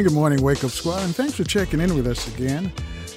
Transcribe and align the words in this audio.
And 0.00 0.08
good 0.08 0.14
morning, 0.14 0.40
Wake 0.40 0.64
Up 0.64 0.70
Squad, 0.70 1.02
and 1.02 1.14
thanks 1.14 1.34
for 1.34 1.44
checking 1.44 1.78
in 1.78 1.94
with 1.94 2.06
us 2.06 2.26
again. 2.34 2.72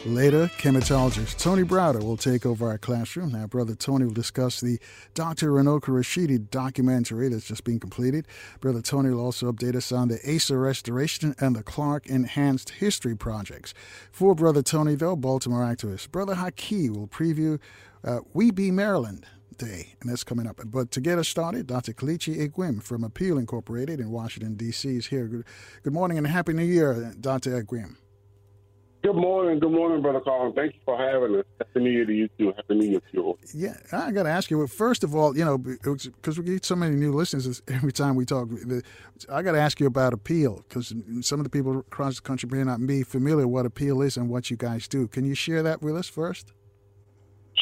Later, 0.05 0.51
Kemetologist 0.57 1.37
Tony 1.37 1.63
Browder 1.63 2.03
will 2.03 2.17
take 2.17 2.45
over 2.45 2.67
our 2.67 2.77
classroom. 2.77 3.31
Now, 3.31 3.47
Brother 3.47 3.73
Tony 3.73 4.03
will 4.03 4.13
discuss 4.13 4.59
the 4.59 4.81
Dr. 5.13 5.51
Runoko 5.51 5.93
Rashidi 5.93 6.49
documentary 6.51 7.29
that's 7.29 7.47
just 7.47 7.63
been 7.63 7.79
completed. 7.79 8.27
Brother 8.59 8.81
Tony 8.81 9.11
will 9.11 9.21
also 9.21 9.49
update 9.49 9.77
us 9.77 9.93
on 9.93 10.09
the 10.09 10.19
Asa 10.29 10.57
Restoration 10.57 11.33
and 11.39 11.55
the 11.55 11.63
Clarke 11.63 12.07
Enhanced 12.07 12.71
History 12.71 13.15
projects. 13.15 13.73
For 14.11 14.35
Brother 14.35 14.61
Tony, 14.61 14.95
though, 14.95 15.15
Baltimore 15.15 15.61
activist 15.61 16.11
Brother 16.11 16.35
Haki 16.35 16.89
will 16.89 17.07
preview 17.07 17.61
uh, 18.03 18.19
We 18.33 18.51
Be 18.51 18.71
Maryland, 18.71 19.25
Day, 19.57 19.95
and 20.01 20.09
that's 20.09 20.23
coming 20.23 20.47
up. 20.47 20.59
But 20.65 20.91
to 20.91 21.01
get 21.01 21.17
us 21.17 21.27
started, 21.27 21.67
Dr. 21.67 21.93
Kelechi 21.93 22.47
Egwim 22.47 22.81
from 22.81 23.03
Appeal 23.03 23.37
Incorporated 23.37 23.99
in 23.99 24.11
Washington, 24.11 24.55
D.C. 24.55 24.97
is 24.97 25.07
here. 25.07 25.27
Good, 25.27 25.45
good 25.83 25.93
morning 25.93 26.17
and 26.17 26.27
Happy 26.27 26.53
New 26.53 26.63
Year, 26.63 27.13
Dr. 27.19 27.61
Egwim. 27.61 27.95
Good 29.03 29.17
morning. 29.17 29.59
Good 29.59 29.73
morning, 29.73 30.01
Brother 30.01 30.21
Colin. 30.21 30.53
Thank 30.53 30.75
you 30.75 30.79
for 30.85 30.97
having 30.97 31.37
us. 31.37 31.43
Happy 31.59 31.81
New 31.81 31.89
Year 31.89 32.05
to 32.05 32.13
you 32.13 32.29
too. 32.37 32.53
Happy 32.55 32.75
New 32.75 32.87
Year 32.87 32.99
to 33.01 33.05
you. 33.11 33.37
Yeah, 33.53 33.75
I 33.91 34.11
got 34.11 34.23
to 34.23 34.29
ask 34.29 34.49
you. 34.49 34.57
Well, 34.59 34.67
first 34.67 35.03
of 35.03 35.13
all, 35.13 35.37
you 35.37 35.43
know, 35.43 35.57
because 35.57 36.39
we 36.39 36.45
get 36.45 36.63
so 36.63 36.77
many 36.77 36.95
new 36.95 37.11
listeners 37.11 37.61
every 37.67 37.91
time 37.91 38.15
we 38.15 38.23
talk, 38.23 38.47
I 39.29 39.41
got 39.41 39.51
to 39.51 39.59
ask 39.59 39.81
you 39.81 39.87
about 39.87 40.13
Appeal 40.13 40.63
because 40.69 40.93
some 41.19 41.41
of 41.41 41.43
the 41.43 41.49
people 41.49 41.79
across 41.79 42.15
the 42.15 42.21
country 42.21 42.47
may 42.49 42.63
not 42.63 42.87
be 42.87 43.03
familiar 43.03 43.45
what 43.45 43.65
Appeal 43.65 44.01
is 44.01 44.15
and 44.15 44.29
what 44.29 44.49
you 44.49 44.55
guys 44.55 44.87
do. 44.87 45.09
Can 45.09 45.25
you 45.25 45.35
share 45.35 45.61
that 45.63 45.81
with 45.81 45.97
us 45.97 46.07
first? 46.07 46.53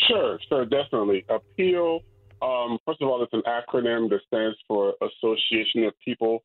Sure, 0.08 0.40
sure, 0.50 0.66
definitely. 0.66 1.26
Appeal, 1.30 2.02
um, 2.42 2.78
first 2.86 3.02
of 3.02 3.08
all, 3.08 3.24
it's 3.24 3.34
an 3.34 3.44
acronym 3.48 4.10
that 4.10 4.20
stands 4.28 4.58
for 4.68 4.94
Association 5.02 5.84
of 5.84 5.94
People 6.04 6.44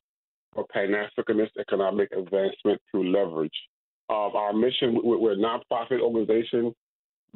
for 0.55 0.66
Pan 0.72 0.92
Africanist 0.92 1.50
Economic 1.58 2.11
Advancement 2.12 2.80
Through 2.91 3.12
Leverage. 3.12 3.55
Um, 4.08 4.33
our 4.34 4.53
mission, 4.53 5.00
we're 5.03 5.33
a 5.33 5.36
nonprofit 5.36 6.00
organization 6.00 6.75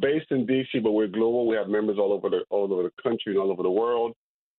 based 0.00 0.30
in 0.30 0.46
DC, 0.46 0.82
but 0.82 0.92
we're 0.92 1.08
global. 1.08 1.46
We 1.46 1.56
have 1.56 1.68
members 1.68 1.98
all 1.98 2.12
over 2.12 2.28
the 2.28 2.44
all 2.50 2.72
over 2.72 2.84
the 2.84 3.02
country 3.02 3.32
and 3.32 3.38
all 3.38 3.50
over 3.50 3.62
the 3.62 3.70
world. 3.70 4.14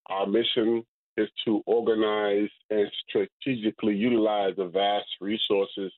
Our 0.08 0.28
mission 0.28 0.84
is 1.18 1.30
to 1.46 1.62
organize 1.66 2.50
and 2.70 2.90
strategically 3.08 3.96
utilize 3.96 4.56
the 4.58 4.68
vast 4.68 5.08
resources 5.20 5.92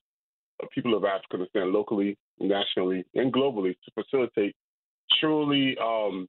of 0.62 0.70
people 0.70 0.96
of 0.96 1.04
African 1.04 1.40
descent 1.40 1.72
locally, 1.72 2.18
nationally, 2.40 3.04
and 3.16 3.34
globally 3.34 3.76
to 3.86 4.04
facilitate 4.04 4.56
truly 5.24 5.78
um, 5.82 6.28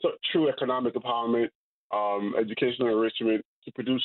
so 0.00 0.10
true 0.30 0.48
economic 0.48 0.94
empowerment, 0.94 1.48
um, 1.92 2.34
educational 2.38 2.88
enrichment 2.88 3.44
to 3.64 3.72
produce 3.72 4.04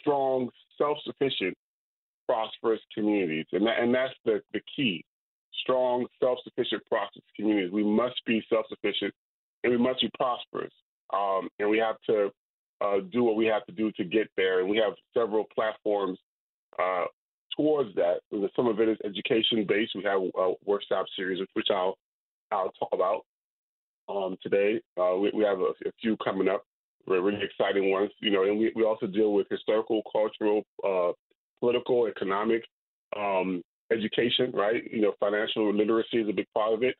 strong, 0.00 0.48
self-sufficient, 0.78 1.54
prosperous 2.26 2.80
communities, 2.94 3.46
and 3.52 3.66
that, 3.66 3.78
and 3.80 3.94
that's 3.94 4.14
the 4.24 4.40
the 4.52 4.60
key. 4.74 5.04
Strong, 5.62 6.06
self-sufficient, 6.22 6.82
prosperous 6.86 7.24
communities. 7.34 7.72
We 7.72 7.82
must 7.82 8.20
be 8.24 8.44
self-sufficient, 8.48 9.12
and 9.64 9.72
we 9.72 9.78
must 9.78 10.00
be 10.00 10.10
prosperous, 10.16 10.72
um, 11.12 11.48
and 11.58 11.68
we 11.68 11.78
have 11.78 11.96
to 12.06 12.30
uh, 12.80 12.98
do 13.10 13.24
what 13.24 13.36
we 13.36 13.46
have 13.46 13.64
to 13.66 13.72
do 13.72 13.90
to 13.92 14.04
get 14.04 14.28
there. 14.36 14.60
And 14.60 14.68
we 14.68 14.76
have 14.76 14.92
several 15.16 15.44
platforms 15.54 16.18
uh, 16.78 17.06
towards 17.56 17.94
that. 17.96 18.20
Some 18.54 18.68
of 18.68 18.80
it 18.80 18.88
is 18.88 18.98
education 19.04 19.64
based. 19.66 19.92
We 19.96 20.04
have 20.04 20.20
a 20.20 20.52
workshop 20.64 21.06
series, 21.16 21.40
which 21.54 21.68
I'll 21.70 21.96
I'll 22.50 22.72
talk 22.78 22.90
about 22.92 23.24
um, 24.08 24.36
today. 24.42 24.80
Uh, 25.00 25.16
we, 25.16 25.30
we, 25.34 25.44
have 25.44 25.58
a, 25.58 25.72
a, 25.86 25.92
few 26.00 26.16
coming 26.18 26.48
up, 26.48 26.64
really 27.06 27.38
exciting 27.42 27.90
ones. 27.90 28.10
You 28.20 28.30
know, 28.30 28.44
and 28.44 28.58
we, 28.58 28.72
we 28.74 28.84
also 28.84 29.06
deal 29.06 29.32
with 29.32 29.46
historical, 29.50 30.02
cultural, 30.12 30.62
uh, 30.86 31.12
political, 31.60 32.06
economic, 32.06 32.62
um, 33.16 33.62
education. 33.92 34.52
Right. 34.52 34.82
You 34.90 35.02
know, 35.02 35.12
financial 35.18 35.74
literacy 35.74 36.18
is 36.18 36.28
a 36.28 36.32
big 36.32 36.46
part 36.54 36.72
of 36.72 36.82
it. 36.82 36.94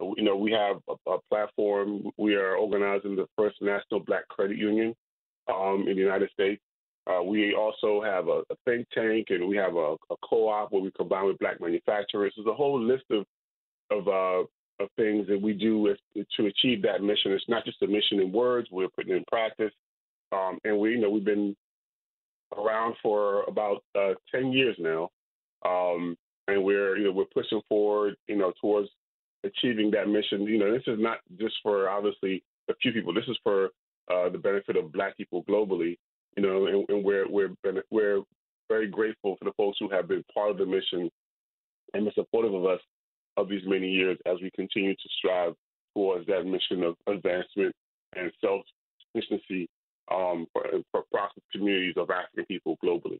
You 0.00 0.24
know, 0.24 0.36
we 0.36 0.52
have 0.52 0.76
a, 0.88 1.10
a 1.10 1.18
platform. 1.30 2.10
We 2.16 2.34
are 2.34 2.56
organizing 2.56 3.16
the 3.16 3.26
first 3.36 3.56
national 3.60 4.00
Black 4.00 4.26
credit 4.28 4.56
union 4.56 4.94
um, 5.52 5.86
in 5.88 5.96
the 5.96 6.02
United 6.02 6.30
States. 6.32 6.62
Uh, 7.06 7.22
we 7.22 7.54
also 7.54 8.00
have 8.02 8.28
a, 8.28 8.42
a, 8.50 8.56
think 8.64 8.86
tank 8.94 9.26
and 9.30 9.48
we 9.48 9.56
have 9.56 9.74
a, 9.74 9.96
a, 10.10 10.16
co-op 10.24 10.70
where 10.70 10.82
we 10.82 10.90
combine 10.92 11.26
with 11.26 11.38
black 11.38 11.60
manufacturers. 11.60 12.32
There's 12.36 12.46
a 12.46 12.54
whole 12.54 12.80
list 12.80 13.02
of 13.10 13.24
of 13.90 14.06
uh, 14.06 14.46
of 14.80 14.88
things 14.96 15.26
that 15.28 15.40
we 15.40 15.52
do 15.52 15.94
to 16.14 16.46
achieve 16.46 16.82
that 16.82 17.02
mission. 17.02 17.32
It's 17.32 17.48
not 17.48 17.64
just 17.64 17.82
a 17.82 17.86
mission 17.86 18.20
in 18.20 18.32
words; 18.32 18.68
we're 18.70 18.88
putting 18.88 19.12
it 19.12 19.16
in 19.16 19.24
practice. 19.28 19.72
Um, 20.32 20.58
and 20.64 20.78
we, 20.78 20.92
you 20.92 21.00
know, 21.00 21.10
we've 21.10 21.24
been 21.24 21.54
around 22.56 22.94
for 23.02 23.44
about 23.44 23.82
uh, 23.98 24.14
ten 24.34 24.52
years 24.52 24.76
now, 24.78 25.10
um, 25.64 26.16
and 26.48 26.62
we're, 26.64 26.96
you 26.96 27.04
know, 27.04 27.12
we're 27.12 27.24
pushing 27.26 27.60
forward, 27.68 28.16
you 28.28 28.36
know, 28.36 28.52
towards 28.60 28.88
achieving 29.44 29.90
that 29.90 30.08
mission. 30.08 30.42
You 30.42 30.58
know, 30.58 30.72
this 30.72 30.82
is 30.86 30.98
not 30.98 31.18
just 31.38 31.54
for 31.62 31.88
obviously 31.88 32.42
a 32.70 32.74
few 32.76 32.92
people. 32.92 33.12
This 33.12 33.28
is 33.28 33.38
for 33.42 33.66
uh, 34.10 34.28
the 34.30 34.38
benefit 34.38 34.76
of 34.76 34.92
Black 34.92 35.16
people 35.16 35.44
globally. 35.44 35.98
You 36.36 36.42
know, 36.42 36.66
and, 36.66 36.84
and 36.88 37.04
we're 37.04 37.28
we're 37.28 37.50
we're 37.90 38.22
very 38.68 38.88
grateful 38.88 39.36
for 39.36 39.44
the 39.44 39.52
folks 39.52 39.76
who 39.78 39.90
have 39.90 40.08
been 40.08 40.24
part 40.32 40.50
of 40.50 40.58
the 40.58 40.66
mission 40.66 41.10
and 41.92 42.04
been 42.04 42.12
supportive 42.14 42.54
of 42.54 42.64
us 42.64 42.80
of 43.36 43.48
these 43.48 43.62
many 43.66 43.88
years 43.88 44.18
as 44.26 44.36
we 44.42 44.50
continue 44.54 44.94
to 44.94 45.08
strive 45.18 45.54
towards 45.94 46.26
that 46.26 46.44
mission 46.44 46.82
of 46.82 46.96
advancement 47.06 47.74
and 48.16 48.32
self 48.40 48.62
sufficiency 49.14 49.68
um, 50.10 50.46
for, 50.52 50.64
for 50.90 51.02
prosperous 51.12 51.44
communities 51.52 51.94
of 51.96 52.10
African 52.10 52.44
people 52.46 52.76
globally. 52.84 53.18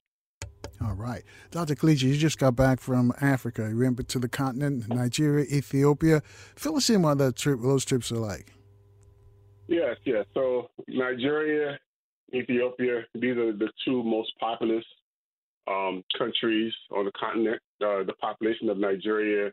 All 0.83 0.95
right. 0.95 1.23
Dr. 1.51 1.75
Kelechi, 1.75 2.03
you 2.05 2.17
just 2.17 2.39
got 2.39 2.57
back 2.57 2.81
from 2.81 3.13
Africa. 3.21 3.69
You 3.69 3.79
went 3.79 4.09
to 4.09 4.19
the 4.19 4.29
continent, 4.29 4.89
Nigeria, 4.89 5.45
Ethiopia. 5.45 6.23
Fill 6.57 6.77
us 6.77 6.91
in 6.91 7.03
what 7.03 7.19
that 7.19 7.37
trip, 7.37 7.61
those 7.63 7.85
trips 7.85 8.11
are 8.11 8.17
like. 8.17 8.53
Yes, 9.69 9.97
yes. 10.05 10.27
So 10.35 10.71
Nigeria, 10.89 11.79
Ethiopia, 12.35 13.03
these 13.15 13.37
are 13.37 13.53
the 13.53 13.69
two 13.85 14.03
most 14.03 14.33
populous 14.41 14.85
um, 15.69 16.03
countries 16.19 16.73
on 16.91 17.05
the 17.05 17.13
continent. 17.13 17.61
Uh, 17.81 18.03
the 18.05 18.15
population 18.21 18.69
of 18.69 18.79
Nigeria 18.79 19.53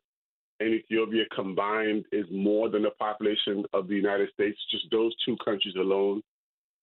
and 0.59 0.73
Ethiopia 0.73 1.23
combined 1.33 2.05
is 2.11 2.25
more 2.31 2.69
than 2.69 2.83
the 2.83 2.91
population 2.91 3.63
of 3.73 3.87
the 3.87 3.95
United 3.95 4.29
States. 4.33 4.57
Just 4.69 4.85
those 4.91 5.15
two 5.25 5.37
countries 5.43 5.75
alone 5.77 6.21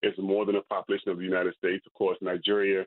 is 0.02 0.14
more 0.18 0.46
than 0.46 0.54
the 0.54 0.62
population 0.62 1.10
of 1.10 1.18
the 1.18 1.24
United 1.24 1.54
States. 1.56 1.84
Of 1.86 1.92
course, 1.94 2.16
Nigeria 2.22 2.86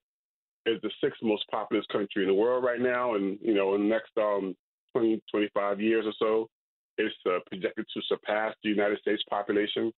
is 0.65 0.81
the 0.81 0.89
sixth 1.01 1.21
most 1.21 1.45
populous 1.51 1.85
country 1.91 2.23
in 2.23 2.27
the 2.27 2.33
world 2.33 2.63
right 2.63 2.81
now, 2.81 3.15
and 3.15 3.37
you 3.41 3.53
know, 3.53 3.75
in 3.75 3.81
the 3.81 3.87
next 3.87 4.11
um, 4.17 4.55
20, 4.93 5.21
25 5.31 5.79
years 5.79 6.05
or 6.05 6.13
so, 6.19 6.49
it's 6.97 7.15
uh, 7.27 7.39
projected 7.47 7.85
to 7.93 8.01
surpass 8.07 8.53
the 8.63 8.69
United 8.69 8.99
States 8.99 9.23
population. 9.29 9.91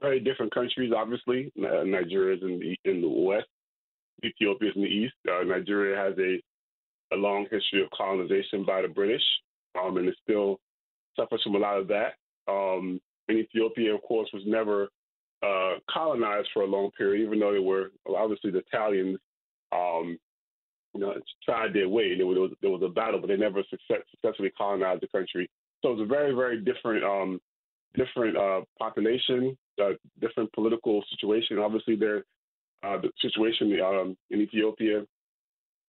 Very 0.00 0.20
different 0.20 0.54
countries, 0.54 0.92
obviously. 0.96 1.52
Uh, 1.58 1.82
Nigeria 1.84 2.36
is 2.36 2.42
in 2.42 2.60
the 2.60 2.90
in 2.90 3.00
the 3.02 3.08
west, 3.08 3.48
Ethiopia 4.24 4.70
is 4.70 4.76
in 4.76 4.82
the 4.82 4.88
east. 4.88 5.14
Uh, 5.28 5.42
Nigeria 5.42 5.96
has 5.96 6.16
a 6.18 6.40
a 7.14 7.16
long 7.16 7.46
history 7.50 7.82
of 7.82 7.90
colonization 7.90 8.64
by 8.64 8.82
the 8.82 8.88
British 8.88 9.22
um, 9.80 9.96
and 9.96 10.08
it 10.08 10.16
still 10.22 10.60
suffers 11.16 11.42
from 11.42 11.56
a 11.56 11.58
lot 11.58 11.78
of 11.78 11.88
that. 11.88 12.14
Um, 12.48 13.00
and 13.28 13.38
Ethiopia, 13.38 13.94
of 13.94 14.02
course, 14.02 14.28
was 14.32 14.42
never 14.46 14.88
uh, 15.42 15.74
colonized 15.90 16.48
for 16.52 16.62
a 16.62 16.66
long 16.66 16.90
period, 16.96 17.24
even 17.24 17.38
though 17.38 17.52
they 17.52 17.58
were 17.58 17.90
obviously 18.16 18.50
the 18.50 18.62
Italians, 18.72 19.18
um, 19.72 20.18
you 20.94 21.00
know, 21.00 21.14
tried 21.44 21.74
their 21.74 21.88
way. 21.88 22.10
And 22.12 22.20
there 22.20 22.26
was, 22.26 22.50
there 22.62 22.70
was 22.70 22.82
a 22.82 22.88
battle, 22.88 23.20
but 23.20 23.28
they 23.28 23.36
never 23.36 23.62
success, 23.68 24.02
successfully 24.10 24.50
colonized 24.56 25.02
the 25.02 25.08
country. 25.08 25.48
So 25.82 25.92
it's 25.92 26.02
a 26.02 26.06
very, 26.06 26.34
very 26.34 26.60
different, 26.60 27.04
um, 27.04 27.40
different 27.94 28.36
uh, 28.36 28.62
population, 28.78 29.56
uh, 29.80 29.90
different 30.20 30.52
political 30.52 31.04
situation. 31.10 31.58
Obviously, 31.58 31.94
there, 31.94 32.24
uh, 32.82 32.98
the 33.00 33.10
situation 33.20 33.78
um, 33.80 34.16
in 34.30 34.40
Ethiopia 34.40 35.02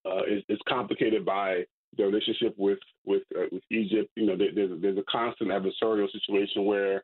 uh, 0.06 0.24
is, 0.28 0.44
is 0.50 0.60
complicated 0.68 1.26
by 1.26 1.64
the 1.98 2.06
relationship 2.06 2.54
with 2.58 2.80
with 3.06 3.24
uh, 3.38 3.46
with 3.52 3.64
Egypt. 3.72 4.10
You 4.16 4.28
know, 4.28 4.38
there, 4.38 4.50
there's 4.54 4.82
there's 4.82 4.98
a 4.98 5.04
constant 5.12 5.52
adversarial 5.52 6.12
situation 6.12 6.66
where 6.66 7.04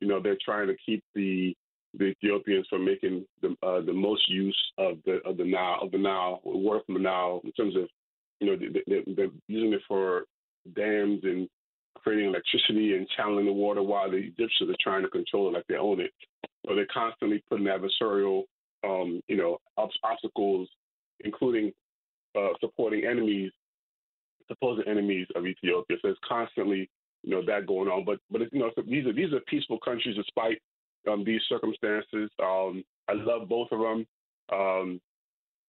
you 0.00 0.08
know 0.08 0.20
they're 0.20 0.38
trying 0.44 0.68
to 0.68 0.76
keep 0.84 1.02
the 1.14 1.54
the 1.98 2.06
Ethiopians 2.06 2.66
from 2.68 2.84
making 2.84 3.24
the 3.42 3.56
uh, 3.62 3.80
the 3.80 3.92
most 3.92 4.28
use 4.28 4.58
of 4.78 4.98
the 5.04 5.20
of 5.24 5.36
the 5.36 5.44
Nile 5.44 5.78
of 5.82 5.90
the 5.90 5.98
Nile 5.98 6.40
water 6.44 6.80
from 6.84 6.94
the 6.94 7.00
Nile 7.00 7.40
in 7.44 7.52
terms 7.52 7.76
of 7.76 7.88
you 8.40 8.46
know 8.46 8.56
they, 8.56 9.14
they're 9.14 9.28
using 9.48 9.72
it 9.72 9.82
for 9.88 10.24
dams 10.74 11.20
and 11.22 11.48
creating 11.96 12.28
electricity 12.28 12.94
and 12.94 13.08
channeling 13.16 13.46
the 13.46 13.52
water 13.52 13.82
while 13.82 14.10
the 14.10 14.16
Egyptians 14.16 14.70
are 14.70 14.76
trying 14.80 15.02
to 15.02 15.08
control 15.08 15.48
it 15.48 15.52
like 15.52 15.66
they 15.68 15.76
own 15.76 16.00
it. 16.00 16.10
So 16.66 16.74
they're 16.74 16.86
constantly 16.92 17.42
putting 17.48 17.66
adversarial 17.66 18.42
um, 18.84 19.20
you 19.28 19.36
know 19.36 19.58
obstacles, 19.76 20.68
including 21.20 21.72
uh, 22.36 22.50
supporting 22.60 23.04
enemies, 23.04 23.52
supposed 24.48 24.86
enemies 24.86 25.26
of 25.34 25.46
Ethiopia. 25.46 25.96
So 26.02 26.08
it's 26.08 26.20
constantly 26.26 26.88
you 27.22 27.30
know 27.30 27.42
that 27.46 27.66
going 27.66 27.88
on. 27.88 28.04
But 28.04 28.18
but 28.30 28.42
you 28.52 28.60
know 28.60 28.70
so 28.74 28.82
these 28.82 29.06
are 29.06 29.12
these 29.12 29.32
are 29.32 29.40
peaceful 29.48 29.78
countries 29.78 30.16
despite 30.16 30.58
um, 31.10 31.24
these 31.24 31.40
circumstances. 31.48 32.30
Um, 32.42 32.84
I 33.08 33.12
love 33.14 33.48
both 33.48 33.68
of 33.72 33.80
them. 33.80 34.06
Um, 34.52 35.00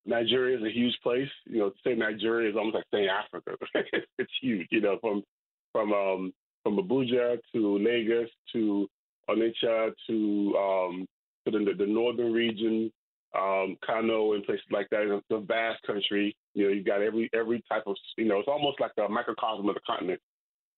Nigeria 0.05 0.57
is 0.57 0.63
a 0.63 0.71
huge 0.71 0.97
place. 1.03 1.29
You 1.45 1.59
know, 1.59 1.69
to 1.69 1.75
say 1.83 1.93
Nigeria 1.93 2.49
is 2.49 2.55
almost 2.55 2.75
like 2.75 2.85
saying 2.93 3.09
Africa. 3.09 3.57
it's 4.17 4.31
huge. 4.41 4.67
You 4.71 4.81
know, 4.81 4.97
from 5.01 5.23
from 5.71 5.93
um, 5.93 6.33
from 6.63 6.77
Abuja 6.77 7.37
to 7.53 7.77
Lagos 7.77 8.29
to 8.53 8.87
Onitsha 9.29 9.91
to 10.07 10.55
um, 10.57 11.05
to 11.45 11.51
the, 11.51 11.73
the 11.77 11.85
northern 11.85 12.31
region, 12.33 12.91
um, 13.37 13.77
Kano 13.85 14.33
and 14.33 14.43
places 14.43 14.65
like 14.71 14.89
that. 14.89 15.01
It's 15.03 15.25
a 15.29 15.39
vast 15.39 15.83
country. 15.83 16.35
You 16.53 16.65
know, 16.67 16.73
you've 16.73 16.85
got 16.85 17.01
every 17.01 17.29
every 17.33 17.63
type 17.69 17.83
of 17.85 17.95
you 18.17 18.25
know, 18.25 18.39
it's 18.39 18.47
almost 18.47 18.79
like 18.79 18.91
a 18.97 19.07
microcosm 19.07 19.69
of 19.69 19.75
the 19.75 19.81
continent. 19.85 20.19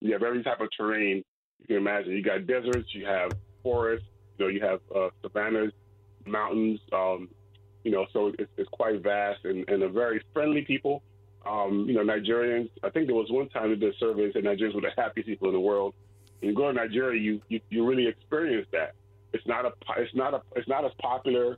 You 0.02 0.14
have 0.14 0.24
every 0.24 0.44
type 0.44 0.60
of 0.60 0.68
terrain 0.78 1.24
you 1.60 1.68
can 1.68 1.78
imagine. 1.78 2.12
You 2.12 2.24
got 2.24 2.48
deserts, 2.48 2.94
you 2.94 3.06
have 3.06 3.32
forests, 3.64 4.08
you 4.38 4.46
know, 4.46 4.50
you 4.52 4.62
have 4.62 4.80
uh, 4.96 5.10
savannas, 5.22 5.72
mountains. 6.26 6.80
Um, 6.94 7.30
you 7.84 7.92
know, 7.92 8.06
so 8.12 8.34
it's, 8.38 8.52
it's 8.58 8.70
quite 8.72 9.02
vast 9.02 9.46
and, 9.46 9.68
and 9.70 9.84
a 9.84 9.90
very 9.90 10.22
friendly 10.34 10.62
people. 10.62 11.02
Um, 11.50 11.86
you 11.88 11.96
know, 11.96 12.04
Nigerians. 12.04 12.70
I 12.84 12.90
think 12.90 13.08
there 13.08 13.16
was 13.16 13.32
one 13.32 13.48
time 13.50 13.70
that 13.70 13.80
did 13.80 13.94
a 13.94 13.98
survey 13.98 14.32
that 14.34 14.44
Nigerians 14.44 14.76
were 14.76 14.82
the 14.82 14.92
happiest 14.98 15.28
people 15.28 15.48
in 15.48 15.54
the 15.54 15.60
world. 15.60 15.96
When 16.40 16.50
you 16.50 16.56
go 16.56 16.68
to 16.68 16.74
Nigeria, 16.74 17.22
you, 17.22 17.42
you 17.48 17.62
you 17.70 17.88
really 17.88 18.08
experience 18.08 18.68
that. 18.74 18.96
It's 19.32 19.46
not 19.48 19.66
a 19.66 19.72
it's 19.98 20.14
not 20.14 20.34
a 20.34 20.42
it's 20.56 20.68
not 20.68 20.84
as 20.84 20.92
popular 21.02 21.58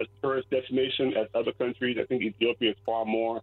a 0.00 0.04
tourist 0.22 0.50
destination 0.50 1.14
as 1.14 1.26
other 1.34 1.52
countries. 1.52 1.96
I 2.00 2.06
think 2.06 2.22
Ethiopia 2.22 2.70
is 2.70 2.76
far 2.84 3.04
more 3.04 3.42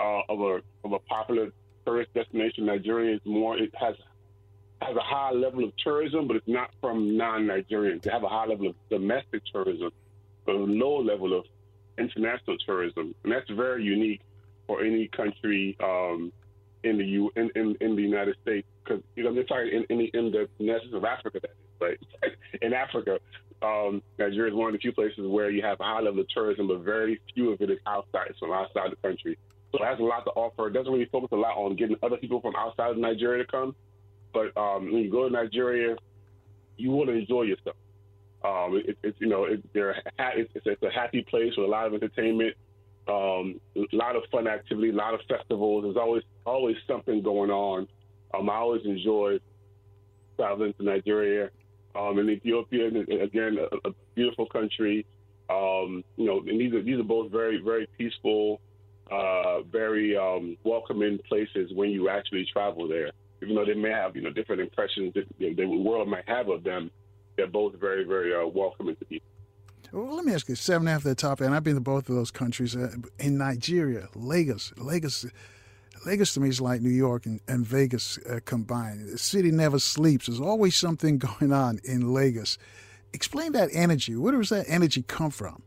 uh, 0.00 0.20
of 0.28 0.40
a 0.40 0.60
of 0.84 0.92
a 0.92 0.98
popular 1.00 1.52
tourist 1.84 2.12
destination. 2.14 2.66
Nigeria 2.66 3.16
is 3.16 3.20
more. 3.24 3.58
It 3.58 3.74
has 3.78 3.94
has 4.82 4.96
a 4.96 5.00
high 5.00 5.32
level 5.32 5.64
of 5.64 5.72
tourism, 5.76 6.26
but 6.26 6.36
it's 6.36 6.48
not 6.48 6.70
from 6.80 7.16
non-Nigerians. 7.16 8.02
They 8.02 8.10
have 8.10 8.24
a 8.24 8.28
high 8.28 8.46
level 8.46 8.68
of 8.68 8.74
domestic 8.88 9.42
tourism, 9.52 9.90
but 10.46 10.54
a 10.54 10.58
low 10.58 11.00
level 11.00 11.38
of 11.38 11.44
international 11.98 12.56
tourism, 12.64 13.14
and 13.24 13.32
that's 13.32 13.50
very 13.50 13.84
unique 13.84 14.22
for 14.66 14.82
any 14.82 15.08
country 15.08 15.76
um, 15.82 16.32
in 16.82 16.96
the 16.96 17.04
U 17.04 17.30
in, 17.36 17.50
in, 17.54 17.76
in 17.80 17.96
the 17.96 18.02
United 18.02 18.36
States. 18.42 18.66
Because 18.82 19.02
you 19.16 19.24
know, 19.24 19.34
they're 19.34 19.44
talking 19.44 19.70
in, 19.72 19.84
in, 19.90 19.98
the, 19.98 20.18
in 20.18 20.30
the 20.30 20.48
nations 20.58 20.94
of 20.94 21.04
Africa, 21.04 21.40
that 21.42 21.50
is, 21.50 21.98
right? 22.22 22.36
in 22.62 22.72
Africa, 22.72 23.18
um, 23.62 24.02
Nigeria 24.18 24.52
is 24.52 24.56
one 24.56 24.68
of 24.68 24.72
the 24.72 24.78
few 24.78 24.92
places 24.92 25.18
where 25.18 25.50
you 25.50 25.62
have 25.62 25.80
a 25.80 25.84
high 25.84 26.00
level 26.00 26.20
of 26.20 26.28
tourism, 26.28 26.68
but 26.68 26.80
very 26.80 27.20
few 27.34 27.52
of 27.52 27.60
it 27.60 27.70
is 27.70 27.78
outside, 27.86 28.32
from 28.38 28.52
outside 28.52 28.90
the 28.90 28.96
country. 28.96 29.38
So 29.72 29.82
it 29.82 29.86
has 29.86 29.98
a 30.00 30.02
lot 30.02 30.24
to 30.24 30.30
offer. 30.30 30.68
It 30.68 30.72
doesn't 30.72 30.92
really 30.92 31.08
focus 31.12 31.28
a 31.32 31.36
lot 31.36 31.56
on 31.56 31.76
getting 31.76 31.96
other 32.02 32.16
people 32.16 32.40
from 32.40 32.56
outside 32.56 32.90
of 32.90 32.98
Nigeria 32.98 33.44
to 33.44 33.50
come. 33.50 33.74
But 34.32 34.56
um, 34.56 34.92
when 34.92 35.02
you 35.02 35.10
go 35.10 35.28
to 35.28 35.32
Nigeria, 35.32 35.96
you 36.76 36.90
want 36.90 37.08
to 37.08 37.14
enjoy 37.14 37.42
yourself. 37.42 37.76
Um, 38.42 38.82
it, 38.86 38.96
it's 39.02 39.20
you 39.20 39.28
know 39.28 39.44
it, 39.44 39.62
it's, 39.74 40.50
it's 40.64 40.82
a 40.82 40.90
happy 40.90 41.22
place 41.22 41.52
with 41.56 41.66
a 41.66 41.70
lot 41.70 41.86
of 41.86 41.94
entertainment, 41.94 42.56
um, 43.06 43.60
a 43.76 43.84
lot 43.92 44.16
of 44.16 44.22
fun 44.32 44.46
activity, 44.46 44.90
a 44.90 44.94
lot 44.94 45.12
of 45.12 45.20
festivals. 45.28 45.84
There's 45.84 45.96
always 45.96 46.22
always 46.46 46.76
something 46.88 47.22
going 47.22 47.50
on. 47.50 47.86
Um, 48.32 48.48
I 48.48 48.54
always 48.54 48.84
enjoy 48.86 49.40
traveling 50.36 50.72
to 50.74 50.84
Nigeria. 50.84 51.50
Um, 51.94 52.18
in 52.18 52.30
Ethiopia, 52.30 52.86
again, 52.86 53.58
a, 53.58 53.88
a 53.88 53.92
beautiful 54.14 54.46
country. 54.46 55.06
Um, 55.48 56.04
you 56.16 56.26
know, 56.26 56.38
and 56.38 56.60
these 56.60 56.72
are 56.72 56.82
these 56.82 56.98
are 56.98 57.04
both 57.04 57.32
very 57.32 57.60
very 57.60 57.88
peaceful, 57.98 58.60
uh, 59.10 59.62
very 59.62 60.16
um, 60.16 60.56
welcoming 60.62 61.18
places 61.28 61.72
when 61.74 61.90
you 61.90 62.08
actually 62.08 62.46
travel 62.52 62.86
there. 62.86 63.10
Even 63.42 63.56
though 63.56 63.64
they 63.64 63.74
may 63.74 63.90
have 63.90 64.14
you 64.14 64.22
know 64.22 64.30
different 64.30 64.60
impressions 64.60 65.14
that 65.14 65.26
the 65.38 65.64
world 65.64 66.08
might 66.08 66.28
have 66.28 66.48
of 66.48 66.62
them, 66.62 66.90
they're 67.36 67.48
both 67.48 67.74
very 67.80 68.04
very 68.04 68.32
uh, 68.34 68.46
welcoming 68.46 68.94
to 68.96 69.04
people. 69.06 69.26
Well, 69.92 70.14
let 70.14 70.24
me 70.24 70.32
ask 70.32 70.48
you, 70.48 70.54
seven 70.54 70.86
after 70.86 71.08
the 71.08 71.16
top, 71.16 71.40
and 71.40 71.52
I've 71.52 71.64
been 71.64 71.74
to 71.74 71.80
both 71.80 72.08
of 72.08 72.14
those 72.14 72.30
countries. 72.30 72.76
Uh, 72.76 72.92
in 73.18 73.38
Nigeria, 73.38 74.08
Lagos, 74.14 74.72
Lagos 74.76 75.26
Lagos 76.06 76.32
to 76.34 76.40
me 76.40 76.48
is 76.48 76.60
like 76.60 76.80
New 76.80 76.90
York 76.90 77.26
and, 77.26 77.40
and 77.46 77.66
Vegas 77.66 78.18
uh, 78.18 78.40
combined. 78.44 79.08
The 79.08 79.18
city 79.18 79.50
never 79.50 79.78
sleeps. 79.78 80.26
There's 80.26 80.40
always 80.40 80.76
something 80.76 81.18
going 81.38 81.52
on 81.52 81.78
in 81.84 82.12
Lagos. 82.12 82.58
Explain 83.12 83.52
that 83.52 83.68
energy. 83.72 84.16
Where 84.16 84.32
does 84.32 84.48
that 84.50 84.66
energy 84.68 85.02
come 85.02 85.30
from? 85.30 85.62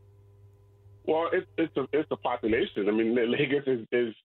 Well, 1.06 1.30
it's 1.34 1.48
it's 1.58 1.76
a 1.76 1.86
it's 1.92 2.10
a 2.12 2.16
population. 2.16 2.88
I 2.88 2.92
mean, 2.92 3.14
Lagos 3.14 3.64
is, 3.68 3.86
is 3.92 4.16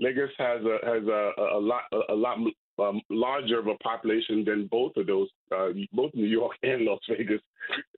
Lagos 0.00 0.30
has 0.38 0.62
a 0.64 0.78
has 0.82 1.06
a, 1.06 1.32
a 1.38 1.60
lot 1.60 1.82
a, 2.08 2.14
lot 2.14 2.38
um, 2.78 3.02
larger 3.10 3.58
of 3.58 3.66
a 3.66 3.74
population 3.76 4.42
than 4.44 4.66
both 4.66 4.92
of 4.96 5.06
those, 5.06 5.28
uh, 5.54 5.68
both 5.92 6.10
New 6.14 6.26
York 6.26 6.52
and 6.62 6.86
Las 6.86 7.00
Vegas. 7.08 7.42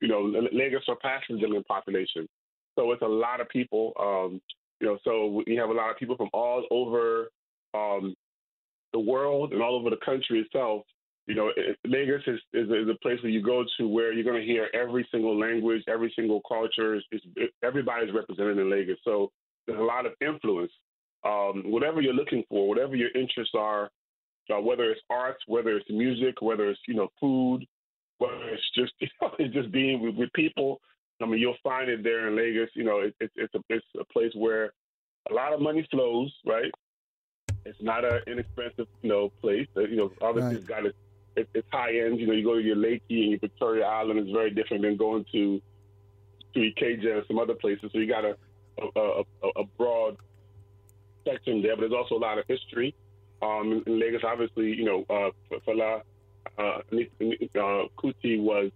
You 0.01 0.09
know, 0.09 0.23
Lagos 0.53 0.85
surpasses 0.85 1.41
them 1.41 1.55
in 1.55 1.63
population, 1.63 2.29
so 2.77 2.91
it's 2.91 3.03
a 3.03 3.07
lot 3.07 3.41
of 3.41 3.49
people. 3.49 3.93
Um, 4.01 4.41
you 4.81 4.89
know, 4.89 4.99
so 5.05 5.43
we 5.47 5.55
have 5.55 5.71
a 5.71 5.73
lot 5.73 5.91
of 5.91 5.97
people 5.97 6.17
from 6.17 6.29
all 6.33 6.67
over 6.73 7.29
um, 7.75 8.15
the 8.93 9.01
world 9.01 9.53
and 9.53 9.63
all 9.63 9.75
over 9.75 9.91
the 9.91 10.05
country 10.05 10.41
itself. 10.41 10.83
You 11.27 11.35
know, 11.35 11.51
it, 11.57 11.79
Lagos 11.87 12.21
is, 12.27 12.39
is, 12.53 12.69
is, 12.69 12.89
a 12.89 12.99
place 13.03 13.19
where 13.23 13.33
you 13.33 13.43
go 13.43 13.65
to 13.79 13.89
where 13.89 14.13
you're 14.13 14.25
going 14.25 14.41
to 14.41 14.47
hear 14.47 14.69
every 14.75 15.07
single 15.11 15.39
language, 15.39 15.83
every 15.89 16.13
single 16.15 16.41
culture. 16.47 16.95
Is, 16.97 17.05
is, 17.13 17.23
everybody's 17.63 18.15
represented 18.15 18.59
in 18.59 18.71
Lagos. 18.71 18.99
So 19.05 19.31
there's 19.67 19.81
a 19.81 19.83
lot 19.83 20.07
of 20.07 20.13
influence. 20.21 20.73
Um, 21.25 21.63
whatever 21.67 22.03
you're 22.03 22.13
looking 22.13 22.45
for, 22.51 22.69
whatever 22.69 22.95
your 22.95 23.11
interests 23.15 23.55
are, 23.57 23.91
uh, 24.55 24.61
whether 24.61 24.91
it's 24.91 25.01
arts, 25.09 25.43
whether 25.47 25.77
it's 25.77 25.91
music, 25.91 26.43
whether 26.43 26.69
it's 26.69 26.81
you 26.87 26.95
know 26.95 27.09
food, 27.19 27.65
whether 28.19 28.49
it's 28.51 28.71
just 28.77 28.93
you 29.01 29.09
know, 29.21 29.31
it's 29.39 29.55
just 29.55 29.73
being 29.73 30.03
with, 30.03 30.15
with 30.17 30.33
people. 30.35 30.81
I 31.23 31.27
mean, 31.27 31.41
you'll 31.41 31.57
find 31.63 31.89
it 31.89 32.03
there 32.03 32.29
in 32.29 32.37
Lagos. 32.37 32.69
You 32.75 32.85
know, 32.85 33.01
it, 33.01 33.15
it, 33.21 33.31
it's 33.37 33.55
a 33.55 33.61
it's 33.71 33.87
a 33.99 34.05
place 34.13 34.33
where 34.35 34.73
a 35.31 35.35
lot 35.35 35.55
of 35.55 35.61
money 35.61 35.87
flows, 35.91 36.35
right? 36.45 36.71
It's 37.65 37.81
not 37.81 38.05
an 38.05 38.21
inexpensive, 38.27 38.89
you 39.03 39.09
know, 39.09 39.31
place. 39.41 39.67
You 39.75 39.97
know, 39.97 40.13
obviously 40.21 40.55
right. 40.55 40.59
it's 40.59 40.67
got 40.67 40.87
its, 40.87 40.97
it, 41.37 41.49
it's 41.55 41.67
high 41.73 41.99
end. 41.99 42.21
You 42.21 42.27
know, 42.27 42.33
you 42.33 42.45
go 42.45 42.55
to 42.55 42.63
your 42.63 42.77
Lekki 42.77 43.23
and 43.23 43.31
your 43.31 43.39
Victoria 43.39 43.87
Island 43.87 44.21
is 44.21 44.33
very 44.33 44.51
different 44.51 44.83
than 44.83 44.97
going 44.97 45.25
to 45.33 45.61
to 46.55 46.61
Ikeja 46.61 47.17
and 47.17 47.27
some 47.27 47.39
other 47.39 47.55
places. 47.55 47.91
So 47.93 47.99
you 47.99 48.07
got 48.07 48.25
a 48.25 48.37
a, 48.97 49.01
a, 49.43 49.49
a 49.61 49.65
broad 49.79 50.17
spectrum 51.21 51.63
there, 51.63 51.77
but 51.77 51.83
there's 51.83 51.93
also 51.93 52.17
a 52.17 52.23
lot 52.23 52.39
of 52.39 52.45
history. 52.47 52.95
Um, 53.43 53.83
in, 53.87 54.01
Lagos, 54.01 54.23
obviously, 54.25 54.73
you 54.73 54.85
know, 54.85 55.05
uh, 55.11 55.31
Fela 55.67 56.03
uh, 56.59 56.63
uh, 56.63 56.81
Kuti 57.99 58.41
was 58.41 58.71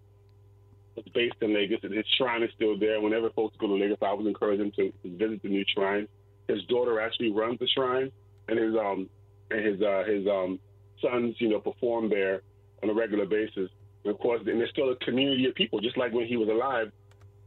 was 0.96 1.04
based 1.14 1.36
in 1.40 1.54
Lagos, 1.54 1.80
and 1.82 1.94
his 1.94 2.06
shrine 2.16 2.42
is 2.42 2.50
still 2.54 2.78
there. 2.78 3.00
Whenever 3.00 3.30
folks 3.30 3.56
go 3.58 3.68
to 3.68 3.74
Lagos, 3.74 3.98
I 4.02 4.06
always 4.06 4.26
encourage 4.26 4.58
them 4.58 4.72
to 4.72 4.92
visit 5.04 5.42
the 5.42 5.48
new 5.48 5.64
shrine. 5.74 6.08
His 6.48 6.64
daughter 6.64 7.00
actually 7.00 7.30
runs 7.30 7.58
the 7.60 7.68
shrine, 7.68 8.10
and 8.48 8.58
his 8.58 8.74
um 8.74 9.08
and 9.50 9.64
his 9.64 9.82
uh, 9.82 10.04
his 10.06 10.26
um 10.26 10.58
sons, 11.00 11.36
you 11.38 11.48
know, 11.48 11.60
perform 11.60 12.08
there 12.08 12.42
on 12.82 12.90
a 12.90 12.94
regular 12.94 13.26
basis. 13.26 13.70
And 14.04 14.14
of 14.14 14.18
course, 14.18 14.40
and 14.46 14.60
there's 14.60 14.70
still 14.70 14.90
a 14.90 14.96
community 14.96 15.46
of 15.46 15.54
people, 15.54 15.80
just 15.80 15.96
like 15.96 16.12
when 16.12 16.26
he 16.26 16.36
was 16.36 16.48
alive. 16.48 16.92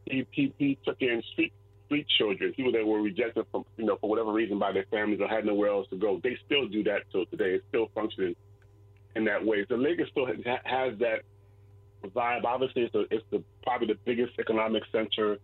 He 0.06 0.26
he, 0.32 0.54
he 0.58 0.78
took 0.86 0.98
in 1.02 1.22
street 1.34 1.54
street 1.86 2.08
children, 2.18 2.54
people 2.54 2.72
that 2.72 2.86
were 2.86 3.02
rejected 3.02 3.46
from 3.52 3.66
you 3.78 3.86
know 3.86 3.98
for 4.00 4.10
whatever 4.10 4.32
reason 4.32 4.58
by 4.60 4.72
their 4.72 4.86
families 4.92 5.20
or 5.22 5.28
had 5.28 5.46
nowhere 5.46 5.70
else 5.70 5.88
to 5.90 5.98
go. 5.98 6.20
They 6.24 6.38
still 6.46 6.68
do 6.68 6.84
that 6.84 7.04
till 7.12 7.26
today. 7.26 7.56
It's 7.56 7.66
still 7.70 7.90
functioning 7.94 8.36
in 9.16 9.26
that 9.26 9.46
way. 9.46 9.66
So 9.68 9.76
Lagos 9.76 10.08
still 10.10 10.26
has 10.26 10.94
that 11.00 11.22
vibe. 12.10 12.44
Obviously, 12.46 12.84
it's, 12.84 12.96
a, 12.96 13.02
it's 13.12 13.26
the 13.32 13.44
probably 13.64 13.88
the 13.88 14.00
biggest 14.06 14.34
economic 14.40 14.84
center 14.92 15.38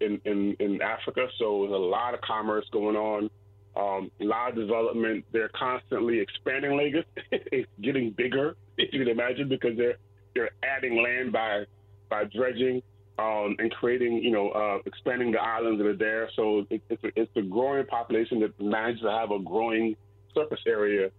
in, 0.00 0.20
in, 0.24 0.56
in 0.60 0.80
Africa. 0.82 1.26
So 1.38 1.62
there's 1.62 1.72
a 1.72 1.76
lot 1.76 2.14
of 2.14 2.20
commerce 2.20 2.66
going 2.72 2.96
on 2.96 3.30
um, 3.78 4.10
of 4.20 4.54
development. 4.54 5.24
They're 5.32 5.50
constantly 5.50 6.18
expanding 6.18 6.76
Lagos. 6.76 7.04
it's 7.30 7.68
getting 7.80 8.10
bigger, 8.10 8.56
if 8.76 8.92
you 8.92 9.04
can 9.04 9.08
imagine, 9.08 9.48
because 9.48 9.76
they're 9.76 9.96
they're 10.34 10.50
adding 10.62 11.02
land 11.02 11.32
by 11.32 11.64
by 12.10 12.24
dredging. 12.24 12.82
um, 13.18 13.56
and 13.58 13.70
creating, 13.72 14.22
you 14.22 14.30
know, 14.30 14.50
uh, 14.50 14.78
expanding 14.86 15.32
the 15.32 15.40
islands 15.40 15.78
that 15.78 15.86
are 15.86 15.96
there. 15.96 16.30
So 16.36 16.64
it, 16.70 16.82
it's, 16.88 17.02
a, 17.02 17.08
it's 17.16 17.30
a 17.36 17.42
growing 17.42 17.84
population 17.86 18.40
that 18.40 18.58
manages 18.60 19.02
to 19.02 19.10
have 19.10 19.32
a 19.32 19.40
growing 19.40 19.96
surface 20.34 20.60
area 20.66 21.10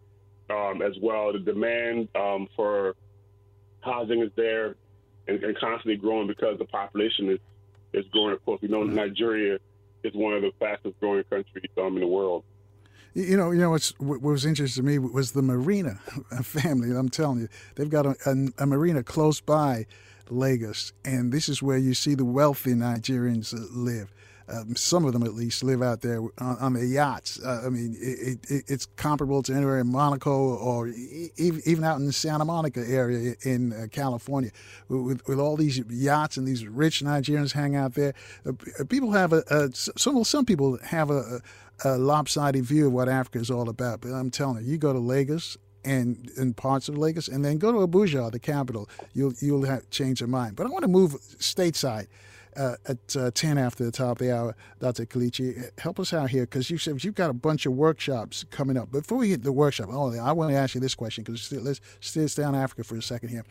um, 0.50 0.82
as 0.82 0.94
well. 1.02 1.34
The 1.34 1.40
demand 1.40 2.08
um, 2.16 2.48
for 2.56 2.96
housing 3.82 4.22
is 4.22 4.32
there 4.36 4.76
and, 5.28 5.44
and, 5.44 5.58
constantly 5.58 5.98
growing 5.98 6.28
because 6.28 6.58
the 6.58 6.66
population 6.66 7.32
is, 7.32 7.40
is 7.94 8.06
growing. 8.12 8.34
Of 8.34 8.46
course, 8.46 8.62
we 8.62 8.70
know 8.70 8.84
Nigeria 8.84 9.60
is 10.04 10.14
one 10.14 10.34
of 10.34 10.42
the 10.42 10.52
fastest 10.60 11.00
growing 11.00 11.24
countries 11.26 11.70
um, 11.78 11.96
in 11.96 12.02
the 12.02 12.08
world. 12.08 12.44
You 13.14 13.38
know, 13.38 13.52
you 13.52 13.60
know 13.60 13.72
what's, 13.72 13.90
what 14.00 14.22
was 14.22 14.46
interesting 14.46 14.84
to 14.84 14.88
me 14.88 15.00
was 15.00 15.32
the 15.32 15.42
Marina 15.42 15.96
family. 16.44 16.96
I'm 16.96 17.10
telling 17.10 17.40
you, 17.40 17.50
they've 17.76 17.90
got 17.90 18.06
a, 18.06 18.16
a, 18.26 18.64
a 18.64 18.66
marina 18.68 19.04
close 19.04 19.42
by 19.42 19.88
Lagos, 20.30 20.94
and 21.04 21.32
this 21.32 21.50
is 21.50 21.62
where 21.62 21.78
you 21.78 21.94
see 21.94 22.14
the 22.14 22.26
wealthy 22.26 22.74
Nigerians 22.74 23.54
live. 23.72 24.14
Um, 24.52 24.76
some 24.76 25.06
of 25.06 25.14
them, 25.14 25.24
at 25.24 25.34
least, 25.34 25.64
live 25.64 25.82
out 25.82 26.02
there 26.02 26.22
on, 26.22 26.58
on 26.60 26.74
their 26.74 26.84
yachts. 26.84 27.40
Uh, 27.40 27.64
I 27.66 27.70
mean, 27.70 27.96
it, 28.00 28.40
it, 28.50 28.64
it's 28.68 28.86
comparable 28.96 29.44
to 29.44 29.54
anywhere 29.54 29.80
in 29.80 29.88
Monaco 29.88 30.32
or 30.32 30.88
even 31.38 31.84
out 31.84 32.00
in 32.00 32.06
the 32.06 32.14
Santa 32.14 32.46
Monica 32.46 32.84
area 32.88 33.36
in 33.44 33.74
uh, 33.74 33.88
California, 33.92 34.52
with, 34.88 35.22
with 35.28 35.40
all 35.40 35.56
these 35.56 35.80
yachts 35.90 36.38
and 36.38 36.48
these 36.48 36.66
rich 36.66 37.02
Nigerians 37.02 37.52
hang 37.52 37.76
out 37.76 37.94
there. 37.94 38.14
Uh, 38.46 38.54
people 38.86 39.12
have 39.12 39.34
a, 39.34 39.44
a 39.50 39.70
some 39.74 40.24
some 40.24 40.46
people 40.46 40.80
have 40.84 41.12
a, 41.12 41.42
a 41.84 41.98
lopsided 41.98 42.64
view 42.66 42.88
of 42.88 42.94
what 42.94 43.08
Africa 43.08 43.40
is 43.40 43.52
all 43.52 43.70
about. 43.70 44.02
But 44.02 44.12
I'm 44.12 44.32
telling 44.32 44.66
you, 44.66 44.72
you 44.72 44.78
go 44.78 44.94
to 44.94 45.00
Lagos 45.00 45.58
and 45.86 46.30
in 46.38 46.54
parts 46.54 46.90
of 46.90 46.98
Lagos, 46.98 47.28
and 47.28 47.44
then 47.44 47.58
go 47.58 47.72
to 47.72 47.88
Abuja, 47.88 48.32
the 48.32 48.40
capital. 48.40 48.90
You'll 49.14 49.34
you'll 49.40 49.66
have, 49.66 49.90
change 49.90 50.20
your 50.22 50.28
mind. 50.28 50.56
But 50.56 50.68
I 50.68 50.70
want 50.70 50.84
to 50.84 50.90
move 50.90 51.14
stateside. 51.40 52.08
Uh, 52.56 52.76
at 52.88 53.16
uh, 53.16 53.30
10 53.32 53.58
after 53.60 53.86
the 53.86 53.92
top 53.92 54.20
of 54.20 54.28
the 54.28 54.36
hour, 54.36 54.56
Dr. 54.80 55.06
Kelechi, 55.06 55.70
help 55.80 56.00
us 56.00 56.14
out 56.14 56.32
here 56.32 56.44
because 56.44 56.70
you 56.70 56.78
said 56.80 57.04
you've 57.04 57.16
got 57.16 57.30
a 57.30 57.34
bunch 57.34 57.66
of 57.68 57.74
workshops 57.74 58.44
coming 58.50 58.76
up. 58.76 58.92
Before 58.92 59.20
we 59.20 59.30
hit 59.30 59.44
the 59.44 59.52
workshop, 59.52 59.90
oh, 59.92 60.18
I 60.18 60.32
want 60.32 60.52
to 60.52 60.58
ask 60.58 60.74
you 60.74 60.82
this 60.82 60.96
question 60.96 61.24
because 61.24 61.52
let's 61.52 61.80
stay, 62.00 62.26
stay 62.28 62.44
on 62.44 62.56
Africa 62.56 62.84
for 62.84 62.96
a 62.96 63.02
second 63.02 63.30
here. 63.30 63.46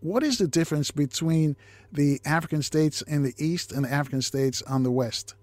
What 0.00 0.22
is 0.22 0.36
the 0.36 0.46
difference 0.46 0.90
between 0.90 1.56
the 1.90 2.20
African 2.26 2.62
states 2.62 3.00
in 3.00 3.22
the 3.22 3.32
East 3.38 3.72
and 3.72 3.86
the 3.86 3.92
African 3.92 4.20
states 4.20 4.60
on 4.62 4.82
the 4.82 4.90
West? 4.90 5.34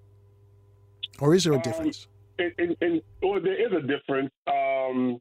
Or 1.19 1.33
is 1.33 1.43
there 1.43 1.53
a 1.53 1.55
um, 1.55 1.61
difference? 1.63 2.07
In, 2.37 2.51
in, 2.59 2.75
in, 2.81 3.01
well, 3.23 3.41
there 3.41 3.59
is 3.59 3.71
a 3.71 3.81
difference. 3.81 4.31
Um, 4.47 5.19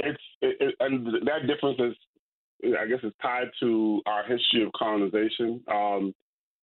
it's 0.00 0.22
it, 0.40 0.74
and 0.80 1.06
that 1.06 1.46
difference 1.46 1.78
is, 1.78 2.74
I 2.76 2.86
guess, 2.86 2.98
is 3.04 3.12
tied 3.22 3.50
to 3.60 4.02
our 4.06 4.24
history 4.24 4.64
of 4.64 4.72
colonization. 4.76 5.62
Um, 5.70 6.14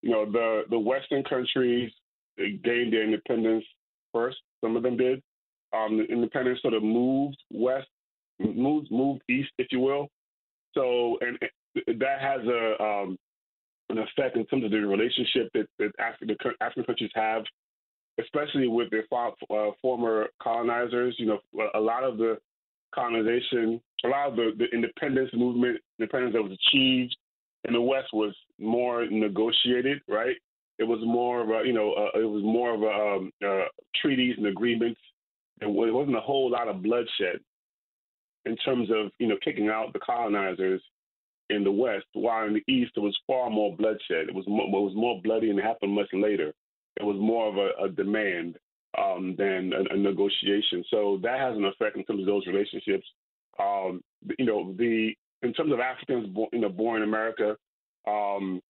you 0.01 0.11
know, 0.11 0.25
the 0.25 0.63
the 0.69 0.79
Western 0.79 1.23
countries 1.23 1.91
gained 2.37 2.93
their 2.93 3.03
independence 3.03 3.65
first. 4.13 4.37
Some 4.63 4.75
of 4.75 4.83
them 4.83 4.97
did. 4.97 5.21
Um, 5.75 5.97
the 5.97 6.05
independence 6.05 6.61
sort 6.61 6.73
of 6.73 6.83
moved 6.83 7.37
west, 7.51 7.87
moved 8.39 8.89
moved 8.91 9.21
east, 9.29 9.51
if 9.57 9.67
you 9.71 9.79
will. 9.79 10.07
So, 10.73 11.17
and 11.21 11.37
that 11.99 12.21
has 12.21 12.41
a 12.47 12.83
um, 12.83 13.17
an 13.89 13.97
effect 13.97 14.37
in 14.37 14.45
terms 14.45 14.63
of 14.63 14.71
the 14.71 14.77
relationship 14.77 15.49
that, 15.53 15.67
that 15.79 15.91
African, 15.99 16.35
African 16.61 16.83
countries 16.83 17.11
have, 17.15 17.43
especially 18.19 18.67
with 18.67 18.89
their 18.91 19.03
uh, 19.11 19.71
former 19.81 20.27
colonizers. 20.41 21.15
You 21.17 21.25
know, 21.25 21.39
a 21.73 21.79
lot 21.79 22.03
of 22.03 22.17
the 22.17 22.37
colonization, 22.93 23.81
a 24.05 24.07
lot 24.07 24.29
of 24.29 24.35
the, 24.35 24.51
the 24.57 24.65
independence 24.73 25.29
movement, 25.33 25.79
independence 25.99 26.33
that 26.33 26.41
was 26.41 26.53
achieved 26.53 27.15
in 27.65 27.73
the 27.73 27.81
West 27.81 28.07
was 28.13 28.35
more 28.59 29.05
negotiated, 29.09 30.01
right? 30.07 30.35
It 30.77 30.85
was 30.85 30.99
more 31.03 31.41
of 31.41 31.49
a, 31.49 31.67
you 31.67 31.73
know, 31.73 31.93
uh, 31.93 32.19
it 32.19 32.29
was 32.29 32.43
more 32.43 32.73
of 32.73 32.83
a, 32.83 33.15
um, 33.15 33.31
uh, 33.45 33.67
treaties 34.01 34.35
and 34.37 34.47
agreements. 34.47 34.99
And 35.61 35.71
it 35.71 35.93
wasn't 35.93 36.15
a 36.15 36.21
whole 36.21 36.49
lot 36.49 36.69
of 36.69 36.81
bloodshed 36.81 37.39
in 38.45 38.55
terms 38.57 38.89
of, 38.89 39.11
you 39.19 39.27
know, 39.27 39.37
kicking 39.43 39.67
out 39.67 39.91
the 39.91 39.99
colonizers 39.99 40.81
in 41.49 41.63
the 41.63 41.71
West, 41.71 42.05
while 42.13 42.47
in 42.47 42.53
the 42.53 42.73
East 42.73 42.93
it 42.95 43.01
was 43.01 43.17
far 43.27 43.49
more 43.49 43.75
bloodshed. 43.75 44.29
It 44.29 44.33
was 44.33 44.45
more, 44.47 44.65
it 44.65 44.71
was 44.71 44.93
more 44.95 45.21
bloody 45.21 45.49
and 45.49 45.59
it 45.59 45.65
happened 45.65 45.93
much 45.93 46.07
later. 46.13 46.53
It 46.97 47.03
was 47.03 47.17
more 47.19 47.49
of 47.49 47.57
a, 47.57 47.85
a 47.85 47.89
demand 47.89 48.57
um, 48.97 49.35
than 49.37 49.73
a, 49.73 49.93
a, 49.93 49.97
negotiation. 49.97 50.83
So 50.89 51.19
that 51.23 51.39
has 51.39 51.55
an 51.55 51.65
effect 51.65 51.97
in 51.97 52.03
terms 52.05 52.21
of 52.21 52.27
those 52.27 52.47
relationships. 52.47 53.05
Um, 53.59 54.01
you 54.37 54.45
know, 54.45 54.73
the 54.77 55.13
in 55.43 55.53
terms 55.53 55.71
of 55.71 55.79
Africans 55.79 56.27
born, 56.27 56.49
you 56.53 56.59
know, 56.59 56.69
born 56.69 57.01
in 57.01 57.07
America, 57.07 57.55
um, 58.07 58.61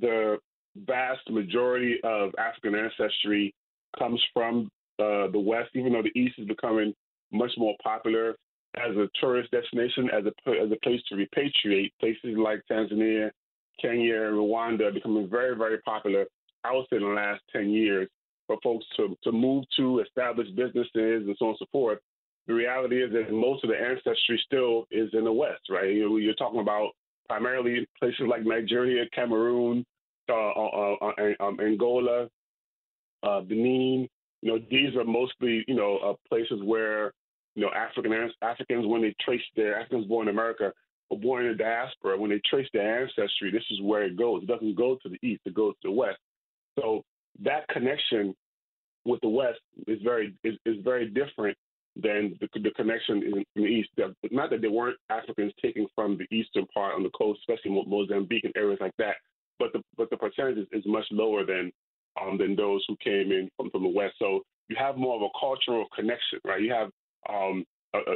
the 0.00 0.38
vast 0.76 1.28
majority 1.30 1.96
of 2.04 2.30
African 2.38 2.74
ancestry 2.74 3.54
comes 3.98 4.22
from 4.32 4.68
uh, 4.98 5.28
the 5.30 5.38
West, 5.38 5.70
even 5.74 5.92
though 5.92 6.02
the 6.02 6.18
East 6.18 6.34
is 6.38 6.46
becoming 6.46 6.92
much 7.32 7.52
more 7.56 7.74
popular 7.82 8.36
as 8.76 8.96
a 8.96 9.08
tourist 9.20 9.50
destination, 9.50 10.10
as 10.10 10.24
a 10.24 10.50
as 10.50 10.70
a 10.70 10.76
place 10.82 11.00
to 11.08 11.14
repatriate. 11.14 11.92
Places 12.00 12.36
like 12.36 12.60
Tanzania, 12.70 13.30
Kenya, 13.80 14.14
Rwanda 14.14 14.82
are 14.82 14.92
becoming 14.92 15.28
very, 15.28 15.56
very 15.56 15.78
popular. 15.78 16.26
I 16.64 16.72
would 16.72 16.86
say 16.90 16.96
in 16.96 17.02
the 17.02 17.08
last 17.08 17.42
ten 17.52 17.70
years, 17.70 18.08
for 18.46 18.58
folks 18.62 18.84
to, 18.96 19.16
to 19.24 19.32
move 19.32 19.64
to, 19.76 20.00
establish 20.00 20.48
businesses, 20.50 20.90
and 21.26 21.36
so 21.38 21.46
on 21.46 21.50
and 21.50 21.58
so 21.58 21.66
forth. 21.72 21.98
The 22.46 22.54
reality 22.54 23.02
is 23.02 23.12
that 23.12 23.32
most 23.32 23.64
of 23.64 23.70
the 23.70 23.76
ancestry 23.76 24.40
still 24.44 24.86
is 24.90 25.10
in 25.14 25.24
the 25.24 25.32
West, 25.32 25.62
right? 25.70 25.90
You 25.90 26.18
you're 26.18 26.34
talking 26.34 26.60
about 26.60 26.90
primarily 27.28 27.86
places 27.98 28.26
like 28.28 28.44
Nigeria, 28.44 29.04
Cameroon, 29.14 29.84
uh, 30.28 30.50
uh, 30.50 30.96
uh, 31.00 31.12
uh 31.18 31.44
um, 31.44 31.58
Angola, 31.60 32.28
uh, 33.22 33.40
Benin. 33.40 34.08
You 34.42 34.52
know, 34.52 34.58
these 34.70 34.94
are 34.94 35.04
mostly, 35.04 35.64
you 35.66 35.74
know, 35.74 35.98
uh, 36.04 36.14
places 36.28 36.60
where, 36.62 37.12
you 37.54 37.62
know, 37.62 37.70
African 37.74 38.12
Africans, 38.42 38.86
when 38.86 39.00
they 39.00 39.14
trace 39.24 39.40
their 39.56 39.80
Africans 39.80 40.06
born 40.06 40.28
in 40.28 40.34
America 40.34 40.70
or 41.08 41.18
born 41.18 41.46
in 41.46 41.52
the 41.52 41.56
diaspora, 41.56 42.18
when 42.18 42.30
they 42.30 42.42
trace 42.48 42.68
their 42.74 43.02
ancestry, 43.02 43.50
this 43.50 43.64
is 43.70 43.80
where 43.80 44.02
it 44.02 44.18
goes. 44.18 44.42
It 44.42 44.48
doesn't 44.48 44.76
go 44.76 44.98
to 45.02 45.08
the 45.08 45.18
east; 45.26 45.42
it 45.46 45.54
goes 45.54 45.74
to 45.80 45.88
the 45.88 45.92
west. 45.92 46.18
So 46.78 47.04
that 47.42 47.66
connection 47.68 48.34
with 49.04 49.20
the 49.20 49.28
West 49.28 49.60
is 49.86 49.98
very 50.02 50.34
is, 50.44 50.54
is 50.66 50.76
very 50.82 51.08
different 51.08 51.56
than 51.96 52.36
the, 52.40 52.48
the 52.60 52.70
connection 52.72 53.22
in, 53.22 53.44
in, 53.56 53.62
the 53.62 53.68
East. 53.68 53.90
Not 54.30 54.50
that 54.50 54.60
there 54.60 54.70
weren't 54.70 54.96
Africans 55.10 55.52
taking 55.62 55.86
from 55.94 56.18
the 56.18 56.36
eastern 56.36 56.66
part 56.74 56.94
on 56.94 57.02
the 57.02 57.10
coast, 57.10 57.40
especially 57.48 57.84
Mozambique 57.86 58.44
and 58.44 58.52
areas 58.56 58.78
like 58.80 58.96
that, 58.98 59.16
but 59.58 59.72
the 59.72 59.80
but 59.96 60.10
the 60.10 60.16
percentage 60.16 60.58
is, 60.58 60.66
is 60.72 60.84
much 60.86 61.06
lower 61.10 61.44
than 61.44 61.72
um, 62.20 62.38
than 62.38 62.56
those 62.56 62.84
who 62.88 62.96
came 63.02 63.32
in 63.32 63.48
from, 63.56 63.70
from 63.70 63.82
the 63.82 63.88
West. 63.88 64.14
So 64.18 64.42
you 64.68 64.76
have 64.78 64.96
more 64.96 65.16
of 65.16 65.22
a 65.22 65.38
cultural 65.38 65.86
connection, 65.94 66.40
right? 66.44 66.60
You 66.60 66.72
have 66.72 66.90
um, 67.28 67.64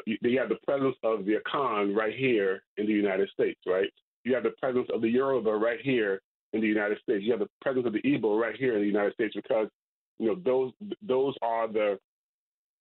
you 0.06 0.38
have 0.38 0.48
the 0.48 0.58
presence 0.66 0.96
of 1.04 1.24
the 1.24 1.36
Akan 1.36 1.94
right 1.96 2.14
here 2.14 2.62
in 2.76 2.86
the 2.86 2.92
United 2.92 3.28
States, 3.30 3.60
right? 3.66 3.88
You 4.24 4.34
have 4.34 4.42
the 4.42 4.54
presence 4.60 4.88
of 4.92 5.00
the 5.02 5.08
Yoruba 5.08 5.50
right 5.54 5.80
here 5.80 6.20
in 6.52 6.60
the 6.60 6.66
United 6.66 6.98
States. 7.02 7.22
You 7.24 7.30
have 7.32 7.40
the 7.40 7.48
presence 7.60 7.86
of 7.86 7.92
the 7.92 8.02
Igbo 8.02 8.40
right 8.40 8.56
here 8.56 8.74
in 8.74 8.80
the 8.80 8.86
United 8.86 9.14
States 9.14 9.34
because 9.36 9.68
you 10.18 10.26
know 10.26 10.36
those 10.44 10.72
those 11.02 11.34
are 11.42 11.68
the 11.68 11.98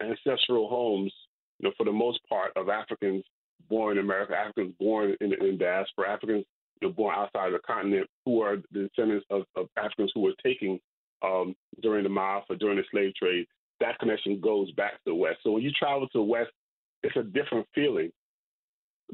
ancestral 0.02 0.68
homes, 0.68 1.14
you 1.60 1.68
know, 1.68 1.74
for 1.78 1.86
the 1.86 1.92
most 1.92 2.20
part 2.30 2.52
of 2.56 2.70
Africans 2.70 3.24
born 3.70 3.98
in 3.98 4.04
America, 4.04 4.36
Africans 4.36 4.74
born 4.80 5.16
in, 5.22 5.34
in 5.34 5.58
diaspora, 5.58 6.10
Africans 6.10 6.46
you 6.82 6.88
know, 6.88 6.94
born 6.94 7.16
outside 7.16 7.48
of 7.48 7.54
the 7.54 7.60
continent 7.60 8.08
who 8.26 8.42
are 8.42 8.58
the 8.72 8.90
descendants 8.90 9.26
of, 9.30 9.44
of 9.56 9.68
Africans 9.78 10.12
who 10.14 10.22
were 10.22 10.34
taken 10.44 10.80
um, 11.24 11.56
during 11.82 12.04
the 12.04 12.10
Maafa 12.10 12.44
or 12.52 12.56
during 12.56 12.78
the 12.78 12.84
slave 12.92 13.16
trade. 13.16 13.48
That 13.80 14.00
connection 14.00 14.40
goes 14.40 14.72
back 14.72 14.94
to 14.94 15.00
the 15.08 15.16
West. 15.16 15.40
So 15.44 15.52
when 15.52 15.64
you 15.64 15.72
travel 15.72 16.08
to 16.08 16.18
the 16.18 16.24
West, 16.24 16.52
it's 17.04 17.16
a 17.16 17.24
different 17.24 17.68
feeling 17.74 18.12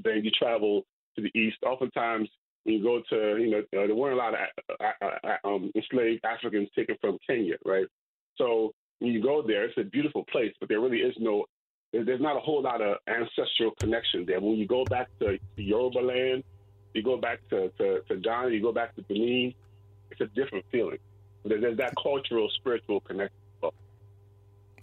than 0.03 0.23
you 0.23 0.31
travel 0.31 0.83
to 1.15 1.21
the 1.21 1.39
East. 1.39 1.57
Oftentimes, 1.65 2.29
when 2.63 2.75
you 2.75 2.83
go 2.83 3.01
to, 3.09 3.41
you 3.41 3.51
know, 3.51 3.59
uh, 3.59 3.87
there 3.87 3.95
weren't 3.95 4.13
a 4.13 4.17
lot 4.17 4.33
of 4.33 4.39
uh, 4.79 5.05
uh, 5.05 5.27
uh, 5.27 5.47
um, 5.47 5.71
enslaved 5.75 6.23
Africans 6.23 6.69
taken 6.75 6.95
from 7.01 7.17
Kenya, 7.27 7.55
right? 7.65 7.87
So 8.37 8.71
when 8.99 9.11
you 9.11 9.21
go 9.21 9.41
there, 9.45 9.65
it's 9.65 9.77
a 9.77 9.83
beautiful 9.83 10.23
place, 10.25 10.53
but 10.59 10.69
there 10.69 10.79
really 10.79 10.99
is 10.99 11.15
no, 11.19 11.45
there's 11.91 12.21
not 12.21 12.37
a 12.37 12.39
whole 12.39 12.61
lot 12.61 12.81
of 12.81 12.97
ancestral 13.07 13.71
connection 13.79 14.25
there. 14.25 14.39
When 14.39 14.55
you 14.55 14.67
go 14.67 14.83
back 14.85 15.09
to, 15.19 15.37
Yoruba 15.57 15.99
land, 15.99 16.43
you 16.93 17.03
go 17.03 17.17
back 17.17 17.39
to, 17.49 17.69
to, 17.77 18.01
to 18.07 18.15
Ghana, 18.17 18.49
you 18.49 18.61
go 18.61 18.71
back 18.71 18.95
to 18.95 19.01
Benin, 19.03 19.53
it's 20.11 20.21
a 20.21 20.27
different 20.27 20.65
feeling. 20.71 20.99
There's 21.43 21.77
that 21.77 21.93
cultural, 22.01 22.49
spiritual 22.55 23.01
connection. 23.01 23.37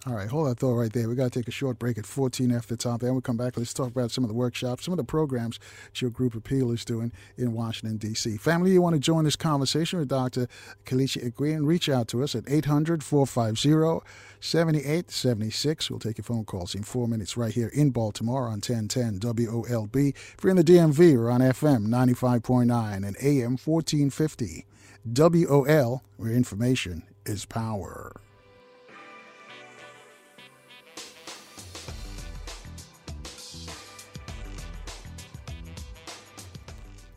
All 0.06 0.14
right, 0.14 0.30
hold 0.30 0.46
that 0.48 0.58
thought 0.58 0.76
right 0.76 0.90
there. 0.90 1.10
We 1.10 1.14
got 1.14 1.30
to 1.30 1.38
take 1.38 1.46
a 1.46 1.50
short 1.50 1.78
break 1.78 1.98
at 1.98 2.06
14 2.06 2.50
after 2.52 2.74
the 2.74 2.82
top. 2.82 3.02
Then 3.02 3.14
we 3.14 3.20
come 3.20 3.36
back. 3.36 3.58
Let's 3.58 3.74
talk 3.74 3.88
about 3.88 4.10
some 4.10 4.24
of 4.24 4.28
the 4.28 4.34
workshops, 4.34 4.86
some 4.86 4.94
of 4.94 4.96
the 4.96 5.04
programs 5.04 5.58
that 5.58 6.00
your 6.00 6.10
group 6.10 6.34
Appeal 6.34 6.72
is 6.72 6.86
doing 6.86 7.12
in 7.36 7.52
Washington, 7.52 7.98
D.C. 7.98 8.38
Family, 8.38 8.70
you 8.70 8.80
want 8.80 8.94
to 8.94 9.00
join 9.00 9.24
this 9.24 9.36
conversation 9.36 9.98
with 9.98 10.08
Dr. 10.08 10.48
Kelechi 10.86 11.30
Egwim, 11.30 11.66
reach 11.66 11.90
out 11.90 12.08
to 12.08 12.22
us 12.22 12.34
at 12.34 12.44
800 12.48 13.04
450 13.04 14.08
7876. 14.40 15.90
We'll 15.90 15.98
take 15.98 16.16
your 16.16 16.24
phone 16.24 16.46
calls 16.46 16.74
in 16.74 16.82
four 16.82 17.06
minutes 17.06 17.36
right 17.36 17.52
here 17.52 17.68
in 17.68 17.90
Baltimore 17.90 18.44
on 18.44 18.62
1010 18.62 19.18
WOLB. 19.20 20.14
If 20.14 20.36
you're 20.42 20.50
in 20.50 20.56
the 20.56 20.64
DMV, 20.64 21.18
we're 21.18 21.30
on 21.30 21.42
FM 21.42 21.88
95.9 21.88 23.06
and 23.06 23.16
AM 23.20 23.58
1450. 23.62 24.64
WOL, 25.12 26.02
where 26.16 26.32
information 26.32 27.02
is 27.26 27.44
power. 27.44 28.18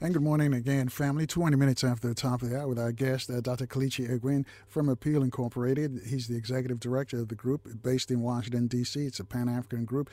And 0.03 0.13
good 0.13 0.21
morning 0.21 0.53
again, 0.53 0.89
family. 0.89 1.25
20 1.25 1.55
minutes 1.55 1.81
after 1.81 2.09
the 2.09 2.13
top 2.13 2.41
of 2.41 2.49
the 2.49 2.59
hour 2.59 2.67
with 2.67 2.77
our 2.77 2.91
guest, 2.91 3.29
uh, 3.29 3.39
Dr. 3.39 3.65
Kelechi 3.65 4.05
Egwim 4.09 4.43
from 4.67 4.89
Appeal 4.89 5.23
Incorporated. 5.23 6.01
He's 6.05 6.27
the 6.27 6.35
executive 6.35 6.81
director 6.81 7.19
of 7.19 7.29
the 7.29 7.35
group 7.35 7.65
based 7.81 8.11
in 8.11 8.19
Washington, 8.19 8.67
D.C. 8.67 8.99
It's 8.99 9.21
a 9.21 9.23
Pan 9.23 9.47
African 9.47 9.85
group. 9.85 10.09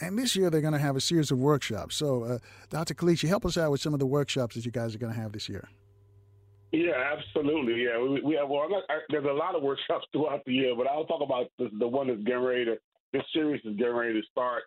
And 0.00 0.18
this 0.18 0.34
year 0.34 0.48
they're 0.48 0.62
going 0.62 0.72
to 0.72 0.78
have 0.78 0.96
a 0.96 1.00
series 1.00 1.30
of 1.30 1.36
workshops. 1.36 1.94
So, 1.94 2.24
uh, 2.24 2.38
Dr. 2.70 2.94
Kelechi, 2.94 3.28
help 3.28 3.44
us 3.44 3.58
out 3.58 3.70
with 3.70 3.82
some 3.82 3.92
of 3.92 4.00
the 4.00 4.06
workshops 4.06 4.54
that 4.54 4.64
you 4.64 4.70
guys 4.70 4.94
are 4.94 4.98
going 4.98 5.12
to 5.12 5.20
have 5.20 5.32
this 5.32 5.46
year. 5.46 5.68
Yeah, 6.72 6.94
absolutely. 7.12 7.84
Yeah, 7.84 8.00
we, 8.00 8.22
we 8.22 8.36
have. 8.36 8.48
Well, 8.48 8.70
not, 8.70 8.84
I, 8.88 9.00
there's 9.10 9.26
a 9.26 9.28
lot 9.28 9.54
of 9.54 9.62
workshops 9.62 10.06
throughout 10.12 10.42
the 10.46 10.54
year, 10.54 10.74
but 10.74 10.86
I'll 10.86 11.04
talk 11.04 11.20
about 11.20 11.50
the, 11.58 11.68
the 11.78 11.86
one 11.86 12.06
that's 12.06 12.22
getting 12.22 12.44
ready 12.44 12.64
to. 12.64 12.76
This 13.12 13.24
series 13.34 13.60
is 13.66 13.76
getting 13.76 13.94
ready 13.94 14.14
to 14.14 14.26
start 14.32 14.62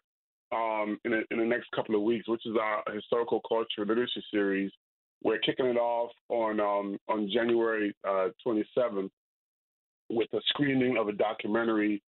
um, 0.52 1.00
in, 1.06 1.14
a, 1.14 1.22
in 1.32 1.40
the 1.40 1.46
next 1.46 1.70
couple 1.76 1.96
of 1.96 2.02
weeks, 2.02 2.28
which 2.28 2.46
is 2.46 2.56
our 2.62 2.84
historical 2.94 3.42
culture 3.48 3.86
literature 3.86 4.22
series. 4.32 4.72
We're 5.24 5.40
kicking 5.40 5.66
it 5.66 5.78
off 5.78 6.12
on 6.30 6.60
um, 6.60 6.98
on 7.08 7.30
January 7.34 7.94
uh, 8.08 8.30
27th 8.46 9.10
with 10.10 10.28
a 10.34 10.40
screening 10.50 10.98
of 10.98 11.08
a 11.08 11.14
documentary 11.14 12.02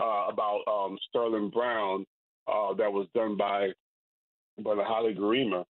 uh, 0.00 0.26
about 0.28 0.62
um, 0.66 0.98
Sterling 1.08 1.50
Brown 1.50 2.06
uh, 2.48 2.74
that 2.74 2.92
was 2.92 3.06
done 3.14 3.36
by 3.36 3.68
by 4.58 4.74
the 4.74 4.84
Haile 4.84 5.14
Gerima. 5.14 5.64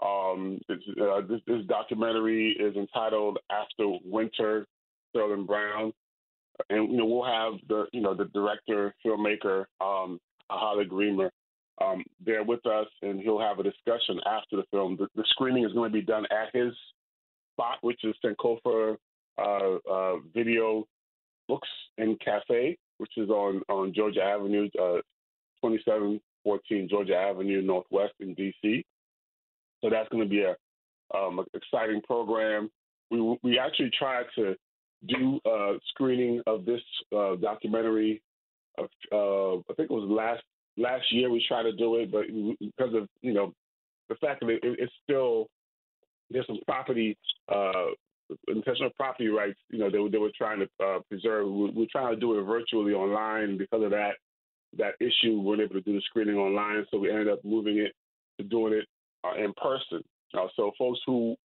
Um, 0.00 0.60
uh, 0.70 1.22
this, 1.28 1.40
this, 1.46 1.66
documentary 1.66 2.56
is 2.58 2.76
entitled 2.76 3.38
"After 3.50 3.98
Winter, 4.04 4.66
Sterling 5.10 5.44
Brown," 5.44 5.92
and 6.70 6.90
you 6.90 6.98
know 6.98 7.06
we'll 7.06 7.24
have 7.24 7.54
the 7.68 7.86
you 7.92 8.00
know 8.00 8.14
the 8.14 8.26
director 8.26 8.94
filmmaker 9.04 9.64
um, 9.80 10.20
Haile 10.50 10.84
Gerima 10.84 11.30
um, 11.82 12.04
there 12.24 12.42
with 12.42 12.64
us, 12.66 12.86
and 13.02 13.20
he'll 13.20 13.40
have 13.40 13.58
a 13.58 13.62
discussion 13.62 14.20
after 14.26 14.56
the 14.56 14.64
film. 14.70 14.96
The, 14.98 15.08
the 15.14 15.24
screening 15.30 15.64
is 15.64 15.72
going 15.72 15.90
to 15.90 15.98
be 15.98 16.04
done 16.04 16.26
at 16.30 16.54
his 16.54 16.72
spot, 17.54 17.78
which 17.82 18.00
is 18.04 18.14
Sankofa 18.24 18.96
uh, 19.38 19.76
uh, 19.90 20.14
Video 20.34 20.86
Books 21.46 21.68
and 21.96 22.18
Cafe, 22.20 22.76
which 22.98 23.12
is 23.16 23.30
on 23.30 23.62
on 23.68 23.92
Georgia 23.94 24.22
Avenue, 24.22 24.68
uh, 24.80 25.00
2714 25.62 26.88
Georgia 26.88 27.16
Avenue 27.16 27.62
Northwest 27.62 28.14
in 28.20 28.34
DC. 28.34 28.84
So 29.80 29.90
that's 29.90 30.08
going 30.08 30.24
to 30.24 30.28
be 30.28 30.42
a 30.42 30.56
um, 31.16 31.44
exciting 31.54 32.02
program. 32.02 32.70
We 33.10 33.38
we 33.42 33.58
actually 33.58 33.90
tried 33.96 34.26
to 34.34 34.56
do 35.06 35.40
a 35.46 35.78
screening 35.90 36.42
of 36.46 36.64
this 36.64 36.80
uh, 37.16 37.36
documentary. 37.36 38.22
Of, 38.76 38.88
uh, 39.12 39.56
I 39.70 39.74
think 39.74 39.90
it 39.90 39.94
was 39.94 40.08
last 40.08 40.42
last 40.78 41.04
year 41.12 41.30
we 41.30 41.44
tried 41.46 41.64
to 41.64 41.72
do 41.72 41.96
it, 41.96 42.10
but 42.10 42.26
because 42.60 42.94
of 42.94 43.08
you 43.20 43.34
know 43.34 43.52
the 44.08 44.14
fact 44.16 44.40
that 44.40 44.48
it, 44.48 44.60
it's 44.62 44.92
still 45.04 45.46
there's 46.30 46.46
some 46.46 46.60
property 46.66 47.16
uh, 47.52 47.90
intentional 48.48 48.90
property 48.96 49.28
rights, 49.28 49.58
you 49.70 49.78
know, 49.78 49.90
they, 49.90 50.10
they 50.10 50.18
were 50.18 50.30
trying 50.36 50.60
to 50.60 50.84
uh, 50.84 50.98
preserve. 51.08 51.46
We, 51.46 51.70
we're 51.70 51.86
trying 51.90 52.14
to 52.14 52.20
do 52.20 52.38
it 52.38 52.42
virtually 52.42 52.92
online, 52.92 53.58
because 53.58 53.82
of 53.82 53.90
that 53.90 54.12
that 54.76 54.94
issue, 55.00 55.32
we 55.32 55.40
weren't 55.40 55.62
able 55.62 55.74
to 55.74 55.80
do 55.80 55.94
the 55.94 56.02
screening 56.02 56.36
online, 56.36 56.84
so 56.90 56.98
we 56.98 57.10
ended 57.10 57.28
up 57.28 57.38
moving 57.42 57.78
it 57.78 57.92
to 58.38 58.46
doing 58.46 58.74
it 58.74 58.84
uh, 59.24 59.42
in 59.42 59.52
person. 59.54 60.02
So 60.54 60.72
folks 60.78 61.00
who 61.06 61.36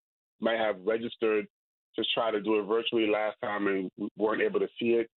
may 0.41 0.57
have 0.57 0.75
registered 0.83 1.47
to 1.95 2.03
try 2.13 2.31
to 2.31 2.41
do 2.41 2.59
it 2.59 2.63
virtually 2.63 3.07
last 3.07 3.37
time 3.41 3.67
and 3.67 3.89
weren't 4.17 4.41
able 4.41 4.59
to 4.59 4.67
see 4.77 4.89
it, 4.89 5.07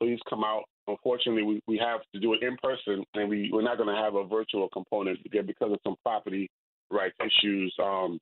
please 0.00 0.18
come 0.28 0.42
out 0.42 0.64
unfortunately, 0.86 1.42
we, 1.42 1.62
we 1.66 1.78
have 1.78 2.00
to 2.14 2.20
do 2.20 2.34
it 2.34 2.42
in 2.42 2.56
person, 2.62 3.04
and 3.14 3.28
we, 3.28 3.50
we're 3.52 3.62
not 3.62 3.76
going 3.76 3.94
to 3.94 4.02
have 4.02 4.14
a 4.14 4.24
virtual 4.24 4.68
component 4.72 5.18
again 5.24 5.46
because 5.46 5.72
of 5.72 5.78
some 5.84 5.96
property 6.02 6.50
rights 6.90 7.16
issues 7.20 7.74
um, 7.82 8.18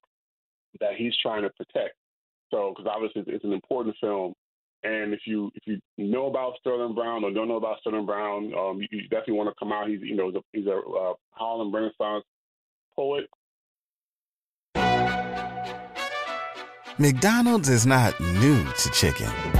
that 0.81 0.95
he's 0.97 1.13
trying 1.23 1.43
to 1.43 1.51
protect. 1.51 1.95
So, 2.51 2.75
because 2.75 2.91
obviously 2.93 3.23
it's 3.33 3.45
an 3.45 3.53
important 3.53 3.97
film, 4.01 4.35
and 4.83 5.13
if 5.13 5.21
you 5.27 5.51
if 5.55 5.63
you 5.67 5.81
know 5.99 6.27
about 6.27 6.55
Sterling 6.61 6.95
Brown 6.95 7.23
or 7.23 7.31
don't 7.31 7.49
know 7.49 7.57
about 7.57 7.79
Sterling 7.81 8.07
Brown, 8.07 8.53
um, 8.59 8.81
you, 8.81 8.89
you, 8.91 9.03
definitely 9.03 9.35
want 9.35 9.49
to 9.51 9.55
come 9.59 9.73
out. 9.73 9.89
He's 9.89 10.01
you 10.01 10.17
know 10.17 10.33
he's 10.53 10.67
a, 10.67 10.77
uh, 10.77 11.15
Harlem 11.31 11.73
Renaissance 11.73 12.25
poet. 12.97 13.29
McDonald's 16.99 17.69
is 17.69 17.87
not 17.87 18.19
new 18.21 18.65
to 18.65 18.91
chicken. 18.91 19.60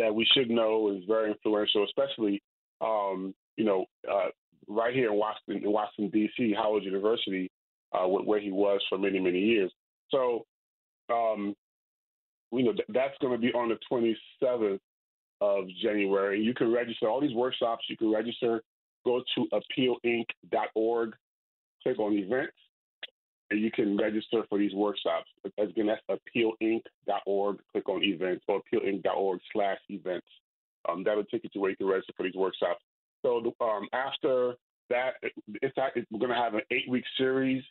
That 0.00 0.14
we 0.14 0.26
should 0.34 0.50
know 0.50 0.90
is 0.96 1.04
very 1.06 1.30
influential, 1.30 1.84
especially 1.84 2.42
um, 2.80 3.34
you 3.56 3.64
know, 3.64 3.84
uh, 4.10 4.28
right 4.68 4.94
here 4.94 5.10
in 5.10 5.18
Washington, 5.18 5.64
in 5.64 5.72
Washington 5.72 6.10
D.C., 6.10 6.54
Howard 6.56 6.84
University, 6.84 7.50
uh, 7.92 8.06
where 8.06 8.40
he 8.40 8.50
was 8.50 8.80
for 8.88 8.98
many, 8.98 9.18
many 9.18 9.38
years. 9.38 9.72
So, 10.10 10.44
um, 11.12 11.54
you 12.52 12.64
know, 12.64 12.72
that's 12.88 13.16
going 13.20 13.32
to 13.32 13.38
be 13.38 13.52
on 13.52 13.68
the 13.68 13.78
27th 14.42 14.78
of 15.40 15.64
January. 15.82 16.40
You 16.40 16.54
can 16.54 16.72
register 16.72 17.08
all 17.08 17.20
these 17.20 17.34
workshops. 17.34 17.84
You 17.88 17.96
can 17.96 18.10
register. 18.12 18.62
Go 19.04 19.22
to 19.34 19.48
appealinc.org, 19.52 21.14
click 21.82 21.98
on 21.98 22.12
events, 22.12 22.52
you 23.58 23.70
can 23.70 23.96
register 23.96 24.44
for 24.48 24.58
these 24.58 24.74
workshops. 24.74 25.28
Again, 25.58 25.88
that's 25.88 26.02
appealinc.org. 26.10 27.58
Click 27.72 27.88
on 27.88 28.04
events 28.04 28.44
or 28.48 28.60
appealinc.org 28.62 29.40
slash 29.52 29.78
events. 29.88 30.26
Um, 30.88 31.04
that'll 31.04 31.24
take 31.24 31.44
you 31.44 31.50
to 31.52 31.58
where 31.58 31.70
you 31.70 31.76
can 31.76 31.86
register 31.86 32.12
for 32.16 32.22
these 32.22 32.34
workshops. 32.34 32.82
So 33.22 33.54
um, 33.60 33.88
after 33.92 34.54
that, 34.88 35.14
it's, 35.62 35.76
we're 36.10 36.18
going 36.18 36.30
to 36.30 36.36
have 36.36 36.54
an 36.54 36.62
eight-week 36.70 37.04
series, 37.18 37.62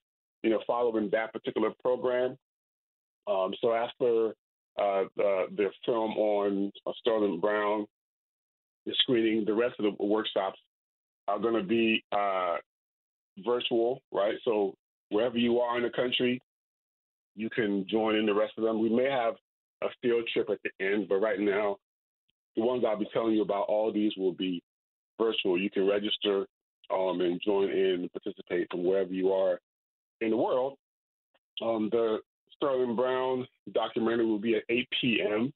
you 0.44 0.50
know, 0.50 0.60
following 0.68 1.10
that 1.12 1.34
particular 1.34 1.72
program. 1.82 2.38
Um, 3.28 3.54
so 3.62 3.74
after 3.74 4.30
uh, 4.80 5.04
the, 5.18 5.46
the, 5.56 5.70
film 5.86 6.12
on 6.18 6.72
uh, 6.88 6.92
Sterling 7.00 7.40
Brown, 7.40 7.86
the 8.86 8.94
screening, 9.00 9.46
the 9.46 9.54
rest 9.54 9.76
of 9.80 9.86
the 9.86 10.04
workshops 10.04 10.60
are 11.28 11.40
going 11.40 11.56
to 11.56 11.64
be 11.64 12.04
uh, 12.12 12.56
virtual, 13.46 14.02
right? 14.12 14.36
So 14.46 14.76
wherever 15.10 15.38
you 15.38 15.60
are 15.60 15.78
in 15.78 15.84
the 15.84 15.90
country, 15.90 16.42
you 17.36 17.50
can 17.50 17.86
join 17.90 18.16
in 18.16 18.26
the 18.26 18.34
rest 18.34 18.54
of 18.58 18.64
them. 18.64 18.80
We 18.80 18.90
may 18.90 19.10
have 19.10 19.36
a 19.82 19.88
field 20.02 20.28
trip 20.34 20.50
at 20.50 20.60
the 20.64 20.86
end, 20.86 21.08
but 21.08 21.18
right 21.18 21.40
now 21.40 21.78
the 22.56 22.64
ones 22.64 22.84
I'll 22.86 22.98
be 22.98 23.08
telling 23.14 23.34
you 23.34 23.42
about, 23.42 23.68
all 23.68 23.92
these 23.92 24.12
will 24.18 24.34
be 24.34 24.62
virtual. 25.20 25.60
You 25.60 25.70
can 25.70 25.88
register 25.88 26.46
um, 26.94 27.22
and 27.22 27.42
join 27.44 27.70
in 27.70 28.02
and 28.02 28.12
participate 28.12 28.68
from 28.72 28.84
wherever 28.84 29.14
you 29.14 29.32
are 29.32 29.60
in 30.22 30.32
the 30.32 30.38
world. 30.38 30.78
Um, 31.64 31.90
the 31.92 32.20
Sterling 32.56 32.96
Brown 32.96 33.48
documentary 33.74 34.26
will 34.26 34.40
be 34.40 34.56
at 34.56 34.64
8 34.70 34.88
p.m. 35.00 35.54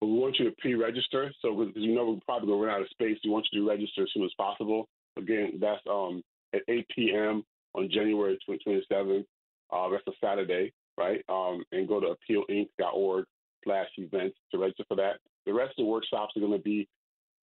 We 0.00 0.08
want 0.08 0.38
you 0.38 0.44
to 0.46 0.56
pre-register. 0.58 1.32
So 1.42 1.54
because 1.54 1.82
you 1.82 1.94
know 1.94 2.06
we're 2.06 2.20
probably 2.24 2.48
going 2.48 2.60
to 2.60 2.66
run 2.66 2.74
out 2.76 2.82
of 2.82 2.88
space, 2.90 3.18
we 3.24 3.30
want 3.30 3.46
you 3.50 3.62
to 3.62 3.68
register 3.68 4.02
as 4.02 4.08
soon 4.14 4.24
as 4.24 4.32
possible. 4.36 4.88
Again, 5.16 5.58
that's 5.60 5.80
um, 5.90 6.22
at 6.54 6.62
8 6.68 6.86
p.m. 6.94 7.44
on 7.76 7.90
January 7.90 8.38
27th. 8.48 9.24
Uh, 9.72 9.88
that's 9.90 10.06
a 10.08 10.12
Saturday, 10.24 10.72
right? 10.96 11.24
Um, 11.28 11.64
and 11.72 11.88
go 11.88 12.00
to 12.00 12.14
appealinc.org 12.30 13.24
slash 13.64 13.88
events 13.98 14.36
to 14.52 14.58
register 14.58 14.84
for 14.88 14.96
that. 14.96 15.18
The 15.44 15.52
rest 15.52 15.70
of 15.78 15.84
the 15.84 15.90
workshops 15.90 16.36
are 16.36 16.40
going 16.40 16.52
to 16.52 16.58
be 16.58 16.88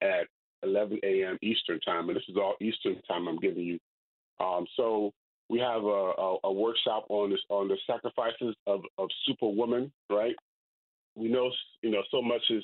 at 0.01 0.27
11 0.63 0.99
a.m. 1.03 1.37
Eastern 1.41 1.79
time, 1.81 2.09
and 2.09 2.15
this 2.15 2.23
is 2.27 2.37
all 2.37 2.55
Eastern 2.61 3.01
time 3.03 3.27
I'm 3.27 3.39
giving 3.39 3.63
you. 3.63 3.79
Um, 4.39 4.65
so 4.75 5.11
we 5.49 5.59
have 5.59 5.83
a, 5.83 5.87
a, 6.17 6.37
a, 6.45 6.51
workshop 6.51 7.05
on 7.09 7.29
this 7.29 7.39
on 7.49 7.67
the 7.67 7.77
sacrifices 7.85 8.55
of, 8.65 8.81
of 8.97 9.09
superwomen, 9.25 9.91
right? 10.09 10.35
We 11.15 11.27
know 11.29 11.51
you 11.81 11.91
know 11.91 12.01
so 12.09 12.21
much 12.21 12.41
is 12.49 12.63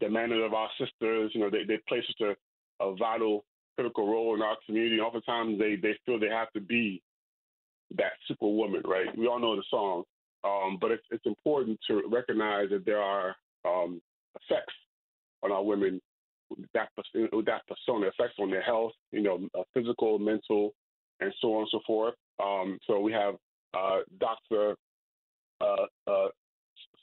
demanded 0.00 0.42
of 0.42 0.54
our 0.54 0.68
sisters. 0.78 1.32
You 1.34 1.40
know 1.40 1.50
they, 1.50 1.64
they 1.66 1.78
play 1.88 2.02
such 2.06 2.26
a, 2.26 2.84
a 2.84 2.94
vital, 2.96 3.44
critical 3.76 4.08
role 4.08 4.34
in 4.34 4.42
our 4.42 4.56
community. 4.66 5.00
Oftentimes 5.00 5.58
they 5.58 5.76
they 5.76 5.96
feel 6.04 6.18
they 6.18 6.28
have 6.28 6.50
to 6.52 6.60
be 6.60 7.02
that 7.96 8.12
superwoman, 8.26 8.82
right? 8.84 9.06
We 9.16 9.26
all 9.26 9.38
know 9.38 9.56
the 9.56 9.64
song, 9.70 10.04
um, 10.44 10.78
but 10.80 10.90
it's 10.90 11.04
it's 11.10 11.26
important 11.26 11.78
to 11.88 12.02
recognize 12.10 12.70
that 12.70 12.84
there 12.84 13.00
are 13.00 13.34
um, 13.64 14.00
effects 14.40 14.74
on 15.42 15.52
our 15.52 15.62
women 15.62 16.00
that 16.74 16.88
with 17.32 17.46
that 17.46 17.62
persona, 17.66 18.06
effects 18.06 18.34
on 18.38 18.50
their 18.50 18.62
health, 18.62 18.92
you 19.12 19.22
know, 19.22 19.48
uh, 19.58 19.62
physical, 19.72 20.18
mental, 20.18 20.74
and 21.20 21.32
so 21.40 21.54
on 21.54 21.60
and 21.60 21.68
so 21.70 21.80
forth. 21.86 22.14
Um, 22.42 22.78
so 22.86 23.00
we 23.00 23.12
have 23.12 23.34
uh, 23.74 24.00
Dr. 24.20 24.76
Uh, 25.60 25.86
uh, 26.06 26.28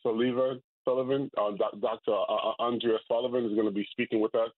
Sullivan, 0.03 0.61
Sullivan 0.85 1.29
uh, 1.37 1.51
Dr. 1.79 2.11
Uh, 2.11 2.63
Andrea 2.63 2.97
Sullivan 3.07 3.45
is 3.45 3.53
going 3.53 3.65
to 3.65 3.71
be 3.71 3.87
speaking 3.91 4.19
with 4.19 4.35
us 4.35 4.49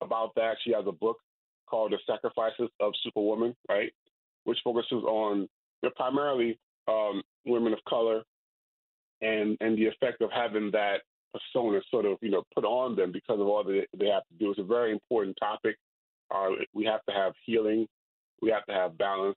about 0.00 0.34
that. 0.36 0.56
She 0.64 0.72
has 0.72 0.84
a 0.86 0.92
book 0.92 1.18
called 1.66 1.92
The 1.92 1.98
Sacrifices 2.06 2.68
of 2.80 2.92
Superwoman, 3.02 3.54
right, 3.68 3.92
which 4.44 4.58
focuses 4.64 5.02
on 5.04 5.48
primarily 5.94 6.58
um, 6.88 7.22
women 7.44 7.72
of 7.72 7.78
color 7.88 8.22
and 9.22 9.56
and 9.60 9.78
the 9.78 9.86
effect 9.86 10.20
of 10.20 10.30
having 10.32 10.70
that 10.72 10.98
persona 11.32 11.80
sort 11.90 12.04
of 12.04 12.18
you 12.20 12.30
know 12.30 12.42
put 12.54 12.64
on 12.64 12.96
them 12.96 13.12
because 13.12 13.40
of 13.40 13.46
all 13.46 13.64
that 13.64 13.86
they 13.96 14.06
have 14.06 14.22
to 14.28 14.34
do. 14.38 14.50
It's 14.50 14.60
a 14.60 14.64
very 14.64 14.92
important 14.92 15.36
topic. 15.38 15.76
Uh, 16.34 16.50
we 16.74 16.84
have 16.84 17.04
to 17.08 17.14
have 17.14 17.32
healing. 17.44 17.86
We 18.42 18.50
have 18.50 18.66
to 18.66 18.72
have 18.72 18.98
balance. 18.98 19.36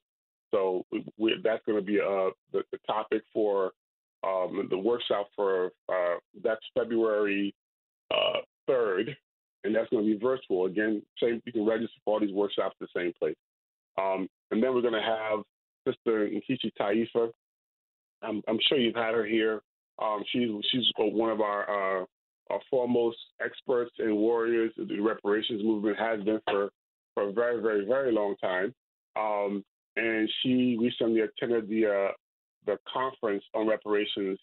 So 0.52 0.86
we, 0.92 1.06
we, 1.18 1.36
that's 1.44 1.64
going 1.66 1.78
to 1.78 1.86
be 1.86 2.00
uh, 2.00 2.32
the, 2.52 2.64
the, 2.72 2.80
topic 2.88 3.22
for 3.32 3.72
um, 4.26 4.68
the 4.70 4.78
workshop 4.78 5.28
for 5.36 5.72
uh, 5.88 6.16
that's 6.44 6.62
February 6.76 7.54
uh, 8.12 8.40
third, 8.68 9.16
and 9.64 9.76
that's 9.76 9.90
going 9.90 10.06
to 10.06 10.12
be 10.12 10.20
virtual. 10.20 10.66
Again, 10.66 11.02
same 11.22 11.42
you 11.46 11.52
can 11.52 11.66
register 11.66 11.94
for 12.04 12.16
all 12.16 12.20
these 12.20 12.34
workshops 12.34 12.76
at 12.82 12.88
the 12.94 13.00
same 13.00 13.14
place. 13.20 13.36
Um, 13.98 14.30
and 14.52 14.64
then 14.64 14.74
we're 14.74 14.82
going 14.82 14.94
to 14.94 15.02
have 15.02 15.40
Sister 15.88 16.30
Nkechi 16.30 16.72
Taifa. 16.80 17.32
I'm, 18.22 18.42
I'm, 18.48 18.60
sure 18.68 18.78
you've 18.78 18.96
had 18.96 19.14
her 19.14 19.26
here. 19.26 19.62
Um, 20.02 20.24
she's 20.32 20.50
she's 20.72 20.86
one 20.98 21.30
of 21.30 21.42
our 21.42 22.02
uh, 22.02 22.06
our 22.50 22.60
foremost 22.70 23.18
experts 23.44 23.92
and 24.00 24.16
warriors. 24.16 24.72
The 24.78 25.00
reparations 25.00 25.64
movement 25.64 25.98
has 26.00 26.24
been 26.24 26.40
for 26.50 26.70
for 27.14 27.30
a 27.30 27.34
very 27.34 27.62
very 27.62 27.86
very 27.86 28.12
long 28.12 28.36
time. 28.42 28.74
Um, 29.18 29.64
and 29.96 30.30
she 30.42 30.78
recently 30.80 31.22
attended 31.22 31.70
the 31.70 31.88
uh, 31.88 32.12
the 32.66 32.78
conference 32.92 33.44
on 33.54 33.68
reparations 33.68 34.40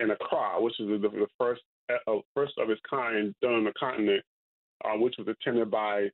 in 0.00 0.10
Accra, 0.10 0.60
which 0.60 0.78
is 0.80 0.88
the, 0.88 0.98
the 0.98 1.26
first 1.38 1.62
uh, 1.90 2.18
first 2.34 2.54
of 2.58 2.70
its 2.70 2.80
kind 2.88 3.34
done 3.42 3.54
on 3.54 3.64
the 3.64 3.72
continent, 3.78 4.22
uh, 4.84 4.96
which 4.98 5.14
was 5.18 5.28
attended 5.28 5.70
by 5.70 6.08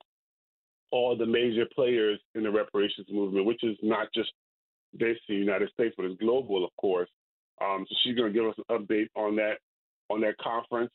all 0.90 1.16
the 1.16 1.26
major 1.26 1.64
players 1.74 2.18
in 2.34 2.42
the 2.42 2.50
reparations 2.50 3.06
movement, 3.10 3.46
which 3.46 3.62
is 3.62 3.76
not 3.82 4.08
just 4.14 4.32
based 4.96 5.20
in 5.28 5.36
the 5.36 5.40
United 5.40 5.70
States, 5.70 5.94
but 5.96 6.06
it's 6.06 6.20
global, 6.20 6.64
of 6.64 6.70
course. 6.80 7.10
Um, 7.60 7.84
so 7.88 7.94
she's 8.02 8.16
going 8.16 8.32
to 8.32 8.38
give 8.38 8.48
us 8.48 8.54
an 8.68 8.78
update 8.78 9.08
on 9.14 9.36
that 9.36 9.58
on 10.10 10.20
that 10.22 10.38
conference 10.38 10.92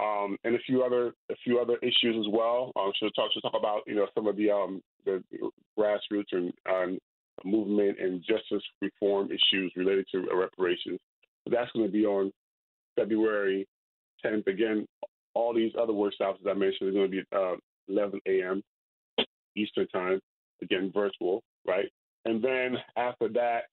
um, 0.00 0.38
and 0.44 0.54
a 0.54 0.58
few 0.60 0.82
other 0.82 1.12
a 1.30 1.34
few 1.44 1.58
other 1.58 1.76
issues 1.78 2.16
as 2.18 2.32
well. 2.32 2.72
Um, 2.76 2.92
she'll 2.98 3.10
talk 3.10 3.30
she'll 3.32 3.42
talk 3.42 3.58
about 3.58 3.82
you 3.86 3.94
know 3.94 4.06
some 4.14 4.26
of 4.26 4.36
the 4.36 4.50
um, 4.50 4.80
the 5.04 5.22
grassroots 5.78 6.32
and 6.32 6.52
movement 7.44 7.98
and 8.00 8.22
justice 8.22 8.62
reform 8.80 9.28
issues 9.30 9.72
related 9.76 10.06
to 10.12 10.26
reparations. 10.32 10.98
That's 11.50 11.70
going 11.72 11.86
to 11.86 11.92
be 11.92 12.06
on 12.06 12.32
February 12.96 13.66
10th. 14.24 14.46
Again, 14.46 14.86
all 15.34 15.54
these 15.54 15.72
other 15.80 15.92
workshops, 15.92 16.38
as 16.40 16.46
I 16.48 16.54
mentioned, 16.54 16.88
are 16.88 16.92
going 16.92 17.10
to 17.10 17.16
be 17.16 17.22
uh, 17.34 17.56
11 17.88 18.20
a.m. 18.26 18.62
Eastern 19.56 19.88
Time. 19.88 20.20
Again, 20.62 20.92
virtual, 20.94 21.42
right? 21.66 21.90
And 22.24 22.42
then 22.42 22.76
after 22.96 23.28
that, 23.30 23.64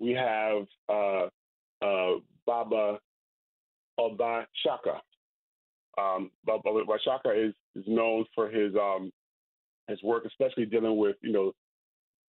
we 0.00 0.12
have 0.12 0.64
uh, 0.88 1.26
uh, 1.84 2.18
Baba 2.46 2.98
Oba 3.98 4.46
Shaka. 4.64 5.00
Um, 5.98 6.30
Baba 6.44 6.68
Oba 6.68 6.96
Shaka 7.04 7.30
is, 7.30 7.54
is 7.74 7.84
known 7.86 8.24
for 8.34 8.50
his 8.50 8.74
um, 8.74 9.12
his 9.88 10.02
work, 10.02 10.24
especially 10.24 10.66
dealing 10.66 10.96
with 10.96 11.16
you 11.20 11.32
know 11.32 11.52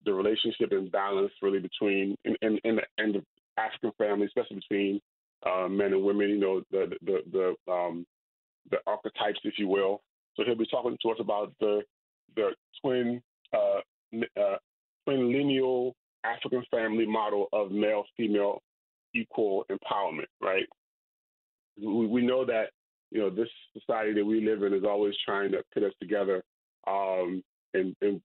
the 0.05 0.13
relationship 0.13 0.71
and 0.71 0.91
balance 0.91 1.31
really 1.41 1.59
between 1.59 2.15
in 2.25 2.35
in, 2.41 2.59
in, 2.63 2.75
the, 2.75 3.03
in 3.03 3.11
the 3.13 3.23
African 3.57 3.91
family, 3.97 4.25
especially 4.25 4.57
between 4.57 4.99
uh, 5.45 5.67
men 5.67 5.93
and 5.93 6.03
women. 6.03 6.29
You 6.29 6.39
know 6.39 6.61
the 6.71 6.91
the 7.03 7.19
the 7.31 7.71
um, 7.71 8.05
the 8.69 8.77
archetypes, 8.87 9.39
if 9.43 9.55
you 9.57 9.67
will. 9.67 10.01
So 10.35 10.43
he'll 10.45 10.55
be 10.55 10.67
talking 10.67 10.97
to 11.01 11.09
us 11.09 11.17
about 11.19 11.53
the 11.59 11.81
the 12.35 12.51
twin 12.81 13.21
uh, 13.53 13.79
uh, 14.39 14.57
twin 15.05 15.31
lineal 15.31 15.93
African 16.23 16.63
family 16.71 17.05
model 17.05 17.47
of 17.51 17.71
male 17.71 18.03
female 18.15 18.61
equal 19.13 19.65
empowerment. 19.71 20.27
Right. 20.41 20.65
We, 21.77 22.07
we 22.07 22.25
know 22.25 22.45
that 22.45 22.69
you 23.11 23.19
know 23.19 23.29
this 23.29 23.49
society 23.77 24.13
that 24.13 24.25
we 24.25 24.45
live 24.45 24.63
in 24.63 24.73
is 24.73 24.83
always 24.85 25.15
trying 25.25 25.51
to 25.51 25.63
put 25.73 25.83
us 25.83 25.93
together 25.99 26.43
um, 26.87 27.43
and, 27.73 27.95
and 28.01 28.21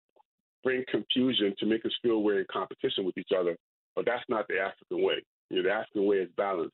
bring 0.62 0.85
confusion 0.90 1.55
to 1.59 1.66
make 1.66 1.85
us 1.85 1.92
feel 2.03 2.22
we're 2.22 2.40
in 2.40 2.46
competition 2.53 3.05
with 3.05 3.16
each 3.18 3.31
other. 3.37 3.57
But 3.94 4.05
that's 4.05 4.25
not 4.29 4.46
the 4.49 4.59
African 4.59 5.05
way. 5.05 5.22
You 5.51 5.57
know, 5.57 5.68
the 5.68 5.75
African 5.75 6.07
way 6.07 6.16
is 6.16 6.29
balance. 6.37 6.72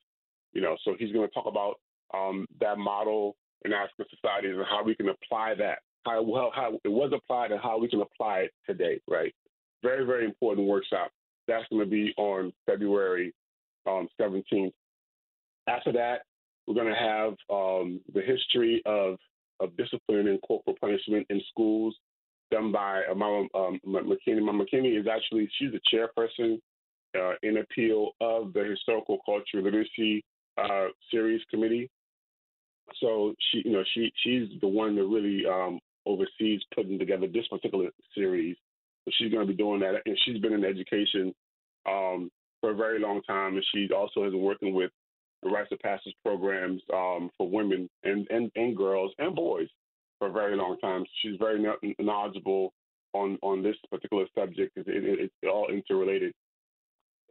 You 0.51 0.61
know, 0.61 0.77
so 0.83 0.95
he's 0.97 1.11
going 1.11 1.27
to 1.27 1.33
talk 1.33 1.47
about 1.47 1.75
um, 2.13 2.45
that 2.59 2.77
model 2.77 3.35
in 3.65 3.73
African 3.73 4.05
societies 4.09 4.55
and 4.55 4.65
how 4.65 4.83
we 4.83 4.95
can 4.95 5.09
apply 5.09 5.55
that, 5.55 5.79
how 6.05 6.21
well 6.21 6.51
how 6.53 6.79
it 6.83 6.89
was 6.89 7.11
applied 7.13 7.51
and 7.51 7.61
how 7.61 7.77
we 7.79 7.87
can 7.87 8.01
apply 8.01 8.39
it 8.39 8.51
today. 8.65 8.99
Right. 9.07 9.33
Very 9.81 10.05
very 10.05 10.25
important 10.25 10.67
workshop. 10.67 11.11
That's 11.47 11.65
going 11.69 11.83
to 11.83 11.89
be 11.89 12.13
on 12.17 12.53
February 12.65 13.33
um, 13.85 14.07
17th. 14.19 14.71
After 15.67 15.91
that, 15.91 16.21
we're 16.65 16.75
going 16.75 16.93
to 16.93 16.99
have 16.99 17.33
um, 17.49 17.99
the 18.13 18.21
history 18.21 18.81
of 18.85 19.17
of 19.59 19.75
discipline 19.77 20.27
and 20.27 20.41
corporal 20.41 20.75
punishment 20.79 21.25
in 21.29 21.41
schools 21.49 21.95
done 22.51 22.71
by 22.71 23.03
uh, 23.09 23.15
Mama 23.15 23.47
um, 23.55 23.79
McKinney. 23.85 24.41
Mama 24.41 24.65
McKinney 24.65 24.99
is 24.99 25.07
actually 25.07 25.49
she's 25.57 25.71
the 25.71 25.79
chairperson 25.91 26.59
uh, 27.17 27.33
in 27.43 27.57
appeal 27.57 28.11
of 28.21 28.53
the 28.53 28.63
Historical 28.63 29.19
Culture 29.25 29.61
Literacy 29.61 30.23
uh, 30.57 30.87
Series 31.11 31.41
Committee. 31.49 31.89
So 33.01 33.33
she, 33.51 33.63
you 33.65 33.71
know, 33.71 33.83
she 33.93 34.11
she's 34.23 34.49
the 34.61 34.67
one 34.67 34.95
that 34.95 35.05
really 35.05 35.45
um, 35.45 35.79
oversees 36.05 36.61
putting 36.75 36.99
together 36.99 37.27
this 37.27 37.47
particular 37.47 37.89
series. 38.15 38.55
She's 39.09 39.31
going 39.31 39.45
to 39.45 39.51
be 39.51 39.57
doing 39.57 39.81
that, 39.81 39.95
and 40.05 40.17
she's 40.23 40.39
been 40.41 40.53
in 40.53 40.63
education 40.63 41.33
um, 41.87 42.29
for 42.61 42.71
a 42.71 42.75
very 42.75 42.99
long 42.99 43.21
time, 43.23 43.55
and 43.55 43.65
she 43.73 43.89
also 43.93 44.23
has 44.23 44.31
been 44.31 44.41
working 44.41 44.73
with 44.73 44.91
the 45.41 45.49
rites 45.49 45.71
of 45.71 45.79
passage 45.79 46.13
programs 46.23 46.81
um, 46.93 47.29
for 47.37 47.49
women 47.49 47.89
and, 48.03 48.25
and, 48.29 48.49
and 48.55 48.77
girls 48.77 49.11
and 49.19 49.35
boys 49.35 49.67
for 50.17 50.27
a 50.27 50.31
very 50.31 50.55
long 50.55 50.77
time. 50.79 51.03
She's 51.21 51.37
very 51.37 51.61
knowledgeable 51.99 52.73
on 53.13 53.37
on 53.41 53.61
this 53.61 53.75
particular 53.89 54.25
subject. 54.37 54.77
It, 54.77 54.87
it, 54.87 55.19
it's 55.19 55.33
all 55.43 55.67
interrelated. 55.69 56.33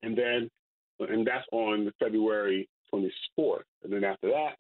And 0.03 0.17
then, 0.17 0.51
and 1.01 1.27
that's 1.27 1.47
on 1.53 1.91
February 1.99 2.69
24th. 2.93 3.63
And 3.85 3.93
then 3.93 4.05
after 4.05 4.29
that, 4.29 4.57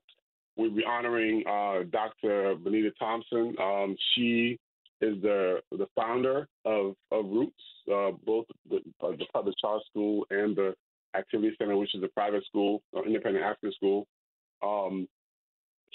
we'll 0.57 0.71
be 0.71 0.85
honoring 0.85 1.45
uh, 1.47 1.85
Dr. 1.91 2.57
Bernida 2.57 2.91
Thompson. 2.99 3.55
Um, 3.61 3.97
she 4.15 4.59
is 5.01 5.21
the 5.23 5.61
the 5.73 5.87
founder 5.97 6.49
of, 6.65 6.95
of 7.11 7.27
Roots, 7.27 7.63
uh, 7.93 8.13
both 8.25 8.47
the, 8.71 8.77
uh, 9.03 9.11
the 9.11 9.27
public 9.33 9.57
charter 9.61 9.83
school 9.91 10.27
and 10.31 10.55
the 10.57 10.75
Activity 11.17 11.55
Center, 11.59 11.77
which 11.77 11.95
is 11.95 12.03
a 12.03 12.09
private 12.09 12.45
school, 12.47 12.83
uh, 12.97 13.03
independent 13.03 13.45
African 13.45 13.73
school. 13.73 14.07
Um, 14.63 15.09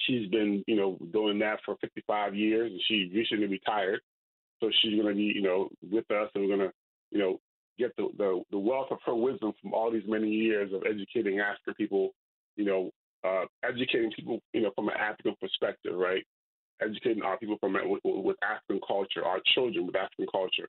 she's 0.06 0.30
been, 0.30 0.64
you 0.68 0.76
know, 0.76 0.98
doing 1.12 1.40
that 1.40 1.60
for 1.66 1.76
55 1.82 2.36
years, 2.36 2.72
and 2.72 2.82
she 2.88 3.12
recently 3.14 3.48
retired. 3.48 4.02
So 4.60 4.70
she's 4.82 4.96
going 4.96 5.08
to 5.08 5.16
be, 5.16 5.32
you 5.36 5.42
know, 5.42 5.70
with 5.90 6.10
us, 6.12 6.30
and 6.36 6.44
we're 6.44 6.56
going 6.56 6.70
to, 6.70 6.74
you 7.12 7.20
know, 7.20 7.40
get 7.80 7.96
the, 7.96 8.10
the, 8.18 8.42
the 8.52 8.58
wealth 8.58 8.88
of 8.92 8.98
her 9.06 9.16
wisdom 9.16 9.54
from 9.62 9.74
all 9.74 9.92
these 9.92 10.04
many 10.08 10.30
years 10.30 10.72
of 10.74 10.84
educating 10.86 11.40
African 11.40 11.76
people, 11.76 12.12
you 12.56 12.66
know, 12.66 12.92
uh, 13.24 13.46
educating 13.64 14.12
people, 14.12 14.40
you 14.54 14.62
know, 14.62 14.72
from 14.76 14.90
an 14.90 14.96
African 15.00 15.36
perspective, 15.40 15.94
right? 15.96 16.24
Educating 16.82 17.24
our 17.24 17.38
people 17.38 17.58
from 17.60 17.74
with, 17.74 18.02
with 18.04 18.38
African 18.44 18.80
culture, 18.88 19.26
our 19.26 19.40
children 19.54 19.86
with 19.86 19.96
African 19.96 20.28
culture. 20.32 20.68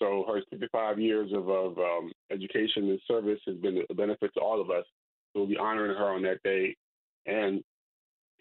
So 0.00 0.24
her 0.28 0.40
55 0.50 0.98
years 0.98 1.30
of, 1.32 1.48
of 1.48 1.78
um, 1.78 2.12
education 2.30 2.90
and 2.90 3.00
service 3.06 3.40
has 3.46 3.56
been 3.56 3.82
a 3.88 3.94
benefit 3.94 4.32
to 4.34 4.40
all 4.40 4.60
of 4.60 4.70
us. 4.70 4.84
So 5.32 5.40
we'll 5.40 5.48
be 5.48 5.56
honoring 5.56 5.96
her 5.96 6.08
on 6.08 6.22
that 6.22 6.42
day 6.42 6.76
and 7.26 7.62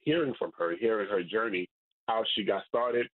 hearing 0.01 0.33
from 0.37 0.51
her, 0.57 0.75
hearing 0.79 1.09
her 1.09 1.23
journey, 1.23 1.69
how 2.07 2.23
she 2.35 2.43
got 2.43 2.63
started, 2.67 3.07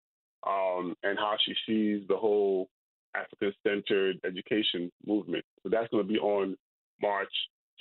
um, 0.48 0.96
and 1.04 1.18
how 1.18 1.36
she 1.46 1.54
sees 1.68 2.08
the 2.08 2.16
whole 2.16 2.70
African 3.16 3.54
centered 3.66 4.20
education 4.26 4.92
movement. 5.06 5.44
So 5.64 5.70
that's 5.70 5.90
going 5.90 6.06
to 6.06 6.12
be 6.12 6.20
on 6.20 6.56
March 7.02 7.32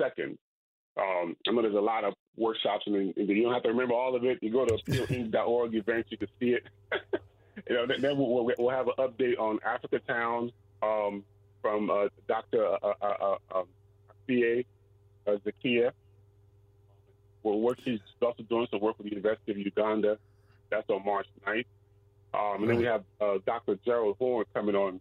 2nd. 0.01 0.37
Um, 0.98 1.37
I 1.46 1.52
know 1.52 1.62
there's 1.62 1.74
a 1.74 1.80
lot 1.80 2.04
of 2.04 2.14
workshops, 2.37 2.84
and, 2.87 3.14
you 3.16 3.42
don't 3.42 3.52
have 3.52 3.62
to 3.64 3.68
remember 3.68 3.94
all 3.94 4.16
of 4.16 4.24
it. 4.24 4.38
You 4.42 4.50
go 4.50 4.64
to 4.64 4.74
appealinc.org 4.74 5.74
events, 5.74 6.11
you 6.11 6.18
can 6.18 6.28
see 6.40 6.50
it. 6.50 6.64
you 7.68 7.74
know, 7.74 7.87
then 7.87 8.16
we'll, 8.16 8.50
we'll, 8.58 8.70
have 8.70 8.88
an 8.88 8.94
update 8.98 9.38
on 9.38 9.58
Africa 9.64 10.00
Town 10.00 10.50
um, 10.82 11.24
from 11.62 11.90
uh, 11.90 12.08
Dr. 12.26 12.66
Uh, 12.66 12.92
uh, 13.00 13.04
uh, 13.20 13.58
um, 13.58 13.66
uh, 14.28 15.30
Zakia. 15.46 15.92
Well, 17.42 17.61
what 17.61 17.78
she's 17.84 18.00
also 18.20 18.42
doing 18.42 18.66
some 18.70 18.80
work 18.80 18.98
with 18.98 19.06
the 19.06 19.11
University 19.11 19.52
of 19.52 19.58
Uganda. 19.58 20.18
That's 20.70 20.88
on 20.90 21.04
March 21.04 21.26
9th. 21.46 21.64
Um, 22.34 22.62
and 22.62 22.70
then 22.70 22.76
we 22.76 22.84
have 22.84 23.04
uh, 23.20 23.38
Dr. 23.46 23.78
Gerald 23.84 24.16
Horne 24.18 24.44
coming 24.52 24.74
on 24.74 25.00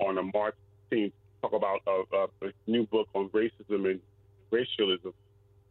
on 0.00 0.16
a 0.18 0.22
March 0.22 0.54
16th 0.92 1.12
talk 1.42 1.52
about 1.52 1.80
uh, 1.86 2.16
uh, 2.16 2.26
a 2.42 2.70
new 2.70 2.86
book 2.86 3.08
on 3.14 3.28
racism 3.30 3.90
and 3.90 4.00
racialism, 4.50 5.12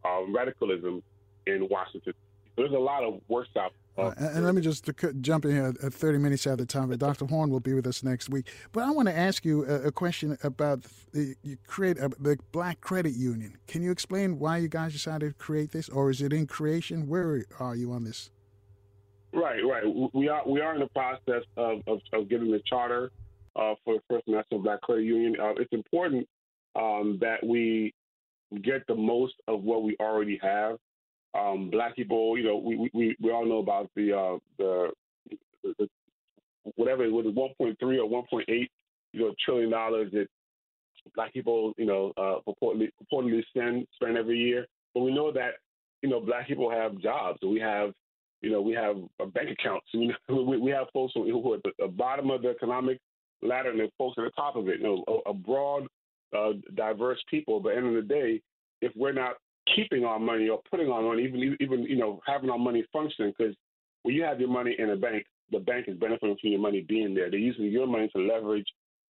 um, 0.07 0.35
radicalism 0.35 1.03
in 1.45 1.67
Washington. 1.69 2.13
So 2.55 2.63
there's 2.63 2.71
a 2.71 2.79
lot 2.79 3.03
of 3.03 3.21
workshops. 3.27 3.75
Uh, 3.97 4.13
and, 4.17 4.45
let 4.45 4.53
me 4.53 4.61
just 4.61 4.87
jump 5.21 5.45
in 5.45 5.51
here 5.51 5.73
at 5.83 5.93
30 5.93 6.19
minutes 6.19 6.45
at 6.45 6.59
the 6.59 6.65
time. 6.65 6.89
But 6.89 6.99
Dr. 6.99 7.25
Horne 7.25 7.49
will 7.49 7.59
be 7.59 7.73
with 7.73 7.87
us 7.87 8.03
next 8.03 8.29
week. 8.29 8.47
But 8.71 8.83
I 8.83 8.91
want 8.91 9.07
to 9.07 9.17
ask 9.17 9.43
you 9.43 9.65
a, 9.65 9.87
a 9.87 9.91
question 9.91 10.37
about 10.43 10.85
the, 11.13 11.33
you 11.41 11.57
create 11.65 11.97
a, 11.97 12.09
the 12.19 12.37
Black 12.51 12.79
Credit 12.79 13.13
Union. 13.13 13.57
Can 13.67 13.81
you 13.81 13.89
explain 13.89 14.37
why 14.37 14.57
you 14.57 14.67
guys 14.67 14.93
decided 14.93 15.29
to 15.29 15.33
create 15.35 15.71
this, 15.71 15.89
or 15.89 16.11
is 16.11 16.21
it 16.21 16.31
in 16.31 16.45
creation? 16.45 17.07
Where 17.07 17.43
are 17.59 17.75
you 17.75 17.91
on 17.91 18.03
this? 18.03 18.29
Right, 19.33 19.61
right. 19.63 19.83
We 20.13 20.29
are 20.29 20.47
we 20.47 20.61
are 20.61 20.73
in 20.73 20.79
the 20.79 20.87
process 20.87 21.43
of, 21.57 21.81
of, 21.87 21.99
of 22.13 22.29
getting 22.29 22.51
the 22.51 22.61
charter 22.65 23.11
uh, 23.55 23.73
for 23.83 23.95
the 23.95 24.01
First 24.09 24.27
National 24.27 24.61
Black 24.61 24.81
Credit 24.81 25.03
Union. 25.03 25.35
Uh, 25.39 25.53
it's 25.57 25.73
important 25.73 26.27
um, 26.75 27.17
that 27.21 27.45
we 27.45 27.93
get 28.63 28.85
the 28.87 28.95
most 28.95 29.35
of 29.47 29.63
what 29.63 29.83
we 29.83 29.95
already 29.99 30.39
have. 30.41 30.77
Um, 31.37 31.69
black 31.69 31.95
people, 31.95 32.37
you 32.37 32.43
know, 32.45 32.57
we, 32.57 32.89
we, 32.93 33.15
we 33.21 33.31
all 33.31 33.45
know 33.45 33.59
about 33.59 33.89
the 33.95 34.17
uh, 34.17 34.37
the, 34.57 34.91
the, 35.63 35.89
whatever 36.75 37.03
it 37.03 37.11
was, 37.11 37.25
1.3 37.25 37.75
or 37.81 38.23
1.8, 38.23 38.67
you 39.13 39.19
know, 39.19 39.33
trillion 39.43 39.69
dollars 39.69 40.11
that 40.13 40.27
black 41.15 41.33
people, 41.33 41.73
you 41.77 41.85
know, 41.85 42.13
uh, 42.17 42.39
purportedly, 42.47 42.89
purportedly 43.01 43.45
spend 43.49 43.87
spend 43.95 44.17
every 44.17 44.37
year. 44.37 44.65
But 44.93 45.01
we 45.01 45.13
know 45.13 45.31
that, 45.31 45.51
you 46.01 46.09
know, 46.09 46.19
black 46.19 46.47
people 46.47 46.69
have 46.69 46.97
jobs. 46.99 47.39
We 47.43 47.59
have, 47.59 47.91
you 48.41 48.51
know, 48.51 48.61
we 48.61 48.73
have 48.73 48.97
bank 49.33 49.49
accounts. 49.51 49.87
We, 50.29 50.57
we 50.57 50.71
have 50.71 50.87
folks 50.93 51.13
who 51.15 51.51
are 51.51 51.55
at 51.55 51.61
the 51.79 51.87
bottom 51.87 52.29
of 52.31 52.41
the 52.41 52.49
economic 52.49 52.99
ladder 53.41 53.71
and 53.71 53.91
folks 53.97 54.17
at 54.17 54.23
the 54.23 54.31
top 54.31 54.55
of 54.55 54.67
it. 54.67 54.79
You 54.79 54.83
know, 54.83 55.03
a, 55.07 55.29
a 55.29 55.33
broad, 55.33 55.87
uh, 56.35 56.53
diverse 56.75 57.21
people. 57.29 57.59
But 57.59 57.77
end 57.77 57.87
of 57.87 57.93
the 57.93 58.01
day, 58.01 58.41
if 58.81 58.91
we're 58.95 59.13
not 59.13 59.35
keeping 59.75 60.05
our 60.05 60.19
money 60.19 60.49
or 60.49 60.61
putting 60.69 60.89
our 60.89 61.01
money, 61.01 61.23
even 61.23 61.57
even 61.59 61.83
you 61.83 61.97
know 61.97 62.19
having 62.25 62.49
our 62.49 62.57
money 62.57 62.85
function, 62.91 63.33
because 63.37 63.55
when 64.03 64.15
you 64.15 64.23
have 64.23 64.39
your 64.39 64.49
money 64.49 64.75
in 64.77 64.89
a 64.91 64.95
bank, 64.95 65.25
the 65.51 65.59
bank 65.59 65.87
is 65.87 65.97
benefiting 65.97 66.37
from 66.39 66.49
your 66.49 66.59
money 66.59 66.85
being 66.87 67.13
there. 67.13 67.29
They're 67.29 67.39
using 67.39 67.65
your 67.65 67.87
money 67.87 68.09
to 68.15 68.21
leverage, 68.21 68.67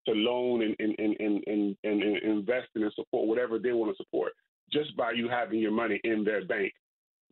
to 0.07 0.12
loan 0.12 0.62
and 0.62 0.76
and 0.79 0.94
and 0.98 1.16
and, 1.46 1.76
and, 1.85 2.02
and 2.02 2.22
invest 2.22 2.68
in 2.74 2.83
and 2.83 2.92
support 2.94 3.29
whatever 3.29 3.59
they 3.59 3.72
want 3.72 3.96
to 3.96 4.02
support. 4.02 4.33
Just 4.72 4.96
by 4.96 5.12
you 5.12 5.29
having 5.29 5.61
your 5.61 5.70
money 5.70 6.00
in 6.05 6.24
their 6.24 6.44
bank, 6.44 6.72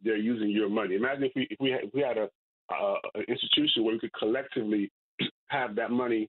they're 0.02 0.16
using 0.16 0.50
your 0.50 0.68
money. 0.68 0.94
Imagine 0.94 1.24
if 1.24 1.32
we 1.34 1.46
if 1.50 1.58
we 1.60 1.70
had, 1.70 1.80
if 1.84 1.94
we 1.94 2.00
had 2.00 2.18
a, 2.18 2.28
a 2.72 2.94
an 3.14 3.24
institution 3.28 3.84
where 3.84 3.94
we 3.94 4.00
could 4.00 4.12
collectively 4.14 4.90
have 5.46 5.74
that 5.76 5.90
money 5.90 6.28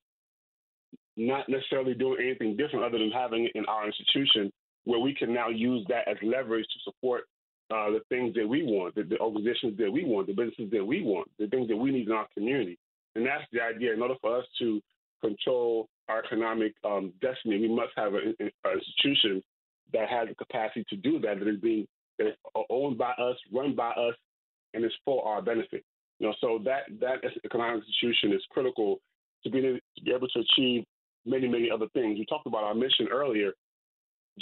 not 1.18 1.48
necessarily 1.48 1.94
doing 1.94 2.18
anything 2.22 2.58
different 2.58 2.86
other 2.86 2.98
than 2.98 3.12
having 3.12 3.46
it 3.46 3.52
in 3.56 3.66
our 3.66 3.86
institution 3.86 4.52
where 4.84 5.00
we 5.00 5.14
can 5.14 5.34
now 5.34 5.50
use 5.50 5.86
that 5.90 6.08
as 6.08 6.18
leverage 6.22 6.66
to 6.66 6.92
support 6.92 7.24
uh, 7.72 7.90
the 7.90 8.02
things 8.10 8.36
that 8.36 8.48
we 8.48 8.64
want, 8.64 8.94
the, 8.96 9.04
the, 9.04 9.18
organizations 9.20 9.78
that 9.78 9.92
we 9.92 10.06
want, 10.06 10.28
the 10.28 10.34
businesses 10.34 10.70
that 10.72 10.86
we 10.86 11.02
want, 11.02 11.28
the 11.40 11.48
things 11.48 11.68
that 11.68 11.76
we 11.76 11.92
need 11.92 12.08
in 12.08 12.14
our 12.14 12.28
community. 12.36 12.78
And 13.16 13.26
that's 13.26 13.44
the 13.52 13.62
idea. 13.62 13.94
In 13.94 14.02
order 14.02 14.16
for 14.22 14.38
us 14.38 14.46
to 14.60 14.80
control 15.22 15.88
our 16.08 16.24
economic 16.24 16.74
um, 16.84 17.12
destiny, 17.22 17.60
we 17.60 17.74
must 17.74 17.92
have 17.96 18.14
an, 18.14 18.36
institution 18.40 19.42
that 19.94 20.10
has 20.10 20.28
the 20.30 20.36
capacity 20.36 20.86
to 20.90 20.96
do 20.98 21.20
that, 21.20 21.40
that 21.40 21.48
is 21.48 21.60
being 21.60 21.88
that 22.20 22.28
is 22.28 22.34
owned 22.70 22.98
by 22.98 23.12
us, 23.12 23.36
run 23.52 23.76
by 23.76 23.90
us, 23.90 24.16
and 24.74 24.86
is 24.86 24.92
for 25.04 25.26
our 25.28 25.42
benefit. 25.42 25.84
You 26.20 26.28
know, 26.28 26.36
so 26.40 26.60
that 26.64 26.84
that 27.02 27.18
economic 27.44 27.84
institution 27.84 28.32
is 28.32 28.42
critical 28.52 29.00
to 29.44 29.50
be, 29.50 29.62
to 29.62 30.04
be 30.04 30.12
able 30.12 30.28
to 30.30 30.40
achieve 30.40 30.86
many, 31.26 31.48
many 31.48 31.70
other 31.72 31.88
things. 31.94 32.20
We 32.20 32.26
talked 32.26 32.48
about 32.48 32.64
our 32.64 32.74
mission 32.74 33.08
earlier. 33.12 33.52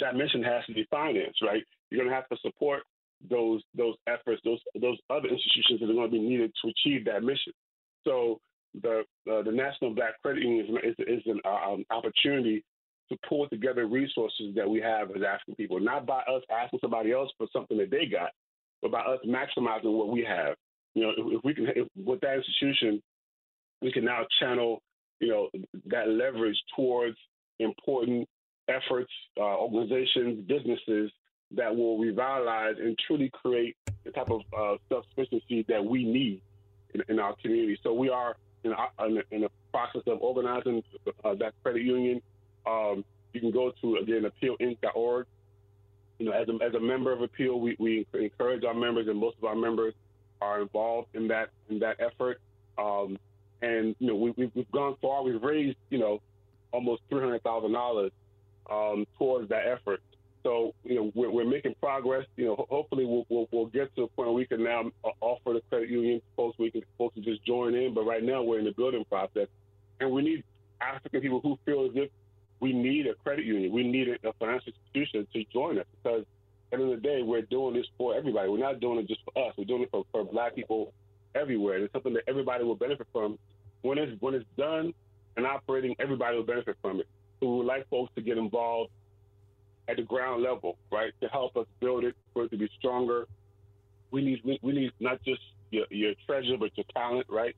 That 0.00 0.16
mission 0.16 0.42
has 0.42 0.64
to 0.66 0.74
be 0.74 0.86
financed, 0.90 1.42
right? 1.42 1.62
You're 1.90 2.00
going 2.00 2.10
to 2.10 2.14
have 2.14 2.28
to 2.28 2.36
support 2.42 2.82
those 3.30 3.62
those 3.74 3.94
efforts, 4.06 4.40
those 4.44 4.58
those 4.80 4.98
other 5.08 5.28
institutions 5.28 5.80
that 5.80 5.90
are 5.90 5.94
going 5.94 6.10
to 6.10 6.16
be 6.16 6.20
needed 6.20 6.52
to 6.62 6.70
achieve 6.70 7.04
that 7.06 7.22
mission. 7.22 7.52
So 8.04 8.40
the 8.82 9.04
uh, 9.30 9.42
the 9.42 9.52
National 9.52 9.94
Black 9.94 10.20
Credit 10.22 10.42
Union 10.42 10.76
is, 10.82 10.94
is, 10.98 11.06
is 11.06 11.22
an 11.26 11.40
uh, 11.44 11.72
um, 11.72 11.84
opportunity 11.90 12.64
to 13.10 13.18
pull 13.28 13.48
together 13.48 13.86
resources 13.86 14.54
that 14.56 14.68
we 14.68 14.80
have 14.80 15.10
as 15.10 15.22
African 15.22 15.54
people, 15.56 15.78
not 15.78 16.06
by 16.06 16.20
us 16.20 16.42
asking 16.50 16.80
somebody 16.80 17.12
else 17.12 17.30
for 17.36 17.46
something 17.52 17.76
that 17.76 17.90
they 17.90 18.06
got, 18.06 18.30
but 18.82 18.90
by 18.90 19.00
us 19.00 19.18
maximizing 19.26 19.92
what 19.96 20.08
we 20.08 20.24
have. 20.24 20.56
You 20.94 21.02
know, 21.02 21.10
if, 21.16 21.38
if 21.38 21.44
we 21.44 21.54
can, 21.54 21.66
if, 21.68 21.86
with 21.96 22.20
that 22.20 22.36
institution, 22.36 23.02
we 23.82 23.92
can 23.92 24.04
now 24.04 24.22
channel 24.40 24.80
you 25.20 25.28
know, 25.28 25.48
that 25.86 26.08
leverage 26.08 26.56
towards 26.74 27.16
important 27.58 28.28
efforts, 28.68 29.10
uh, 29.38 29.56
organizations, 29.58 30.44
businesses 30.46 31.10
that 31.52 31.74
will 31.74 31.98
revitalize 31.98 32.76
and 32.78 32.98
truly 33.06 33.30
create 33.32 33.76
the 34.04 34.10
type 34.10 34.30
of 34.30 34.40
uh, 34.56 34.76
self-sufficiency 34.88 35.64
that 35.68 35.84
we 35.84 36.04
need 36.04 36.40
in, 36.94 37.02
in, 37.08 37.18
our 37.18 37.34
community. 37.36 37.78
So 37.82 37.92
we 37.92 38.08
are 38.08 38.36
in, 38.64 38.72
a, 38.72 39.06
in 39.30 39.42
the 39.42 39.50
process 39.70 40.02
of 40.06 40.20
organizing 40.20 40.82
uh, 41.24 41.34
that 41.34 41.52
credit 41.62 41.82
union. 41.82 42.20
Um, 42.66 43.04
you 43.32 43.40
can 43.40 43.50
go 43.50 43.72
to 43.82 43.96
again 43.96 44.24
appealinc.org. 44.24 45.26
You 46.18 46.26
know, 46.26 46.32
as 46.32 46.48
a, 46.48 46.64
as 46.64 46.74
a 46.74 46.80
member 46.80 47.12
of 47.12 47.22
Appeal, 47.22 47.60
we, 47.60 47.76
we 47.78 48.06
encourage 48.14 48.64
our 48.64 48.74
members, 48.74 49.08
and 49.08 49.18
most 49.18 49.36
of 49.38 49.44
our 49.44 49.56
members 49.56 49.94
are 50.40 50.62
involved 50.62 51.08
in 51.14 51.28
that 51.28 51.50
in 51.68 51.80
that 51.80 51.96
effort. 51.98 52.40
Um, 52.78 53.18
and 53.62 53.94
you 53.98 54.08
know 54.08 54.16
we, 54.16 54.32
we've, 54.36 54.50
we've 54.54 54.70
gone 54.70 54.96
far. 55.00 55.22
We've 55.22 55.42
raised 55.42 55.76
you 55.90 55.98
know 55.98 56.20
almost 56.72 57.02
three 57.08 57.20
hundred 57.20 57.42
thousand 57.42 57.68
um, 57.68 57.72
dollars 57.72 58.12
towards 59.18 59.48
that 59.50 59.66
effort. 59.66 60.00
So 60.42 60.74
you 60.84 60.96
know 60.96 61.12
we're, 61.14 61.30
we're 61.30 61.48
making 61.48 61.74
progress. 61.80 62.26
You 62.36 62.46
know 62.46 62.66
hopefully 62.68 63.04
we'll, 63.04 63.26
we'll, 63.28 63.48
we'll 63.50 63.66
get 63.66 63.94
to 63.96 64.02
a 64.02 64.08
point 64.08 64.28
where 64.28 64.32
we 64.32 64.46
can 64.46 64.62
now 64.62 64.90
uh, 65.04 65.08
offer 65.20 65.54
the 65.54 65.62
credit 65.70 65.88
union 65.88 66.20
folks 66.36 66.58
we 66.58 66.70
can 66.70 66.82
folks 66.98 67.14
to 67.14 67.22
just 67.22 67.44
join 67.44 67.74
in. 67.74 67.94
But 67.94 68.04
right 68.04 68.22
now 68.22 68.42
we're 68.42 68.58
in 68.58 68.64
the 68.64 68.72
building 68.72 69.04
process, 69.08 69.48
and 70.00 70.10
we 70.10 70.22
need 70.22 70.44
African 70.80 71.20
people 71.20 71.40
who 71.40 71.58
feel 71.64 71.86
as 71.86 71.92
if 71.94 72.10
we 72.60 72.72
need 72.72 73.06
a 73.06 73.14
credit 73.14 73.44
union. 73.44 73.72
We 73.72 73.84
need 73.84 74.08
a 74.08 74.32
financial 74.34 74.72
institution 74.72 75.26
to 75.32 75.44
join 75.52 75.78
us 75.78 75.86
because 76.02 76.24
at 76.72 76.78
the 76.78 76.84
end 76.84 76.92
of 76.94 77.02
the 77.02 77.08
day 77.08 77.22
we're 77.22 77.42
doing 77.42 77.74
this 77.74 77.86
for 77.96 78.14
everybody. 78.16 78.48
We're 78.48 78.58
not 78.58 78.80
doing 78.80 78.98
it 78.98 79.08
just 79.08 79.20
for 79.24 79.48
us. 79.48 79.54
We're 79.56 79.64
doing 79.64 79.82
it 79.82 79.90
for, 79.90 80.04
for 80.12 80.24
Black 80.24 80.54
people 80.54 80.92
everywhere. 81.34 81.78
It's 81.78 81.92
something 81.92 82.14
that 82.14 82.24
everybody 82.26 82.64
will 82.64 82.74
benefit 82.74 83.06
from 83.12 83.38
when 83.82 83.98
it's 83.98 84.20
when 84.20 84.34
it's 84.34 84.46
done 84.56 84.94
and 85.36 85.46
operating, 85.46 85.94
everybody 85.98 86.36
will 86.36 86.44
benefit 86.44 86.76
from 86.80 87.00
it. 87.00 87.08
So 87.40 87.50
we 87.50 87.56
would 87.58 87.66
like 87.66 87.88
folks 87.88 88.12
to 88.14 88.22
get 88.22 88.38
involved 88.38 88.90
at 89.88 89.96
the 89.96 90.02
ground 90.02 90.42
level, 90.42 90.78
right, 90.90 91.12
to 91.20 91.28
help 91.28 91.56
us 91.56 91.66
build 91.80 92.04
it 92.04 92.14
for 92.32 92.44
it 92.44 92.50
to 92.50 92.56
be 92.56 92.68
stronger. 92.78 93.26
We 94.10 94.24
need 94.24 94.40
we, 94.44 94.58
we 94.62 94.72
need 94.72 94.92
not 95.00 95.22
just 95.24 95.40
your, 95.70 95.86
your 95.90 96.14
treasure, 96.26 96.56
but 96.58 96.70
your 96.76 96.86
talent, 96.94 97.26
right? 97.28 97.54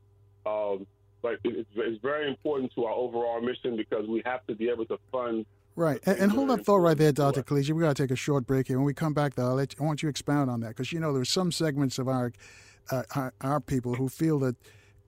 Um, 0.47 0.87
but 1.23 1.39
it's, 1.45 1.69
it's 1.75 2.03
very 2.03 2.29
important 2.29 2.73
to 2.75 2.85
our 2.85 2.95
overall 2.95 3.41
mission 3.41 3.77
because 3.77 4.07
we 4.09 4.23
have 4.25 4.47
to 4.47 4.55
be 4.55 4.69
able 4.69 4.87
to 4.87 4.99
fund 5.12 5.47
Right, 5.79 6.01
and, 6.07 6.19
and, 6.19 6.33
hold 6.33 6.49
that 6.49 6.65
thought 6.65 6.79
right 6.79 6.97
there, 6.97 7.12
Dr. 7.12 7.43
Kelechi. 7.43 7.73
We 7.73 7.83
got 7.83 7.95
to 7.95 8.03
take 8.03 8.11
a 8.11 8.17
short 8.17 8.47
break 8.47 8.67
here. 8.67 8.79
When 8.79 8.87
we 8.87 8.95
come 8.95 9.12
back, 9.12 9.35
though, 9.35 9.49
I'll 9.49 9.57
let 9.57 9.75
you, 9.75 9.79
I 9.83 9.85
want 9.85 10.03
you 10.03 10.07
to 10.07 10.11
expound 10.11 10.49
on 10.49 10.61
that 10.61 10.69
because 10.69 10.91
you 10.91 11.01
know 11.01 11.12
there's 11.12 11.29
some 11.29 11.53
segments 11.53 11.99
of 11.99 12.09
our, 12.09 12.33
uh, 12.90 13.31
our, 13.40 13.61
people 13.61 13.94
who 13.94 14.09
feel 14.09 14.38
that 14.40 14.57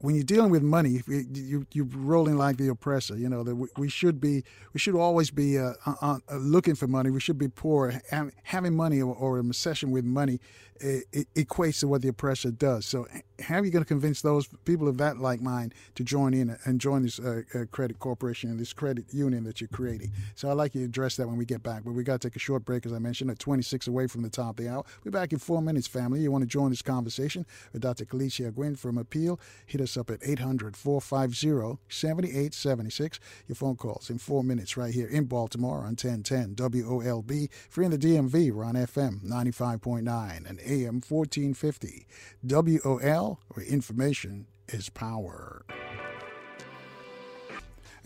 when 0.01 0.15
you're 0.15 0.25
dealing 0.25 0.51
with 0.51 0.63
money, 0.63 1.03
you, 1.07 1.67
are 1.77 1.85
rolling 1.97 2.37
like 2.39 2.57
the 2.57 2.69
oppressor. 2.69 3.17
You 3.17 3.29
know 3.29 3.43
that 3.43 3.57
we, 3.57 3.69
we 3.77 3.89
should 3.89 4.21
be, 4.21 4.45
we 4.73 4.79
should 4.79 4.95
always 4.95 5.31
be 5.31 5.59
uh, 5.59 5.73
uh, 5.87 6.19
uh, 6.31 6.37
looking 6.37 6.75
for 6.75 6.87
money. 6.87 7.11
We 7.11 7.21
should 7.21 7.39
be 7.39 7.49
poor. 7.49 8.01
Having 8.45 8.77
money 8.77 9.03
or, 9.03 9.15
or 9.15 9.39
a 9.39 9.41
obsession 9.41 9.91
with 9.91 10.05
money 10.05 10.41
it, 10.81 11.27
equates 11.35 11.81
to 11.81 11.89
what 11.89 12.03
the 12.03 12.09
oppressor 12.09 12.51
does. 12.51 12.87
So, 12.87 13.07
how 13.41 13.57
are 13.57 13.65
you 13.65 13.71
going 13.71 13.85
to 13.85 13.89
convince 13.89 14.21
those 14.21 14.49
people 14.65 14.89
of 14.89 14.99
that 14.99 15.19
like 15.19 15.41
mind 15.41 15.75
to 15.95 16.05
join 16.05 16.35
in 16.35 16.57
and 16.65 16.81
join 16.81 17.03
this 17.03 17.19
uh, 17.19 17.43
uh, 17.55 17.65
credit 17.71 17.99
corporation 17.99 18.51
and 18.51 18.59
this 18.59 18.73
credit 18.73 19.05
union 19.13 19.45
that 19.45 19.61
you're 19.61 19.69
creating? 19.69 20.13
So, 20.35 20.51
I'd 20.51 20.55
like 20.55 20.75
you 20.75 20.83
to 20.83 20.87
address 20.87 21.17
that 21.17 21.29
when 21.29 21.37
we 21.37 21.45
get 21.45 21.63
back. 21.63 21.85
But 21.85 21.93
we 21.93 22.03
got 22.03 22.21
to 22.21 22.29
take 22.29 22.37
a 22.37 22.41
short 22.41 22.65
break, 22.65 22.87
as 22.87 22.93
I 22.93 22.99
mentioned, 22.99 23.31
at 23.31 23.39
26 23.39 23.87
away 23.87 24.07
from 24.07 24.23
the 24.23 24.31
top 24.31 24.59
of 24.59 24.65
the 24.65 24.71
hour. 24.71 24.85
We're 25.05 25.11
back 25.11 25.33
in 25.33 25.39
four 25.39 25.63
minutes, 25.63 25.87
family. 25.87 26.21
You 26.21 26.31
want 26.31 26.43
to 26.43 26.49
join 26.49 26.71
this 26.71 26.83
conversation 26.83 27.47
with 27.73 27.83
Dr. 27.83 28.05
Kelechi 28.05 28.51
Egwim 28.51 28.79
from 28.79 28.99
Appeal? 28.99 29.41
Hit 29.67 29.81
us 29.81 29.97
up 29.97 30.11
at 30.11 30.21
800 30.23 30.77
450 30.77 31.79
7876. 31.89 33.21
Your 33.47 33.57
phone 33.57 33.77
calls 33.77 34.11
in 34.11 34.19
four 34.19 34.45
minutes 34.45 34.77
right 34.77 34.93
here 34.93 35.09
in 35.09 35.25
Baltimore 35.25 35.79
on 35.79 35.97
1010 35.97 36.55
WOLB. 36.55 37.49
You're 37.79 37.85
in 37.85 37.93
the 37.93 37.99
DMV, 37.99 38.51
we're 38.51 38.65
on 38.65 38.75
FM 38.75 39.23
95.9 39.25 40.51
and 40.51 40.59
AM 40.69 41.01
1450. 41.01 42.07
WOL, 42.43 43.41
where 43.49 43.67
information 43.67 44.47
is 44.69 44.91
power. 44.91 45.65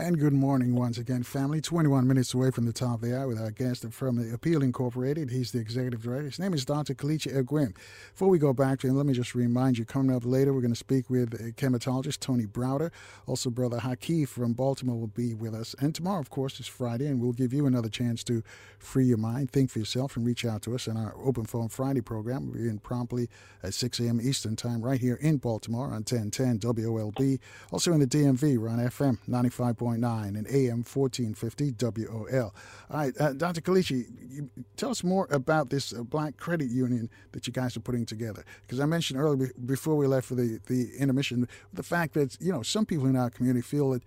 And 0.03 0.19
good 0.19 0.33
morning 0.33 0.75
once 0.75 0.99
again, 0.99 1.23
family. 1.23 1.61
21 1.61 2.09
minutes 2.09 2.35
away 2.35 2.51
from 2.51 2.65
the 2.65 2.73
top 2.73 2.97
of 2.97 3.09
the 3.09 3.17
hour 3.17 3.29
with 3.29 3.41
our 3.41 3.53
guest 3.53 3.87
from 3.93 4.17
the 4.17 4.35
Appeal 4.35 4.61
Incorporated. 4.61 5.31
He's 5.31 5.53
the 5.53 5.61
executive 5.61 6.03
director. 6.03 6.25
His 6.25 6.41
name 6.41 6.55
is 6.55 6.65
Dr. 6.65 6.93
Kelechi 6.93 7.33
Egwim. 7.33 7.77
Before 8.11 8.27
we 8.27 8.41
go 8.41 8.53
back 8.53 8.81
to 8.81 8.89
him, 8.89 8.97
let 8.97 9.07
me 9.07 9.13
just 9.13 9.37
remind 9.37 9.79
you 9.79 9.85
coming 9.85 10.17
up 10.17 10.25
later, 10.25 10.53
we're 10.53 10.61
going 10.61 10.73
to 10.73 10.77
speak 10.77 11.09
with 11.09 11.35
a 11.35 11.53
Kemetologist 11.53 12.19
Tony 12.19 12.47
Browder. 12.47 12.91
Also, 13.29 13.49
Brother 13.49 13.79
Haki 13.79 14.27
from 14.27 14.55
Baltimore 14.55 14.99
will 14.99 15.07
be 15.07 15.35
with 15.35 15.55
us. 15.55 15.77
And 15.79 15.95
tomorrow, 15.95 16.19
of 16.19 16.31
course, 16.31 16.59
is 16.59 16.67
Friday, 16.67 17.07
and 17.07 17.21
we'll 17.21 17.33
give 17.33 17.53
you 17.53 17.67
another 17.67 17.89
chance 17.89 18.25
to 18.25 18.43
free 18.81 19.05
your 19.05 19.19
mind, 19.19 19.53
think 19.53 19.71
for 19.71 19.79
yourself, 19.79 20.17
and 20.17 20.27
reach 20.27 20.45
out 20.45 20.63
to 20.63 20.75
us 20.75 20.89
in 20.89 20.97
our 20.97 21.15
Open 21.17 21.45
Phone 21.45 21.69
Friday 21.69 22.01
program. 22.01 22.51
We're 22.51 22.69
in 22.69 22.81
promptly 22.81 23.29
at 23.63 23.73
6 23.73 24.01
a.m. 24.01 24.21
Eastern 24.21 24.57
Time 24.57 24.83
right 24.83 25.01
here 25.01 25.21
in 25.21 25.37
Baltimore 25.37 25.87
on 25.87 26.03
1010 26.03 26.59
WOLB. 26.59 27.39
Also 27.71 27.93
in 27.93 28.01
the 28.01 28.07
DMV, 28.09 28.59
we're 28.59 28.69
on 28.69 28.81
FM 28.81 29.19
95. 29.29 29.77
101.9 30.01 30.39
and 30.39 30.47
AM 30.49 30.85
1450 30.85 31.75
WOL. 31.79 32.55
All 32.91 32.97
right, 32.97 33.13
uh, 33.21 33.33
Dr. 33.33 33.61
Kelechi, 33.61 34.49
tell 34.77 34.91
us 34.91 35.05
more 35.05 35.27
about 35.31 35.71
this 35.71 35.93
uh, 35.93 36.03
Black 36.03 36.37
Credit 36.37 36.71
Union 36.71 37.11
that 37.33 37.47
you 37.47 37.53
guys 37.53 37.77
are 37.77 37.81
putting 37.81 38.07
together. 38.07 38.45
Because 38.63 38.81
I 38.81 38.87
mentioned 38.87 39.21
earlier, 39.21 39.51
before 39.65 39.97
we 39.97 40.07
left 40.07 40.27
for 40.27 40.35
the, 40.35 40.61
the 40.67 40.91
intermission, 40.99 41.49
the 41.73 41.83
fact 41.83 42.15
that, 42.15 42.37
you 42.41 42.53
know, 42.53 42.63
some 42.63 42.87
people 42.87 43.07
in 43.07 43.17
our 43.17 43.31
community 43.31 43.63
feel 43.63 43.91
that 43.91 44.03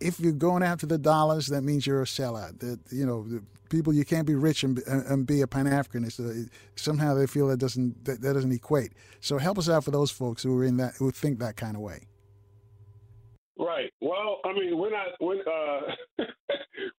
if 0.00 0.18
you're 0.20 0.32
going 0.32 0.62
after 0.62 0.86
the 0.86 0.98
dollars, 0.98 1.46
that 1.48 1.62
means 1.62 1.86
you're 1.86 2.02
a 2.02 2.06
sellout. 2.06 2.58
That 2.58 2.80
you 2.90 3.06
know, 3.06 3.40
people 3.68 3.92
you 3.92 4.04
can't 4.04 4.26
be 4.26 4.34
rich 4.34 4.64
and, 4.64 4.78
and 4.86 5.26
be 5.26 5.40
a 5.40 5.46
Pan 5.46 5.66
Africanist. 5.66 6.20
Uh, 6.20 6.48
somehow 6.76 7.14
they 7.14 7.26
feel 7.26 7.48
that 7.48 7.58
doesn't 7.58 8.04
that, 8.04 8.20
that, 8.20 8.34
doesn't 8.34 8.52
equate. 8.52 8.92
So 9.20 9.38
help 9.38 9.58
us 9.58 9.68
out 9.68 9.84
for 9.84 9.90
those 9.90 10.10
folks 10.10 10.42
who 10.42 10.58
are 10.58 10.64
in 10.64 10.76
that 10.78 10.94
who 10.96 11.10
think 11.10 11.38
that 11.38 11.56
kind 11.56 11.76
of 11.76 11.82
way. 11.82 12.06
Right. 13.62 13.92
Well, 14.00 14.40
I 14.44 14.52
mean, 14.52 14.76
we're 14.76 14.90
not 14.90 15.06
we're, 15.20 15.40
uh, 15.40 16.24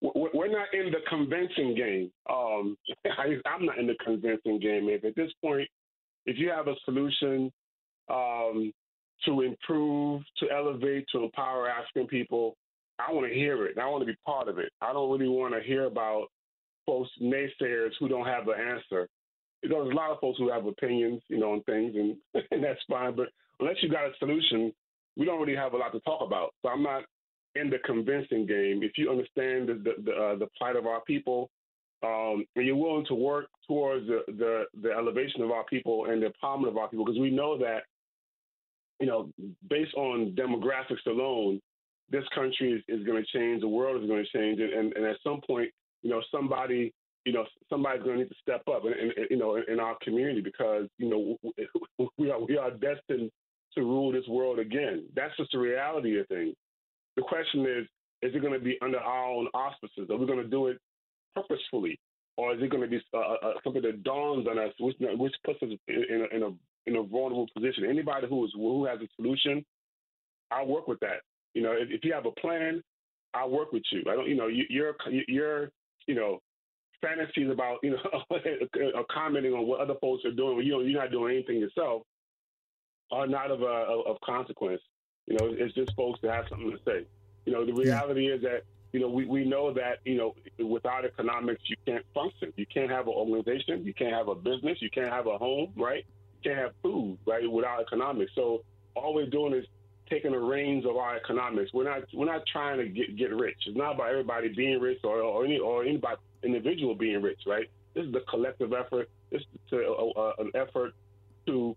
we're 0.00 0.50
not 0.50 0.72
in 0.72 0.90
the 0.90 1.00
convincing 1.10 1.74
game. 1.74 2.10
Um, 2.30 2.78
I, 3.04 3.36
am 3.54 3.66
not 3.66 3.78
in 3.78 3.86
the 3.86 3.96
convincing 4.02 4.60
game. 4.60 4.88
If 4.88 5.04
at 5.04 5.14
this 5.14 5.30
point, 5.42 5.68
if 6.24 6.38
you 6.38 6.48
have 6.48 6.68
a 6.68 6.74
solution 6.86 7.52
um, 8.08 8.72
to 9.26 9.42
improve, 9.42 10.22
to 10.38 10.50
elevate, 10.50 11.04
to 11.12 11.24
empower 11.24 11.68
African 11.68 12.06
people, 12.06 12.56
I 12.98 13.12
want 13.12 13.26
to 13.28 13.34
hear 13.34 13.66
it. 13.66 13.76
I 13.76 13.86
want 13.86 14.00
to 14.00 14.06
be 14.06 14.16
part 14.24 14.48
of 14.48 14.58
it. 14.58 14.72
I 14.80 14.94
don't 14.94 15.10
really 15.10 15.28
want 15.28 15.52
to 15.52 15.60
hear 15.60 15.84
about 15.84 16.28
folks 16.86 17.10
naysayers 17.20 17.90
who 18.00 18.08
don't 18.08 18.26
have 18.26 18.48
an 18.48 18.54
answer. 18.58 19.06
Because 19.60 19.76
there's 19.84 19.92
a 19.92 19.96
lot 19.96 20.12
of 20.12 20.20
folks 20.20 20.38
who 20.38 20.50
have 20.50 20.64
opinions, 20.64 21.20
you 21.28 21.38
know, 21.38 21.52
on 21.52 21.62
things, 21.64 21.94
and, 21.94 22.16
and 22.50 22.64
that's 22.64 22.80
fine. 22.88 23.14
But 23.14 23.28
unless 23.60 23.76
you 23.82 23.90
got 23.90 24.06
a 24.06 24.12
solution, 24.18 24.72
we 25.16 25.24
don't 25.24 25.40
really 25.40 25.56
have 25.56 25.72
a 25.74 25.76
lot 25.76 25.92
to 25.92 26.00
talk 26.00 26.20
about. 26.22 26.54
So 26.62 26.70
I'm 26.70 26.82
not 26.82 27.04
in 27.54 27.70
the 27.70 27.78
convincing 27.84 28.46
game. 28.46 28.82
If 28.82 28.92
you 28.96 29.10
understand 29.10 29.68
the 29.68 29.74
the, 29.74 30.02
the, 30.02 30.12
uh, 30.12 30.36
the 30.36 30.48
plight 30.58 30.76
of 30.76 30.86
our 30.86 31.00
people, 31.02 31.50
um, 32.02 32.44
and 32.56 32.66
you're 32.66 32.76
willing 32.76 33.06
to 33.06 33.14
work 33.14 33.46
towards 33.66 34.06
the, 34.06 34.22
the, 34.26 34.64
the 34.82 34.90
elevation 34.90 35.42
of 35.42 35.50
our 35.50 35.64
people 35.64 36.06
and 36.06 36.22
the 36.22 36.26
empowerment 36.26 36.68
of 36.68 36.76
our 36.76 36.88
people, 36.88 37.04
because 37.04 37.20
we 37.20 37.30
know 37.30 37.56
that, 37.58 37.82
you 39.00 39.06
know, 39.06 39.30
based 39.70 39.94
on 39.94 40.36
demographics 40.36 41.06
alone, 41.06 41.60
this 42.10 42.24
country 42.34 42.72
is, 42.72 42.82
is 42.88 43.06
going 43.06 43.22
to 43.22 43.38
change. 43.38 43.62
The 43.62 43.68
world 43.68 44.02
is 44.02 44.08
going 44.08 44.24
to 44.24 44.38
change, 44.38 44.60
and, 44.60 44.72
and, 44.72 44.92
and 44.92 45.06
at 45.06 45.16
some 45.24 45.40
point, 45.46 45.70
you 46.02 46.10
know, 46.10 46.22
somebody 46.30 46.92
you 47.24 47.32
know, 47.32 47.46
somebody's 47.70 48.02
going 48.02 48.18
to 48.18 48.22
need 48.24 48.28
to 48.28 48.34
step 48.42 48.62
up, 48.68 48.82
and, 48.84 49.12
you 49.30 49.38
know, 49.38 49.56
in, 49.56 49.62
in 49.68 49.80
our 49.80 49.96
community 50.02 50.42
because 50.42 50.86
you 50.98 51.08
know 51.08 52.08
we 52.18 52.30
are 52.30 52.38
we 52.38 52.58
are 52.58 52.70
destined 52.70 53.30
to 53.74 53.82
rule 53.82 54.12
this 54.12 54.26
world 54.28 54.58
again. 54.58 55.04
That's 55.14 55.36
just 55.36 55.52
the 55.52 55.58
reality 55.58 56.18
of 56.18 56.26
things. 56.28 56.54
The 57.16 57.22
question 57.22 57.62
is, 57.62 57.86
is 58.22 58.34
it 58.34 58.40
going 58.40 58.54
to 58.54 58.58
be 58.58 58.78
under 58.82 58.98
our 58.98 59.26
own 59.26 59.48
auspices? 59.54 60.08
Are 60.10 60.16
we 60.16 60.26
going 60.26 60.42
to 60.42 60.48
do 60.48 60.68
it 60.68 60.78
purposefully? 61.34 61.98
Or 62.36 62.54
is 62.54 62.62
it 62.62 62.70
going 62.70 62.82
to 62.82 62.88
be 62.88 63.00
uh, 63.12 63.18
uh, 63.18 63.36
uh, 63.42 63.52
something 63.62 63.82
that 63.82 64.02
dawns 64.02 64.46
on 64.48 64.58
us, 64.58 64.72
which, 64.80 64.96
which 64.98 65.34
puts 65.44 65.62
us 65.62 65.68
in 65.86 66.26
a, 66.32 66.34
in, 66.34 66.42
a, 66.42 66.48
in 66.90 66.96
a 66.96 67.02
vulnerable 67.02 67.46
position? 67.54 67.84
Anybody 67.88 68.26
who, 68.28 68.44
is, 68.44 68.52
who 68.54 68.86
has 68.86 68.98
a 69.00 69.08
solution, 69.16 69.64
I'll 70.50 70.66
work 70.66 70.88
with 70.88 70.98
that. 71.00 71.20
You 71.54 71.62
know, 71.62 71.72
if, 71.72 71.90
if 71.90 72.04
you 72.04 72.12
have 72.12 72.26
a 72.26 72.32
plan, 72.32 72.82
I'll 73.34 73.50
work 73.50 73.72
with 73.72 73.84
you. 73.92 74.02
I 74.10 74.16
don't, 74.16 74.28
you 74.28 74.36
know, 74.36 74.48
you, 74.48 74.64
you're, 74.68 74.96
you're, 75.28 75.70
you 76.06 76.14
know, 76.14 76.40
fantasies 77.00 77.50
about, 77.50 77.78
you 77.82 77.90
know, 77.90 79.04
commenting 79.14 79.52
on 79.52 79.66
what 79.66 79.80
other 79.80 79.94
folks 80.00 80.24
are 80.24 80.32
doing 80.32 80.56
when 80.56 80.66
you 80.66 80.80
you're 80.82 81.02
not 81.02 81.12
doing 81.12 81.34
anything 81.36 81.58
yourself 81.58 82.02
are 83.14 83.26
not 83.26 83.50
of, 83.50 83.62
uh, 83.62 84.10
of 84.10 84.20
consequence. 84.20 84.80
You 85.26 85.36
know, 85.38 85.54
it's 85.56 85.74
just 85.74 85.94
folks 85.96 86.20
that 86.22 86.32
have 86.32 86.44
something 86.48 86.70
to 86.70 86.78
say. 86.84 87.06
You 87.46 87.52
know, 87.52 87.64
the 87.64 87.72
reality 87.72 88.28
yeah. 88.28 88.34
is 88.34 88.42
that 88.42 88.62
you 88.92 89.00
know 89.00 89.08
we, 89.08 89.24
we 89.24 89.44
know 89.44 89.72
that 89.72 89.98
you 90.04 90.16
know 90.16 90.34
without 90.64 91.04
economics 91.04 91.62
you 91.66 91.76
can't 91.86 92.04
function. 92.12 92.52
You 92.56 92.66
can't 92.66 92.90
have 92.90 93.06
an 93.06 93.14
organization. 93.14 93.84
You 93.84 93.94
can't 93.94 94.12
have 94.12 94.28
a 94.28 94.34
business. 94.34 94.78
You 94.80 94.90
can't 94.90 95.10
have 95.10 95.26
a 95.26 95.38
home. 95.38 95.72
Right? 95.76 96.04
You 96.42 96.50
can't 96.50 96.60
have 96.60 96.72
food. 96.82 97.18
Right? 97.26 97.50
Without 97.50 97.80
economics. 97.80 98.32
So 98.34 98.62
all 98.94 99.14
we're 99.14 99.26
doing 99.30 99.54
is 99.54 99.66
taking 100.10 100.32
the 100.32 100.38
reins 100.38 100.84
of 100.84 100.96
our 100.96 101.16
economics. 101.16 101.72
We're 101.72 101.84
not 101.84 102.02
we're 102.12 102.26
not 102.26 102.42
trying 102.50 102.78
to 102.78 102.88
get 102.88 103.16
get 103.16 103.34
rich. 103.34 103.56
It's 103.66 103.76
not 103.76 103.94
about 103.94 104.10
everybody 104.10 104.48
being 104.48 104.80
rich 104.80 104.98
or, 105.04 105.20
or 105.20 105.44
any 105.44 105.58
or 105.58 105.84
anybody 105.84 106.16
individual 106.42 106.94
being 106.94 107.22
rich. 107.22 107.40
Right? 107.46 107.68
This 107.94 108.06
is 108.06 108.12
the 108.12 108.20
collective 108.28 108.72
effort. 108.72 109.08
This 109.30 109.42
is 109.42 109.72
a, 109.72 109.76
a, 109.76 110.32
an 110.38 110.50
effort 110.54 110.92
to 111.46 111.76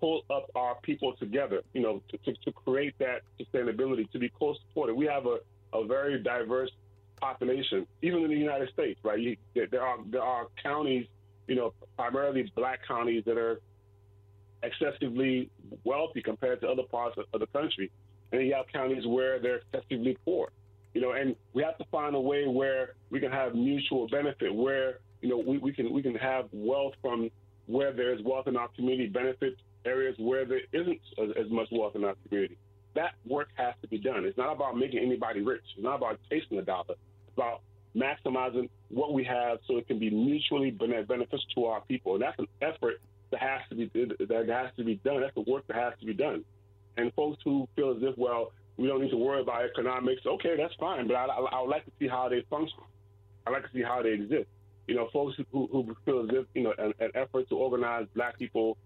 pull 0.00 0.22
up 0.30 0.50
our 0.54 0.76
people 0.82 1.14
together, 1.16 1.62
you 1.72 1.82
know, 1.82 2.02
to, 2.10 2.18
to, 2.18 2.32
to 2.44 2.52
create 2.52 2.94
that 2.98 3.22
sustainability, 3.40 4.10
to 4.10 4.18
be 4.18 4.30
co-supported. 4.38 4.94
We 4.94 5.06
have 5.06 5.26
a, 5.26 5.38
a 5.72 5.86
very 5.86 6.22
diverse 6.22 6.70
population, 7.20 7.86
even 8.02 8.22
in 8.22 8.30
the 8.30 8.36
United 8.36 8.70
States, 8.70 9.00
right? 9.02 9.18
You, 9.18 9.36
there 9.54 9.82
are 9.82 9.98
there 10.10 10.22
are 10.22 10.46
counties, 10.62 11.06
you 11.46 11.54
know, 11.54 11.72
primarily 11.96 12.50
black 12.54 12.80
counties 12.86 13.24
that 13.26 13.38
are 13.38 13.60
excessively 14.62 15.50
wealthy 15.84 16.22
compared 16.22 16.60
to 16.62 16.68
other 16.68 16.82
parts 16.82 17.16
of, 17.18 17.40
the 17.40 17.46
country, 17.46 17.90
and 18.32 18.40
then 18.40 18.46
you 18.46 18.54
have 18.54 18.66
counties 18.72 19.06
where 19.06 19.38
they're 19.38 19.60
excessively 19.72 20.16
poor. 20.24 20.50
You 20.94 21.00
know, 21.00 21.12
and 21.12 21.34
we 21.54 21.62
have 21.62 21.76
to 21.78 21.84
find 21.90 22.14
a 22.14 22.20
way 22.20 22.46
where 22.46 22.94
we 23.10 23.20
can 23.20 23.32
have 23.32 23.54
mutual 23.54 24.06
benefit, 24.08 24.54
where 24.54 24.98
you 25.20 25.28
know 25.28 25.38
we, 25.38 25.58
we 25.58 25.72
can 25.72 25.92
we 25.92 26.02
can 26.02 26.14
have 26.14 26.46
wealth 26.52 26.94
from 27.00 27.30
where 27.66 27.92
there's 27.92 28.20
wealth 28.22 28.46
in 28.46 28.56
our 28.56 28.68
community 28.68 29.08
benefits 29.08 29.60
areas 29.84 30.16
where 30.18 30.44
there 30.44 30.60
isn't 30.72 31.00
as, 31.18 31.50
much 31.50 31.68
wealth 31.72 31.96
in 31.96 32.04
our 32.04 32.14
community. 32.26 32.56
That 32.94 33.14
work 33.26 33.48
has 33.56 33.74
to 33.82 33.88
be 33.88 33.98
done. 33.98 34.24
It's 34.24 34.38
not 34.38 34.52
about 34.52 34.76
making 34.76 35.00
anybody 35.00 35.42
rich. 35.42 35.62
It's 35.76 35.84
not 35.84 35.96
about 35.96 36.20
chasing 36.30 36.58
a 36.58 36.62
dollar. 36.62 36.84
It's 36.90 37.36
about 37.36 37.62
maximizing 37.96 38.68
what 38.88 39.12
we 39.12 39.24
have 39.24 39.58
so 39.66 39.76
it 39.78 39.86
can 39.86 39.98
be 39.98 40.10
mutually 40.10 40.70
beneficial 40.70 41.44
to 41.56 41.64
our 41.66 41.80
people. 41.82 42.14
And 42.14 42.22
that's 42.22 42.38
an 42.38 42.46
effort 42.62 43.00
that 43.30 43.40
has 43.40 43.60
to 43.70 43.74
be 43.74 43.90
that 43.94 44.48
has 44.48 44.70
to 44.76 44.84
be 44.84 44.96
done. 45.04 45.20
That's 45.20 45.34
the 45.34 45.50
work 45.50 45.66
that 45.66 45.76
has 45.76 45.94
to 46.00 46.06
be 46.06 46.14
done. 46.14 46.44
And 46.96 47.12
folks 47.14 47.38
who 47.44 47.68
feel 47.74 47.90
as 47.90 48.02
if, 48.02 48.16
well, 48.16 48.52
we 48.76 48.86
don't 48.86 49.00
need 49.00 49.10
to 49.10 49.16
worry 49.16 49.40
about 49.40 49.64
economics. 49.64 50.22
Okay, 50.26 50.56
that's 50.56 50.74
fine, 50.78 51.06
but 51.06 51.14
I, 51.14 51.26
I, 51.26 51.38
I 51.56 51.60
would 51.60 51.70
like 51.70 51.84
to 51.84 51.92
see 51.98 52.08
how 52.08 52.28
they 52.28 52.44
function. 52.50 52.78
I 53.46 53.50
like 53.50 53.62
to 53.62 53.68
see 53.72 53.82
how 53.82 54.02
they 54.02 54.10
exist. 54.10 54.46
You 54.86 54.96
know, 54.96 55.08
folks 55.12 55.36
who, 55.50 55.68
who 55.70 55.96
feel 56.04 56.24
as 56.24 56.28
if 56.30 56.46
you 56.54 56.62
know 56.62 56.74
an, 56.78 56.92
an 57.00 57.10
effort 57.14 57.48
to 57.48 57.56
organize 57.56 58.06
Black 58.14 58.38
people 58.38 58.76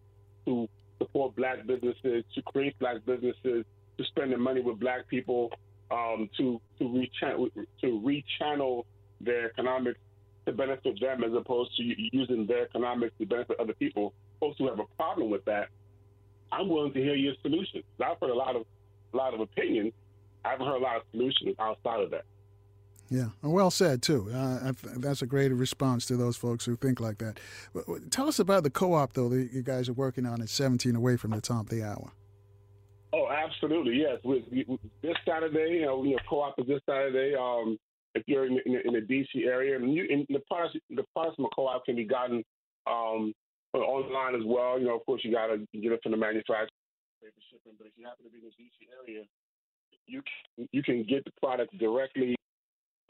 to 0.46 0.68
support 0.98 1.34
black 1.36 1.66
businesses, 1.66 2.24
to 2.34 2.42
create 2.42 2.78
black 2.78 3.04
businesses, 3.06 3.64
to 3.96 4.04
spend 4.04 4.32
the 4.32 4.36
money 4.36 4.60
with 4.60 4.78
black 4.78 5.08
people, 5.08 5.50
um, 5.90 6.28
to 6.36 6.60
to 6.78 6.84
rechannel 6.84 7.50
to 7.80 7.86
rechannel 7.86 8.84
their 9.20 9.46
economics 9.46 9.98
to 10.46 10.52
benefit 10.52 10.98
them 11.00 11.24
as 11.24 11.32
opposed 11.34 11.76
to 11.76 11.82
using 12.12 12.46
their 12.46 12.64
economics 12.64 13.14
to 13.18 13.26
benefit 13.26 13.58
other 13.60 13.74
people. 13.74 14.14
Folks 14.40 14.56
who 14.58 14.68
have 14.68 14.78
a 14.78 14.86
problem 14.96 15.30
with 15.30 15.44
that, 15.44 15.68
I'm 16.50 16.68
willing 16.68 16.92
to 16.94 17.00
hear 17.00 17.14
your 17.14 17.34
solutions. 17.42 17.84
I've 18.02 18.18
heard 18.20 18.30
a 18.30 18.34
lot 18.34 18.56
of 18.56 18.64
a 19.12 19.16
lot 19.16 19.34
of 19.34 19.40
opinion. 19.40 19.92
I 20.44 20.50
haven't 20.50 20.66
heard 20.66 20.76
a 20.76 20.84
lot 20.84 20.96
of 20.96 21.02
solutions 21.10 21.56
outside 21.58 22.00
of 22.00 22.10
that. 22.10 22.24
Yeah, 23.10 23.28
well 23.42 23.70
said 23.70 24.02
too. 24.02 24.30
Uh, 24.34 24.72
that's 24.96 25.22
a 25.22 25.26
great 25.26 25.50
response 25.52 26.04
to 26.06 26.16
those 26.16 26.36
folks 26.36 26.66
who 26.66 26.76
think 26.76 27.00
like 27.00 27.18
that. 27.18 27.40
Tell 28.10 28.28
us 28.28 28.38
about 28.38 28.64
the 28.64 28.70
co-op 28.70 29.14
though 29.14 29.30
that 29.30 29.50
you 29.52 29.62
guys 29.62 29.88
are 29.88 29.94
working 29.94 30.26
on 30.26 30.42
at 30.42 30.50
17 30.50 30.94
away 30.94 31.16
from 31.16 31.30
the 31.30 31.40
top 31.40 31.64
of 31.64 31.70
the 31.70 31.82
hour. 31.82 32.12
Oh, 33.14 33.28
absolutely, 33.30 33.96
yes. 33.96 34.18
We, 34.22 34.44
we, 34.68 34.78
this 35.02 35.16
Saturday, 35.26 35.78
you 35.78 35.86
know, 35.86 36.04
you 36.04 36.10
know, 36.10 36.18
co-op 36.28 36.58
is 36.58 36.66
this 36.66 36.80
Saturday. 36.84 37.34
Um, 37.34 37.78
if 38.14 38.24
you're 38.26 38.46
in, 38.46 38.58
in, 38.66 38.82
in 38.84 38.92
the 38.92 39.00
DC 39.00 39.46
area, 39.46 39.76
and, 39.76 39.94
you, 39.94 40.06
and 40.10 40.26
the 40.28 40.40
products, 40.46 40.76
the 40.90 41.04
products 41.14 41.36
from 41.36 41.46
a 41.46 41.48
co-op 41.54 41.86
can 41.86 41.96
be 41.96 42.04
gotten 42.04 42.44
um, 42.86 43.32
online 43.72 44.34
as 44.34 44.42
well. 44.44 44.78
You 44.78 44.86
know, 44.86 44.96
of 44.96 45.06
course, 45.06 45.22
you 45.24 45.32
got 45.32 45.46
to 45.46 45.58
get 45.72 45.92
it 45.92 46.00
from 46.02 46.12
the 46.12 46.18
manufacturer, 46.18 46.68
shipping. 47.22 47.72
But 47.78 47.86
if 47.86 47.92
you 47.96 48.04
happen 48.04 48.24
to 48.24 48.30
be 48.30 48.38
in 48.38 48.44
the 48.44 48.56
DC 48.60 48.88
area, 49.00 49.24
you 50.06 50.22
can, 50.22 50.68
you 50.72 50.82
can 50.82 51.04
get 51.08 51.24
the 51.24 51.32
product 51.40 51.76
directly 51.78 52.36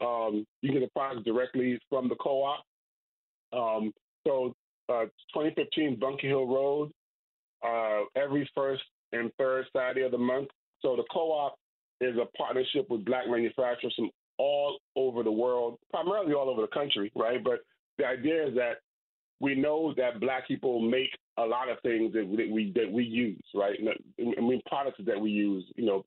um, 0.01 0.45
you 0.61 0.71
get 0.71 0.81
the 0.81 0.89
product 0.95 1.25
directly 1.25 1.79
from 1.89 2.09
the 2.09 2.15
co-op. 2.15 2.63
Um, 3.51 3.91
so 4.25 4.53
uh, 4.89 5.05
2015 5.33 5.97
Bunker 5.99 6.27
Hill 6.27 6.47
Road, 6.47 6.91
uh, 7.65 8.01
every 8.15 8.49
first 8.55 8.83
and 9.11 9.31
third 9.37 9.65
Saturday 9.75 10.03
of 10.03 10.11
the 10.11 10.17
month. 10.17 10.49
So 10.81 10.95
the 10.95 11.03
co-op 11.11 11.55
is 12.01 12.15
a 12.17 12.25
partnership 12.37 12.89
with 12.89 13.05
black 13.05 13.25
manufacturers 13.27 13.93
from 13.95 14.09
all 14.37 14.79
over 14.95 15.23
the 15.23 15.31
world, 15.31 15.77
primarily 15.91 16.33
all 16.33 16.49
over 16.49 16.61
the 16.61 16.67
country, 16.67 17.11
right? 17.15 17.43
But 17.43 17.59
the 17.97 18.05
idea 18.05 18.47
is 18.47 18.55
that 18.55 18.77
we 19.41 19.55
know 19.55 19.93
that 19.97 20.19
black 20.19 20.47
people 20.47 20.79
make 20.79 21.09
a 21.37 21.43
lot 21.43 21.69
of 21.69 21.77
things 21.81 22.13
that 22.13 22.25
we 22.27 22.71
that 22.75 22.91
we 22.91 23.03
use, 23.03 23.41
right? 23.53 23.77
I 24.19 24.41
mean, 24.41 24.61
products 24.67 24.99
that 25.05 25.19
we 25.19 25.29
use, 25.29 25.65
you 25.75 25.85
know, 25.85 26.05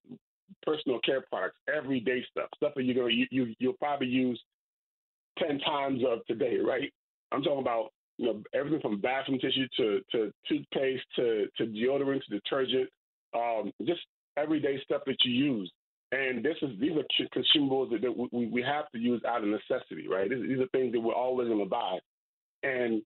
personal 0.64 0.98
care 1.00 1.22
products, 1.22 1.58
everyday 1.74 2.24
stuff, 2.30 2.48
stuff 2.56 2.72
that 2.76 2.84
you're 2.84 2.94
gonna 2.94 3.12
you, 3.12 3.26
you 3.30 3.54
you'll 3.58 3.72
probably 3.74 4.08
use 4.08 4.40
ten 5.38 5.58
times 5.60 6.02
of 6.06 6.24
today, 6.26 6.58
right? 6.58 6.92
I'm 7.32 7.42
talking 7.42 7.60
about 7.60 7.90
you 8.18 8.26
know 8.26 8.42
everything 8.54 8.80
from 8.80 9.00
bathroom 9.00 9.38
tissue 9.38 9.66
to 9.76 10.00
to 10.12 10.32
toothpaste 10.48 11.04
to 11.16 11.46
to 11.56 11.64
deodorant 11.66 12.22
to 12.24 12.30
detergent, 12.30 12.88
um, 13.34 13.72
just 13.84 14.00
everyday 14.36 14.80
stuff 14.84 15.02
that 15.06 15.16
you 15.24 15.32
use. 15.32 15.72
And 16.12 16.44
this 16.44 16.56
is 16.60 16.78
these 16.78 16.92
are 16.92 17.26
consumables 17.34 17.90
that, 17.90 18.02
that 18.02 18.28
we, 18.32 18.46
we 18.46 18.62
have 18.62 18.90
to 18.90 18.98
use 18.98 19.22
out 19.26 19.42
of 19.42 19.48
necessity, 19.48 20.08
right? 20.08 20.28
These, 20.28 20.42
these 20.46 20.58
are 20.58 20.68
things 20.68 20.92
that 20.92 21.00
we're 21.00 21.14
always 21.14 21.48
going 21.48 21.60
to 21.60 21.64
buy, 21.64 21.98
and 22.62 23.02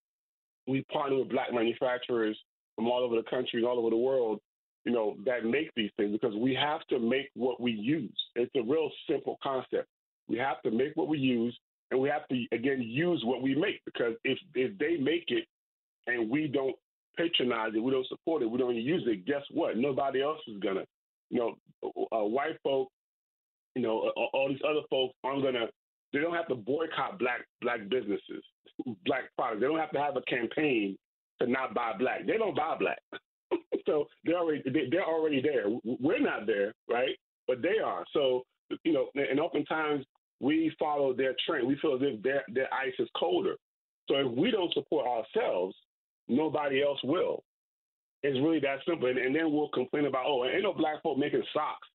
we 0.66 0.82
partner 0.92 1.18
with 1.18 1.30
black 1.30 1.52
manufacturers 1.52 2.36
from 2.74 2.88
all 2.88 3.04
over 3.04 3.14
the 3.14 3.22
country 3.30 3.64
all 3.64 3.78
over 3.78 3.90
the 3.90 3.96
world 3.96 4.40
you 4.86 4.92
know, 4.92 5.16
that 5.26 5.44
make 5.44 5.72
these 5.74 5.90
things 5.96 6.12
because 6.12 6.34
we 6.36 6.54
have 6.54 6.80
to 6.86 7.00
make 7.00 7.28
what 7.34 7.60
we 7.60 7.72
use. 7.72 8.16
It's 8.36 8.52
a 8.56 8.62
real 8.62 8.88
simple 9.10 9.36
concept. 9.42 9.88
We 10.28 10.38
have 10.38 10.62
to 10.62 10.70
make 10.70 10.92
what 10.94 11.08
we 11.08 11.18
use 11.18 11.58
and 11.90 12.00
we 12.00 12.08
have 12.08 12.26
to 12.28 12.44
again 12.52 12.80
use 12.82 13.20
what 13.24 13.42
we 13.42 13.54
make 13.54 13.80
because 13.84 14.14
if 14.24 14.38
if 14.54 14.78
they 14.78 14.96
make 14.96 15.24
it 15.28 15.44
and 16.06 16.30
we 16.30 16.46
don't 16.46 16.76
patronize 17.16 17.72
it, 17.74 17.82
we 17.82 17.90
don't 17.90 18.06
support 18.06 18.42
it, 18.42 18.50
we 18.50 18.58
don't 18.58 18.76
use 18.76 19.02
it, 19.06 19.26
guess 19.26 19.42
what? 19.50 19.76
Nobody 19.76 20.22
else 20.22 20.38
is 20.46 20.58
gonna. 20.60 20.84
You 21.30 21.38
know, 21.82 21.98
uh, 22.12 22.24
white 22.24 22.56
folk, 22.62 22.88
you 23.74 23.82
know, 23.82 24.12
all 24.32 24.48
these 24.48 24.62
other 24.68 24.86
folks 24.88 25.14
aren't 25.24 25.42
gonna. 25.42 25.66
They 26.12 26.20
don't 26.20 26.34
have 26.34 26.46
to 26.48 26.54
boycott 26.54 27.18
black 27.18 27.40
black 27.60 27.88
businesses, 27.88 28.44
black 29.04 29.24
products. 29.36 29.60
They 29.60 29.66
don't 29.66 29.80
have 29.80 29.90
to 29.90 30.00
have 30.00 30.16
a 30.16 30.22
campaign 30.22 30.96
to 31.40 31.48
not 31.48 31.74
buy 31.74 31.94
black. 31.98 32.24
They 32.26 32.38
don't 32.38 32.54
buy 32.56 32.76
black. 32.78 32.98
so 33.86 34.06
they're 34.24 34.38
already 34.38 34.62
they're 34.90 35.04
already 35.04 35.40
there. 35.40 35.64
We're 35.84 36.20
not 36.20 36.46
there, 36.46 36.72
right? 36.88 37.16
But 37.46 37.62
they 37.62 37.78
are. 37.84 38.04
So 38.12 38.42
you 38.84 38.92
know, 38.92 39.08
and 39.14 39.38
oftentimes 39.38 40.04
we 40.40 40.74
follow 40.78 41.12
their 41.14 41.34
trend. 41.46 41.66
We 41.66 41.78
feel 41.80 41.94
as 41.94 42.00
if 42.02 42.22
their 42.22 42.42
their 42.48 42.72
ice 42.72 42.94
is 42.98 43.08
colder. 43.16 43.56
So 44.08 44.16
if 44.16 44.32
we 44.32 44.50
don't 44.50 44.72
support 44.74 45.06
ourselves, 45.06 45.74
nobody 46.28 46.82
else 46.82 46.98
will. 47.04 47.42
It's 48.22 48.38
really 48.38 48.60
that 48.60 48.78
simple. 48.86 49.08
And, 49.08 49.18
and 49.18 49.34
then 49.34 49.52
we'll 49.52 49.68
complain 49.68 50.06
about, 50.06 50.24
oh, 50.26 50.44
ain't 50.44 50.62
no 50.62 50.72
black 50.72 51.02
folk 51.02 51.18
making 51.18 51.42
socks, 51.52 51.86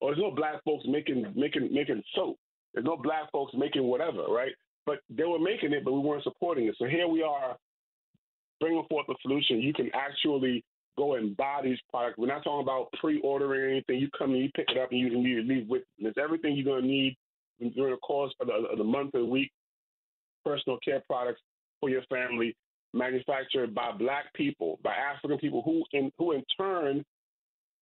or 0.00 0.10
there's 0.10 0.22
no 0.22 0.30
black 0.30 0.62
folks 0.64 0.84
making 0.88 1.32
making 1.34 1.72
making 1.72 2.02
soap. 2.14 2.36
There's 2.72 2.86
no 2.86 2.96
black 2.96 3.30
folks 3.32 3.52
making 3.56 3.84
whatever, 3.84 4.24
right? 4.28 4.52
But 4.86 4.98
they 5.08 5.24
were 5.24 5.38
making 5.38 5.72
it, 5.72 5.84
but 5.84 5.92
we 5.92 6.00
weren't 6.00 6.24
supporting 6.24 6.66
it. 6.66 6.74
So 6.78 6.86
here 6.86 7.08
we 7.08 7.22
are, 7.22 7.56
bringing 8.60 8.84
forth 8.90 9.06
a 9.08 9.14
solution. 9.22 9.60
You 9.60 9.72
can 9.72 9.90
actually 9.94 10.64
go 10.96 11.14
and 11.14 11.36
buy 11.36 11.60
these 11.62 11.78
products. 11.90 12.18
We're 12.18 12.26
not 12.26 12.44
talking 12.44 12.62
about 12.62 12.92
pre-ordering 13.00 13.70
anything. 13.70 13.98
You 13.98 14.08
come 14.16 14.32
and 14.32 14.42
you 14.42 14.50
pick 14.54 14.66
it 14.70 14.78
up 14.78 14.90
and 14.90 15.00
you 15.00 15.10
can 15.10 15.22
leave 15.22 15.68
with 15.68 15.82
it. 15.82 16.06
It's 16.06 16.18
everything 16.18 16.56
you're 16.56 16.64
going 16.64 16.82
to 16.82 16.88
need 16.88 17.16
during 17.74 17.92
the 17.92 17.98
course 17.98 18.32
of 18.40 18.48
the, 18.48 18.52
of 18.52 18.78
the 18.78 18.84
month 18.84 19.14
or 19.14 19.24
week. 19.24 19.50
Personal 20.44 20.78
care 20.84 21.02
products 21.08 21.40
for 21.80 21.88
your 21.88 22.02
family, 22.02 22.54
manufactured 22.92 23.74
by 23.74 23.92
Black 23.92 24.32
people, 24.34 24.78
by 24.82 24.94
African 24.94 25.38
people, 25.38 25.62
who 25.62 25.84
in 25.92 26.12
who 26.18 26.32
in 26.32 26.44
turn 26.56 27.02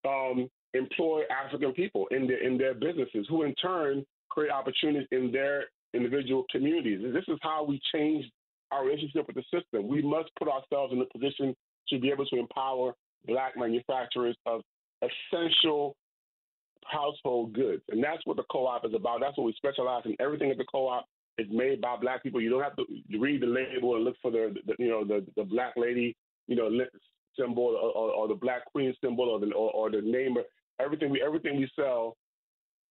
um, 0.07 0.49
employ 0.75 1.23
African 1.31 1.73
people 1.73 2.07
in 2.13 2.27
their 2.27 2.43
in 2.43 2.57
their 2.57 2.75
businesses, 2.75 3.27
who 3.29 3.43
in 3.43 3.55
turn 3.57 4.05
create 4.29 4.51
opportunities 4.51 5.09
in 5.11 5.33
their 5.33 5.65
individual 5.93 6.45
communities. 6.51 7.01
This 7.13 7.25
is 7.29 7.39
how 7.43 7.65
we 7.65 7.81
change 7.93 8.25
our 8.71 8.85
relationship 8.85 9.27
with 9.27 9.37
the 9.37 9.45
system. 9.53 9.89
We 9.89 10.03
must 10.03 10.31
put 10.39 10.49
ourselves 10.49 10.93
in 10.93 11.01
a 11.01 11.19
position 11.19 11.55
to 11.89 11.99
be 11.99 12.11
able 12.11 12.25
to 12.27 12.39
empower 12.39 12.95
black 13.27 13.57
manufacturers 13.57 14.37
of 14.47 14.63
essential 15.03 15.97
household 16.85 17.53
goods. 17.53 17.83
And 17.91 18.03
that's 18.03 18.25
what 18.25 18.37
the 18.37 18.45
co-op 18.51 18.85
is 18.85 18.95
about. 18.95 19.21
That's 19.21 19.37
what 19.37 19.45
we 19.45 19.55
specialize 19.57 20.03
in. 20.05 20.17
Everything 20.21 20.51
at 20.51 20.59
the 20.59 20.65
co-op 20.65 21.05
is 21.39 21.47
made 21.51 21.81
by 21.81 21.97
black 21.97 22.23
people. 22.23 22.41
You 22.41 22.51
don't 22.51 22.63
have 22.63 22.77
to 22.77 22.85
read 23.19 23.43
the 23.43 23.47
label 23.47 23.97
and 23.97 24.05
look 24.05 24.17
for 24.21 24.31
the, 24.31 24.55
the 24.67 24.75
you 24.79 24.89
know 24.89 25.05
the, 25.05 25.25
the 25.37 25.45
black 25.45 25.75
lady 25.77 26.17
you 26.47 26.57
know 26.57 26.69
symbol 27.39 27.79
or, 27.81 28.11
or, 28.13 28.29
the 28.29 28.35
black 28.35 28.65
queen 28.67 28.95
symbol 29.03 29.31
or 29.31 29.41
the 29.41 29.53
or, 29.53 29.71
or 29.71 29.91
the 29.91 30.03
name. 30.03 30.37
Everything 30.81 31.11
we 31.11 31.23
everything 31.25 31.57
we 31.57 31.71
sell 31.75 32.17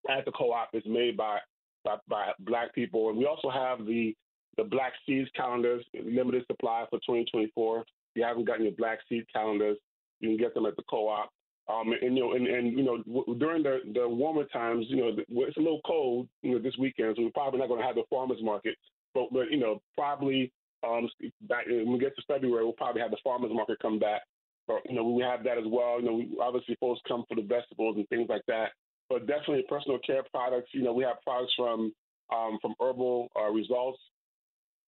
at 0.09 0.25
the 0.25 0.31
co-op 0.31 0.69
is 0.73 0.83
made 0.87 1.15
by, 1.15 1.37
by 1.85 1.97
by 2.07 2.31
black 2.39 2.73
people. 2.73 3.09
And 3.09 3.17
we 3.17 3.25
also 3.25 3.49
have 3.49 3.85
the 3.85 4.15
the 4.57 4.63
Black 4.63 4.93
Seeds 5.05 5.29
calendars, 5.35 5.85
limited 5.93 6.45
supply 6.47 6.85
for 6.89 6.97
2024 6.99 7.85
you 8.15 8.23
haven't 8.23 8.45
gotten 8.45 8.63
your 8.63 8.73
Black 8.73 8.99
Seed 9.07 9.25
calendars, 9.31 9.77
you 10.21 10.29
can 10.29 10.37
get 10.37 10.53
them 10.53 10.65
at 10.65 10.75
the 10.75 10.83
co-op. 10.89 11.29
Um, 11.69 11.93
and, 12.01 12.17
you 12.17 12.23
know, 12.23 12.33
and, 12.33 12.47
and 12.47 12.77
you 12.77 12.83
know, 12.83 12.97
w- 13.03 13.39
during 13.39 13.63
the, 13.63 13.79
the 13.93 14.07
warmer 14.07 14.45
times, 14.45 14.85
you 14.89 14.97
know, 14.97 15.11
it's 15.17 15.57
a 15.57 15.61
little 15.61 15.81
cold, 15.85 16.27
you 16.41 16.51
know, 16.51 16.59
this 16.59 16.73
weekend, 16.79 17.15
so 17.15 17.23
we're 17.23 17.29
probably 17.31 17.59
not 17.59 17.69
going 17.69 17.79
to 17.79 17.85
have 17.85 17.95
the 17.95 18.03
farmers 18.09 18.39
market. 18.41 18.75
But, 19.13 19.25
but 19.31 19.51
you 19.51 19.59
know, 19.59 19.81
probably 19.95 20.51
um, 20.87 21.07
back 21.41 21.65
when 21.67 21.93
we 21.93 21.99
get 21.99 22.15
to 22.15 22.23
February, 22.27 22.63
we'll 22.63 22.73
probably 22.73 23.01
have 23.01 23.11
the 23.11 23.17
farmers 23.23 23.51
market 23.53 23.77
come 23.81 23.99
back. 23.99 24.21
But 24.67 24.81
you 24.89 24.95
know, 24.95 25.03
we 25.03 25.23
have 25.23 25.43
that 25.43 25.57
as 25.57 25.65
well. 25.67 25.99
You 25.99 26.05
know, 26.05 26.13
we, 26.13 26.37
obviously 26.41 26.77
folks 26.79 27.01
come 27.07 27.25
for 27.27 27.35
the 27.35 27.41
vegetables 27.41 27.97
and 27.97 28.07
things 28.09 28.27
like 28.29 28.45
that. 28.47 28.69
But 29.09 29.27
definitely 29.27 29.65
personal 29.67 29.99
care 29.99 30.23
products. 30.31 30.69
You 30.73 30.83
know, 30.83 30.93
we 30.93 31.03
have 31.03 31.21
products 31.23 31.53
from 31.57 31.93
um, 32.33 32.57
from 32.61 32.73
Herbal 32.79 33.27
uh, 33.39 33.49
Results. 33.49 33.99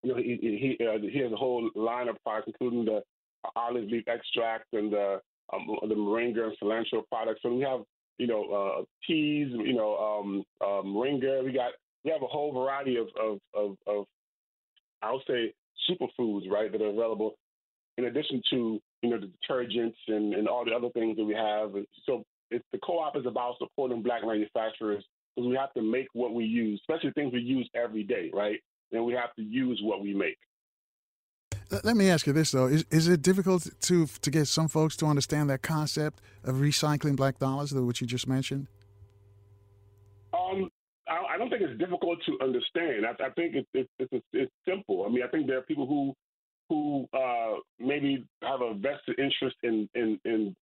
You 0.02 0.12
know, 0.12 0.18
he 0.18 0.38
he, 0.78 0.86
uh, 0.86 1.00
he 1.02 1.20
has 1.20 1.32
a 1.32 1.36
whole 1.36 1.70
line 1.76 2.08
of 2.08 2.18
products, 2.24 2.48
including 2.48 2.86
the 2.86 3.02
olive 3.56 3.86
leaf 3.86 4.08
extract 4.08 4.74
and 4.74 4.92
the 4.92 5.22
um, 5.52 5.68
the 5.88 5.96
moringa 5.96 6.44
and 6.44 6.58
cilantro 6.62 7.08
products. 7.10 7.42
So 7.44 7.54
we 7.54 7.62
have 7.62 7.82
you 8.18 8.28
know 8.28 8.44
uh, 8.52 8.84
teas, 9.06 9.50
you 9.52 9.74
know 9.74 9.98
um, 9.98 10.44
uh, 10.62 10.82
moringa. 10.84 11.44
We 11.44 11.52
got 11.52 11.72
we 12.04 12.12
have 12.12 12.22
a 12.22 12.28
whole 12.28 12.54
variety 12.54 12.98
of 12.98 13.08
of 13.22 13.40
of, 13.54 13.78
of 13.88 14.06
I 15.02 15.12
would 15.12 15.22
say 15.28 15.54
superfoods, 15.90 16.50
right, 16.50 16.72
that 16.72 16.82
are 16.82 16.90
available. 16.90 17.36
In 17.98 18.06
addition 18.06 18.42
to 18.52 18.80
you 19.02 19.10
know 19.10 19.20
the 19.20 19.30
detergents 19.48 19.96
and, 20.08 20.34
and 20.34 20.48
all 20.48 20.66
the 20.66 20.72
other 20.72 20.90
things 20.90 21.18
that 21.18 21.26
we 21.26 21.34
have. 21.34 21.72
So 22.06 22.24
it's, 22.50 22.66
the 22.72 22.80
co-op 22.80 23.16
is 23.18 23.26
about 23.26 23.56
supporting 23.60 24.02
black 24.02 24.22
manufacturers 24.24 25.04
because 25.36 25.50
we 25.50 25.56
have 25.56 25.74
to 25.74 25.82
make 25.82 26.08
what 26.14 26.34
we 26.34 26.46
use, 26.46 26.80
especially 26.82 27.12
things 27.12 27.34
we 27.34 27.42
use 27.42 27.70
every 27.76 28.04
day, 28.04 28.32
right? 28.34 28.60
And 28.92 29.06
we 29.06 29.14
have 29.14 29.34
to 29.36 29.42
use 29.42 29.80
what 29.84 30.02
we 30.02 30.14
make. 30.14 30.38
Let 31.72 31.96
me 31.96 32.10
ask 32.10 32.28
you 32.28 32.34
this 32.34 32.52
though: 32.52 32.68
is 32.68 32.86
is 32.92 33.08
it 33.08 33.22
difficult 33.22 33.68
to 33.82 34.06
to 34.06 34.32
get 34.32 34.48
some 34.48 34.68
folks 34.68 34.96
to 34.98 35.06
understand 35.06 35.50
that 35.50 35.62
concept 35.62 36.22
of 36.44 36.56
recycling 36.56 37.16
black 37.16 37.40
dollars, 37.40 37.74
which 37.74 38.02
you 38.02 38.08
just 38.08 38.28
mentioned? 38.28 38.68
Um, 40.34 40.70
I, 41.08 41.36
I 41.36 41.38
don't 41.38 41.50
think 41.50 41.62
it's 41.62 41.80
difficult 41.80 42.20
to 42.26 42.44
understand. 42.44 43.06
I, 43.06 43.12
I 43.24 43.30
think 43.32 43.56
it's, 43.56 43.68
it's 43.74 43.90
it's, 44.00 44.26
it's 44.34 44.52
simple. 44.68 45.06
I 45.06 45.10
mean, 45.10 45.24
I 45.24 45.28
think 45.28 45.48
there 45.48 45.58
are 45.58 45.64
people 45.64 45.88
who 45.88 46.14
who 46.70 47.08
uh, 47.14 47.56
maybe 47.80 48.26
have 48.42 48.62
a 48.62 48.74
vested 48.74 49.20
interest 49.20 49.56
in, 49.64 49.90
in 49.96 50.20
in 50.26 50.56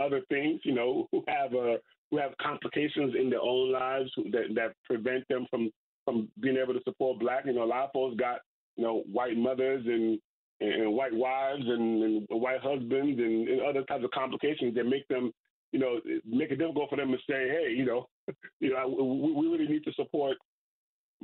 other 0.00 0.20
things. 0.28 0.60
You 0.64 0.74
know, 0.74 1.08
who 1.12 1.24
have 1.28 1.52
a 1.54 1.76
who 2.10 2.18
have 2.18 2.32
complications 2.40 3.14
in 3.18 3.30
their 3.30 3.40
own 3.40 3.72
lives 3.72 4.10
that 4.32 4.54
that 4.54 4.74
prevent 4.84 5.26
them 5.28 5.46
from 5.50 5.70
from 6.04 6.28
being 6.40 6.56
able 6.56 6.74
to 6.74 6.80
support 6.84 7.20
black. 7.20 7.46
You 7.46 7.52
know, 7.52 7.64
a 7.64 7.64
lot 7.64 7.84
of 7.84 7.92
folks 7.92 8.16
got 8.16 8.40
you 8.76 8.84
know 8.84 9.02
white 9.12 9.36
mothers 9.36 9.84
and 9.86 10.18
and, 10.60 10.92
white 10.92 11.14
wives 11.14 11.64
and, 11.66 12.02
and 12.02 12.26
white 12.28 12.60
husbands 12.60 13.18
and, 13.18 13.48
and, 13.48 13.60
other 13.62 13.82
types 13.84 14.04
of 14.04 14.10
complications 14.10 14.74
that 14.74 14.84
make 14.84 15.06
them 15.08 15.32
you 15.72 15.78
know, 15.78 16.00
make 16.26 16.50
it 16.50 16.56
difficult 16.56 16.90
for 16.90 16.96
them 16.96 17.12
to 17.12 17.18
say, 17.18 17.48
hey, 17.48 17.72
you 17.76 17.84
know, 17.84 18.06
you 18.60 18.70
know, 18.70 18.88
we, 18.88 19.32
we 19.32 19.52
really 19.52 19.68
need 19.70 19.84
to 19.84 19.92
support 19.92 20.36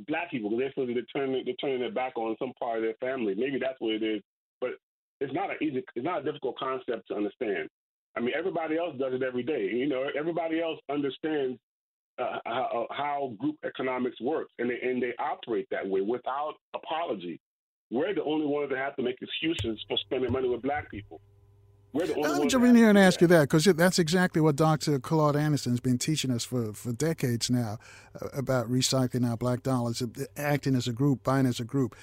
black 0.07 0.29
people 0.31 0.49
because 0.49 0.63
they 0.63 0.73
feel 0.73 0.93
they're 0.93 1.03
turning 1.13 1.43
they're 1.45 1.55
turning 1.55 1.79
their 1.79 1.91
back 1.91 2.17
on 2.17 2.35
some 2.39 2.53
part 2.59 2.77
of 2.77 2.83
their 2.83 2.93
family. 2.99 3.35
Maybe 3.35 3.59
that's 3.59 3.79
what 3.79 3.95
it 3.95 4.03
is, 4.03 4.21
but 4.61 4.71
it's 5.19 5.33
not 5.33 5.49
an 5.49 5.57
easy, 5.61 5.83
it's 5.95 6.05
not 6.05 6.21
a 6.21 6.23
difficult 6.23 6.57
concept 6.57 7.07
to 7.09 7.15
understand. 7.15 7.69
I 8.15 8.19
mean, 8.19 8.33
everybody 8.37 8.77
else 8.77 8.95
does 8.97 9.13
it 9.13 9.23
every 9.23 9.43
day. 9.43 9.69
You 9.73 9.87
know, 9.87 10.05
everybody 10.17 10.61
else 10.61 10.79
understands 10.89 11.59
uh, 12.19 12.39
how, 12.45 12.87
how, 12.89 13.33
group 13.39 13.57
economics 13.63 14.19
works, 14.19 14.51
and 14.57 14.69
they, 14.69 14.79
and 14.81 15.01
they 15.01 15.13
operate 15.19 15.67
that 15.69 15.87
way 15.87 16.01
without 16.01 16.55
apology. 16.73 17.39
We're 17.89 18.13
the 18.13 18.23
only 18.23 18.45
ones 18.45 18.69
that 18.69 18.77
have 18.77 18.95
to 18.97 19.01
make 19.01 19.17
excuses 19.21 19.83
for 19.87 19.97
spending 19.97 20.31
money 20.31 20.49
with 20.49 20.61
black 20.61 20.91
people. 20.91 21.21
Let 21.93 22.41
me 22.41 22.47
jump 22.47 22.65
in 22.65 22.75
here 22.75 22.89
and 22.89 22.97
ask 22.97 23.21
you 23.21 23.27
that 23.27 23.43
because 23.43 23.63
that's 23.65 23.97
exactly 23.97 24.39
what 24.41 24.55
Dr. 24.55 24.99
Claude 24.99 25.35
Anderson's 25.35 25.79
been 25.79 25.97
teaching 25.97 26.29
us 26.29 26.43
for, 26.43 26.73
for 26.73 26.91
decades 26.91 27.49
now 27.49 27.79
uh, 28.21 28.27
about 28.33 28.69
recycling 28.69 29.27
our 29.27 29.37
black 29.37 29.63
dollars, 29.63 30.01
uh, 30.01 30.07
acting 30.35 30.75
as 30.75 30.87
a 30.87 30.91
group, 30.91 31.23
buying 31.23 31.45
as 31.45 31.59
a 31.59 31.63
group. 31.63 31.95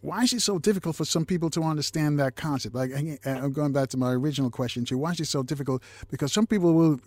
Why 0.00 0.22
is 0.22 0.32
it 0.32 0.40
so 0.40 0.58
difficult 0.58 0.96
for 0.96 1.04
some 1.04 1.24
people 1.26 1.50
to 1.50 1.62
understand 1.62 2.18
that 2.18 2.34
concept? 2.34 2.74
Like 2.74 2.90
I'm 3.24 3.52
going 3.52 3.72
back 3.72 3.90
to 3.90 3.96
my 3.96 4.12
original 4.12 4.50
question 4.50 4.84
too. 4.84 4.98
Why 4.98 5.12
is 5.12 5.20
it 5.20 5.26
so 5.26 5.42
difficult? 5.42 5.82
Because 6.10 6.32
some 6.32 6.46
people 6.46 6.72
will 6.72 6.98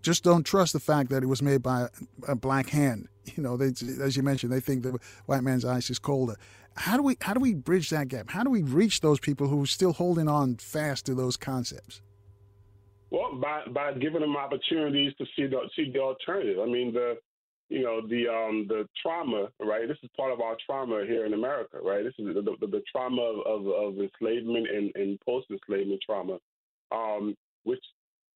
just 0.00 0.22
don't 0.22 0.44
trust 0.44 0.72
the 0.72 0.80
fact 0.80 1.10
that 1.10 1.22
it 1.22 1.26
was 1.26 1.42
made 1.42 1.62
by 1.62 1.88
a 2.26 2.36
black 2.36 2.70
hand. 2.70 3.08
You 3.36 3.42
know, 3.42 3.56
they, 3.56 3.68
as 4.02 4.18
you 4.18 4.22
mentioned, 4.22 4.52
they 4.52 4.60
think 4.60 4.82
the 4.82 4.98
white 5.24 5.42
man's 5.42 5.64
ice 5.64 5.88
is 5.88 5.98
colder 5.98 6.36
how 6.76 6.96
do 6.96 7.02
we 7.02 7.16
how 7.20 7.34
do 7.34 7.40
we 7.40 7.54
bridge 7.54 7.90
that 7.90 8.08
gap? 8.08 8.30
How 8.30 8.42
do 8.42 8.50
we 8.50 8.62
reach 8.62 9.00
those 9.00 9.20
people 9.20 9.48
who 9.48 9.62
are 9.62 9.66
still 9.66 9.92
holding 9.92 10.28
on 10.28 10.56
fast 10.56 11.06
to 11.06 11.14
those 11.14 11.36
concepts? 11.36 12.00
Well, 13.10 13.36
by 13.36 13.62
by 13.72 13.92
giving 13.92 14.20
them 14.20 14.36
opportunities 14.36 15.12
to 15.18 15.24
see 15.36 15.46
the 15.46 15.60
see 15.76 15.90
the 15.92 16.00
alternative. 16.00 16.58
I 16.60 16.66
mean 16.66 16.92
the 16.92 17.18
you 17.68 17.82
know 17.82 18.00
the 18.06 18.28
um 18.28 18.66
the 18.68 18.88
trauma 19.00 19.48
right. 19.60 19.86
This 19.86 19.98
is 20.02 20.10
part 20.16 20.32
of 20.32 20.40
our 20.40 20.56
trauma 20.66 21.04
here 21.06 21.24
in 21.26 21.34
America, 21.34 21.78
right? 21.82 22.02
This 22.02 22.14
is 22.18 22.34
the 22.34 22.42
the, 22.42 22.66
the 22.66 22.82
trauma 22.90 23.22
of, 23.22 23.66
of 23.66 23.98
enslavement 23.98 24.66
and, 24.68 24.90
and 24.96 25.20
post 25.20 25.46
enslavement 25.50 26.00
trauma, 26.04 26.38
um, 26.90 27.36
which 27.62 27.82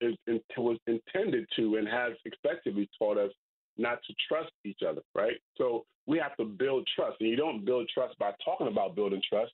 is 0.01 0.15
was 0.57 0.79
intended 0.87 1.47
to 1.57 1.77
and 1.77 1.89
has 1.89 2.13
effectively 2.25 2.89
taught 2.99 3.19
us 3.19 3.33
not 3.79 4.01
to 4.07 4.15
trust 4.29 4.51
each 4.65 4.81
other, 4.89 5.03
right? 5.15 5.37
So 5.57 5.85
we 6.07 6.19
have 6.19 6.37
to 6.37 6.45
build 6.45 6.89
trust. 6.95 7.17
And 7.21 7.29
you 7.29 7.37
don't 7.37 7.65
build 7.65 7.89
trust 7.93 8.19
by 8.19 8.33
talking 8.45 8.67
about 8.67 8.97
building 8.97 9.23
trust. 9.29 9.53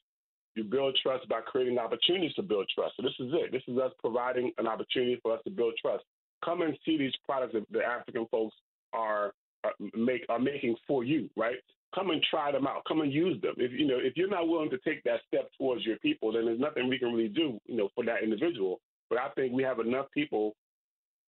You 0.55 0.65
build 0.65 0.97
trust 1.03 1.29
by 1.29 1.41
creating 1.41 1.79
opportunities 1.79 2.33
to 2.35 2.43
build 2.43 2.67
trust. 2.75 2.95
So 2.97 3.03
this 3.03 3.15
is 3.19 3.33
it. 3.33 3.53
This 3.53 3.63
is 3.67 3.77
us 3.77 3.93
providing 3.99 4.53
an 4.59 4.67
opportunity 4.67 5.19
for 5.23 5.35
us 5.35 5.41
to 5.45 5.51
build 5.51 5.75
trust. 5.81 6.05
Come 6.45 6.63
and 6.63 6.77
see 6.87 6.97
these 6.97 7.13
products 7.27 7.55
that 7.55 7.65
the 7.71 7.85
African 7.85 8.27
folks 8.31 8.55
are, 8.93 9.33
are 9.65 9.73
make 9.95 10.25
are 10.29 10.39
making 10.39 10.77
for 10.87 11.03
you, 11.03 11.29
right? 11.37 11.57
Come 11.95 12.11
and 12.11 12.23
try 12.31 12.53
them 12.53 12.67
out. 12.67 12.83
Come 12.87 13.01
and 13.01 13.13
use 13.13 13.41
them. 13.43 13.55
If 13.57 13.73
you 13.73 13.87
know 13.87 13.99
if 13.99 14.17
you're 14.17 14.29
not 14.29 14.47
willing 14.49 14.71
to 14.71 14.79
take 14.79 15.03
that 15.05 15.21
step 15.27 15.49
towards 15.59 15.85
your 15.85 15.97
people, 15.99 16.33
then 16.33 16.45
there's 16.45 16.61
nothing 16.61 16.89
we 16.89 16.99
can 16.99 17.13
really 17.13 17.29
do, 17.29 17.59
you 17.67 17.77
know, 17.77 17.89
for 17.95 18.05
that 18.05 18.23
individual. 18.23 18.81
But 19.11 19.19
I 19.19 19.31
think 19.31 19.53
we 19.53 19.63
have 19.65 19.81
enough 19.81 20.07
people 20.13 20.55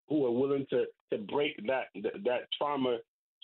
who 0.08 0.24
are 0.26 0.30
willing 0.30 0.66
to 0.70 0.84
to 1.12 1.18
break 1.18 1.56
that 1.66 1.86
that, 2.02 2.12
that 2.24 2.40
trauma 2.56 2.98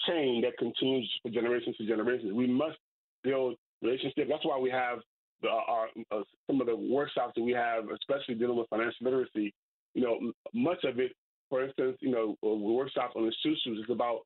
chain 0.07 0.43
that 0.43 0.57
continues 0.59 1.11
for 1.23 1.31
generations 1.31 1.77
to 1.77 1.87
generations. 1.87 2.33
We 2.33 2.47
must 2.47 2.77
build 3.23 3.57
relationships. 3.83 4.29
That's 4.29 4.45
why 4.45 4.59
we 4.59 4.71
have 4.71 4.99
the, 5.43 5.49
our 5.49 5.89
uh, 6.11 6.23
some 6.47 6.61
of 6.61 6.67
the 6.67 6.77
workshops 6.77 7.33
that 7.37 7.43
we 7.43 7.53
have, 7.53 7.85
especially 7.91 8.35
dealing 8.35 8.57
with 8.57 8.69
financial 8.69 9.05
literacy. 9.05 9.53
You 9.95 10.03
know, 10.03 10.33
much 10.55 10.85
of 10.85 10.99
it, 10.99 11.13
for 11.51 11.65
instance, 11.65 11.99
you 12.01 12.11
know, 12.11 12.37
uh, 12.45 12.55
workshops 12.55 13.13
on 13.17 13.27
the 13.27 13.33
susus 13.45 13.79
is 13.79 13.91
about 13.91 14.21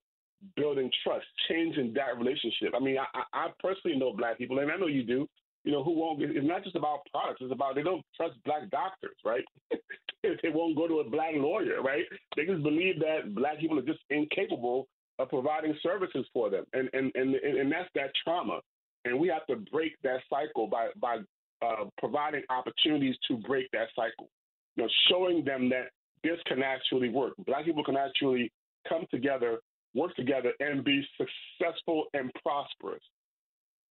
building 0.55 0.91
trust, 1.03 1.26
changing 1.49 1.95
that 1.95 2.16
relationship. 2.18 2.72
I 2.74 2.80
mean, 2.80 2.99
I, 2.99 3.22
I 3.32 3.49
personally 3.59 3.99
know 3.99 4.12
black 4.12 4.39
people, 4.39 4.59
and 4.59 4.70
I 4.70 4.76
know 4.76 4.87
you 4.87 5.03
do. 5.03 5.26
You 5.67 5.73
know, 5.73 5.83
who 5.83 5.99
won't? 5.99 6.21
Get, 6.21 6.31
it's 6.31 6.47
not 6.47 6.62
just 6.62 6.77
about 6.77 7.01
products. 7.11 7.41
It's 7.43 7.53
about 7.53 7.75
they 7.75 7.83
don't 7.83 8.05
trust 8.17 8.35
black 8.45 8.71
doctors, 8.71 9.17
right? 9.25 9.45
they 10.23 10.49
won't 10.49 10.77
go 10.77 10.87
to 10.87 11.01
a 11.01 11.11
black 11.11 11.35
lawyer, 11.35 11.83
right? 11.83 12.05
They 12.37 12.47
just 12.47 12.62
believe 12.62 13.01
that 13.01 13.35
black 13.35 13.59
people 13.59 13.77
are 13.79 13.83
just 13.83 13.99
incapable 14.11 14.87
of 15.19 15.29
providing 15.29 15.77
services 15.83 16.25
for 16.33 16.51
them, 16.51 16.64
and 16.73 16.89
and 16.93 17.11
and 17.17 17.35
and 17.35 17.71
that's 17.71 17.91
that 17.97 18.12
trauma. 18.23 18.61
And 19.05 19.19
we 19.19 19.27
have 19.29 19.45
to 19.47 19.57
break 19.73 19.93
that 20.05 20.21
cycle 20.31 20.69
by 20.69 20.91
by 21.01 21.19
uh, 21.62 21.87
providing 21.99 22.43
opportunities 22.49 23.17
to 23.27 23.37
break 23.39 23.69
that 23.73 23.89
cycle. 23.97 24.29
You 24.77 24.85
know, 24.85 24.89
showing 25.11 25.45
them 25.45 25.69
that 25.71 25.89
this 26.23 26.39
can 26.47 26.62
actually 26.62 27.09
work. 27.09 27.33
Black 27.45 27.64
people 27.64 27.83
can 27.83 27.97
actually 27.97 28.53
come 28.89 29.05
together, 29.11 29.59
work 29.95 30.14
together, 30.14 30.53
and 30.61 30.85
be 30.85 31.05
successful 31.17 32.05
and 32.14 32.31
prosperous. 32.43 33.03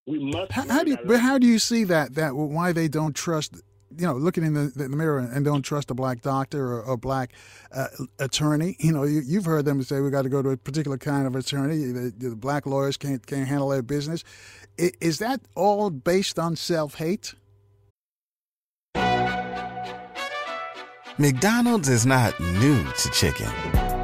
We 0.07 0.19
must. 0.19 0.51
How, 0.51 0.67
how 0.67 0.83
do 0.83 0.91
you, 0.91 0.97
but 1.05 1.19
how 1.19 1.37
do 1.37 1.47
you 1.47 1.59
see 1.59 1.83
that? 1.85 2.15
That 2.15 2.35
why 2.35 2.71
they 2.71 2.87
don't 2.87 3.15
trust 3.15 3.55
you 3.97 4.05
know, 4.05 4.15
looking 4.15 4.43
in 4.43 4.53
the, 4.53 4.71
the 4.75 4.89
mirror 4.89 5.19
and 5.19 5.45
don't 5.45 5.61
trust 5.61 5.91
a 5.91 5.93
black 5.93 6.21
doctor 6.21 6.73
or 6.73 6.93
a 6.93 6.97
black 6.97 7.33
uh, 7.73 7.87
attorney. 8.19 8.75
You 8.79 8.91
know, 8.91 9.03
you, 9.03 9.35
have 9.35 9.45
heard 9.45 9.65
them 9.65 9.81
say 9.83 10.01
we 10.01 10.09
got 10.09 10.23
to 10.23 10.29
go 10.29 10.41
to 10.41 10.49
a 10.49 10.57
particular 10.57 10.97
kind 10.97 11.27
of 11.27 11.35
attorney. 11.35 11.77
The, 11.77 12.13
the 12.17 12.35
black 12.35 12.65
lawyers 12.65 12.97
can't 12.97 13.25
can't 13.25 13.47
handle 13.47 13.69
their 13.69 13.81
business. 13.81 14.23
Is 14.77 15.19
that 15.19 15.41
all 15.55 15.89
based 15.89 16.39
on 16.39 16.55
self 16.55 16.95
hate? 16.95 17.33
McDonald's 21.17 21.87
is 21.87 22.05
not 22.05 22.37
new 22.39 22.83
to 22.83 23.09
chicken, 23.11 23.47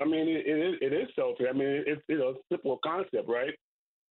I 0.00 0.04
mean 0.04 0.28
it, 0.28 0.46
it 0.46 0.58
is 0.58 0.74
it 0.80 0.92
is 0.92 1.08
self 1.14 1.36
hate. 1.38 1.48
I 1.48 1.52
mean 1.52 1.84
it's 1.86 2.02
you 2.08 2.18
know 2.18 2.34
simple 2.50 2.78
concept, 2.84 3.28
right? 3.28 3.54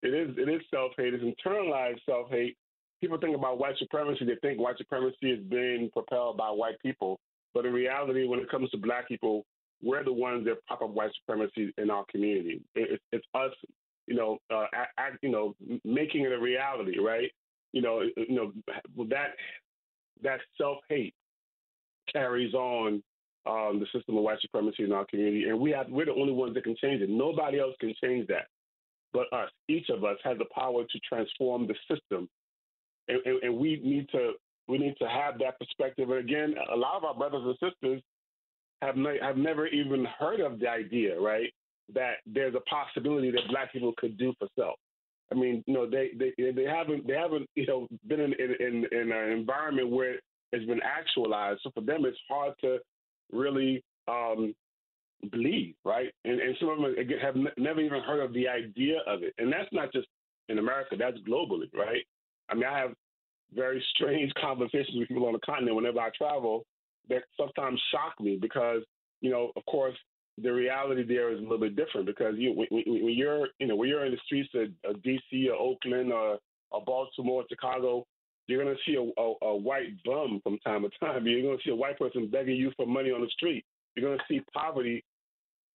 It 0.03 0.13
is 0.13 0.35
it 0.37 0.49
is 0.49 0.61
self 0.73 0.91
hate. 0.97 1.13
It's 1.13 1.23
internalized 1.23 1.99
self 2.05 2.29
hate. 2.29 2.57
People 3.01 3.17
think 3.17 3.35
about 3.35 3.59
white 3.59 3.77
supremacy. 3.77 4.25
They 4.25 4.35
think 4.41 4.59
white 4.59 4.77
supremacy 4.77 5.31
is 5.31 5.43
being 5.49 5.89
propelled 5.93 6.37
by 6.37 6.49
white 6.49 6.79
people 6.81 7.19
but 7.53 7.65
in 7.65 7.73
reality, 7.73 8.27
when 8.27 8.39
it 8.39 8.49
comes 8.49 8.69
to 8.71 8.77
black 8.77 9.07
people, 9.07 9.45
we're 9.81 10.03
the 10.03 10.13
ones 10.13 10.45
that 10.45 10.65
prop 10.67 10.81
up 10.81 10.89
white 10.91 11.11
supremacy 11.19 11.73
in 11.77 11.89
our 11.89 12.05
community. 12.11 12.61
It, 12.75 13.01
it's 13.11 13.25
us, 13.33 13.51
you 14.07 14.15
know, 14.15 14.37
uh, 14.53 14.65
act, 14.97 15.17
you 15.21 15.29
know, 15.29 15.55
making 15.83 16.21
it 16.23 16.31
a 16.31 16.39
reality, 16.39 16.99
right? 16.99 17.31
You 17.71 17.81
know, 17.81 18.01
you 18.15 18.35
know 18.35 18.51
that 19.09 19.29
that 20.23 20.39
self 20.57 20.79
hate 20.89 21.13
carries 22.11 22.53
on 22.53 23.01
um, 23.49 23.79
the 23.79 23.87
system 23.97 24.17
of 24.17 24.23
white 24.23 24.41
supremacy 24.41 24.83
in 24.83 24.91
our 24.91 25.05
community, 25.05 25.49
and 25.49 25.59
we 25.59 25.71
have 25.71 25.89
we're 25.89 26.05
the 26.05 26.13
only 26.13 26.33
ones 26.33 26.53
that 26.53 26.63
can 26.63 26.75
change 26.81 27.01
it. 27.01 27.09
Nobody 27.09 27.59
else 27.59 27.75
can 27.79 27.93
change 28.01 28.27
that, 28.27 28.47
but 29.13 29.31
us. 29.33 29.49
Each 29.67 29.89
of 29.89 30.03
us 30.03 30.17
has 30.23 30.37
the 30.37 30.45
power 30.53 30.83
to 30.83 30.99
transform 31.07 31.67
the 31.67 31.75
system, 31.89 32.29
and, 33.07 33.19
and, 33.25 33.43
and 33.43 33.57
we 33.57 33.81
need 33.83 34.07
to 34.09 34.33
we 34.67 34.77
need 34.77 34.95
to 34.99 35.07
have 35.09 35.39
that 35.39 35.59
perspective. 35.59 36.09
And 36.09 36.19
again, 36.19 36.55
a 36.71 36.75
lot 36.75 36.97
of 36.97 37.03
our 37.03 37.15
brothers 37.15 37.43
and 37.43 37.71
sisters 37.71 38.01
have 38.81 38.95
have 39.21 39.37
never 39.37 39.67
even 39.67 40.05
heard 40.19 40.39
of 40.39 40.59
the 40.59 40.69
idea, 40.69 41.19
right? 41.19 41.51
That 41.93 42.17
there's 42.25 42.55
a 42.55 42.61
possibility 42.61 43.31
that 43.31 43.41
Black 43.49 43.73
people 43.73 43.93
could 43.97 44.17
do 44.17 44.33
for 44.39 44.47
self. 44.57 44.75
I 45.31 45.35
mean, 45.35 45.63
you 45.67 45.73
know, 45.73 45.89
they 45.89 46.11
they 46.17 46.51
they 46.51 46.63
haven't 46.63 47.07
they 47.07 47.13
haven't 47.13 47.47
you 47.55 47.65
know 47.67 47.87
been 48.07 48.19
in 48.19 48.33
in, 48.33 48.85
in 48.91 49.11
an 49.11 49.31
environment 49.31 49.89
where 49.89 50.15
it's 50.51 50.65
been 50.65 50.81
actualized. 50.83 51.61
So 51.63 51.71
for 51.73 51.81
them, 51.81 52.05
it's 52.05 52.17
hard 52.29 52.53
to 52.61 52.77
really 53.31 53.83
um, 54.07 54.53
believe, 55.31 55.75
right? 55.85 56.11
And, 56.25 56.39
and 56.39 56.55
some 56.59 56.69
of 56.69 56.77
them 56.77 56.95
again, 56.97 57.19
have 57.21 57.35
n- 57.35 57.47
never 57.57 57.81
even 57.81 58.01
heard 58.01 58.23
of 58.23 58.33
the 58.33 58.47
idea 58.47 58.99
of 59.07 59.23
it. 59.23 59.33
And 59.37 59.51
that's 59.51 59.69
not 59.71 59.91
just 59.93 60.07
in 60.47 60.57
America, 60.57 60.95
that's 60.97 61.17
globally, 61.27 61.71
right? 61.73 62.03
I 62.49 62.55
mean, 62.55 62.65
I 62.65 62.77
have 62.79 62.91
very 63.53 63.83
strange 63.95 64.31
conversations 64.41 64.95
with 64.95 65.07
people 65.07 65.27
on 65.27 65.33
the 65.33 65.39
continent 65.39 65.75
whenever 65.75 65.99
I 65.99 66.09
travel 66.17 66.65
that 67.09 67.23
sometimes 67.37 67.81
shock 67.91 68.13
me 68.19 68.37
because, 68.39 68.81
you 69.21 69.31
know, 69.31 69.51
of 69.55 69.65
course, 69.65 69.95
the 70.41 70.53
reality 70.53 71.03
there 71.03 71.31
is 71.31 71.39
a 71.39 71.41
little 71.41 71.59
bit 71.59 71.75
different 71.75 72.05
because 72.05 72.35
you 72.37 72.53
when, 72.53 72.67
when 72.71 73.13
you're 73.13 73.47
you 73.59 73.67
know 73.67 73.75
when 73.75 73.89
you're 73.89 74.05
in 74.05 74.11
the 74.11 74.19
streets 74.25 74.49
of, 74.55 74.69
of 74.89 75.01
D.C. 75.03 75.49
or 75.49 75.55
Oakland 75.55 76.13
or, 76.13 76.37
or 76.71 76.83
Baltimore, 76.85 77.43
Chicago, 77.49 78.05
you're 78.49 78.63
going 78.63 78.75
to 78.75 78.81
see 78.85 78.95
a, 78.95 79.21
a, 79.21 79.33
a, 79.43 79.55
white 79.55 80.03
bum 80.03 80.39
from 80.43 80.57
time 80.59 80.81
to 80.83 80.89
time. 80.99 81.25
You're 81.27 81.41
going 81.41 81.57
to 81.57 81.63
see 81.63 81.71
a 81.71 81.75
white 81.75 81.99
person 81.99 82.27
begging 82.27 82.55
you 82.55 82.71
for 82.75 82.87
money 82.87 83.11
on 83.11 83.21
the 83.21 83.29
street. 83.29 83.63
You're 83.95 84.07
going 84.07 84.17
to 84.17 84.23
see 84.27 84.41
poverty 84.53 85.03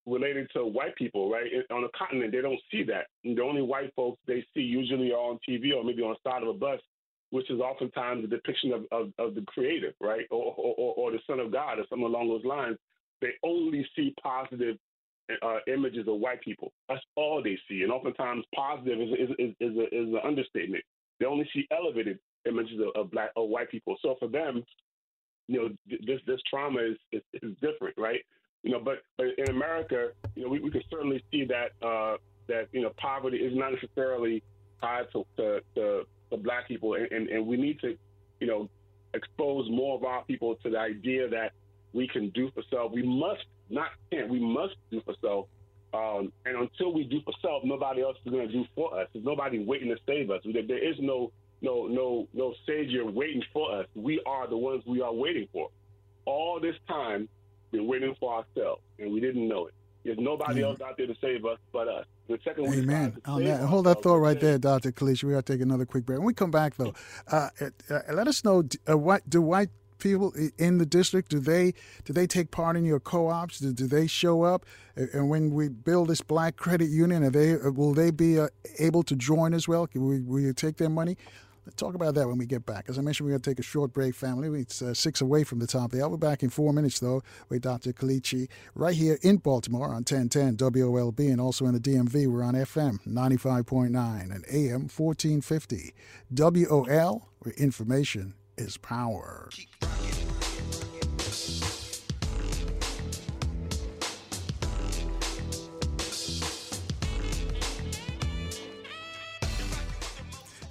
related 0.07 0.49
to 0.55 0.67
white 0.67 0.97
people, 0.97 1.31
right? 1.31 1.47
On 1.71 1.83
the 1.83 1.89
continent, 1.97 2.33
they 2.33 2.41
don't 2.41 2.61
see 2.71 2.83
that. 2.85 3.07
And 3.25 3.37
the 3.37 3.43
only 3.43 3.63
white 3.63 3.93
folks 3.95 4.21
they 4.27 4.45
see 4.55 4.61
usually 4.61 5.13
are 5.13 5.19
on 5.19 5.39
TV 5.49 5.75
or 5.75 5.85
maybe 5.85 6.03
on 6.03 6.15
the 6.15 6.31
side 6.31 6.43
of 6.43 6.49
a 6.49 6.53
bus, 6.53 6.81
which 7.31 7.51
is 7.51 7.61
oftentimes 7.61 8.25
a 8.25 8.29
depiction 8.29 8.73
of, 8.73 8.85
of, 8.93 9.13
of 9.19 9.35
the 9.35 9.43
creator, 9.47 9.95
right? 10.01 10.27
Or, 10.31 10.55
or, 10.57 10.95
or 10.95 11.11
the 11.13 11.21
son 11.27 11.41
of 11.41 11.53
God 11.53 11.79
or 11.79 11.85
something 11.89 12.07
along 12.07 12.29
those 12.29 12.45
lines. 12.45 12.77
They 13.21 13.31
only 13.43 13.87
see 13.97 14.15
positive 14.23 14.77
uh, 15.43 15.59
images 15.67 16.07
of 16.07 16.17
white 16.17 16.43
people. 16.43 16.73
That's 16.89 17.01
all 17.17 17.43
they 17.43 17.59
see. 17.69 17.83
And 17.83 17.93
oftentimes 17.93 18.45
positive 18.55 19.01
is, 19.01 19.09
is, 19.13 19.31
is, 19.39 19.55
is, 19.61 19.77
a, 19.77 19.85
is 19.87 20.09
an 20.09 20.21
understatement. 20.25 20.85
They 21.19 21.27
only 21.27 21.49
see 21.55 21.67
elevated 21.71 22.19
images 22.47 22.81
of, 22.81 23.01
of 23.01 23.11
black 23.11 23.31
or 23.37 23.49
white 23.49 23.71
people. 23.71 23.97
So 24.03 24.17
for 24.19 24.29
them, 24.29 24.65
you 25.49 25.61
know, 25.61 25.97
this 26.07 26.21
this 26.27 26.41
trauma 26.49 26.81
is, 26.81 26.97
is, 27.13 27.23
is 27.43 27.53
different, 27.61 27.97
right? 27.99 28.21
You 28.63 28.73
know, 28.73 28.81
but, 28.83 29.03
but 29.19 29.27
in 29.37 29.51
America, 29.51 30.09
you 30.35 30.45
know, 30.45 30.49
we, 30.49 30.61
we 30.61 30.71
can 30.71 30.83
certainly 30.91 31.23
see 31.31 31.45
that 31.45 31.87
uh, 31.87 32.17
that 32.49 32.69
you 32.73 32.83
know 32.83 32.91
poverty 32.97 33.39
is 33.39 33.53
not 33.55 33.73
necessarily 33.73 34.43
tied 34.81 35.07
to 35.13 35.27
to, 35.37 35.61
to, 35.75 36.03
to 36.31 36.37
black 36.39 36.69
people, 36.69 36.95
and, 36.95 37.11
and, 37.13 37.29
and 37.29 37.47
we 37.47 37.57
need 37.57 37.79
to, 37.81 37.97
you 38.41 38.47
know, 38.47 38.69
expose 39.13 39.69
more 39.71 39.97
of 39.97 40.05
our 40.05 40.25
people 40.25 40.57
to 40.63 40.71
the 40.71 40.79
idea 40.79 41.29
that 41.29 41.53
we 41.93 42.09
can 42.09 42.31
do 42.31 42.51
for 42.55 42.63
self. 42.71 42.93
We 42.93 43.03
must 43.03 43.45
not 43.71 43.89
can't. 44.11 44.29
we 44.29 44.41
must 44.41 44.75
do 44.91 45.01
for 45.05 45.15
self. 45.21 45.47
Um, 45.93 46.33
and 46.45 46.57
until 46.57 46.93
we 46.93 47.05
do 47.05 47.21
for 47.25 47.33
self, 47.41 47.63
nobody 47.65 48.03
else 48.03 48.17
is 48.25 48.33
going 48.33 48.49
to 48.49 48.53
do 48.53 48.65
for 48.75 48.99
us. 48.99 49.07
There's 49.13 49.25
nobody 49.25 49.65
waiting 49.65 49.89
to 49.89 49.97
save 50.07 50.31
us. 50.31 50.41
There, 50.45 50.67
there 50.67 50.83
is 50.83 50.97
no 50.99 51.31
no 51.65 51.87
no 51.87 52.29
no 52.35 52.55
savior 52.67 53.05
waiting 53.07 53.43
for 53.53 53.81
us. 53.81 53.87
We 53.95 54.23
are 54.27 54.47
the 54.47 54.57
ones 54.57 54.83
we 54.87 55.01
are 55.01 55.13
waiting 55.13 55.49
for. 55.53 55.71
All 56.27 56.61
this 56.61 56.77
time, 56.87 57.29
been 57.73 57.87
waiting 57.87 58.15
for 58.21 58.35
ourselves, 58.35 58.83
and 58.99 59.13
we 59.13 59.21
didn't 59.21 59.49
know 59.49 59.67
it. 59.67 59.75
There's 60.05 60.19
nobody 60.19 60.63
else 60.63 60.81
out 60.83 60.99
there 60.99 61.07
to 61.07 61.15
save 61.21 61.47
us 61.47 61.59
but 61.73 61.89
us. 61.89 62.07
The 62.29 62.39
second 62.45 62.67
Amen. 62.67 63.17
On 63.25 63.43
that, 63.45 63.61
hold 63.61 63.87
that 63.87 64.03
thought 64.03 64.17
right 64.17 64.39
there, 64.39 64.59
Dr. 64.59 64.93
Kelechi. 64.93 65.25
We 65.25 65.33
got 65.33 65.47
to 65.47 65.53
take 65.53 65.63
another 65.63 65.87
quick 65.87 66.05
break. 66.05 66.19
When 66.19 66.27
we 66.27 66.35
come 66.35 66.51
back, 66.51 66.77
though, 66.77 66.95
uh, 67.31 67.49
uh, 67.91 68.01
let 68.13 68.29
us 68.29 68.45
know 68.45 68.63
uh, 68.89 68.97
what 68.97 69.29
do 69.29 69.41
white 69.41 69.71
people 69.99 70.35
in 70.59 70.77
the 70.79 70.85
district 70.85 71.31
do 71.31 71.39
they 71.39 71.73
do 72.05 72.13
they 72.13 72.27
take 72.27 72.51
part 72.51 72.77
in 72.77 72.85
your 72.85 73.01
co-ops? 73.01 73.59
Do, 73.59 73.73
do 73.73 73.87
they 73.87 74.07
show 74.07 74.43
up? 74.43 74.67
And 74.97 75.31
when 75.31 75.51
we 75.51 75.69
build 75.69 76.09
this 76.09 76.21
black 76.21 76.57
credit 76.57 76.91
union, 76.91 77.25
are 77.25 77.31
they 77.31 77.57
will 77.57 77.95
they 77.95 78.11
be 78.11 78.39
uh, 78.39 78.49
able 78.79 79.03
to 79.05 79.17
join 79.17 79.55
as 79.55 79.67
well? 79.67 79.87
Can 79.87 80.07
we, 80.07 80.21
will 80.21 80.41
you 80.41 80.53
take 80.53 80.77
their 80.77 80.91
money? 80.91 81.17
Let's 81.67 81.77
talk 81.77 81.95
about 81.95 82.15
that 82.17 82.29
when 82.29 82.37
we 82.37 82.45
get 82.45 82.67
back. 82.67 82.87
As 82.89 82.99
I 82.99 83.03
mentioned, 83.03 83.27
we're 83.27 83.33
going 83.33 83.43
to 83.43 83.51
take 83.51 83.59
a 83.59 83.63
short 83.63 83.93
break, 83.93 84.15
family. 84.15 84.61
It's 84.61 84.83
uh, 84.83 84.93
six 84.93 85.21
away 85.21 85.45
from 85.45 85.61
the 85.61 85.67
top 85.67 85.87
of 85.87 85.91
the 85.93 86.05
hour. 86.05 86.11
We're 86.11 86.17
back 86.19 86.43
in 86.43 86.51
four 86.51 86.73
minutes, 86.73 87.01
though, 87.01 87.23
with 87.49 87.63
Dr. 87.63 87.93
Kelechi 87.93 88.49
right 88.75 88.95
here 88.95 89.19
in 89.23 89.39
Baltimore 89.39 89.87
on 89.87 90.05
1010 90.05 90.57
WOLB 90.59 91.21
and 91.31 91.41
also 91.41 91.65
in 91.65 91.73
the 91.73 91.81
DMV. 91.81 92.27
We're 92.27 92.43
on 92.43 92.55
FM 92.55 92.99
95.9 93.07 93.87
and 94.23 94.45
AM 94.51 94.89
1450. 94.89 95.95
WOL, 96.35 97.29
where 97.39 97.55
information 97.55 98.35
is 98.59 98.77
power. 98.77 99.49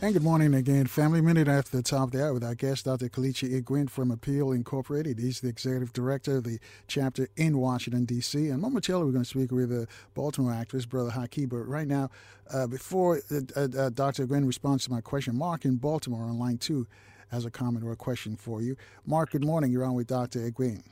And 0.04 0.12
good 0.12 0.22
morning 0.22 0.54
again, 0.54 0.86
family. 0.88 1.22
Minute 1.22 1.48
after 1.48 1.78
the 1.78 1.82
top 1.82 2.10
of 2.10 2.12
the 2.12 2.22
hour 2.22 2.34
with 2.34 2.44
our 2.44 2.56
guest, 2.56 2.84
Dr. 2.84 3.08
Kelechi 3.08 3.62
Egwim 3.62 3.90
from 3.90 4.12
Appeal 4.12 4.52
Incorporated. 4.52 5.18
He's 5.18 5.40
the 5.40 5.48
executive 5.48 5.94
director 5.94 6.36
of 6.36 6.44
the 6.44 6.60
chapter 6.90 7.30
in 7.38 7.58
Washington, 7.58 8.04
D.C. 8.04 8.50
And 8.50 8.62
momentarily, 8.62 9.06
we're 9.06 9.14
going 9.14 9.24
to 9.24 9.30
speak 9.30 9.54
with 9.54 9.72
a 9.72 9.88
Baltimore 10.14 10.52
actress, 10.52 10.86
Brother 10.86 11.12
Haki. 11.12 11.48
But 11.48 11.70
right 11.70 11.88
now, 11.88 12.10
uh, 12.54 12.68
before 12.68 13.22
uh, 13.32 13.40
uh, 13.56 13.68
uh 13.78 13.90
Dr. 13.92 14.28
Egwim 14.28 14.46
responds 14.46 14.84
to 14.84 14.92
my 14.92 15.00
question, 15.00 15.38
Mark 15.38 15.64
in 15.64 15.78
Baltimore 15.78 16.26
on 16.26 16.38
line 16.38 16.58
two 16.58 16.86
has 17.32 17.46
a 17.46 17.50
comment 17.50 17.86
or 17.86 17.94
a 17.94 17.96
question 17.96 18.36
for 18.36 18.62
you. 18.62 18.76
Mark, 19.06 19.32
good 19.32 19.46
morning. 19.46 19.72
You're 19.72 19.86
on 19.86 19.94
with 19.94 20.08
Dr. 20.08 20.40
Iguin. 20.40 20.84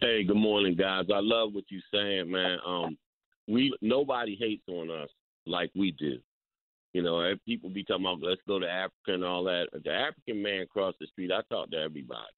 Hey, 0.00 0.24
good 0.24 0.38
morning, 0.38 0.74
guys. 0.74 1.04
I 1.14 1.20
love 1.20 1.52
what 1.52 1.64
you're 1.68 1.82
saying, 1.92 2.30
man. 2.30 2.60
Um, 2.66 2.96
we 3.46 3.76
nobody 3.82 4.36
hates 4.40 4.64
on 4.68 4.90
us 4.90 5.10
like 5.44 5.70
we 5.74 5.90
do. 5.90 6.18
You 6.92 7.02
know, 7.02 7.34
people 7.44 7.68
be 7.68 7.84
talking 7.84 8.06
about 8.06 8.22
let's 8.22 8.40
go 8.48 8.58
to 8.58 8.68
Africa 8.68 9.14
and 9.14 9.24
all 9.24 9.44
that. 9.44 9.66
The 9.84 9.90
African 9.90 10.42
man 10.42 10.62
across 10.62 10.94
the 10.98 11.06
street, 11.06 11.30
I 11.30 11.42
talk 11.50 11.70
to 11.70 11.76
everybody. 11.76 12.32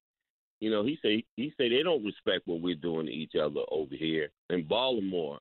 You 0.61 0.71
know, 0.71 0.85
he 0.85 0.99
say 1.03 1.25
he 1.37 1.53
say 1.57 1.69
they 1.69 1.83
don't 1.83 2.05
respect 2.05 2.47
what 2.47 2.61
we're 2.61 2.75
doing 2.75 3.07
to 3.07 3.13
each 3.13 3.35
other 3.41 3.61
over 3.71 3.95
here 3.95 4.31
in 4.51 4.67
Baltimore. 4.67 5.39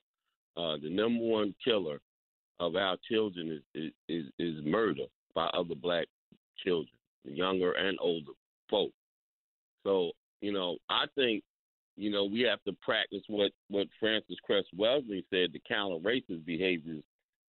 Uh, 0.56 0.78
the 0.82 0.90
number 0.90 1.24
one 1.24 1.56
killer 1.64 2.00
of 2.60 2.76
our 2.76 2.98
children 3.10 3.62
is, 3.76 3.84
is 3.84 3.92
is 4.08 4.26
is 4.40 4.66
murder 4.66 5.06
by 5.34 5.46
other 5.48 5.76
black 5.76 6.08
children, 6.64 6.94
younger 7.24 7.72
and 7.74 7.98
older 8.00 8.32
folks. 8.70 8.94
So 9.84 10.12
you 10.42 10.52
know, 10.52 10.78
I 10.90 11.06
think 11.16 11.44
you 11.96 12.12
know 12.12 12.26
we 12.26 12.42
have 12.42 12.64
to 12.66 12.74
practice 12.84 13.24
what 13.28 13.52
what 13.70 13.88
Frances 14.00 14.38
Cress 14.44 14.66
Welsing 14.78 15.24
said: 15.32 15.52
the 15.54 15.62
counter 15.68 15.98
racist 15.98 16.46
behaviors 16.46 17.04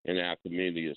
in 0.05 0.19
our 0.19 0.37
community 0.37 0.89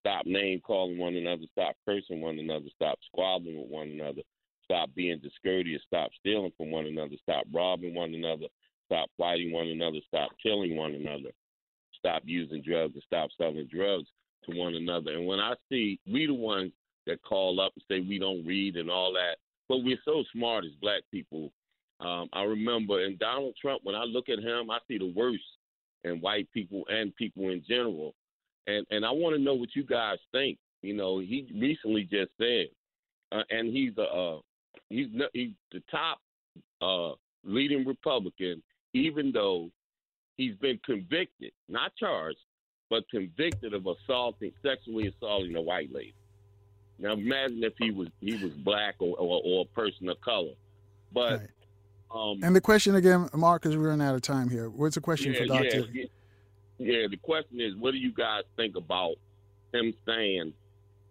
stop 0.00 0.26
name 0.26 0.60
calling 0.60 0.98
one 0.98 1.14
another, 1.14 1.44
stop 1.52 1.76
cursing 1.86 2.20
one 2.20 2.38
another, 2.38 2.66
stop 2.74 2.98
squabbling 3.06 3.58
with 3.58 3.70
one 3.70 3.88
another, 3.88 4.22
stop 4.64 4.90
being 4.94 5.18
discourteous, 5.18 5.82
stop 5.86 6.10
stealing 6.18 6.52
from 6.56 6.70
one 6.70 6.86
another, 6.86 7.14
stop 7.22 7.44
robbing 7.52 7.94
one 7.94 8.14
another, 8.14 8.46
stop 8.86 9.08
fighting 9.16 9.52
one 9.52 9.68
another, 9.68 9.98
stop 10.06 10.30
killing 10.42 10.76
one 10.76 10.94
another, 10.94 11.30
stop 11.96 12.22
using 12.24 12.62
drugs 12.62 12.94
and 12.94 13.02
stop 13.06 13.30
selling 13.38 13.68
drugs 13.72 14.08
to 14.44 14.56
one 14.56 14.74
another. 14.74 15.12
And 15.12 15.26
when 15.26 15.38
I 15.40 15.54
see 15.68 16.00
we 16.10 16.26
the 16.26 16.34
ones 16.34 16.72
that 17.06 17.22
call 17.22 17.60
up 17.60 17.72
and 17.76 17.84
say 17.88 18.06
we 18.06 18.18
don't 18.18 18.44
read 18.44 18.76
and 18.76 18.90
all 18.90 19.12
that, 19.12 19.36
but 19.68 19.78
we're 19.78 19.98
so 20.04 20.24
smart 20.32 20.64
as 20.64 20.72
black 20.80 21.02
people. 21.10 21.52
Um, 22.00 22.28
I 22.32 22.42
remember 22.42 23.04
in 23.04 23.16
Donald 23.16 23.54
Trump, 23.60 23.80
when 23.84 23.94
I 23.94 24.04
look 24.04 24.28
at 24.28 24.38
him, 24.38 24.70
I 24.70 24.78
see 24.86 24.98
the 24.98 25.12
worst 25.16 25.42
in 26.04 26.20
white 26.20 26.48
people 26.52 26.84
and 26.88 27.14
people 27.16 27.48
in 27.50 27.62
general 27.68 28.14
and 28.68 28.86
and 28.90 29.04
I 29.04 29.10
want 29.10 29.34
to 29.34 29.42
know 29.42 29.54
what 29.54 29.74
you 29.74 29.82
guys 29.82 30.18
think. 30.30 30.58
You 30.82 30.94
know, 30.94 31.18
he 31.18 31.50
recently 31.58 32.04
just 32.04 32.30
said, 32.38 32.66
uh, 33.32 33.42
and 33.50 33.72
he's 33.72 33.94
the 33.96 34.04
uh, 34.04 34.38
he's 34.90 35.08
he's 35.32 35.52
the 35.72 35.82
top 35.90 36.18
uh, 36.80 37.12
leading 37.44 37.84
Republican, 37.84 38.62
even 38.92 39.32
though 39.32 39.70
he's 40.36 40.54
been 40.56 40.78
convicted, 40.84 41.52
not 41.68 41.92
charged, 41.96 42.38
but 42.90 43.08
convicted 43.10 43.74
of 43.74 43.86
assaulting, 43.86 44.52
sexually 44.62 45.08
assaulting 45.08 45.56
a 45.56 45.60
white 45.60 45.92
lady. 45.92 46.14
Now 47.00 47.12
imagine 47.12 47.64
if 47.64 47.74
he 47.78 47.90
was 47.90 48.08
he 48.20 48.36
was 48.42 48.52
black 48.52 48.96
or 49.00 49.16
or, 49.18 49.40
or 49.44 49.62
a 49.62 49.74
person 49.74 50.08
of 50.08 50.20
color, 50.20 50.52
but. 51.12 51.40
Right. 51.40 51.48
Um, 52.10 52.40
and 52.42 52.56
the 52.56 52.60
question 52.62 52.94
again, 52.94 53.28
Mark, 53.34 53.60
because 53.60 53.76
we're 53.76 53.90
running 53.90 54.06
out 54.06 54.14
of 54.14 54.22
time 54.22 54.48
here. 54.48 54.70
What's 54.70 54.94
the 54.94 55.00
question 55.02 55.34
yeah, 55.34 55.40
for 55.40 55.44
Doctor? 55.44 55.84
Yeah, 55.92 56.04
yeah, 56.78 57.06
the 57.10 57.16
question 57.16 57.60
is, 57.60 57.74
what 57.76 57.92
do 57.92 57.98
you 57.98 58.12
guys 58.12 58.42
think 58.56 58.76
about 58.76 59.16
him 59.72 59.92
saying 60.06 60.52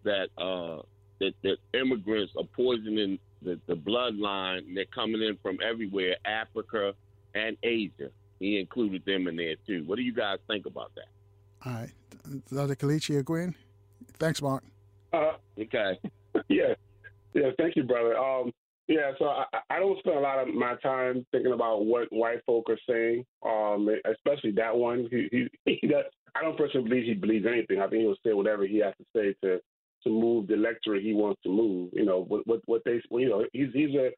that 0.04 0.28
uh, 0.38 0.82
that, 1.20 1.34
that 1.42 1.56
immigrants 1.78 2.32
are 2.36 2.44
poisoning 2.44 3.18
the, 3.42 3.60
the 3.66 3.74
bloodline? 3.74 4.74
They're 4.74 4.84
coming 4.86 5.22
in 5.22 5.38
from 5.42 5.58
everywhere, 5.62 6.16
Africa 6.24 6.94
and 7.34 7.56
Asia. 7.62 8.10
He 8.40 8.58
included 8.58 9.04
them 9.04 9.28
in 9.28 9.36
there 9.36 9.56
too. 9.66 9.84
What 9.86 9.96
do 9.96 10.02
you 10.02 10.14
guys 10.14 10.38
think 10.46 10.66
about 10.66 10.92
that? 10.94 11.08
All 11.66 11.72
right, 11.72 11.90
Dr. 12.50 12.76
Kelechi 12.76 13.22
Egwim. 13.22 13.54
Thanks, 14.18 14.40
Mark. 14.40 14.64
Uh, 15.12 15.32
okay. 15.58 15.98
yeah, 16.48 16.74
yeah. 17.34 17.50
Thank 17.58 17.76
you, 17.76 17.82
brother. 17.82 18.16
Um, 18.16 18.52
yeah, 18.88 19.12
so 19.18 19.26
I, 19.26 19.44
I 19.68 19.78
don't 19.78 19.98
spend 19.98 20.16
a 20.16 20.20
lot 20.20 20.38
of 20.38 20.54
my 20.54 20.74
time 20.76 21.26
thinking 21.30 21.52
about 21.52 21.84
what 21.84 22.10
white 22.10 22.44
folk 22.46 22.70
are 22.70 22.78
saying, 22.88 23.24
um, 23.44 23.88
especially 24.10 24.52
that 24.52 24.74
one. 24.74 25.06
He, 25.10 25.28
he, 25.64 25.78
he 25.80 25.86
does, 25.86 26.04
I 26.34 26.42
don't 26.42 26.56
personally 26.56 26.88
believe 26.88 27.04
he 27.04 27.14
believes 27.14 27.46
anything. 27.46 27.80
I 27.80 27.88
think 27.88 28.02
he'll 28.02 28.16
say 28.24 28.32
whatever 28.32 28.66
he 28.66 28.78
has 28.78 28.94
to 28.98 29.04
say 29.14 29.34
to 29.44 29.60
to 30.04 30.10
move 30.10 30.46
the 30.46 30.54
electorate 30.54 31.02
he 31.02 31.12
wants 31.12 31.42
to 31.42 31.50
move. 31.50 31.90
You 31.92 32.06
know, 32.06 32.24
what 32.24 32.46
what, 32.46 32.60
what 32.64 32.82
they, 32.84 33.00
you 33.10 33.28
know, 33.28 33.44
he's 33.52 33.68
he's 33.74 33.94
a 33.94 34.10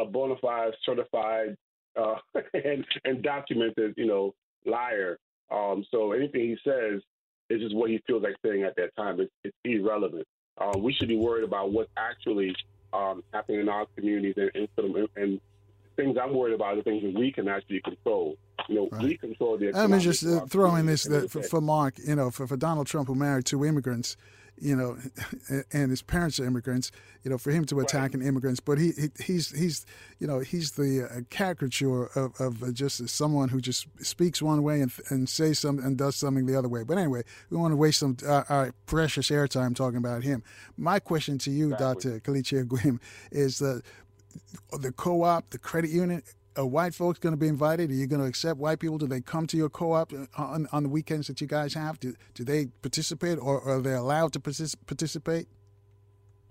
a 0.00 0.04
bona 0.04 0.34
fide 0.42 0.72
certified 0.84 1.56
uh, 1.98 2.16
and 2.54 2.84
and 3.04 3.22
documented, 3.22 3.94
you 3.96 4.06
know, 4.06 4.34
liar. 4.66 5.18
Um, 5.50 5.84
so 5.90 6.12
anything 6.12 6.42
he 6.42 6.56
says 6.62 7.00
is 7.48 7.60
just 7.60 7.74
what 7.74 7.90
he 7.90 8.00
feels 8.06 8.22
like 8.22 8.36
saying 8.44 8.64
at 8.64 8.76
that 8.76 8.94
time. 8.96 9.18
It's, 9.18 9.32
it's 9.44 9.56
irrelevant. 9.64 10.26
Uh, 10.58 10.78
we 10.78 10.92
should 10.92 11.08
be 11.08 11.16
worried 11.16 11.44
about 11.44 11.72
what's 11.72 11.90
actually 11.96 12.54
um, 12.92 13.22
happening 13.32 13.60
in 13.60 13.68
our 13.68 13.86
communities 13.96 14.34
and, 14.36 14.68
and, 14.76 15.08
and 15.16 15.40
things 15.96 16.16
I'm 16.20 16.34
worried 16.34 16.54
about 16.54 16.74
are 16.74 16.76
the 16.76 16.82
things 16.82 17.02
that 17.02 17.14
we 17.14 17.32
can 17.32 17.48
actually 17.48 17.80
control. 17.80 18.36
You 18.68 18.74
know, 18.74 18.88
right. 18.92 19.02
we 19.02 19.16
control 19.16 19.58
the. 19.58 19.72
Let 19.72 19.90
me 19.90 19.98
just 19.98 20.24
uh, 20.24 20.46
throw 20.46 20.74
in 20.76 20.86
this 20.86 21.04
that 21.04 21.30
for, 21.30 21.42
for, 21.42 21.60
Mark. 21.60 21.94
You 21.98 22.16
know, 22.16 22.30
for, 22.30 22.46
for 22.46 22.56
Donald 22.56 22.86
Trump, 22.86 23.08
who 23.08 23.14
married 23.14 23.46
two 23.46 23.64
immigrants, 23.64 24.16
you 24.60 24.76
know, 24.76 24.96
and 25.72 25.90
his 25.90 26.02
parents 26.02 26.38
are 26.38 26.44
immigrants. 26.44 26.90
You 27.24 27.30
know, 27.30 27.38
for 27.38 27.50
him 27.50 27.64
to 27.66 27.80
attack 27.80 28.12
right. 28.12 28.14
an 28.14 28.22
immigrant, 28.22 28.64
but 28.64 28.78
he, 28.78 28.92
he, 28.92 29.08
he's 29.22 29.50
he's 29.50 29.86
you 30.18 30.26
know 30.26 30.40
he's 30.40 30.72
the 30.72 31.08
uh, 31.10 31.20
caricature 31.30 32.06
of, 32.06 32.40
of 32.40 32.74
just 32.74 33.08
someone 33.08 33.48
who 33.48 33.60
just 33.60 33.86
speaks 34.00 34.40
one 34.40 34.62
way 34.62 34.80
and 34.80 34.92
and 35.08 35.28
says 35.28 35.58
something 35.58 35.84
and 35.84 35.96
does 35.96 36.16
something 36.16 36.46
the 36.46 36.56
other 36.56 36.68
way. 36.68 36.82
But 36.82 36.98
anyway, 36.98 37.22
we 37.50 37.56
want 37.56 37.72
to 37.72 37.76
waste 37.76 38.00
some 38.00 38.16
uh, 38.26 38.44
our 38.48 38.74
precious 38.86 39.30
airtime 39.30 39.74
talking 39.74 39.98
about 39.98 40.22
him. 40.22 40.42
My 40.76 40.98
question 40.98 41.38
to 41.38 41.50
you, 41.50 41.72
exactly. 41.72 42.12
Dr. 42.12 42.20
Kelechi 42.20 42.64
Egwim, 42.64 43.00
is 43.30 43.58
that 43.58 43.82
the 44.78 44.92
co-op, 44.92 45.50
the 45.50 45.58
credit 45.58 45.90
union, 45.90 46.22
are 46.56 46.66
white 46.66 46.94
folks 46.94 47.18
going 47.18 47.32
to 47.32 47.36
be 47.36 47.48
invited? 47.48 47.90
Are 47.90 47.94
you 47.94 48.06
going 48.06 48.20
to 48.20 48.26
accept 48.26 48.58
white 48.58 48.80
people? 48.80 48.98
Do 48.98 49.06
they 49.06 49.20
come 49.20 49.46
to 49.48 49.56
your 49.56 49.68
co-op 49.68 50.12
uh, 50.12 50.26
on, 50.36 50.66
on 50.72 50.82
the 50.82 50.88
weekends 50.88 51.26
that 51.28 51.40
you 51.40 51.46
guys 51.46 51.74
have? 51.74 52.00
Do, 52.00 52.14
do 52.34 52.44
they 52.44 52.66
participate 52.82 53.38
or 53.38 53.62
are 53.62 53.80
they 53.80 53.92
allowed 53.94 54.32
to 54.34 54.40
participate? 54.40 55.48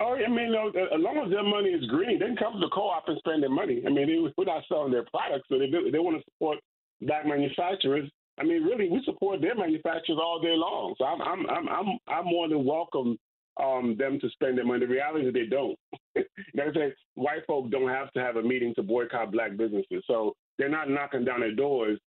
Oh, 0.02 0.16
I 0.16 0.30
mean, 0.30 0.54
no, 0.54 0.70
as 0.70 1.00
long 1.00 1.18
as 1.18 1.30
their 1.30 1.44
money 1.44 1.70
is 1.70 1.86
green, 1.88 2.20
they 2.20 2.26
can 2.28 2.38
come 2.38 2.54
to 2.54 2.60
the 2.60 2.72
co-op 2.74 3.04
and 3.08 3.18
spend 3.20 3.44
their 3.44 3.50
money. 3.50 3.84
I 3.86 3.90
mean, 3.90 4.08
they, 4.08 4.34
we're 4.38 4.46
not 4.46 4.64
selling 4.70 4.94
their 4.94 5.06
products, 5.12 5.48
so 5.50 5.60
they, 5.60 5.68
they 5.68 6.00
want 6.00 6.16
to 6.18 6.24
support 6.32 6.58
black 7.02 7.26
manufacturers. 7.26 8.10
I 8.40 8.44
mean, 8.44 8.64
really, 8.64 8.90
we 8.90 9.02
support 9.04 9.42
their 9.42 9.56
manufacturers 9.56 10.18
all 10.18 10.40
day 10.40 10.56
long. 10.56 10.96
So 10.98 11.04
I'm, 11.04 11.22
I'm, 11.22 11.50
I'm, 11.50 11.68
I'm, 11.68 12.00
I'm 12.08 12.26
more 12.26 12.48
than 12.48 12.64
welcome 12.64 13.18
um, 13.60 13.96
them 13.98 14.20
to 14.20 14.30
spend 14.30 14.58
their 14.58 14.66
money. 14.66 14.86
The 14.86 14.92
reality 14.92 15.28
is 15.28 15.34
they 15.34 15.46
don't. 15.46 15.78
like 16.16 16.28
I 16.58 16.74
say, 16.74 16.94
white 17.16 17.46
folk 17.48 17.70
don't 17.70 17.90
have 17.90 18.12
to 18.14 18.20
have 18.22 18.38
a 18.38 18.44
meeting 18.44 18.74
to 18.76 18.84
boycott 18.84 19.32
black 19.32 19.58
businesses, 19.58 20.04
so 20.08 20.34
they're 20.58 20.70
not 20.70 20.90
knocking 20.90 21.26
down 21.26 21.42
their 21.42 21.56
doors 21.56 22.00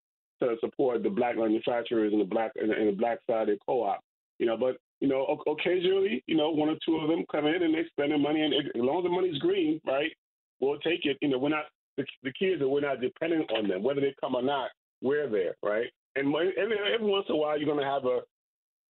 to 0.42 0.56
support 0.60 1.02
the 1.02 1.10
black 1.10 1.36
manufacturers 1.36 2.12
and 2.12 2.20
the 2.20 2.26
black 2.26 2.52
and 2.56 2.72
and 2.72 2.88
the 2.88 2.96
black 2.96 3.18
side 3.28 3.48
of 3.48 3.58
co-op. 3.66 4.00
You 4.38 4.46
know, 4.46 4.56
but 4.56 4.76
you 5.00 5.08
know, 5.08 5.38
occasionally, 5.46 6.22
you 6.26 6.36
know, 6.36 6.50
one 6.50 6.68
or 6.68 6.76
two 6.84 6.96
of 6.96 7.08
them 7.08 7.24
come 7.30 7.46
in 7.46 7.62
and 7.62 7.74
they 7.74 7.84
spend 7.90 8.12
their 8.12 8.18
money, 8.18 8.42
and 8.42 8.54
as 8.54 8.70
long 8.76 8.98
as 8.98 9.04
the 9.04 9.10
money's 9.10 9.38
green, 9.38 9.80
right, 9.86 10.12
we'll 10.60 10.78
take 10.78 11.04
it. 11.04 11.16
You 11.20 11.28
know, 11.28 11.38
we're 11.38 11.48
not 11.48 11.66
the, 11.96 12.04
the 12.22 12.32
kids 12.32 12.60
that 12.60 12.68
we're 12.68 12.80
not 12.80 13.00
dependent 13.00 13.50
on 13.52 13.68
them, 13.68 13.82
whether 13.82 14.00
they 14.00 14.14
come 14.20 14.34
or 14.34 14.42
not. 14.42 14.70
We're 15.02 15.28
there, 15.28 15.56
right? 15.64 15.88
And, 16.14 16.32
and 16.32 16.72
every 16.94 17.06
once 17.06 17.26
in 17.28 17.34
a 17.34 17.38
while, 17.38 17.58
you're 17.58 17.74
to 17.76 17.84
have 17.84 18.04
a 18.04 18.20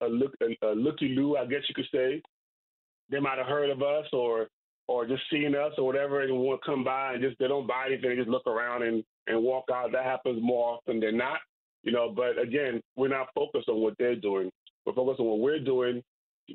a 0.02 0.08
look 0.08 0.32
a, 0.42 0.66
a 0.66 0.74
looky 0.74 1.08
loo, 1.08 1.36
I 1.36 1.46
guess 1.46 1.62
you 1.68 1.74
could 1.74 1.88
say, 1.92 2.22
they 3.12 3.20
might 3.20 3.38
have 3.38 3.46
heard 3.46 3.70
of 3.70 3.82
us 3.82 4.06
or 4.12 4.48
or 4.88 5.06
just 5.06 5.22
seen 5.30 5.54
us 5.54 5.72
or 5.78 5.86
whatever 5.86 6.22
and 6.22 6.36
want 6.36 6.60
to 6.60 6.70
come 6.70 6.82
by 6.82 7.12
and 7.12 7.22
just 7.22 7.38
they 7.38 7.46
don't 7.46 7.68
buy 7.68 7.86
anything, 7.86 8.10
they 8.10 8.16
just 8.16 8.28
look 8.28 8.46
around 8.46 8.82
and 8.82 9.04
and 9.28 9.40
walk 9.42 9.66
out. 9.72 9.92
That 9.92 10.04
happens 10.04 10.40
more 10.42 10.74
often 10.74 10.98
than 10.98 11.16
not, 11.16 11.38
you 11.82 11.92
know. 11.92 12.12
But 12.14 12.40
again, 12.42 12.80
we're 12.96 13.08
not 13.08 13.28
focused 13.34 13.68
on 13.68 13.80
what 13.80 13.94
they're 13.98 14.16
doing. 14.16 14.50
We're 14.84 14.94
focused 14.94 15.20
on 15.20 15.26
what 15.26 15.38
we're 15.38 15.60
doing, 15.60 16.02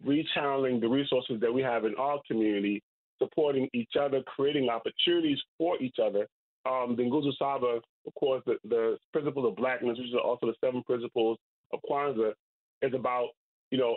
rechanneling 0.06 0.82
the 0.82 0.90
resources 0.90 1.40
that 1.40 1.54
we 1.54 1.62
have 1.62 1.86
in 1.86 1.96
our 1.96 2.20
community, 2.28 2.84
supporting 3.20 3.70
each 3.74 3.92
other, 4.00 4.22
creating 4.36 4.70
opportunities 4.70 5.40
for 5.58 5.82
each 5.82 5.96
other. 6.04 6.28
Um, 6.66 6.96
the 6.98 7.04
Nguzo 7.04 7.32
Saba, 7.40 7.80
of 8.06 8.14
course, 8.20 8.44
the, 8.46 8.58
the 8.68 8.98
principles 9.14 9.48
of 9.48 9.56
blackness, 9.56 9.98
which 9.98 10.14
are 10.14 10.20
also 10.20 10.48
the 10.48 10.54
seven 10.60 10.84
principles 10.84 11.38
of 11.72 11.80
Kwanzaa, 11.90 12.34
is 12.82 12.94
about 12.94 13.30
you 13.72 13.78
know 13.78 13.96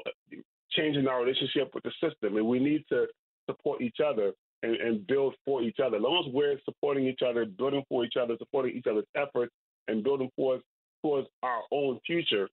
changing 0.73 1.07
our 1.07 1.23
relationship 1.23 1.71
with 1.75 1.85
the 1.85 1.93
system, 2.03 2.37
and 2.37 2.47
we 2.47 2.59
need 2.59 2.85
to 2.89 3.07
support 3.49 3.81
each 3.81 3.99
other 4.05 4.33
and, 4.62 4.77
and 4.77 5.07
build 5.07 5.35
for 5.45 5.62
each 5.62 5.79
other. 5.85 5.97
As 5.97 6.03
long 6.03 6.25
as 6.27 6.33
we're 6.33 6.59
supporting 6.64 7.07
each 7.07 7.21
other, 7.27 7.45
building 7.45 7.83
for 7.89 8.05
each 8.05 8.14
other, 8.21 8.37
supporting 8.39 8.77
each 8.77 8.87
other's 8.89 9.07
efforts, 9.16 9.53
and 9.89 10.05
building 10.05 10.31
towards 10.37 10.62
towards 11.03 11.27
our 11.43 11.62
own 11.73 11.99
future, 12.07 12.49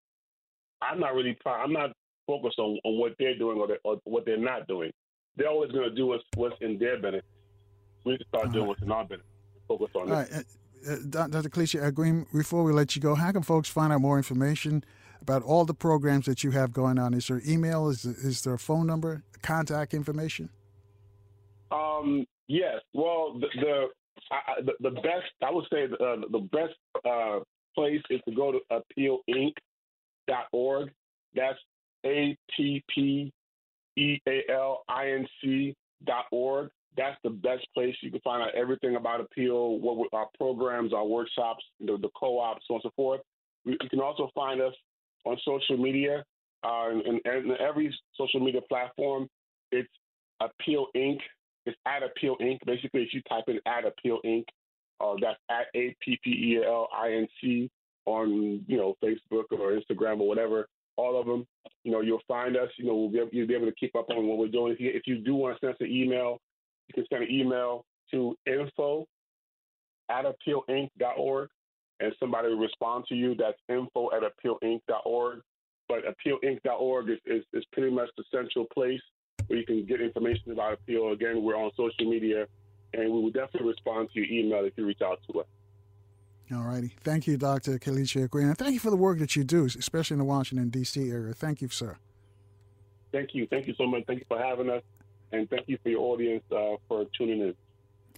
I'm 0.81 0.99
not 0.99 1.13
really 1.13 1.37
I'm 1.45 1.73
not 1.73 1.91
focused 2.25 2.59
on, 2.59 2.77
on 2.83 2.99
what 2.99 3.13
they're 3.19 3.37
doing 3.37 3.57
or, 3.57 3.69
or 3.83 3.99
what 4.03 4.25
they're 4.25 4.37
not 4.37 4.67
doing. 4.67 4.91
They're 5.35 5.49
always 5.49 5.71
going 5.71 5.89
to 5.89 5.95
do 5.95 6.07
what's, 6.07 6.23
what's 6.35 6.55
in 6.61 6.77
their 6.77 6.99
benefit. 6.99 7.25
We 8.03 8.13
need 8.13 8.19
to 8.19 8.25
start 8.27 8.51
doing 8.51 8.67
what's 8.67 8.81
in 8.81 8.91
our 8.91 9.05
benefit. 9.05 9.25
Focus 9.67 9.89
on 9.95 10.11
All 10.11 10.19
it. 10.19 10.31
Right. 10.31 10.45
Uh, 10.87 11.19
uh, 11.19 11.27
Dr. 11.27 11.49
Kelechi, 11.49 12.33
before 12.33 12.63
we 12.63 12.71
let 12.71 12.95
you 12.95 13.01
go, 13.01 13.15
how 13.15 13.31
can 13.31 13.43
folks 13.43 13.69
find 13.69 13.91
out 13.91 14.01
more 14.01 14.17
information 14.17 14.83
about 15.21 15.43
all 15.43 15.65
the 15.65 15.73
programs 15.73 16.25
that 16.25 16.43
you 16.43 16.51
have 16.51 16.73
going 16.73 16.99
on? 16.99 17.13
Is 17.13 17.27
there 17.27 17.41
email? 17.47 17.87
Is, 17.89 18.05
is 18.05 18.41
there 18.43 18.53
a 18.53 18.59
phone 18.59 18.87
number? 18.87 19.23
Contact 19.41 19.93
information? 19.93 20.49
Um, 21.71 22.25
yes. 22.47 22.81
Well, 22.93 23.39
the 23.39 23.47
the, 23.59 23.87
I, 24.31 24.61
the, 24.61 24.73
the 24.79 24.91
best 24.91 25.25
I 25.43 25.51
would 25.51 25.65
say 25.71 25.87
the, 25.87 25.97
uh, 25.97 26.21
the 26.31 26.47
best 26.51 26.75
uh, 27.05 27.39
place 27.75 28.01
is 28.09 28.21
to 28.27 28.35
go 28.35 28.51
to 28.51 28.59
appealinc.org. 28.71 30.91
That's 31.35 31.59
a 32.05 32.37
p 32.55 32.83
p 32.89 33.31
e 33.95 34.19
a 34.27 34.43
l 34.49 34.83
i 34.87 35.11
n 35.11 35.27
c 35.41 35.75
dot 36.05 36.25
org. 36.31 36.69
That's 36.95 37.17
the 37.23 37.29
best 37.29 37.67
place. 37.75 37.95
You 38.01 38.09
can 38.09 38.21
find 38.21 38.41
out 38.41 38.55
everything 38.55 38.95
about 38.95 39.21
Appeal, 39.21 39.77
what 39.79 40.09
our 40.13 40.27
programs, 40.35 40.93
our 40.93 41.05
workshops, 41.05 41.63
the, 41.79 41.95
the 41.97 42.09
co-ops, 42.19 42.65
so 42.67 42.73
on 42.73 42.81
and 42.83 42.89
so 42.89 42.91
forth. 42.95 43.21
You 43.65 43.77
can 43.89 43.99
also 43.99 44.31
find 44.33 44.61
us 44.61 44.73
on 45.27 45.37
social 45.45 45.77
media, 45.77 46.23
uh, 46.63 46.89
and, 46.89 47.21
and 47.25 47.51
every 47.57 47.93
social 48.15 48.39
media 48.39 48.61
platform, 48.61 49.27
it's 49.71 49.89
Appeal 50.39 50.87
Inc. 50.95 51.19
It's 51.65 51.77
at 51.85 52.03
Appeal 52.03 52.35
Inc. 52.41 52.59
Basically, 52.65 53.03
if 53.03 53.13
you 53.13 53.21
type 53.29 53.45
in 53.47 53.59
at 53.65 53.85
Appeal 53.85 54.19
Inc., 54.25 54.45
uh, 54.99 55.15
that's 55.21 55.37
at 55.49 55.67
A 55.75 55.95
P 56.01 56.19
P 56.23 56.29
E 56.29 56.63
L 56.65 56.87
I 56.93 57.11
N 57.11 57.27
C 57.39 57.69
on 58.05 58.63
you 58.67 58.77
know 58.77 58.95
Facebook 59.03 59.45
or 59.51 59.77
Instagram 59.77 60.19
or 60.19 60.27
whatever. 60.27 60.67
All 60.95 61.19
of 61.19 61.27
them, 61.27 61.45
you 61.83 61.91
know, 61.91 62.01
you'll 62.01 62.21
find 62.27 62.57
us. 62.57 62.69
You 62.77 62.85
know, 62.87 62.95
we'll 62.95 63.09
be 63.09 63.19
able, 63.19 63.29
you'll 63.31 63.47
be 63.47 63.53
able 63.53 63.67
to 63.67 63.75
keep 63.75 63.95
up 63.95 64.09
on 64.09 64.25
what 64.25 64.39
we're 64.39 64.47
doing. 64.47 64.73
If 64.73 64.79
you, 64.79 64.91
if 64.91 65.03
you 65.05 65.19
do 65.19 65.35
want 65.35 65.55
to 65.55 65.59
send 65.59 65.75
us 65.75 65.81
an 65.81 65.91
email, 65.91 66.39
you 66.87 66.93
can 66.95 67.05
send 67.11 67.23
an 67.23 67.31
email 67.31 67.85
to 68.11 68.35
info 68.47 69.05
at 70.09 70.25
appealinc.org 70.25 71.49
and 71.99 72.13
somebody 72.19 72.49
will 72.49 72.57
respond 72.57 73.05
to 73.09 73.15
you. 73.15 73.35
That's 73.35 73.57
info 73.69 74.09
at 74.11 74.23
appealinc.org. 74.23 75.41
But 75.87 75.99
appealinc.org 76.05 77.09
is, 77.09 77.19
is, 77.25 77.43
is 77.53 77.63
pretty 77.71 77.91
much 77.91 78.09
the 78.17 78.23
central 78.31 78.65
place 78.73 79.01
where 79.47 79.57
you 79.57 79.65
can 79.65 79.85
get 79.85 80.01
information 80.01 80.51
about 80.51 80.73
Appeal. 80.73 81.11
Again, 81.13 81.41
we're 81.41 81.55
on 81.55 81.71
social 81.77 82.09
media, 82.09 82.45
and 82.93 83.11
we 83.11 83.21
will 83.21 83.31
definitely 83.31 83.69
respond 83.69 84.09
to 84.13 84.19
your 84.19 84.29
email 84.29 84.65
if 84.65 84.73
you 84.75 84.85
reach 84.85 85.01
out 85.01 85.19
to 85.31 85.39
us. 85.39 85.47
All 86.53 86.63
righty. 86.63 86.93
Thank 87.03 87.27
you, 87.27 87.37
Dr. 87.37 87.77
Kelechi 87.77 88.27
Egwim. 88.27 88.43
And 88.43 88.57
thank 88.57 88.73
you 88.73 88.79
for 88.79 88.89
the 88.89 88.97
work 88.97 89.19
that 89.19 89.35
you 89.35 89.43
do, 89.43 89.65
especially 89.65 90.15
in 90.15 90.19
the 90.19 90.25
Washington, 90.25 90.69
D.C. 90.69 91.09
area. 91.09 91.33
Thank 91.33 91.61
you, 91.61 91.67
sir. 91.69 91.97
Thank 93.11 93.33
you. 93.33 93.47
Thank 93.47 93.67
you 93.67 93.73
so 93.77 93.85
much. 93.85 94.03
Thank 94.07 94.19
you 94.19 94.25
for 94.27 94.37
having 94.37 94.69
us. 94.69 94.83
And 95.31 95.49
thank 95.49 95.67
you 95.67 95.77
for 95.83 95.89
your 95.89 96.01
audience 96.01 96.43
uh, 96.51 96.75
for 96.87 97.05
tuning 97.17 97.41
in. 97.41 97.55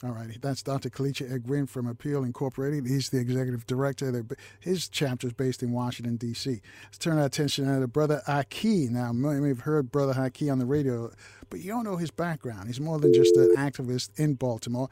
All 0.02 0.12
righty. 0.12 0.38
That's 0.42 0.64
Dr. 0.64 0.90
Kelechi 0.90 1.30
Egwim 1.30 1.68
from 1.68 1.86
Appeal 1.86 2.24
Incorporated. 2.24 2.88
He's 2.88 3.10
the 3.10 3.20
executive 3.20 3.68
director. 3.68 4.26
His 4.62 4.88
chapter 4.88 5.28
is 5.28 5.34
based 5.34 5.62
in 5.62 5.74
Washington, 5.74 6.16
D.C. 6.16 6.62
Let's 6.86 6.98
turn 6.98 7.18
our 7.18 7.26
attention 7.26 7.82
to 7.82 7.88
Brother 7.88 8.22
Haki. 8.26 8.90
Now, 8.90 9.12
you 9.12 9.42
may 9.42 9.50
have 9.50 9.60
heard 9.60 9.92
Brother 9.92 10.14
Haki 10.14 10.50
on 10.50 10.58
the 10.58 10.66
radio, 10.66 11.12
but 11.50 11.60
you 11.60 11.72
don't 11.72 11.84
know 11.84 11.98
his 11.98 12.12
background. 12.12 12.68
He's 12.68 12.80
more 12.80 12.98
than 12.98 13.14
just 13.14 13.36
an 13.36 13.56
activist 13.58 14.18
in 14.18 14.36
Baltimore. 14.36 14.88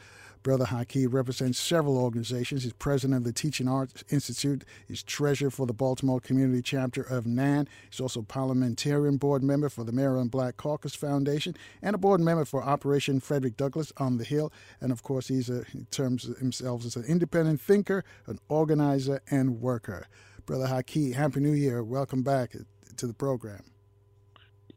Brother 0.47 0.63
Haki 0.63 1.11
represents 1.11 1.59
several 1.59 1.97
organizations. 1.97 2.63
He's 2.63 2.71
president 2.71 3.17
of 3.17 3.23
the 3.25 3.33
Teaching 3.33 3.67
Arts 3.67 4.05
Institute. 4.09 4.63
He's 4.87 5.03
treasurer 5.03 5.49
for 5.49 5.65
the 5.65 5.73
Baltimore 5.73 6.21
Community 6.21 6.61
Chapter 6.61 7.01
of 7.01 7.25
NAN. 7.25 7.67
He's 7.89 7.99
also 7.99 8.21
parliamentarian 8.21 9.17
board 9.17 9.43
member 9.43 9.67
for 9.67 9.83
the 9.83 9.91
Maryland 9.91 10.31
Black 10.31 10.55
Caucus 10.55 10.95
Foundation 10.95 11.53
and 11.81 11.95
a 11.95 11.97
board 11.97 12.21
member 12.21 12.45
for 12.45 12.63
Operation 12.63 13.19
Frederick 13.19 13.57
Douglass 13.57 13.91
on 13.97 14.19
the 14.19 14.23
Hill. 14.23 14.53
And 14.79 14.93
of 14.93 15.03
course, 15.03 15.27
he's 15.27 15.49
a, 15.49 15.65
he 15.65 15.83
terms 15.91 16.23
himself 16.39 16.85
as 16.85 16.95
an 16.95 17.03
independent 17.03 17.59
thinker, 17.59 18.05
an 18.25 18.39
organizer, 18.47 19.21
and 19.29 19.59
worker. 19.59 20.07
Brother 20.45 20.67
Haki, 20.67 21.13
Happy 21.13 21.41
New 21.41 21.51
Year. 21.51 21.83
Welcome 21.83 22.23
back 22.23 22.55
to 22.95 23.05
the 23.05 23.13
program. 23.13 23.65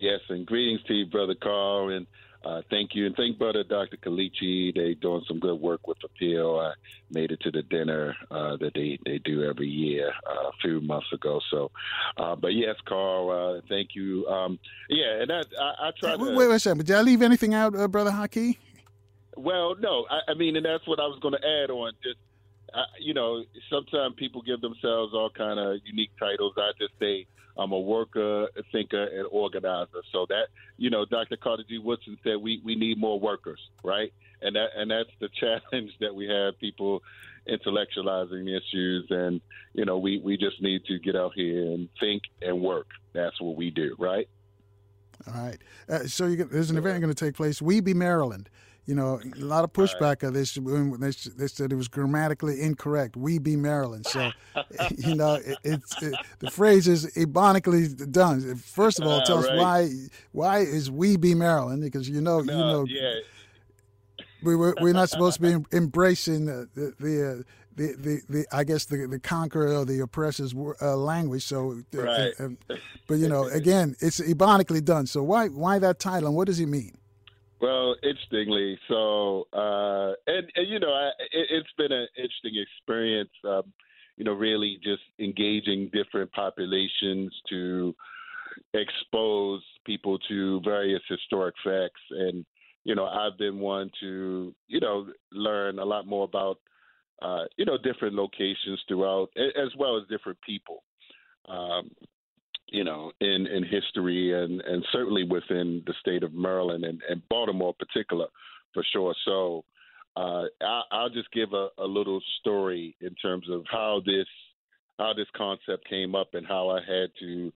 Yes, 0.01 0.19
and 0.31 0.45
greetings 0.45 0.83
to 0.89 0.95
you, 0.95 1.07
Brother 1.07 1.37
Carl, 1.41 1.91
and 1.91 2.09
uh, 2.45 2.63
thank 2.71 2.95
you, 2.95 3.07
and 3.07 3.15
thank 3.17 3.39
Brother 3.39 3.63
Dr. 3.63 3.97
Kelechi. 3.99 4.75
They 4.75 4.95
doing 4.95 5.23
some 5.29 5.39
good 5.39 5.61
work 5.61 5.87
with 5.87 5.99
Appeal. 6.03 6.59
I 6.59 6.73
made 7.11 7.33
it 7.33 7.41
to 7.41 7.51
the 7.51 7.63
dinner 7.63 8.17
uh, 8.31 8.57
that 8.57 8.73
they, 8.75 8.99
they 9.05 9.19
do 9.19 9.45
every 9.45 9.69
year 9.69 10.11
uh, 10.27 10.49
a 10.49 10.53
few 10.63 10.81
months 10.81 11.09
ago. 11.13 11.41
So, 11.51 11.71
uh, 12.17 12.37
but 12.37 12.55
yes, 12.55 12.77
Carl, 12.87 13.31
uh, 13.31 13.61
thank 13.69 13.91
you. 13.95 14.27
Um, 14.27 14.59
yeah, 14.89 15.21
and 15.21 15.31
that, 15.31 15.47
I, 15.61 15.89
I 15.89 15.91
try 15.99 16.17
wait, 16.17 16.31
to. 16.31 16.37
Wait, 16.37 16.49
wait 16.49 16.55
a 16.55 16.59
second. 16.59 16.87
Did 16.87 16.97
I 16.97 17.03
leave 17.03 17.21
anything 17.21 17.53
out, 17.53 17.77
uh, 17.77 17.87
Brother 17.89 18.11
Haki? 18.11 18.57
Well, 19.37 19.77
no. 19.79 20.07
I, 20.11 20.33
I, 20.33 20.35
mean, 20.35 20.57
and 20.57 20.65
that's 20.65 20.87
what 20.87 20.99
I 20.99 21.07
was 21.07 21.19
going 21.21 21.35
to 21.35 21.47
add 21.47 21.71
on. 21.71 21.93
Just 22.03 22.19
I, 22.75 22.85
you 22.99 23.15
know, 23.15 23.45
sometimes 23.69 24.15
people 24.17 24.43
give 24.43 24.61
themselves 24.61 25.13
all 25.15 25.31
kind 25.31 25.59
of 25.59 25.81
unique 25.85 26.11
titles. 26.19 26.55
I 26.57 26.73
just 26.79 26.93
say 26.99 27.27
I'm 27.61 27.73
a 27.73 27.79
worker, 27.79 28.45
a 28.45 28.63
thinker, 28.73 29.05
and 29.05 29.27
organizer. 29.31 30.03
So 30.13 30.25
that 30.31 30.49
you 30.79 30.89
know, 30.89 31.05
Dr. 31.05 31.37
Carter 31.37 31.63
G. 31.69 31.77
Woodson 31.79 32.17
said 32.25 32.37
we 32.37 32.63
we 32.65 32.75
need 32.75 32.99
more 32.99 33.21
workers, 33.21 33.61
right? 33.85 34.13
And 34.41 34.57
that 34.57 34.69
and 34.77 34.91
that's 34.91 35.11
the 35.21 35.29
challenge 35.41 35.93
that 36.01 36.15
we 36.15 36.27
have 36.27 36.59
people 36.59 37.03
intellectualizing 37.47 38.49
issues, 38.49 39.07
and 39.11 39.43
you 39.75 39.85
know, 39.85 39.99
we 39.99 40.19
we 40.19 40.39
just 40.39 40.63
need 40.63 40.87
to 40.87 40.99
get 40.99 41.15
out 41.15 41.33
here 41.35 41.65
and 41.65 41.91
think 42.01 42.23
and 42.41 42.63
work. 42.63 42.87
That's 43.13 43.39
what 43.41 43.57
we 43.57 43.71
do, 43.71 43.95
right? 43.99 44.27
All 45.27 45.35
right. 45.35 45.59
Uh, 45.87 46.07
so 46.07 46.27
you, 46.27 46.45
there's 46.45 46.71
an 46.71 46.79
event 46.79 47.03
going 47.03 47.13
to 47.13 47.25
take 47.25 47.35
place. 47.35 47.61
We 47.61 47.81
be 47.81 47.93
Maryland. 47.93 48.49
You 48.87 48.95
know, 48.95 49.21
a 49.37 49.45
lot 49.45 49.63
of 49.63 49.73
pushback 49.73 50.23
of 50.27 50.35
this. 50.35 50.55
They, 50.55 51.31
they 51.37 51.47
said 51.47 51.73
it 51.73 51.77
was 51.77 51.89
grammatically 51.89 52.61
incorrect. 52.61 53.17
We 53.17 53.39
be 53.39 53.55
Maryland. 53.55 54.07
So, 54.07 54.31
you 54.97 55.15
know, 55.15 55.35
it, 55.35 55.59
it's 55.63 56.03
it, 56.03 56.15
the 56.41 56.51
phrase 56.51 56.89
is 56.89 57.07
ebonically 57.15 58.11
done. 58.11 58.57
First 58.57 59.01
of 59.01 59.07
all, 59.07 59.23
tell 59.23 59.39
uh, 59.39 59.43
us 59.43 59.49
why 59.51 59.91
why 60.33 60.59
is 60.61 60.91
we 60.91 61.17
be 61.17 61.35
Maryland? 61.35 61.83
Because 61.83 62.09
you 62.09 62.21
know, 62.21 62.41
no, 62.41 62.53
you 62.53 62.59
know, 62.59 62.85
yeah. 62.89 63.21
we 64.43 64.57
we're, 64.57 64.75
we're 64.81 64.93
not 64.93 65.11
supposed 65.11 65.41
to 65.41 65.59
be 65.59 65.65
embracing 65.77 66.47
the 66.47 66.69
the. 66.75 66.95
the 66.99 67.31
uh, 67.31 67.43
the, 67.77 67.95
the, 67.97 68.21
the 68.29 68.47
I 68.53 68.65
guess 68.65 68.85
the 68.85 69.07
the 69.07 69.19
conqueror 69.19 69.75
or 69.75 69.85
the 69.87 70.01
oppressor's 70.01 70.55
uh, 70.83 70.97
language. 70.97 71.45
So, 71.45 71.81
uh, 71.95 72.03
right. 72.03 72.33
Uh, 72.39 72.77
but 73.07 73.15
you 73.15 73.29
know, 73.29 73.45
again, 73.45 73.97
it's 74.01 74.21
ebonically 74.21 74.85
done. 74.85 75.07
So 75.07 75.23
why 75.23 75.49
why 75.49 75.79
that 75.79 75.99
title 75.99 76.29
and 76.29 76.37
what 76.37 76.47
does 76.47 76.61
it 76.61 76.67
mean? 76.67 76.93
Well, 77.61 77.95
interestingly, 78.03 78.79
so 78.89 79.47
uh, 79.53 80.15
and, 80.27 80.51
and 80.57 80.69
you 80.69 80.81
know, 80.81 80.93
I, 80.93 81.11
it, 81.33 81.49
has 81.51 81.65
been 81.77 81.93
an 81.93 82.09
interesting 82.17 82.63
experience. 82.63 83.31
Um, 83.47 83.73
you 84.17 84.25
know, 84.25 84.33
really 84.33 84.79
just 84.83 85.03
engaging 85.19 85.91
different 85.93 86.31
populations 86.33 87.33
to 87.49 87.95
expose 88.75 89.63
people 89.87 90.19
to 90.29 90.61
various 90.63 91.01
historic 91.09 91.55
facts 91.65 92.01
and 92.11 92.45
you 92.83 92.95
know 92.97 93.07
i've 93.07 93.39
been 93.39 93.61
one 93.61 93.91
to 94.01 94.53
you 94.67 94.81
know 94.81 95.07
learn 95.33 95.79
a 95.79 95.85
lot 95.85 96.05
more 96.07 96.25
about 96.25 96.59
uh, 97.23 97.45
you 97.57 97.65
know, 97.65 97.77
different 97.77 98.15
locations 98.15 98.81
throughout, 98.89 99.29
as 99.37 99.69
well 99.79 99.99
as 99.99 100.05
different 100.09 100.39
people, 100.41 100.83
um, 101.49 101.91
you 102.71 102.85
know, 102.85 103.13
in, 103.21 103.47
in 103.47 103.65
history 103.65 104.33
and, 104.33 104.61
and 104.61 104.85
certainly 104.93 105.25
within 105.25 105.83
the 105.87 105.95
state 106.01 106.23
of 106.23 106.33
Maryland 106.33 106.85
and, 106.85 107.01
and 107.09 107.23
Baltimore 107.29 107.75
in 107.79 107.87
particular, 107.87 108.27
for 108.73 108.85
sure. 108.93 109.15
So 109.25 109.65
uh, 110.17 110.45
I, 110.63 111.03
will 111.03 111.11
just 111.11 111.31
give 111.33 111.53
a, 111.53 111.69
a 111.79 111.85
little 111.85 112.21
story 112.41 112.97
in 113.01 113.15
terms 113.17 113.47
of 113.51 113.65
how 113.71 114.03
this 114.05 114.27
how 114.99 115.15
this 115.15 115.29
concept 115.35 115.89
came 115.89 116.15
up 116.15 116.35
and 116.35 116.47
how 116.47 116.69
I 116.69 116.81
had 116.81 117.11
to 117.21 117.53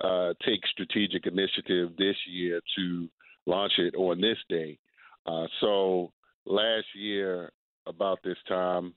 uh, 0.00 0.32
take 0.46 0.60
strategic 0.72 1.26
initiative 1.26 1.90
this 1.98 2.16
year 2.26 2.60
to 2.76 3.08
launch 3.44 3.72
it 3.76 3.94
on 3.96 4.20
this 4.20 4.38
day. 4.48 4.78
Uh, 5.26 5.46
so 5.60 6.12
last 6.46 6.86
year, 6.94 7.52
about 7.86 8.18
this 8.24 8.36
time, 8.48 8.94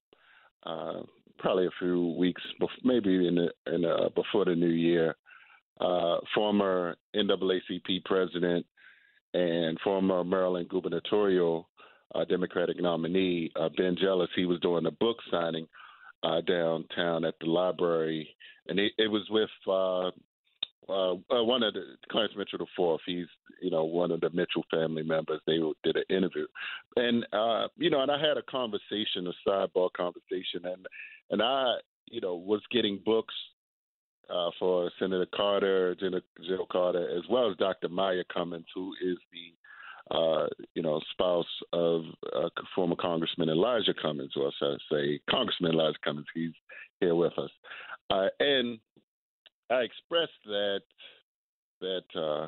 uh, 0.66 1.02
probably 1.38 1.68
a 1.68 1.80
few 1.80 2.16
weeks, 2.18 2.42
maybe 2.84 3.28
in 3.28 3.36
the, 3.36 3.74
in 3.74 3.82
the, 3.82 4.10
before 4.16 4.46
the 4.46 4.56
new 4.56 4.68
year. 4.68 5.16
Uh, 5.80 6.18
former 6.36 6.96
NAACP 7.16 8.04
president 8.04 8.66
and 9.34 9.80
former 9.82 10.24
Maryland 10.24 10.68
gubernatorial 10.70 11.70
uh, 12.16 12.26
Democratic 12.26 12.82
nominee 12.82 13.52
uh, 13.56 13.70
Ben 13.78 13.96
Jealous, 14.00 14.30
he 14.36 14.46
was 14.46 14.60
doing 14.60 14.86
a 14.86 14.92
book 14.92 15.18
signing 15.30 15.68
uh, 16.24 16.42
downtown 16.42 17.24
at 17.24 17.36
the 17.40 17.48
library, 17.48 18.36
and 18.68 18.80
it, 18.80 18.92
it 18.98 19.08
was 19.08 19.28
with 19.30 19.50
uh, 19.68 20.08
uh, 20.92 21.44
one 21.44 21.64
of 21.64 21.74
the 21.74 21.84
Clarence 22.12 22.34
Mitchell 22.36 22.60
the 22.60 22.66
fourth. 22.76 23.02
He's 23.06 23.28
you 23.62 23.70
know 23.70 23.86
one 23.86 24.12
of 24.12 24.22
the 24.22 24.30
Mitchell 24.32 24.66
family 24.72 25.04
members. 25.04 25.40
They 25.46 25.60
did 25.84 25.96
an 25.96 26.04
interview, 26.10 26.48
and 26.96 27.26
you 27.78 27.90
know, 27.90 28.02
and 28.02 28.12
I 28.12 28.20
had 28.20 28.38
a 28.38 28.44
conversation, 28.44 29.28
a 29.28 29.50
sidebar 29.50 29.90
conversation, 29.96 30.66
and 30.66 30.86
and 31.30 31.42
I 31.42 31.76
you 32.08 32.22
know 32.22 32.36
was 32.36 32.62
getting 32.72 33.00
books 33.06 33.36
uh, 34.34 34.50
for 34.60 34.92
Senator 35.00 35.28
Carter, 35.36 35.96
Jill 35.96 36.68
Carter, 36.72 37.10
as 37.18 37.24
well 37.30 37.50
as 37.50 37.58
Dr. 37.58 37.90
Maya 37.90 38.24
Cummings, 38.34 38.66
who 38.74 38.94
is 39.04 39.18
the 39.32 40.16
uh, 40.16 40.48
you 40.74 40.82
know 40.82 41.00
spouse 41.12 41.46
of 41.74 42.04
uh, 42.36 42.50
former 42.76 42.96
Congressman 42.96 43.50
Elijah 43.50 43.94
Cummings, 44.02 44.32
or 44.36 44.52
I 44.62 44.76
say 44.92 45.20
Congressman 45.30 45.74
Elijah 45.74 46.00
Cummings. 46.04 46.28
He's 46.34 46.52
here 47.00 47.16
with 47.16 47.38
us, 47.38 47.52
uh, 48.10 48.28
and 48.40 48.80
I 49.70 49.82
expressed 49.82 50.32
that 50.46 50.82
that 51.82 52.20
uh, 52.20 52.48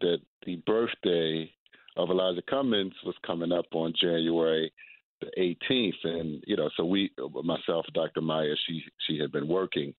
that 0.00 0.18
the 0.46 0.56
birthday 0.66 1.50
of 1.96 2.10
Elijah 2.10 2.42
Cummings 2.48 2.94
was 3.04 3.14
coming 3.26 3.52
up 3.52 3.66
on 3.72 3.92
January 4.00 4.72
the 5.20 5.54
18th, 5.70 6.04
and 6.04 6.42
you 6.46 6.56
know, 6.56 6.70
so 6.76 6.84
we, 6.84 7.10
myself, 7.44 7.86
Dr. 7.94 8.20
Maya, 8.20 8.54
she 8.66 8.82
she 9.06 9.18
had 9.18 9.32
been 9.32 9.48
working 9.48 9.94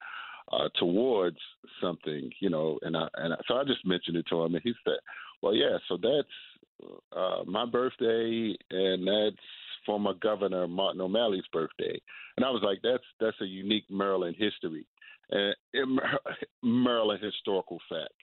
uh, 0.53 0.69
towards 0.79 1.37
something, 1.81 2.31
you 2.39 2.49
know, 2.49 2.79
and 2.81 2.95
I 2.95 3.07
and 3.15 3.33
I, 3.33 3.37
so 3.47 3.55
I 3.55 3.63
just 3.63 3.85
mentioned 3.85 4.17
it 4.17 4.25
to 4.29 4.41
him, 4.43 4.55
and 4.55 4.63
he 4.63 4.73
said, 4.83 4.97
"Well, 5.41 5.55
yeah, 5.55 5.77
so 5.87 5.97
that's 5.97 6.91
uh, 7.15 7.43
my 7.45 7.65
birthday, 7.65 8.55
and 8.69 9.07
that's 9.07 9.43
former 9.85 10.13
Governor 10.13 10.67
Martin 10.67 11.01
O'Malley's 11.01 11.47
birthday," 11.51 11.99
and 12.37 12.45
I 12.45 12.49
was 12.49 12.61
like, 12.63 12.79
"That's 12.83 13.03
that's 13.19 13.39
a 13.41 13.45
unique 13.45 13.85
Maryland 13.89 14.35
history." 14.37 14.85
uh, 15.31 15.51
Maryland 16.63 17.23
historical 17.23 17.79
fact 17.89 18.13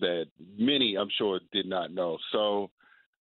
that 0.00 0.26
many, 0.56 0.96
I'm 0.96 1.08
sure, 1.18 1.40
did 1.52 1.66
not 1.66 1.92
know. 1.92 2.18
So, 2.32 2.70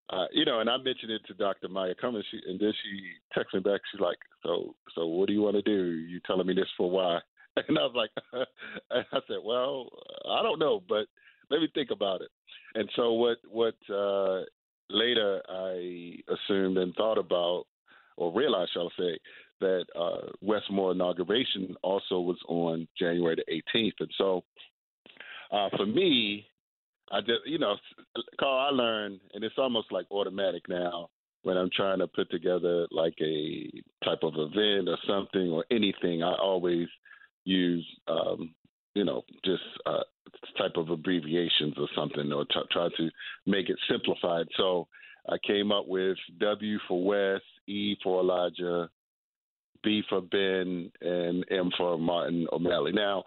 uh, 0.10 0.26
you 0.32 0.46
know, 0.46 0.60
and 0.60 0.70
I 0.70 0.78
mentioned 0.78 1.12
it 1.12 1.22
to 1.28 1.34
Dr. 1.34 1.68
Maya 1.68 1.94
Cummings, 2.00 2.26
she, 2.32 2.40
and 2.48 2.60
then 2.60 2.74
she 2.84 3.38
texted 3.38 3.56
me 3.56 3.72
back. 3.72 3.82
She's 3.92 4.02
like, 4.02 4.18
"So, 4.44 4.76
so 4.96 5.08
what 5.08 5.28
do 5.28 5.34
you 5.34 5.42
want 5.42 5.56
to 5.56 5.62
do? 5.62 5.98
You 5.98 6.20
telling 6.26 6.48
me 6.48 6.54
this 6.54 6.70
for 6.78 6.90
why?" 6.90 7.20
And 7.68 7.78
I 7.78 7.82
was 7.84 7.96
like, 7.96 8.12
I 8.92 9.20
said, 9.28 9.38
"Well, 9.44 9.90
I 10.30 10.42
don't 10.44 10.60
know, 10.60 10.82
but 10.88 11.08
let 11.50 11.62
me 11.62 11.70
think 11.74 11.92
about 11.92 12.22
it." 12.22 12.30
And 12.76 12.90
so, 12.96 13.14
what 13.14 13.38
what 13.50 13.76
uh, 13.94 14.42
later 14.90 15.42
I 15.50 16.16
assumed 16.30 16.78
and 16.78 16.94
thought 16.96 17.18
about, 17.18 17.66
or 18.18 18.34
realized, 18.34 18.72
shall 18.74 18.92
I 18.98 19.02
say, 19.02 19.20
that 19.62 19.86
uh, 19.98 20.32
Wes 20.42 20.62
Moore 20.72 20.92
inauguration 20.92 21.76
also 21.84 22.20
was 22.20 22.38
on 22.48 22.88
January 22.98 23.36
the 23.36 23.62
18th, 23.76 23.94
and 24.00 24.12
so 24.18 24.44
uh, 25.52 25.70
for 25.76 25.86
me, 25.86 26.46
I 27.12 27.22
just 27.22 27.46
you 27.46 27.58
know, 27.58 27.76
Carl, 28.40 28.68
I 28.68 28.76
learned, 28.76 29.20
and 29.34 29.44
it's 29.44 29.58
almost 29.58 29.92
like 29.92 30.06
automatic 30.12 30.64
now 30.70 31.10
when 31.44 31.58
I'm 31.58 31.70
trying 31.74 32.00
to 32.00 32.08
put 32.08 32.30
together 32.30 32.88
like 32.92 33.16
a 33.22 33.70
type 34.04 34.20
of 34.24 34.34
event 34.36 34.90
or 34.90 34.98
something 35.08 35.50
or 35.52 35.66
anything. 35.72 36.22
I 36.24 36.34
always 36.34 36.88
use 37.50 37.86
um, 38.08 38.54
you 38.94 39.04
know 39.04 39.24
just 39.44 39.64
uh, 39.86 40.04
type 40.58 40.76
of 40.76 40.90
abbreviations 40.90 41.74
or 41.78 41.88
something, 41.96 42.32
or 42.32 42.46
t- 42.46 42.60
try 42.72 42.90
to 42.98 43.10
make 43.46 43.70
it 43.70 43.78
simplified. 43.90 44.48
So 44.58 44.88
I 45.28 45.38
came 45.46 45.72
up 45.72 45.88
with 45.88 46.18
W 46.40 46.78
for 46.88 47.04
Wes, 47.04 47.42
E 47.68 47.96
for 48.04 48.22
Elijah, 48.22 48.90
B 49.84 50.02
for 50.10 50.22
Ben, 50.22 50.92
and 51.02 51.46
M 51.52 51.72
for 51.78 51.98
Martin 51.98 52.48
O'Malley. 52.52 52.92
Now, 52.92 53.24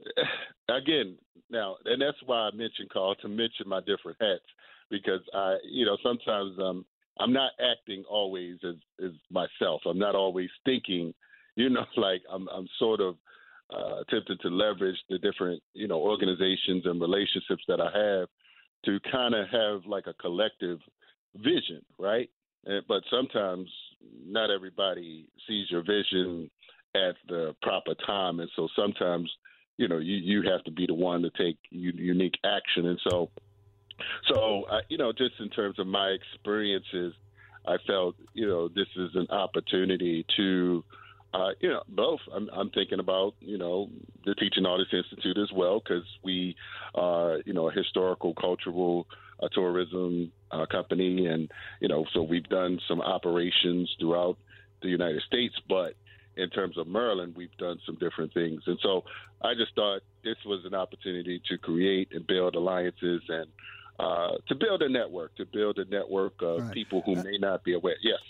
again, 0.68 1.16
now, 1.50 1.76
and 1.84 2.00
that's 2.00 2.18
why 2.24 2.48
I 2.48 2.50
mentioned 2.54 2.90
Carl 2.90 3.14
to 3.16 3.28
mention 3.28 3.68
my 3.68 3.80
different 3.80 4.16
hats 4.20 4.44
because 4.90 5.20
I, 5.34 5.56
you 5.70 5.84
know, 5.84 5.96
sometimes 6.02 6.58
um, 6.58 6.84
I'm 7.18 7.32
not 7.32 7.52
acting 7.60 8.04
always 8.08 8.56
as 8.66 8.76
as 9.04 9.12
myself. 9.30 9.82
I'm 9.86 9.98
not 9.98 10.14
always 10.14 10.50
thinking, 10.64 11.12
you 11.56 11.70
know, 11.70 11.84
like 11.96 12.22
I'm 12.30 12.48
I'm 12.48 12.68
sort 12.78 13.00
of 13.00 13.16
uh, 13.74 14.00
attempting 14.00 14.38
to 14.42 14.48
leverage 14.48 14.96
the 15.08 15.18
different, 15.18 15.62
you 15.74 15.88
know, 15.88 16.00
organizations 16.00 16.84
and 16.84 17.00
relationships 17.00 17.62
that 17.68 17.80
I 17.80 17.90
have 17.96 18.28
to 18.84 18.98
kind 19.10 19.34
of 19.34 19.48
have 19.48 19.86
like 19.86 20.06
a 20.06 20.14
collective 20.14 20.78
vision, 21.36 21.82
right? 21.98 22.28
And, 22.64 22.84
but 22.88 23.02
sometimes 23.10 23.68
not 24.26 24.50
everybody 24.50 25.26
sees 25.48 25.70
your 25.70 25.82
vision 25.82 26.50
at 26.94 27.14
the 27.28 27.54
proper 27.62 27.94
time, 28.06 28.40
and 28.40 28.50
so 28.54 28.68
sometimes 28.76 29.30
you 29.78 29.88
know 29.88 29.98
you 29.98 30.16
you 30.16 30.50
have 30.50 30.62
to 30.64 30.70
be 30.70 30.86
the 30.86 30.94
one 30.94 31.22
to 31.22 31.30
take 31.30 31.56
unique 31.70 32.34
action, 32.44 32.86
and 32.86 33.00
so 33.08 33.30
so 34.28 34.64
uh, 34.70 34.80
you 34.88 34.98
know 34.98 35.12
just 35.12 35.34
in 35.40 35.48
terms 35.48 35.78
of 35.78 35.86
my 35.86 36.08
experiences, 36.08 37.14
I 37.66 37.76
felt 37.86 38.16
you 38.34 38.46
know 38.46 38.68
this 38.68 38.88
is 38.96 39.10
an 39.14 39.28
opportunity 39.30 40.24
to. 40.36 40.84
Uh, 41.34 41.50
you 41.60 41.70
know, 41.70 41.82
both. 41.88 42.20
I'm, 42.34 42.50
I'm, 42.52 42.68
thinking 42.70 42.98
about, 42.98 43.34
you 43.40 43.56
know, 43.56 43.88
the 44.26 44.34
Teaching 44.34 44.66
Artists 44.66 44.92
Institute 44.92 45.38
as 45.38 45.50
well, 45.50 45.80
because 45.80 46.04
we 46.22 46.56
are, 46.94 47.38
you 47.46 47.54
know, 47.54 47.70
a 47.70 47.72
historical, 47.72 48.34
cultural 48.34 49.06
a 49.42 49.48
tourism 49.48 50.32
uh, 50.50 50.66
company, 50.66 51.26
and 51.26 51.50
you 51.80 51.88
know, 51.88 52.06
so 52.14 52.22
we've 52.22 52.48
done 52.48 52.78
some 52.88 53.00
operations 53.00 53.94
throughout 53.98 54.38
the 54.82 54.88
United 54.88 55.22
States. 55.22 55.54
But 55.68 55.94
in 56.36 56.48
terms 56.50 56.78
of 56.78 56.86
Maryland, 56.86 57.34
we've 57.36 57.56
done 57.58 57.78
some 57.84 57.96
different 57.96 58.32
things. 58.32 58.62
And 58.66 58.78
so 58.82 59.04
I 59.42 59.54
just 59.54 59.74
thought 59.74 60.02
this 60.24 60.36
was 60.46 60.64
an 60.64 60.74
opportunity 60.74 61.42
to 61.48 61.58
create 61.58 62.08
and 62.12 62.26
build 62.26 62.54
alliances 62.54 63.22
and 63.28 63.46
uh, 63.98 64.36
to 64.48 64.54
build 64.54 64.82
a 64.82 64.88
network, 64.88 65.34
to 65.36 65.44
build 65.44 65.78
a 65.78 65.84
network 65.84 66.40
of 66.40 66.62
right. 66.62 66.72
people 66.72 67.02
who 67.04 67.16
may 67.16 67.38
not 67.38 67.64
be 67.64 67.74
aware. 67.74 67.96
Yes. 68.02 68.20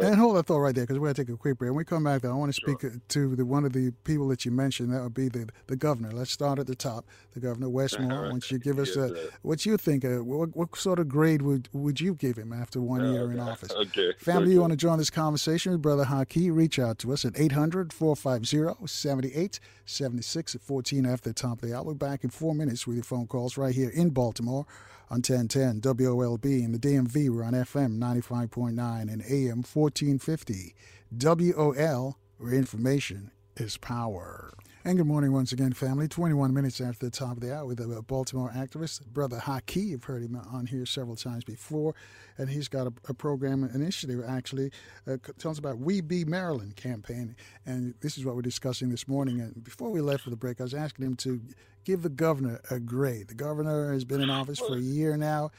And 0.00 0.14
hold 0.16 0.36
that 0.36 0.46
thought 0.46 0.58
right 0.58 0.74
there 0.74 0.84
because 0.84 0.98
we're 0.98 1.06
going 1.06 1.14
to 1.14 1.24
take 1.24 1.34
a 1.34 1.36
quick 1.36 1.58
break. 1.58 1.70
When 1.70 1.76
we 1.76 1.84
come 1.84 2.04
back, 2.04 2.22
though, 2.22 2.30
I 2.30 2.34
want 2.34 2.54
to 2.54 2.60
speak 2.60 2.80
sure. 2.80 2.92
to 3.08 3.36
the, 3.36 3.44
one 3.44 3.64
of 3.64 3.72
the 3.72 3.92
people 4.04 4.28
that 4.28 4.44
you 4.44 4.50
mentioned. 4.50 4.92
That 4.92 5.02
would 5.02 5.14
be 5.14 5.28
the, 5.28 5.48
the 5.66 5.76
governor. 5.76 6.10
Let's 6.12 6.30
start 6.30 6.58
at 6.58 6.66
the 6.66 6.74
top. 6.74 7.06
The 7.32 7.40
governor, 7.40 7.68
Wes 7.70 7.98
Moore. 7.98 8.30
Once 8.30 8.50
you 8.50 8.58
give 8.58 8.78
us 8.78 8.96
a, 8.96 9.14
what 9.42 9.66
you 9.66 9.76
think, 9.76 10.04
uh, 10.04 10.24
what, 10.24 10.56
what, 10.56 10.74
sort 10.76 10.98
of 10.98 11.08
grade 11.08 11.42
would, 11.42 11.68
would 11.72 12.00
you 12.00 12.14
give 12.14 12.36
him 12.36 12.52
after 12.52 12.80
one 12.80 13.12
year 13.12 13.22
okay. 13.24 13.34
in 13.34 13.40
office? 13.40 13.72
Okay. 13.72 14.12
Family, 14.18 14.44
okay. 14.44 14.52
you 14.52 14.60
want 14.60 14.72
to 14.72 14.76
join 14.76 14.98
this 14.98 15.10
conversation 15.10 15.72
with 15.72 15.82
Brother 15.82 16.04
Haki? 16.04 16.54
Reach 16.54 16.78
out 16.78 16.98
to 17.00 17.12
us 17.12 17.24
at 17.24 17.38
800 17.38 17.92
450 17.92 18.86
7876 18.86 20.54
at 20.54 20.60
14 20.62 21.06
after 21.06 21.30
the 21.30 21.34
top 21.34 21.62
of 21.62 21.68
the 21.68 21.76
hour. 21.76 21.84
We're 21.84 21.94
back 21.94 22.24
in 22.24 22.30
four 22.30 22.54
minutes 22.54 22.86
with 22.86 22.96
your 22.96 23.04
phone 23.04 23.26
calls 23.26 23.56
right 23.56 23.74
here 23.74 23.90
in 23.90 24.10
Baltimore 24.10 24.66
on 25.10 25.18
1010 25.18 25.80
WOLB. 25.80 26.44
In 26.44 26.72
the 26.72 26.78
DMV, 26.78 27.30
we're 27.30 27.44
on 27.44 27.52
FM 27.52 27.98
95.9 27.98 29.02
and 29.02 29.22
AM 29.22 29.62
1450. 29.62 30.74
WOL, 31.12 32.18
where 32.38 32.52
information 32.54 33.30
is 33.56 33.76
power. 33.76 34.52
And 34.84 34.98
good 34.98 35.06
morning 35.06 35.30
once 35.30 35.52
again, 35.52 35.72
family. 35.74 36.08
21 36.08 36.52
minutes 36.52 36.80
after 36.80 37.06
the 37.06 37.12
top 37.12 37.36
of 37.36 37.40
the 37.40 37.54
hour 37.54 37.66
with 37.66 37.78
a 37.78 38.02
Baltimore 38.02 38.50
activist, 38.50 39.06
Brother 39.06 39.36
Haki. 39.36 39.90
You've 39.90 40.02
heard 40.02 40.24
him 40.24 40.34
on 40.34 40.66
here 40.66 40.84
several 40.86 41.14
times 41.14 41.44
before. 41.44 41.94
And 42.36 42.50
he's 42.50 42.66
got 42.66 42.88
a, 42.88 42.92
a 43.08 43.14
program, 43.14 43.62
initiative 43.62 44.24
actually, 44.26 44.72
uh, 45.06 45.18
tells 45.38 45.60
about 45.60 45.78
We 45.78 46.00
Be 46.00 46.24
Maryland 46.24 46.74
campaign. 46.74 47.36
And 47.64 47.94
this 48.00 48.18
is 48.18 48.24
what 48.24 48.34
we're 48.34 48.42
discussing 48.42 48.88
this 48.88 49.06
morning. 49.06 49.40
And 49.40 49.62
before 49.62 49.88
we 49.88 50.00
left 50.00 50.24
for 50.24 50.30
the 50.30 50.36
break, 50.36 50.60
I 50.60 50.64
was 50.64 50.74
asking 50.74 51.06
him 51.06 51.14
to 51.18 51.40
give 51.84 52.02
the 52.02 52.08
governor 52.08 52.60
a 52.68 52.80
grade. 52.80 53.28
The 53.28 53.34
governor 53.34 53.92
has 53.92 54.04
been 54.04 54.20
in 54.20 54.30
office 54.30 54.58
for 54.58 54.74
a 54.74 54.80
year 54.80 55.16
now. 55.16 55.52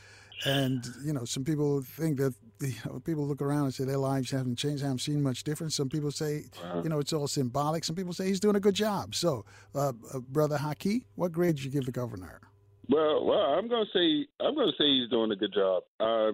And, 0.44 0.86
you 1.06 1.14
know, 1.14 1.24
some 1.24 1.46
people 1.46 1.82
think 1.82 2.18
that 2.18 2.34
you 2.60 2.74
know, 2.86 3.00
people 3.00 3.28
look 3.28 3.42
around 3.42 3.66
and 3.66 3.74
say 3.74 3.84
their 3.84 3.98
lives 3.98 4.32
haven't 4.32 4.58
changed, 4.58 4.84
haven't 4.84 5.00
seen 5.00 5.22
much 5.22 5.44
difference. 5.44 5.76
Some 5.76 5.90
people 5.90 6.12
say, 6.12 6.46
uh-huh. 6.64 6.82
you 6.84 6.90
know, 6.90 7.00
it's 7.00 7.14
all 7.14 7.28
symbolic. 7.28 7.84
Some 7.84 7.96
people 7.96 8.14
say 8.14 8.28
he's 8.28 8.40
doing 8.40 8.56
a 8.56 8.60
good 8.60 8.76
job. 8.76 9.16
So, 9.16 9.46
uh, 9.76 9.94
uh, 10.14 10.20
Brother 10.20 10.58
Haki, 10.58 11.04
what 11.16 11.32
grade 11.32 11.56
did 11.56 11.66
you 11.66 11.72
give 11.72 11.86
the 11.86 11.92
governor? 11.92 12.42
Well, 12.90 13.26
well, 13.26 13.40
I'm 13.40 13.68
going 13.68 13.86
to 13.86 13.92
say 13.98 14.28
I'm 14.46 14.56
going 14.56 14.68
to 14.68 14.78
say 14.78 14.86
he's 14.86 15.10
doing 15.10 15.32
a 15.32 15.36
good 15.36 15.54
job. 15.54 15.84
Uh, 16.00 16.32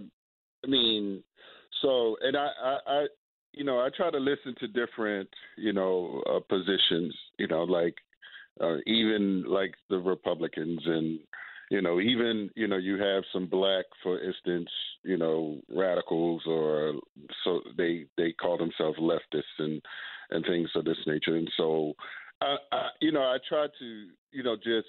I 0.63 0.67
mean, 0.67 1.23
so 1.81 2.17
and 2.21 2.35
I, 2.35 2.47
I, 2.63 2.77
I, 2.87 3.07
you 3.53 3.63
know, 3.63 3.79
I 3.79 3.89
try 3.95 4.09
to 4.09 4.17
listen 4.17 4.55
to 4.59 4.67
different, 4.67 5.29
you 5.57 5.73
know, 5.73 6.23
uh, 6.27 6.39
positions. 6.49 7.15
You 7.37 7.47
know, 7.47 7.63
like 7.63 7.95
uh, 8.61 8.77
even 8.87 9.43
like 9.47 9.73
the 9.89 9.99
Republicans 9.99 10.81
and 10.85 11.19
you 11.69 11.81
know, 11.81 11.99
even 11.99 12.49
you 12.55 12.67
know, 12.67 12.77
you 12.77 12.99
have 12.99 13.23
some 13.31 13.47
black, 13.47 13.85
for 14.01 14.19
instance, 14.21 14.69
you 15.03 15.17
know, 15.17 15.59
radicals 15.69 16.41
or 16.47 16.93
so 17.43 17.61
they 17.77 18.05
they 18.17 18.31
call 18.31 18.57
themselves 18.57 18.99
leftists 18.99 19.43
and 19.59 19.81
and 20.31 20.45
things 20.45 20.69
of 20.75 20.85
this 20.85 20.97
nature. 21.05 21.35
And 21.35 21.49
so, 21.57 21.93
I, 22.41 22.55
I 22.71 22.89
you 23.01 23.11
know, 23.11 23.21
I 23.21 23.37
try 23.47 23.67
to 23.67 24.07
you 24.31 24.43
know 24.43 24.55
just 24.55 24.87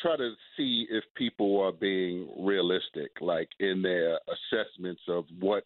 try 0.00 0.16
to 0.16 0.32
see 0.56 0.86
if 0.90 1.04
people 1.16 1.60
are 1.60 1.72
being 1.72 2.28
realistic, 2.40 3.12
like 3.20 3.48
in 3.60 3.82
their 3.82 4.18
assessments 4.28 5.02
of 5.08 5.24
what, 5.38 5.64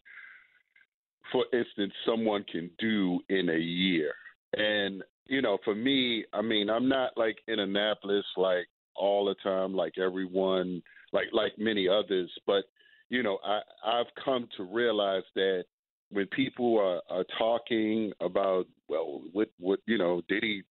for 1.31 1.45
instance, 1.51 1.93
someone 2.05 2.43
can 2.51 2.69
do 2.77 3.19
in 3.29 3.49
a 3.49 3.57
year. 3.57 4.13
And 4.53 5.01
you 5.25 5.41
know, 5.41 5.57
for 5.65 5.73
me, 5.73 6.25
I 6.31 6.43
mean, 6.43 6.69
I'm 6.69 6.87
not 6.87 7.17
like 7.17 7.37
in 7.47 7.59
Annapolis, 7.59 8.25
like 8.37 8.67
all 8.97 9.25
the 9.25 9.35
time, 9.43 9.75
like 9.75 9.97
everyone, 9.97 10.81
like 11.13 11.27
like 11.31 11.53
many 11.57 11.87
others. 11.87 12.31
But 12.45 12.65
you 13.09 13.23
know, 13.23 13.39
I 13.45 13.61
I've 13.85 14.07
come 14.23 14.47
to 14.57 14.63
realize 14.63 15.23
that 15.35 15.65
when 16.09 16.27
people 16.27 16.77
are, 16.79 17.01
are 17.09 17.25
talking 17.37 18.11
about, 18.21 18.67
well, 18.87 19.21
what 19.33 19.49
what 19.59 19.79
you 19.85 19.97
know, 19.97 20.21
did 20.27 20.43
he 20.43 20.63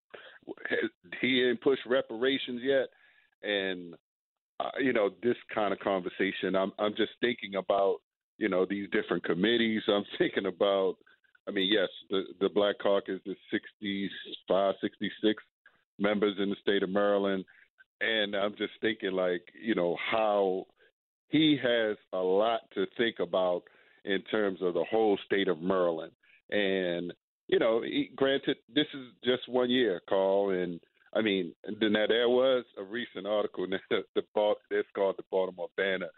he 1.21 1.41
didn't 1.41 1.61
push 1.63 1.79
reparations 1.87 2.61
yet, 2.63 2.89
and 3.43 3.95
uh, 4.61 4.71
you 4.81 4.93
know, 4.93 5.11
this 5.23 5.37
kind 5.55 5.73
of 5.73 5.81
conversation, 5.81 6.57
I'm 6.57 6.73
I'm 6.79 6.95
just 6.97 7.13
thinking 7.21 7.57
about 7.57 7.99
you 8.39 8.49
know 8.49 8.67
these 8.69 8.89
different 8.91 9.25
committees. 9.25 9.83
I'm 9.89 10.05
thinking 10.19 10.47
about. 10.47 10.97
I 11.49 11.53
mean, 11.53 11.73
yes, 11.73 11.89
the 12.11 12.25
the 12.41 12.49
Black 12.49 12.77
Caucus 12.83 13.21
is 13.25 13.37
65, 13.53 14.75
66 14.81 15.43
members 15.97 16.35
in 16.41 16.51
the 16.51 16.57
state 16.61 16.83
of 16.83 16.91
Maryland 16.91 17.45
and 18.01 18.35
I'm 18.35 18.55
just 18.57 18.73
thinking 18.81 19.13
like 19.13 19.43
you 19.61 19.75
know 19.75 19.97
how 20.11 20.67
he 21.29 21.59
has 21.63 21.97
a 22.13 22.19
lot 22.19 22.61
to 22.75 22.87
think 22.97 23.17
about 23.21 23.63
in 24.05 24.23
terms 24.31 24.61
of 24.63 24.75
the 24.75 24.85
whole 24.85 25.19
state 25.27 25.49
of 25.49 25.61
Maryland, 25.61 26.13
and 26.51 27.13
you 27.49 27.59
know, 27.59 27.83
he, 27.83 28.11
granted, 28.15 28.57
this 28.75 28.87
is 28.95 29.07
just 29.25 29.49
one 29.49 29.71
year, 29.71 30.01
Carl, 30.09 30.51
and 30.51 30.81
I 31.15 31.23
mean, 31.23 31.55
then 31.81 31.93
there 31.93 32.29
was 32.29 32.65
a 32.79 32.83
recent 32.83 33.27
article 33.27 33.67
that 33.91 34.05
the, 34.15 34.23
it's 34.71 34.89
called 34.95 35.17
the 35.17 35.25
Baltimore 35.31 35.69
Banner. 35.77 36.09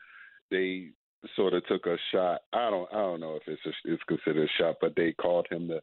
They 0.50 0.88
sort 1.36 1.52
of 1.52 1.66
took 1.66 1.86
a 1.86 1.96
shot. 2.12 2.40
I 2.52 2.70
don't, 2.70 2.88
I 2.92 2.98
don't 2.98 3.20
know 3.20 3.36
if 3.36 3.42
it's 3.46 3.60
a, 3.66 3.92
it's 3.92 4.02
considered 4.04 4.48
a 4.48 4.62
shot, 4.62 4.76
but 4.80 4.94
they 4.96 5.12
called 5.12 5.46
him 5.50 5.68
the 5.68 5.80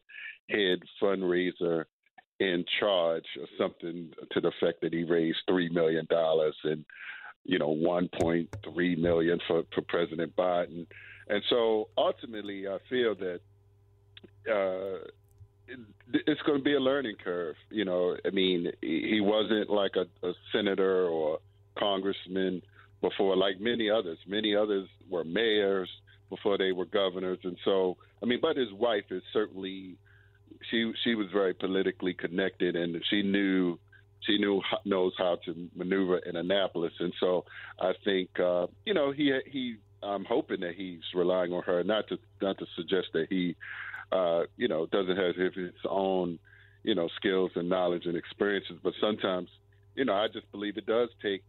head 0.50 0.80
fundraiser 1.00 1.84
in 2.38 2.64
charge 2.80 3.24
or 3.40 3.46
something 3.58 4.10
to 4.32 4.40
the 4.40 4.48
effect 4.48 4.82
that 4.82 4.92
he 4.92 5.04
raised 5.04 5.38
three 5.48 5.68
million 5.70 6.06
dollars 6.10 6.54
and 6.64 6.84
you 7.44 7.58
know 7.58 7.68
1.3 7.68 8.98
million 8.98 9.38
for 9.46 9.62
for 9.74 9.82
President 9.82 10.34
Biden, 10.36 10.86
and 11.28 11.42
so 11.48 11.88
ultimately 11.96 12.68
I 12.68 12.78
feel 12.90 13.14
that 13.14 13.40
uh, 14.50 15.06
it's 16.08 16.42
going 16.42 16.58
to 16.58 16.64
be 16.64 16.74
a 16.74 16.80
learning 16.80 17.16
curve. 17.22 17.56
You 17.70 17.84
know, 17.84 18.16
I 18.24 18.30
mean, 18.30 18.70
he 18.80 19.20
wasn't 19.20 19.70
like 19.70 19.92
a, 19.96 20.26
a 20.26 20.32
senator 20.52 21.06
or 21.06 21.38
congressman 21.78 22.62
before, 23.00 23.36
like 23.36 23.60
many 23.60 23.90
others. 23.90 24.18
Many 24.26 24.54
others 24.54 24.88
were 25.08 25.24
mayors 25.24 25.90
before 26.30 26.58
they 26.58 26.72
were 26.72 26.86
governors, 26.86 27.38
and 27.44 27.56
so 27.64 27.96
I 28.22 28.26
mean, 28.26 28.40
but 28.40 28.56
his 28.56 28.72
wife 28.72 29.04
is 29.10 29.22
certainly 29.32 29.96
she 30.70 30.92
she 31.04 31.14
was 31.14 31.26
very 31.32 31.54
politically 31.54 32.14
connected, 32.14 32.76
and 32.76 33.02
she 33.10 33.22
knew 33.22 33.78
she 34.20 34.38
knew 34.38 34.60
knows 34.84 35.12
how 35.18 35.38
to 35.44 35.68
maneuver 35.74 36.18
in 36.18 36.36
Annapolis, 36.36 36.92
and 37.00 37.12
so 37.20 37.44
I 37.80 37.92
think 38.04 38.28
uh, 38.40 38.66
you 38.84 38.94
know 38.94 39.12
he 39.12 39.38
he 39.46 39.76
I'm 40.02 40.24
hoping 40.24 40.60
that 40.60 40.74
he's 40.76 41.00
relying 41.14 41.52
on 41.52 41.62
her, 41.64 41.82
not 41.84 42.08
to 42.08 42.18
not 42.40 42.58
to 42.58 42.66
suggest 42.76 43.08
that 43.14 43.26
he 43.28 43.56
uh, 44.12 44.42
you 44.56 44.68
know 44.68 44.86
doesn't 44.86 45.16
have 45.16 45.34
his 45.54 45.72
own 45.88 46.38
you 46.82 46.94
know 46.94 47.08
skills 47.16 47.50
and 47.54 47.68
knowledge 47.68 48.06
and 48.06 48.16
experiences, 48.16 48.78
but 48.82 48.92
sometimes 49.00 49.48
you 49.94 50.04
know 50.04 50.14
I 50.14 50.28
just 50.32 50.50
believe 50.52 50.76
it 50.76 50.86
does 50.86 51.08
take 51.22 51.42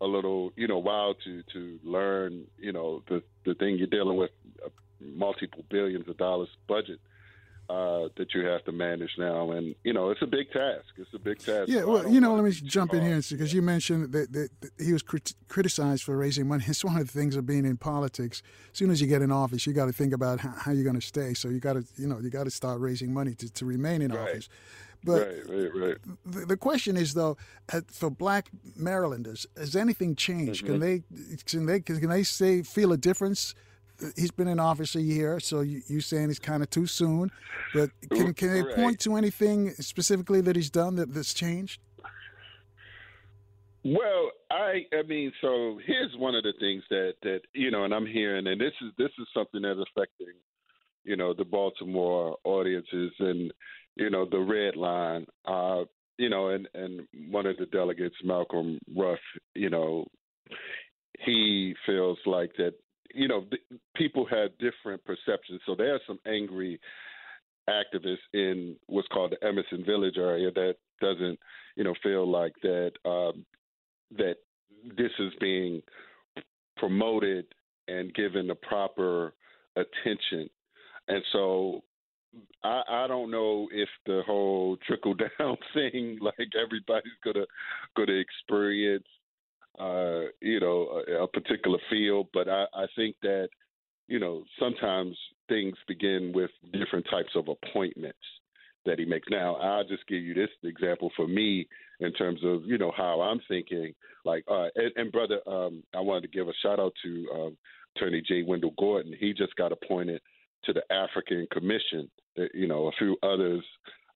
a 0.00 0.06
little 0.06 0.52
you 0.56 0.66
know 0.66 0.78
while 0.78 1.14
to 1.24 1.42
to 1.52 1.78
learn 1.84 2.44
you 2.58 2.72
know 2.72 3.02
the 3.08 3.22
the 3.44 3.54
thing 3.54 3.76
you're 3.76 3.86
dealing 3.86 4.16
with 4.16 4.30
multiple 5.00 5.64
billions 5.70 6.06
of 6.08 6.16
dollars 6.18 6.48
budget 6.68 7.00
uh, 7.70 8.08
that 8.16 8.34
you 8.34 8.44
have 8.44 8.64
to 8.64 8.72
manage 8.72 9.10
now, 9.16 9.52
and 9.52 9.76
you 9.84 9.92
know 9.92 10.10
it's 10.10 10.22
a 10.22 10.26
big 10.26 10.50
task. 10.50 10.86
It's 10.96 11.14
a 11.14 11.18
big 11.18 11.38
task. 11.38 11.68
Yeah, 11.68 11.84
well, 11.84 12.08
you 12.08 12.20
know, 12.20 12.34
let 12.34 12.42
me 12.42 12.50
jump 12.50 12.94
in 12.94 13.02
here 13.02 13.20
because 13.30 13.54
you 13.54 13.62
mentioned 13.62 14.12
that, 14.12 14.32
that, 14.32 14.48
that 14.60 14.70
he 14.78 14.92
was 14.92 15.02
crit- 15.02 15.34
criticized 15.48 16.02
for 16.02 16.16
raising 16.16 16.48
money. 16.48 16.64
It's 16.70 16.84
one 16.84 16.96
of 16.96 17.06
the 17.06 17.12
things 17.12 17.36
of 17.36 17.46
being 17.46 17.64
in 17.64 17.76
politics. 17.76 18.42
As 18.72 18.78
soon 18.78 18.90
as 18.90 19.00
you 19.00 19.06
get 19.06 19.22
in 19.22 19.30
office, 19.30 19.66
you 19.66 19.72
got 19.72 19.86
to 19.86 19.92
think 19.92 20.12
about 20.12 20.40
how, 20.40 20.50
how 20.56 20.72
you're 20.72 20.84
going 20.84 20.98
to 20.98 21.06
stay. 21.06 21.34
So 21.34 21.48
you 21.48 21.60
got 21.60 21.74
to, 21.74 21.84
you 21.96 22.08
know, 22.08 22.18
you 22.18 22.30
got 22.30 22.44
to 22.44 22.50
start 22.50 22.80
raising 22.80 23.12
money 23.12 23.34
to, 23.34 23.52
to 23.52 23.64
remain 23.64 24.02
in 24.02 24.12
right. 24.12 24.20
office. 24.20 24.48
But 25.04 25.26
right, 25.26 25.48
right, 25.48 25.74
right. 25.74 25.96
The, 26.24 26.46
the, 26.46 26.56
question 26.56 26.96
is 26.96 27.14
though, 27.14 27.36
for 27.86 28.10
Black 28.10 28.50
Marylanders, 28.76 29.46
has 29.56 29.76
anything 29.76 30.16
changed? 30.16 30.64
Mm-hmm. 30.64 30.72
Can 30.72 30.80
they 30.80 31.02
can 31.46 31.66
they 31.66 31.80
can 31.80 32.10
they 32.10 32.22
say 32.22 32.62
feel 32.62 32.92
a 32.92 32.96
difference? 32.96 33.54
He's 34.16 34.30
been 34.30 34.48
in 34.48 34.60
office 34.60 34.94
a 34.94 35.00
year, 35.00 35.40
so 35.40 35.60
you, 35.60 35.82
you 35.86 36.00
saying 36.00 36.30
it's 36.30 36.38
kind 36.38 36.62
of 36.62 36.70
too 36.70 36.86
soon. 36.86 37.30
But 37.74 37.90
can 38.10 38.34
can 38.34 38.52
they 38.52 38.74
point 38.74 39.00
to 39.00 39.16
anything 39.16 39.70
specifically 39.74 40.40
that 40.42 40.56
he's 40.56 40.70
done 40.70 40.96
that, 40.96 41.14
that's 41.14 41.34
changed? 41.34 41.80
Well, 43.84 44.30
I 44.50 44.86
I 44.92 45.02
mean, 45.06 45.32
so 45.40 45.78
here's 45.86 46.14
one 46.16 46.34
of 46.34 46.42
the 46.42 46.52
things 46.60 46.82
that 46.90 47.14
that 47.22 47.40
you 47.54 47.70
know, 47.70 47.84
and 47.84 47.94
I'm 47.94 48.06
hearing, 48.06 48.46
and 48.46 48.60
this 48.60 48.72
is 48.82 48.92
this 48.98 49.10
is 49.18 49.26
something 49.32 49.62
that's 49.62 49.80
affecting, 49.80 50.34
you 51.04 51.16
know, 51.16 51.32
the 51.32 51.44
Baltimore 51.44 52.36
audiences 52.44 53.12
and 53.18 53.52
you 53.96 54.10
know 54.10 54.26
the 54.30 54.38
red 54.38 54.76
line. 54.76 55.26
Uh, 55.46 55.84
you 56.18 56.28
know, 56.28 56.50
and 56.50 56.68
and 56.74 57.06
one 57.30 57.46
of 57.46 57.56
the 57.56 57.66
delegates, 57.66 58.16
Malcolm 58.22 58.78
Ruff, 58.94 59.18
you 59.54 59.70
know, 59.70 60.06
he 61.20 61.74
feels 61.86 62.18
like 62.26 62.52
that 62.58 62.74
you 63.14 63.28
know, 63.28 63.44
people 63.96 64.26
have 64.26 64.50
different 64.58 65.04
perceptions. 65.04 65.60
So 65.66 65.74
there 65.74 65.94
are 65.94 66.00
some 66.06 66.18
angry 66.26 66.80
activists 67.68 68.18
in 68.32 68.76
what's 68.86 69.08
called 69.08 69.32
the 69.32 69.46
Edmondson 69.46 69.84
Village 69.84 70.16
area 70.16 70.50
that 70.52 70.76
doesn't, 71.00 71.38
you 71.76 71.84
know, 71.84 71.94
feel 72.02 72.28
like 72.28 72.54
that 72.62 72.92
um, 73.04 73.44
that 74.16 74.36
this 74.96 75.10
is 75.18 75.32
being 75.40 75.82
promoted 76.76 77.46
and 77.88 78.14
given 78.14 78.46
the 78.46 78.54
proper 78.54 79.34
attention. 79.76 80.48
And 81.08 81.22
so 81.32 81.82
I, 82.62 82.82
I 82.88 83.06
don't 83.06 83.30
know 83.30 83.68
if 83.72 83.88
the 84.06 84.22
whole 84.26 84.76
trickle 84.86 85.14
down 85.14 85.56
thing, 85.74 86.18
like 86.20 86.50
everybody's 86.60 87.12
gonna 87.24 87.46
gonna 87.96 88.12
experience, 88.12 89.06
uh, 89.78 90.22
you 90.40 90.60
know, 90.60 91.02
a, 91.08 91.24
a 91.24 91.28
particular 91.28 91.78
field, 91.88 92.28
but 92.32 92.48
I, 92.48 92.64
I 92.74 92.86
think 92.96 93.16
that, 93.22 93.48
you 94.08 94.18
know, 94.18 94.44
sometimes 94.58 95.16
things 95.48 95.76
begin 95.86 96.32
with 96.34 96.50
different 96.72 97.06
types 97.10 97.30
of 97.34 97.48
appointments 97.48 98.18
that 98.86 98.98
he 98.98 99.04
makes. 99.04 99.28
Now, 99.30 99.56
I'll 99.56 99.86
just 99.86 100.06
give 100.06 100.22
you 100.22 100.34
this 100.34 100.50
example 100.64 101.10
for 101.16 101.28
me 101.28 101.68
in 102.00 102.12
terms 102.14 102.40
of 102.44 102.64
you 102.64 102.78
know 102.78 102.92
how 102.96 103.20
I'm 103.20 103.40
thinking. 103.46 103.94
Like, 104.24 104.44
uh, 104.50 104.68
and, 104.74 104.92
and 104.96 105.12
brother, 105.12 105.40
um, 105.46 105.82
I 105.94 106.00
wanted 106.00 106.22
to 106.22 106.28
give 106.28 106.48
a 106.48 106.52
shout 106.62 106.80
out 106.80 106.92
to 107.04 107.26
um, 107.34 107.56
Attorney 107.96 108.22
J. 108.26 108.42
Wyndal 108.42 108.74
Gordon. 108.78 109.14
He 109.18 109.32
just 109.32 109.54
got 109.56 109.72
appointed 109.72 110.20
to 110.64 110.72
the 110.72 110.82
African 110.92 111.46
Commission. 111.52 112.10
You 112.54 112.68
know, 112.68 112.86
a 112.86 112.92
few 112.98 113.16
others. 113.22 113.64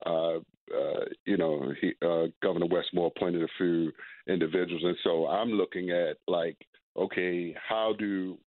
Uh, 0.06 0.38
uh, 0.72 1.04
you 1.26 1.36
know, 1.36 1.72
he, 1.80 1.92
uh, 2.02 2.26
Governor 2.42 2.66
Wes 2.66 2.84
Moore 2.92 3.12
appointed 3.14 3.42
a 3.42 3.48
few 3.58 3.92
individuals, 4.28 4.82
and 4.84 4.96
so 5.02 5.26
I'm 5.26 5.50
looking 5.50 5.90
at 5.90 6.16
like, 6.26 6.56
okay, 6.96 7.54
how 7.68 7.94
do 7.98 8.38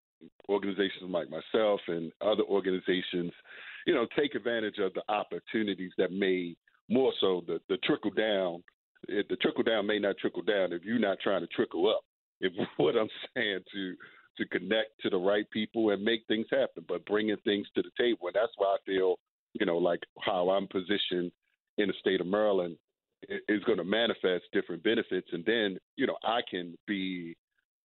organizations 0.49 1.09
like 1.09 1.30
myself 1.30 1.80
and 1.88 2.11
other 2.22 2.43
organizations, 2.43 3.32
you 3.86 3.93
know, 3.93 4.07
take 4.18 4.36
advantage 4.36 4.80
of 4.80 4.93
the 4.93 5.03
opportunities 5.09 5.91
that 5.97 6.11
may 6.11 6.55
more 6.89 7.13
so 7.20 7.43
the, 7.47 7.59
the 7.70 7.78
trickle 7.78 8.11
down. 8.11 8.63
It, 9.07 9.28
the 9.30 9.36
trickle 9.38 9.63
down 9.63 9.86
may 9.86 9.99
not 9.99 10.18
trickle 10.18 10.41
down 10.41 10.74
if 10.74 10.84
you're 10.84 10.99
not 10.99 11.20
trying 11.22 11.41
to 11.41 11.47
trickle 11.47 11.89
up. 11.89 12.01
If 12.39 12.53
what 12.78 12.95
I'm 12.95 13.09
saying 13.36 13.59
to 13.74 13.95
to 14.38 14.45
connect 14.49 15.01
to 15.01 15.09
the 15.09 15.18
right 15.18 15.49
people 15.49 15.89
and 15.89 16.03
make 16.03 16.22
things 16.28 16.45
happen, 16.51 16.86
but 16.88 17.03
bringing 17.05 17.38
things 17.38 17.65
to 17.74 17.82
the 17.82 17.89
table, 17.97 18.28
and 18.28 18.36
that's 18.36 18.51
why 18.57 18.68
I 18.68 18.78
feel, 18.86 19.15
you 19.53 19.65
know, 19.65 19.78
like 19.78 20.01
how 20.20 20.49
I'm 20.51 20.68
positioned 20.68 21.32
in 21.78 21.88
the 21.88 21.93
state 21.99 22.21
of 22.21 22.28
Maryland 22.28 22.78
is 23.47 23.63
going 23.63 23.78
to 23.78 23.84
manifest 23.84 24.45
different 24.53 24.84
benefits, 24.84 25.28
and 25.32 25.43
then 25.45 25.78
you 25.95 26.07
know 26.07 26.17
I 26.23 26.41
can 26.49 26.75
be 26.88 27.36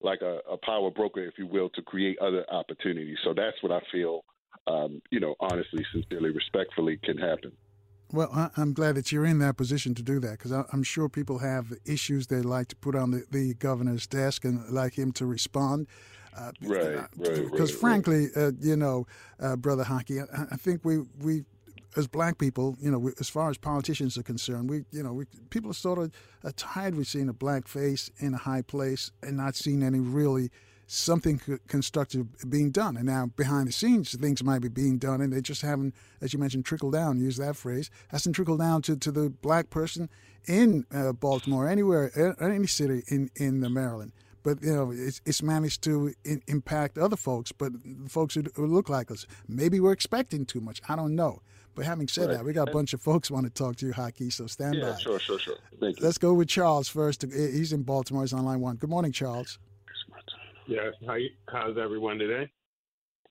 like 0.02 0.20
a, 0.22 0.38
a 0.50 0.56
power 0.58 0.90
broker, 0.90 1.24
if 1.24 1.34
you 1.38 1.46
will, 1.46 1.68
to 1.70 1.82
create 1.82 2.18
other 2.18 2.44
opportunities. 2.50 3.16
So 3.24 3.32
that's 3.34 3.56
what 3.62 3.72
I 3.72 3.80
feel, 3.90 4.24
um, 4.66 5.00
you 5.10 5.20
know, 5.20 5.34
honestly, 5.40 5.84
sincerely, 5.92 6.30
respectfully, 6.30 6.98
can 7.04 7.16
happen. 7.18 7.52
Well, 8.12 8.50
I'm 8.58 8.74
glad 8.74 8.96
that 8.96 9.10
you're 9.10 9.24
in 9.24 9.38
that 9.38 9.56
position 9.56 9.94
to 9.94 10.02
do 10.02 10.20
that 10.20 10.32
because 10.32 10.52
I'm 10.52 10.82
sure 10.82 11.08
people 11.08 11.38
have 11.38 11.72
issues 11.86 12.26
they'd 12.26 12.44
like 12.44 12.68
to 12.68 12.76
put 12.76 12.94
on 12.94 13.10
the, 13.10 13.24
the 13.30 13.54
governor's 13.54 14.06
desk 14.06 14.44
and 14.44 14.68
like 14.68 14.94
him 14.94 15.12
to 15.12 15.24
respond. 15.24 15.86
Uh, 16.36 16.50
right, 16.62 16.96
right. 16.96 17.08
Because 17.16 17.72
right, 17.72 17.80
frankly, 17.80 18.28
right. 18.36 18.48
Uh, 18.48 18.52
you 18.60 18.76
know, 18.76 19.06
uh, 19.40 19.56
brother 19.56 19.84
Haki, 19.84 20.20
I, 20.20 20.54
I, 20.54 20.56
think 20.56 20.84
we 20.84 20.98
we 21.20 21.44
as 21.96 22.06
black 22.06 22.38
people, 22.38 22.76
you 22.80 22.90
know, 22.90 22.98
we, 22.98 23.12
as 23.20 23.28
far 23.28 23.50
as 23.50 23.58
politicians 23.58 24.16
are 24.16 24.22
concerned, 24.22 24.70
we, 24.70 24.84
you 24.90 25.02
know, 25.02 25.12
we, 25.12 25.24
people 25.50 25.70
are 25.70 25.74
sort 25.74 25.98
of 25.98 26.12
are 26.44 26.52
tired 26.52 26.96
of 26.96 27.06
seeing 27.06 27.28
a 27.28 27.34
black 27.34 27.68
face 27.68 28.10
in 28.18 28.34
a 28.34 28.38
high 28.38 28.62
place 28.62 29.10
and 29.22 29.36
not 29.36 29.54
seeing 29.54 29.82
any 29.82 29.98
really 29.98 30.50
something 30.86 31.40
constructive 31.68 32.26
being 32.50 32.70
done. 32.70 32.96
And 32.96 33.06
now 33.06 33.26
behind 33.36 33.68
the 33.68 33.72
scenes, 33.72 34.12
things 34.12 34.42
might 34.44 34.60
be 34.60 34.68
being 34.68 34.98
done, 34.98 35.20
and 35.20 35.32
they 35.32 35.40
just 35.40 35.62
haven't, 35.62 35.94
as 36.20 36.32
you 36.32 36.38
mentioned, 36.38 36.64
trickled 36.64 36.92
down. 36.92 37.18
Use 37.18 37.36
that 37.38 37.56
phrase. 37.56 37.90
Hasn't 38.08 38.34
trickled 38.34 38.60
down 38.60 38.82
to, 38.82 38.96
to 38.96 39.10
the 39.10 39.30
black 39.30 39.70
person 39.70 40.08
in 40.46 40.84
uh, 40.94 41.12
Baltimore, 41.12 41.68
anywhere, 41.68 42.36
any 42.40 42.66
city 42.66 43.02
in 43.08 43.30
in 43.36 43.60
the 43.60 43.70
Maryland. 43.70 44.12
But 44.42 44.62
you 44.62 44.74
know, 44.74 44.90
it's, 44.90 45.20
it's 45.24 45.42
managed 45.42 45.82
to 45.84 46.12
in, 46.24 46.42
impact 46.48 46.98
other 46.98 47.16
folks, 47.16 47.52
but 47.52 47.72
folks 48.08 48.34
who, 48.34 48.44
who 48.54 48.66
look 48.66 48.88
like 48.88 49.10
us. 49.10 49.26
Maybe 49.48 49.80
we're 49.80 49.92
expecting 49.92 50.44
too 50.44 50.60
much. 50.60 50.80
I 50.88 50.96
don't 50.96 51.14
know. 51.14 51.42
But 51.74 51.86
having 51.86 52.08
said 52.08 52.28
right. 52.28 52.38
that, 52.38 52.44
we 52.44 52.52
got 52.52 52.68
a 52.68 52.72
bunch 52.72 52.92
of 52.92 53.00
folks 53.00 53.30
want 53.30 53.46
to 53.46 53.50
talk 53.50 53.76
to 53.76 53.86
you, 53.86 53.92
Haki. 53.92 54.32
So 54.32 54.46
stand 54.46 54.74
yeah, 54.74 54.90
by. 54.90 54.98
Sure, 54.98 55.18
sure, 55.18 55.38
sure. 55.38 55.56
Thank 55.80 55.98
you. 55.98 56.04
Let's 56.04 56.18
go 56.18 56.34
with 56.34 56.48
Charles 56.48 56.88
first. 56.88 57.22
He's 57.22 57.72
in 57.72 57.82
Baltimore. 57.82 58.22
He's 58.22 58.32
on 58.32 58.44
line 58.44 58.60
one. 58.60 58.76
Good 58.76 58.90
morning, 58.90 59.12
Charles. 59.12 59.58
Yes. 60.66 60.92
How 61.06 61.14
you, 61.14 61.30
how's 61.48 61.76
everyone 61.78 62.18
today? 62.18 62.50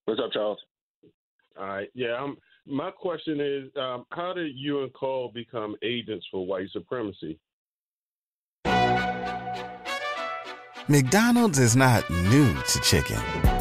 What's 0.05 0.19
up, 0.19 0.31
Charles? 0.33 0.59
All 1.59 1.67
right. 1.67 1.89
Yeah. 1.93 2.21
Um, 2.21 2.37
my 2.65 2.91
question 2.91 3.39
is, 3.39 3.69
um, 3.75 4.05
how 4.11 4.33
did 4.33 4.51
you 4.55 4.83
and 4.83 4.93
Cole 4.93 5.31
become 5.33 5.75
agents 5.83 6.25
for 6.31 6.45
white 6.45 6.69
supremacy? 6.71 7.39
McDonald's 10.87 11.59
is 11.59 11.75
not 11.75 12.09
new 12.09 12.53
to 12.53 12.79
chicken. 12.81 13.60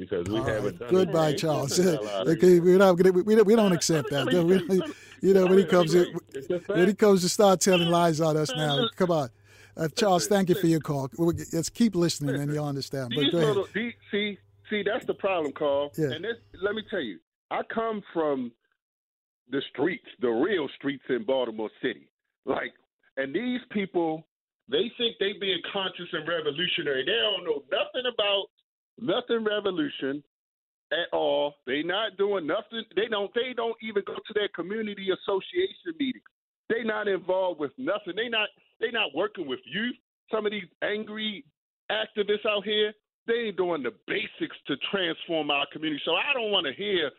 because 0.00 0.26
we 0.28 0.38
All 0.38 0.44
haven't 0.44 0.80
right. 0.80 0.90
Goodbye, 0.90 1.34
Charles. 1.34 1.78
okay, 2.26 2.58
we're 2.58 2.78
not 2.78 2.94
gonna, 2.94 3.12
we, 3.12 3.34
don't, 3.34 3.46
we 3.46 3.54
don't 3.54 3.72
accept 3.72 4.08
that. 4.10 4.26
We, 4.26 4.82
you 5.28 5.34
know, 5.34 5.46
when 5.46 5.58
he 5.58 5.64
comes 5.64 5.94
in, 5.94 6.06
when 6.66 6.88
he 6.88 6.94
comes 6.94 7.20
to 7.20 7.28
start 7.28 7.60
telling 7.60 7.88
lies 7.88 8.18
on 8.20 8.36
us 8.36 8.50
now, 8.56 8.88
come 8.96 9.10
on. 9.10 9.28
Uh, 9.76 9.88
Charles, 9.88 10.26
thank 10.26 10.48
you 10.48 10.54
for 10.54 10.66
your 10.66 10.80
call. 10.80 11.10
Let's 11.18 11.68
keep 11.68 11.94
listening, 11.94 12.40
and 12.40 12.52
you'll 12.52 12.66
understand. 12.66 13.12
But 13.14 13.30
go 13.30 13.38
ahead. 13.38 13.92
See, 14.10 14.38
see, 14.70 14.82
that's 14.82 15.04
the 15.04 15.14
problem, 15.14 15.52
Carl. 15.52 15.92
Yeah. 15.96 16.12
And 16.12 16.24
this, 16.24 16.36
let 16.62 16.74
me 16.74 16.82
tell 16.90 17.00
you, 17.00 17.18
I 17.50 17.60
come 17.72 18.02
from 18.12 18.52
the 19.50 19.62
streets, 19.70 20.06
the 20.20 20.30
real 20.30 20.66
streets 20.76 21.04
in 21.10 21.24
Baltimore 21.24 21.70
City. 21.82 22.08
Like, 22.46 22.72
and 23.16 23.34
these 23.34 23.60
people, 23.70 24.26
they 24.68 24.90
think 24.96 25.16
they 25.20 25.34
being 25.38 25.60
conscious 25.72 26.08
and 26.12 26.26
revolutionary. 26.26 27.04
They 27.04 27.12
don't 27.12 27.44
know 27.44 27.62
nothing 27.70 28.10
about 28.12 28.46
nothing 29.00 29.44
revolution 29.44 30.22
at 30.92 31.12
all. 31.12 31.54
They 31.66 31.82
not 31.82 32.16
doing 32.16 32.46
nothing. 32.46 32.84
They 32.96 33.06
don't. 33.08 33.32
They 33.34 33.52
don't 33.54 33.76
even 33.82 34.02
go 34.06 34.14
to 34.14 34.34
their 34.34 34.48
community 34.48 35.08
association 35.10 35.94
meetings. 35.98 36.24
They 36.68 36.84
not 36.84 37.08
involved 37.08 37.60
with 37.60 37.72
nothing. 37.78 38.14
They 38.16 38.28
not. 38.28 38.48
They 38.80 38.90
not 38.90 39.14
working 39.14 39.46
with 39.46 39.60
youth. 39.64 39.96
Some 40.32 40.46
of 40.46 40.52
these 40.52 40.68
angry 40.82 41.44
activists 41.90 42.46
out 42.48 42.64
here, 42.64 42.92
they 43.26 43.48
ain't 43.48 43.56
doing 43.56 43.82
the 43.82 43.92
basics 44.06 44.56
to 44.68 44.76
transform 44.90 45.50
our 45.50 45.66
community. 45.72 46.00
So 46.04 46.12
I 46.12 46.32
don't 46.32 46.52
want 46.52 46.66
to 46.66 46.72
hear 46.72 47.10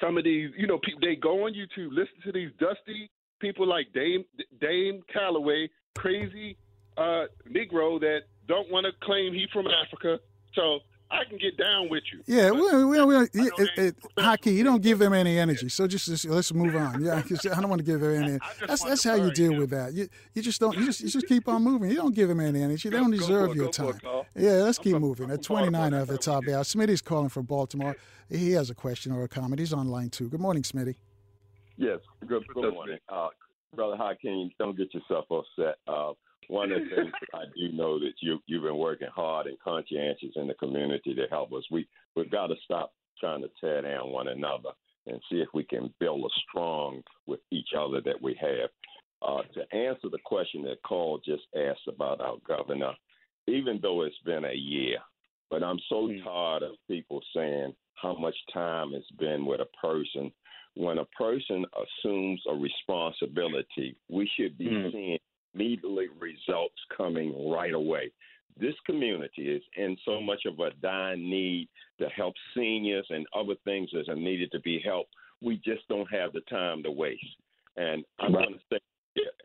some 0.00 0.18
of 0.18 0.24
these. 0.24 0.50
You 0.56 0.66
know, 0.66 0.78
people 0.78 1.00
they 1.00 1.16
go 1.16 1.46
on 1.46 1.54
YouTube, 1.54 1.90
listen 1.90 2.20
to 2.24 2.32
these 2.32 2.50
dusty 2.58 3.10
people 3.40 3.66
like 3.66 3.92
Dame 3.92 4.24
Dame 4.60 5.02
Calloway, 5.12 5.68
crazy 5.96 6.56
uh, 6.96 7.24
Negro 7.50 7.98
that 8.00 8.20
don't 8.46 8.70
want 8.70 8.86
to 8.86 8.92
claim 9.04 9.32
he 9.32 9.46
from 9.52 9.66
Africa 9.66 10.18
so 10.54 10.80
I 11.10 11.24
can 11.24 11.38
get 11.38 11.56
down 11.56 11.88
with 11.88 12.02
you. 12.12 12.22
Yeah, 12.26 12.50
we, 12.50 12.84
we, 12.84 13.04
we, 13.04 13.16
it, 13.16 13.30
it, 13.34 13.70
it, 13.76 13.96
Haki, 14.16 14.54
you 14.54 14.64
don't 14.64 14.82
give 14.82 14.98
them 14.98 15.12
any 15.12 15.38
energy. 15.38 15.68
So 15.68 15.86
just, 15.86 16.06
just 16.06 16.24
let's 16.24 16.52
move 16.52 16.74
on. 16.74 17.04
Yeah, 17.04 17.22
I 17.24 17.60
don't 17.60 17.68
want 17.68 17.80
to 17.80 17.84
give 17.84 18.00
them 18.00 18.22
any. 18.22 18.38
That's 18.66 18.82
that's 18.82 19.04
how 19.04 19.14
you 19.14 19.30
deal 19.30 19.56
with 19.56 19.70
that. 19.70 19.92
You 19.92 20.08
you 20.32 20.42
just 20.42 20.60
don't. 20.60 20.76
You 20.76 20.86
just 20.86 21.00
you 21.00 21.08
just 21.08 21.26
keep 21.26 21.46
on 21.46 21.62
moving. 21.62 21.90
You 21.90 21.96
don't 21.96 22.14
give 22.14 22.28
them 22.28 22.40
any 22.40 22.62
energy. 22.62 22.88
They 22.88 22.96
don't 22.96 23.10
deserve 23.10 23.54
your 23.54 23.70
time. 23.70 24.00
Yeah, 24.34 24.52
let's 24.62 24.78
keep 24.78 24.96
moving. 24.96 25.30
At 25.30 25.42
29 25.42 25.94
at 25.94 26.08
the 26.08 26.18
top 26.18 26.44
there. 26.44 26.56
Smitty's 26.58 27.02
calling 27.02 27.28
from 27.28 27.44
Baltimore. 27.44 27.96
He 28.28 28.52
has 28.52 28.70
a 28.70 28.74
question 28.74 29.12
or 29.12 29.22
a 29.22 29.28
comment. 29.28 29.60
He's 29.60 29.72
on 29.72 29.88
line 29.88 30.10
two. 30.10 30.28
Good 30.28 30.40
morning, 30.40 30.62
Smitty. 30.62 30.96
Yes. 31.76 31.98
Good, 32.26 32.44
good 32.54 32.72
morning, 32.72 32.98
uh, 33.08 33.28
brother 33.74 33.96
Hakeem. 33.96 34.50
Don't 34.58 34.76
get 34.76 34.94
yourself 34.94 35.26
upset. 35.30 35.76
Uh, 35.86 36.12
one 36.48 36.72
of 36.72 36.80
the 36.80 36.96
things 36.96 37.12
I 37.34 37.44
do 37.56 37.72
know 37.72 37.98
that 37.98 38.14
you 38.20 38.38
you've 38.46 38.62
been 38.62 38.78
working 38.78 39.08
hard 39.14 39.46
and 39.46 39.58
conscientious 39.60 40.32
in 40.36 40.48
the 40.48 40.54
community 40.54 41.14
to 41.14 41.26
help 41.30 41.52
us. 41.52 41.64
We 41.70 41.86
we've 42.16 42.30
got 42.30 42.48
to 42.48 42.54
stop 42.64 42.92
trying 43.18 43.42
to 43.42 43.50
tear 43.60 43.82
down 43.82 44.10
one 44.10 44.28
another 44.28 44.70
and 45.06 45.20
see 45.30 45.36
if 45.36 45.48
we 45.54 45.64
can 45.64 45.92
build 46.00 46.24
a 46.24 46.40
strong 46.48 47.02
with 47.26 47.40
each 47.50 47.68
other 47.78 48.00
that 48.00 48.20
we 48.20 48.38
have. 48.40 48.70
Uh, 49.22 49.42
to 49.54 49.76
answer 49.76 50.08
the 50.10 50.18
question 50.24 50.62
that 50.62 50.82
Carl 50.86 51.18
just 51.24 51.44
asked 51.56 51.88
about 51.88 52.20
our 52.20 52.36
governor, 52.46 52.92
even 53.46 53.78
though 53.80 54.02
it's 54.02 54.18
been 54.26 54.44
a 54.44 54.54
year, 54.54 54.98
but 55.50 55.62
I'm 55.62 55.78
so 55.88 56.08
mm. 56.08 56.22
tired 56.22 56.62
of 56.62 56.74
people 56.88 57.22
saying 57.34 57.74
how 57.94 58.14
much 58.16 58.34
time 58.52 58.92
it's 58.92 59.10
been 59.12 59.46
with 59.46 59.60
a 59.60 59.86
person. 59.86 60.30
When 60.74 60.98
a 60.98 61.04
person 61.18 61.64
assumes 61.74 62.42
a 62.50 62.54
responsibility, 62.54 63.96
we 64.10 64.28
should 64.36 64.58
be 64.58 64.66
mm. 64.66 64.92
seeing 64.92 65.18
immediately 65.54 66.08
results 66.18 66.74
coming 66.96 67.50
right 67.50 67.74
away. 67.74 68.10
This 68.58 68.74
community 68.86 69.48
is 69.48 69.62
in 69.76 69.96
so 70.04 70.20
much 70.20 70.42
of 70.46 70.58
a 70.60 70.70
dying 70.80 71.28
need 71.28 71.68
to 71.98 72.08
help 72.08 72.34
seniors 72.56 73.06
and 73.10 73.26
other 73.34 73.54
things 73.64 73.90
that 73.92 74.08
are 74.08 74.16
needed 74.16 74.52
to 74.52 74.60
be 74.60 74.80
helped. 74.84 75.10
We 75.42 75.56
just 75.64 75.86
don't 75.88 76.10
have 76.12 76.32
the 76.32 76.40
time 76.42 76.82
to 76.84 76.90
waste. 76.90 77.24
And 77.76 78.04
I'm 78.20 78.34
right. 78.34 78.46
going 78.46 78.58
to 78.58 78.76
say, 78.76 78.78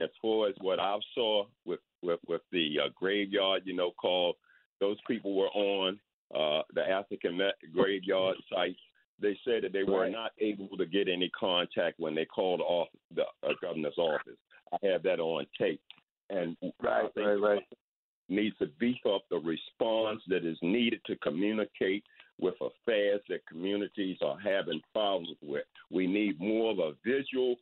as 0.02 0.10
far 0.22 0.48
as 0.48 0.56
what 0.62 0.80
I 0.80 0.98
saw 1.16 1.46
with 1.66 1.80
with, 2.02 2.20
with 2.28 2.42
the 2.52 2.78
uh, 2.86 2.90
graveyard, 2.96 3.64
you 3.66 3.76
know, 3.76 3.92
called 3.92 4.36
those 4.80 4.98
people 5.08 5.36
were 5.36 5.50
on 5.50 6.00
uh, 6.34 6.62
the 6.74 6.82
African 6.82 7.40
graveyard 7.74 8.38
site. 8.54 8.78
They 9.22 9.38
said 9.44 9.64
that 9.64 9.74
they 9.74 9.84
were 9.84 10.04
right. 10.04 10.12
not 10.12 10.32
able 10.40 10.78
to 10.78 10.86
get 10.86 11.10
any 11.10 11.30
contact 11.38 12.00
when 12.00 12.16
they 12.16 12.26
called 12.26 12.62
off 12.62 12.88
the 13.14 13.24
uh, 13.44 13.54
governor's 13.62 13.98
office. 13.98 14.38
I 14.72 14.78
have 14.88 15.04
that 15.04 15.20
on 15.20 15.46
tape, 15.60 15.82
and 16.30 16.56
right, 16.82 17.06
I 17.06 17.10
think 17.10 17.28
right, 17.28 17.42
right. 17.42 17.64
needs 18.28 18.58
to 18.58 18.68
beef 18.80 19.00
up 19.06 19.24
the 19.30 19.38
response 19.38 20.22
that 20.28 20.46
is 20.46 20.58
needed 20.62 21.02
to 21.08 21.16
communicate 21.18 22.04
with 22.40 22.56
affairs 22.56 23.22
that 23.30 23.46
communities 23.48 24.18
are 24.22 24.38
having 24.40 24.82
problems 24.94 25.30
with. 25.42 25.66
We 25.92 26.08
need 26.08 26.40
more 26.40 26.72
of 26.72 26.80
a 26.80 26.94
visual 27.06 27.56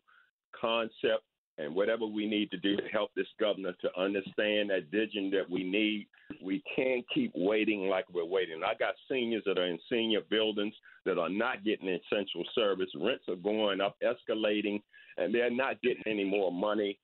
concept 0.59 1.23
and 1.57 1.73
whatever 1.73 2.05
we 2.05 2.27
need 2.27 2.51
to 2.51 2.57
do 2.57 2.75
to 2.75 2.87
help 2.91 3.09
this 3.15 3.27
governor 3.39 3.73
to 3.81 3.99
understand 3.99 4.69
that 4.69 4.91
vision 4.91 5.31
that 5.31 5.49
we 5.49 5.63
need. 5.63 6.07
We 6.43 6.61
can't 6.75 7.03
keep 7.13 7.31
waiting 7.35 7.87
like 7.89 8.05
we're 8.13 8.25
waiting. 8.25 8.61
I 8.63 8.73
got 8.75 8.93
seniors 9.09 9.43
that 9.45 9.57
are 9.57 9.65
in 9.65 9.79
senior 9.89 10.21
buildings 10.29 10.73
that 11.05 11.17
are 11.17 11.29
not 11.29 11.63
getting 11.63 11.89
essential 11.89 12.43
service. 12.53 12.89
Rents 12.95 13.23
are 13.27 13.35
going 13.35 13.81
up, 13.81 13.95
escalating, 14.03 14.81
and 15.17 15.33
they're 15.33 15.49
not 15.49 15.81
getting 15.81 16.03
any 16.05 16.25
more 16.25 16.51
money. 16.51 16.99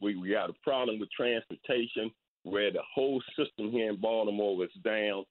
We, 0.00 0.16
we 0.16 0.30
got 0.30 0.50
a 0.50 0.54
problem 0.64 0.98
with 0.98 1.10
transportation 1.10 2.10
where 2.42 2.70
the 2.70 2.82
whole 2.94 3.22
system 3.36 3.70
here 3.70 3.90
in 3.90 4.00
Baltimore 4.00 4.56
was 4.56 4.70
down. 4.84 5.24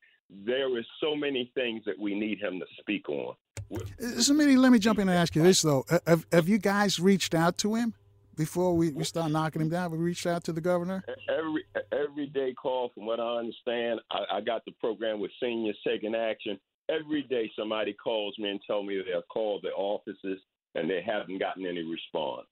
There 0.46 0.78
is 0.78 0.86
so 1.02 1.16
many 1.16 1.52
things 1.56 1.84
that 1.86 1.98
we 1.98 2.14
need 2.14 2.40
him 2.40 2.60
to 2.60 2.66
speak 2.80 3.10
on. 3.10 3.36
Uh, 3.72 4.20
so, 4.20 4.34
let 4.34 4.72
me 4.72 4.80
jump 4.80 5.00
in 5.00 5.10
and 5.10 5.18
ask 5.18 5.36
you 5.36 5.44
this 5.44 5.62
though: 5.62 5.86
uh, 5.90 6.00
Have, 6.08 6.26
have 6.32 6.50
you 6.50 6.58
guys 6.58 7.00
reached 7.00 7.36
out 7.36 7.58
to 7.60 7.76
him? 7.76 7.94
before 8.40 8.74
we, 8.74 8.90
we 8.92 9.04
start 9.04 9.30
knocking 9.32 9.62
him 9.62 9.68
down? 9.68 9.92
We 9.92 9.98
reached 9.98 10.26
out 10.26 10.46
to 10.46 10.54
the 10.54 10.62
governor. 10.62 11.04
Every 11.28 11.66
every 11.92 12.28
day 12.28 12.54
call, 12.54 12.90
from 12.96 13.06
what 13.06 13.20
I 13.20 13.36
understand, 13.36 14.00
I, 14.10 14.38
I 14.38 14.42
got 14.42 14.64
the 14.66 14.72
program 14.80 15.20
with 15.20 15.30
seniors 15.44 15.78
taking 15.86 16.16
action. 16.16 16.58
Every 16.90 17.24
day 17.24 17.52
somebody 17.60 17.94
calls 17.94 18.34
me 18.40 18.50
and 18.50 18.60
tell 18.66 18.82
me 18.82 18.96
they've 18.96 19.28
called 19.32 19.62
the 19.64 19.70
offices 19.72 20.40
and 20.74 20.90
they 20.90 21.04
haven't 21.06 21.38
gotten 21.38 21.66
any 21.66 21.84
response. 21.84 22.48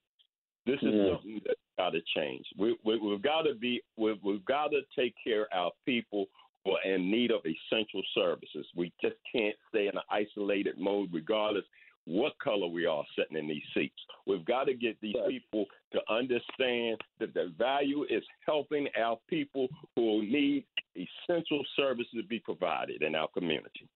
This 0.68 0.80
is 0.81 0.94
yeah. 0.94 1.14
something 1.14 1.41
that's 1.45 1.60
got 1.77 1.91
to 1.91 2.02
change. 2.15 2.45
We, 2.57 2.77
we, 2.84 2.99
we've 2.99 3.22
got 3.22 3.44
to 3.44 3.56
be 3.56 3.81
we've, 3.98 4.22
we've 4.23 4.45
got 4.45 4.72
to 4.72 4.81
take 4.98 5.15
care 5.23 5.44
of 5.44 5.48
our 5.53 5.72
people 5.85 6.26
who 6.65 6.73
are 6.73 6.94
in 6.94 7.10
need 7.10 7.31
of 7.31 7.41
essential 7.45 8.02
services. 8.14 8.68
We 8.76 8.91
just 9.02 9.15
can't 9.34 9.56
stay 9.69 9.88
in 9.88 9.95
an 9.95 10.03
isolated 10.11 10.77
mode, 10.77 11.10
regardless 11.14 11.64
what 12.06 12.34
color 12.39 12.68
we 12.68 12.85
are 12.85 13.03
sitting 13.18 13.38
in 13.38 13.48
these 13.48 13.64
seats. 13.73 13.99
We've 14.26 14.45
got 14.45 14.65
to 14.65 14.73
get 14.73 14.98
these 15.02 15.15
people 15.27 15.65
to 15.91 15.99
understand 16.10 16.99
that 17.19 17.34
the 17.34 17.53
value 17.57 18.03
is 18.10 18.23
helping 18.45 18.88
our 18.99 19.18
people 19.30 19.68
who 19.95 20.22
need 20.22 20.65
essential 20.95 21.61
services 21.76 22.14
to 22.15 22.23
be 22.23 22.39
provided 22.39 23.02
in 23.03 23.14
our 23.14 23.27
community. 23.34 23.89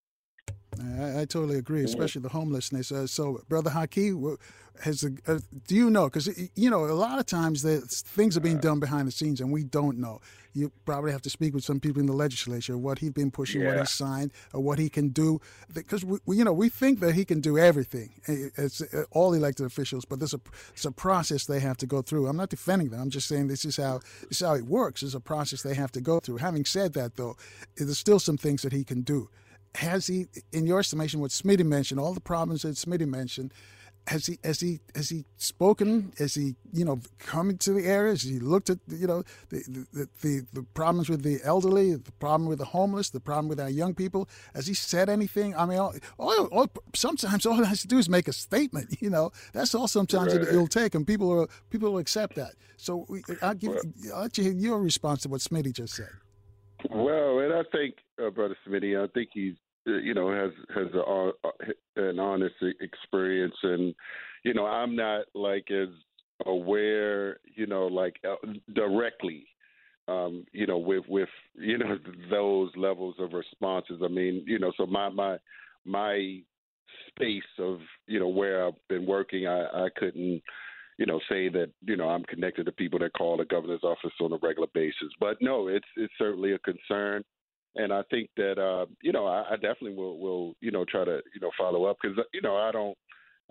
I, 1.00 1.22
I 1.22 1.26
totally 1.26 1.58
agree, 1.58 1.84
especially 1.84 2.22
the 2.22 2.30
homelessness. 2.30 2.92
Uh, 2.92 3.08
so, 3.08 3.42
Brother 3.48 3.70
Haki, 3.70 4.38
has 4.84 5.04
a, 5.04 5.12
uh, 5.28 5.40
do 5.68 5.76
you 5.76 5.90
know? 5.90 6.06
Because 6.06 6.30
you 6.56 6.70
know, 6.70 6.86
a 6.86 6.94
lot 6.94 7.20
of 7.20 7.26
times 7.26 7.62
the 7.62 7.82
things 7.82 8.36
are 8.36 8.42
being 8.42 8.58
done 8.58 8.80
behind 8.80 9.08
the 9.08 9.12
scenes, 9.12 9.42
and 9.42 9.52
we 9.52 9.64
don't 9.64 9.98
know. 9.98 10.22
You 10.54 10.72
probably 10.86 11.14
have 11.14 11.22
to 11.22 11.30
speak 11.30 11.54
with 11.54 11.64
some 11.64 11.80
people 11.80 12.02
in 12.02 12.08
the 12.08 12.14
legislature 12.14 12.78
what 12.78 13.00
he's 13.00 13.12
been 13.12 13.32
pushing, 13.32 13.62
yeah. 13.62 13.68
what 13.68 13.80
he 13.80 13.86
signed, 13.86 14.34
or 14.54 14.62
what 14.62 14.80
he 14.80 14.90
can 14.90 15.10
do. 15.10 15.40
Because 15.74 16.04
we, 16.04 16.20
we, 16.26 16.38
you 16.38 16.44
know, 16.44 16.52
we 16.52 16.68
think 16.68 17.00
that 17.00 17.14
he 17.14 17.24
can 17.24 17.40
do 17.40 17.58
everything. 17.58 18.12
It's 18.26 18.82
uh, 18.82 19.06
all 19.12 19.34
elected 19.34 19.66
officials, 19.66 20.04
but 20.04 20.20
there's 20.20 20.34
a 20.34 20.42
it's 20.74 20.86
a 20.86 20.92
process 20.92 21.46
they 21.46 21.60
have 21.60 21.78
to 21.78 21.86
go 21.86 22.02
through. 22.02 22.28
I'm 22.28 22.38
not 22.38 22.50
defending 22.50 22.90
them. 22.90 23.02
I'm 23.02 23.10
just 23.10 23.28
saying 23.28 23.48
this 23.48 23.66
is 23.66 23.78
how 23.78 24.00
this 24.30 24.42
is 24.42 24.48
how 24.48 24.56
it 24.56 24.66
works. 24.66 25.04
It's 25.04 25.14
a 25.14 25.20
process 25.20 25.62
they 25.62 25.76
have 25.76 25.92
to 25.94 26.02
go 26.02 26.20
through. 26.20 26.38
Having 26.38 26.66
said 26.66 26.94
that, 26.94 27.16
though, 27.16 27.38
there's 27.78 27.98
still 27.98 28.20
some 28.20 28.38
things 28.38 28.62
that 28.64 28.74
he 28.74 28.84
can 28.84 29.02
do 29.02 29.30
has 29.76 30.08
he, 30.08 30.28
in 30.52 30.66
your 30.66 30.80
estimation, 30.80 31.20
what 31.20 31.32
Smitty 31.32 31.66
mentioned, 31.66 32.00
all 32.00 32.14
the 32.14 32.20
problems 32.20 32.64
that 32.64 32.76
Smitty 32.76 33.08
mentioned, 33.08 33.54
has 34.08 34.26
he 34.26 34.40
has 34.44 34.60
he 34.60 34.80
has 34.96 35.10
he 35.10 35.26
spoken? 35.38 36.12
Has 36.18 36.34
he 36.34 36.56
you 36.74 36.84
know 36.84 37.00
come 37.20 37.50
into 37.50 37.74
the 37.74 37.86
area? 37.86 38.12
Has 38.12 38.24
he 38.24 38.40
looked 38.40 38.70
at 38.70 38.80
you 38.88 39.06
know 39.06 39.24
the 39.50 39.88
the, 39.94 40.10
the 40.22 40.46
the 40.54 40.64
problems 40.74 41.08
with 41.10 41.22
the 41.22 41.40
elderly, 41.44 41.96
the 41.96 42.12
problem 42.14 42.50
with 42.50 42.58
the 42.58 42.66
homeless, 42.66 43.12
the 43.12 43.20
problem 43.20 43.48
with 43.48 43.60
our 43.60 43.70
young 43.70 43.94
people? 43.94 44.28
Has 44.56 44.66
he 44.68 44.74
said 44.74 45.08
anything? 45.08 45.56
I 45.56 45.66
mean, 45.66 45.78
all, 45.78 45.94
all, 46.18 46.46
all 46.48 46.68
sometimes 46.96 47.46
all 47.46 47.58
he 47.58 47.64
has 47.64 47.82
to 47.82 47.88
do 47.88 48.00
is 48.00 48.10
make 48.10 48.28
a 48.28 48.34
statement. 48.34 48.90
You 49.02 49.10
know, 49.10 49.32
that's 49.52 49.74
all. 49.74 49.88
Sometimes 49.88 50.36
right. 50.36 50.48
it, 50.48 50.56
will 50.56 50.68
take, 50.68 50.94
and 50.94 51.08
people 51.08 51.28
will 51.28 51.50
people 51.72 51.92
will 51.92 51.98
accept 51.98 52.36
that. 52.36 52.54
So 52.78 53.08
I'll 53.42 53.56
give 53.56 53.78
I'll 54.14 54.24
let 54.24 54.38
you 54.38 54.52
your 54.52 54.80
response 54.80 55.24
to 55.24 55.30
what 55.30 55.42
Smitty 55.42 55.74
just 55.74 55.96
said. 55.96 56.10
Well, 56.90 57.31
and 57.42 57.54
I 57.54 57.62
think, 57.72 57.96
uh, 58.24 58.30
Brother 58.30 58.58
Smitty, 58.68 59.02
I 59.02 59.08
think 59.14 59.30
he's 59.34 59.56
uh, 59.88 59.98
you 59.98 60.14
know 60.14 60.32
has 60.32 60.52
has 60.76 60.94
a, 60.94 61.00
uh, 61.00 61.52
an 61.96 62.20
honest 62.20 62.56
experience, 62.80 63.56
and 63.64 63.96
you 64.44 64.54
know 64.54 64.66
I'm 64.66 64.96
not 64.96 65.26
like 65.34 65.70
as 65.72 65.90
aware, 66.46 67.38
you 67.56 67.68
know, 67.68 67.88
like 67.88 68.16
uh, 68.28 68.36
directly, 68.74 69.46
um, 70.08 70.46
you 70.52 70.68
know, 70.68 70.78
with 70.78 71.04
with 71.08 71.30
you 71.56 71.78
know 71.78 71.98
those 72.30 72.72
levels 72.76 73.16
of 73.20 73.34
responses. 73.34 74.02
I 74.04 74.08
mean, 74.08 74.44
you 74.46 74.60
know, 74.60 74.72
so 74.78 74.86
my 74.86 75.10
my 75.10 75.38
my 75.86 76.40
space 77.10 77.44
of 77.60 77.80
you 78.08 78.20
know 78.20 78.28
where 78.28 78.68
I've 78.68 78.88
been 78.90 79.06
working, 79.06 79.48
I, 79.48 79.64
I 79.66 79.88
couldn't 79.96 80.42
you 81.02 81.08
know, 81.08 81.20
say 81.28 81.50
that 81.50 81.72
you 81.82 81.98
know 81.98 82.10
I'm 82.10 82.24
connected 82.26 82.68
to 82.68 82.72
people 82.72 83.00
that 83.00 83.14
call 83.14 83.36
the 83.36 83.46
governor's 83.46 83.84
office 83.84 84.14
on 84.22 84.34
a 84.34 84.38
regular 84.44 84.68
basis. 84.72 85.10
But 85.20 85.38
no, 85.42 85.68
it's 85.68 85.88
it's 85.98 86.14
certainly 86.20 86.54
a 86.54 86.60
concern, 86.60 87.24
and 87.74 87.92
I 87.92 88.04
think 88.12 88.30
that 88.38 88.60
uh, 88.60 88.86
you 89.02 89.12
know 89.12 89.26
I, 89.26 89.44
I 89.50 89.56
definitely 89.56 89.96
will 89.96 90.20
will 90.20 90.54
you 90.62 90.70
know 90.70 90.86
try 90.86 91.04
to 91.04 91.20
you 91.34 91.42
know 91.42 91.50
follow 91.58 91.86
up 91.86 91.98
because 92.00 92.20
you 92.36 92.42
know 92.44 92.56
I 92.56 92.72
don't 92.72 92.96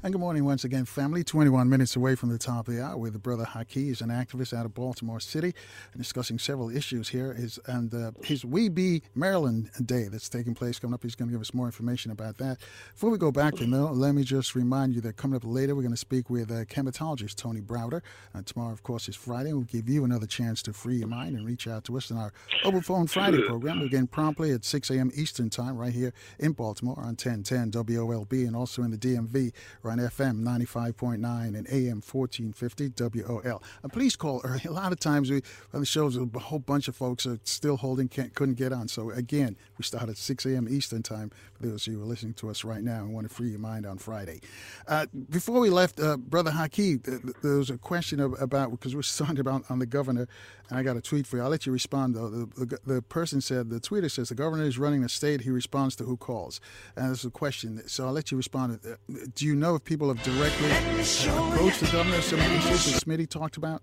And 0.00 0.12
good 0.12 0.20
morning 0.20 0.44
once 0.44 0.62
again, 0.62 0.84
family. 0.84 1.24
21 1.24 1.68
minutes 1.68 1.96
away 1.96 2.14
from 2.14 2.28
the 2.28 2.38
top 2.38 2.68
of 2.68 2.74
the 2.74 2.80
hour 2.80 2.96
with 2.96 3.20
Brother 3.20 3.44
Haki. 3.44 3.90
is 3.90 4.00
an 4.00 4.10
activist 4.10 4.56
out 4.56 4.64
of 4.64 4.72
Baltimore 4.72 5.18
City 5.18 5.52
and 5.92 6.00
discussing 6.00 6.38
several 6.38 6.70
issues 6.70 7.08
here. 7.08 7.34
His, 7.34 7.58
and 7.66 7.92
uh, 7.92 8.12
his 8.22 8.44
We 8.44 8.68
Be 8.68 9.02
Maryland 9.16 9.70
Day 9.84 10.04
that's 10.04 10.28
taking 10.28 10.54
place 10.54 10.78
coming 10.78 10.94
up. 10.94 11.02
He's 11.02 11.16
going 11.16 11.30
to 11.30 11.32
give 11.32 11.40
us 11.40 11.52
more 11.52 11.66
information 11.66 12.12
about 12.12 12.38
that. 12.38 12.58
Before 12.94 13.10
we 13.10 13.18
go 13.18 13.32
back 13.32 13.56
to 13.56 13.66
Mill, 13.66 13.92
let 13.92 14.14
me 14.14 14.22
just 14.22 14.54
remind 14.54 14.94
you 14.94 15.00
that 15.00 15.16
coming 15.16 15.34
up 15.34 15.42
later, 15.44 15.74
we're 15.74 15.82
going 15.82 15.90
to 15.90 15.96
speak 15.96 16.30
with 16.30 16.52
uh, 16.52 16.64
Kemetologist 16.66 17.34
Tony 17.34 17.60
Browder. 17.60 18.00
And 18.34 18.46
tomorrow, 18.46 18.72
of 18.72 18.84
course, 18.84 19.08
is 19.08 19.16
Friday. 19.16 19.52
We'll 19.52 19.64
give 19.64 19.88
you 19.88 20.04
another 20.04 20.26
chance 20.26 20.62
to 20.62 20.72
free 20.72 20.98
your 20.98 21.08
mind 21.08 21.34
and 21.36 21.44
reach 21.44 21.66
out 21.66 21.82
to 21.86 21.96
us 21.96 22.08
in 22.12 22.18
our 22.18 22.32
Open 22.62 22.82
Phone 22.82 23.08
Friday 23.08 23.42
program. 23.48 23.82
Again, 23.82 24.06
promptly 24.06 24.52
at 24.52 24.64
6 24.64 24.90
a.m. 24.90 25.10
Eastern 25.16 25.50
Time 25.50 25.76
right 25.76 25.92
here 25.92 26.14
in 26.38 26.52
Baltimore 26.52 26.98
on 26.98 27.16
1010 27.16 27.72
WOLB 27.72 28.46
and 28.46 28.54
also 28.54 28.84
in 28.84 28.92
the 28.92 28.96
DMV 28.96 29.52
on 29.90 29.98
FM 29.98 30.42
95.9 30.42 31.14
and 31.48 31.66
AM 31.68 32.02
1450 32.02 32.92
WOL. 33.22 33.62
And 33.82 33.92
please 33.92 34.16
call 34.16 34.40
early. 34.44 34.62
A 34.66 34.72
lot 34.72 34.92
of 34.92 35.00
times 35.00 35.30
we 35.30 35.42
on 35.72 35.80
the 35.80 35.86
shows, 35.86 36.16
a 36.16 36.26
whole 36.38 36.58
bunch 36.58 36.88
of 36.88 36.96
folks 36.96 37.26
are 37.26 37.38
still 37.44 37.76
holding, 37.76 38.08
can't, 38.08 38.34
couldn't 38.34 38.56
get 38.56 38.72
on. 38.72 38.88
So 38.88 39.10
again, 39.10 39.56
we 39.76 39.84
start 39.84 40.08
at 40.08 40.16
6 40.16 40.46
a.m. 40.46 40.68
Eastern 40.68 41.02
Time 41.02 41.30
for 41.54 41.66
those 41.66 41.86
of 41.86 41.92
you 41.92 41.98
who 41.98 42.04
are 42.04 42.08
listening 42.08 42.34
to 42.34 42.50
us 42.50 42.64
right 42.64 42.82
now 42.82 43.00
and 43.00 43.12
want 43.12 43.28
to 43.28 43.34
free 43.34 43.48
your 43.48 43.58
mind 43.58 43.86
on 43.86 43.98
Friday. 43.98 44.40
Uh, 44.86 45.06
before 45.30 45.60
we 45.60 45.70
left, 45.70 46.00
uh, 46.00 46.16
Brother 46.16 46.50
Haki, 46.50 47.02
there 47.42 47.56
was 47.56 47.70
a 47.70 47.78
question 47.78 48.20
about, 48.20 48.70
because 48.70 48.94
we're 48.94 49.02
talking 49.02 49.40
about 49.40 49.64
on 49.70 49.78
the 49.78 49.86
governor, 49.86 50.28
and 50.68 50.78
I 50.78 50.82
got 50.82 50.96
a 50.96 51.00
tweet 51.00 51.26
for 51.26 51.38
you. 51.38 51.42
I'll 51.42 51.48
let 51.48 51.66
you 51.66 51.72
respond, 51.72 52.14
though. 52.14 52.28
The, 52.28 52.64
the, 52.64 52.78
the 52.86 53.02
person 53.02 53.40
said, 53.40 53.70
the 53.70 53.80
tweeter 53.80 54.10
says, 54.10 54.28
the 54.28 54.34
governor 54.34 54.64
is 54.64 54.78
running 54.78 55.02
the 55.02 55.08
state. 55.08 55.42
He 55.42 55.50
responds 55.50 55.96
to 55.96 56.04
who 56.04 56.16
calls. 56.16 56.60
And 56.94 57.06
there's 57.06 57.24
a 57.24 57.30
question. 57.30 57.82
So 57.86 58.06
I'll 58.06 58.12
let 58.12 58.30
you 58.30 58.36
respond. 58.36 58.80
Uh, 58.84 58.96
do 59.34 59.46
you 59.46 59.54
know 59.54 59.77
if 59.78 59.84
people 59.84 60.12
have 60.12 60.22
directly 60.22 60.70
approached 60.70 61.80
the 61.80 61.88
governor 61.92 62.20
some 62.20 62.40
of 62.40 62.46
the 62.46 62.56
issues 62.56 62.92
that 62.92 63.04
Smitty 63.04 63.28
talked 63.28 63.56
about? 63.56 63.82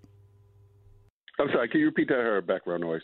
I'm 1.38 1.48
sorry. 1.52 1.68
Can 1.68 1.80
you 1.80 1.86
repeat 1.86 2.08
that? 2.08 2.16
Her 2.18 2.40
background 2.40 2.82
noise. 2.82 3.02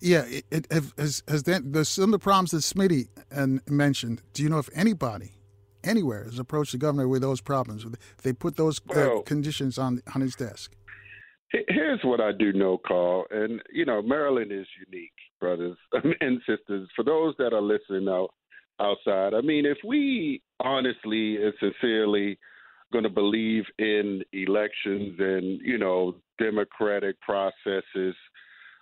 Yeah, 0.00 0.24
it, 0.26 0.44
it 0.50 0.66
has 0.70 1.22
has 1.28 1.42
that 1.44 1.72
the 1.72 1.84
some 1.84 2.04
of 2.04 2.12
the 2.12 2.18
problems 2.18 2.52
that 2.52 2.58
Smitty 2.58 3.08
and 3.30 3.60
mentioned. 3.68 4.22
Do 4.34 4.42
you 4.42 4.48
know 4.48 4.58
if 4.58 4.68
anybody 4.74 5.32
anywhere 5.82 6.24
has 6.24 6.38
approached 6.38 6.72
the 6.72 6.78
governor 6.78 7.08
with 7.08 7.22
those 7.22 7.40
problems? 7.40 7.84
If 7.84 8.22
they 8.22 8.32
put 8.32 8.56
those 8.56 8.78
uh, 8.80 8.92
well, 8.94 9.18
uh, 9.18 9.22
conditions 9.22 9.78
on 9.78 10.02
on 10.14 10.20
his 10.20 10.34
desk. 10.34 10.72
Here's 11.68 12.00
what 12.04 12.20
I 12.20 12.30
do 12.30 12.52
know, 12.52 12.78
Carl, 12.86 13.24
and 13.30 13.60
you 13.72 13.84
know 13.84 14.00
Maryland 14.02 14.52
is 14.52 14.66
unique, 14.86 15.12
brothers 15.40 15.76
and 16.20 16.40
sisters. 16.46 16.88
For 16.94 17.04
those 17.04 17.34
that 17.38 17.52
are 17.52 17.62
listening 17.62 18.08
out 18.08 18.30
outside, 18.80 19.34
I 19.34 19.40
mean, 19.40 19.66
if 19.66 19.78
we 19.84 20.42
honestly 20.60 21.36
and 21.36 21.54
sincerely 21.60 22.38
going 22.92 23.04
to 23.04 23.10
believe 23.10 23.64
in 23.78 24.22
elections 24.32 25.14
and 25.18 25.60
you 25.62 25.78
know 25.78 26.16
democratic 26.38 27.20
processes 27.20 28.14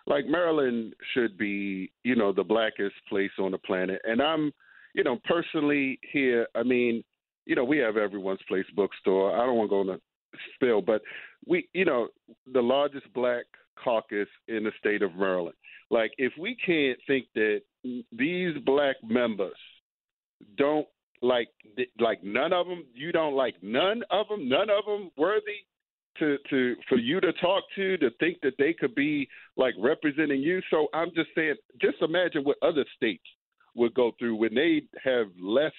like 0.08 0.26
Maryland 0.26 0.94
should 1.12 1.36
be, 1.36 1.92
you 2.02 2.16
know, 2.16 2.32
the 2.32 2.42
blackest 2.42 2.96
place 3.08 3.30
on 3.38 3.52
the 3.52 3.58
planet. 3.58 4.00
And 4.04 4.22
I'm, 4.22 4.52
you 4.94 5.04
know, 5.04 5.18
personally 5.24 6.00
here, 6.12 6.46
I 6.54 6.62
mean, 6.62 7.04
you 7.44 7.54
know, 7.54 7.64
we 7.64 7.78
have 7.78 7.96
everyone's 7.96 8.40
place 8.48 8.64
bookstore. 8.74 9.36
I 9.36 9.44
don't 9.44 9.56
want 9.56 9.68
to 9.68 9.70
go 9.70 9.80
on 9.80 9.88
a 9.90 9.98
spill, 10.54 10.80
but 10.80 11.02
we, 11.46 11.68
you 11.74 11.84
know, 11.84 12.08
the 12.52 12.62
largest 12.62 13.12
black 13.12 13.44
caucus 13.82 14.28
in 14.48 14.64
the 14.64 14.72
state 14.78 15.02
of 15.02 15.14
Maryland. 15.14 15.56
Like, 15.90 16.12
if 16.18 16.32
we 16.38 16.56
can't 16.64 16.98
think 17.06 17.26
that 17.34 17.60
these 18.12 18.54
black 18.64 18.96
members 19.06 19.56
don't 20.56 20.86
like, 21.22 21.48
like 21.98 22.22
none 22.22 22.52
of 22.52 22.66
them, 22.66 22.84
you 22.94 23.12
don't 23.12 23.34
like 23.34 23.56
none 23.62 24.02
of 24.10 24.28
them, 24.28 24.48
none 24.48 24.70
of 24.70 24.84
them 24.86 25.10
worthy 25.16 25.64
to 26.18 26.36
to 26.50 26.74
for 26.88 26.98
you 26.98 27.20
to 27.20 27.32
talk 27.34 27.64
to 27.76 27.96
to 27.98 28.10
think 28.18 28.38
that 28.42 28.54
they 28.58 28.72
could 28.72 28.94
be 28.94 29.28
like 29.56 29.74
representing 29.78 30.40
you. 30.40 30.60
So 30.70 30.88
I'm 30.92 31.10
just 31.14 31.28
saying, 31.34 31.54
just 31.80 31.96
imagine 32.02 32.44
what 32.44 32.56
other 32.62 32.84
states 32.96 33.24
would 33.74 33.94
go 33.94 34.12
through 34.18 34.36
when 34.36 34.54
they 34.54 34.82
have 35.04 35.26
less 35.40 35.72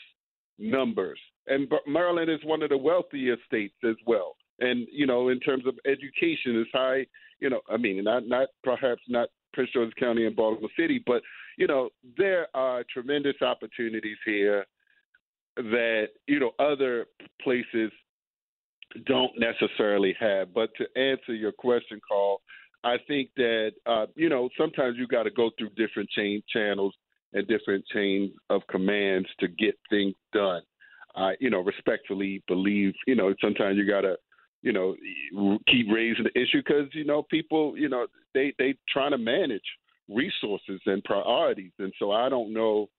numbers. 0.57 1.19
And 1.48 1.72
Maryland 1.88 2.30
is 2.30 2.40
one 2.44 2.61
of 2.64 2.69
the 2.69 2.77
wealthiest 2.77 3.44
states 3.45 3.76
as 3.84 3.95
well. 4.06 4.36
And 4.60 4.88
you 4.91 5.07
know, 5.07 5.30
in 5.30 5.40
terms 5.40 5.65
of 5.65 5.76
education, 5.86 6.60
is 6.60 6.68
high. 6.73 7.06
You 7.40 7.49
know, 7.49 7.61
I 7.69 7.77
mean, 7.77 8.03
not 8.03 8.27
not 8.27 8.49
perhaps 8.64 9.02
not 9.07 9.30
Prince 9.53 9.72
George's 9.73 9.94
County 9.99 10.26
and 10.26 10.36
Baltimore 10.36 10.69
City, 10.77 11.02
but 11.06 11.22
you 11.60 11.68
know, 11.68 11.90
there 12.18 12.48
are 12.56 12.84
tremendous 12.91 13.36
opportunities 13.41 14.18
here 14.26 14.65
that 15.57 16.07
you 16.26 16.40
know 16.40 16.52
other 16.57 17.06
places 17.41 17.91
don't 19.06 19.31
necessarily 19.38 20.15
have. 20.19 20.53
But 20.53 20.69
to 20.77 20.86
answer 20.99 21.34
your 21.34 21.52
question, 21.52 21.99
Carl, 22.07 22.41
I 22.84 22.95
think 23.07 23.30
that 23.36 23.72
uh, 23.86 24.06
you 24.15 24.30
know 24.30 24.49
sometimes 24.57 24.95
you 24.98 25.06
got 25.06 25.23
to 25.23 25.31
go 25.31 25.52
through 25.60 25.72
different 25.76 26.10
chain 26.11 26.41
channels 26.52 26.95
and 27.34 27.45
different 27.48 27.86
chains 27.94 28.31
of 28.49 28.61
commands 28.72 29.27
to 29.41 29.49
get 29.49 29.77
things 29.90 30.15
done. 30.34 30.61
I, 31.15 31.34
you 31.41 31.49
know, 31.49 31.60
respectfully 31.60 32.41
believe, 32.48 32.94
you 33.06 33.15
know, 33.15 33.34
sometimes 33.41 33.77
you 33.77 33.86
got 33.86 34.02
to, 34.02 34.15
you 34.61 34.72
know, 34.72 34.95
keep 35.68 35.88
raising 35.91 36.23
the 36.23 36.41
issue 36.41 36.61
because 36.65 36.88
you 36.94 37.03
know 37.03 37.23
people, 37.23 37.77
you 37.77 37.90
know, 37.90 38.07
they 38.34 38.53
they 38.57 38.76
trying 38.88 39.11
to 39.11 39.18
manage 39.18 39.61
resources 40.10 40.81
and 40.86 41.03
priorities, 41.03 41.72
and 41.80 41.94
so 41.99 42.11
I 42.11 42.30
don't 42.30 42.53
know 42.53 42.90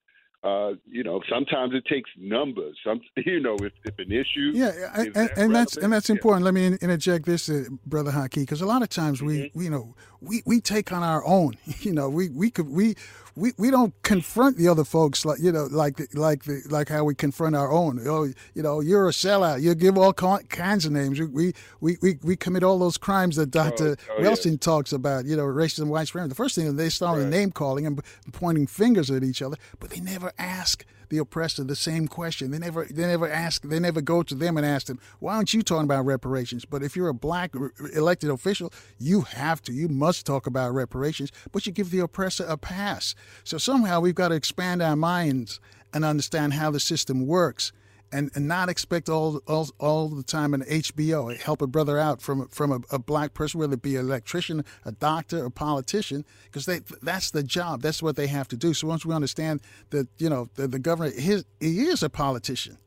uh, 0.42 0.70
you 0.86 1.04
know, 1.04 1.20
sometimes 1.28 1.74
it 1.74 1.84
takes 1.84 2.08
numbers. 2.16 2.78
Some, 2.82 3.00
you 3.16 3.40
know, 3.40 3.56
if, 3.56 3.72
if 3.84 3.98
an 3.98 4.10
issue, 4.10 4.52
yeah, 4.54 4.70
and, 4.94 5.12
that 5.12 5.36
and 5.36 5.54
that's 5.54 5.76
and 5.76 5.92
that's 5.92 6.08
important. 6.08 6.42
Yeah. 6.42 6.44
Let 6.46 6.54
me 6.54 6.78
interject 6.80 7.26
this, 7.26 7.50
uh, 7.50 7.64
brother 7.84 8.10
Haki, 8.10 8.36
because 8.36 8.62
a 8.62 8.66
lot 8.66 8.82
of 8.82 8.88
times 8.88 9.18
mm-hmm. 9.18 9.26
we, 9.26 9.50
we, 9.54 9.64
you 9.64 9.70
know, 9.70 9.94
we, 10.22 10.42
we 10.46 10.60
take 10.62 10.92
on 10.92 11.02
our 11.02 11.24
own. 11.26 11.54
You 11.80 11.92
know, 11.94 12.10
we 12.10 12.28
we 12.28 12.50
could 12.50 12.68
we 12.68 12.94
we, 13.36 13.52
we 13.58 13.70
don't 13.70 13.94
confront 14.02 14.56
the 14.56 14.68
other 14.68 14.84
folks 14.84 15.24
like 15.24 15.38
you 15.40 15.52
know 15.52 15.68
like 15.70 16.00
like 16.14 16.44
the, 16.44 16.62
like 16.68 16.88
how 16.88 17.04
we 17.04 17.14
confront 17.14 17.56
our 17.56 17.70
own. 17.70 18.00
Oh, 18.06 18.24
you 18.54 18.62
know, 18.62 18.80
you're 18.80 19.08
a 19.08 19.12
sellout. 19.12 19.62
You 19.62 19.74
give 19.74 19.96
all 19.96 20.12
kinds 20.12 20.84
of 20.84 20.92
names. 20.92 21.20
We 21.20 21.54
we 21.80 21.96
we, 22.00 22.18
we 22.22 22.36
commit 22.36 22.62
all 22.62 22.78
those 22.78 22.98
crimes 22.98 23.36
that 23.36 23.50
Dr. 23.50 23.96
Oh, 24.10 24.14
oh, 24.18 24.22
Welsing 24.22 24.52
yeah. 24.52 24.58
talks 24.58 24.92
about. 24.92 25.24
You 25.24 25.36
know, 25.36 25.44
racism, 25.44 25.88
white 25.88 26.06
supremacy. 26.06 26.30
The 26.30 26.34
first 26.34 26.54
thing 26.54 26.76
they 26.76 26.88
start 26.88 27.18
right. 27.18 27.26
name 27.26 27.50
calling 27.52 27.86
and 27.86 28.02
pointing 28.32 28.66
fingers 28.66 29.10
at 29.10 29.22
each 29.22 29.42
other, 29.42 29.56
but 29.78 29.90
they 29.90 30.00
never 30.00 30.32
ask 30.38 30.84
the 31.10 31.18
oppressor 31.18 31.62
the 31.62 31.76
same 31.76 32.08
question. 32.08 32.50
They 32.50 32.58
never 32.58 32.86
they 32.86 33.06
never 33.06 33.28
ask 33.28 33.62
they 33.62 33.78
never 33.78 34.00
go 34.00 34.22
to 34.22 34.34
them 34.34 34.56
and 34.56 34.64
ask 34.64 34.86
them, 34.86 34.98
why 35.18 35.34
aren't 35.34 35.52
you 35.52 35.62
talking 35.62 35.84
about 35.84 36.06
reparations? 36.06 36.64
But 36.64 36.82
if 36.82 36.96
you're 36.96 37.08
a 37.08 37.14
black 37.14 37.54
elected 37.94 38.30
official, 38.30 38.72
you 38.98 39.22
have 39.22 39.60
to, 39.62 39.72
you 39.72 39.88
must 39.88 40.24
talk 40.24 40.46
about 40.46 40.72
reparations, 40.72 41.30
but 41.52 41.66
you 41.66 41.72
give 41.72 41.90
the 41.90 42.00
oppressor 42.00 42.46
a 42.48 42.56
pass. 42.56 43.14
So 43.44 43.58
somehow 43.58 44.00
we've 44.00 44.14
got 44.14 44.28
to 44.28 44.34
expand 44.34 44.82
our 44.82 44.96
minds 44.96 45.60
and 45.92 46.04
understand 46.04 46.54
how 46.54 46.70
the 46.70 46.80
system 46.80 47.26
works 47.26 47.72
and, 48.12 48.30
and 48.34 48.48
not 48.48 48.68
expect 48.68 49.08
all, 49.08 49.40
all 49.46 49.68
all 49.78 50.08
the 50.08 50.22
time 50.22 50.54
an 50.54 50.62
HBO 50.62 51.36
help 51.40 51.62
a 51.62 51.66
brother 51.66 51.98
out 51.98 52.20
from 52.20 52.48
from 52.48 52.72
a, 52.72 52.80
a 52.94 52.98
black 52.98 53.34
person, 53.34 53.60
whether 53.60 53.74
it 53.74 53.82
be 53.82 53.96
an 53.96 54.06
electrician, 54.06 54.64
a 54.84 54.92
doctor, 54.92 55.44
a 55.44 55.50
politician, 55.50 56.24
because 56.44 56.66
they 56.66 56.80
that's 57.02 57.30
the 57.30 57.42
job. 57.42 57.82
That's 57.82 58.02
what 58.02 58.16
they 58.16 58.26
have 58.26 58.48
to 58.48 58.56
do. 58.56 58.74
So 58.74 58.88
once 58.88 59.06
we 59.06 59.14
understand 59.14 59.60
that 59.90 60.08
you 60.18 60.28
know 60.28 60.48
the, 60.54 60.68
the 60.68 60.78
governor 60.78 61.10
his, 61.10 61.44
he 61.60 61.82
is 61.82 62.02
a 62.02 62.10
politician, 62.10 62.78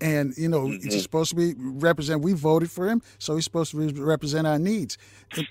and 0.00 0.34
you 0.36 0.48
know 0.48 0.62
mm-hmm. 0.62 0.88
he's 0.88 1.02
supposed 1.02 1.30
to 1.30 1.36
be 1.36 1.54
represent. 1.58 2.22
We 2.22 2.32
voted 2.32 2.70
for 2.70 2.88
him, 2.88 3.02
so 3.18 3.34
he's 3.34 3.44
supposed 3.44 3.72
to 3.72 3.88
represent 4.02 4.46
our 4.46 4.58
needs. 4.58 4.96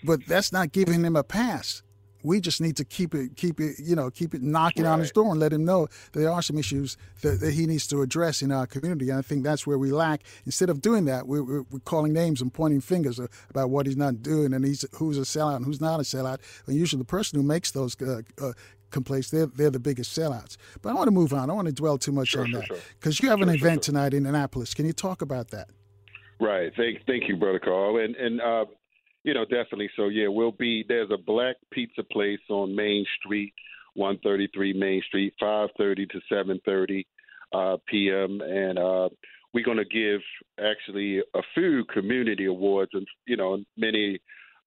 But 0.04 0.26
that's 0.28 0.52
not 0.52 0.72
giving 0.72 1.04
him 1.04 1.16
a 1.16 1.24
pass. 1.24 1.84
We 2.24 2.40
just 2.40 2.62
need 2.62 2.78
to 2.78 2.86
keep 2.86 3.14
it, 3.14 3.36
keep 3.36 3.60
it, 3.60 3.76
you 3.80 3.96
know, 3.96 4.10
keep 4.10 4.34
it 4.34 4.42
knocking 4.42 4.84
right. 4.84 4.92
on 4.92 5.00
his 5.00 5.12
door 5.12 5.32
and 5.32 5.40
let 5.40 5.54
him 5.54 5.66
know 5.66 5.88
there 6.14 6.32
are 6.32 6.42
some 6.42 6.58
issues 6.58 6.98
that, 7.22 7.40
that, 7.40 7.54
he 7.54 7.66
needs 7.66 7.88
to 7.88 8.02
address 8.02 8.42
in 8.42 8.52
our 8.52 8.66
community. 8.66 9.10
And 9.10 9.20
I 9.20 9.22
think 9.22 9.44
that's 9.44 9.68
where 9.68 9.78
we 9.78 9.92
lack. 9.92 10.24
Instead 10.46 10.70
of 10.70 10.82
doing 10.82 11.06
that, 11.06 11.28
we're, 11.28 11.44
we're, 11.44 11.64
we're 11.64 11.80
calling 11.80 12.14
names 12.14 12.42
and 12.42 12.54
pointing 12.54 12.82
fingers 12.82 13.20
about 13.50 13.70
what 13.70 13.86
he's 13.86 13.98
not 13.98 14.22
doing 14.22 14.54
and 14.54 14.66
he's 14.66 14.86
who's 14.96 15.18
a 15.18 15.22
sellout 15.22 15.58
and 15.58 15.66
who's 15.66 15.82
not 15.82 16.00
a 16.00 16.04
sellout. 16.04 16.40
And 16.68 16.76
usually 16.76 17.00
the 17.00 17.06
person 17.06 17.40
who 17.40 17.46
makes 17.46 17.72
those 17.72 18.00
uh, 18.02 18.22
uh, 18.42 18.54
complaints, 18.92 19.32
they're, 19.32 19.48
they're 19.48 19.70
the 19.70 19.80
biggest 19.80 20.18
sellouts. 20.18 20.58
But 20.82 20.90
I 20.90 20.94
want 20.94 21.08
to 21.08 21.12
move 21.12 21.34
on. 21.34 21.40
I 21.40 21.46
don't 21.48 21.56
want 21.56 21.68
to 21.68 21.74
dwell 21.74 21.98
too 21.98 22.12
much 22.12 22.30
sure, 22.30 22.42
on 22.42 22.52
sure, 22.52 22.62
that 22.62 22.82
because 23.00 23.16
sure. 23.16 23.26
you 23.26 23.32
have 23.32 23.42
an 23.42 23.50
event 23.50 23.82
tonight 23.84 24.14
in 24.14 24.26
Annapolis. 24.26 24.74
Can 24.74 24.86
you 24.86 24.94
talk 24.94 25.22
about 25.22 25.50
that? 25.50 25.70
Right. 26.40 26.72
Thank, 26.76 27.06
thank 27.06 27.28
you, 27.28 27.38
brother 27.38 27.60
Carl. 27.60 27.98
And 27.98 28.16
and 28.16 28.42
uh, 28.42 28.66
you 29.24 29.34
know, 29.34 29.44
definitely. 29.46 29.90
So 29.96 30.08
yeah, 30.08 30.28
we'll 30.28 30.52
be 30.52 30.84
there's 30.88 31.12
a 31.12 31.18
black 31.18 31.56
pizza 31.72 32.04
place 32.04 32.40
on 32.50 32.76
Main 32.76 33.06
Street, 33.20 33.54
133 33.96 34.74
Main 34.74 35.02
Street, 35.08 35.34
5:30 35.42 36.10
to 36.10 36.22
7:30 36.32 37.06
uh, 37.54 37.78
p.m. 37.88 38.42
and 38.42 38.80
uh, 38.80 39.10
we're 39.54 39.66
going 39.66 39.78
to 39.78 39.86
give 39.86 40.22
actually 40.64 41.20
a 41.20 41.42
few 41.54 41.84
community 41.86 42.46
awards 42.46 42.92
and 42.94 43.06
you 43.26 43.38
know 43.38 43.64
many 43.78 44.20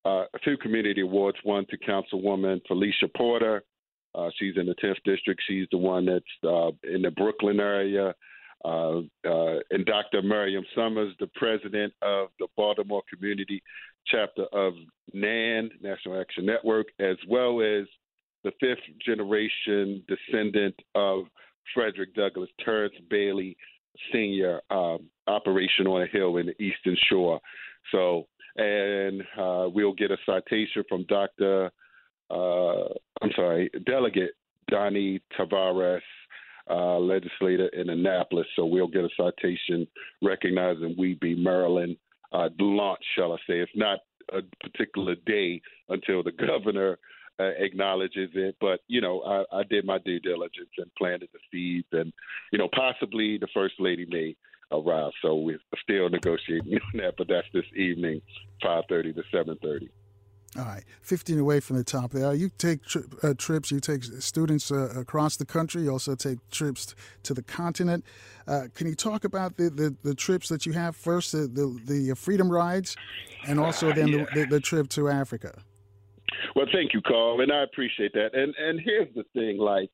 uh, 0.04 0.24
a 0.34 0.38
few 0.42 0.56
community 0.58 1.00
awards. 1.00 1.38
One 1.42 1.66
to 1.70 1.78
Councilwoman 1.78 2.60
Phylicia 2.70 3.08
Porter. 3.16 3.62
Uh, 4.14 4.30
she's 4.38 4.56
in 4.56 4.66
the 4.66 4.74
10th 4.76 5.02
district. 5.04 5.42
She's 5.48 5.66
the 5.72 5.78
one 5.78 6.06
that's 6.06 6.24
uh, 6.44 6.70
in 6.84 7.02
the 7.02 7.10
Brooklyn 7.10 7.58
area. 7.58 8.14
uh, 8.64 8.98
uh, 9.26 9.58
and 9.70 9.84
Dr. 9.84 10.22
Miriam 10.22 10.64
Summers, 10.74 11.14
the 11.18 11.26
president 11.34 11.92
of 12.02 12.28
the 12.38 12.46
Baltimore 12.56 13.02
Community 13.12 13.62
Chapter 14.06 14.44
of 14.52 14.74
NAN, 15.12 15.70
National 15.80 16.20
Action 16.20 16.46
Network, 16.46 16.86
as 16.98 17.16
well 17.28 17.60
as 17.60 17.86
the 18.42 18.52
fifth 18.60 18.84
generation 19.04 20.02
descendant 20.06 20.74
of 20.94 21.24
Frederick 21.72 22.14
Douglass, 22.14 22.50
Terrence 22.64 22.94
Bailey 23.08 23.56
Sr., 24.12 24.60
um, 24.70 25.08
Operation 25.26 25.86
on 25.86 26.02
a 26.02 26.06
Hill 26.06 26.36
in 26.36 26.46
the 26.46 26.62
Eastern 26.62 26.96
Shore. 27.08 27.40
So, 27.92 28.26
and 28.56 29.22
uh, 29.38 29.68
we'll 29.72 29.94
get 29.94 30.10
a 30.10 30.16
citation 30.26 30.84
from 30.88 31.04
Dr. 31.04 31.70
Uh, 32.30 32.84
I'm 33.22 33.30
sorry, 33.34 33.70
Delegate 33.86 34.32
Donnie 34.68 35.22
Tavares, 35.38 36.00
uh, 36.70 36.98
legislator 36.98 37.68
in 37.68 37.90
Annapolis. 37.90 38.46
So 38.56 38.64
we'll 38.64 38.88
get 38.88 39.04
a 39.04 39.08
citation 39.16 39.86
recognizing 40.22 40.94
we 40.98 41.14
be 41.14 41.34
Maryland 41.34 41.96
uh, 42.34 42.48
launch, 42.58 43.00
shall 43.16 43.32
I 43.32 43.36
say. 43.46 43.60
It's 43.60 43.72
not 43.74 44.00
a 44.32 44.40
particular 44.60 45.14
day 45.26 45.62
until 45.88 46.22
the 46.22 46.32
governor 46.46 46.98
uh, 47.38 47.50
acknowledges 47.58 48.30
it. 48.34 48.56
But 48.60 48.80
you 48.88 49.00
know, 49.00 49.22
I, 49.22 49.60
I 49.60 49.62
did 49.62 49.84
my 49.84 49.98
due 49.98 50.20
diligence 50.20 50.70
and 50.76 50.94
planted 50.96 51.28
the 51.32 51.38
seeds, 51.50 51.88
and 51.92 52.12
you 52.52 52.58
know, 52.58 52.68
possibly 52.74 53.38
the 53.38 53.48
first 53.54 53.74
lady 53.78 54.06
may 54.08 54.36
arrive. 54.72 55.12
So 55.22 55.36
we're 55.36 55.60
still 55.82 56.08
negotiating 56.08 56.74
on 56.94 57.00
that, 57.00 57.14
but 57.16 57.28
that's 57.28 57.46
this 57.52 57.64
evening, 57.76 58.20
five 58.62 58.84
thirty 58.88 59.12
to 59.12 59.22
seven 59.32 59.56
thirty. 59.62 59.88
All 60.56 60.64
right, 60.64 60.84
15 61.02 61.40
away 61.40 61.58
from 61.58 61.76
the 61.76 61.82
top 61.82 62.12
there. 62.12 62.32
You 62.32 62.48
take 62.58 62.84
tri- 62.84 63.02
uh, 63.24 63.34
trips, 63.36 63.72
you 63.72 63.80
take 63.80 64.04
students 64.04 64.70
uh, 64.70 64.92
across 64.96 65.36
the 65.36 65.44
country, 65.44 65.82
you 65.82 65.90
also 65.90 66.14
take 66.14 66.38
trips 66.50 66.94
to 67.24 67.34
the 67.34 67.42
continent. 67.42 68.04
Uh, 68.46 68.68
can 68.72 68.86
you 68.86 68.94
talk 68.94 69.24
about 69.24 69.56
the, 69.56 69.68
the, 69.68 69.96
the, 70.04 70.14
trips 70.14 70.48
that 70.50 70.64
you 70.64 70.72
have? 70.72 70.94
First, 70.94 71.32
the, 71.32 71.48
the, 71.48 71.80
the 71.86 72.14
freedom 72.14 72.50
rides, 72.50 72.96
and 73.48 73.58
also 73.58 73.92
then 73.92 74.08
yeah. 74.08 74.26
the, 74.32 74.46
the, 74.46 74.60
trip 74.60 74.88
to 74.90 75.08
Africa. 75.08 75.60
Well, 76.54 76.66
thank 76.72 76.94
you, 76.94 77.00
Carl, 77.02 77.40
and 77.40 77.50
I 77.50 77.64
appreciate 77.64 78.12
that. 78.12 78.30
And 78.34 78.54
and 78.56 78.80
here's 78.80 79.12
the 79.14 79.24
thing, 79.32 79.58
like, 79.58 79.90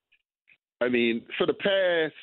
I 0.82 0.88
mean, 0.88 1.22
for 1.38 1.46
the 1.46 1.54
past, 1.54 2.14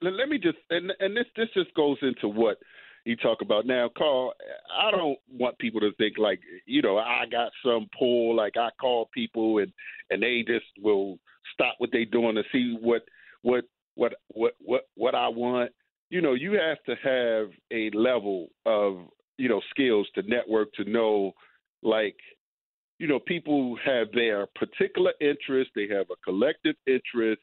let 0.00 0.28
me 0.30 0.38
just, 0.38 0.58
and 0.70 0.92
and 0.98 1.14
this 1.14 1.26
this 1.36 1.48
just 1.54 1.74
goes 1.74 1.98
into 2.00 2.28
what 2.28 2.56
you 3.04 3.16
talk 3.16 3.38
about 3.42 3.66
now, 3.66 3.90
Carl. 3.96 4.32
I 4.78 4.90
don't 4.90 5.18
want 5.30 5.58
people 5.58 5.80
to 5.80 5.92
think 5.94 6.18
like 6.18 6.40
you 6.66 6.82
know 6.82 6.98
I 6.98 7.24
got 7.30 7.50
some 7.64 7.88
pull, 7.98 8.36
like 8.36 8.56
I 8.56 8.68
call 8.80 9.08
people 9.12 9.58
and 9.58 9.72
and 10.10 10.22
they 10.22 10.44
just 10.46 10.66
will 10.80 11.18
stop 11.52 11.74
what 11.78 11.90
they're 11.92 12.04
doing 12.04 12.36
to 12.36 12.42
see 12.52 12.76
what 12.80 13.02
what 13.42 13.64
what 13.94 14.14
what 14.28 14.52
what 14.60 14.82
what 14.96 15.14
I 15.14 15.28
want. 15.28 15.72
You 16.10 16.20
know, 16.20 16.34
you 16.34 16.52
have 16.52 16.78
to 16.86 16.96
have 17.02 17.50
a 17.70 17.90
level 17.96 18.48
of 18.66 18.98
you 19.38 19.48
know 19.48 19.60
skills 19.70 20.08
to 20.14 20.22
network 20.22 20.72
to 20.74 20.84
know 20.84 21.32
like 21.82 22.16
you 22.98 23.06
know 23.06 23.18
people 23.18 23.76
have 23.84 24.08
their 24.12 24.46
particular 24.54 25.12
interest, 25.20 25.70
they 25.74 25.88
have 25.88 26.06
a 26.10 26.16
collective 26.24 26.76
interest 26.86 27.40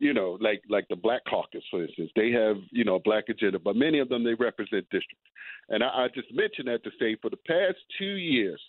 you 0.00 0.14
know, 0.14 0.38
like 0.40 0.62
like 0.68 0.86
the 0.88 0.96
Black 0.96 1.20
Caucus, 1.28 1.62
for 1.70 1.84
instance, 1.84 2.10
they 2.16 2.30
have 2.32 2.56
you 2.70 2.84
know 2.84 2.96
a 2.96 3.00
black 3.00 3.24
agenda, 3.28 3.58
but 3.58 3.76
many 3.76 3.98
of 3.98 4.08
them 4.08 4.24
they 4.24 4.34
represent 4.34 4.84
districts. 4.90 5.28
And 5.68 5.84
I, 5.84 5.88
I 5.88 6.08
just 6.12 6.34
mentioned 6.34 6.68
that 6.68 6.82
to 6.84 6.90
say 6.98 7.16
for 7.20 7.30
the 7.30 7.36
past 7.46 7.76
two 7.98 8.16
years 8.16 8.60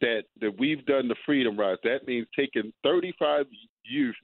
that 0.00 0.22
that 0.40 0.58
we've 0.58 0.84
done 0.86 1.08
the 1.08 1.14
Freedom 1.26 1.58
Rides, 1.58 1.80
that 1.84 2.06
means 2.06 2.26
taking 2.34 2.72
35 2.82 3.46
youth 3.84 4.16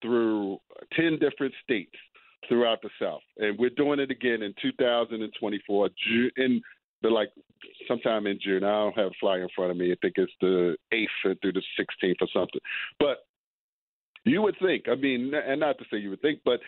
through 0.00 0.58
10 0.94 1.18
different 1.18 1.52
states 1.62 1.94
throughout 2.48 2.80
the 2.82 2.90
South, 3.00 3.22
and 3.38 3.58
we're 3.58 3.70
doing 3.70 4.00
it 4.00 4.10
again 4.10 4.42
in 4.42 4.54
2024 4.62 5.90
in 6.36 6.60
the 7.02 7.08
like 7.08 7.30
sometime 7.88 8.28
in 8.28 8.38
June. 8.40 8.62
I 8.62 8.70
don't 8.70 8.96
have 8.96 9.08
a 9.08 9.20
flyer 9.20 9.42
in 9.42 9.48
front 9.54 9.72
of 9.72 9.76
me. 9.76 9.90
I 9.90 9.96
think 10.00 10.14
it's 10.16 10.32
the 10.40 10.76
8th 10.92 11.36
through 11.42 11.52
the 11.52 11.62
16th 11.78 12.16
or 12.20 12.28
something. 12.32 12.60
But 13.00 13.24
you 14.24 14.42
would 14.42 14.56
think, 14.60 14.84
I 14.88 14.94
mean, 14.94 15.32
and 15.34 15.60
not 15.60 15.78
to 15.78 15.84
say 15.90 15.98
you 15.98 16.10
would 16.10 16.22
think, 16.22 16.40
but 16.44 16.60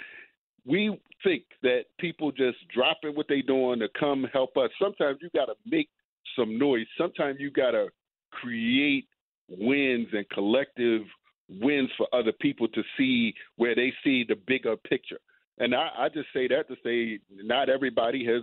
we 0.66 0.98
think 1.22 1.44
that 1.62 1.85
people 1.98 2.32
just 2.32 2.59
dropping 2.74 3.14
what 3.14 3.26
they're 3.28 3.43
doing 3.43 3.81
to 3.81 3.89
come 3.98 4.26
help 4.32 4.56
us. 4.56 4.70
Sometimes 4.81 5.18
you 5.20 5.28
got 5.35 5.47
to 5.47 5.55
make 5.66 5.89
some 6.36 6.59
noise. 6.59 6.86
Sometimes 6.98 7.39
you 7.39 7.51
got 7.51 7.72
to 7.72 7.89
create 8.31 9.06
wins 9.48 10.09
and 10.12 10.28
collective 10.31 11.02
wins 11.48 11.90
for 11.97 12.06
other 12.14 12.32
people 12.32 12.66
to 12.68 12.82
see 12.97 13.35
where 13.56 13.74
they 13.74 13.93
see 14.02 14.24
the 14.26 14.36
bigger 14.47 14.76
picture. 14.76 15.18
And 15.59 15.74
I, 15.74 15.89
I 15.98 16.09
just 16.09 16.28
say 16.32 16.48
that 16.48 16.68
to 16.68 16.76
say 16.82 17.20
not 17.31 17.68
everybody 17.68 18.24
has 18.26 18.43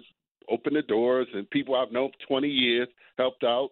opened 0.50 0.76
the 0.76 0.82
doors, 0.84 1.28
and 1.34 1.50
people 1.50 1.76
I've 1.76 1.92
known 1.92 2.12
for 2.12 2.28
20 2.28 2.48
years 2.48 2.88
helped 3.18 3.44
out 3.44 3.70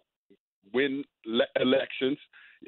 win 0.72 1.04
le- 1.24 1.44
elections, 1.60 2.18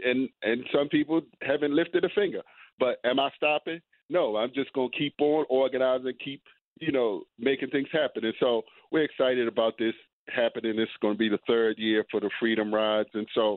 and 0.05 0.29
and 0.43 0.65
some 0.73 0.89
people 0.89 1.21
haven't 1.43 1.75
lifted 1.75 2.05
a 2.05 2.09
finger. 2.11 2.41
But 2.83 2.99
am 3.09 3.21
I 3.21 3.31
stopping? 3.37 3.81
No, 4.11 4.37
I'm 4.37 4.51
just 4.53 4.73
going 4.73 4.91
to 4.91 4.99
keep 4.99 5.15
on 5.21 5.45
organizing, 5.49 6.15
keep, 6.23 6.43
you 6.81 6.91
know, 6.91 7.23
making 7.39 7.71
things 7.71 7.87
happen. 7.93 8.25
And 8.25 8.35
so 8.41 8.63
we're 8.91 9.05
excited 9.05 9.47
about 9.47 9.75
this 9.79 9.95
happening. 10.29 10.75
This 10.75 10.89
is 10.89 11.01
going 11.01 11.15
to 11.15 11.19
be 11.19 11.29
the 11.29 11.39
third 11.47 11.79
year 11.79 12.05
for 12.11 12.19
the 12.19 12.29
Freedom 12.41 12.75
Rides. 12.75 13.09
And 13.15 13.29
so, 13.37 13.57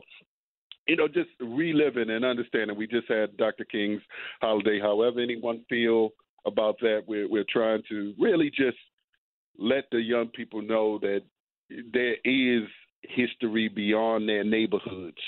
you 0.86 0.94
know, 0.94 1.08
just 1.08 1.30
reliving 1.40 2.10
and 2.10 2.24
understanding. 2.24 2.76
We 2.76 2.86
just 2.86 3.08
had 3.08 3.36
Dr. 3.36 3.64
King's 3.64 4.00
holiday. 4.40 4.78
However, 4.78 5.18
anyone 5.18 5.64
feel 5.68 6.10
about 6.46 6.76
that, 6.82 7.02
we're, 7.08 7.28
we're 7.28 7.44
trying 7.50 7.82
to 7.88 8.14
really 8.20 8.50
just 8.50 8.78
let 9.58 9.86
the 9.90 10.00
young 10.00 10.28
people 10.28 10.62
know 10.62 11.00
that 11.00 11.22
there 11.92 12.14
is 12.24 12.62
history 13.02 13.66
beyond 13.66 14.28
their 14.28 14.44
neighborhoods, 14.44 15.18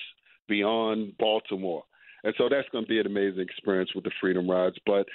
beyond 0.47 1.19
Baltimore. 1.19 1.83
And 2.25 2.35
so 2.37 2.49
that's 2.51 2.69
going 2.71 2.85
to 2.85 2.89
be 2.89 3.01
an 3.01 3.07
amazing 3.07 3.41
experience 3.41 3.91
with 3.95 4.05
the 4.05 4.11
Freedom 4.21 4.49
Rides. 4.51 4.77
But 4.87 5.07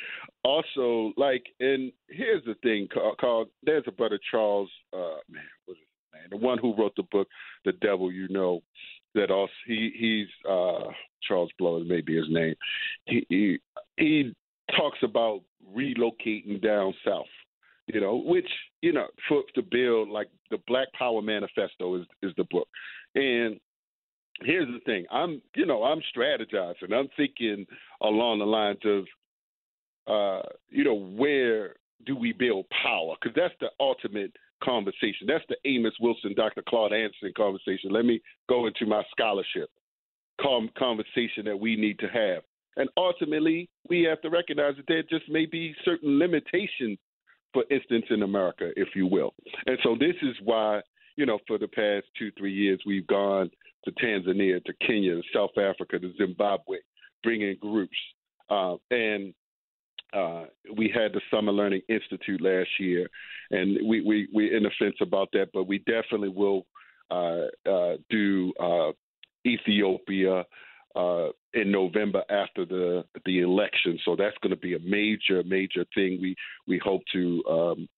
also, 0.44 1.14
like, 1.18 1.44
and 1.60 1.92
here's 2.08 2.44
the 2.46 2.56
thing, 2.64 2.88
called 3.20 3.50
there's 3.64 3.84
a 3.88 3.92
brother 3.92 4.20
Charles, 4.32 4.70
uh, 4.94 5.20
man, 5.30 5.44
what 5.66 5.74
is 5.74 5.80
his 5.80 6.22
name? 6.22 6.40
The 6.40 6.46
one 6.46 6.58
who 6.58 6.76
wrote 6.76 6.96
the 6.96 7.04
book, 7.12 7.28
The 7.66 7.74
Devil 7.74 8.12
You 8.12 8.28
Know. 8.30 8.62
That 9.16 9.30
also 9.30 9.54
he 9.68 9.92
he's 9.96 10.50
uh, 10.50 10.90
Charles 11.22 11.52
Blow, 11.60 11.78
may 11.84 12.02
be 12.02 12.18
his 12.18 12.26
name. 12.30 12.56
He 13.06 13.24
he 13.30 13.60
he 13.98 14.34
talks 14.76 14.98
about 15.04 15.42
relocating 15.72 16.60
down 16.64 16.96
south 17.06 17.28
you 17.88 18.00
know, 18.00 18.16
which 18.26 18.48
you 18.82 18.94
know, 18.94 19.08
for 19.28 19.44
to 19.56 19.62
build 19.62 20.10
like 20.10 20.30
the 20.50 20.58
Black 20.68 20.88
Power 20.98 21.22
Manifesto 21.22 21.96
is 21.96 22.06
is 22.22 22.32
the 22.38 22.46
book, 22.50 22.68
and 23.16 23.60
here's 24.46 24.68
the 24.68 24.80
thing. 24.86 25.06
I'm 25.12 25.42
you 25.56 25.66
know 25.66 25.84
i'm 25.84 26.02
strategizing. 26.16 26.94
I'm 26.94 27.10
thinking 27.16 27.66
along 28.02 28.40
the 28.40 28.46
lines 28.46 28.80
of 28.86 29.06
uh 30.08 30.48
you 30.70 30.84
know 30.84 30.96
where 30.96 31.76
do 32.06 32.16
we 32.16 32.34
build 32.34 32.66
power? 32.84 33.16
Because 33.22 33.36
that's 33.36 33.54
the 33.60 33.70
ultimate 33.80 34.36
conversation. 34.64 35.28
That's 35.28 35.46
the 35.50 35.58
amos 35.66 35.94
wilson 36.00 36.34
dr 36.36 36.62
claude 36.68 36.94
anderson 36.94 37.34
conversation. 37.36 37.92
Let 37.92 38.06
me 38.06 38.22
go 38.50 38.68
into 38.68 38.86
my 38.86 39.04
scholarship 39.12 39.70
conversation 40.42 41.46
that 41.46 41.58
we 41.60 41.76
need 41.76 42.00
to 42.00 42.08
have. 42.08 42.44
And 42.76 42.90
ultimately 42.98 43.70
we 43.88 44.02
have 44.04 44.20
to 44.22 44.30
recognize 44.30 44.76
that 44.78 44.86
there 44.88 45.04
just 45.04 45.30
may 45.30 45.46
be 45.46 45.76
certain 45.86 46.18
limitations 46.18 46.98
for 47.54 47.64
instance 47.70 48.06
in 48.10 48.24
america 48.24 48.72
if 48.76 48.90
you 48.96 49.08
will. 49.08 49.34
And 49.68 49.78
so 49.84 49.96
this 50.00 50.16
is 50.22 50.36
why 50.44 50.82
you 51.16 51.26
know 51.26 51.40
for 51.48 51.58
the 51.58 51.68
past 51.68 52.06
two 52.18 52.32
three 52.38 52.54
years 52.54 52.80
we've 52.86 53.08
gone 53.08 53.50
to 53.86 53.92
Tanzania, 53.92 54.64
to 54.64 54.74
Kenya, 54.86 55.16
to 55.16 55.22
South 55.34 55.58
Africa, 55.58 56.00
to 56.00 56.14
Zimbabwe, 56.18 56.78
bringing 57.22 57.58
groups. 57.60 57.98
Uh, 58.50 58.76
and 58.92 59.34
uh, 60.14 60.46
we 60.78 60.92
had 60.94 61.12
the 61.14 61.22
Summer 61.32 61.52
Learning 61.52 61.82
Institute 61.90 62.42
last 62.42 62.70
year, 62.80 63.10
and 63.52 63.78
we, 63.88 64.02
we, 64.02 64.28
we're 64.32 64.56
in 64.56 64.64
the 64.64 64.72
fence 64.78 64.96
about 65.02 65.30
that, 65.34 65.50
but 65.54 65.68
we 65.68 65.80
definitely 65.80 66.30
will 66.30 66.66
uh, 67.12 67.48
uh 67.70 67.98
do 68.10 68.54
uh, 68.60 68.92
Ethiopia 69.46 70.46
uh, 70.96 71.28
in 71.54 71.72
November 71.72 72.24
after 72.30 72.66
the 72.66 73.04
the 73.26 73.42
election. 73.42 74.00
So 74.06 74.16
that's 74.16 74.38
going 74.42 74.52
to 74.52 74.58
be 74.58 74.76
a 74.76 74.80
major, 74.80 75.44
major 75.44 75.86
thing. 75.96 76.20
We 76.22 76.36
we 76.68 76.80
hope 76.84 77.02
to 77.14 77.44
um, 77.50 77.90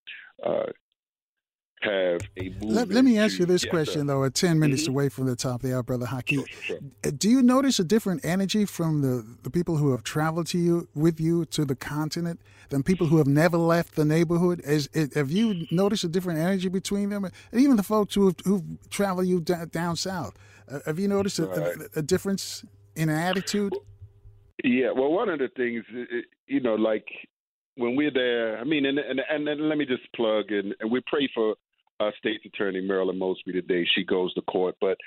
have 1.86 2.22
a 2.38 2.54
let, 2.62 2.90
let, 2.90 3.06
me 3.06 3.18
ask 3.18 3.40
you 3.40 3.46
this 3.46 3.64
question 3.66 4.08
though. 4.08 4.24
At 4.24 4.34
ten 4.34 4.60
minutes 4.60 4.84
mm-hmm. 4.84 4.92
away 4.92 5.10
from 5.10 5.26
the 5.28 5.36
top 5.36 5.64
of 5.64 5.70
the 5.70 5.76
hour, 5.76 5.84
brother 5.84 6.06
Haki, 6.06 6.36
sure, 6.36 6.46
sure, 6.48 6.80
sure. 7.04 7.12
do 7.12 7.30
you 7.30 7.42
notice 7.42 7.80
a 7.80 7.84
different 7.84 8.26
energy 8.26 8.66
from 8.66 9.02
the, 9.02 9.26
the 9.44 9.50
people 9.50 9.78
who 9.78 9.92
have 9.92 10.04
traveled 10.04 10.48
to 10.48 10.58
you 10.58 10.88
with 10.96 11.20
you 11.20 11.46
to 11.46 11.66
the 11.66 11.76
continent 11.76 12.42
than 12.70 12.84
people 12.84 13.08
who 13.08 13.18
have 13.18 13.28
never 13.28 13.58
left 13.58 13.96
the 13.96 14.06
neighborhood? 14.06 14.62
Is, 14.66 14.90
have 15.14 15.32
you 15.32 15.66
noticed 15.72 16.04
a 16.04 16.10
different 16.10 16.40
energy 16.40 16.70
between 16.70 17.10
them, 17.10 17.26
and 17.26 17.62
even 17.62 17.76
the 17.78 17.84
folks 17.84 18.16
who 18.16 18.28
have, 18.28 18.36
who've 18.44 18.90
traveled 18.90 19.28
you 19.28 19.40
down, 19.40 19.70
down 19.70 19.96
south? 19.96 20.36
Uh, 20.70 20.80
have 20.86 21.00
you 21.00 21.08
noticed 21.08 21.40
a, 21.40 21.46
right. 21.46 21.78
a, 21.96 22.00
a 22.00 22.02
difference 22.02 22.66
in 22.96 23.10
attitude? 23.10 23.74
Yeah, 24.64 24.92
well, 24.92 25.12
one 25.12 25.30
of 25.30 25.40
the 25.40 25.50
things, 25.56 25.84
you 26.48 26.60
know, 26.60 26.76
like 26.76 27.06
when 27.76 27.96
we're 27.96 28.12
there, 28.12 28.58
I 28.58 28.64
mean, 28.64 28.86
and 28.86 28.98
and 28.98 29.22
and, 29.30 29.48
and 29.48 29.70
let 29.70 29.78
me 29.78 29.86
just 29.86 30.12
plug 30.16 30.52
and, 30.52 30.74
and 30.80 30.90
we 30.90 31.02
pray 31.08 31.30
for 31.34 31.56
uh, 32.00 32.12
State's 32.20 32.46
Attorney 32.46 32.82
Marilyn 32.82 33.18
Mosby 33.18 33.54
today. 33.54 33.86
She 33.96 34.04
goes 34.04 34.34
to 34.34 34.42
court, 34.44 34.76
but 34.82 34.98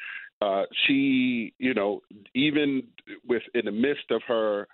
uh, 0.40 0.64
she, 0.86 1.52
you 1.58 1.74
know, 1.74 2.00
even 2.34 2.84
with 3.26 3.42
in 3.54 3.64
the 3.64 3.72
midst 3.72 4.10
of 4.10 4.22
her, 4.28 4.66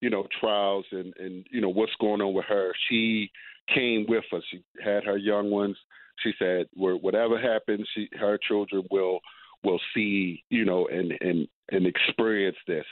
you 0.00 0.10
know, 0.10 0.26
trials 0.40 0.84
and 0.92 1.12
and 1.18 1.46
you 1.50 1.60
know 1.60 1.68
what's 1.68 1.92
going 2.00 2.20
on 2.20 2.34
with 2.34 2.46
her, 2.46 2.72
she 2.88 3.30
came 3.74 4.06
with 4.08 4.24
us. 4.32 4.42
She 4.50 4.62
had 4.82 5.04
her 5.04 5.16
young 5.16 5.50
ones. 5.50 5.76
She 6.22 6.32
said, 6.38 6.66
whatever 6.74 7.40
happens, 7.40 7.88
she 7.94 8.08
her 8.18 8.38
children 8.38 8.84
will 8.90 9.20
will 9.64 9.80
see, 9.94 10.44
you 10.50 10.64
know, 10.64 10.86
and 10.86 11.12
and 11.20 11.48
and 11.70 11.86
experience 11.86 12.56
this. 12.66 12.84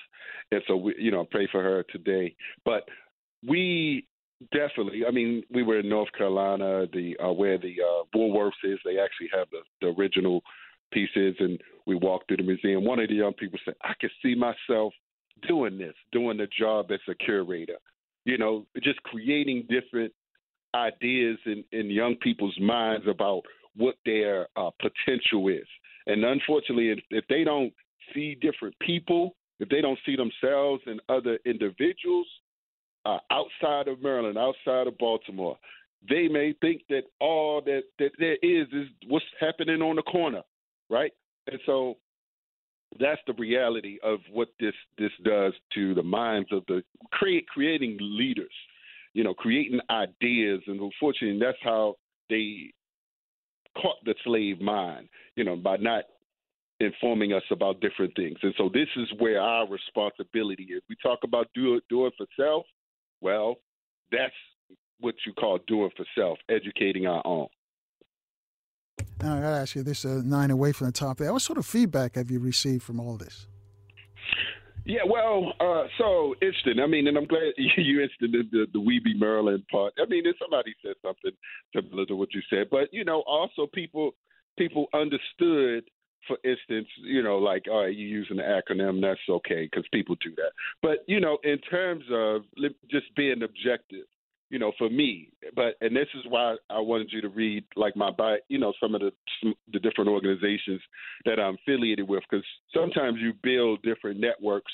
And 0.52 0.62
so 0.66 0.76
we, 0.76 0.94
you 0.98 1.10
know, 1.10 1.24
pray 1.24 1.48
for 1.50 1.62
her 1.62 1.84
today. 1.90 2.34
But 2.64 2.88
we 3.46 4.06
definitely. 4.52 5.02
I 5.06 5.10
mean, 5.10 5.42
we 5.52 5.62
were 5.62 5.80
in 5.80 5.88
North 5.88 6.12
Carolina, 6.16 6.86
the 6.92 7.16
uh, 7.22 7.32
where 7.32 7.58
the 7.58 7.76
uh, 7.80 8.04
Woolworths 8.16 8.52
is. 8.64 8.78
They 8.84 8.98
actually 8.98 9.28
have 9.32 9.48
the, 9.50 9.60
the 9.80 9.88
original 9.98 10.42
pieces, 10.92 11.36
and 11.38 11.60
we 11.86 11.94
walked 11.94 12.28
through 12.28 12.38
the 12.38 12.42
museum. 12.42 12.84
One 12.84 12.98
of 12.98 13.08
the 13.08 13.14
young 13.14 13.34
people 13.34 13.58
said, 13.64 13.74
"I 13.82 13.92
could 14.00 14.10
see 14.22 14.34
myself 14.34 14.92
doing 15.46 15.78
this, 15.78 15.94
doing 16.12 16.36
the 16.36 16.48
job 16.58 16.90
as 16.90 17.00
a 17.08 17.14
curator. 17.14 17.76
You 18.24 18.38
know, 18.38 18.66
just 18.82 19.02
creating 19.04 19.66
different 19.68 20.12
ideas 20.74 21.38
in, 21.46 21.64
in 21.72 21.90
young 21.90 22.16
people's 22.16 22.58
minds 22.60 23.06
about 23.08 23.42
what 23.76 23.96
their 24.04 24.48
uh, 24.56 24.70
potential 24.80 25.48
is. 25.48 25.66
And 26.06 26.24
unfortunately, 26.24 26.90
if, 26.90 26.98
if 27.10 27.24
they 27.28 27.44
don't 27.44 27.72
see 28.14 28.36
different 28.40 28.74
people, 28.80 29.36
if 29.58 29.68
they 29.68 29.80
don't 29.80 29.98
see 30.04 30.16
themselves 30.16 30.82
and 30.86 31.00
other 31.08 31.38
individuals 31.44 32.26
uh, 33.05 33.18
outside 33.31 33.89
of 33.89 34.02
Maryland, 34.02 34.39
outside 34.39 34.86
of 34.86 34.97
Baltimore, 34.98 35.56
they 36.09 36.28
may 36.28 36.55
think 36.60 36.82
that 36.89 37.02
all 37.20 37.60
that, 37.62 37.82
that 37.98 38.10
there 38.18 38.36
is 38.43 38.66
is 38.72 38.89
what's 39.09 39.24
happening 39.39 39.82
on 39.82 39.97
the 39.97 40.02
corner, 40.02 40.43
right? 40.89 41.12
And 41.47 41.60
so 41.66 41.97
that's 42.98 43.20
the 43.27 43.35
reality 43.35 43.98
of 44.02 44.20
what 44.32 44.48
this 44.59 44.74
this 44.98 45.12
does 45.24 45.52
to 45.74 45.94
the 45.94 46.02
minds 46.02 46.48
of 46.52 46.64
the 46.68 46.82
create 47.12 47.47
creating 47.48 47.98
leaders, 48.01 48.52
you 49.14 49.24
know, 49.24 49.35
creating 49.35 49.81
ideas, 49.90 50.60
and 50.66 50.81
unfortunately, 50.81 51.39
that's 51.40 51.59
how 51.62 51.97
they 52.28 52.72
caught 53.81 53.97
the 54.05 54.14
slave 54.24 54.60
mind, 54.60 55.09
you 55.36 55.44
know, 55.44 55.56
by 55.56 55.77
not 55.77 56.05
informing 56.81 57.32
us 57.32 57.43
about 57.51 57.81
different 57.81 58.14
things. 58.16 58.39
And 58.43 58.55
so 58.56 58.70
this 58.72 58.89
is 58.97 59.09
where 59.18 59.40
our 59.40 59.68
responsibility 59.68 60.64
is. 60.64 60.82
We 60.89 60.97
talk 61.02 61.20
about 61.24 61.48
do 61.55 61.74
it, 61.74 61.85
do 61.89 62.06
it 62.06 62.14
for 62.16 62.27
self. 62.36 62.64
Well, 63.20 63.56
that's 64.10 64.34
what 65.01 65.14
you 65.26 65.32
call 65.32 65.59
doing 65.66 65.90
for 65.97 66.05
self, 66.16 66.38
educating 66.48 67.06
our 67.06 67.22
own. 67.26 67.48
Now, 69.22 69.36
I 69.36 69.40
got 69.40 69.51
to 69.51 69.56
ask 69.56 69.74
you 69.74 69.82
this 69.82 70.05
uh, 70.05 70.22
nine 70.24 70.51
away 70.51 70.72
from 70.72 70.86
the 70.86 70.92
top 70.92 71.18
there. 71.18 71.32
What 71.32 71.42
sort 71.42 71.59
of 71.59 71.66
feedback 71.66 72.16
have 72.16 72.30
you 72.30 72.38
received 72.38 72.82
from 72.82 73.01
all 73.01 73.16
this? 73.16 73.47
Yeah, 74.86 75.02
well, 75.06 75.52
uh, 75.60 75.86
so 75.98 76.34
interesting. 76.40 76.80
I 76.82 76.86
mean, 76.86 77.06
and 77.06 77.16
I'm 77.16 77.26
glad 77.26 77.52
you 77.56 78.01
interested 78.01 78.34
in 78.34 78.48
the, 78.51 78.66
the 78.72 78.80
We 78.80 78.98
Be 78.98 79.14
Maryland 79.18 79.64
part. 79.70 79.92
I 79.98 80.06
mean, 80.09 80.26
if 80.26 80.36
somebody 80.40 80.74
said 80.82 80.94
something 81.02 81.32
similar 81.74 82.06
to 82.06 82.16
what 82.16 82.32
you 82.34 82.40
said, 82.48 82.68
but 82.70 82.88
you 82.92 83.05
know, 83.05 83.22
also 83.26 83.66
people 83.72 84.12
people 84.59 84.86
understood. 84.94 85.84
For 86.26 86.36
instance, 86.44 86.88
you 87.02 87.22
know, 87.22 87.38
like, 87.38 87.64
all 87.70 87.84
right, 87.84 87.97
you're 87.97 88.09
using 88.09 88.36
the 88.36 88.42
acronym, 88.42 89.01
that's 89.01 89.20
okay 89.28 89.68
because 89.70 89.86
people 89.92 90.16
do 90.22 90.34
that. 90.36 90.52
But 90.82 90.98
you 91.06 91.20
know, 91.20 91.38
in 91.44 91.59
terms 91.59 92.05
of 92.12 92.42
just 92.90 93.14
being 93.16 93.42
objective, 93.42 94.06
you 94.51 94.59
know, 94.59 94.72
for 94.78 94.90
me. 94.90 95.30
But 95.55 95.76
and 95.80 95.97
this 95.97 96.09
is 96.14 96.24
why 96.28 96.56
I 96.68 96.80
wanted 96.80 97.10
you 97.12 97.20
to 97.22 97.28
read 97.28 97.64
like 97.76 97.97
my 97.97 98.10
bio, 98.10 98.36
you 98.48 98.59
know, 98.59 98.72
some 98.80 98.94
of 98.94 99.01
the 99.01 99.12
the 99.72 99.78
different 99.78 100.10
organizations 100.10 100.80
that 101.24 101.40
I'm 101.40 101.55
affiliated 101.55 102.09
with, 102.09 102.22
because 102.28 102.44
sometimes 102.74 103.18
you 103.20 103.32
build 103.42 103.82
different 103.82 104.20
networks 104.20 104.72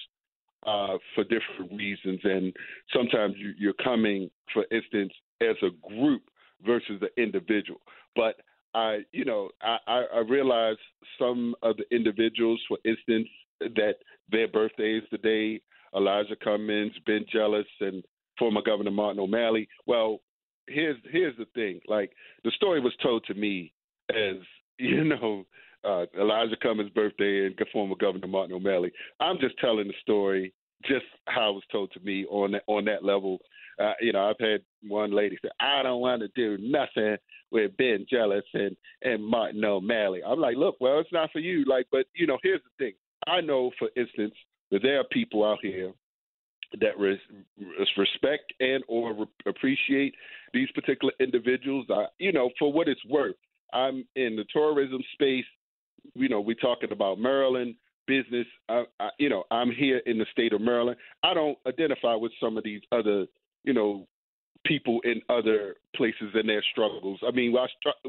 uh, 0.66 0.96
for 1.14 1.24
different 1.24 1.72
reasons, 1.72 2.20
and 2.24 2.52
sometimes 2.92 3.34
you, 3.38 3.52
you're 3.58 3.74
coming, 3.74 4.30
for 4.52 4.64
instance, 4.72 5.12
as 5.40 5.56
a 5.62 5.70
group 5.94 6.22
versus 6.64 7.00
the 7.00 7.22
individual. 7.22 7.80
But 8.16 8.36
I, 8.76 8.98
you 9.12 9.24
know, 9.24 9.48
I, 9.62 10.04
I 10.14 10.18
realize 10.28 10.76
some 11.18 11.54
of 11.62 11.76
the 11.78 11.84
individuals, 11.94 12.60
for 12.68 12.76
instance, 12.84 13.28
that 13.60 13.94
their 14.30 14.48
birthday 14.48 15.00
birthdays 15.00 15.08
today, 15.08 15.62
Elijah 15.96 16.36
Cummings, 16.44 16.92
Ben 17.06 17.24
Jealous, 17.32 17.66
and 17.80 18.04
former 18.38 18.60
Governor 18.60 18.90
Martin 18.90 19.18
O'Malley. 19.18 19.66
Well, 19.86 20.20
here's 20.68 20.98
here's 21.10 21.36
the 21.38 21.46
thing. 21.54 21.80
Like 21.88 22.12
the 22.44 22.50
story 22.50 22.80
was 22.80 22.92
told 23.02 23.24
to 23.24 23.34
me 23.34 23.72
as 24.10 24.36
you 24.78 25.04
know 25.04 25.46
uh, 25.82 26.04
Elijah 26.20 26.56
Cummings' 26.62 26.90
birthday 26.90 27.46
and 27.46 27.58
former 27.72 27.96
Governor 27.96 28.28
Martin 28.28 28.56
O'Malley. 28.56 28.92
I'm 29.20 29.38
just 29.40 29.58
telling 29.58 29.86
the 29.86 29.94
story 30.02 30.52
just 30.84 31.06
how 31.26 31.50
it 31.50 31.54
was 31.54 31.62
told 31.72 31.92
to 31.92 32.00
me 32.00 32.26
on 32.26 32.52
that 32.52 32.62
on 32.66 32.84
that 32.84 33.04
level. 33.04 33.38
Uh, 33.78 33.92
you 34.00 34.12
know, 34.12 34.28
I've 34.30 34.40
had 34.40 34.62
one 34.86 35.12
lady 35.12 35.36
say, 35.42 35.50
"I 35.60 35.82
don't 35.82 36.00
want 36.00 36.22
to 36.22 36.28
do 36.28 36.56
nothing 36.62 37.16
with 37.50 37.76
Ben 37.76 38.06
Jealous 38.10 38.44
and 38.54 38.76
and 39.02 39.24
Martin 39.24 39.64
O'Malley." 39.64 40.22
I'm 40.24 40.40
like, 40.40 40.56
"Look, 40.56 40.76
well, 40.80 40.98
it's 41.00 41.12
not 41.12 41.30
for 41.32 41.40
you." 41.40 41.64
Like, 41.64 41.86
but 41.90 42.06
you 42.14 42.26
know, 42.26 42.38
here's 42.42 42.62
the 42.62 42.84
thing. 42.84 42.94
I 43.26 43.40
know, 43.40 43.70
for 43.78 43.88
instance, 43.96 44.34
that 44.70 44.82
there 44.82 45.00
are 45.00 45.04
people 45.04 45.44
out 45.44 45.58
here 45.62 45.92
that 46.80 46.98
res- 46.98 47.18
respect 47.96 48.52
and 48.60 48.82
or 48.88 49.14
re- 49.14 49.26
appreciate 49.46 50.14
these 50.52 50.70
particular 50.72 51.12
individuals. 51.20 51.86
I, 51.90 52.06
you 52.18 52.32
know, 52.32 52.50
for 52.58 52.72
what 52.72 52.88
it's 52.88 53.04
worth, 53.06 53.36
I'm 53.72 54.06
in 54.16 54.36
the 54.36 54.44
tourism 54.52 55.00
space. 55.12 55.44
You 56.14 56.28
know, 56.28 56.40
we're 56.40 56.54
talking 56.54 56.92
about 56.92 57.18
Maryland 57.18 57.76
business. 58.06 58.46
I, 58.68 58.84
I, 59.00 59.08
you 59.18 59.28
know, 59.28 59.44
I'm 59.50 59.70
here 59.70 59.98
in 60.06 60.18
the 60.18 60.26
state 60.32 60.52
of 60.52 60.60
Maryland. 60.60 60.96
I 61.22 61.34
don't 61.34 61.58
identify 61.66 62.14
with 62.14 62.32
some 62.40 62.56
of 62.56 62.64
these 62.64 62.80
other, 62.92 63.26
you 63.66 63.74
know, 63.74 64.06
people 64.64 65.00
in 65.04 65.20
other 65.28 65.76
places 65.94 66.30
and 66.34 66.48
their 66.48 66.64
struggles. 66.72 67.20
I 67.26 67.30
mean, 67.30 67.54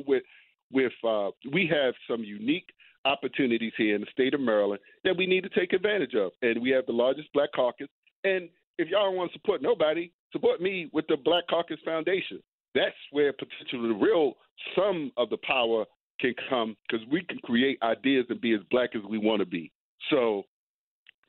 with 0.07 0.23
with 0.71 0.93
uh, 1.07 1.31
we 1.51 1.69
have 1.71 1.93
some 2.09 2.23
unique 2.23 2.69
opportunities 3.05 3.73
here 3.77 3.95
in 3.95 4.01
the 4.01 4.07
state 4.11 4.33
of 4.33 4.39
Maryland 4.39 4.81
that 5.03 5.15
we 5.15 5.25
need 5.25 5.43
to 5.43 5.49
take 5.49 5.73
advantage 5.73 6.13
of, 6.15 6.31
and 6.41 6.61
we 6.61 6.69
have 6.69 6.85
the 6.85 6.93
largest 6.93 7.31
Black 7.33 7.49
Caucus 7.53 7.87
and 8.23 8.49
if 8.77 8.89
y'all 8.89 9.05
don't 9.05 9.15
want 9.15 9.31
to 9.31 9.39
support 9.39 9.61
nobody, 9.61 10.11
support 10.31 10.61
me 10.61 10.89
with 10.93 11.05
the 11.07 11.17
Black 11.17 11.45
Caucus 11.49 11.79
Foundation. 11.83 12.41
That's 12.75 12.95
where 13.11 13.33
potentially 13.33 13.89
the 13.89 13.95
real 13.95 14.33
sum 14.75 15.11
of 15.17 15.29
the 15.29 15.37
power 15.37 15.85
can 16.19 16.33
come 16.49 16.75
because 16.87 17.05
we 17.09 17.23
can 17.23 17.39
create 17.39 17.79
ideas 17.81 18.25
and 18.29 18.39
be 18.39 18.53
as 18.53 18.61
black 18.69 18.91
as 18.95 19.01
we 19.09 19.17
want 19.17 19.39
to 19.39 19.45
be. 19.45 19.71
So, 20.09 20.43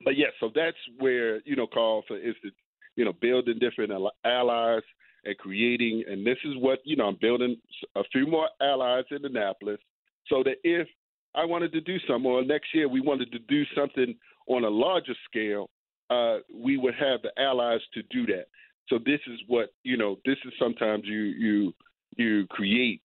but 0.05 0.17
yeah, 0.17 0.29
so 0.41 0.51
that's 0.55 0.77
where 0.99 1.41
you 1.43 1.57
know, 1.57 1.67
call 1.67 2.05
for 2.07 2.17
instance, 2.17 2.55
you 2.99 3.05
know, 3.05 3.13
building 3.13 3.61
different 3.61 3.93
allies 4.25 4.83
and 5.25 5.39
creating, 5.39 6.03
and 6.11 6.27
this 6.27 6.37
is 6.45 6.55
what 6.59 6.81
you 6.85 6.97
know, 6.97 7.07
I'm 7.07 7.19
building 7.21 7.57
a 7.95 8.03
few 8.11 8.27
more 8.27 8.49
allies 8.61 9.05
in 9.13 9.25
Annapolis, 9.25 9.79
so 10.27 10.43
that 10.43 10.57
if 10.65 10.89
I 11.37 11.45
wanted 11.45 11.73
to 11.75 11.81
do 11.81 11.97
something, 12.09 12.29
or 12.29 12.45
next 12.45 12.75
year 12.75 12.89
we 12.89 13.01
wanted 13.01 13.31
to 13.31 13.39
do 13.39 13.63
something 13.77 14.17
on 14.49 14.65
a 14.65 14.69
larger 14.69 15.15
scale, 15.31 15.71
uh, 16.11 16.39
we 16.53 16.77
would 16.77 16.95
have 16.95 17.23
the 17.23 17.31
allies 17.41 17.81
to 17.95 18.03
do 18.11 18.27
that. 18.27 18.47
So 18.89 18.99
this 18.99 19.21
is 19.29 19.39
what 19.47 19.69
you 19.85 19.97
know. 19.97 20.17
This 20.25 20.39
is 20.45 20.53
sometimes 20.59 21.05
you 21.05 21.21
you 21.21 21.75
you 22.17 22.47
create 22.49 23.01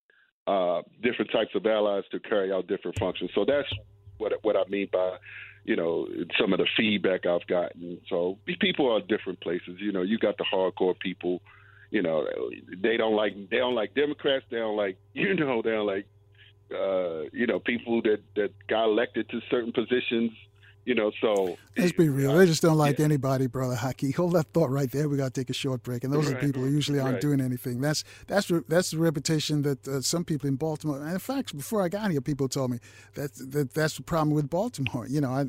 uh, 0.47 0.81
different 1.03 1.29
types 1.31 1.51
of 1.53 1.67
allies 1.67 2.03
to 2.11 2.19
carry 2.19 2.51
out 2.51 2.65
different 2.67 2.97
functions. 2.97 3.29
So 3.35 3.45
that's 3.45 3.67
what 4.17 4.33
what 4.41 4.55
I 4.55 4.63
mean 4.69 4.87
by 4.91 5.17
you 5.63 5.75
know 5.75 6.07
some 6.39 6.53
of 6.53 6.59
the 6.59 6.67
feedback 6.75 7.25
I've 7.25 7.47
gotten. 7.47 7.99
So 8.09 8.37
these 8.45 8.57
people 8.59 8.91
are 8.91 8.99
different 9.01 9.41
places. 9.41 9.77
You 9.79 9.91
know, 9.91 10.01
you 10.01 10.17
got 10.17 10.37
the 10.37 10.45
hardcore 10.51 10.97
people. 10.99 11.41
You 11.89 12.01
know, 12.01 12.27
they 12.81 12.97
don't 12.97 13.15
like 13.15 13.33
they 13.49 13.57
don't 13.57 13.75
like 13.75 13.93
Democrats. 13.95 14.45
They 14.49 14.57
don't 14.57 14.77
like 14.77 14.97
you 15.13 15.33
know 15.35 15.61
they 15.61 15.71
don't 15.71 15.87
like 15.87 16.05
uh, 16.71 17.29
you 17.31 17.47
know 17.47 17.59
people 17.59 18.01
that 18.03 18.21
that 18.35 18.51
got 18.67 18.85
elected 18.85 19.29
to 19.29 19.39
certain 19.49 19.71
positions 19.71 20.31
you 20.85 20.95
know, 20.95 21.11
so 21.21 21.57
let's 21.77 21.93
be 21.93 22.09
real. 22.09 22.35
They 22.35 22.45
just 22.45 22.61
don't 22.61 22.77
like 22.77 22.99
yeah. 22.99 23.05
anybody, 23.05 23.47
brother 23.47 23.75
Haki. 23.79 24.13
Hold 24.15 24.33
that 24.33 24.47
thought 24.53 24.69
right 24.69 24.91
there. 24.91 25.07
We 25.07 25.17
got 25.17 25.33
to 25.33 25.41
take 25.41 25.49
a 25.49 25.53
short 25.53 25.81
break, 25.83 26.03
and 26.03 26.11
those 26.11 26.27
right. 26.27 26.35
are 26.35 26.45
people 26.45 26.61
who 26.61 26.69
usually 26.69 26.99
aren't 26.99 27.13
right. 27.13 27.21
doing 27.21 27.39
anything. 27.39 27.79
That's 27.79 28.03
that's 28.27 28.51
that's 28.67 28.91
the 28.91 28.97
reputation 28.97 29.61
that 29.61 29.87
uh, 29.87 30.01
some 30.01 30.25
people 30.25 30.49
in 30.49 30.55
Baltimore. 30.55 30.99
And 30.99 31.11
in 31.11 31.19
fact, 31.19 31.55
before 31.55 31.81
I 31.81 31.89
got 31.89 32.11
here, 32.11 32.19
people 32.21 32.49
told 32.49 32.71
me 32.71 32.79
that, 33.15 33.33
that 33.51 33.73
that's 33.73 33.95
the 33.95 34.03
problem 34.03 34.35
with 34.35 34.49
Baltimore. 34.49 35.07
You 35.07 35.21
know, 35.21 35.31
I, 35.31 35.45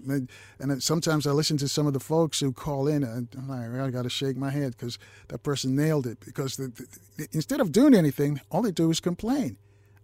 and 0.61 0.83
sometimes 0.83 1.27
I 1.27 1.33
listen 1.33 1.57
to 1.59 1.69
some 1.69 1.87
of 1.87 1.95
the 1.95 2.01
folks 2.01 2.39
who 2.39 2.53
call 2.53 2.87
in, 2.87 3.03
and 3.03 3.29
I'm 3.37 3.49
like, 3.49 3.81
I 3.81 3.91
got 3.91 4.03
to 4.03 4.11
shake 4.11 4.37
my 4.37 4.51
head 4.51 4.77
because 4.77 4.99
that 5.29 5.43
person 5.43 5.75
nailed 5.75 6.07
it. 6.07 6.21
Because 6.25 6.57
the, 6.57 6.69
the, 7.17 7.29
instead 7.33 7.61
of 7.61 7.73
doing 7.73 7.95
anything, 7.95 8.41
all 8.51 8.63
they 8.63 8.71
do 8.71 8.91
is 8.91 9.01
complain. 9.01 9.57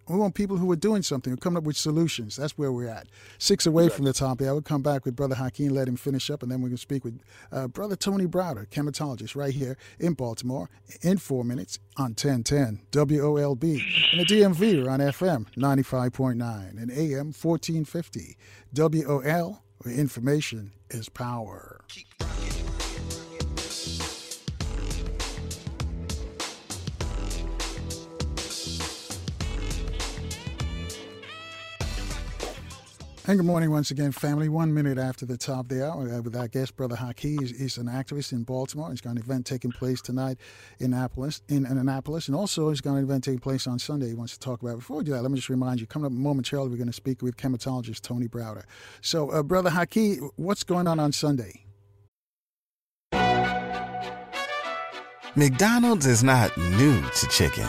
We 0.08 0.16
want 0.16 0.34
people 0.34 0.56
who 0.56 0.70
are 0.72 0.76
doing 0.76 1.02
something, 1.02 1.30
who 1.30 1.34
are 1.34 1.36
coming 1.36 1.58
up 1.58 1.64
with 1.64 1.76
solutions. 1.76 2.36
That's 2.36 2.58
where 2.58 2.72
we're 2.72 2.88
at. 2.88 3.06
Six 3.38 3.66
away 3.66 3.88
from 3.88 4.04
the 4.04 4.12
top 4.12 4.38
there. 4.38 4.50
I 4.50 4.52
will 4.52 4.62
come 4.62 4.82
back 4.82 5.04
with 5.04 5.14
Brother 5.14 5.36
Hakeem, 5.36 5.72
let 5.72 5.86
him 5.86 5.96
finish 5.96 6.30
up, 6.30 6.42
and 6.42 6.50
then 6.50 6.62
we 6.62 6.70
can 6.70 6.76
speak 6.76 7.04
with 7.04 7.20
uh, 7.52 7.68
Brother 7.68 7.96
Tony 7.96 8.26
Browder, 8.26 8.68
Kemetologist, 8.68 9.36
right 9.36 9.54
here 9.54 9.76
in 9.98 10.14
Baltimore 10.14 10.68
in 11.02 11.18
four 11.18 11.44
minutes 11.44 11.78
on 11.96 12.10
1010 12.10 12.80
WOLB. 12.92 13.82
And 14.12 14.20
the 14.20 14.24
DMV 14.24 14.84
are 14.84 14.90
on 14.90 15.00
FM 15.00 15.46
95.9 15.56 16.70
and 16.70 16.90
AM 16.90 17.32
1450. 17.32 18.36
WOL, 18.74 19.62
where 19.82 19.94
information 19.94 20.72
is 20.90 21.08
power. 21.08 21.84
And 33.30 33.38
good 33.38 33.46
morning 33.46 33.70
once 33.70 33.92
again, 33.92 34.10
family. 34.10 34.48
One 34.48 34.74
minute 34.74 34.98
after 34.98 35.24
the 35.24 35.38
top 35.38 35.66
of 35.66 35.68
the 35.68 35.88
hour, 35.88 36.12
uh, 36.12 36.20
with 36.20 36.34
our 36.34 36.48
guest, 36.48 36.74
Brother 36.74 36.96
Haki. 36.96 37.38
He's, 37.38 37.56
he's, 37.56 37.78
an 37.78 37.86
activist 37.86 38.32
in 38.32 38.42
Baltimore. 38.42 38.90
He's 38.90 39.00
got 39.00 39.10
an 39.10 39.18
event 39.18 39.46
taking 39.46 39.70
place 39.70 40.02
tonight 40.02 40.36
in 40.80 40.92
Annapolis, 40.92 41.40
in, 41.46 41.64
in 41.64 41.78
Annapolis, 41.78 42.26
and 42.26 42.36
also 42.36 42.70
he's 42.70 42.80
got 42.80 42.94
an 42.94 43.04
event 43.04 43.22
taking 43.22 43.38
place 43.38 43.68
on 43.68 43.78
Sunday. 43.78 44.08
He 44.08 44.14
wants 44.14 44.32
to 44.32 44.40
talk 44.40 44.60
about. 44.62 44.78
Before 44.78 44.96
we 44.96 45.04
do 45.04 45.12
that, 45.12 45.22
let 45.22 45.30
me 45.30 45.36
just 45.36 45.48
remind 45.48 45.80
you, 45.80 45.86
coming 45.86 46.06
up 46.06 46.12
momentarily, 46.12 46.70
we're 46.70 46.76
going 46.76 46.88
to 46.88 46.92
speak 46.92 47.22
with 47.22 47.36
Kemetologist 47.36 48.00
Tony 48.00 48.26
Browder. 48.26 48.64
So, 49.00 49.30
uh, 49.30 49.44
Brother 49.44 49.70
Haki, 49.70 50.28
what's 50.34 50.64
going 50.64 50.88
on 50.88 50.98
on 50.98 51.12
Sunday? 51.12 51.66
McDonald's 55.36 56.06
is 56.06 56.24
not 56.24 56.56
new 56.58 57.00
to 57.00 57.28
chicken, 57.28 57.68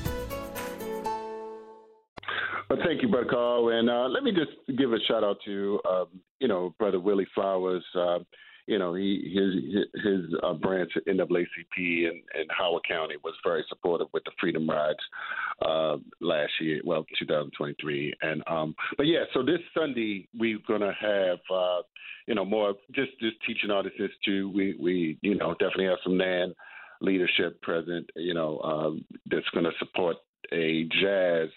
Thank 2.85 3.01
you, 3.01 3.09
Brother 3.09 3.29
Carl. 3.29 3.69
And 3.69 3.89
uh, 3.89 4.07
let 4.07 4.23
me 4.23 4.31
just 4.31 4.51
give 4.77 4.93
a 4.93 4.99
shout 5.07 5.23
out 5.23 5.37
to, 5.45 5.79
um, 5.89 6.07
you 6.39 6.47
know, 6.47 6.73
Brother 6.79 6.99
Willie 6.99 7.27
Flowers. 7.35 7.83
Uh, 7.95 8.19
you 8.67 8.77
know, 8.79 8.93
he 8.93 9.33
his 9.33 10.03
his 10.03 10.33
uh, 10.43 10.53
branch 10.53 10.91
at 10.95 11.05
NAACP 11.05 11.77
in, 11.77 12.21
in 12.39 12.45
Howard 12.49 12.83
County 12.87 13.15
was 13.23 13.33
very 13.43 13.65
supportive 13.67 14.07
with 14.13 14.23
the 14.23 14.31
Freedom 14.39 14.69
Rides 14.69 14.99
uh, 15.61 15.97
last 16.21 16.53
year, 16.61 16.79
well, 16.85 17.05
2023. 17.19 18.13
And 18.21 18.43
um, 18.47 18.75
but 18.97 19.07
yeah, 19.07 19.23
so 19.33 19.43
this 19.43 19.59
Sunday 19.77 20.27
we're 20.37 20.59
gonna 20.67 20.93
have 21.01 21.39
uh, 21.53 21.81
you 22.27 22.35
know 22.35 22.45
more 22.45 22.75
just 22.93 23.11
just 23.19 23.35
teaching 23.45 23.71
artists 23.71 23.99
too. 24.23 24.51
We 24.55 24.75
we 24.79 25.17
you 25.21 25.35
know 25.35 25.53
definitely 25.53 25.85
have 25.85 25.99
some 26.03 26.17
NAN 26.17 26.53
leadership 27.01 27.61
present. 27.61 28.09
You 28.15 28.35
know, 28.35 28.59
um, 28.59 29.03
that's 29.25 29.49
gonna 29.53 29.71
support 29.79 30.17
a 30.53 30.87
jazz. 31.01 31.49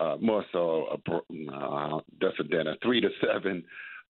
Uh, 0.00 0.16
more 0.20 0.44
so, 0.50 0.86
a, 1.08 1.52
uh, 1.52 1.98
a 1.98 2.76
three 2.82 3.00
to 3.02 3.08
seven 3.20 3.62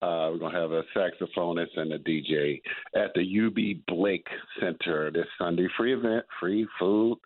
uh, 0.02 0.30
we're 0.32 0.38
going 0.38 0.54
to 0.54 0.60
have 0.60 0.72
a 0.72 0.82
saxophonist 0.96 1.76
and 1.76 1.92
a 1.92 1.98
DJ 1.98 2.62
at 2.96 3.12
the 3.14 3.20
UB 3.20 3.84
Blake 3.86 4.26
Center 4.58 5.10
this 5.10 5.26
Sunday. 5.38 5.66
Free 5.76 5.94
event, 5.94 6.24
free 6.40 6.66
food, 6.78 7.18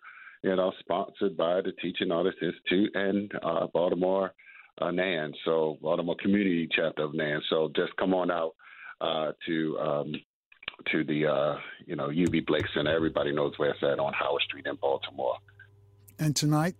you 0.43 0.53
know, 0.53 0.73
sponsored 0.79 1.37
by 1.37 1.61
the 1.61 1.71
Teaching 1.81 2.11
Artists 2.11 2.41
Institute 2.41 2.91
and 2.93 3.31
uh, 3.41 3.67
Baltimore 3.73 4.33
uh, 4.81 4.91
NAN, 4.91 5.33
so 5.45 5.77
Baltimore 5.81 6.17
Community 6.21 6.67
Chapter 6.69 7.03
of 7.03 7.13
NAN. 7.13 7.41
So 7.49 7.71
just 7.77 7.95
come 7.95 8.13
on 8.13 8.29
out 8.29 8.55
uh, 8.99 9.31
to 9.45 9.79
um, 9.79 10.13
to 10.91 11.05
the 11.05 11.27
uh, 11.27 11.55
you 11.85 11.95
know 11.95 12.07
UB 12.07 12.45
Blake 12.45 12.65
Center. 12.73 12.93
Everybody 12.93 13.31
knows 13.31 13.53
where 13.55 13.69
it's 13.69 13.83
at 13.83 13.99
on 13.99 14.11
Howard 14.11 14.41
Street 14.41 14.65
in 14.65 14.75
Baltimore. 14.75 15.37
And 16.19 16.35
tonight? 16.35 16.75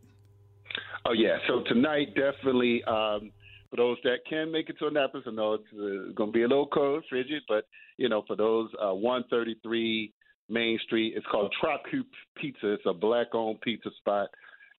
Oh 1.07 1.13
yeah, 1.13 1.37
so 1.47 1.61
tonight 1.67 2.15
definitely. 2.15 2.83
Um, 2.85 3.31
for 3.69 3.77
those 3.77 3.97
that 4.03 4.19
can 4.27 4.51
make 4.51 4.69
it 4.69 4.77
to 4.79 4.87
Annapolis, 4.87 5.25
I 5.27 5.31
know 5.31 5.53
it's 5.53 5.63
uh, 5.73 6.13
going 6.15 6.31
to 6.31 6.33
be 6.33 6.43
a 6.43 6.47
little 6.47 6.67
cold, 6.67 7.03
frigid, 7.09 7.43
but 7.47 7.67
you 7.97 8.09
know, 8.09 8.23
for 8.25 8.35
those 8.35 8.69
uh, 8.81 8.93
133 8.93 10.13
Main 10.49 10.79
Street, 10.85 11.13
it's 11.15 11.25
called 11.27 11.53
Trocoup 11.61 12.05
Pizza. 12.35 12.73
It's 12.73 12.83
a 12.87 12.93
black-owned 12.93 13.61
pizza 13.61 13.89
spot. 13.97 14.29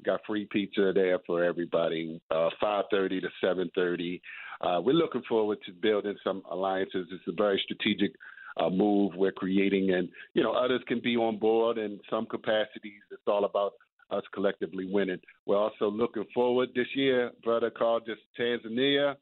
Got 0.05 0.20
free 0.27 0.48
pizza 0.51 0.93
there 0.94 1.19
for 1.27 1.44
everybody. 1.44 2.20
Uh, 2.31 2.51
5:30 2.62 3.20
to 3.20 3.28
7:30. 3.43 4.20
Uh, 4.61 4.81
we're 4.82 4.93
looking 4.93 5.23
forward 5.28 5.59
to 5.66 5.73
building 5.73 6.16
some 6.24 6.43
alliances. 6.51 7.07
It's 7.11 7.23
a 7.28 7.32
very 7.32 7.61
strategic 7.65 8.12
uh, 8.57 8.69
move 8.69 9.12
we're 9.15 9.32
creating, 9.32 9.93
and 9.93 10.09
you 10.35 10.43
know 10.43 10.53
others 10.53 10.82
can 10.86 11.01
be 11.01 11.16
on 11.16 11.39
board 11.39 11.78
in 11.78 12.01
some 12.11 12.27
capacities. 12.27 13.03
It's 13.11 13.23
all 13.27 13.44
about 13.44 13.74
us 14.10 14.22
collectively 14.32 14.86
winning. 14.90 15.20
We're 15.46 15.58
also 15.58 15.90
looking 15.90 16.24
forward 16.34 16.70
this 16.74 16.86
year, 16.94 17.32
brother 17.42 17.70
Carl, 17.70 18.00
just 18.00 18.20
Tanzania, 18.38 19.16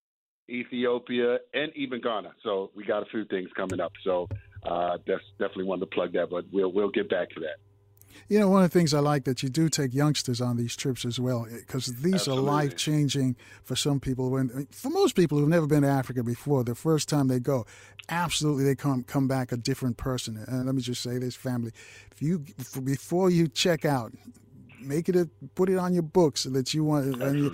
Ethiopia, 0.48 1.38
and 1.54 1.72
even 1.74 2.00
Ghana. 2.00 2.32
So 2.42 2.70
we 2.74 2.84
got 2.84 3.02
a 3.02 3.06
few 3.06 3.24
things 3.24 3.48
coming 3.56 3.80
up. 3.80 3.92
So 4.04 4.28
uh, 4.62 4.98
that's 5.06 5.22
definitely 5.38 5.64
wanted 5.64 5.90
to 5.90 5.94
plug 5.94 6.12
that, 6.12 6.30
but 6.30 6.44
we'll 6.52 6.72
we'll 6.72 6.90
get 6.90 7.08
back 7.08 7.30
to 7.30 7.40
that. 7.40 7.56
You 8.28 8.38
know, 8.38 8.48
one 8.48 8.62
of 8.64 8.70
the 8.70 8.78
things 8.78 8.94
I 8.94 9.00
like 9.00 9.24
that 9.24 9.42
you 9.42 9.48
do 9.48 9.68
take 9.68 9.92
youngsters 9.92 10.40
on 10.40 10.56
these 10.56 10.76
trips 10.76 11.04
as 11.04 11.18
well, 11.18 11.46
because 11.50 11.86
these 11.86 12.14
Absolutely. 12.14 12.44
are 12.44 12.52
life 12.52 12.76
changing 12.76 13.36
for 13.62 13.76
some 13.76 14.00
people. 14.00 14.30
When 14.30 14.66
for 14.70 14.90
most 14.90 15.16
people 15.16 15.38
who've 15.38 15.48
never 15.48 15.66
been 15.66 15.82
to 15.82 15.88
Africa 15.88 16.22
before, 16.22 16.64
the 16.64 16.74
first 16.74 17.08
time 17.08 17.28
they 17.28 17.40
go, 17.40 17.66
absolutely 18.08 18.64
they 18.64 18.74
come 18.74 19.02
come 19.02 19.28
back 19.28 19.52
a 19.52 19.56
different 19.56 19.96
person. 19.96 20.42
And 20.46 20.66
let 20.66 20.74
me 20.74 20.80
just 20.80 21.02
say 21.02 21.18
this, 21.18 21.34
family, 21.34 21.72
if 22.12 22.22
you 22.22 22.44
before 22.82 23.30
you 23.30 23.48
check 23.48 23.84
out, 23.84 24.12
make 24.84 25.08
it 25.08 25.16
a 25.16 25.28
put 25.54 25.68
it 25.68 25.78
on 25.78 25.92
your 25.92 26.02
books 26.02 26.44
that 26.44 26.74
you 26.74 26.84
want 26.84 27.16
your, 27.16 27.50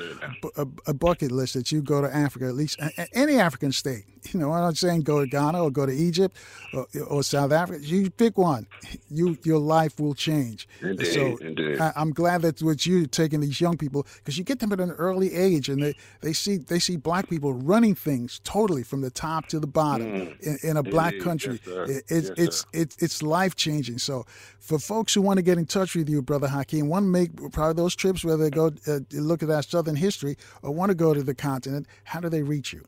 a, 0.56 0.66
a, 0.86 0.94
bucket 0.94 1.32
list 1.32 1.54
that 1.54 1.70
you 1.72 1.82
go 1.82 2.00
to 2.00 2.14
Africa 2.14 2.46
at 2.46 2.54
least 2.54 2.80
any 3.12 3.38
African 3.38 3.72
state. 3.72 4.04
You 4.32 4.38
know, 4.38 4.52
I'm 4.52 4.60
not 4.60 4.76
saying 4.76 5.00
go 5.00 5.20
to 5.20 5.26
Ghana 5.26 5.62
or 5.62 5.70
go 5.70 5.86
to 5.86 5.92
Egypt 5.92 6.36
or, 6.74 6.86
or 7.08 7.22
South 7.22 7.52
Africa. 7.52 7.82
You 7.82 8.10
pick 8.10 8.36
one, 8.36 8.66
you 9.10 9.38
your 9.44 9.58
life 9.58 9.98
will 9.98 10.12
change. 10.14 10.68
Indeed, 10.82 11.06
so 11.06 11.36
indeed. 11.38 11.80
I, 11.80 11.92
am 11.96 12.12
glad 12.12 12.42
that 12.42 12.60
what 12.60 12.84
you 12.84 13.06
taking 13.06 13.40
these 13.40 13.62
young 13.62 13.78
people 13.78 14.06
because 14.16 14.36
you 14.36 14.44
get 14.44 14.60
them 14.60 14.72
at 14.72 14.80
an 14.80 14.90
early 14.90 15.34
age 15.34 15.70
and 15.70 15.82
they, 15.82 15.94
they 16.20 16.34
see 16.34 16.58
they 16.58 16.78
see 16.78 16.96
black 16.96 17.30
people 17.30 17.54
running 17.54 17.94
things 17.94 18.42
totally 18.44 18.82
from 18.82 19.00
the 19.00 19.10
top 19.10 19.46
to 19.48 19.58
the 19.58 19.66
bottom 19.66 20.06
mm. 20.06 20.40
in, 20.40 20.58
in, 20.70 20.76
a 20.76 20.82
black 20.82 21.18
country. 21.20 21.58
Yes, 21.66 21.88
it, 21.88 22.04
it's 22.08 22.10
yes, 22.10 22.30
it's, 22.36 22.66
it's 22.72 22.96
it's 23.02 23.22
life 23.22 23.56
changing. 23.56 23.96
So 23.96 24.26
for 24.58 24.78
folks 24.78 25.14
who 25.14 25.22
want 25.22 25.38
to 25.38 25.42
get 25.42 25.58
in 25.58 25.66
touch 25.66 25.96
with 25.96 26.08
you, 26.08 26.22
brother 26.22 26.46
Hakeem, 26.46 26.88
one 26.88 27.04
to 27.04 27.08
make 27.20 27.52
probably 27.52 27.74
those 27.74 27.94
trips 27.94 28.24
where 28.24 28.36
they 28.36 28.50
go 28.50 28.70
uh, 28.86 29.00
look 29.12 29.42
at 29.42 29.48
that 29.48 29.64
Southern 29.64 29.96
history 29.96 30.36
or 30.62 30.70
want 30.72 30.90
to 30.90 30.94
go 30.94 31.14
to 31.14 31.22
the 31.22 31.34
continent, 31.34 31.86
how 32.04 32.20
do 32.20 32.28
they 32.28 32.42
reach 32.42 32.72
you? 32.72 32.84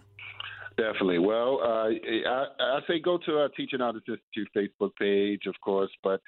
Definitely. 0.76 1.18
Well, 1.18 1.60
uh, 1.62 1.88
I, 1.90 2.44
I 2.58 2.80
say 2.88 2.98
go 2.98 3.18
to 3.26 3.38
our 3.38 3.48
Teaching 3.50 3.80
Artists 3.80 4.08
Institute 4.08 4.48
Facebook 4.56 4.92
page, 4.98 5.42
of 5.46 5.54
course, 5.60 5.90
but 6.02 6.20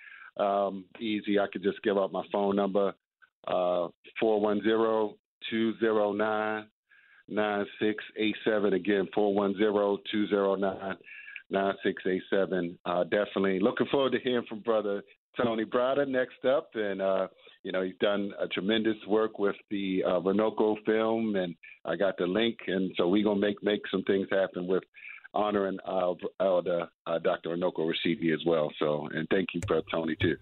um, 0.42 0.84
easy. 1.00 1.38
I 1.38 1.46
could 1.50 1.62
just 1.62 1.82
give 1.82 1.96
out 1.96 2.12
my 2.12 2.24
phone 2.30 2.56
number, 2.56 2.92
uh, 3.46 3.88
410 4.20 5.16
209 5.50 6.66
9687. 7.28 8.72
Again, 8.74 9.08
410 9.14 10.04
209 10.10 10.96
9687. 11.50 12.78
Uh, 12.84 13.04
definitely 13.04 13.60
looking 13.60 13.86
forward 13.90 14.12
to 14.12 14.18
hearing 14.20 14.46
from 14.48 14.60
Brother 14.60 15.02
Tony 15.36 15.64
Browder 15.64 16.06
next 16.06 16.44
up. 16.44 16.70
And, 16.74 17.00
uh, 17.00 17.28
you 17.62 17.72
know, 17.72 17.82
he's 17.82 17.96
done 18.00 18.32
a 18.40 18.46
tremendous 18.48 18.96
work 19.08 19.38
with 19.38 19.56
the 19.70 20.02
uh, 20.06 20.20
Runoko 20.20 20.76
film, 20.84 21.36
and 21.36 21.54
I 21.84 21.96
got 21.96 22.16
the 22.18 22.26
link. 22.26 22.58
And 22.66 22.92
so 22.96 23.08
we're 23.08 23.24
going 23.24 23.40
to 23.40 23.46
make, 23.46 23.62
make 23.62 23.82
some 23.90 24.02
things 24.04 24.28
happen 24.30 24.66
with 24.66 24.82
honoring 25.32 25.78
uh, 25.86 26.14
Elder 26.40 26.88
uh, 27.06 27.18
Dr. 27.18 27.56
Runoko 27.56 27.90
Rashidi 27.90 28.32
as 28.32 28.40
well. 28.46 28.70
So, 28.78 29.08
and 29.12 29.26
thank 29.30 29.48
you, 29.54 29.60
Brother 29.60 29.86
Tony, 29.90 30.16
too. 30.20 30.36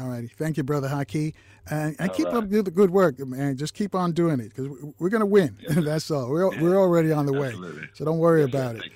All 0.00 0.08
righty. 0.08 0.28
Thank 0.28 0.56
you, 0.56 0.62
Brother 0.62 0.88
Haki. 0.88 1.34
And, 1.68 1.96
and 1.98 2.12
keep 2.12 2.26
right. 2.26 2.36
up 2.36 2.48
the 2.48 2.62
good 2.62 2.90
work, 2.90 3.18
man. 3.18 3.56
Just 3.56 3.74
keep 3.74 3.94
on 3.94 4.12
doing 4.12 4.40
it 4.40 4.54
because 4.54 4.68
we're 4.98 5.08
going 5.08 5.20
to 5.20 5.26
win. 5.26 5.56
That's 5.68 6.10
all. 6.10 6.30
We're, 6.30 6.48
we're 6.60 6.78
already 6.78 7.12
on 7.12 7.26
the 7.26 7.32
way. 7.32 7.54
So 7.94 8.04
don't 8.04 8.18
worry 8.18 8.42
Yes, 8.42 8.48
about 8.48 8.76
it. 8.76 8.92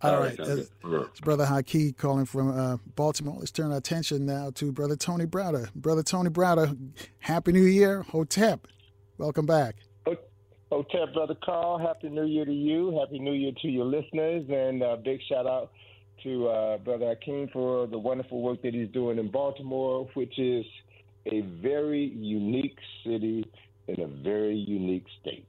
Thank 0.00 0.12
you, 0.12 0.12
brother. 0.12 0.14
All 0.14 0.14
All 0.14 0.20
right. 0.20 0.38
right, 0.38 0.48
It's 0.58 0.70
it's 0.84 1.20
Brother 1.20 1.44
Haki 1.46 1.96
calling 1.96 2.26
from 2.26 2.58
uh, 2.58 2.76
Baltimore. 2.94 3.36
Let's 3.38 3.50
turn 3.50 3.72
our 3.72 3.78
attention 3.78 4.26
now 4.26 4.50
to 4.56 4.72
Brother 4.72 4.96
Tony 4.96 5.26
Browder. 5.26 5.72
Brother 5.74 6.02
Tony 6.02 6.30
Browder, 6.30 6.76
Happy 7.18 7.52
New 7.52 7.64
Year. 7.64 8.02
Hotep. 8.02 8.66
Welcome 9.18 9.46
back. 9.46 9.76
Hotep 10.70 11.14
Brother 11.14 11.36
Carl, 11.44 11.78
Happy 11.78 12.08
New 12.08 12.24
Year 12.26 12.44
to 12.44 12.52
you. 12.52 12.98
Happy 12.98 13.20
New 13.20 13.32
Year 13.32 13.52
to 13.62 13.68
your 13.68 13.84
listeners. 13.84 14.44
And 14.50 14.82
a 14.82 14.96
big 14.96 15.20
shout 15.28 15.46
out 15.46 15.70
to 16.24 16.48
uh, 16.48 16.78
Brother 16.78 17.14
Akeem 17.14 17.50
for 17.52 17.86
the 17.86 17.98
wonderful 17.98 18.42
work 18.42 18.62
that 18.62 18.74
he's 18.74 18.88
doing 18.88 19.18
in 19.18 19.30
Baltimore, 19.30 20.08
which 20.14 20.38
is 20.38 20.64
a 21.26 21.40
very 21.62 22.04
unique 22.16 22.78
city 23.04 23.44
in 23.88 24.00
a 24.00 24.08
very 24.08 24.56
unique 24.56 25.06
state. 25.20 25.46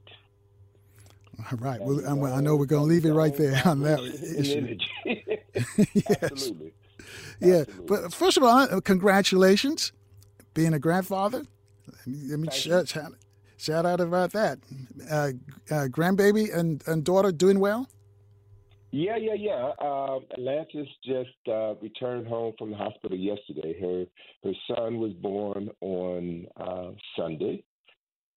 All 1.38 1.58
right. 1.58 1.80
Well, 1.80 2.32
I 2.32 2.40
know 2.40 2.56
we're 2.56 2.66
going 2.66 2.88
to 2.88 2.94
leave 2.94 3.04
it 3.04 3.12
right 3.12 3.36
there 3.36 3.62
on 3.64 3.80
that 3.80 4.00
issue. 4.38 4.76
yes. 5.94 6.18
Absolutely. 6.22 6.74
Yeah. 7.40 7.64
But 7.86 8.12
first 8.12 8.36
of 8.36 8.42
all, 8.42 8.58
uh, 8.58 8.80
congratulations 8.80 9.92
being 10.54 10.74
a 10.74 10.78
grandfather. 10.78 11.44
Let 11.86 12.06
me, 12.06 12.18
let 12.30 12.38
me 12.40 12.48
shout, 12.50 12.88
shout, 12.88 13.12
shout 13.56 13.86
out 13.86 14.00
about 14.00 14.32
that. 14.32 14.58
Uh, 15.10 15.30
uh, 15.70 15.86
grandbaby 15.88 16.54
and, 16.54 16.82
and 16.86 17.04
daughter 17.04 17.32
doing 17.32 17.60
well? 17.60 17.88
Yeah, 18.90 19.16
yeah, 19.16 19.34
yeah. 19.34 19.72
Uh, 19.80 20.20
Atlantis 20.32 20.88
just 21.04 21.30
uh, 21.46 21.74
returned 21.82 22.26
home 22.26 22.54
from 22.58 22.70
the 22.70 22.76
hospital 22.76 23.18
yesterday. 23.18 23.78
Her 23.78 24.06
her 24.44 24.54
son 24.66 24.98
was 24.98 25.12
born 25.12 25.68
on 25.82 26.46
uh, 26.56 26.92
Sunday, 27.14 27.64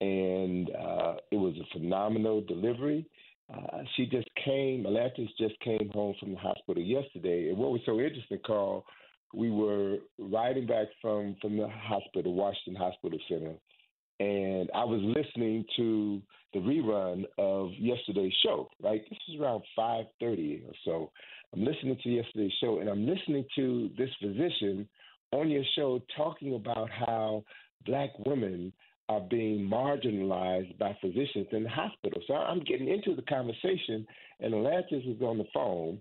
and 0.01 0.69
uh, 0.71 1.13
it 1.31 1.37
was 1.37 1.53
a 1.57 1.79
phenomenal 1.79 2.41
delivery. 2.41 3.05
Uh, 3.53 3.83
she 3.95 4.05
just 4.07 4.27
came. 4.43 4.85
Atlantis 4.85 5.29
just 5.37 5.57
came 5.59 5.89
home 5.93 6.15
from 6.19 6.31
the 6.31 6.37
hospital 6.37 6.81
yesterday, 6.81 7.49
and 7.49 7.57
what 7.57 7.71
was 7.71 7.81
so 7.85 7.99
interesting, 7.99 8.39
Carl, 8.45 8.83
we 9.33 9.49
were 9.49 9.97
riding 10.19 10.65
back 10.65 10.87
from 11.01 11.35
from 11.41 11.57
the 11.57 11.67
hospital, 11.69 12.33
Washington 12.33 12.75
Hospital 12.75 13.19
Center, 13.29 13.53
and 14.19 14.69
I 14.73 14.83
was 14.83 15.01
listening 15.01 15.65
to 15.77 16.21
the 16.53 16.59
rerun 16.59 17.23
of 17.37 17.69
yesterday's 17.77 18.33
show. 18.43 18.69
Right, 18.81 19.01
this 19.09 19.19
is 19.29 19.39
around 19.39 19.63
five 19.75 20.05
thirty 20.19 20.63
or 20.67 20.73
so. 20.83 21.11
I'm 21.53 21.63
listening 21.63 21.97
to 22.03 22.09
yesterday's 22.09 22.53
show, 22.61 22.79
and 22.79 22.89
I'm 22.89 23.05
listening 23.05 23.45
to 23.57 23.89
this 23.97 24.09
physician 24.21 24.87
on 25.31 25.49
your 25.49 25.63
show 25.75 26.01
talking 26.15 26.55
about 26.55 26.89
how 26.89 27.43
black 27.85 28.09
women 28.25 28.71
are 29.11 29.21
being 29.29 29.69
marginalized 29.69 30.77
by 30.77 30.97
physicians 31.01 31.47
in 31.51 31.63
the 31.63 31.69
hospital. 31.69 32.21
So 32.27 32.33
I'm 32.33 32.61
getting 32.61 32.87
into 32.87 33.15
the 33.15 33.21
conversation, 33.23 34.07
and 34.39 34.53
Atlantis 34.53 35.03
is 35.05 35.21
on 35.21 35.37
the 35.37 35.47
phone, 35.53 35.99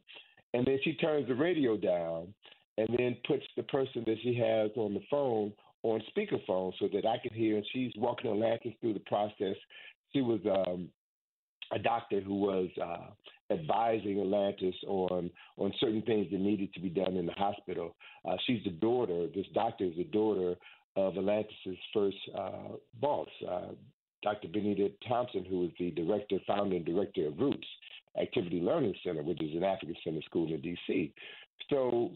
and 0.54 0.66
then 0.66 0.78
she 0.84 0.94
turns 0.94 1.26
the 1.26 1.34
radio 1.34 1.76
down, 1.76 2.32
and 2.78 2.88
then 2.96 3.16
puts 3.26 3.44
the 3.56 3.64
person 3.64 4.04
that 4.06 4.16
she 4.22 4.34
has 4.34 4.70
on 4.76 4.94
the 4.94 5.02
phone 5.10 5.52
on 5.82 6.00
speakerphone 6.12 6.72
so 6.78 6.88
that 6.92 7.06
I 7.06 7.16
can 7.22 7.36
hear. 7.36 7.56
And 7.56 7.66
she's 7.72 7.92
walking 7.96 8.30
Atlantis 8.30 8.72
through 8.80 8.94
the 8.94 9.00
process. 9.00 9.56
She 10.12 10.20
was 10.20 10.40
um, 10.46 10.88
a 11.72 11.78
doctor 11.78 12.20
who 12.20 12.34
was 12.34 12.68
uh, 12.82 13.52
advising 13.52 14.20
Atlantis 14.20 14.74
on 14.86 15.30
on 15.58 15.72
certain 15.80 16.02
things 16.02 16.28
that 16.30 16.40
needed 16.40 16.72
to 16.74 16.80
be 16.80 16.90
done 16.90 17.16
in 17.16 17.26
the 17.26 17.32
hospital. 17.32 17.96
Uh, 18.24 18.36
she's 18.46 18.62
the 18.64 18.70
daughter. 18.70 19.26
This 19.34 19.46
doctor 19.54 19.84
is 19.84 19.96
the 19.96 20.04
daughter 20.04 20.54
of 20.96 21.16
Atlantis's 21.16 21.78
first 21.94 22.16
uh, 22.36 22.76
boss, 23.00 23.28
uh, 23.48 23.68
Dr. 24.22 24.48
Bernida 24.48 24.92
Thompson, 25.08 25.44
who 25.44 25.64
is 25.64 25.70
the 25.78 25.90
director, 25.92 26.38
founder, 26.46 26.76
and 26.76 26.84
director 26.84 27.28
of 27.28 27.38
Roots 27.38 27.66
Activity 28.20 28.60
Learning 28.60 28.94
Center, 29.04 29.22
which 29.22 29.42
is 29.42 29.54
an 29.54 29.64
African 29.64 29.96
Center 30.04 30.20
school 30.22 30.52
in 30.52 30.60
D.C. 30.60 31.12
So 31.70 32.10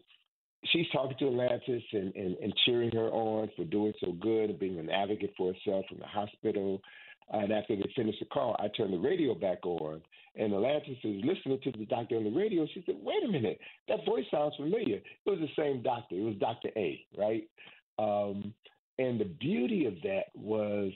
she's 0.73 0.87
talking 0.93 1.17
to 1.19 1.29
Atlantis 1.29 1.83
and, 1.93 2.15
and, 2.15 2.37
and 2.39 2.53
cheering 2.65 2.91
her 2.93 3.09
on 3.11 3.51
for 3.57 3.65
doing 3.65 3.93
so 4.01 4.13
good 4.13 4.51
and 4.51 4.59
being 4.59 4.79
an 4.79 4.91
advocate 4.91 5.33
for 5.37 5.53
herself 5.53 5.85
in 5.91 5.99
the 5.99 6.07
hospital. 6.07 6.81
And 7.33 7.53
after 7.53 7.77
they 7.77 7.91
finished 7.97 8.19
the 8.21 8.27
call, 8.27 8.57
I 8.59 8.69
turned 8.77 8.93
the 8.93 8.99
radio 8.99 9.35
back 9.35 9.65
on, 9.65 10.03
and 10.37 10.53
Atlantis 10.53 10.99
is 11.03 11.25
listening 11.25 11.59
to 11.65 11.73
the 11.73 11.87
doctor 11.87 12.17
on 12.17 12.25
the 12.25 12.31
radio. 12.31 12.67
She 12.75 12.83
said, 12.85 12.97
"Wait 13.03 13.25
a 13.25 13.29
minute, 13.29 13.59
that 13.89 14.05
voice 14.05 14.27
sounds 14.31 14.57
familiar." 14.57 14.97
It 14.97 15.31
was 15.31 15.39
the 15.39 15.49
same 15.57 15.83
doctor. 15.83 16.17
It 16.17 16.23
was 16.23 16.37
Doctor 16.37 16.69
A, 16.77 17.03
right? 17.17 17.49
Um, 17.99 18.55
and 18.99 19.21
the 19.21 19.25
beauty 19.41 19.87
of 19.87 19.95
that 20.03 20.25
was 20.35 20.93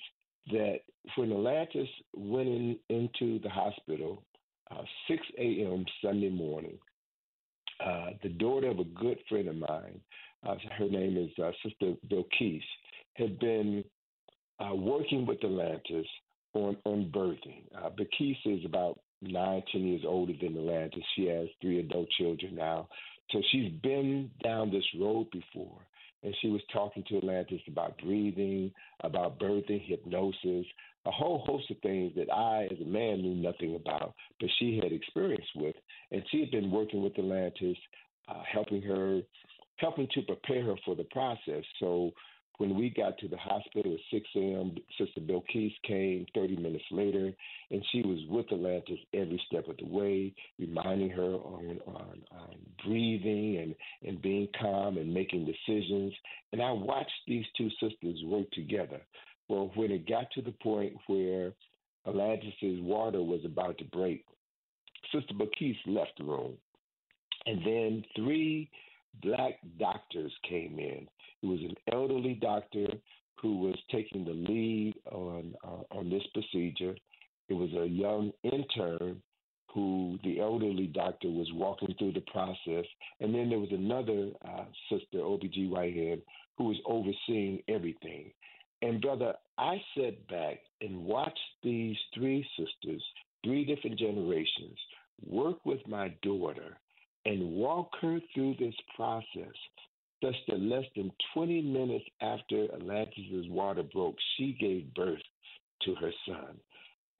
that 0.50 0.80
when 1.16 1.32
Atlantis 1.32 1.88
went 2.14 2.48
in, 2.48 2.78
into 2.88 3.38
the 3.40 3.48
hospital, 3.48 4.22
uh, 4.70 4.82
6 5.08 5.22
a.m. 5.38 5.84
Sunday 6.02 6.30
morning, 6.30 6.78
uh, 7.84 8.10
the 8.22 8.28
daughter 8.28 8.68
of 8.68 8.78
a 8.78 8.84
good 8.84 9.18
friend 9.28 9.48
of 9.48 9.56
mine, 9.56 10.00
uh, 10.46 10.54
her 10.76 10.88
name 10.88 11.16
is 11.16 11.30
uh, 11.42 11.50
Sister 11.62 11.94
Bilquis, 12.10 12.62
had 13.14 13.38
been 13.38 13.84
uh, 14.60 14.74
working 14.74 15.26
with 15.26 15.42
Atlantis 15.44 16.06
on, 16.54 16.76
on 16.84 17.10
birthing. 17.14 17.62
Uh, 17.76 17.90
Bilquis 17.90 18.36
is 18.44 18.64
about 18.64 19.00
nine, 19.22 19.62
ten 19.72 19.86
years 19.86 20.02
older 20.06 20.32
than 20.40 20.56
Atlantis. 20.56 21.02
She 21.16 21.26
has 21.26 21.48
three 21.60 21.80
adult 21.80 22.08
children 22.18 22.54
now. 22.54 22.88
So 23.30 23.42
she's 23.50 23.70
been 23.82 24.30
down 24.42 24.70
this 24.70 24.84
road 24.98 25.28
before. 25.30 25.80
And 26.22 26.34
she 26.40 26.48
was 26.48 26.60
talking 26.72 27.04
to 27.08 27.18
Atlantis 27.18 27.60
about 27.68 27.96
breathing, 27.98 28.72
about 29.04 29.38
birthing, 29.38 29.86
hypnosis, 29.86 30.66
a 31.06 31.10
whole 31.10 31.38
host 31.46 31.70
of 31.70 31.78
things 31.78 32.12
that 32.16 32.32
I, 32.32 32.64
as 32.64 32.80
a 32.80 32.84
man, 32.84 33.22
knew 33.22 33.34
nothing 33.34 33.76
about, 33.76 34.14
but 34.40 34.50
she 34.58 34.80
had 34.82 34.92
experience 34.92 35.46
with. 35.54 35.76
And 36.10 36.22
she 36.30 36.40
had 36.40 36.50
been 36.50 36.70
working 36.70 37.02
with 37.02 37.18
Atlantis, 37.18 37.76
uh, 38.28 38.42
helping 38.50 38.82
her, 38.82 39.20
helping 39.76 40.08
to 40.14 40.22
prepare 40.22 40.64
her 40.64 40.74
for 40.84 40.96
the 40.96 41.04
process. 41.04 41.64
So 41.78 42.10
when 42.58 42.74
we 42.74 42.90
got 42.90 43.16
to 43.18 43.28
the 43.28 43.36
hospital 43.36 43.94
at 43.94 44.00
6 44.10 44.28
a.m., 44.36 44.74
Sister 44.98 45.20
Bilquis 45.20 45.72
came 45.86 46.26
30 46.34 46.56
minutes 46.56 46.84
later, 46.90 47.32
and 47.70 47.84
she 47.92 48.02
was 48.02 48.18
with 48.28 48.52
Atlantis 48.52 48.98
every 49.14 49.40
step 49.46 49.68
of 49.68 49.76
the 49.76 49.86
way, 49.86 50.34
reminding 50.58 51.10
her 51.10 51.22
on, 51.22 51.78
on, 51.86 52.22
on 52.32 52.56
breathing 52.84 53.58
and, 53.58 53.74
and 54.06 54.20
being 54.20 54.48
calm 54.60 54.98
and 54.98 55.14
making 55.14 55.46
decisions. 55.46 56.12
And 56.52 56.60
I 56.60 56.72
watched 56.72 57.10
these 57.28 57.46
two 57.56 57.70
sisters 57.80 58.20
work 58.24 58.50
together. 58.50 59.00
Well, 59.48 59.70
when 59.76 59.92
it 59.92 60.08
got 60.08 60.30
to 60.32 60.42
the 60.42 60.54
point 60.60 60.94
where 61.06 61.52
Atlantis's 62.06 62.80
water 62.80 63.22
was 63.22 63.40
about 63.44 63.78
to 63.78 63.84
break, 63.84 64.24
Sister 65.12 65.32
Bilquis 65.32 65.76
left 65.86 66.12
the 66.18 66.24
room. 66.24 66.54
And 67.46 67.64
then 67.64 68.04
three 68.16 68.68
black 69.22 69.58
doctors 69.78 70.32
came 70.48 70.78
in. 70.78 71.08
It 71.42 71.46
was 71.46 71.60
an 71.60 71.74
elderly 71.92 72.34
doctor 72.34 72.86
who 73.40 73.58
was 73.58 73.76
taking 73.90 74.24
the 74.24 74.32
lead 74.32 74.94
on 75.10 75.54
uh, 75.64 75.96
on 75.96 76.10
this 76.10 76.24
procedure. 76.32 76.94
It 77.48 77.54
was 77.54 77.70
a 77.72 77.86
young 77.86 78.32
intern 78.42 79.22
who 79.72 80.18
the 80.24 80.40
elderly 80.40 80.86
doctor 80.86 81.28
was 81.28 81.48
walking 81.52 81.94
through 81.98 82.12
the 82.12 82.24
process, 82.32 82.84
and 83.20 83.34
then 83.34 83.48
there 83.48 83.58
was 83.58 83.70
another 83.70 84.30
uh, 84.46 84.64
sister, 84.90 85.18
OBGYN, 85.18 86.22
who 86.56 86.64
was 86.64 86.76
overseeing 86.86 87.62
everything. 87.68 88.32
And 88.82 89.00
brother, 89.00 89.34
I 89.58 89.80
sat 89.96 90.26
back 90.28 90.58
and 90.80 91.04
watched 91.04 91.38
these 91.62 91.96
three 92.14 92.46
sisters, 92.56 93.02
three 93.44 93.64
different 93.64 93.98
generations, 93.98 94.78
work 95.26 95.64
with 95.64 95.86
my 95.86 96.14
daughter 96.22 96.78
and 97.28 97.52
walk 97.52 97.90
her 98.00 98.18
through 98.34 98.54
this 98.58 98.74
process 98.96 99.54
such 100.24 100.34
that 100.48 100.60
less 100.60 100.84
than 100.96 101.12
20 101.34 101.60
minutes 101.60 102.04
after 102.22 102.64
Atlantis' 102.74 103.46
water 103.48 103.82
broke, 103.82 104.16
she 104.36 104.56
gave 104.58 104.92
birth 104.94 105.20
to 105.82 105.94
her 105.96 106.10
son. 106.26 106.56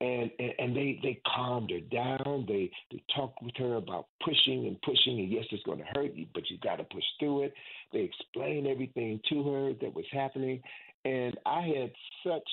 And, 0.01 0.31
and 0.39 0.51
and 0.59 0.75
they 0.75 0.97
they 1.03 1.21
calmed 1.35 1.71
her 1.71 1.81
down. 1.81 2.45
They 2.47 2.71
they 2.89 3.03
talked 3.13 3.43
with 3.43 3.55
her 3.57 3.75
about 3.75 4.07
pushing 4.23 4.65
and 4.65 4.81
pushing, 4.81 5.19
and 5.19 5.29
yes, 5.29 5.43
it's 5.51 5.63
going 5.63 5.79
to 5.79 5.85
hurt 5.93 6.15
you, 6.15 6.25
but 6.33 6.49
you 6.49 6.57
got 6.63 6.77
to 6.77 6.85
push 6.85 7.03
through 7.19 7.43
it. 7.43 7.53
They 7.91 7.99
explained 7.99 8.65
everything 8.65 9.19
to 9.27 9.43
her 9.51 9.73
that 9.81 9.93
was 9.93 10.05
happening, 10.13 10.61
and 11.03 11.37
I 11.45 11.61
had 11.63 11.91
such 12.25 12.49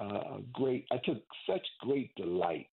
uh, 0.00 0.38
great. 0.54 0.86
I 0.90 0.96
took 1.04 1.22
such 1.46 1.66
great 1.80 2.14
delight 2.14 2.68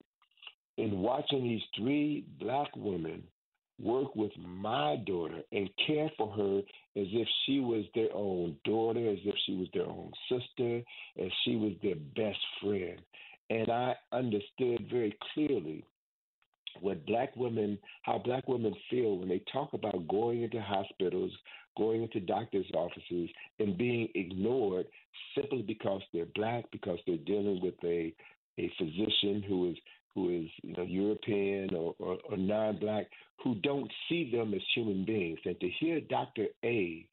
in 0.77 0.99
watching 0.99 1.43
these 1.43 1.63
three 1.77 2.25
black 2.39 2.73
women 2.77 3.23
work 3.79 4.15
with 4.15 4.31
my 4.37 4.97
daughter 5.05 5.41
and 5.51 5.69
care 5.85 6.09
for 6.17 6.31
her 6.31 6.59
as 6.59 7.07
if 7.11 7.27
she 7.45 7.59
was 7.59 7.85
their 7.93 8.13
own 8.13 8.55
daughter, 8.65 9.09
as 9.09 9.19
if 9.23 9.35
she 9.45 9.53
was 9.55 9.67
their 9.73 9.85
own 9.85 10.11
sister, 10.29 10.81
as 11.23 11.31
she 11.43 11.55
was 11.55 11.73
their 11.83 11.95
best 12.15 12.39
friend. 12.61 12.99
And 13.49 13.69
I 13.69 13.95
understood 14.11 14.87
very 14.91 15.15
clearly 15.33 15.85
what 16.81 17.05
black 17.05 17.35
women, 17.35 17.77
how 18.03 18.19
black 18.19 18.47
women 18.47 18.73
feel 18.89 19.17
when 19.17 19.29
they 19.29 19.41
talk 19.51 19.73
about 19.73 20.07
going 20.07 20.43
into 20.43 20.61
hospitals, 20.61 21.31
going 21.77 22.03
into 22.03 22.19
doctors' 22.19 22.69
offices, 22.73 23.29
and 23.59 23.77
being 23.77 24.09
ignored 24.15 24.85
simply 25.35 25.61
because 25.61 26.01
they're 26.13 26.25
black, 26.35 26.65
because 26.71 26.99
they're 27.05 27.17
dealing 27.17 27.61
with 27.61 27.75
a 27.83 28.13
a 28.59 28.71
physician 28.77 29.43
who 29.47 29.69
is 29.69 29.77
who 30.17 30.29
is 30.29 30.49
you 30.63 30.73
know 30.73 30.81
European 30.83 31.75
or, 31.75 31.93
or, 31.99 32.17
or 32.27 32.37
non-black, 32.37 33.05
who 33.43 33.53
don't 33.55 33.91
see 34.09 34.31
them 34.31 34.51
as 34.55 34.61
human 34.73 35.05
beings. 35.05 35.37
And 35.45 35.59
to 35.59 35.69
hear 35.79 36.01
Dr. 36.01 36.47
A 36.65 37.07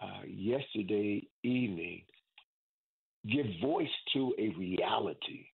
uh, 0.00 0.22
yesterday 0.24 1.26
evening 1.42 2.02
give 3.28 3.46
voice 3.60 3.88
to 4.12 4.34
a 4.38 4.50
reality 4.56 5.46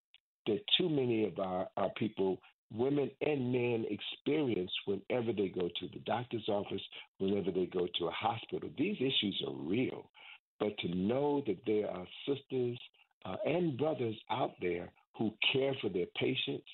that 0.46 0.60
too 0.76 0.90
many 0.90 1.24
of 1.24 1.38
our, 1.38 1.68
our 1.78 1.88
people, 1.96 2.38
women 2.70 3.10
and 3.22 3.50
men, 3.50 3.86
experience 3.88 4.70
whenever 4.84 5.32
they 5.32 5.48
go 5.48 5.68
to 5.80 5.88
the 5.94 6.00
doctor's 6.04 6.48
office, 6.48 6.82
whenever 7.18 7.50
they 7.50 7.66
go 7.66 7.86
to 7.98 8.06
a 8.08 8.10
hospital. 8.10 8.68
These 8.76 8.96
issues 8.96 9.42
are 9.46 9.54
real. 9.54 10.10
But 10.58 10.76
to 10.78 10.94
know 10.94 11.42
that 11.46 11.60
there 11.66 11.88
are 11.90 12.06
sisters 12.28 12.78
uh, 13.24 13.36
and 13.46 13.78
brothers 13.78 14.16
out 14.30 14.52
there 14.60 14.90
who 15.20 15.32
care 15.52 15.74
for 15.82 15.90
their 15.90 16.06
patients, 16.18 16.64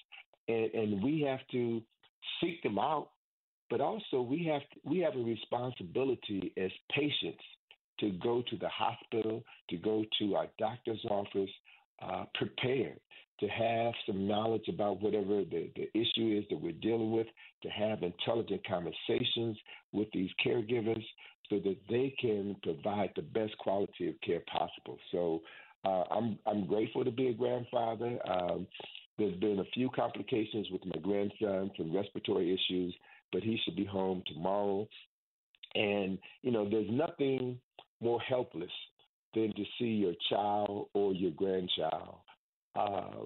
and, 0.48 0.74
and 0.74 1.02
we 1.02 1.20
have 1.22 1.40
to 1.52 1.82
seek 2.40 2.62
them 2.62 2.78
out, 2.78 3.10
but 3.70 3.80
also 3.80 4.20
we 4.20 4.44
have 4.44 4.62
we 4.84 4.98
have 5.00 5.14
a 5.16 5.22
responsibility 5.22 6.52
as 6.56 6.70
patients 6.94 7.42
to 8.00 8.10
go 8.22 8.42
to 8.50 8.56
the 8.56 8.68
hospital, 8.68 9.42
to 9.70 9.76
go 9.76 10.04
to 10.18 10.34
our 10.34 10.46
doctor's 10.58 11.04
office, 11.10 11.50
uh, 12.02 12.24
prepared 12.34 13.00
to 13.40 13.46
have 13.48 13.92
some 14.06 14.26
knowledge 14.26 14.66
about 14.68 15.02
whatever 15.02 15.44
the, 15.44 15.70
the 15.76 15.88
issue 15.94 16.38
is 16.38 16.44
that 16.48 16.60
we're 16.60 16.72
dealing 16.72 17.12
with, 17.12 17.26
to 17.62 17.68
have 17.68 18.02
intelligent 18.02 18.62
conversations 18.66 19.56
with 19.92 20.08
these 20.12 20.30
caregivers 20.44 21.04
so 21.50 21.58
that 21.58 21.76
they 21.88 22.14
can 22.20 22.56
provide 22.62 23.10
the 23.14 23.22
best 23.22 23.56
quality 23.58 24.08
of 24.08 24.14
care 24.24 24.42
possible. 24.50 24.98
So 25.12 25.42
uh, 25.84 26.04
I'm 26.10 26.38
I'm 26.46 26.66
grateful 26.66 27.04
to 27.04 27.10
be 27.10 27.28
a 27.28 27.32
grandfather. 27.34 28.18
Um, 28.28 28.66
there's 29.18 29.36
been 29.36 29.60
a 29.60 29.70
few 29.72 29.88
complications 29.90 30.68
with 30.70 30.84
my 30.84 31.00
grandson, 31.00 31.70
some 31.76 31.94
respiratory 31.94 32.52
issues, 32.52 32.94
but 33.32 33.42
he 33.42 33.58
should 33.64 33.76
be 33.76 33.84
home 33.84 34.22
tomorrow. 34.26 34.86
And 35.74 36.18
you 36.42 36.52
know, 36.52 36.68
there's 36.68 36.90
nothing 36.90 37.58
more 38.00 38.20
helpless 38.20 38.70
than 39.34 39.52
to 39.54 39.64
see 39.78 39.86
your 39.86 40.14
child 40.30 40.88
or 40.94 41.12
your 41.12 41.30
grandchild 41.32 42.16
uh, 42.74 43.24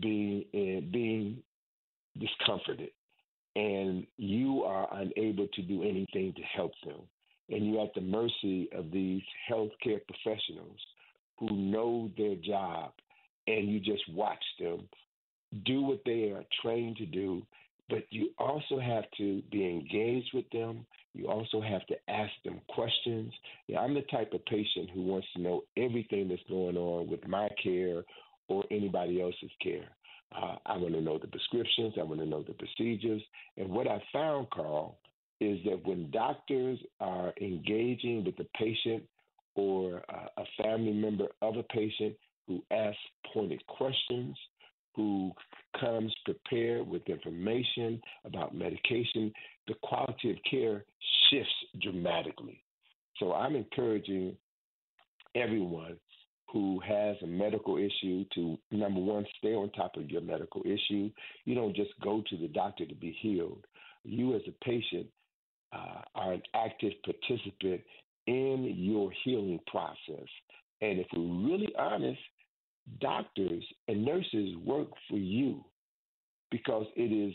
being 0.00 0.44
in, 0.52 0.90
being 0.92 1.42
discomforted, 2.18 2.90
and 3.56 4.06
you 4.16 4.62
are 4.64 4.88
unable 4.92 5.46
to 5.48 5.62
do 5.62 5.82
anything 5.82 6.32
to 6.36 6.42
help 6.42 6.72
them, 6.84 7.00
and 7.48 7.66
you're 7.66 7.84
at 7.84 7.94
the 7.94 8.00
mercy 8.00 8.68
of 8.72 8.90
these 8.90 9.22
healthcare 9.50 10.00
professionals 10.06 10.78
who 11.38 11.50
know 11.50 12.10
their 12.16 12.36
job, 12.36 12.92
and 13.46 13.68
you 13.68 13.80
just 13.80 14.02
watch 14.12 14.42
them 14.58 14.88
do 15.64 15.82
what 15.82 16.00
they 16.04 16.30
are 16.30 16.44
trained 16.62 16.96
to 16.96 17.06
do 17.06 17.42
but 17.90 18.04
you 18.10 18.30
also 18.38 18.78
have 18.78 19.04
to 19.18 19.42
be 19.50 19.66
engaged 19.66 20.30
with 20.32 20.48
them. 20.50 20.86
You 21.12 21.28
also 21.28 21.60
have 21.60 21.84
to 21.88 21.96
ask 22.08 22.30
them 22.44 22.60
questions. 22.68 23.32
I'm 23.76 23.94
the 23.94 24.02
type 24.02 24.32
of 24.32 24.44
patient 24.46 24.90
who 24.94 25.02
wants 25.02 25.26
to 25.34 25.42
know 25.42 25.64
everything 25.76 26.28
that's 26.28 26.40
going 26.48 26.76
on 26.76 27.10
with 27.10 27.26
my 27.26 27.48
care 27.62 28.04
or 28.48 28.64
anybody 28.70 29.20
else's 29.20 29.50
care. 29.60 29.88
Uh, 30.34 30.54
I 30.64 30.76
want 30.76 30.94
to 30.94 31.00
know 31.00 31.18
the 31.18 31.26
prescriptions. 31.26 31.94
I 31.98 32.04
want 32.04 32.20
to 32.20 32.26
know 32.26 32.44
the 32.44 32.54
procedures. 32.54 33.22
And 33.56 33.68
what 33.68 33.88
I 33.88 34.00
found, 34.12 34.48
Carl, 34.50 34.96
is 35.40 35.58
that 35.64 35.84
when 35.84 36.10
doctors 36.12 36.78
are 37.00 37.32
engaging 37.40 38.24
with 38.24 38.36
the 38.36 38.46
patient 38.56 39.02
or 39.56 40.02
uh, 40.08 40.42
a 40.42 40.62
family 40.62 40.92
member 40.92 41.26
of 41.42 41.56
a 41.56 41.64
patient 41.64 42.14
who 42.46 42.62
asks 42.70 42.98
pointed 43.34 43.66
questions, 43.66 44.36
who 44.94 45.32
comes 45.78 46.12
prepared 46.24 46.86
with 46.86 47.08
information 47.08 48.00
about 48.24 48.54
medication, 48.54 49.32
the 49.66 49.74
quality 49.82 50.30
of 50.30 50.36
care 50.48 50.84
shifts 51.30 51.52
dramatically. 51.80 52.62
So 53.18 53.32
I'm 53.32 53.54
encouraging 53.54 54.36
everyone 55.34 55.96
who 56.52 56.80
has 56.80 57.16
a 57.22 57.26
medical 57.26 57.76
issue 57.76 58.24
to 58.34 58.58
number 58.72 59.00
one, 59.00 59.24
stay 59.38 59.54
on 59.54 59.70
top 59.70 59.96
of 59.96 60.10
your 60.10 60.20
medical 60.20 60.62
issue. 60.62 61.10
You 61.44 61.54
don't 61.54 61.76
just 61.76 61.90
go 62.02 62.22
to 62.28 62.36
the 62.36 62.48
doctor 62.48 62.86
to 62.86 62.94
be 62.94 63.16
healed. 63.20 63.64
You, 64.04 64.34
as 64.34 64.42
a 64.48 64.64
patient, 64.64 65.06
uh, 65.72 66.00
are 66.16 66.32
an 66.32 66.42
active 66.54 66.92
participant 67.04 67.82
in 68.26 68.74
your 68.76 69.12
healing 69.24 69.60
process. 69.68 70.26
And 70.80 70.98
if 70.98 71.06
we're 71.14 71.48
really 71.48 71.72
honest, 71.78 72.18
doctors 73.00 73.64
and 73.88 74.04
nurses 74.04 74.56
work 74.64 74.88
for 75.08 75.16
you 75.16 75.64
because 76.50 76.86
it 76.96 77.12
is 77.12 77.34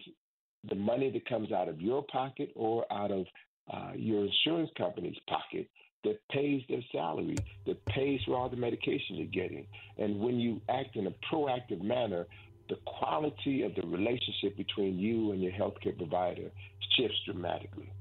the 0.69 0.75
money 0.75 1.11
that 1.11 1.27
comes 1.27 1.51
out 1.51 1.67
of 1.67 1.79
your 1.79 2.03
pocket 2.11 2.51
or 2.55 2.85
out 2.91 3.11
of 3.11 3.25
uh, 3.71 3.91
your 3.95 4.25
insurance 4.25 4.69
company's 4.77 5.17
pocket 5.27 5.67
that 6.03 6.19
pays 6.31 6.61
their 6.69 6.81
salary, 6.91 7.35
that 7.65 7.83
pays 7.85 8.19
for 8.25 8.35
all 8.35 8.49
the 8.49 8.55
medication 8.55 9.15
you're 9.15 9.27
getting. 9.27 9.65
And 9.97 10.19
when 10.19 10.39
you 10.39 10.61
act 10.69 10.95
in 10.95 11.07
a 11.07 11.13
proactive 11.31 11.81
manner, 11.81 12.25
the 12.69 12.77
quality 12.85 13.63
of 13.63 13.75
the 13.75 13.81
relationship 13.87 14.55
between 14.57 14.97
you 14.97 15.31
and 15.31 15.41
your 15.41 15.51
healthcare 15.51 15.97
provider 15.97 16.51
shifts 16.95 17.17
dramatically. 17.25 17.91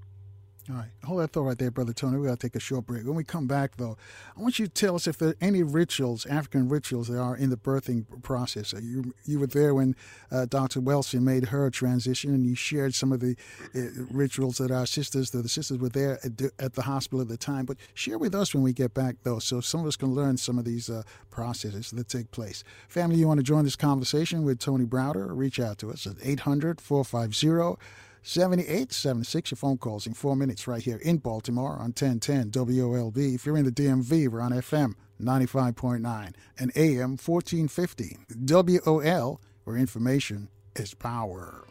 All 0.71 0.77
right, 0.77 0.89
hold 1.05 1.21
that 1.21 1.31
thought 1.33 1.43
right 1.43 1.59
there, 1.59 1.71
Brother 1.71 1.93
Tony. 1.93 2.17
We 2.17 2.27
got 2.27 2.41
to 2.41 2.47
take 2.47 2.57
a 2.57 2.61
short 2.61 2.87
break. 2.87 3.05
When 3.05 3.15
we 3.15 3.23
come 3.23 3.47
back, 3.47 3.77
though, 3.77 3.99
I 4.35 4.41
want 4.41 4.59
you 4.59 4.67
to 4.67 4.73
tell 4.73 4.95
us 4.95 5.07
if 5.07 5.19
there 5.19 5.29
are 5.31 5.37
any 5.39 5.63
rituals, 5.63 6.25
African 6.25 6.71
rituals, 6.71 7.09
that 7.09 7.21
are 7.21 7.37
in 7.37 7.51
the 7.51 7.59
birthing 7.59 8.07
process. 8.23 8.73
Uh, 8.73 8.79
you 8.83 9.13
you 9.27 9.39
were 9.39 9.47
there 9.47 9.75
when 9.75 9.95
uh, 10.33 10.47
Dr. 10.47 10.81
Wilson 10.81 11.23
made 11.23 11.47
her 11.49 11.69
transition, 11.69 12.33
and 12.33 12.47
you 12.47 12.55
shared 12.55 12.95
some 12.95 13.13
of 13.13 13.21
the 13.21 13.37
uh, 13.75 14.05
rituals 14.11 14.57
that 14.57 14.71
our 14.71 14.87
sisters, 14.87 15.33
the, 15.33 15.43
the 15.43 15.51
sisters 15.51 15.77
were 15.77 15.91
there 15.91 16.19
at, 16.25 16.41
at, 16.59 16.73
the 16.73 16.83
hospital 16.83 17.21
at 17.21 17.29
the 17.29 17.37
time. 17.37 17.67
But 17.67 17.77
share 17.93 18.17
with 18.17 18.35
us 18.35 18.55
when 18.55 18.63
we 18.63 18.73
get 18.73 18.95
back, 18.95 19.17
though, 19.23 19.41
so 19.41 19.61
some 19.61 19.83
of 19.83 19.87
us 19.87 19.97
can 19.97 20.15
learn 20.15 20.39
some 20.39 20.59
of 20.59 20.65
these 20.65 20.89
uh, 20.89 21.03
processes 21.31 21.91
that 21.91 22.09
take 22.09 22.31
place. 22.31 22.65
Family, 22.89 23.17
you 23.17 23.29
want 23.29 23.39
to 23.39 23.45
join 23.45 23.65
this 23.65 23.77
conversation 23.77 24.45
with 24.45 24.61
Tony 24.61 24.87
Browder? 24.87 25.29
Reach 25.31 25.61
out 25.61 25.77
to 25.79 25.91
us 25.91 26.07
at 26.07 26.17
800 26.23 26.81
450 26.81 27.77
7876. 28.27 29.51
Your 29.51 29.57
phone 29.57 29.77
calls 29.77 30.07
in 30.07 30.15
four 30.15 30.35
minutes 30.35 30.67
right 30.67 30.83
here 30.83 30.97
in 30.97 31.19
Baltimore 31.19 31.75
on 31.75 31.93
1010 31.93 32.51
WOLB. 32.51 33.35
If 33.35 33.45
you're 33.45 33.59
in 33.59 33.67
the 33.67 33.71
DMV, 33.71 34.29
we're 34.29 34.41
on 34.41 34.53
FM 34.53 34.95
95.9 35.21 36.33
and 36.59 36.73
AM 36.75 37.19
1450. 37.19 38.17
WOL, 38.47 39.41
where 39.65 39.77
information 39.77 40.49
is 40.75 40.95
power. 40.95 41.67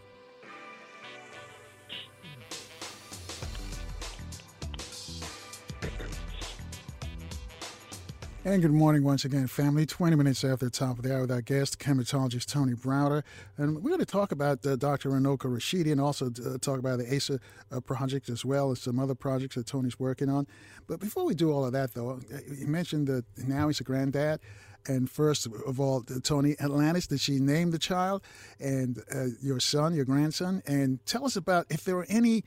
And 8.45 8.61
good 8.61 8.71
morning 8.71 9.05
once 9.05 9.23
again, 9.23 9.47
family. 9.47 9.85
20 9.85 10.17
minutes 10.17 10.43
after 10.43 10.65
the 10.65 10.71
top 10.71 10.97
of 10.97 11.05
the 11.05 11.13
hour 11.13 11.21
with 11.21 11.31
our 11.31 11.41
guest, 11.41 11.79
Kemetologist 11.79 12.51
Tony 12.51 12.73
Browder. 12.73 13.23
And 13.55 13.75
we're 13.75 13.89
going 13.91 13.99
to 13.99 14.05
talk 14.05 14.33
about 14.33 14.65
uh, 14.65 14.75
Dr. 14.75 15.11
Runoko 15.11 15.45
Rashidi 15.45 15.93
and 15.93 16.01
also 16.01 16.25
uh, 16.25 16.57
talk 16.57 16.77
about 16.77 16.99
the 16.99 17.15
ASA 17.15 17.39
uh, 17.71 17.79
project 17.79 18.27
as 18.27 18.43
well 18.43 18.71
as 18.71 18.81
some 18.81 18.99
other 18.99 19.15
projects 19.15 19.55
that 19.55 19.65
Tony's 19.65 19.97
working 19.97 20.27
on. 20.27 20.45
But 20.87 20.99
before 20.99 21.23
we 21.23 21.33
do 21.33 21.53
all 21.53 21.63
of 21.63 21.71
that, 21.71 21.93
though, 21.93 22.19
uh, 22.33 22.37
you 22.53 22.67
mentioned 22.67 23.07
that 23.07 23.23
now 23.37 23.67
he's 23.67 23.79
a 23.79 23.85
granddad. 23.85 24.41
And 24.85 25.09
first 25.09 25.45
of 25.45 25.79
all, 25.79 26.01
Tony, 26.01 26.57
Atlantis, 26.59 27.07
did 27.07 27.21
she 27.21 27.39
name 27.39 27.71
the 27.71 27.79
child 27.79 28.23
and 28.59 29.01
uh, 29.15 29.27
your 29.41 29.61
son, 29.61 29.95
your 29.95 30.03
grandson? 30.03 30.61
And 30.67 30.99
tell 31.05 31.23
us 31.23 31.37
about 31.37 31.67
if 31.69 31.85
there 31.85 31.95
were 31.95 32.07
any 32.09 32.43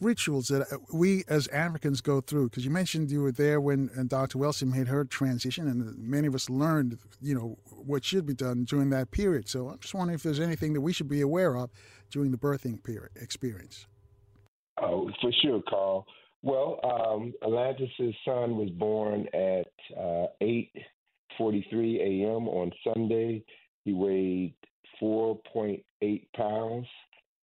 rituals 0.00 0.48
that 0.48 0.62
uh, 0.72 0.78
we 0.92 1.24
as 1.28 1.46
Africans 1.48 2.00
go 2.00 2.20
through? 2.20 2.48
Because 2.48 2.64
you 2.64 2.70
mentioned 2.70 3.10
you 3.10 3.22
were 3.22 3.32
there 3.32 3.60
when 3.60 3.90
uh, 3.98 4.02
Dr. 4.04 4.38
Wilson 4.38 4.70
made 4.70 4.88
her 4.88 5.04
transition, 5.04 5.68
and 5.68 5.96
many 5.98 6.26
of 6.26 6.34
us 6.34 6.50
learned, 6.50 6.98
you 7.20 7.34
know, 7.34 7.58
what 7.70 8.04
should 8.04 8.26
be 8.26 8.34
done 8.34 8.64
during 8.64 8.90
that 8.90 9.10
period. 9.10 9.48
So 9.48 9.68
I'm 9.68 9.78
just 9.78 9.94
wondering 9.94 10.14
if 10.14 10.22
there's 10.22 10.40
anything 10.40 10.72
that 10.72 10.80
we 10.80 10.92
should 10.92 11.08
be 11.08 11.20
aware 11.20 11.56
of 11.56 11.70
during 12.10 12.30
the 12.30 12.38
birthing 12.38 12.82
period 12.82 13.10
experience. 13.20 13.86
Oh, 14.82 15.10
for 15.20 15.30
sure, 15.42 15.62
Carl. 15.68 16.06
Well, 16.42 16.80
um, 16.82 17.34
Atlantis' 17.42 18.14
son 18.24 18.56
was 18.56 18.70
born 18.70 19.26
at 19.34 19.68
uh, 19.96 20.26
8:43 20.40 22.00
a.m. 22.00 22.48
on 22.48 22.70
Sunday. 22.82 23.44
He 23.84 23.92
weighed 23.92 24.54
4.8 25.02 26.26
pounds. 26.34 26.86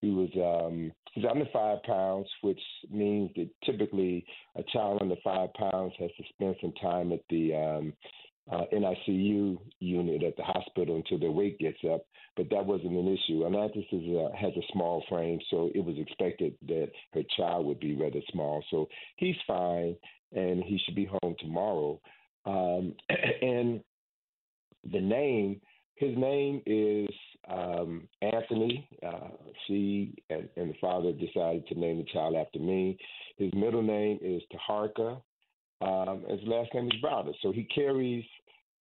He 0.01 0.11
was 0.11 0.29
um, 0.35 0.91
he's 1.13 1.25
under 1.29 1.45
five 1.51 1.81
pounds, 1.83 2.27
which 2.41 2.61
means 2.89 3.31
that 3.35 3.49
typically 3.65 4.25
a 4.55 4.63
child 4.71 4.99
under 5.01 5.15
five 5.23 5.53
pounds 5.53 5.93
has 5.99 6.11
to 6.17 6.23
spend 6.33 6.55
some 6.61 6.73
time 6.81 7.11
at 7.11 7.21
the 7.29 7.53
um, 7.55 7.93
uh, 8.51 8.63
NICU 8.71 9.57
unit 9.79 10.23
at 10.23 10.37
the 10.37 10.43
hospital 10.43 10.95
until 10.95 11.19
their 11.19 11.31
weight 11.31 11.59
gets 11.59 11.79
up, 11.91 12.05
but 12.37 12.49
that 12.49 12.65
wasn't 12.65 12.93
an 12.93 13.07
issue. 13.07 13.45
Atlantis 13.45 13.85
is 13.91 14.03
a, 14.07 14.29
has 14.37 14.53
a 14.55 14.71
small 14.71 15.03
frame, 15.09 15.39
so 15.49 15.69
it 15.75 15.83
was 15.83 15.95
expected 15.97 16.55
that 16.67 16.89
her 17.13 17.23
child 17.35 17.65
would 17.65 17.79
be 17.79 17.95
rather 17.95 18.21
small. 18.31 18.63
So 18.71 18.87
he's 19.17 19.35
fine, 19.45 19.95
and 20.33 20.63
he 20.63 20.79
should 20.85 20.95
be 20.95 21.09
home 21.21 21.35
tomorrow. 21.39 21.99
Um, 22.45 22.95
and 23.41 23.81
the 24.91 25.01
name, 25.01 25.59
his 25.97 26.15
name 26.17 26.61
is 26.65 27.09
um, 27.49 28.07
Anthony. 28.21 28.87
Uh, 29.05 29.29
she 29.65 30.15
and, 30.29 30.47
and, 30.55 30.69
the 30.69 30.75
father 30.79 31.11
decided 31.11 31.67
to 31.67 31.79
name 31.79 31.97
the 31.97 32.05
child 32.13 32.35
after 32.35 32.59
me. 32.59 32.97
His 33.37 33.51
middle 33.53 33.81
name 33.81 34.19
is 34.21 34.41
Taharka. 34.53 35.21
Um, 35.81 36.23
his 36.29 36.39
last 36.45 36.73
name 36.73 36.87
is 36.87 37.01
Browder. 37.03 37.33
So 37.41 37.51
he 37.51 37.63
carries 37.63 38.23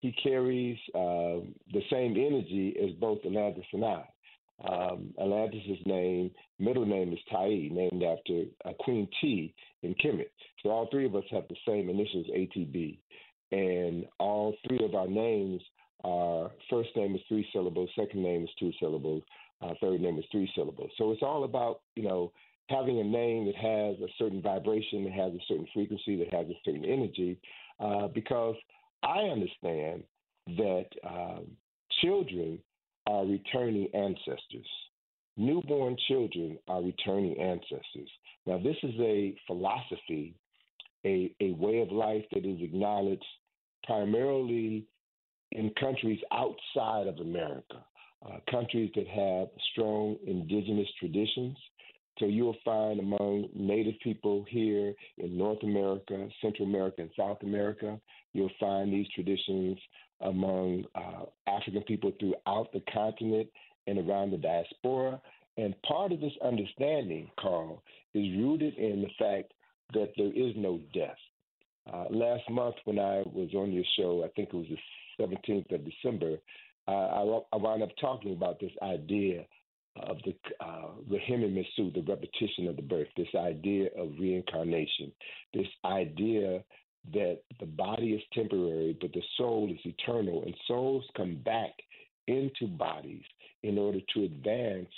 he 0.00 0.12
carries 0.22 0.76
uh, 0.94 1.40
the 1.72 1.82
same 1.90 2.12
energy 2.12 2.76
as 2.82 2.90
both 3.00 3.18
Atlantis 3.24 3.64
and 3.72 3.84
I. 3.84 4.04
Um, 4.68 5.14
Atlantis' 5.20 5.78
name, 5.84 6.30
middle 6.58 6.86
name 6.86 7.12
is 7.12 7.18
Tai, 7.30 7.48
named 7.48 8.02
after 8.02 8.44
uh, 8.64 8.72
Queen 8.80 9.08
T 9.20 9.54
in 9.82 9.94
Kemet. 9.94 10.30
So 10.62 10.70
all 10.70 10.88
three 10.90 11.06
of 11.06 11.14
us 11.14 11.24
have 11.30 11.44
the 11.48 11.56
same 11.66 11.88
initials, 11.88 12.26
ATB. 12.28 12.98
And 13.52 14.06
all 14.18 14.54
three 14.66 14.84
of 14.84 14.94
our 14.94 15.06
names 15.06 15.60
our 16.04 16.50
first 16.70 16.90
name 16.96 17.14
is 17.14 17.20
three 17.28 17.46
syllables, 17.52 17.90
second 17.96 18.22
name 18.22 18.44
is 18.44 18.50
two 18.58 18.72
syllables, 18.80 19.22
uh, 19.62 19.72
third 19.80 20.00
name 20.00 20.18
is 20.18 20.24
three 20.30 20.50
syllables. 20.54 20.90
So 20.98 21.12
it's 21.12 21.22
all 21.22 21.44
about, 21.44 21.80
you 21.94 22.02
know, 22.02 22.32
having 22.68 22.98
a 23.00 23.04
name 23.04 23.46
that 23.46 23.56
has 23.56 23.96
a 24.00 24.12
certain 24.18 24.42
vibration, 24.42 25.04
that 25.04 25.12
has 25.12 25.32
a 25.32 25.44
certain 25.48 25.66
frequency, 25.72 26.16
that 26.16 26.32
has 26.32 26.46
a 26.48 26.58
certain 26.64 26.84
energy, 26.84 27.40
uh, 27.80 28.08
because 28.08 28.56
I 29.02 29.18
understand 29.20 30.02
that 30.56 30.86
um, 31.08 31.46
children 32.02 32.58
are 33.06 33.24
returning 33.24 33.88
ancestors. 33.94 34.66
Newborn 35.36 35.96
children 36.08 36.58
are 36.68 36.82
returning 36.82 37.38
ancestors. 37.38 38.10
Now, 38.46 38.58
this 38.58 38.76
is 38.82 38.94
a 39.00 39.36
philosophy, 39.46 40.34
a, 41.04 41.32
a 41.40 41.52
way 41.52 41.80
of 41.80 41.92
life 41.92 42.24
that 42.32 42.44
is 42.44 42.60
acknowledged 42.62 43.24
primarily 43.84 44.86
in 45.56 45.70
countries 45.80 46.20
outside 46.32 47.06
of 47.06 47.18
America, 47.18 47.82
uh, 48.24 48.36
countries 48.50 48.90
that 48.94 49.08
have 49.08 49.48
strong 49.72 50.16
indigenous 50.26 50.88
traditions. 51.00 51.56
So 52.18 52.26
you'll 52.26 52.56
find 52.64 53.00
among 53.00 53.48
Native 53.54 53.94
people 54.02 54.44
here 54.48 54.92
in 55.18 55.36
North 55.36 55.62
America, 55.62 56.28
Central 56.42 56.68
America, 56.68 57.02
and 57.02 57.10
South 57.16 57.38
America, 57.42 57.98
you'll 58.32 58.50
find 58.60 58.92
these 58.92 59.06
traditions 59.14 59.78
among 60.20 60.84
uh, 60.94 61.24
African 61.46 61.82
people 61.82 62.12
throughout 62.20 62.72
the 62.72 62.82
continent 62.92 63.48
and 63.86 63.98
around 63.98 64.30
the 64.32 64.38
diaspora. 64.38 65.20
And 65.56 65.74
part 65.82 66.12
of 66.12 66.20
this 66.20 66.32
understanding, 66.44 67.30
Carl, 67.40 67.82
is 68.14 68.24
rooted 68.36 68.74
in 68.76 69.02
the 69.02 69.10
fact 69.18 69.52
that 69.94 70.12
there 70.16 70.32
is 70.34 70.52
no 70.56 70.80
death. 70.92 71.16
Uh, 71.90 72.06
last 72.10 72.48
month, 72.50 72.74
when 72.84 72.98
I 72.98 73.22
was 73.26 73.50
on 73.54 73.72
your 73.72 73.84
show, 73.98 74.22
I 74.24 74.28
think 74.34 74.48
it 74.48 74.56
was 74.56 74.66
the 74.68 74.78
17th 75.20 75.72
of 75.72 75.84
December, 75.84 76.36
uh, 76.88 76.90
I, 76.90 77.40
I 77.52 77.56
wound 77.56 77.82
up 77.82 77.90
talking 78.00 78.32
about 78.32 78.60
this 78.60 78.72
idea 78.82 79.44
of 79.96 80.18
the 80.24 80.34
uh, 80.60 80.88
Misu, 81.08 81.94
the 81.94 82.04
repetition 82.06 82.68
of 82.68 82.76
the 82.76 82.82
birth, 82.82 83.08
this 83.16 83.34
idea 83.34 83.88
of 83.96 84.10
reincarnation, 84.18 85.12
this 85.54 85.66
idea 85.84 86.62
that 87.12 87.40
the 87.60 87.66
body 87.66 88.12
is 88.12 88.22
temporary, 88.32 88.96
but 89.00 89.12
the 89.12 89.22
soul 89.36 89.70
is 89.72 89.78
eternal, 89.84 90.42
and 90.44 90.54
souls 90.66 91.04
come 91.16 91.36
back 91.44 91.72
into 92.26 92.66
bodies 92.66 93.22
in 93.62 93.78
order 93.78 94.00
to 94.14 94.24
advance 94.24 94.88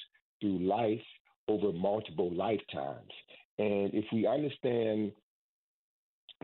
through 0.40 0.58
life 0.58 1.00
over 1.48 1.72
multiple 1.72 2.32
lifetimes. 2.32 3.12
And 3.58 3.92
if 3.92 4.04
we 4.12 4.26
understand 4.26 5.12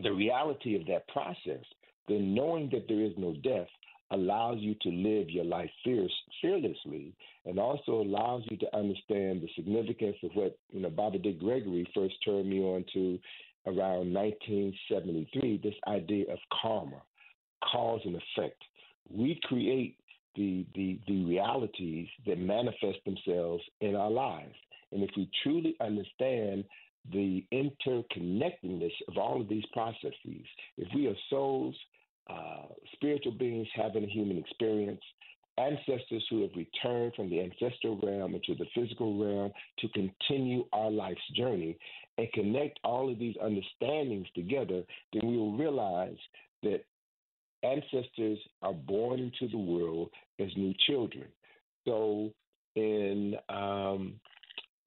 the 0.03 0.11
reality 0.11 0.75
of 0.75 0.85
that 0.87 1.07
process, 1.07 1.63
then 2.07 2.33
knowing 2.33 2.69
that 2.71 2.87
there 2.87 3.01
is 3.01 3.13
no 3.17 3.33
death 3.43 3.67
allows 4.11 4.57
you 4.59 4.75
to 4.81 4.89
live 4.89 5.29
your 5.29 5.45
life 5.45 5.69
fierce, 5.83 6.13
fearlessly 6.41 7.13
and 7.45 7.59
also 7.59 8.01
allows 8.01 8.43
you 8.49 8.57
to 8.57 8.75
understand 8.75 9.41
the 9.41 9.49
significance 9.55 10.15
of 10.23 10.31
what, 10.33 10.57
you 10.71 10.81
know, 10.81 10.89
Baba 10.89 11.17
Dick 11.17 11.39
Gregory 11.39 11.87
first 11.93 12.15
turned 12.23 12.49
me 12.49 12.59
on 12.59 12.85
to 12.93 13.19
around 13.67 14.13
1973, 14.13 15.59
this 15.63 15.73
idea 15.87 16.31
of 16.31 16.39
karma, 16.61 17.01
cause 17.71 18.01
and 18.05 18.15
effect. 18.15 18.61
We 19.09 19.39
create 19.43 19.97
the, 20.35 20.65
the, 20.75 20.99
the 21.07 21.25
realities 21.25 22.07
that 22.27 22.37
manifest 22.37 22.99
themselves 23.05 23.63
in 23.81 23.95
our 23.95 24.11
lives. 24.11 24.53
And 24.91 25.01
if 25.01 25.09
we 25.17 25.29
truly 25.43 25.75
understand 25.81 26.65
the 27.11 27.43
interconnectedness 27.51 28.93
of 29.07 29.17
all 29.17 29.41
of 29.41 29.49
these 29.49 29.65
processes, 29.73 30.45
if 30.77 30.87
we 30.93 31.07
are 31.07 31.15
souls 31.29 31.75
uh, 32.29 32.63
spiritual 32.93 33.33
beings 33.33 33.67
having 33.75 34.03
a 34.03 34.07
human 34.07 34.37
experience, 34.37 35.01
ancestors 35.57 36.23
who 36.29 36.41
have 36.41 36.51
returned 36.55 37.13
from 37.15 37.29
the 37.29 37.39
ancestral 37.39 37.99
realm 38.03 38.35
into 38.35 38.55
the 38.55 38.65
physical 38.75 39.17
realm 39.17 39.51
to 39.79 39.87
continue 39.89 40.65
our 40.73 40.91
life's 40.91 41.21
journey 41.35 41.77
and 42.17 42.31
connect 42.33 42.79
all 42.83 43.11
of 43.11 43.19
these 43.19 43.35
understandings 43.41 44.27
together, 44.35 44.83
then 45.13 45.27
we 45.27 45.37
will 45.37 45.55
realize 45.55 46.17
that 46.63 46.83
ancestors 47.63 48.37
are 48.61 48.73
born 48.73 49.19
into 49.19 49.47
the 49.51 49.57
world 49.57 50.09
as 50.39 50.49
new 50.55 50.73
children. 50.87 51.25
So 51.87 52.31
in 52.75 53.35
um, 53.49 54.19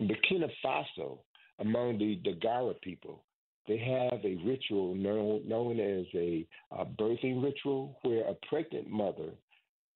Burkina 0.00 0.50
Faso, 0.64 1.18
among 1.60 1.98
the 1.98 2.20
Dagara 2.24 2.80
people, 2.82 3.22
they 3.68 3.78
have 3.78 4.24
a 4.24 4.40
ritual 4.44 4.94
known, 4.94 5.46
known 5.46 5.78
as 5.78 6.06
a, 6.14 6.46
a 6.72 6.84
birthing 6.84 7.42
ritual 7.42 7.98
where 8.02 8.26
a 8.26 8.34
pregnant 8.48 8.88
mother 8.88 9.30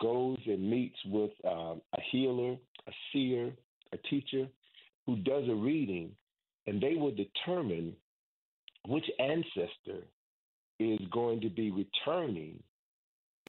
goes 0.00 0.38
and 0.46 0.70
meets 0.70 0.96
with 1.06 1.30
um, 1.48 1.80
a 1.96 2.00
healer, 2.10 2.52
a 2.86 2.92
seer, 3.12 3.50
a 3.92 3.96
teacher 4.08 4.46
who 5.06 5.16
does 5.16 5.48
a 5.48 5.54
reading, 5.54 6.10
and 6.66 6.80
they 6.80 6.94
will 6.94 7.14
determine 7.14 7.94
which 8.86 9.06
ancestor 9.18 10.04
is 10.78 10.98
going 11.10 11.40
to 11.40 11.48
be 11.48 11.70
returning 11.70 12.62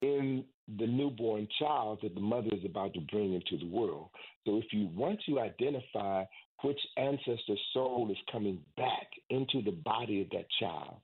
in 0.01 0.43
the 0.79 0.87
newborn 0.87 1.47
child 1.59 1.99
that 2.01 2.15
the 2.15 2.21
mother 2.21 2.49
is 2.51 2.63
about 2.65 2.93
to 2.93 3.01
bring 3.11 3.33
into 3.33 3.57
the 3.57 3.69
world. 3.69 4.09
So 4.45 4.57
if 4.57 4.65
you 4.71 4.89
want 4.95 5.19
to 5.27 5.39
identify 5.39 6.23
which 6.63 6.79
ancestor 6.97 7.55
soul 7.73 8.09
is 8.09 8.17
coming 8.31 8.59
back 8.77 9.07
into 9.29 9.61
the 9.61 9.71
body 9.71 10.21
of 10.21 10.29
that 10.29 10.45
child, 10.59 10.95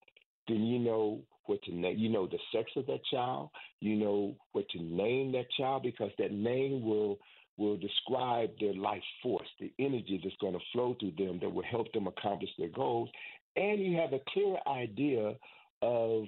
then 0.47 0.63
you 0.63 0.79
know 0.79 1.19
what 1.45 1.61
to 1.63 1.75
name. 1.75 1.97
You 1.97 2.09
know 2.09 2.27
the 2.27 2.39
sex 2.53 2.71
of 2.75 2.85
that 2.87 3.01
child. 3.11 3.49
You 3.79 3.95
know 3.95 4.35
what 4.53 4.69
to 4.69 4.81
name 4.81 5.31
that 5.33 5.47
child 5.57 5.83
because 5.83 6.11
that 6.17 6.31
name 6.31 6.83
will 6.83 7.19
will 7.57 7.75
describe 7.75 8.51
their 8.61 8.73
life 8.73 9.03
force, 9.21 9.47
the 9.59 9.71
energy 9.79 10.17
that's 10.23 10.35
going 10.39 10.53
to 10.53 10.59
flow 10.71 10.95
through 10.97 11.11
them 11.17 11.39
that 11.41 11.53
will 11.53 11.65
help 11.69 11.91
them 11.91 12.07
accomplish 12.07 12.49
their 12.57 12.69
goals, 12.69 13.09
and 13.57 13.81
you 13.81 13.97
have 13.97 14.13
a 14.13 14.19
clear 14.29 14.55
idea 14.67 15.33
of 15.81 16.23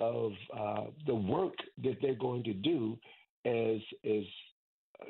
of 0.00 0.32
uh, 0.56 0.84
the 1.06 1.14
work 1.14 1.54
that 1.84 1.96
they're 2.00 2.14
going 2.14 2.42
to 2.42 2.54
do 2.54 2.98
as 3.44 3.80
as 4.04 4.24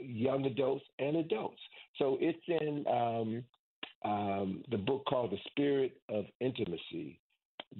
young 0.00 0.46
adults 0.46 0.84
and 0.98 1.16
adults. 1.16 1.60
So 1.98 2.18
it's 2.20 2.38
in 2.48 2.84
um, 2.86 3.44
um, 4.04 4.62
the 4.70 4.78
book 4.78 5.04
called 5.06 5.30
The 5.30 5.38
Spirit 5.50 6.00
of 6.08 6.24
Intimacy 6.40 7.18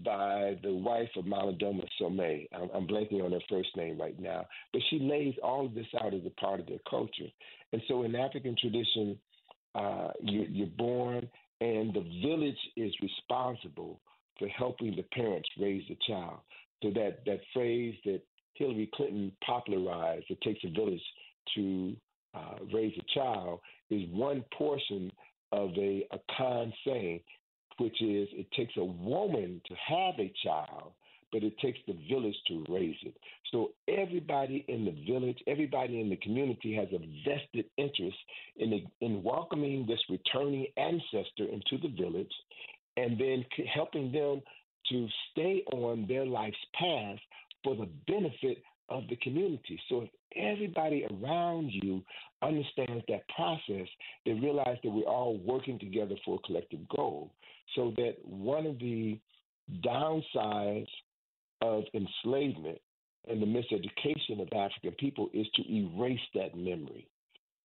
by 0.04 0.56
the 0.62 0.72
wife 0.72 1.10
of 1.16 1.24
Malidoma 1.24 1.86
Somé. 2.00 2.46
I'm, 2.54 2.68
I'm 2.74 2.86
blanking 2.86 3.22
on 3.22 3.32
her 3.32 3.40
first 3.48 3.76
name 3.76 4.00
right 4.00 4.18
now, 4.18 4.46
but 4.72 4.82
she 4.88 4.98
lays 4.98 5.34
all 5.42 5.66
of 5.66 5.74
this 5.74 5.86
out 6.00 6.14
as 6.14 6.22
a 6.26 6.40
part 6.40 6.60
of 6.60 6.66
their 6.66 6.78
culture. 6.88 7.28
And 7.72 7.82
so 7.88 8.02
in 8.04 8.14
African 8.14 8.56
tradition, 8.58 9.18
uh, 9.74 10.08
you, 10.20 10.46
you're 10.48 10.66
born, 10.78 11.28
and 11.60 11.92
the 11.92 12.04
village 12.22 12.58
is 12.76 12.92
responsible 13.02 14.00
for 14.38 14.48
helping 14.48 14.96
the 14.96 15.04
parents 15.14 15.48
raise 15.60 15.82
the 15.88 15.96
child. 16.06 16.38
So 16.82 16.90
that, 16.90 17.18
that 17.26 17.40
phrase 17.52 17.94
that 18.04 18.22
Hillary 18.54 18.90
Clinton 18.94 19.32
popularized, 19.44 20.26
it 20.28 20.40
takes 20.40 20.60
a 20.64 20.70
village 20.70 21.02
to 21.54 21.96
uh, 22.34 22.56
raise 22.72 22.94
a 22.98 23.18
child, 23.18 23.60
is 23.90 24.02
one 24.10 24.44
portion 24.56 25.10
of 25.52 25.70
a, 25.76 26.06
a 26.12 26.18
con 26.36 26.72
saying, 26.86 27.20
which 27.78 28.00
is 28.02 28.28
it 28.32 28.46
takes 28.56 28.74
a 28.76 28.84
woman 28.84 29.60
to 29.66 29.74
have 29.74 30.14
a 30.18 30.32
child, 30.44 30.92
but 31.30 31.42
it 31.42 31.58
takes 31.58 31.78
the 31.86 31.96
village 32.08 32.36
to 32.48 32.64
raise 32.68 32.96
it. 33.02 33.14
So 33.50 33.70
everybody 33.88 34.64
in 34.68 34.84
the 34.84 34.96
village, 35.10 35.38
everybody 35.46 36.00
in 36.00 36.10
the 36.10 36.16
community 36.16 36.74
has 36.74 36.88
a 36.92 36.98
vested 37.28 37.66
interest 37.76 38.16
in 38.56 38.70
the, 38.70 38.84
in 39.00 39.22
welcoming 39.22 39.86
this 39.86 40.00
returning 40.08 40.66
ancestor 40.76 41.46
into 41.50 41.78
the 41.82 41.94
village, 42.00 42.32
and 42.96 43.18
then 43.18 43.44
helping 43.74 44.12
them 44.12 44.42
to 44.90 45.08
stay 45.30 45.62
on 45.72 46.06
their 46.08 46.26
life's 46.26 46.56
path 46.74 47.18
for 47.64 47.76
the 47.76 47.88
benefit 48.06 48.62
of 48.92 49.08
the 49.08 49.16
community. 49.16 49.80
So 49.88 50.02
if 50.02 50.10
everybody 50.36 51.06
around 51.10 51.70
you 51.72 52.02
understands 52.42 53.04
that 53.08 53.28
process, 53.34 53.88
they 54.26 54.32
realize 54.32 54.76
that 54.82 54.90
we're 54.90 55.04
all 55.04 55.38
working 55.38 55.78
together 55.78 56.14
for 56.24 56.36
a 56.36 56.46
collective 56.46 56.86
goal. 56.88 57.32
So 57.74 57.92
that 57.96 58.16
one 58.24 58.66
of 58.66 58.78
the 58.78 59.18
downsides 59.84 60.88
of 61.62 61.84
enslavement 61.94 62.78
and 63.28 63.40
the 63.40 63.46
miseducation 63.46 64.42
of 64.42 64.48
African 64.52 64.92
people 64.98 65.30
is 65.32 65.46
to 65.54 65.62
erase 65.72 66.20
that 66.34 66.56
memory. 66.56 67.08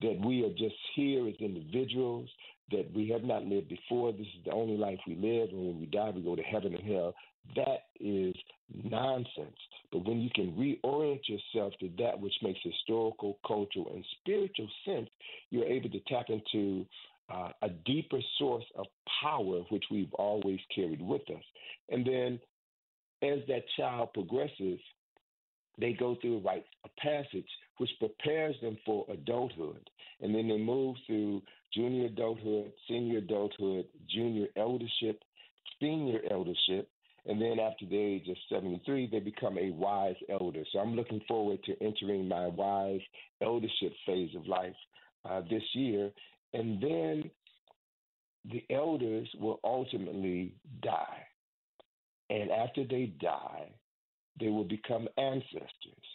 That 0.01 0.19
we 0.23 0.45
are 0.45 0.49
just 0.49 0.75
here 0.95 1.27
as 1.27 1.33
individuals, 1.39 2.29
that 2.71 2.87
we 2.93 3.09
have 3.09 3.23
not 3.23 3.45
lived 3.45 3.69
before. 3.69 4.11
This 4.11 4.27
is 4.27 4.45
the 4.45 4.51
only 4.51 4.77
life 4.77 4.99
we 5.07 5.15
live, 5.15 5.49
and 5.49 5.65
when 5.65 5.79
we 5.79 5.87
die, 5.87 6.11
we 6.15 6.21
go 6.21 6.35
to 6.35 6.43
heaven 6.43 6.75
and 6.75 6.87
hell. 6.87 7.15
That 7.55 7.85
is 7.99 8.35
nonsense. 8.73 9.57
But 9.91 10.05
when 10.05 10.19
you 10.19 10.29
can 10.33 10.51
reorient 10.53 11.21
yourself 11.27 11.73
to 11.79 11.89
that 11.99 12.19
which 12.19 12.33
makes 12.41 12.59
historical, 12.63 13.39
cultural, 13.47 13.91
and 13.93 14.05
spiritual 14.19 14.69
sense, 14.85 15.09
you're 15.49 15.65
able 15.65 15.89
to 15.89 15.99
tap 16.07 16.25
into 16.29 16.85
uh, 17.29 17.49
a 17.61 17.69
deeper 17.85 18.19
source 18.37 18.65
of 18.77 18.85
power, 19.21 19.61
which 19.69 19.85
we've 19.91 20.13
always 20.13 20.59
carried 20.73 21.01
with 21.01 21.29
us. 21.29 21.43
And 21.89 22.05
then 22.05 22.39
as 23.21 23.39
that 23.47 23.63
child 23.75 24.13
progresses, 24.13 24.79
they 25.79 25.93
go 25.93 26.15
through 26.21 26.37
a 26.37 26.41
rite 26.41 26.65
of 26.83 26.89
passage, 26.97 27.47
which 27.77 27.89
prepares 27.99 28.55
them 28.61 28.77
for 28.85 29.05
adulthood. 29.11 29.89
And 30.21 30.33
then 30.33 30.47
they 30.47 30.57
move 30.57 30.95
through 31.05 31.43
junior 31.73 32.07
adulthood, 32.07 32.71
senior 32.87 33.19
adulthood, 33.19 33.85
junior 34.09 34.47
eldership, 34.55 35.21
senior 35.79 36.19
eldership, 36.31 36.89
and 37.27 37.41
then 37.41 37.59
after 37.59 37.85
the 37.85 37.97
age 37.97 38.29
of 38.29 38.37
73, 38.49 39.09
they 39.11 39.19
become 39.19 39.57
a 39.57 39.71
wise 39.71 40.15
elder. 40.29 40.63
So 40.71 40.79
I'm 40.79 40.95
looking 40.95 41.21
forward 41.27 41.59
to 41.65 41.83
entering 41.83 42.27
my 42.27 42.47
wise 42.47 43.01
eldership 43.41 43.93
phase 44.05 44.33
of 44.35 44.47
life 44.47 44.75
uh, 45.29 45.41
this 45.49 45.63
year. 45.73 46.09
And 46.53 46.81
then 46.81 47.29
the 48.49 48.63
elders 48.73 49.27
will 49.39 49.59
ultimately 49.63 50.55
die. 50.81 51.23
And 52.29 52.49
after 52.49 52.85
they 52.85 53.13
die, 53.19 53.71
they 54.39 54.47
will 54.47 54.63
become 54.63 55.09
ancestors. 55.17 56.05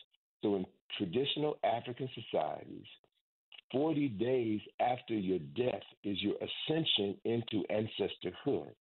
So 0.42 0.56
in 0.56 0.66
traditional 0.96 1.58
African 1.62 2.08
societies, 2.14 2.86
40 3.70 4.08
days 4.08 4.60
after 4.80 5.14
your 5.14 5.40
death 5.56 5.82
is 6.04 6.16
your 6.22 6.34
ascension 6.36 7.16
into 7.24 7.64
ancestorhood. 7.70 8.72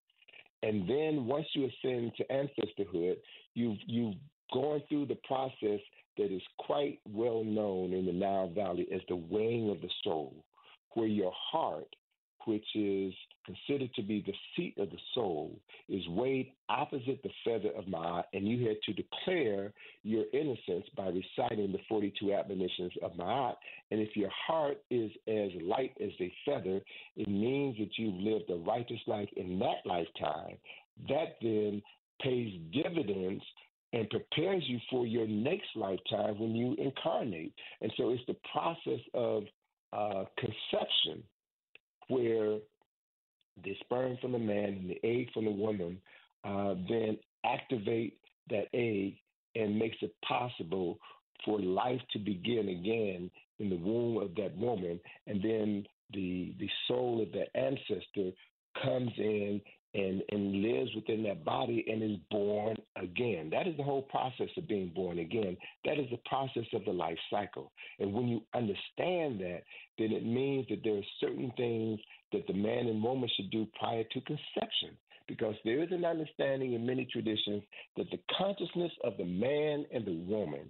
And 0.63 0.89
then 0.89 1.27
once 1.27 1.47
you 1.55 1.67
ascend 1.67 2.13
to 2.17 2.25
ancestorhood, 2.25 3.17
you've 3.55 3.79
you've 3.87 4.17
gone 4.53 4.83
through 4.89 5.07
the 5.07 5.19
process 5.27 5.81
that 6.17 6.35
is 6.35 6.43
quite 6.59 7.01
well 7.09 7.45
known 7.45 7.93
in 7.93 8.05
the 8.05 8.13
Nile 8.13 8.51
Valley 8.51 8.87
as 8.93 9.01
the 9.09 9.17
weighing 9.17 9.71
of 9.71 9.81
the 9.81 9.89
soul, 10.05 10.35
where 10.95 11.07
your 11.07 11.33
heart 11.35 11.87
which 12.47 12.67
is 12.75 13.13
considered 13.45 13.93
to 13.95 14.03
be 14.03 14.23
the 14.27 14.35
seat 14.57 14.75
of 14.79 14.91
the 14.91 14.99
soul, 15.15 15.59
is 15.89 16.07
weighed 16.09 16.53
opposite 16.69 17.23
the 17.23 17.31
feather 17.45 17.71
of 17.77 17.85
Ma'at, 17.87 18.25
and 18.33 18.47
you 18.47 18.67
had 18.69 18.77
to 18.87 18.93
declare 18.93 19.73
your 20.03 20.25
innocence 20.33 20.87
by 20.97 21.07
reciting 21.07 21.73
the 21.73 21.79
42 21.89 22.33
admonitions 22.33 22.93
of 23.03 23.13
Ma'at. 23.13 23.57
And 23.91 24.01
if 24.01 24.17
your 24.17 24.31
heart 24.47 24.79
is 24.91 25.11
as 25.27 25.51
light 25.63 25.93
as 26.03 26.11
a 26.21 26.33
feather, 26.45 26.81
it 27.17 27.29
means 27.29 27.77
that 27.79 27.91
you've 27.97 28.21
lived 28.21 28.51
a 28.51 28.57
righteous 28.57 29.01
life 29.07 29.29
in 29.37 29.59
that 29.59 29.85
lifetime. 29.85 30.57
That 31.09 31.37
then 31.41 31.83
pays 32.23 32.61
dividends 32.73 33.43
and 33.93 34.09
prepares 34.09 34.63
you 34.67 34.79
for 34.89 35.07
your 35.07 35.27
next 35.27 35.69
lifetime 35.75 36.39
when 36.39 36.55
you 36.55 36.77
incarnate. 36.79 37.53
And 37.81 37.93
so 37.97 38.11
it's 38.11 38.23
the 38.27 38.37
process 38.53 39.01
of 39.15 39.45
uh, 39.93 40.25
conception 40.39 41.25
where 42.09 42.59
the 43.65 43.77
sperm 43.81 44.17
from 44.21 44.33
the 44.33 44.39
man 44.39 44.79
and 44.81 44.91
the 44.91 45.01
egg 45.05 45.29
from 45.33 45.45
the 45.45 45.51
woman 45.51 46.01
uh, 46.45 46.75
then 46.89 47.19
activate 47.45 48.19
that 48.49 48.67
egg 48.75 49.15
and 49.55 49.79
makes 49.79 49.97
it 50.03 50.15
possible 50.27 50.99
for 51.45 51.61
life 51.61 52.01
to 52.13 52.19
begin 52.19 52.69
again 52.69 53.31
in 53.59 53.71
the 53.71 53.77
womb 53.77 54.17
of 54.17 54.35
that 54.35 54.57
woman, 54.57 54.99
and 55.27 55.43
then 55.43 55.87
the 56.13 56.55
the 56.59 56.69
soul 56.89 57.23
of 57.23 57.31
that 57.33 57.49
ancestor 57.55 58.31
comes 58.83 59.13
in 59.19 59.61
and, 59.95 60.23
and 60.31 60.63
lives 60.63 60.95
within 60.95 61.23
that 61.25 61.45
body 61.45 61.85
and 61.91 62.03
is 62.03 62.19
born 62.31 62.77
again. 62.97 63.51
That 63.51 63.67
is 63.67 63.77
the 63.77 63.83
whole 63.83 64.03
process 64.03 64.49
of 64.57 64.69
being 64.69 64.93
born 64.95 65.19
again. 65.19 65.57
That 65.85 65.99
is 65.99 66.07
the 66.11 66.21
process 66.29 66.67
of 66.73 66.85
the 66.85 66.93
life 66.93 67.19
cycle. 67.31 67.73
And 67.99 68.13
when 68.13 68.29
you 68.29 68.43
understand 68.55 69.41
that, 69.41 69.63
then 69.99 70.13
it 70.13 70.25
means 70.25 70.67
that 70.69 70.83
there 70.85 70.97
are 70.97 71.11
certain 71.21 71.53
things 71.57 71.99
that 72.33 72.47
the 72.47 72.55
man 72.55 72.87
and 72.87 73.03
woman 73.03 73.29
should 73.37 73.51
do 73.51 73.67
prior 73.79 74.05
to 74.05 74.21
conception. 74.21 74.97
Because 75.27 75.55
there 75.65 75.83
is 75.83 75.93
an 75.93 76.05
understanding 76.05 76.73
in 76.73 76.85
many 76.85 77.05
traditions 77.05 77.63
that 77.97 78.11
the 78.11 78.19
consciousness 78.37 78.93
of 79.05 79.17
the 79.17 79.25
man 79.25 79.87
and 79.93 80.05
the 80.05 80.25
woman 80.29 80.69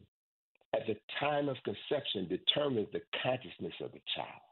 at 0.75 0.87
the 0.87 0.97
time 1.19 1.49
of 1.49 1.57
conception 1.65 2.29
determines 2.29 2.89
the 2.93 3.01
consciousness 3.23 3.73
of 3.83 3.93
the 3.93 4.01
child. 4.15 4.43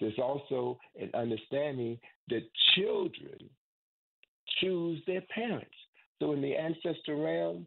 There's 0.00 0.18
also 0.18 0.78
an 1.00 1.10
understanding 1.14 1.98
that 2.28 2.42
children 2.74 3.48
choose 4.62 5.02
their 5.06 5.22
parents. 5.34 5.74
So 6.20 6.32
in 6.32 6.40
the 6.40 6.54
ancestor 6.54 7.16
realm, 7.16 7.66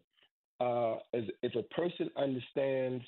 uh, 0.60 0.96
if 1.12 1.54
a 1.54 1.62
person 1.74 2.10
understands 2.16 3.04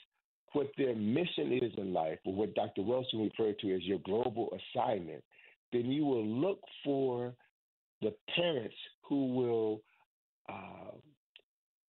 what 0.53 0.69
their 0.77 0.95
mission 0.95 1.59
is 1.63 1.73
in 1.77 1.93
life, 1.93 2.19
or 2.25 2.35
what 2.35 2.55
Dr. 2.55 2.83
Wilson 2.83 3.21
referred 3.21 3.59
to 3.61 3.75
as 3.75 3.83
your 3.83 3.99
global 4.01 4.49
assignment, 4.77 5.23
then 5.73 5.87
you 5.87 6.05
will 6.05 6.27
look 6.27 6.61
for 6.85 7.35
the 8.01 8.15
parents 8.35 8.77
who 9.03 9.35
will 9.35 9.81
uh, 10.49 10.93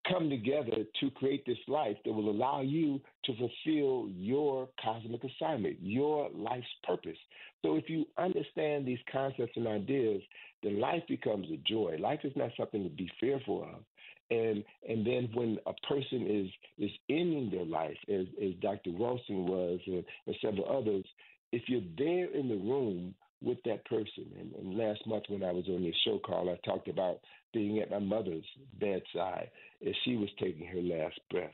come 0.10 0.30
together 0.30 0.78
to 1.00 1.12
create 1.12 1.46
this 1.46 1.58
life 1.68 1.98
that 2.06 2.12
will 2.12 2.30
allow 2.30 2.62
you 2.62 3.00
to 3.26 3.34
fulfill 3.36 4.10
your 4.10 4.68
cosmic 4.84 5.22
assignment, 5.24 5.78
your 5.82 6.30
life's 6.34 6.66
purpose. 6.84 7.18
So 7.62 7.76
if 7.76 7.90
you 7.90 8.06
understand 8.18 8.86
these 8.86 9.00
concepts 9.12 9.54
and 9.56 9.68
ideas, 9.68 10.22
then 10.64 10.80
life 10.80 11.04
becomes 11.08 11.48
a 11.52 11.58
joy. 11.68 11.98
Life 12.00 12.22
is 12.24 12.34
not 12.36 12.52
something 12.58 12.84
to 12.84 12.90
be 12.90 13.10
fearful 13.20 13.64
of. 13.64 13.84
And 14.32 14.64
and 14.88 15.06
then 15.06 15.30
when 15.34 15.58
a 15.66 15.74
person 15.88 16.28
is 16.28 16.50
is 16.78 16.92
ending 17.10 17.50
their 17.52 17.66
life, 17.66 17.98
as 18.08 18.26
as 18.44 18.54
Dr. 18.62 18.92
Wilson 18.92 19.48
was 19.48 19.80
and, 19.88 20.04
and 20.28 20.36
several 20.42 20.70
others, 20.70 21.04
if 21.52 21.64
you're 21.68 21.82
there 21.98 22.32
in 22.34 22.48
the 22.48 22.56
room 22.56 23.16
with 23.42 23.58
that 23.66 23.86
person. 23.86 24.26
And, 24.40 24.54
and, 24.56 24.78
last 24.78 25.06
month 25.08 25.26
when 25.28 25.44
I 25.44 25.52
was 25.52 25.66
on 25.68 25.84
your 25.84 25.94
show, 26.06 26.20
call, 26.20 26.50
I 26.50 26.58
talked 26.68 26.88
about 26.88 27.20
being 27.54 27.80
at 27.80 27.92
my 27.92 28.00
mother's 28.00 28.46
bedside 28.80 29.50
as 29.86 29.94
she 30.04 30.16
was 30.16 30.30
taking 30.40 30.68
her 30.68 30.82
last 30.82 31.20
breath. 31.32 31.52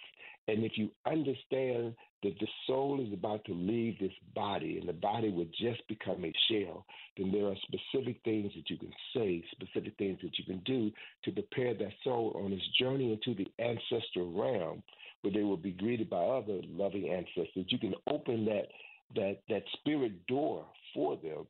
And 0.48 0.64
if 0.64 0.74
you 0.76 0.90
understand 1.08 1.96
that 2.24 2.40
the 2.40 2.48
soul 2.68 3.04
is 3.06 3.12
about 3.14 3.44
to 3.46 3.54
leave 3.54 3.98
this 4.00 4.12
body 4.36 4.78
and 4.80 4.88
the 4.88 4.94
body 4.94 5.30
will 5.30 5.48
just 5.60 5.88
become 5.88 6.24
a 6.24 6.34
shell, 6.50 6.86
then 7.18 7.32
there 7.32 7.48
are 7.48 7.56
specific 7.64 8.20
things 8.24 8.52
that 8.56 8.70
you 8.70 8.78
can 8.78 8.94
say, 9.16 9.44
specific 9.52 9.98
things 9.98 10.20
that 10.22 10.38
you 10.38 10.46
can 10.46 10.60
do 10.66 10.92
to 11.24 11.32
prepare 11.32 11.74
that 11.74 11.94
soul 12.04 12.40
on 12.44 12.54
its 12.54 12.68
journey 12.80 13.12
into 13.12 13.36
the 13.36 13.48
ancestral 13.64 14.32
realm 14.32 14.84
where 15.22 15.34
they 15.34 15.44
will 15.44 15.58
be 15.58 15.72
greeted 15.72 16.10
by 16.10 16.24
other 16.24 16.62
loving 16.70 17.10
ancestors. 17.10 17.66
You 17.70 17.80
can 17.80 17.96
open 18.08 18.46
that 18.46 18.68
that 19.16 19.42
that 19.50 19.64
spirit 19.80 20.26
door 20.28 20.66
for 20.94 21.16
them 21.18 21.46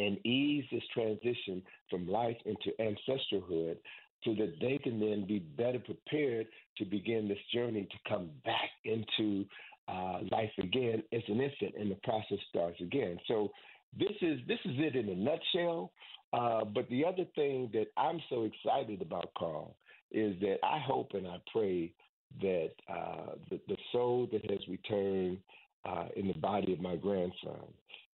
and 0.00 0.24
ease 0.24 0.64
this 0.72 0.82
transition 0.94 1.62
from 1.90 2.08
life 2.08 2.36
into 2.46 2.70
ancestralhood 2.80 3.76
so 4.24 4.34
that 4.34 4.54
they 4.60 4.78
can 4.78 5.00
then 5.00 5.26
be 5.26 5.38
better 5.38 5.78
prepared 5.78 6.46
to 6.78 6.84
begin 6.84 7.28
this 7.28 7.38
journey 7.52 7.88
to 7.90 8.10
come 8.10 8.30
back 8.44 8.70
into 8.84 9.44
uh, 9.88 10.20
life 10.30 10.50
again 10.58 11.02
as 11.12 11.22
an 11.28 11.40
infant, 11.40 11.74
and 11.78 11.90
the 11.90 11.98
process 12.04 12.38
starts 12.48 12.80
again. 12.80 13.18
So 13.26 13.50
this 13.98 14.12
is 14.20 14.38
this 14.46 14.58
is 14.64 14.76
it 14.78 14.96
in 14.96 15.08
a 15.08 15.14
nutshell. 15.14 15.92
Uh, 16.32 16.64
but 16.64 16.88
the 16.90 17.04
other 17.04 17.24
thing 17.34 17.68
that 17.72 17.86
I'm 17.96 18.20
so 18.30 18.44
excited 18.44 19.02
about, 19.02 19.32
Carl, 19.36 19.74
is 20.12 20.38
that 20.40 20.58
I 20.62 20.78
hope 20.78 21.10
and 21.14 21.26
I 21.26 21.38
pray 21.52 21.92
that 22.40 22.70
uh, 22.88 23.32
the, 23.50 23.60
the, 23.66 23.76
soul 23.90 24.28
that 24.30 24.48
has 24.48 24.60
returned 24.68 25.38
uh, 25.84 26.04
in 26.14 26.28
the 26.28 26.38
body 26.38 26.72
of 26.72 26.80
my 26.80 26.94
grandson 26.94 27.66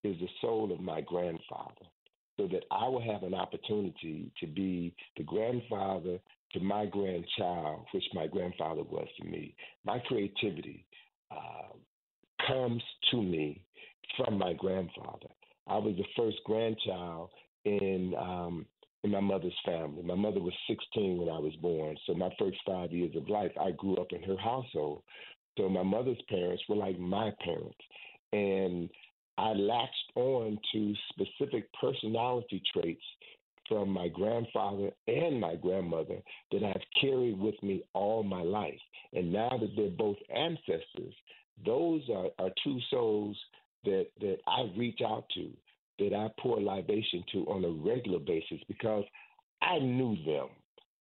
is 0.05 0.19
the 0.21 0.29
soul 0.41 0.73
of 0.73 0.81
my 0.81 1.01
grandfather 1.01 1.87
so 2.37 2.49
that 2.49 2.65
I 2.71 2.89
will 2.89 3.03
have 3.03 3.23
an 3.23 3.35
opportunity 3.35 4.31
to 4.41 4.47
be 4.47 4.95
the 5.17 5.23
grandfather 5.23 6.19
to 6.53 6.61
my 6.61 6.87
grandchild, 6.87 7.87
which 7.93 8.05
my 8.13 8.27
grandfather 8.27 8.83
was 8.83 9.07
to 9.21 9.25
me. 9.27 9.55
My 9.85 9.99
creativity 10.01 10.85
uh, 11.31 11.75
comes 12.47 12.83
to 13.11 13.23
me 13.23 13.63
from 14.17 14.39
my 14.39 14.53
grandfather. 14.55 15.29
I 15.67 15.79
was 15.79 15.97
the 15.97 16.05
first 16.17 16.39
grandchild 16.45 17.31
in 17.65 18.15
um, 18.19 18.67
in 19.03 19.11
my 19.11 19.21
mother's 19.21 19.53
family. 19.67 20.03
My 20.03 20.15
mother 20.15 20.41
was 20.41 20.55
16 20.67 21.19
when 21.19 21.29
I 21.29 21.39
was 21.39 21.55
born, 21.61 21.97
so 22.07 22.15
my 22.15 22.31
first 22.39 22.57
five 22.67 22.91
years 22.91 23.15
of 23.15 23.29
life, 23.29 23.53
I 23.61 23.73
grew 23.73 23.97
up 23.97 24.13
in 24.13 24.23
her 24.23 24.37
household. 24.39 25.03
So 25.59 25.69
my 25.69 25.83
mother's 25.83 26.21
parents 26.29 26.63
were 26.69 26.77
like 26.77 26.99
my 26.99 27.31
parents. 27.45 27.79
And 28.33 28.89
I 29.37 29.53
latched 29.53 30.13
on 30.15 30.59
to 30.73 30.95
specific 31.11 31.69
personality 31.81 32.63
traits 32.73 33.03
from 33.69 33.89
my 33.89 34.09
grandfather 34.09 34.91
and 35.07 35.41
my 35.41 35.57
grandmother 35.57 36.19
that 36.53 36.63
I've 36.63 37.01
carried 37.01 37.39
with 37.39 37.61
me 37.63 37.83
all 37.95 38.23
my 38.23 38.43
life. 38.43 38.79
And 39.13 39.33
now 39.33 39.51
that 39.61 39.71
they're 39.77 39.91
both 39.91 40.17
ancestors, 40.35 41.15
those 41.65 42.03
are, 42.11 42.29
are 42.39 42.51
two 42.63 42.79
souls 42.91 43.37
that, 43.85 44.07
that 44.21 44.39
I 44.47 44.71
reach 44.77 45.01
out 45.05 45.25
to, 45.35 45.51
that 45.99 46.15
I 46.15 46.29
pour 46.41 46.61
libation 46.61 47.25
to 47.33 47.39
on 47.47 47.65
a 47.65 47.71
regular 47.71 48.19
basis 48.19 48.61
because 48.69 49.05
I 49.63 49.79
knew 49.79 50.17
them. 50.27 50.49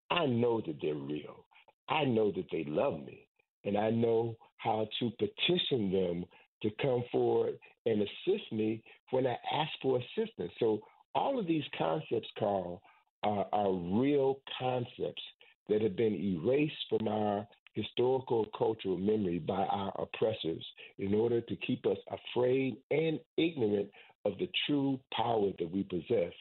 I 0.10 0.26
know 0.26 0.62
that 0.66 0.78
they're 0.82 0.94
real. 0.96 1.46
I 1.90 2.06
know 2.06 2.32
that 2.32 2.46
they 2.52 2.64
love 2.68 3.00
me. 3.06 3.28
And 3.66 3.78
I 3.78 3.90
know 3.90 4.36
how 4.58 4.88
to 5.00 5.12
petition 5.12 5.92
them 5.92 6.26
to 6.64 6.72
come 6.82 7.04
forward 7.12 7.58
and 7.86 8.02
assist 8.02 8.52
me 8.52 8.82
when 9.12 9.28
I 9.28 9.38
ask 9.54 9.72
for 9.82 10.00
assistance. 10.00 10.52
So 10.60 10.80
all 11.14 11.40
of 11.40 11.46
these 11.46 11.64
concepts, 11.78 12.28
Carl, 12.40 12.82
are, 13.24 13.46
are 13.54 13.72
real 13.72 14.40
concepts 14.60 15.22
that 15.70 15.82
have 15.82 15.96
been 15.96 16.16
erased 16.16 16.74
from 16.90 17.08
our 17.08 17.48
historical 17.74 18.46
cultural 18.58 18.98
memory 18.98 19.40
by 19.40 19.66
our 19.66 19.94
oppressors 20.00 20.64
in 21.00 21.14
order 21.14 21.42
to 21.42 21.56
keep 21.58 21.86
us 21.86 21.98
afraid 22.12 22.78
and 22.92 23.20
ignorant 23.38 23.90
of 24.26 24.38
the 24.38 24.50
true 24.68 25.00
power 25.16 25.52
that 25.60 25.72
we 25.72 25.84
possess. 25.84 26.34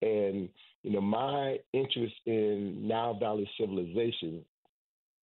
And, 0.00 0.48
you 0.82 0.92
know, 0.92 1.00
my 1.00 1.58
interest 1.72 2.14
in 2.26 2.86
Nile 2.86 3.18
Valley 3.18 3.48
civilization 3.58 4.44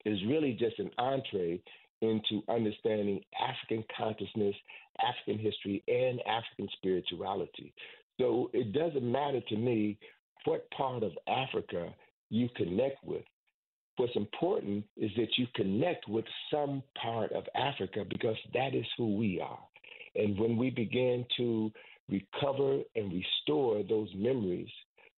is 0.04 0.18
really 0.26 0.52
just 0.52 0.78
an 0.78 0.90
entree 0.98 1.60
into 2.04 2.42
understanding 2.48 3.20
African 3.40 3.84
consciousness, 3.96 4.54
African 5.00 5.38
history, 5.42 5.82
and 5.88 6.20
African 6.26 6.68
spirituality. 6.76 7.72
So 8.20 8.50
it 8.52 8.72
doesn't 8.72 9.10
matter 9.10 9.40
to 9.48 9.56
me 9.56 9.98
what 10.44 10.70
part 10.70 11.02
of 11.02 11.12
Africa 11.26 11.92
you 12.30 12.48
connect 12.56 13.04
with. 13.04 13.24
What's 13.96 14.16
important 14.16 14.84
is 14.96 15.10
that 15.16 15.28
you 15.36 15.46
connect 15.54 16.08
with 16.08 16.24
some 16.52 16.82
part 17.00 17.32
of 17.32 17.44
Africa 17.54 18.04
because 18.08 18.36
that 18.52 18.74
is 18.74 18.86
who 18.96 19.16
we 19.16 19.40
are. 19.40 19.60
And 20.16 20.38
when 20.38 20.56
we 20.56 20.70
begin 20.70 21.24
to 21.36 21.72
recover 22.08 22.80
and 22.96 23.12
restore 23.12 23.82
those 23.88 24.08
memories, 24.14 24.68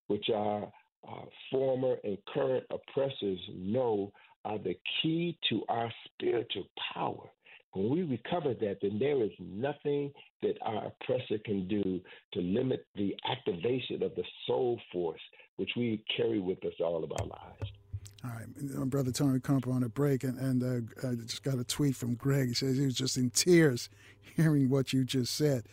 which 0.08 0.26
our 0.34 0.64
uh, 1.08 1.24
former 1.50 1.96
and 2.04 2.18
current 2.32 2.64
oppressors 2.70 3.38
know 3.54 4.12
are 4.46 4.58
the 4.58 4.76
key 5.02 5.36
to 5.50 5.62
our 5.68 5.90
spiritual 6.06 6.66
power. 6.94 7.28
When 7.72 7.90
we 7.90 8.02
recover 8.04 8.54
that, 8.54 8.78
then 8.80 8.98
there 8.98 9.22
is 9.22 9.32
nothing 9.38 10.12
that 10.40 10.54
our 10.62 10.86
oppressor 10.86 11.38
can 11.44 11.68
do 11.68 12.00
to 12.32 12.40
limit 12.40 12.86
the 12.94 13.14
activation 13.30 14.02
of 14.02 14.14
the 14.14 14.22
soul 14.46 14.80
force, 14.92 15.20
which 15.56 15.70
we 15.76 16.02
carry 16.16 16.38
with 16.38 16.64
us 16.64 16.72
all 16.80 17.04
of 17.04 17.12
our 17.20 17.26
lives. 17.26 17.70
All 18.24 18.30
right, 18.30 18.90
brother 18.90 19.12
Tony 19.12 19.40
come 19.40 19.56
up 19.56 19.68
on 19.68 19.82
a 19.82 19.88
break, 19.88 20.24
and, 20.24 20.38
and 20.38 20.62
uh, 20.62 21.06
I 21.08 21.14
just 21.16 21.42
got 21.42 21.58
a 21.58 21.64
tweet 21.64 21.96
from 21.96 22.14
Greg. 22.14 22.48
He 22.48 22.54
says 22.54 22.78
he 22.78 22.86
was 22.86 22.94
just 22.94 23.18
in 23.18 23.30
tears 23.30 23.90
hearing 24.36 24.70
what 24.70 24.92
you 24.92 25.04
just 25.04 25.34
said 25.34 25.64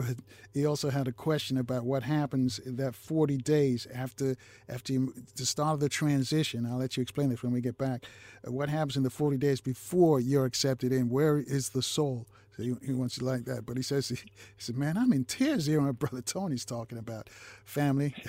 but 0.00 0.16
he 0.54 0.64
also 0.64 0.90
had 0.90 1.06
a 1.08 1.12
question 1.12 1.58
about 1.58 1.84
what 1.84 2.02
happens 2.02 2.58
in 2.58 2.76
that 2.76 2.94
40 2.94 3.36
days 3.38 3.86
after 3.94 4.36
after 4.68 4.92
you, 4.92 5.14
the 5.36 5.44
start 5.44 5.74
of 5.74 5.80
the 5.80 5.88
transition. 5.88 6.64
I'll 6.64 6.78
let 6.78 6.96
you 6.96 7.02
explain 7.02 7.28
this 7.28 7.42
when 7.42 7.52
we 7.52 7.60
get 7.60 7.76
back. 7.76 8.06
Uh, 8.46 8.52
what 8.52 8.68
happens 8.68 8.96
in 8.96 9.02
the 9.02 9.10
40 9.10 9.36
days 9.36 9.60
before 9.60 10.20
you're 10.20 10.46
accepted 10.46 10.92
in? 10.92 11.10
Where 11.10 11.38
is 11.38 11.70
the 11.70 11.82
soul? 11.82 12.26
So 12.56 12.62
he, 12.62 12.74
he 12.84 12.92
wants 12.92 13.18
you 13.18 13.26
like 13.26 13.44
that. 13.44 13.66
But 13.66 13.76
he 13.76 13.82
says, 13.82 14.08
he, 14.08 14.14
he 14.24 14.30
said, 14.58 14.76
man, 14.76 14.96
I'm 14.96 15.12
in 15.12 15.24
tears 15.24 15.66
here. 15.66 15.80
My 15.80 15.92
brother 15.92 16.22
Tony's 16.22 16.64
talking 16.64 16.98
about 16.98 17.28
family. 17.64 18.14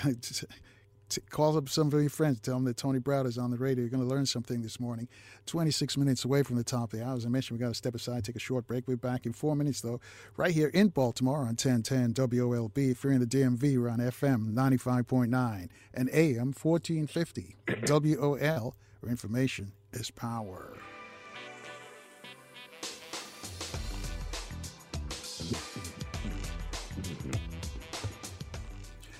call 1.30 1.56
up 1.56 1.68
some 1.68 1.88
of 1.88 1.92
your 1.94 2.08
friends, 2.10 2.40
tell 2.40 2.54
them 2.54 2.64
that 2.64 2.76
Tony 2.76 2.98
Browder 2.98 3.26
is 3.26 3.38
on 3.38 3.50
the 3.50 3.56
radio. 3.56 3.82
You're 3.82 3.90
going 3.90 4.02
to 4.02 4.08
learn 4.08 4.26
something 4.26 4.62
this 4.62 4.78
morning. 4.78 5.08
26 5.46 5.96
minutes 5.96 6.24
away 6.24 6.42
from 6.42 6.56
the 6.56 6.64
top 6.64 6.92
of 6.92 6.98
the 6.98 7.04
hour. 7.04 7.16
As 7.16 7.26
I 7.26 7.28
mentioned, 7.28 7.58
we 7.58 7.62
got 7.62 7.70
to 7.70 7.74
step 7.74 7.94
aside, 7.94 8.24
take 8.24 8.36
a 8.36 8.40
short 8.40 8.66
break. 8.66 8.86
We're 8.86 8.96
back 8.96 9.26
in 9.26 9.32
four 9.32 9.56
minutes, 9.56 9.80
though, 9.80 10.00
right 10.36 10.52
here 10.52 10.68
in 10.68 10.88
Baltimore 10.88 11.40
on 11.40 11.56
1010 11.56 12.14
WOLB. 12.14 12.90
If 12.90 13.04
you're 13.04 13.12
in 13.12 13.20
the 13.20 13.26
DMV, 13.26 13.78
we're 13.78 13.88
on 13.88 13.98
FM 13.98 14.52
95.9 14.52 15.68
and 15.94 16.10
AM 16.12 16.52
1450. 16.52 17.56
WOL, 17.86 18.74
where 19.00 19.10
information 19.10 19.72
is 19.92 20.10
power. 20.10 20.76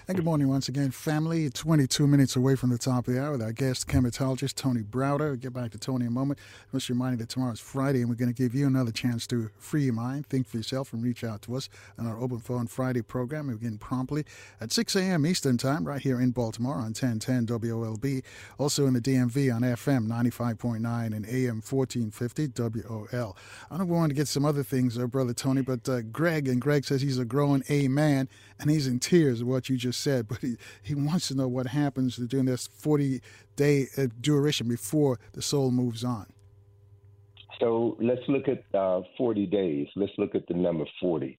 And 0.09 0.17
good 0.17 0.25
morning 0.25 0.49
once 0.49 0.69
again, 0.69 0.91
family. 0.91 1.49
22 1.49 2.09
minutes 2.09 2.35
away 2.35 2.57
from 2.57 2.71
the 2.71 2.77
top 2.77 3.07
of 3.07 3.15
the 3.15 3.23
hour 3.23 3.31
with 3.31 3.43
our 3.43 3.53
guest, 3.53 3.87
Kemetologist 3.87 4.57
Tony 4.57 4.81
Browder. 4.81 5.29
We'll 5.29 5.37
get 5.37 5.53
back 5.53 5.71
to 5.71 5.79
Tony 5.79 6.07
in 6.07 6.09
a 6.09 6.11
moment. 6.11 6.41
Just 6.73 6.89
reminding 6.89 7.19
that 7.19 7.29
tomorrow's 7.29 7.61
Friday, 7.61 8.01
and 8.01 8.09
we're 8.09 8.17
going 8.17 8.35
to 8.35 8.35
give 8.35 8.53
you 8.53 8.67
another 8.67 8.91
chance 8.91 9.29
to 9.29 9.49
free 9.59 9.85
your 9.85 9.93
mind, 9.93 10.27
think 10.27 10.49
for 10.49 10.57
yourself, 10.57 10.93
and 10.93 11.05
reach 11.05 11.23
out 11.23 11.41
to 11.43 11.55
us 11.55 11.69
on 12.01 12.09
our 12.09 12.19
Open 12.19 12.41
Phone 12.41 12.67
Friday 12.67 13.01
program. 13.01 13.47
We 13.47 13.55
begin 13.55 13.79
promptly 13.79 14.25
at 14.61 14.73
6 14.73 14.97
a.m. 14.97 15.25
Eastern 15.25 15.57
Time, 15.57 15.87
right 15.87 16.03
here 16.03 16.21
in 16.21 16.33
Baltimore 16.33 16.75
on 16.75 16.95
1010 16.95 17.47
WOLB. 17.47 18.25
Also 18.59 18.89
in 18.89 18.95
the 18.95 19.01
DMV 19.01 19.55
on 19.55 19.63
FM 19.63 20.09
95.9 20.09 21.15
and 21.15 21.27
AM 21.27 21.63
1450 21.63 22.49
WOL. 22.57 23.37
I 23.71 23.79
don't 23.79 23.87
want 23.87 24.11
to 24.11 24.17
get 24.17 24.27
some 24.27 24.45
other 24.45 24.65
things, 24.65 24.99
uh, 24.99 25.07
Brother 25.07 25.33
Tony, 25.33 25.63
but 25.63 25.89
uh, 25.89 26.01
Greg, 26.03 26.49
and 26.49 26.61
Greg 26.61 26.85
says 26.85 27.03
he's 27.03 27.21
a 27.21 27.25
growing 27.25 27.63
A 27.69 27.87
man, 27.87 28.29
and 28.59 28.69
he's 28.69 28.89
in 28.89 28.99
tears 28.99 29.43
of 29.43 29.47
what 29.47 29.69
you 29.69 29.77
just 29.77 29.92
just 29.93 30.03
said, 30.03 30.27
but 30.29 30.39
he, 30.39 30.57
he 30.83 30.95
wants 30.95 31.29
to 31.29 31.35
know 31.35 31.49
what 31.49 31.67
happens 31.67 32.17
during 32.17 32.47
this 32.47 32.67
40 32.67 33.21
day 33.57 33.87
uh, 33.99 34.07
duration 34.21 34.69
before 34.69 35.19
the 35.33 35.43
soul 35.43 35.71
moves 35.71 36.03
on. 36.03 36.27
So 37.61 37.97
let's 38.01 38.23
look 38.29 38.49
at 38.49 38.65
uh, 38.77 39.03
40 39.19 39.47
days. 39.47 39.87
Let's 39.95 40.13
look 40.19 40.35
at 40.35 40.47
the 40.49 40.55
number 40.55 40.85
40. 41.01 41.39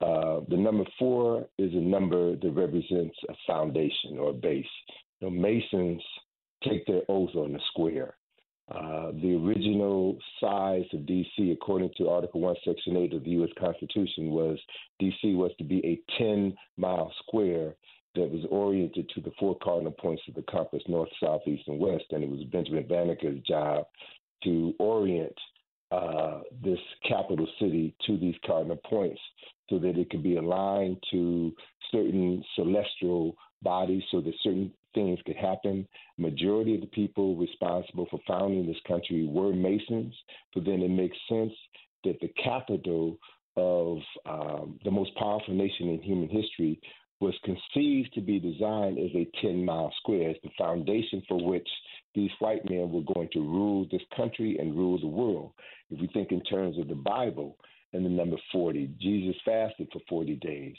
Uh, 0.00 0.40
the 0.48 0.56
number 0.56 0.84
four 0.98 1.46
is 1.58 1.72
a 1.74 1.80
number 1.80 2.34
that 2.34 2.50
represents 2.52 3.14
a 3.28 3.34
foundation 3.46 4.18
or 4.18 4.30
a 4.30 4.32
base. 4.32 4.64
You 5.20 5.28
know, 5.28 5.30
Masons 5.30 6.02
take 6.66 6.86
their 6.86 7.02
oath 7.08 7.34
on 7.34 7.52
the 7.52 7.60
square. 7.70 8.14
Uh, 8.70 9.10
the 9.20 9.34
original 9.34 10.16
size 10.40 10.84
of 10.92 11.04
D.C., 11.04 11.50
according 11.50 11.90
to 11.98 12.08
Article 12.08 12.40
1, 12.40 12.54
Section 12.64 12.96
8 12.96 13.14
of 13.14 13.24
the 13.24 13.30
U.S. 13.30 13.50
Constitution, 13.58 14.30
was 14.30 14.58
D.C. 15.00 15.34
was 15.34 15.50
to 15.58 15.64
be 15.64 15.84
a 15.84 16.00
10 16.18 16.56
mile 16.76 17.12
square 17.26 17.74
that 18.14 18.30
was 18.30 18.44
oriented 18.50 19.08
to 19.14 19.20
the 19.20 19.32
four 19.40 19.56
cardinal 19.62 19.92
points 19.92 20.22
of 20.28 20.34
the 20.34 20.44
compass 20.50 20.82
north, 20.88 21.08
south, 21.22 21.42
east, 21.46 21.66
and 21.66 21.80
west. 21.80 22.04
And 22.10 22.22
it 22.22 22.30
was 22.30 22.44
Benjamin 22.52 22.84
Banneker's 22.84 23.40
job 23.42 23.86
to 24.44 24.74
orient 24.78 25.34
uh, 25.90 26.40
this 26.62 26.78
capital 27.08 27.48
city 27.58 27.94
to 28.06 28.16
these 28.18 28.36
cardinal 28.46 28.80
points 28.88 29.20
so 29.68 29.78
that 29.78 29.98
it 29.98 30.10
could 30.10 30.22
be 30.22 30.36
aligned 30.36 30.96
to 31.10 31.52
certain 31.90 32.44
celestial 32.54 33.36
bodies 33.62 34.02
so 34.10 34.20
that 34.20 34.34
certain 34.42 34.72
things 34.94 35.18
could 35.26 35.36
happen. 35.36 35.86
Majority 36.18 36.74
of 36.74 36.80
the 36.80 36.86
people 36.88 37.36
responsible 37.36 38.06
for 38.10 38.20
founding 38.26 38.66
this 38.66 38.80
country 38.86 39.26
were 39.26 39.52
Masons, 39.52 40.14
so 40.54 40.60
then 40.60 40.82
it 40.82 40.90
makes 40.90 41.16
sense 41.28 41.52
that 42.04 42.20
the 42.20 42.32
capital 42.42 43.18
of 43.56 43.98
um, 44.26 44.78
the 44.84 44.90
most 44.90 45.14
powerful 45.16 45.54
nation 45.54 45.88
in 45.88 46.02
human 46.02 46.28
history 46.28 46.80
was 47.20 47.34
conceived 47.44 48.12
to 48.14 48.20
be 48.20 48.40
designed 48.40 48.98
as 48.98 49.10
a 49.14 49.28
10 49.42 49.64
mile 49.64 49.92
square, 49.98 50.30
as 50.30 50.36
the 50.42 50.50
foundation 50.56 51.22
for 51.28 51.44
which 51.44 51.68
these 52.14 52.30
white 52.38 52.68
men 52.68 52.90
were 52.90 53.14
going 53.14 53.28
to 53.32 53.40
rule 53.40 53.86
this 53.90 54.00
country 54.16 54.56
and 54.58 54.76
rule 54.76 54.98
the 54.98 55.06
world. 55.06 55.52
If 55.90 56.00
we 56.00 56.06
think 56.08 56.32
in 56.32 56.42
terms 56.44 56.78
of 56.78 56.88
the 56.88 56.94
Bible, 56.94 57.56
and 57.92 58.04
the 58.04 58.10
number 58.10 58.36
40. 58.52 58.90
Jesus 59.00 59.36
fasted 59.44 59.88
for 59.92 60.00
40 60.08 60.36
days. 60.36 60.76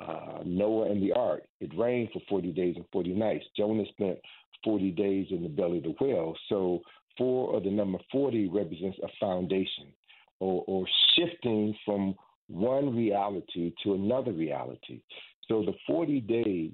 Uh, 0.00 0.40
Noah 0.44 0.90
and 0.90 1.02
the 1.02 1.12
ark, 1.12 1.42
it 1.60 1.70
rained 1.76 2.10
for 2.12 2.20
40 2.28 2.52
days 2.52 2.74
and 2.76 2.84
40 2.92 3.10
nights. 3.12 3.44
Jonah 3.56 3.84
spent 3.92 4.18
40 4.64 4.90
days 4.92 5.26
in 5.30 5.42
the 5.42 5.48
belly 5.48 5.78
of 5.78 5.84
the 5.84 5.94
whale. 6.00 6.34
So, 6.48 6.80
four 7.16 7.56
of 7.56 7.62
the 7.62 7.70
number 7.70 7.98
40 8.10 8.48
represents 8.48 8.98
a 9.02 9.08
foundation 9.20 9.92
or, 10.40 10.64
or 10.66 10.86
shifting 11.14 11.76
from 11.84 12.16
one 12.48 12.94
reality 12.96 13.72
to 13.84 13.94
another 13.94 14.32
reality. 14.32 15.00
So, 15.48 15.64
the 15.64 15.74
40 15.86 16.20
days 16.20 16.72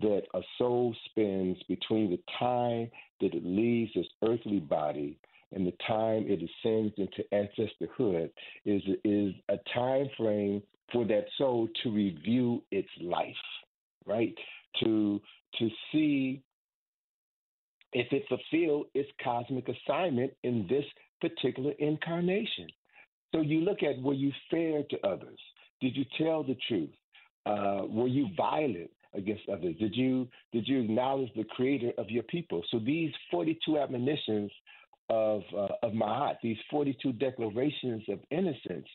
that 0.00 0.22
a 0.34 0.40
soul 0.58 0.94
spends 1.06 1.58
between 1.68 2.10
the 2.10 2.20
time 2.38 2.90
that 3.20 3.34
it 3.34 3.44
leaves 3.44 3.92
its 3.94 4.08
earthly 4.22 4.60
body 4.60 5.18
and 5.52 5.66
the 5.66 5.74
time 5.86 6.26
it 6.28 6.40
ascends 6.42 6.94
into 6.96 7.24
ancestorhood 7.32 8.30
is 8.64 8.82
is 9.04 9.34
a 9.48 9.56
time 9.74 10.08
frame 10.16 10.62
for 10.92 11.04
that 11.06 11.24
soul 11.38 11.68
to 11.82 11.90
review 11.90 12.62
its 12.70 12.88
life, 13.00 13.34
right? 14.06 14.34
To 14.84 15.20
to 15.58 15.68
see 15.92 16.42
if 17.92 18.06
it 18.12 18.24
fulfilled 18.28 18.86
its 18.94 19.10
cosmic 19.22 19.68
assignment 19.68 20.32
in 20.44 20.66
this 20.68 20.84
particular 21.20 21.72
incarnation. 21.78 22.68
So 23.34 23.40
you 23.40 23.60
look 23.60 23.82
at 23.82 24.00
were 24.00 24.14
you 24.14 24.32
fair 24.50 24.82
to 24.90 25.06
others? 25.06 25.38
Did 25.80 25.96
you 25.96 26.04
tell 26.18 26.42
the 26.42 26.56
truth? 26.68 26.90
Uh, 27.46 27.82
were 27.88 28.08
you 28.08 28.28
violent 28.36 28.90
against 29.14 29.48
others? 29.48 29.74
Did 29.80 29.94
you 29.94 30.28
did 30.52 30.68
you 30.68 30.80
acknowledge 30.80 31.30
the 31.34 31.44
creator 31.44 31.92
of 31.98 32.10
your 32.10 32.22
people? 32.24 32.62
So 32.70 32.78
these 32.78 33.12
42 33.30 33.78
admonitions 33.78 34.50
of 35.10 35.42
uh, 35.54 35.68
of 35.82 35.92
Ma'at, 35.92 36.36
these 36.42 36.56
42 36.70 37.12
declarations 37.14 38.02
of 38.08 38.20
innocence, 38.30 38.86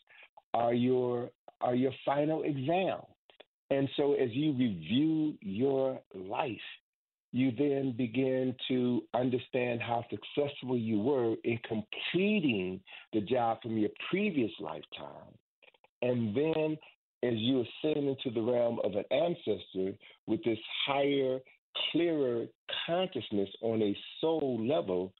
are 0.54 0.74
your 0.74 1.30
are 1.60 1.74
your 1.74 1.92
final 2.04 2.42
exam. 2.42 3.00
And 3.70 3.88
so 3.96 4.14
as 4.14 4.30
you 4.32 4.52
review 4.52 5.34
your 5.40 6.00
life, 6.14 6.56
you 7.32 7.50
then 7.50 7.94
begin 7.96 8.54
to 8.68 9.02
understand 9.12 9.82
how 9.82 10.04
successful 10.08 10.78
you 10.78 11.00
were 11.00 11.34
in 11.44 11.58
completing 11.68 12.80
the 13.12 13.20
job 13.20 13.58
from 13.62 13.76
your 13.76 13.90
previous 14.08 14.52
lifetime. 14.60 15.34
And 16.02 16.34
then 16.34 16.78
as 17.22 17.34
you 17.34 17.62
ascend 17.62 18.08
into 18.08 18.30
the 18.32 18.40
realm 18.40 18.78
of 18.84 18.92
an 18.94 19.04
ancestor 19.10 19.96
with 20.26 20.44
this 20.44 20.58
higher, 20.86 21.40
clearer 21.90 22.46
consciousness 22.86 23.48
on 23.62 23.82
a 23.82 23.96
soul 24.20 24.64
level, 24.66 25.12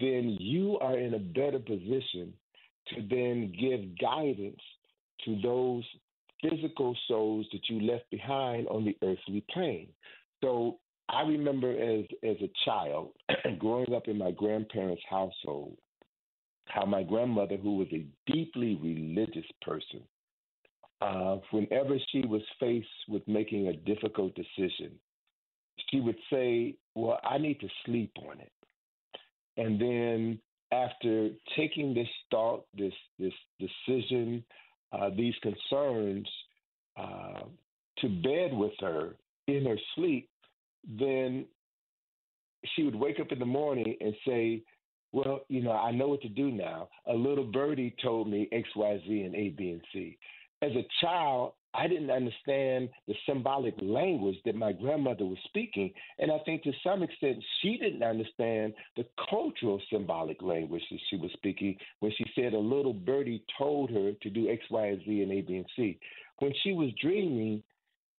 then 0.00 0.36
you 0.40 0.78
are 0.78 0.98
in 0.98 1.14
a 1.14 1.18
better 1.18 1.58
position 1.58 2.32
to 2.88 3.02
then 3.08 3.52
give 3.58 3.98
guidance 3.98 4.60
to 5.24 5.40
those 5.42 5.84
physical 6.42 6.96
souls 7.08 7.46
that 7.52 7.68
you 7.68 7.80
left 7.80 8.08
behind 8.10 8.68
on 8.68 8.84
the 8.84 8.96
earthly 9.02 9.44
plane. 9.52 9.88
So 10.42 10.78
I 11.08 11.22
remember 11.22 11.70
as 11.70 12.04
as 12.22 12.36
a 12.40 12.50
child 12.64 13.12
growing 13.58 13.94
up 13.94 14.08
in 14.08 14.18
my 14.18 14.32
grandparents' 14.32 15.02
household, 15.08 15.76
how 16.66 16.84
my 16.84 17.02
grandmother, 17.02 17.56
who 17.56 17.76
was 17.76 17.88
a 17.92 18.06
deeply 18.30 18.74
religious 18.82 19.50
person, 19.62 20.02
uh, 21.00 21.38
whenever 21.50 21.96
she 22.10 22.26
was 22.26 22.42
faced 22.58 22.88
with 23.08 23.26
making 23.28 23.68
a 23.68 23.72
difficult 23.72 24.34
decision, 24.34 24.92
she 25.90 26.00
would 26.00 26.18
say, 26.30 26.74
"Well, 26.94 27.20
I 27.22 27.38
need 27.38 27.60
to 27.60 27.68
sleep 27.84 28.12
on 28.28 28.40
it," 28.40 28.52
and 29.56 29.80
then 29.80 30.38
after 30.72 31.30
taking 31.56 31.94
this 31.94 32.08
thought, 32.30 32.66
this 32.76 32.92
this 33.18 33.32
decision, 33.58 34.44
uh, 34.92 35.10
these 35.16 35.34
concerns 35.42 36.28
uh, 36.96 37.40
to 37.98 38.08
bed 38.08 38.52
with 38.52 38.72
her 38.80 39.16
in 39.46 39.64
her 39.64 39.78
sleep, 39.94 40.28
then 40.98 41.46
she 42.74 42.82
would 42.82 42.94
wake 42.94 43.20
up 43.20 43.32
in 43.32 43.38
the 43.38 43.46
morning 43.46 43.96
and 44.00 44.14
say, 44.26 44.62
Well, 45.12 45.40
you 45.48 45.62
know, 45.62 45.72
I 45.72 45.92
know 45.92 46.08
what 46.08 46.22
to 46.22 46.28
do 46.28 46.50
now. 46.50 46.88
A 47.06 47.14
little 47.14 47.44
birdie 47.44 47.94
told 48.02 48.28
me 48.28 48.48
X, 48.52 48.68
Y, 48.74 49.02
Z, 49.06 49.22
and 49.22 49.34
A, 49.34 49.48
B, 49.50 49.70
and 49.70 49.82
C. 49.92 50.18
As 50.62 50.72
a 50.72 50.86
child, 51.00 51.52
I 51.76 51.86
didn't 51.88 52.10
understand 52.10 52.88
the 53.06 53.14
symbolic 53.26 53.74
language 53.82 54.36
that 54.44 54.54
my 54.54 54.72
grandmother 54.72 55.24
was 55.24 55.38
speaking. 55.44 55.92
And 56.18 56.30
I 56.30 56.38
think 56.44 56.62
to 56.62 56.72
some 56.82 57.02
extent, 57.02 57.42
she 57.60 57.76
didn't 57.76 58.02
understand 58.02 58.74
the 58.96 59.04
cultural 59.28 59.80
symbolic 59.90 60.40
language 60.42 60.82
that 60.90 60.98
she 61.10 61.16
was 61.16 61.30
speaking 61.34 61.76
when 62.00 62.12
she 62.16 62.24
said 62.34 62.54
a 62.54 62.58
little 62.58 62.94
birdie 62.94 63.44
told 63.58 63.90
her 63.90 64.12
to 64.22 64.30
do 64.30 64.48
X, 64.48 64.62
Y, 64.70 64.96
Z, 65.04 65.22
and 65.22 65.32
A, 65.32 65.40
B, 65.42 65.56
and 65.56 65.66
C. 65.76 65.98
When 66.38 66.52
she 66.62 66.72
was 66.72 66.90
dreaming, 67.00 67.62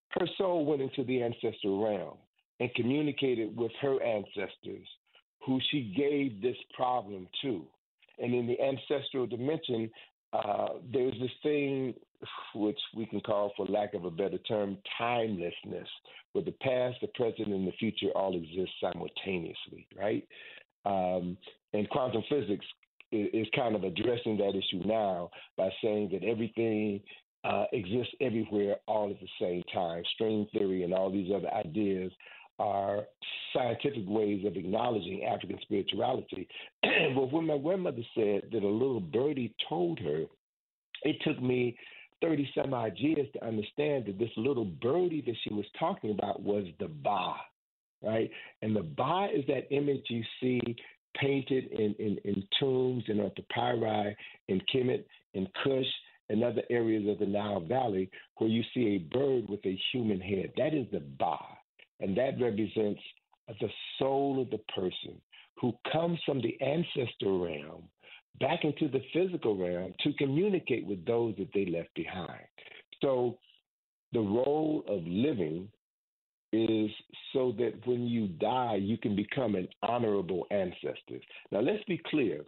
her 0.10 0.28
soul 0.38 0.66
went 0.66 0.82
into 0.82 1.04
the 1.04 1.24
ancestral 1.24 1.84
realm 1.84 2.18
and 2.60 2.74
communicated 2.76 3.56
with 3.56 3.72
her 3.82 4.02
ancestors 4.04 4.88
who 5.46 5.60
she 5.72 5.94
gave 5.96 6.42
this 6.42 6.58
problem 6.76 7.28
to. 7.42 7.64
And 8.20 8.34
in 8.34 8.48
the 8.48 8.60
ancestral 8.60 9.28
dimension, 9.28 9.90
uh, 10.34 10.68
there's 10.92 11.14
this 11.20 11.32
thing 11.44 11.94
which 12.56 12.80
we 12.96 13.06
can 13.06 13.22
call, 13.22 13.52
for 13.56 13.66
lack 13.68 13.94
of 13.94 14.06
a 14.06 14.12
better 14.12 14.38
term, 14.40 14.78
timelessness, 14.98 15.88
where 16.34 16.44
the 16.44 16.54
past, 16.62 16.98
the 17.02 17.08
present, 17.16 17.48
and 17.48 17.68
the 17.68 17.72
future 17.74 18.10
all 18.16 18.36
exist 18.36 18.72
simultaneously, 18.82 19.88
right? 19.98 20.28
Um, 20.86 21.38
and 21.74 21.90
quantum 21.90 22.24
physics 22.30 22.66
is, 23.12 23.28
is, 23.34 23.48
kind 23.56 23.76
of 23.76 23.84
addressing 23.84 24.38
that 24.38 24.56
issue 24.56 24.86
now 24.86 25.30
by 25.58 25.70
saying 25.84 26.10
that 26.14 26.24
everything 26.24 27.02
uh, 27.44 27.66
exists 27.74 28.14
everywhere 28.22 28.78
all 28.88 29.10
at 29.10 29.20
the 29.20 29.28
same 29.40 29.64
time. 29.74 30.04
String 30.16 30.48
theory 30.52 30.84
and 30.84 30.94
all 30.94 31.12
these 31.12 31.32
other 31.34 31.54
ideas 31.54 32.12
are 32.60 33.04
scientific 33.54 34.04
ways 34.08 34.46
of 34.46 34.56
acknowledging 34.56 35.26
African 35.26 35.60
spirituality. 35.62 36.48
but 36.84 37.32
when 37.32 37.46
my 37.46 37.58
grandmother 37.58 38.04
said 38.16 38.44
that 38.52 38.64
a 38.64 38.68
little 38.68 39.00
birdie 39.00 39.54
told 39.70 40.00
her, 40.00 40.24
it 41.04 41.18
took 41.24 41.42
me 41.42 41.78
30 42.22 42.50
some 42.56 42.74
odd 42.74 42.94
years 42.98 43.28
to 43.34 43.46
understand 43.46 44.06
that 44.06 44.18
this 44.18 44.32
little 44.38 44.66
birdie 44.66 45.24
that 45.26 45.36
she 45.44 45.54
was 45.54 45.66
talking 45.80 46.12
about 46.12 46.42
was 46.42 46.66
the 46.80 46.88
Ba, 46.88 47.36
right? 48.02 48.30
And 48.62 48.76
the 48.76 48.82
Ba 48.82 49.28
is 49.34 49.46
that 49.48 49.72
image 49.72 50.04
you 50.10 50.24
see 50.42 50.62
painted 51.20 51.66
in, 51.72 51.96
in, 52.00 52.18
in 52.24 52.44
tombs 52.60 53.04
and 53.08 53.22
on 53.22 53.32
papyri 53.52 54.16
in 54.48 54.62
Kemet, 54.74 55.04
in 55.34 55.48
Kush, 55.64 55.86
and 56.30 56.44
other 56.44 56.64
areas 56.70 57.08
of 57.08 57.20
the 57.20 57.26
Nile 57.26 57.62
Valley 57.62 58.10
where 58.38 58.50
you 58.50 58.64
see 58.74 58.88
a 58.88 59.16
bird 59.16 59.48
with 59.48 59.66
a 59.66 59.80
human 59.92 60.20
head. 60.20 60.52
That 60.58 60.74
is 60.74 60.86
the 60.92 61.00
Ba. 61.00 61.38
And 62.00 62.16
that 62.18 62.40
represents 62.40 63.02
the 63.48 63.70
soul 63.98 64.42
of 64.42 64.50
the 64.50 64.64
person 64.74 65.20
who 65.60 65.74
comes 65.92 66.20
from 66.26 66.42
the 66.42 66.58
ancestral 66.62 67.44
realm 67.44 67.84
back 68.40 68.64
into 68.64 68.88
the 68.88 69.02
physical 69.14 69.58
realm 69.58 69.94
to 70.02 70.14
communicate 70.14 70.86
with 70.86 71.04
those 71.06 71.36
that 71.38 71.50
they 71.54 71.66
left 71.66 71.94
behind. 71.96 72.46
So 73.02 73.38
the 74.14 74.20
role 74.20 74.84
of 74.88 75.02
living 75.06 75.70
is 76.54 76.90
so 77.34 77.54
that 77.58 77.74
when 77.86 78.08
you 78.08 78.28
die, 78.28 78.76
you 78.76 78.98
can 78.98 79.16
become 79.16 79.56
an 79.56 79.68
honorable 79.84 80.46
ancestor. 80.52 81.20
Now, 81.52 81.60
let's 81.60 81.84
be 81.86 82.02
clear 82.10 82.46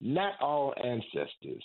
not 0.00 0.34
all 0.40 0.74
ancestors 0.82 1.62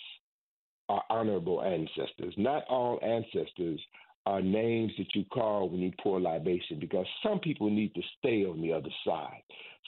are 0.88 1.02
honorable 1.08 1.62
ancestors. 1.62 2.34
Not 2.36 2.64
all 2.68 2.98
ancestors 3.02 3.80
are 4.26 4.40
names 4.40 4.92
that 4.98 5.14
you 5.14 5.24
call 5.26 5.68
when 5.68 5.80
you 5.80 5.92
pour 6.02 6.20
libation 6.20 6.78
because 6.80 7.06
some 7.22 7.38
people 7.38 7.68
need 7.70 7.94
to 7.94 8.02
stay 8.18 8.44
on 8.44 8.60
the 8.60 8.72
other 8.72 8.90
side. 9.06 9.42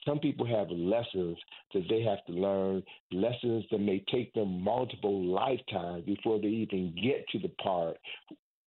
Some 0.05 0.19
people 0.19 0.47
have 0.47 0.71
lessons 0.71 1.37
that 1.75 1.85
they 1.89 2.03
have 2.03 2.25
to 2.27 2.33
learn, 2.33 2.83
lessons 3.11 3.65
that 3.71 3.81
may 3.81 4.05
take 4.13 4.33
them 4.35 4.61
multiple 4.63 5.25
lifetimes 5.25 6.05
before 6.05 6.39
they 6.39 6.49
even 6.49 6.95
get 7.03 7.27
to 7.31 7.39
the 7.39 7.49
part 7.63 7.97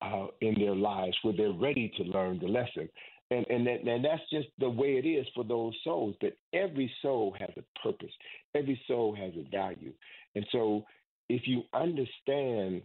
uh, 0.01 0.27
in 0.41 0.55
their 0.55 0.75
lives 0.75 1.15
where 1.21 1.35
they're 1.35 1.51
ready 1.51 1.91
to 1.97 2.03
learn 2.03 2.39
the 2.39 2.47
lesson. 2.47 2.89
And, 3.31 3.45
and, 3.49 3.67
that, 3.67 3.83
and 3.83 4.03
that's 4.03 4.27
just 4.31 4.47
the 4.57 4.69
way 4.69 4.97
it 4.97 5.07
is 5.07 5.27
for 5.35 5.43
those 5.43 5.73
souls. 5.83 6.15
But 6.19 6.35
every 6.51 6.91
soul 7.01 7.35
has 7.39 7.51
a 7.57 7.79
purpose, 7.79 8.11
every 8.55 8.81
soul 8.87 9.15
has 9.15 9.31
a 9.37 9.47
value. 9.49 9.93
And 10.35 10.45
so 10.51 10.83
if 11.29 11.43
you 11.45 11.61
understand 11.73 12.81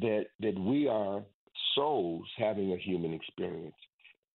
that 0.00 0.26
that 0.40 0.58
we 0.58 0.88
are 0.88 1.22
souls 1.74 2.26
having 2.36 2.72
a 2.72 2.78
human 2.78 3.12
experience, 3.12 3.74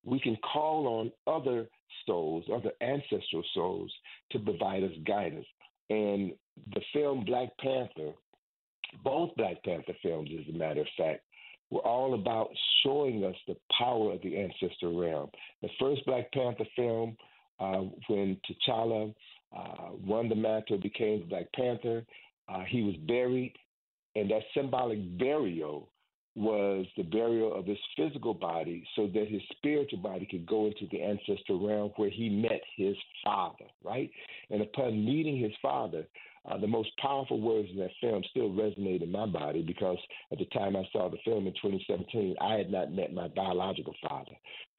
we 0.03 0.19
can 0.19 0.37
call 0.37 0.87
on 0.87 1.11
other 1.27 1.67
souls, 2.05 2.45
other 2.53 2.71
ancestral 2.81 3.43
souls, 3.53 3.91
to 4.31 4.39
provide 4.39 4.83
us 4.83 4.91
guidance. 5.05 5.45
And 5.89 6.33
the 6.73 6.81
film 6.93 7.25
Black 7.25 7.49
Panther, 7.59 8.13
both 9.03 9.35
Black 9.35 9.63
Panther 9.63 9.93
films, 10.01 10.29
as 10.39 10.53
a 10.53 10.57
matter 10.57 10.81
of 10.81 10.87
fact, 10.97 11.21
were 11.69 11.85
all 11.85 12.15
about 12.15 12.49
showing 12.83 13.23
us 13.23 13.35
the 13.47 13.55
power 13.77 14.13
of 14.13 14.21
the 14.21 14.37
ancestral 14.37 14.99
realm. 14.99 15.29
The 15.61 15.69
first 15.79 16.05
Black 16.05 16.31
Panther 16.31 16.65
film, 16.75 17.15
uh, 17.59 17.83
when 18.07 18.37
T'Challa 18.49 19.13
uh, 19.55 19.89
won 20.03 20.29
the 20.29 20.35
mantle, 20.35 20.77
became 20.77 21.27
Black 21.29 21.51
Panther, 21.53 22.05
uh, 22.47 22.63
he 22.67 22.81
was 22.81 22.95
buried, 23.07 23.53
and 24.15 24.31
that 24.31 24.41
symbolic 24.55 25.17
burial 25.19 25.89
was 26.39 26.85
the 26.95 27.03
burial 27.03 27.53
of 27.53 27.65
his 27.65 27.77
physical 27.97 28.33
body 28.33 28.87
so 28.95 29.07
that 29.07 29.27
his 29.27 29.41
spiritual 29.57 29.99
body 29.99 30.25
could 30.25 30.45
go 30.45 30.67
into 30.67 30.87
the 30.89 31.03
ancestral 31.03 31.67
realm 31.67 31.91
where 31.97 32.09
he 32.09 32.29
met 32.29 32.61
his 32.77 32.95
father, 33.25 33.65
right? 33.83 34.09
And 34.49 34.61
upon 34.61 35.05
meeting 35.05 35.37
his 35.37 35.51
father, 35.61 36.07
uh, 36.49 36.57
the 36.57 36.67
most 36.67 36.89
powerful 36.97 37.41
words 37.41 37.67
in 37.71 37.77
that 37.79 37.91
film 37.99 38.23
still 38.29 38.49
resonate 38.51 39.03
in 39.03 39.11
my 39.11 39.25
body 39.25 39.61
because 39.61 39.97
at 40.31 40.37
the 40.37 40.45
time 40.45 40.77
I 40.77 40.87
saw 40.93 41.09
the 41.09 41.17
film 41.25 41.45
in 41.45 41.53
2017, 41.53 42.35
I 42.39 42.53
had 42.53 42.71
not 42.71 42.93
met 42.93 43.13
my 43.13 43.27
biological 43.27 43.93
father. 44.07 44.31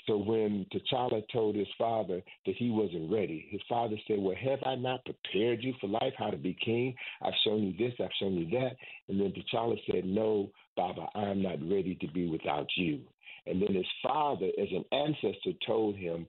So 0.06 0.16
when 0.16 0.66
T'Challa 0.72 1.22
told 1.32 1.55
his 1.55 1.68
father 1.77 2.22
that 2.47 2.56
he 2.56 2.70
wasn't 2.70 3.10
ready, 3.10 3.47
his 3.51 3.60
father 3.68 3.97
said, 4.06 4.18
Well, 4.18 4.36
have 4.36 4.60
I 4.64 4.74
not 4.74 5.05
prepared 5.05 5.62
you 5.62 5.74
for 5.81 5.89
life, 5.89 6.14
how 6.16 6.31
to 6.31 6.36
be 6.36 6.56
king? 6.64 6.94
I've 7.22 7.35
shown 7.44 7.62
you 7.62 7.74
this, 7.77 7.94
I've 8.01 8.10
shown 8.18 8.35
you 8.35 8.48
that. 8.59 8.77
And 9.09 9.20
then 9.20 9.32
T'Challa 9.32 9.77
said, 9.90 10.05
No, 10.05 10.51
Baba, 10.77 11.06
I'm 11.14 11.43
not 11.43 11.60
ready 11.62 11.97
to 12.01 12.09
be 12.09 12.28
without 12.28 12.68
you. 12.77 13.01
And 13.47 13.60
then 13.60 13.74
his 13.74 13.86
father, 14.02 14.48
as 14.60 14.68
an 14.70 14.85
ancestor, 14.93 15.52
told 15.66 15.97
him, 15.97 16.27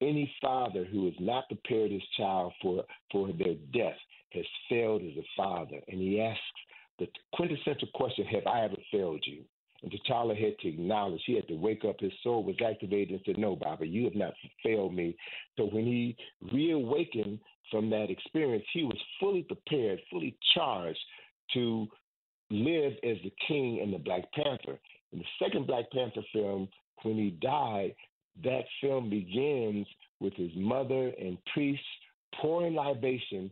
Any 0.00 0.32
father 0.40 0.84
who 0.84 1.06
has 1.06 1.14
not 1.18 1.48
prepared 1.48 1.90
his 1.90 2.02
child 2.16 2.52
for, 2.60 2.84
for 3.10 3.28
their 3.32 3.54
death 3.72 3.98
has 4.30 4.44
failed 4.68 5.02
as 5.02 5.16
a 5.16 5.26
father. 5.36 5.80
And 5.88 6.00
he 6.00 6.20
asks, 6.20 6.40
the 6.98 7.08
quintessential 7.32 7.88
question, 7.94 8.24
have 8.26 8.46
I 8.46 8.64
ever 8.64 8.76
failed 8.92 9.24
you? 9.26 9.44
And 9.84 9.92
T'Challa 9.92 10.34
had 10.34 10.58
to 10.60 10.68
acknowledge, 10.68 11.20
he 11.26 11.34
had 11.34 11.46
to 11.48 11.56
wake 11.56 11.84
up, 11.84 12.00
his 12.00 12.12
soul 12.22 12.42
was 12.42 12.56
activated 12.66 13.10
and 13.10 13.20
said, 13.26 13.36
No, 13.36 13.54
Baba, 13.54 13.86
you 13.86 14.04
have 14.04 14.14
not 14.14 14.32
failed 14.62 14.94
me. 14.94 15.14
So 15.58 15.66
when 15.66 15.84
he 15.84 16.16
reawakened 16.52 17.38
from 17.70 17.90
that 17.90 18.08
experience, 18.08 18.64
he 18.72 18.84
was 18.84 18.96
fully 19.20 19.42
prepared, 19.42 20.00
fully 20.10 20.36
charged 20.54 20.98
to 21.52 21.86
live 22.50 22.94
as 23.04 23.18
the 23.22 23.32
king 23.46 23.80
in 23.82 23.90
the 23.90 23.98
Black 23.98 24.24
Panther. 24.32 24.78
In 25.12 25.18
the 25.18 25.24
second 25.38 25.66
Black 25.66 25.90
Panther 25.92 26.22
film, 26.32 26.66
when 27.02 27.16
he 27.16 27.30
died, 27.42 27.94
that 28.42 28.64
film 28.80 29.10
begins 29.10 29.86
with 30.18 30.32
his 30.34 30.50
mother 30.56 31.12
and 31.20 31.36
priests 31.52 31.84
pouring 32.40 32.74
libation, 32.74 33.50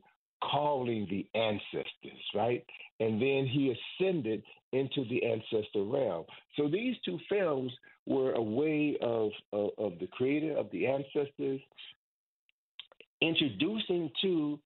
calling 0.51 1.07
the 1.11 1.27
ancestors, 1.39 2.23
right? 2.35 2.65
And 3.01 3.21
then 3.21 3.47
he 3.47 3.75
ascended 4.01 4.43
into 4.73 5.05
the 5.09 5.25
ancestor 5.25 5.83
realm. 5.83 6.25
So 6.57 6.69
these 6.69 6.97
two 7.05 7.19
films 7.29 7.73
were 8.07 8.33
a 8.33 8.43
way 8.43 8.97
of, 9.01 9.31
of, 9.53 9.71
of 9.79 9.93
the 10.01 10.09
creator 10.09 10.57
of 10.57 10.71
the 10.73 10.87
ancestors 10.87 11.61
introducing 13.21 14.11
to 14.23 14.59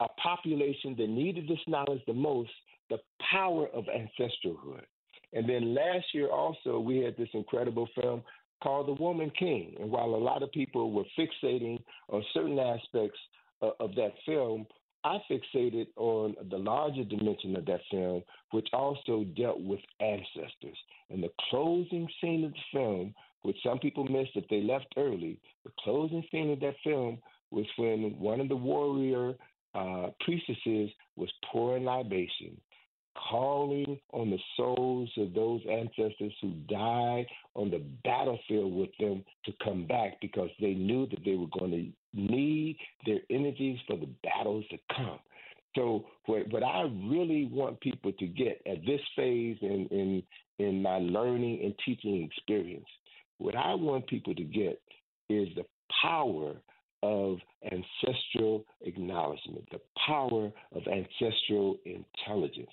a 0.00 0.08
population 0.20 0.94
that 0.98 1.08
needed 1.08 1.46
this 1.46 1.58
knowledge 1.66 2.00
the 2.06 2.14
most 2.14 2.50
the 2.90 2.98
power 3.30 3.68
of 3.68 3.84
ancestralhood. 3.84 4.84
And 5.32 5.48
then 5.48 5.74
last 5.74 6.06
year 6.12 6.30
also 6.30 6.78
we 6.78 6.98
had 6.98 7.16
this 7.16 7.28
incredible 7.32 7.88
film 8.00 8.22
called 8.62 8.88
The 8.88 9.02
Woman 9.02 9.30
King. 9.38 9.74
And 9.80 9.90
while 9.90 10.14
a 10.14 10.16
lot 10.16 10.42
of 10.42 10.52
people 10.52 10.92
were 10.92 11.04
fixating 11.18 11.78
on 12.08 12.24
certain 12.34 12.58
aspects 12.58 13.18
of, 13.60 13.72
of 13.80 13.94
that 13.94 14.12
film, 14.26 14.66
I 15.04 15.18
fixated 15.30 15.88
on 15.96 16.36
the 16.50 16.58
larger 16.58 17.04
dimension 17.04 17.56
of 17.56 17.66
that 17.66 17.80
film, 17.90 18.22
which 18.52 18.68
also 18.72 19.24
dealt 19.36 19.60
with 19.60 19.80
ancestors. 20.00 20.78
And 21.10 21.22
the 21.22 21.32
closing 21.50 22.08
scene 22.20 22.44
of 22.44 22.52
the 22.52 22.58
film, 22.72 23.14
which 23.42 23.56
some 23.64 23.78
people 23.78 24.04
missed 24.04 24.36
if 24.36 24.48
they 24.48 24.62
left 24.62 24.86
early, 24.96 25.40
the 25.64 25.72
closing 25.80 26.24
scene 26.30 26.50
of 26.50 26.60
that 26.60 26.76
film 26.84 27.18
was 27.50 27.66
when 27.76 28.16
one 28.18 28.40
of 28.40 28.48
the 28.48 28.56
warrior 28.56 29.34
uh, 29.74 30.08
priestesses 30.20 30.90
was 31.16 31.30
pouring 31.50 31.84
libation 31.84 32.56
calling 33.30 33.98
on 34.12 34.30
the 34.30 34.38
souls 34.56 35.10
of 35.18 35.34
those 35.34 35.60
ancestors 35.70 36.32
who 36.40 36.52
died 36.68 37.26
on 37.54 37.70
the 37.70 37.82
battlefield 38.04 38.72
with 38.72 38.90
them 38.98 39.24
to 39.44 39.52
come 39.62 39.86
back 39.86 40.18
because 40.20 40.50
they 40.60 40.74
knew 40.74 41.06
that 41.08 41.22
they 41.24 41.34
were 41.34 41.46
going 41.58 41.70
to 41.70 41.92
need 42.14 42.76
their 43.06 43.20
energies 43.30 43.78
for 43.86 43.96
the 43.96 44.08
battles 44.22 44.64
to 44.70 44.78
come. 44.94 45.18
So 45.74 46.04
what, 46.26 46.48
what 46.52 46.62
I 46.62 46.82
really 46.82 47.48
want 47.50 47.80
people 47.80 48.12
to 48.12 48.26
get 48.26 48.60
at 48.66 48.84
this 48.84 49.00
phase 49.16 49.56
in, 49.62 49.88
in 49.90 50.22
in 50.58 50.82
my 50.82 50.98
learning 50.98 51.60
and 51.64 51.74
teaching 51.84 52.22
experience, 52.22 52.86
what 53.38 53.56
I 53.56 53.74
want 53.74 54.06
people 54.06 54.34
to 54.34 54.44
get 54.44 54.80
is 55.28 55.48
the 55.56 55.64
power 56.02 56.54
of 57.02 57.38
ancestral 57.64 58.64
acknowledgement, 58.82 59.66
the 59.72 59.80
power 60.06 60.50
of 60.74 60.82
ancestral 60.86 61.78
intelligence. 61.84 62.70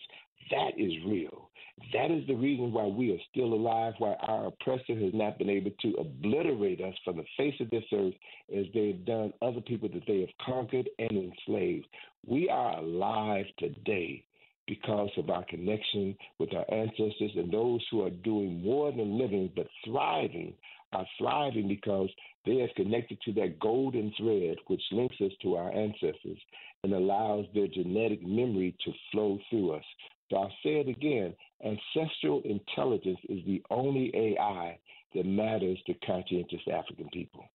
That 0.52 0.72
is 0.78 0.94
real. 1.06 1.50
That 1.94 2.12
is 2.12 2.28
the 2.28 2.36
reason 2.36 2.74
why 2.74 2.86
we 2.86 3.14
are 3.14 3.22
still 3.32 3.54
alive, 3.54 3.94
why 4.00 4.16
our 4.22 4.48
oppressor 4.48 4.96
has 4.96 5.14
not 5.14 5.38
been 5.38 5.50
able 5.50 5.72
to 5.82 5.94
obliterate 5.94 6.82
us 6.82 6.94
from 7.06 7.18
the 7.18 7.26
face 7.38 7.56
of 7.60 7.70
this 7.70 7.86
earth 7.94 8.14
as 8.56 8.66
they've 8.74 9.06
done 9.06 9.34
other 9.42 9.62
people 9.62 9.90
that 9.94 10.04
they 10.06 10.20
have 10.22 10.46
conquered 10.46 10.90
and 11.00 11.12
enslaved. 11.12 11.88
We 12.28 12.50
are 12.50 12.80
alive 12.80 13.46
today 13.58 14.24
because 14.68 15.10
of 15.18 15.30
our 15.30 15.44
connection 15.46 16.16
with 16.38 16.54
our 16.54 16.66
ancestors 16.72 17.32
and 17.36 17.52
those 17.52 17.84
who 17.90 18.04
are 18.04 18.12
doing 18.12 18.62
more 18.62 18.92
than 18.92 19.18
living 19.18 19.52
but 19.56 19.68
thriving 19.86 20.54
are 20.94 21.08
thriving 21.18 21.68
because 21.68 22.10
they 22.46 22.58
have 22.58 22.70
connected 22.76 23.20
to 23.22 23.34
that 23.34 23.60
golden 23.60 24.14
thread 24.18 24.58
which 24.68 24.82
links 24.92 25.16
us 25.22 25.32
to 25.42 25.56
our 25.56 25.72
ancestors 25.72 26.38
and 26.84 26.94
allows 26.94 27.46
their 27.54 27.68
genetic 27.68 28.22
memory 28.26 28.76
to 28.86 28.92
flow 29.12 29.40
through 29.50 29.74
us. 29.74 29.84
So 30.30 30.38
I'll 30.38 30.54
say 30.64 30.80
it 30.80 30.88
again 30.88 31.34
ancestral 31.64 32.42
intelligence 32.46 33.20
is 33.28 33.40
the 33.46 33.62
only 33.70 34.12
AI 34.16 34.78
that 35.16 35.26
matters 35.26 35.78
to 35.88 35.94
conscientious 36.06 36.62
African 36.72 37.10
people. 37.12 37.46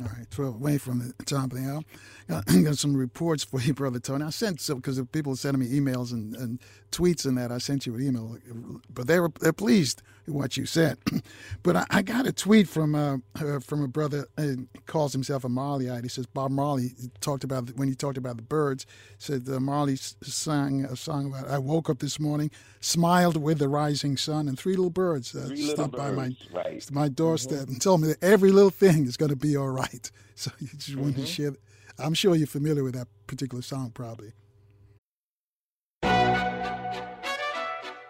All 0.00 0.06
right, 0.06 0.30
12 0.30 0.54
away 0.54 0.78
from 0.78 0.98
the 1.00 1.24
top 1.24 1.52
of 1.52 1.58
the 1.58 1.70
hour. 1.70 1.82
Got, 2.26 2.46
got 2.64 2.78
some 2.78 2.96
reports 2.96 3.44
for 3.44 3.60
you, 3.60 3.74
Brother 3.74 3.98
Tony. 3.98 4.24
I 4.24 4.30
sent 4.30 4.60
some 4.60 4.78
because 4.78 5.00
people 5.12 5.36
sending 5.36 5.60
me 5.60 5.78
emails 5.78 6.12
and, 6.12 6.34
and 6.36 6.60
tweets 6.90 7.26
and 7.26 7.36
that. 7.36 7.52
I 7.52 7.58
sent 7.58 7.86
you 7.86 7.94
an 7.94 8.06
email, 8.06 8.38
but 8.88 9.06
they 9.06 9.20
were 9.20 9.30
they're 9.40 9.52
pleased 9.52 10.02
what 10.30 10.56
you 10.56 10.66
said. 10.66 10.98
but 11.62 11.76
I, 11.76 11.86
I, 11.90 12.02
got 12.02 12.26
a 12.26 12.32
tweet 12.32 12.68
from 12.68 12.94
uh, 12.94 13.18
uh, 13.40 13.60
from 13.60 13.82
a 13.82 13.88
brother 13.88 14.26
uh, 14.38 14.52
calls 14.86 15.12
himself 15.12 15.44
a 15.44 15.48
Marleyite. 15.48 16.02
He 16.02 16.08
says 16.08 16.26
Bob 16.26 16.50
Marley 16.50 16.92
talked 17.20 17.44
about 17.44 17.70
when 17.76 17.88
he 17.88 17.94
talked 17.94 18.18
about 18.18 18.36
the 18.36 18.42
birds. 18.42 18.86
Said 19.18 19.48
uh, 19.48 19.60
Marley 19.60 19.96
sang 19.96 20.84
a 20.84 20.96
song 20.96 21.26
about 21.26 21.48
I 21.48 21.58
woke 21.58 21.90
up 21.90 21.98
this 21.98 22.18
morning, 22.18 22.50
smiled 22.80 23.36
with 23.36 23.58
the 23.58 23.68
rising 23.68 24.16
sun, 24.16 24.48
and 24.48 24.58
three 24.58 24.74
little 24.74 24.90
birds 24.90 25.34
uh, 25.34 25.46
three 25.46 25.68
stopped 25.68 25.96
by 25.96 26.10
my 26.10 26.30
right. 26.52 26.90
my 26.90 27.08
doorstep 27.08 27.60
mm-hmm. 27.60 27.72
and 27.72 27.82
told 27.82 28.00
me 28.00 28.08
that 28.08 28.22
every 28.22 28.50
little 28.50 28.70
thing 28.70 29.06
is 29.06 29.16
going 29.16 29.30
to 29.30 29.36
be 29.36 29.56
all 29.56 29.70
right. 29.70 30.10
So 30.40 30.50
you 30.58 30.68
just 30.68 30.92
mm-hmm. 30.92 31.02
wanted 31.02 31.16
to 31.16 31.26
share. 31.26 31.52
I'm 31.98 32.14
sure 32.14 32.34
you're 32.34 32.46
familiar 32.46 32.82
with 32.82 32.94
that 32.94 33.08
particular 33.26 33.60
song, 33.60 33.90
probably. 33.90 34.32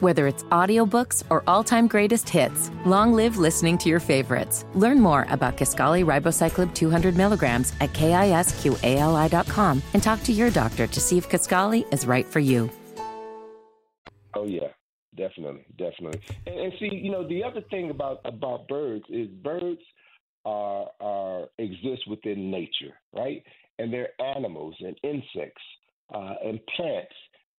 Whether 0.00 0.26
it's 0.26 0.44
audiobooks 0.44 1.24
or 1.28 1.42
all-time 1.46 1.86
greatest 1.86 2.26
hits, 2.26 2.70
long 2.86 3.12
live 3.12 3.36
listening 3.36 3.76
to 3.78 3.90
your 3.90 4.00
favorites. 4.00 4.64
Learn 4.74 4.98
more 4.98 5.26
about 5.28 5.58
Kisqali 5.58 6.06
Ribociclib 6.06 6.74
200 6.74 7.18
milligrams 7.18 7.74
at 7.82 7.92
kisqali.com 7.92 9.82
and 9.92 10.02
talk 10.02 10.22
to 10.22 10.32
your 10.32 10.50
doctor 10.50 10.86
to 10.86 11.00
see 11.00 11.18
if 11.18 11.28
Kisqali 11.28 11.92
is 11.92 12.06
right 12.06 12.24
for 12.24 12.40
you. 12.40 12.70
Oh 14.32 14.46
yeah, 14.46 14.68
definitely, 15.16 15.66
definitely. 15.76 16.22
And, 16.46 16.58
and 16.58 16.72
see, 16.80 16.94
you 16.94 17.12
know, 17.12 17.28
the 17.28 17.44
other 17.44 17.60
thing 17.68 17.90
about 17.90 18.20
about 18.24 18.68
birds 18.68 19.04
is 19.10 19.28
birds 19.28 19.82
are 20.46 20.86
are 20.98 21.48
exist 21.58 22.08
within 22.08 22.50
nature, 22.50 22.94
right? 23.12 23.42
And 23.78 23.92
they're 23.92 24.18
animals 24.18 24.76
and 24.80 24.96
insects 25.02 25.62
uh, 26.14 26.36
and 26.42 26.58
plants 26.74 27.14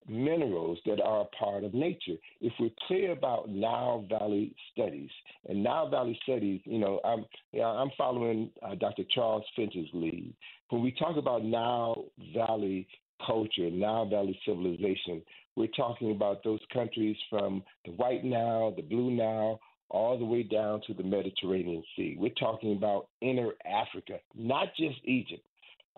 minerals 0.08 0.80
that 0.86 1.02
are 1.02 1.22
a 1.22 1.26
part 1.26 1.64
of 1.64 1.74
nature. 1.74 2.16
If 2.40 2.54
we're 2.60 2.70
clear 2.88 3.12
about 3.12 3.50
Nile 3.50 4.06
Valley 4.10 4.56
studies, 4.74 5.10
and 5.48 5.64
Nile 5.64 5.90
Valley 5.90 6.20
studies, 6.24 6.62
you 6.66 6.80
know, 6.80 7.00
I'm 7.06 7.26
you 7.52 7.62
know, 7.62 7.68
I'm 7.68 7.92
following 7.98 8.50
uh, 8.62 8.76
Dr. 8.76 9.04
Charles 9.14 9.44
Finch's 9.56 9.90
lead. 9.94 10.34
When 10.70 10.82
we 10.82 10.92
talk 10.92 11.18
about 11.18 11.44
Nile 11.44 12.06
Valley 12.36 12.88
culture, 13.26 13.70
Nile 13.70 14.10
Valley 14.10 14.40
civilization, 14.46 15.22
we're 15.56 15.68
talking 15.68 16.12
about 16.12 16.44
those 16.44 16.62
countries 16.74 17.18
from 17.30 17.64
the 17.86 17.92
White 17.92 18.24
Nile, 18.24 18.74
the 18.76 18.82
Blue 18.82 19.12
Nile, 19.12 19.60
all 19.90 20.18
the 20.18 20.26
way 20.26 20.44
down 20.44 20.82
to 20.88 20.94
the 20.94 21.04
Mediterranean 21.04 21.84
Sea. 21.96 22.16
We're 22.18 22.30
talking 22.40 22.76
about 22.76 23.08
inner 23.22 23.52
Africa, 23.66 24.20
not 24.34 24.70
just 24.78 24.96
Egypt. 25.04 25.44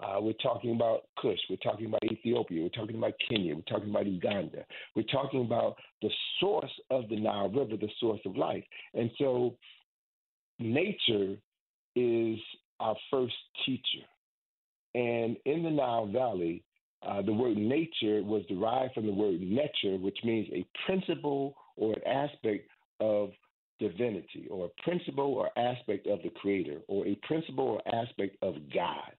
Uh, 0.01 0.19
we're 0.19 0.33
talking 0.33 0.75
about 0.75 1.03
Kush. 1.19 1.39
We're 1.49 1.57
talking 1.57 1.85
about 1.85 2.03
Ethiopia. 2.03 2.63
We're 2.63 2.69
talking 2.69 2.97
about 2.97 3.13
Kenya. 3.29 3.55
We're 3.55 3.61
talking 3.61 3.89
about 3.89 4.07
Uganda. 4.07 4.65
We're 4.95 5.03
talking 5.03 5.41
about 5.41 5.75
the 6.01 6.09
source 6.39 6.71
of 6.89 7.07
the 7.09 7.15
Nile 7.19 7.49
River, 7.49 7.77
the 7.77 7.89
source 7.99 8.19
of 8.25 8.35
life. 8.35 8.63
And 8.93 9.11
so, 9.19 9.55
nature 10.59 11.35
is 11.95 12.39
our 12.79 12.95
first 13.11 13.35
teacher. 13.65 14.05
And 14.95 15.37
in 15.45 15.63
the 15.63 15.69
Nile 15.69 16.07
Valley, 16.07 16.63
uh, 17.07 17.21
the 17.21 17.33
word 17.33 17.57
neter 17.57 18.23
was 18.23 18.43
derived 18.47 18.93
from 18.93 19.05
the 19.05 19.13
word 19.13 19.41
nature, 19.41 19.97
which 19.97 20.17
means 20.23 20.47
a 20.53 20.65
principle 20.85 21.55
or 21.75 21.93
an 21.93 22.07
aspect 22.07 22.69
of 22.99 23.31
divinity, 23.79 24.47
or 24.49 24.65
a 24.67 24.81
principle 24.81 25.33
or 25.33 25.49
aspect 25.59 26.07
of 26.07 26.21
the 26.23 26.29
Creator, 26.29 26.79
or 26.87 27.05
a 27.05 27.15
principle 27.27 27.65
or 27.65 27.95
aspect 27.95 28.37
of 28.41 28.55
God. 28.73 29.11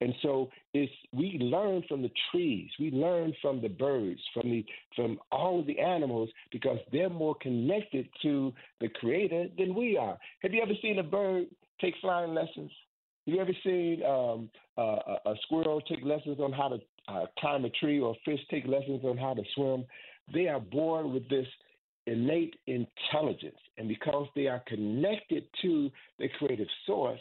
And 0.00 0.14
so 0.22 0.48
it's 0.74 0.92
we 1.12 1.38
learn 1.40 1.82
from 1.88 2.02
the 2.02 2.10
trees, 2.30 2.70
we 2.78 2.90
learn 2.90 3.32
from 3.42 3.60
the 3.60 3.68
birds, 3.68 4.20
from 4.32 4.50
the 4.50 4.64
from 4.94 5.18
all 5.32 5.60
of 5.60 5.66
the 5.66 5.78
animals 5.78 6.28
because 6.52 6.78
they're 6.92 7.10
more 7.10 7.34
connected 7.40 8.08
to 8.22 8.52
the 8.80 8.88
creator 8.88 9.46
than 9.58 9.74
we 9.74 9.96
are. 9.96 10.16
Have 10.42 10.54
you 10.54 10.62
ever 10.62 10.74
seen 10.80 10.98
a 10.98 11.02
bird 11.02 11.46
take 11.80 11.94
flying 12.00 12.34
lessons? 12.34 12.70
Have 13.26 13.34
you 13.34 13.40
ever 13.40 13.52
seen 13.64 14.02
um, 14.04 14.50
uh, 14.78 15.16
a 15.26 15.34
squirrel 15.42 15.80
take 15.82 16.04
lessons 16.04 16.38
on 16.40 16.52
how 16.52 16.68
to 16.68 16.78
uh, 17.08 17.26
climb 17.38 17.64
a 17.64 17.70
tree 17.70 18.00
or 18.00 18.12
a 18.12 18.18
fish 18.24 18.40
take 18.50 18.66
lessons 18.66 19.00
on 19.04 19.18
how 19.18 19.34
to 19.34 19.42
swim? 19.54 19.84
They 20.32 20.46
are 20.46 20.60
born 20.60 21.12
with 21.12 21.28
this 21.28 21.46
innate 22.06 22.54
intelligence. 22.66 23.58
And 23.76 23.88
because 23.88 24.28
they 24.34 24.46
are 24.46 24.62
connected 24.66 25.44
to 25.62 25.90
the 26.18 26.28
creative 26.38 26.68
source, 26.86 27.20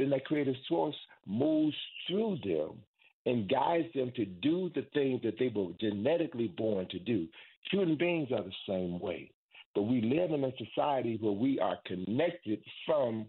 then 0.00 0.10
that 0.10 0.24
creative 0.24 0.54
source 0.68 0.96
moves 1.26 1.76
through 2.08 2.38
them 2.44 2.78
and 3.26 3.48
guides 3.50 3.92
them 3.94 4.10
to 4.16 4.24
do 4.24 4.70
the 4.74 4.86
things 4.94 5.20
that 5.22 5.38
they 5.38 5.52
were 5.54 5.72
genetically 5.78 6.48
born 6.48 6.88
to 6.90 6.98
do. 6.98 7.26
Human 7.70 7.96
beings 7.96 8.28
are 8.32 8.42
the 8.42 8.52
same 8.66 8.98
way. 8.98 9.30
But 9.74 9.82
we 9.82 10.00
live 10.00 10.32
in 10.32 10.42
a 10.44 10.52
society 10.56 11.18
where 11.20 11.32
we 11.32 11.60
are 11.60 11.76
connected 11.86 12.60
from 12.86 13.26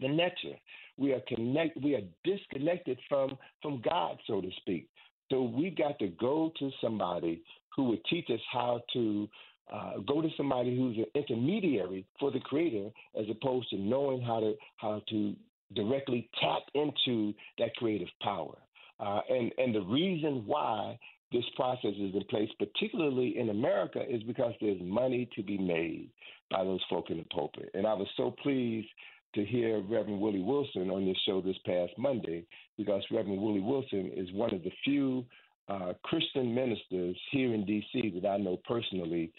the 0.00 0.08
nature. 0.08 0.56
We 0.96 1.12
are 1.12 1.20
connect 1.28 1.80
we 1.80 1.94
are 1.94 2.02
disconnected 2.24 2.98
from 3.08 3.36
from 3.60 3.80
God, 3.82 4.18
so 4.26 4.40
to 4.40 4.50
speak. 4.56 4.88
So 5.30 5.42
we 5.42 5.70
got 5.70 5.98
to 6.00 6.08
go 6.08 6.52
to 6.58 6.70
somebody 6.80 7.42
who 7.76 7.84
would 7.84 8.04
teach 8.06 8.28
us 8.30 8.40
how 8.52 8.82
to 8.92 9.28
uh, 9.72 9.98
go 10.06 10.20
to 10.20 10.28
somebody 10.36 10.76
who's 10.76 10.96
an 10.96 11.06
intermediary 11.14 12.04
for 12.18 12.30
the 12.30 12.40
creator, 12.40 12.90
as 13.18 13.26
opposed 13.30 13.70
to 13.70 13.76
knowing 13.76 14.20
how 14.20 14.40
to 14.40 14.54
how 14.76 15.02
to 15.08 15.34
directly 15.74 16.28
tap 16.40 16.62
into 16.74 17.34
that 17.58 17.74
creative 17.76 18.08
power. 18.22 18.56
Uh, 19.00 19.20
and 19.28 19.52
and 19.58 19.74
the 19.74 19.82
reason 19.82 20.44
why 20.46 20.98
this 21.32 21.44
process 21.56 21.94
is 21.98 22.14
in 22.14 22.24
place, 22.28 22.50
particularly 22.58 23.38
in 23.38 23.48
America, 23.48 24.00
is 24.08 24.22
because 24.24 24.52
there's 24.60 24.80
money 24.82 25.28
to 25.34 25.42
be 25.42 25.58
made 25.58 26.10
by 26.50 26.62
those 26.62 26.80
folk 26.90 27.10
in 27.10 27.16
the 27.16 27.24
pulpit. 27.24 27.70
And 27.74 27.86
I 27.86 27.94
was 27.94 28.06
so 28.16 28.34
pleased 28.42 28.88
to 29.34 29.44
hear 29.44 29.80
Reverend 29.80 30.20
Willie 30.20 30.42
Wilson 30.42 30.90
on 30.90 31.06
this 31.06 31.16
show 31.26 31.40
this 31.40 31.56
past 31.64 31.92
Monday, 31.96 32.44
because 32.76 33.02
Reverend 33.10 33.40
Willie 33.40 33.60
Wilson 33.60 34.12
is 34.14 34.30
one 34.32 34.54
of 34.54 34.62
the 34.62 34.70
few 34.84 35.24
uh, 35.68 35.94
Christian 36.04 36.54
ministers 36.54 37.16
here 37.30 37.54
in 37.54 37.64
D.C. 37.64 38.20
that 38.20 38.28
I 38.28 38.36
know 38.36 38.58
personally 38.68 39.32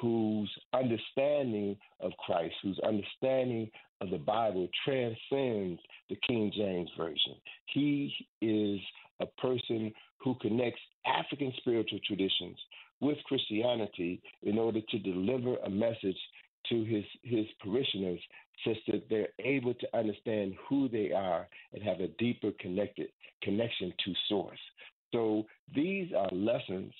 whose 0.00 0.50
understanding 0.72 1.76
of 2.00 2.12
Christ, 2.24 2.54
whose 2.62 2.78
understanding 2.80 3.70
of 4.00 4.10
the 4.10 4.18
Bible 4.18 4.68
transcends 4.84 5.80
the 6.08 6.16
King 6.26 6.50
James 6.56 6.90
Version. 6.96 7.34
He 7.66 8.14
is 8.40 8.80
a 9.20 9.26
person 9.40 9.92
who 10.18 10.34
connects 10.40 10.80
African 11.06 11.52
spiritual 11.58 11.98
traditions 12.06 12.56
with 13.00 13.18
Christianity 13.24 14.22
in 14.42 14.58
order 14.58 14.80
to 14.80 14.98
deliver 14.98 15.56
a 15.56 15.70
message 15.70 16.18
to 16.68 16.84
his, 16.84 17.04
his 17.22 17.46
parishioners 17.62 18.20
such 18.66 18.76
that 18.88 19.08
they're 19.08 19.28
able 19.38 19.74
to 19.74 19.96
understand 19.96 20.54
who 20.68 20.88
they 20.88 21.12
are 21.12 21.48
and 21.72 21.82
have 21.82 22.00
a 22.00 22.08
deeper 22.18 22.50
connected 22.60 23.08
connection 23.42 23.92
to 24.04 24.12
source. 24.28 24.58
So 25.12 25.46
these 25.74 26.12
are 26.16 26.28
lessons 26.30 26.92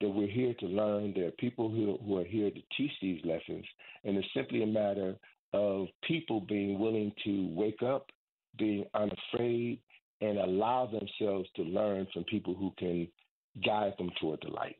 that 0.00 0.08
we're 0.08 0.28
here 0.28 0.54
to 0.60 0.66
learn. 0.66 1.12
There 1.14 1.28
are 1.28 1.32
people 1.32 1.68
who, 1.68 1.98
who 2.04 2.18
are 2.18 2.24
here 2.24 2.50
to 2.50 2.60
teach 2.76 2.92
these 3.02 3.20
lessons, 3.24 3.64
and 4.04 4.16
it's 4.16 4.26
simply 4.34 4.62
a 4.62 4.66
matter 4.66 5.16
of 5.52 5.88
people 6.06 6.40
being 6.40 6.78
willing 6.78 7.12
to 7.24 7.48
wake 7.54 7.82
up, 7.82 8.06
being 8.58 8.84
unafraid, 8.94 9.80
and 10.20 10.38
allow 10.38 10.86
themselves 10.86 11.48
to 11.56 11.62
learn 11.62 12.06
from 12.12 12.24
people 12.24 12.54
who 12.54 12.72
can 12.78 13.08
guide 13.64 13.94
them 13.98 14.10
toward 14.20 14.40
the 14.42 14.52
light. 14.52 14.76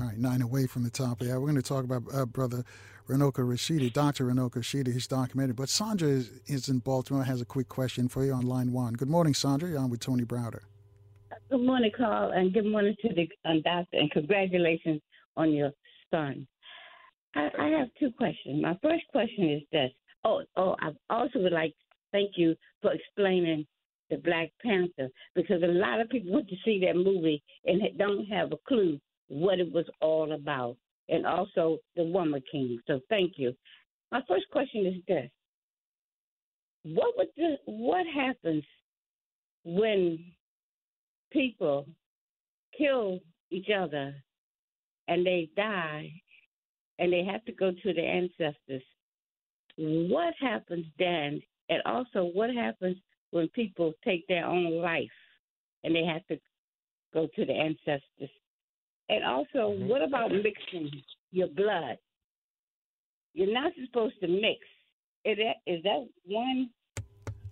All 0.00 0.06
right, 0.06 0.16
nine 0.16 0.40
away 0.40 0.66
from 0.66 0.84
the 0.84 0.90
top 0.90 1.22
hour. 1.22 1.38
We're 1.38 1.50
going 1.50 1.56
to 1.56 1.62
talk 1.62 1.84
about 1.84 2.02
uh, 2.14 2.24
Brother 2.24 2.64
Runoko 3.08 3.40
Rashidi, 3.40 3.92
Dr. 3.92 4.26
Runoko 4.26 4.56
Rashidi, 4.56 4.92
his 4.92 5.06
documentary. 5.06 5.52
But 5.52 5.68
Sandra 5.68 6.08
is, 6.08 6.30
is, 6.46 6.68
in 6.68 6.78
Baltimore, 6.78 7.24
has 7.24 7.42
a 7.42 7.44
quick 7.44 7.68
question 7.68 8.08
for 8.08 8.24
you 8.24 8.32
on 8.32 8.46
line 8.46 8.72
one. 8.72 8.94
Good 8.94 9.10
morning, 9.10 9.34
Sandra. 9.34 9.68
You're 9.68 9.80
on 9.80 9.90
with 9.90 10.00
Tony 10.00 10.24
Browder. 10.24 10.60
Good 11.52 11.66
morning, 11.66 11.90
Carl, 11.94 12.30
and 12.30 12.50
good 12.50 12.64
morning 12.64 12.96
to 13.02 13.12
the 13.12 13.28
um, 13.44 13.60
doctor, 13.60 13.98
and 13.98 14.10
congratulations 14.10 15.02
on 15.36 15.52
your 15.52 15.70
son. 16.10 16.46
I, 17.34 17.50
I, 17.58 17.66
have 17.78 17.88
two 18.00 18.10
questions. 18.10 18.62
My 18.62 18.74
first 18.82 19.02
question 19.12 19.50
is 19.50 19.62
this. 19.70 19.90
Oh, 20.24 20.44
oh, 20.56 20.76
I 20.80 20.92
also 21.10 21.40
would 21.40 21.52
like 21.52 21.72
to 21.72 21.96
thank 22.10 22.30
you 22.36 22.56
for 22.80 22.94
explaining 22.94 23.66
the 24.08 24.16
Black 24.16 24.48
Panther 24.64 25.10
because 25.34 25.62
a 25.62 25.66
lot 25.66 26.00
of 26.00 26.08
people 26.08 26.32
went 26.32 26.48
to 26.48 26.56
see 26.64 26.80
that 26.86 26.96
movie 26.96 27.42
and 27.66 27.82
don't 27.98 28.24
have 28.28 28.50
a 28.52 28.56
clue 28.66 28.98
what 29.28 29.60
it 29.60 29.70
was 29.70 29.84
all 30.00 30.32
about, 30.32 30.78
and 31.10 31.26
also 31.26 31.76
the 31.96 32.04
Woman 32.04 32.42
King. 32.50 32.78
So 32.86 32.98
thank 33.10 33.34
you. 33.36 33.52
My 34.10 34.22
first 34.26 34.46
question 34.50 34.86
is 34.86 34.94
this: 35.06 35.30
What 36.84 37.12
would 37.18 37.28
the, 37.36 37.56
what 37.66 38.06
happens 38.06 38.64
when 39.64 40.18
people 41.32 41.86
kill 42.76 43.20
each 43.50 43.68
other 43.70 44.14
and 45.08 45.26
they 45.26 45.48
die 45.56 46.10
and 46.98 47.12
they 47.12 47.24
have 47.24 47.44
to 47.44 47.52
go 47.52 47.72
to 47.72 47.92
the 47.92 48.00
ancestors, 48.00 48.82
what 49.76 50.34
happens 50.40 50.86
then? 50.98 51.40
And 51.68 51.82
also, 51.86 52.24
what 52.24 52.50
happens 52.50 52.96
when 53.30 53.48
people 53.48 53.92
take 54.04 54.26
their 54.28 54.46
own 54.46 54.80
life 54.80 55.08
and 55.84 55.94
they 55.94 56.04
have 56.04 56.26
to 56.26 56.38
go 57.14 57.28
to 57.34 57.44
the 57.44 57.52
ancestors? 57.52 58.30
And 59.08 59.24
also, 59.24 59.72
mm-hmm. 59.72 59.88
what 59.88 60.02
about 60.02 60.30
mixing 60.30 60.90
your 61.30 61.48
blood? 61.48 61.96
You're 63.34 63.52
not 63.52 63.72
supposed 63.84 64.20
to 64.20 64.28
mix. 64.28 64.60
Is 65.24 65.38
that, 65.38 65.72
is 65.72 65.82
that 65.84 66.06
one 66.26 66.68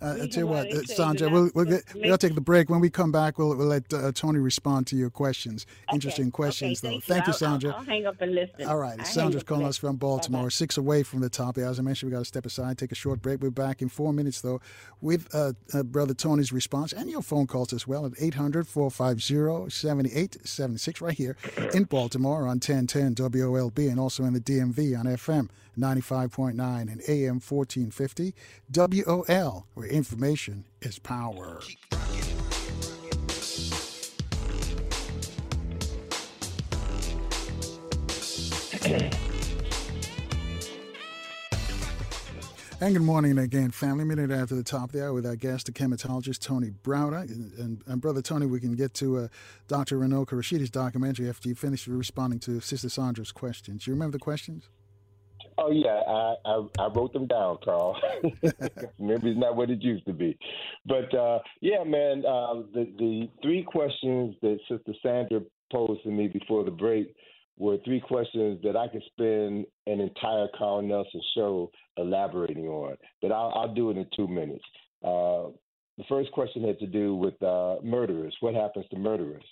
uh, 0.02 0.16
I 0.22 0.26
tell 0.28 0.44
you 0.44 0.46
what, 0.46 0.72
uh, 0.72 0.82
Sandra, 0.84 1.28
we'll, 1.28 1.50
we'll, 1.54 1.64
get, 1.66 1.84
we'll 1.94 2.18
take 2.18 2.34
the 2.34 2.40
break. 2.40 2.70
When 2.70 2.80
we 2.80 2.88
come 2.88 3.12
back, 3.12 3.38
we'll, 3.38 3.54
we'll 3.54 3.66
let 3.66 3.92
uh, 3.92 4.12
Tony 4.12 4.38
respond 4.38 4.86
to 4.88 4.96
your 4.96 5.10
questions. 5.10 5.66
Okay. 5.88 5.94
Interesting 5.94 6.30
questions, 6.30 6.82
okay, 6.82 6.94
though. 6.94 7.00
Thank 7.00 7.26
you, 7.26 7.32
Sandra. 7.32 7.72
I'll, 7.72 7.78
I'll, 7.78 7.84
hang 7.84 8.06
up 8.06 8.20
and 8.20 8.34
listen. 8.34 8.66
All 8.66 8.78
right. 8.78 9.06
Sandra's 9.06 9.42
calling 9.42 9.66
us 9.66 9.76
from 9.76 9.96
Baltimore, 9.96 10.42
Bye-bye. 10.42 10.50
six 10.50 10.78
away 10.78 11.02
from 11.02 11.20
the 11.20 11.28
top. 11.28 11.58
As 11.58 11.78
I 11.78 11.82
mentioned, 11.82 12.10
we 12.10 12.14
got 12.14 12.20
to 12.20 12.24
step 12.24 12.46
aside, 12.46 12.78
take 12.78 12.92
a 12.92 12.96
short 12.96 13.20
break. 13.20 13.40
We're 13.42 13.50
back 13.50 13.82
in 13.82 13.88
four 13.88 14.12
minutes, 14.12 14.40
though, 14.40 14.60
with 15.00 15.28
uh, 15.34 15.52
uh, 15.74 15.82
Brother 15.82 16.14
Tony's 16.14 16.52
response 16.52 16.92
and 16.92 17.10
your 17.10 17.22
phone 17.22 17.46
calls 17.46 17.72
as 17.72 17.86
well 17.86 18.06
at 18.06 18.12
800 18.18 18.66
450 18.66 19.70
7876 19.70 21.00
right 21.00 21.16
here 21.16 21.36
in 21.74 21.84
Baltimore 21.84 22.42
on 22.42 22.58
1010 22.60 23.14
WOLB 23.14 23.90
and 23.90 24.00
also 24.00 24.24
in 24.24 24.32
the 24.32 24.40
DMV 24.40 24.98
on 24.98 25.06
FM 25.06 25.48
95.9 25.80 26.52
and 26.92 27.00
AM 27.08 27.40
1450 27.40 28.34
WOL, 28.72 29.66
where 29.74 29.88
information 29.88 30.64
is 30.82 30.98
power. 30.98 31.60
And 42.82 42.94
good 42.94 43.02
morning 43.02 43.36
again, 43.36 43.72
family. 43.72 44.06
Minute 44.06 44.30
after 44.30 44.54
the 44.54 44.62
top 44.62 44.90
there 44.90 45.12
with 45.12 45.26
our 45.26 45.36
guest, 45.36 45.66
the 45.66 45.72
Kemetologist 45.72 46.38
Tony 46.38 46.70
Browder. 46.70 47.30
And, 47.30 47.52
and, 47.58 47.82
and, 47.86 48.00
Brother 48.00 48.22
Tony, 48.22 48.46
we 48.46 48.58
can 48.58 48.74
get 48.74 48.94
to 48.94 49.18
uh, 49.18 49.28
Dr. 49.68 49.98
Runoko 49.98 50.30
Rashidi's 50.30 50.70
documentary 50.70 51.28
after 51.28 51.50
you 51.50 51.54
finish 51.54 51.86
responding 51.86 52.38
to 52.40 52.58
Sister 52.60 52.88
Sandra's 52.88 53.32
questions. 53.32 53.84
Do 53.84 53.90
you 53.90 53.94
remember 53.94 54.16
the 54.16 54.24
questions? 54.24 54.70
Oh 55.62 55.70
yeah, 55.70 56.00
I, 56.08 56.34
I, 56.46 56.86
I 56.86 56.88
wrote 56.94 57.12
them 57.12 57.26
down, 57.26 57.58
Carl. 57.62 58.00
Maybe 58.98 59.30
it's 59.30 59.38
not 59.38 59.56
what 59.56 59.68
it 59.68 59.82
used 59.82 60.06
to 60.06 60.14
be, 60.14 60.38
but 60.86 61.14
uh, 61.14 61.40
yeah, 61.60 61.84
man. 61.84 62.24
Uh, 62.26 62.62
the 62.72 62.90
the 62.98 63.28
three 63.42 63.62
questions 63.62 64.34
that 64.40 64.58
Sister 64.68 64.94
Sandra 65.02 65.40
posed 65.70 66.02
to 66.04 66.10
me 66.10 66.28
before 66.28 66.64
the 66.64 66.70
break 66.70 67.14
were 67.58 67.76
three 67.84 68.00
questions 68.00 68.58
that 68.62 68.74
I 68.74 68.88
could 68.88 69.02
spend 69.12 69.66
an 69.86 70.00
entire 70.00 70.48
Carl 70.56 70.80
Nelson 70.80 71.20
show 71.34 71.70
elaborating 71.98 72.66
on. 72.66 72.96
But 73.20 73.32
I'll, 73.32 73.52
I'll 73.54 73.74
do 73.74 73.90
it 73.90 73.98
in 73.98 74.06
two 74.16 74.26
minutes. 74.26 74.64
Uh, 75.04 75.52
the 75.98 76.04
first 76.08 76.32
question 76.32 76.66
had 76.66 76.78
to 76.78 76.86
do 76.86 77.14
with 77.14 77.40
uh, 77.42 77.76
murderers. 77.84 78.34
What 78.40 78.54
happens 78.54 78.86
to 78.90 78.98
murderers? 78.98 79.44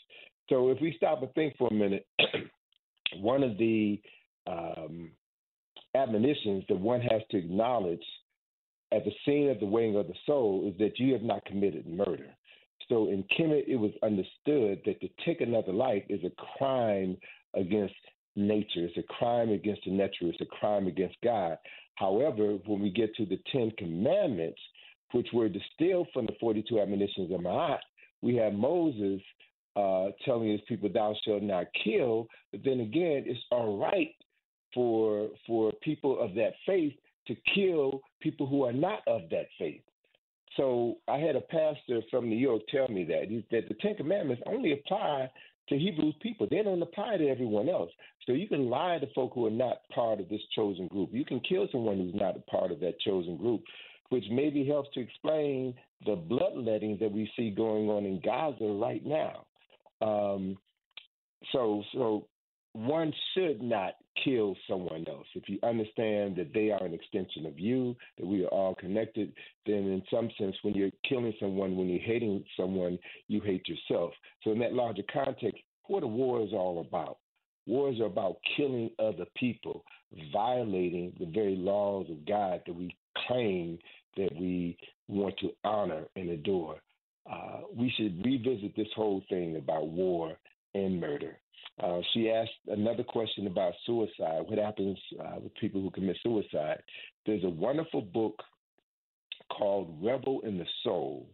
So 0.49 0.71
if 0.71 0.81
we 0.81 0.95
stop 0.97 1.23
and 1.23 1.33
think 1.35 1.59
for 1.59 1.69
a 1.69 1.75
minute, 1.75 2.07
one 3.21 3.43
of 3.43 3.59
the 3.59 4.01
um, 4.47 5.11
admonitions 5.95 6.65
that 6.69 6.79
one 6.79 7.01
has 7.01 7.23
to 7.31 7.39
acknowledge 7.39 8.05
at 8.93 9.05
the 9.05 9.13
scene 9.25 9.51
of 9.51 9.61
the 9.61 9.67
weighing 9.67 9.97
of 9.97 10.07
the 10.07 10.15
soul 10.27 10.67
is 10.67 10.79
that 10.79 10.99
you 10.99 11.13
have 11.13 11.23
not 11.23 11.45
committed 11.45 11.87
murder. 11.87 12.27
So 12.89 13.09
in 13.09 13.25
Kemet, 13.39 13.65
it 13.67 13.77
was 13.77 13.91
understood 14.03 14.81
that 14.87 15.01
to 15.01 15.09
take 15.27 15.41
another 15.41 15.73
life 15.73 16.03
is 16.09 16.21
a 16.25 16.59
crime 16.59 17.19
against 17.55 17.95
nature. 18.35 18.87
It's 18.87 18.97
a 18.97 19.03
crime 19.03 19.51
against 19.51 19.83
the 19.85 19.91
nature. 19.91 20.23
It's 20.23 20.41
a 20.41 20.47
crime 20.47 20.87
against 20.87 21.17
God. 21.23 21.59
However, 21.97 22.57
when 22.65 22.81
we 22.81 22.91
get 22.91 23.15
to 23.17 23.27
the 23.27 23.41
Ten 23.53 23.73
Commandments, 23.77 24.61
which 25.13 25.29
were 25.33 25.49
distilled 25.49 26.09
from 26.15 26.27
the 26.27 26.35
42 26.41 26.81
admonitions 26.81 27.33
of 27.33 27.41
Ma'at, 27.41 27.81
we 28.23 28.37
have 28.37 28.53
Moses 28.53 29.21
uh, 29.77 30.09
telling 30.25 30.51
his 30.51 30.61
people, 30.69 30.89
"Thou 30.89 31.15
shalt 31.25 31.43
not 31.43 31.67
kill." 31.85 32.29
But 32.53 32.63
then 32.65 32.81
again, 32.81 33.25
it's 33.27 33.41
all 33.51 33.79
right 33.79 34.15
for 34.75 35.29
for 35.47 35.73
people 35.83 36.21
of 36.21 36.35
that 36.35 36.53
faith 36.67 36.95
to 37.27 37.37
kill 37.55 38.01
people 38.21 38.47
who 38.47 38.65
are 38.65 38.73
not 38.73 39.01
of 39.07 39.23
that 39.31 39.47
faith. 39.59 39.83
So 40.57 40.97
I 41.07 41.19
had 41.19 41.37
a 41.37 41.41
pastor 41.41 42.01
from 42.11 42.29
New 42.29 42.37
York 42.37 42.63
tell 42.69 42.89
me 42.89 43.05
that 43.05 43.29
he, 43.29 43.45
that 43.51 43.69
the 43.69 43.75
Ten 43.75 43.95
Commandments 43.95 44.43
only 44.47 44.73
apply 44.73 45.31
to 45.69 45.79
Hebrew 45.79 46.13
people. 46.21 46.47
They 46.51 46.63
don't 46.63 46.83
apply 46.83 47.19
to 47.19 47.29
everyone 47.29 47.69
else. 47.69 47.91
So 48.27 48.33
you 48.33 48.49
can 48.49 48.71
lie 48.71 48.99
to 48.99 49.07
folk 49.15 49.33
who 49.35 49.47
are 49.47 49.51
not 49.51 49.89
part 49.95 50.21
of 50.21 50.29
this 50.29 50.41
chosen 50.55 50.89
group. 50.89 51.11
You 51.13 51.25
can 51.25 51.41
kill 51.41 51.69
someone 51.71 51.99
who's 51.99 52.15
not 52.15 52.37
a 52.37 52.51
part 52.51 52.73
of 52.73 52.81
that 52.81 52.99
chosen 53.01 53.37
group, 53.37 53.63
which 54.09 54.25
maybe 54.31 54.67
helps 54.67 54.89
to 54.95 55.01
explain 55.01 55.75
the 56.07 56.17
bloodletting 56.17 56.97
that 57.01 57.13
we 57.13 57.31
see 57.37 57.51
going 57.51 57.89
on 57.91 58.05
in 58.05 58.21
Gaza 58.21 58.65
right 58.65 59.05
now. 59.05 59.45
Um, 60.01 60.57
so, 61.53 61.83
so 61.93 62.27
one 62.73 63.13
should 63.35 63.63
not 63.63 63.95
kill 64.25 64.57
someone 64.69 65.05
else. 65.09 65.27
If 65.35 65.49
you 65.49 65.59
understand 65.63 66.37
that 66.37 66.53
they 66.53 66.71
are 66.71 66.85
an 66.85 66.95
extension 66.95 67.47
of 67.47 67.59
you, 67.59 67.97
that 68.19 68.27
we 68.27 68.45
are 68.45 68.49
all 68.49 68.75
connected, 68.75 69.33
then 69.67 69.77
in 69.77 70.03
some 70.11 70.31
sense, 70.39 70.57
when 70.63 70.75
you're 70.75 70.91
killing 71.09 71.35
someone, 71.41 71.77
when 71.77 71.89
you're 71.89 72.01
hating 72.01 72.45
someone, 72.57 72.99
you 73.29 73.41
hate 73.41 73.67
yourself. 73.69 74.13
So, 74.43 74.53
in 74.53 74.59
that 74.61 74.75
larger 74.75 75.03
context, 75.13 75.63
what 75.87 76.03
a 76.03 76.07
war 76.07 76.43
is 76.43 76.53
all 76.53 76.81
about. 76.81 77.19
Wars 77.67 78.01
are 78.01 78.07
about 78.07 78.37
killing 78.57 78.91
other 78.99 79.27
people, 79.37 79.85
violating 80.33 81.13
the 81.19 81.27
very 81.27 81.57
laws 81.57 82.07
of 82.11 82.25
God 82.27 82.63
that 82.67 82.73
we 82.73 82.97
claim 83.27 83.79
that 84.17 84.35
we 84.35 84.77
want 85.07 85.37
to 85.39 85.51
honor 85.65 86.05
and 86.17 86.31
adore. 86.31 86.77
Uh, 87.31 87.61
we 87.75 87.93
should 87.97 88.25
revisit 88.25 88.75
this 88.75 88.89
whole 88.97 89.23
thing 89.29 89.57
about 89.57 89.89
war 89.89 90.39
and 90.75 90.99
murder. 90.99 91.37
Uh, 91.83 92.01
she 92.13 92.31
asked 92.31 92.51
another 92.69 93.05
question 93.05 93.47
about 93.47 93.73
suicide. 93.87 94.43
What 94.47 94.59
happens 94.59 94.99
uh, 95.21 95.39
with 95.41 95.55
people 95.57 95.81
who 95.81 95.91
commit 95.91 96.17
suicide? 96.23 96.83
There's 97.25 97.45
a 97.45 97.49
wonderful 97.49 98.03
book 98.03 98.43
called 99.53 99.97
Rebel 100.03 100.41
in 100.41 100.59
the 100.59 100.67
Soul, 100.83 101.27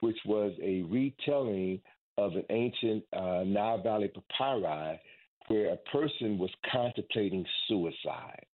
which 0.00 0.18
was 0.26 0.52
a 0.62 0.82
retelling 0.82 1.80
of 2.16 2.32
an 2.34 2.44
ancient 2.50 3.04
uh, 3.12 3.44
Nile 3.46 3.80
Valley 3.82 4.10
papyri 4.36 5.00
where 5.46 5.72
a 5.72 5.76
person 5.90 6.38
was 6.38 6.50
contemplating 6.70 7.44
suicide. 7.68 8.44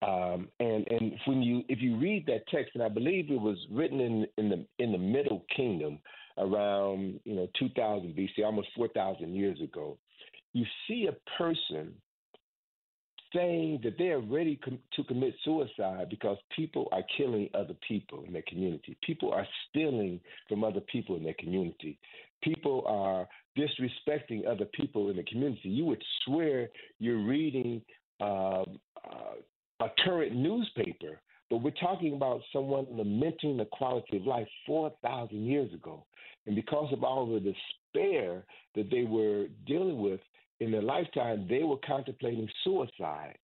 Um, 0.00 0.48
and 0.60 0.86
and 0.90 1.14
when 1.26 1.42
you 1.42 1.62
if 1.68 1.80
you 1.80 1.96
read 1.96 2.24
that 2.26 2.46
text, 2.48 2.72
and 2.74 2.84
I 2.84 2.88
believe 2.88 3.30
it 3.30 3.40
was 3.40 3.58
written 3.70 4.00
in 4.00 4.26
in 4.36 4.48
the 4.48 4.64
in 4.78 4.92
the 4.92 4.98
Middle 4.98 5.44
Kingdom 5.56 5.98
around 6.36 7.18
you 7.24 7.34
know 7.34 7.48
2000 7.58 8.14
BC, 8.14 8.44
almost 8.44 8.68
4,000 8.76 9.34
years 9.34 9.60
ago, 9.60 9.98
you 10.52 10.64
see 10.86 11.08
a 11.08 11.36
person 11.38 11.94
saying 13.34 13.80
that 13.82 13.98
they 13.98 14.08
are 14.08 14.20
ready 14.20 14.56
com- 14.56 14.78
to 14.94 15.04
commit 15.04 15.34
suicide 15.44 16.08
because 16.08 16.38
people 16.54 16.88
are 16.92 17.02
killing 17.16 17.48
other 17.54 17.74
people 17.86 18.24
in 18.26 18.32
their 18.32 18.44
community. 18.48 18.96
People 19.02 19.32
are 19.32 19.46
stealing 19.68 20.20
from 20.48 20.64
other 20.64 20.80
people 20.80 21.16
in 21.16 21.24
their 21.24 21.34
community. 21.38 21.98
People 22.42 22.84
are 22.86 23.28
disrespecting 23.58 24.46
other 24.46 24.66
people 24.66 25.10
in 25.10 25.16
the 25.16 25.24
community. 25.24 25.68
You 25.68 25.84
would 25.86 26.02
swear 26.24 26.68
you're 26.98 27.24
reading 27.24 27.82
uh, 28.20 28.62
uh, 28.62 29.34
a 29.80 29.88
current 30.04 30.34
newspaper, 30.34 31.20
but 31.50 31.58
we're 31.58 31.70
talking 31.72 32.14
about 32.14 32.40
someone 32.52 32.86
lamenting 32.90 33.56
the 33.56 33.66
quality 33.66 34.16
of 34.16 34.26
life 34.26 34.48
4,000 34.66 35.44
years 35.44 35.72
ago. 35.72 36.04
And 36.46 36.54
because 36.54 36.92
of 36.92 37.04
all 37.04 37.26
the 37.26 37.40
despair 37.40 38.44
that 38.74 38.90
they 38.90 39.04
were 39.04 39.46
dealing 39.66 40.00
with 40.00 40.20
in 40.60 40.72
their 40.72 40.82
lifetime, 40.82 41.46
they 41.48 41.62
were 41.62 41.78
contemplating 41.86 42.48
suicide. 42.64 43.36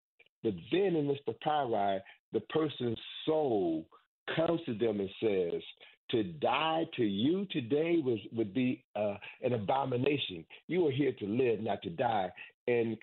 But 0.43 0.55
then 0.71 0.97
in 0.97 1.09
this 1.09 1.19
papyri, 1.27 2.01
the 2.33 2.41
person's 2.51 2.99
soul 3.25 3.87
comes 4.37 4.61
to 4.67 4.75
them 4.75 5.01
and 5.01 5.11
says, 5.21 5.63
to 6.11 6.23
die 6.23 6.85
to 6.97 7.03
you 7.03 7.47
today 7.51 8.01
was 8.05 8.19
would 8.33 8.53
be 8.53 8.85
uh, 8.95 9.15
an 9.43 9.55
abomination. 9.55 10.45
You 10.69 10.87
are 10.87 10.93
here 10.93 11.13
to 11.13 11.27
live, 11.27 11.61
not 11.61 11.83
to 11.83 11.91
die. 11.91 12.31
And 12.69 12.97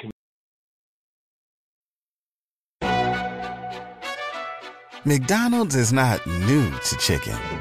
McDonald's 5.03 5.75
is 5.75 5.91
not 5.91 6.25
new 6.27 6.69
to 6.69 6.97
chicken. 6.97 7.60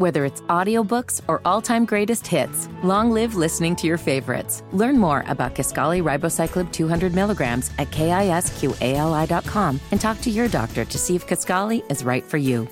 Whether 0.00 0.24
it's 0.24 0.40
audiobooks 0.48 1.20
or 1.28 1.42
all-time 1.44 1.84
greatest 1.84 2.26
hits, 2.26 2.70
long 2.82 3.10
live 3.10 3.34
listening 3.34 3.76
to 3.76 3.86
your 3.86 3.98
favorites. 3.98 4.62
Learn 4.72 4.96
more 4.96 5.24
about 5.26 5.54
Kisqali 5.54 6.02
Ribociclib 6.02 6.72
200 6.72 7.14
milligrams 7.14 7.70
at 7.78 7.90
kisqali.com 7.90 9.78
and 9.90 10.00
talk 10.00 10.18
to 10.22 10.30
your 10.30 10.48
doctor 10.48 10.86
to 10.86 10.96
see 10.96 11.16
if 11.16 11.26
Kisqali 11.26 11.82
is 11.90 12.02
right 12.02 12.24
for 12.24 12.38
you. 12.38 12.66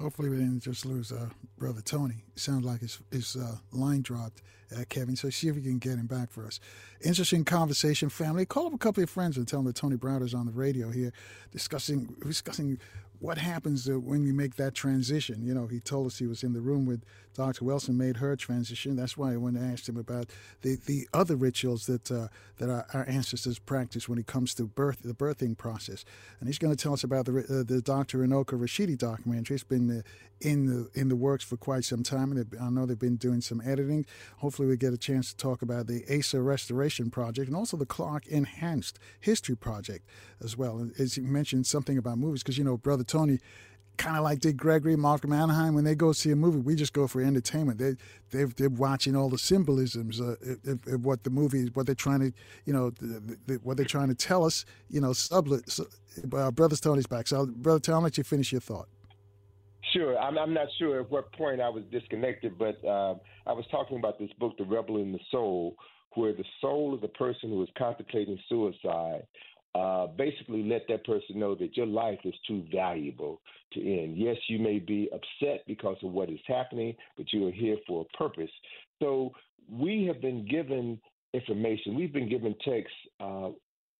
Hopefully, 0.00 0.28
we 0.28 0.36
didn't 0.36 0.60
just 0.60 0.86
lose 0.86 1.10
uh, 1.10 1.28
brother 1.58 1.80
Tony. 1.80 2.22
Sounds 2.36 2.64
like 2.64 2.82
his, 2.82 3.00
his 3.10 3.34
uh, 3.34 3.56
line 3.72 4.02
dropped, 4.02 4.42
uh, 4.76 4.84
Kevin. 4.88 5.16
So 5.16 5.30
see 5.30 5.48
if 5.48 5.56
we 5.56 5.62
can 5.62 5.78
get 5.78 5.94
him 5.94 6.06
back 6.06 6.30
for 6.30 6.46
us. 6.46 6.60
Interesting 7.04 7.44
conversation, 7.44 8.08
family. 8.08 8.46
Call 8.46 8.68
up 8.68 8.74
a 8.74 8.78
couple 8.78 9.02
of 9.02 9.10
friends 9.10 9.36
and 9.36 9.48
tell 9.48 9.60
them 9.60 9.66
that 9.66 9.74
Tony 9.74 9.96
Browder's 9.96 10.34
on 10.34 10.46
the 10.46 10.52
radio 10.52 10.90
here, 10.90 11.12
discussing 11.50 12.14
discussing 12.24 12.78
what 13.18 13.38
happens 13.38 13.88
uh, 13.88 13.98
when 13.98 14.24
you 14.24 14.32
make 14.32 14.56
that 14.56 14.74
transition? 14.74 15.44
You 15.44 15.54
know, 15.54 15.66
he 15.66 15.80
told 15.80 16.06
us 16.06 16.18
he 16.18 16.26
was 16.26 16.42
in 16.42 16.52
the 16.52 16.60
room 16.60 16.86
with 16.86 17.02
Dr. 17.36 17.64
Wilson, 17.64 17.96
made 17.96 18.16
her 18.18 18.36
transition. 18.36 18.96
That's 18.96 19.16
why 19.16 19.32
I 19.32 19.36
went 19.36 19.56
and 19.56 19.72
asked 19.72 19.88
him 19.88 19.96
about 19.96 20.30
the, 20.62 20.76
the 20.86 21.08
other 21.12 21.36
rituals 21.36 21.86
that 21.86 22.10
uh, 22.10 22.28
that 22.58 22.70
our, 22.70 22.86
our, 22.94 23.08
ancestors 23.08 23.58
practice 23.58 24.08
when 24.08 24.18
it 24.18 24.26
comes 24.26 24.54
to 24.54 24.64
birth, 24.64 25.02
the 25.02 25.14
birthing 25.14 25.56
process. 25.56 26.04
And 26.40 26.48
he's 26.48 26.58
going 26.58 26.74
to 26.74 26.82
tell 26.82 26.92
us 26.92 27.04
about 27.04 27.26
the 27.26 27.38
uh, 27.38 27.62
the 27.62 27.82
Dr. 27.82 28.18
Runoko 28.18 28.58
Rashidi 28.58 28.96
documentary. 28.96 29.54
It's 29.54 29.64
been 29.64 29.98
uh, 29.98 30.02
in 30.40 30.66
the 30.66 30.90
in 30.98 31.08
the 31.08 31.16
works 31.16 31.44
for 31.44 31.56
quite 31.56 31.84
some 31.84 32.02
time, 32.02 32.32
and 32.32 32.46
I 32.60 32.68
know 32.70 32.86
they've 32.86 32.98
been 32.98 33.16
doing 33.16 33.40
some 33.40 33.62
editing. 33.64 34.06
Hopefully, 34.38 34.68
we 34.68 34.76
get 34.76 34.92
a 34.92 34.98
chance 34.98 35.30
to 35.30 35.36
talk 35.36 35.62
about 35.62 35.86
the 35.86 36.04
Asa 36.10 36.40
Restoration 36.40 37.10
Project 37.10 37.48
and 37.48 37.56
also 37.56 37.76
the 37.76 37.86
Clarke 37.86 38.26
Enhanced 38.26 38.98
History 39.20 39.56
Project 39.56 40.06
as 40.42 40.56
well. 40.56 40.78
And 40.78 40.92
as 40.98 41.16
you 41.16 41.22
mentioned 41.22 41.66
something 41.66 41.96
about 41.96 42.18
movies, 42.18 42.42
because 42.42 42.58
you 42.58 42.64
know, 42.64 42.76
brother 42.76 43.04
Tony 43.04 43.38
kind 43.96 44.16
of 44.16 44.24
like 44.24 44.40
Dick 44.40 44.56
Gregory, 44.56 44.96
Malcolm 44.96 45.32
Anaheim, 45.32 45.74
when 45.74 45.84
they 45.84 45.94
go 45.94 46.12
see 46.12 46.30
a 46.30 46.36
movie, 46.36 46.58
we 46.58 46.74
just 46.74 46.92
go 46.92 47.06
for 47.06 47.20
entertainment. 47.20 47.78
They 47.78 47.96
they 48.30 48.44
they're 48.44 48.68
watching 48.68 49.16
all 49.16 49.28
the 49.28 49.38
symbolisms 49.38 50.20
uh, 50.20 50.36
of, 50.66 50.86
of, 50.86 51.04
what 51.04 51.24
the 51.24 51.30
movie, 51.30 51.70
what 51.74 51.86
they're 51.86 51.94
trying 51.94 52.20
to, 52.20 52.32
you 52.64 52.72
know, 52.72 52.90
the, 52.90 53.38
the, 53.46 53.54
what 53.62 53.76
they're 53.76 53.86
trying 53.86 54.08
to 54.08 54.14
tell 54.14 54.44
us. 54.44 54.64
You 54.88 55.00
know, 55.00 55.12
sublet. 55.12 55.70
So, 55.70 55.86
uh, 56.32 56.50
brother 56.50 56.76
Tony's 56.76 57.06
back. 57.06 57.26
So, 57.28 57.46
brother 57.46 57.80
Tony, 57.80 57.96
I'll 57.96 58.02
let 58.02 58.18
you 58.18 58.24
finish 58.24 58.52
your 58.52 58.60
thought. 58.60 58.88
Sure. 59.92 60.18
I'm, 60.18 60.36
I'm 60.36 60.52
not 60.52 60.66
sure 60.78 61.00
at 61.00 61.10
what 61.10 61.32
point 61.32 61.60
I 61.60 61.68
was 61.68 61.84
disconnected, 61.90 62.58
but 62.58 62.84
uh, 62.84 63.14
I 63.46 63.52
was 63.52 63.64
talking 63.70 63.98
about 63.98 64.18
this 64.18 64.30
book, 64.38 64.58
The 64.58 64.64
Rebel 64.64 64.98
in 64.98 65.12
the 65.12 65.20
Soul, 65.30 65.76
where 66.14 66.32
the 66.32 66.44
soul 66.60 66.92
of 66.92 67.00
the 67.00 67.08
person 67.08 67.50
who 67.50 67.62
is 67.62 67.68
contemplating 67.78 68.38
suicide 68.48 69.22
uh, 69.76 70.06
basically 70.06 70.62
let 70.62 70.82
that 70.88 71.04
person 71.04 71.38
know 71.38 71.54
that 71.54 71.76
your 71.76 71.86
life 71.86 72.18
is 72.24 72.34
too 72.48 72.64
valuable 72.72 73.40
to 73.72 73.80
end. 73.80 74.16
Yes, 74.16 74.36
you 74.48 74.58
may 74.58 74.78
be 74.78 75.10
upset 75.12 75.64
because 75.66 75.96
of 76.02 76.12
what 76.12 76.30
is 76.30 76.40
happening, 76.46 76.94
but 77.16 77.32
you 77.32 77.46
are 77.46 77.52
here 77.52 77.76
for 77.86 78.06
a 78.06 78.16
purpose. 78.16 78.50
So 79.02 79.32
we 79.70 80.04
have 80.06 80.22
been 80.22 80.48
given 80.48 80.98
information, 81.34 81.94
we've 81.94 82.12
been 82.12 82.28
given 82.28 82.54
texts 82.64 82.96
uh, 83.20 83.50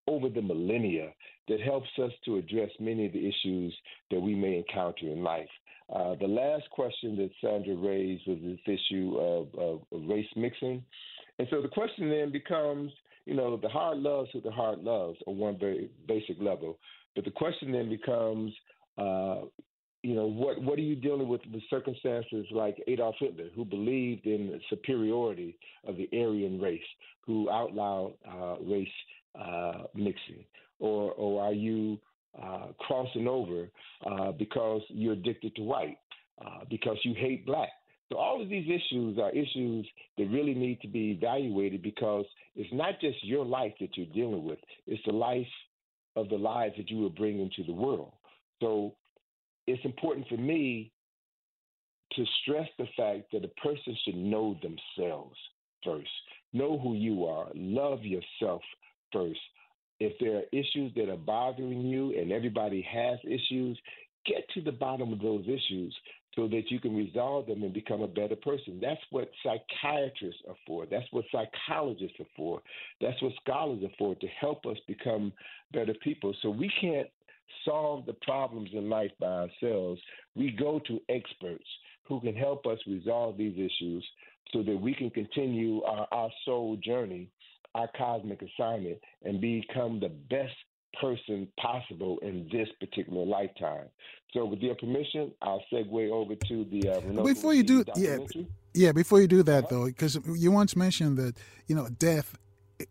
over 0.08 0.28
the 0.28 0.40
millennia 0.40 1.12
that 1.48 1.60
helps 1.60 1.88
us 2.02 2.12
to 2.24 2.36
address 2.36 2.70
many 2.80 3.06
of 3.06 3.12
the 3.12 3.28
issues 3.28 3.76
that 4.10 4.20
we 4.20 4.34
may 4.34 4.56
encounter 4.56 5.06
in 5.06 5.22
life. 5.22 5.48
Uh, 5.94 6.14
the 6.20 6.26
last 6.26 6.68
question 6.70 7.16
that 7.16 7.30
Sandra 7.40 7.76
raised 7.76 8.22
was 8.26 8.38
this 8.42 8.78
issue 8.90 9.16
of, 9.18 9.48
of, 9.58 9.80
of, 9.92 10.08
race 10.08 10.26
mixing. 10.34 10.82
And 11.38 11.46
so 11.50 11.60
the 11.60 11.68
question 11.68 12.08
then 12.08 12.32
becomes, 12.32 12.90
you 13.26 13.34
know, 13.34 13.56
the 13.56 13.68
heart 13.68 13.98
loves 13.98 14.30
who 14.32 14.40
the 14.40 14.50
heart 14.50 14.82
loves 14.82 15.18
on 15.26 15.36
one 15.36 15.58
very 15.58 15.90
basic 16.06 16.40
level. 16.40 16.78
But 17.14 17.24
the 17.24 17.30
question 17.30 17.72
then 17.72 17.88
becomes, 17.88 18.52
uh, 18.96 19.42
you 20.02 20.14
know, 20.14 20.26
what 20.26 20.62
what 20.62 20.78
are 20.78 20.82
you 20.82 20.94
dealing 20.94 21.28
with 21.28 21.40
with 21.52 21.62
circumstances 21.68 22.46
like 22.52 22.76
Adolf 22.86 23.16
Hitler, 23.18 23.48
who 23.54 23.64
believed 23.64 24.26
in 24.26 24.46
the 24.46 24.60
superiority 24.70 25.58
of 25.84 25.96
the 25.96 26.08
Aryan 26.12 26.60
race, 26.60 26.80
who 27.26 27.50
outlawed 27.50 28.14
uh, 28.30 28.56
race 28.60 28.88
uh, 29.38 29.84
mixing, 29.94 30.44
or 30.78 31.12
or 31.12 31.42
are 31.42 31.52
you 31.52 31.98
uh, 32.40 32.68
crossing 32.78 33.26
over 33.26 33.68
uh, 34.06 34.30
because 34.32 34.82
you're 34.88 35.14
addicted 35.14 35.56
to 35.56 35.62
white, 35.62 35.98
uh, 36.44 36.60
because 36.70 36.96
you 37.02 37.14
hate 37.14 37.44
black? 37.44 37.70
So 38.10 38.18
all 38.18 38.40
of 38.40 38.48
these 38.48 38.68
issues 38.68 39.18
are 39.18 39.30
issues 39.30 39.86
that 40.16 40.26
really 40.26 40.54
need 40.54 40.80
to 40.82 40.88
be 40.88 41.10
evaluated 41.10 41.82
because 41.82 42.24
it's 42.54 42.72
not 42.72 43.00
just 43.00 43.24
your 43.24 43.44
life 43.44 43.72
that 43.80 43.96
you're 43.96 44.06
dealing 44.06 44.44
with; 44.44 44.58
it's 44.86 45.02
the 45.06 45.12
life 45.12 45.46
of 46.14 46.28
the 46.28 46.36
lives 46.36 46.74
that 46.76 46.90
you 46.90 46.98
will 46.98 47.10
bring 47.10 47.40
into 47.40 47.64
the 47.64 47.72
world. 47.72 48.12
So 48.60 48.94
it's 49.66 49.84
important 49.84 50.28
for 50.28 50.36
me 50.36 50.92
to 52.12 52.24
stress 52.42 52.68
the 52.78 52.86
fact 52.96 53.32
that 53.32 53.44
a 53.44 53.60
person 53.60 53.96
should 54.04 54.16
know 54.16 54.56
themselves 54.62 55.36
first. 55.84 56.08
Know 56.52 56.78
who 56.78 56.94
you 56.94 57.26
are. 57.26 57.48
Love 57.54 58.04
yourself 58.04 58.62
first. 59.12 59.40
If 59.98 60.12
there 60.20 60.36
are 60.36 60.42
issues 60.52 60.92
that 60.94 61.08
are 61.10 61.16
bothering 61.16 61.80
you, 61.80 62.18
and 62.18 62.30
everybody 62.30 62.82
has 62.82 63.18
issues, 63.24 63.78
get 64.24 64.48
to 64.54 64.60
the 64.60 64.72
bottom 64.72 65.12
of 65.12 65.20
those 65.20 65.44
issues 65.46 65.94
so 66.36 66.46
that 66.48 66.70
you 66.70 66.78
can 66.78 66.94
resolve 66.94 67.46
them 67.46 67.62
and 67.62 67.72
become 67.72 68.02
a 68.02 68.06
better 68.06 68.36
person. 68.36 68.78
That's 68.80 69.00
what 69.10 69.30
psychiatrists 69.42 70.42
are 70.48 70.56
for. 70.66 70.86
That's 70.86 71.06
what 71.10 71.24
psychologists 71.32 72.20
are 72.20 72.26
for. 72.36 72.60
That's 73.00 73.20
what 73.22 73.32
scholars 73.42 73.82
are 73.82 73.94
for 73.98 74.14
to 74.14 74.26
help 74.38 74.66
us 74.66 74.76
become 74.86 75.32
better 75.72 75.94
people. 76.02 76.34
So 76.42 76.50
we 76.50 76.70
can't 76.80 77.08
solve 77.64 78.06
the 78.06 78.14
problems 78.22 78.70
in 78.74 78.90
life 78.90 79.12
by 79.18 79.26
ourselves. 79.26 80.00
We 80.34 80.50
go 80.50 80.80
to 80.86 81.00
experts 81.08 81.64
who 82.04 82.20
can 82.20 82.36
help 82.36 82.66
us 82.66 82.78
resolve 82.86 83.38
these 83.38 83.56
issues 83.56 84.04
so 84.52 84.62
that 84.62 84.76
we 84.76 84.94
can 84.94 85.10
continue 85.10 85.82
our, 85.82 86.06
our 86.12 86.30
soul 86.44 86.76
journey, 86.76 87.28
our 87.74 87.88
cosmic 87.96 88.42
assignment, 88.42 88.98
and 89.24 89.40
become 89.40 90.00
the 90.00 90.12
best 90.30 90.54
person 91.00 91.48
possible 91.60 92.18
in 92.22 92.48
this 92.52 92.68
particular 92.80 93.24
lifetime. 93.24 93.86
So, 94.32 94.44
with 94.44 94.60
your 94.60 94.74
permission, 94.74 95.32
I'll 95.42 95.62
segue 95.72 96.10
over 96.10 96.34
to 96.34 96.64
the 96.64 96.88
uh, 96.90 97.22
before 97.22 97.54
you 97.54 97.62
do, 97.62 97.84
yeah, 97.96 98.18
yeah. 98.74 98.92
Before 98.92 99.20
you 99.20 99.26
do 99.26 99.42
that, 99.44 99.68
though, 99.68 99.86
because 99.86 100.18
you 100.26 100.50
once 100.50 100.76
mentioned 100.76 101.16
that 101.18 101.36
you 101.66 101.74
know 101.74 101.88
death 101.88 102.36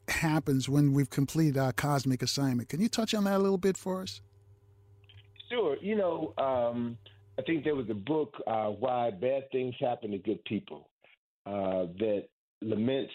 happens 0.07 0.67
when 0.67 0.93
we've 0.93 1.09
completed 1.09 1.57
our 1.57 1.71
cosmic 1.71 2.23
assignment. 2.23 2.69
Can 2.69 2.81
you 2.81 2.89
touch 2.89 3.13
on 3.13 3.25
that 3.25 3.35
a 3.35 3.39
little 3.39 3.57
bit 3.57 3.77
for 3.77 4.01
us? 4.01 4.21
Sure. 5.49 5.77
You 5.79 5.95
know, 5.95 6.33
um, 6.37 6.97
I 7.37 7.43
think 7.43 7.63
there 7.63 7.75
was 7.75 7.89
a 7.89 7.95
book, 7.95 8.33
uh, 8.47 8.67
Why 8.67 9.11
Bad 9.11 9.51
Things 9.51 9.75
Happen 9.79 10.11
to 10.11 10.17
Good 10.17 10.43
People, 10.45 10.89
uh, 11.45 11.85
that 11.99 12.23
laments 12.61 13.13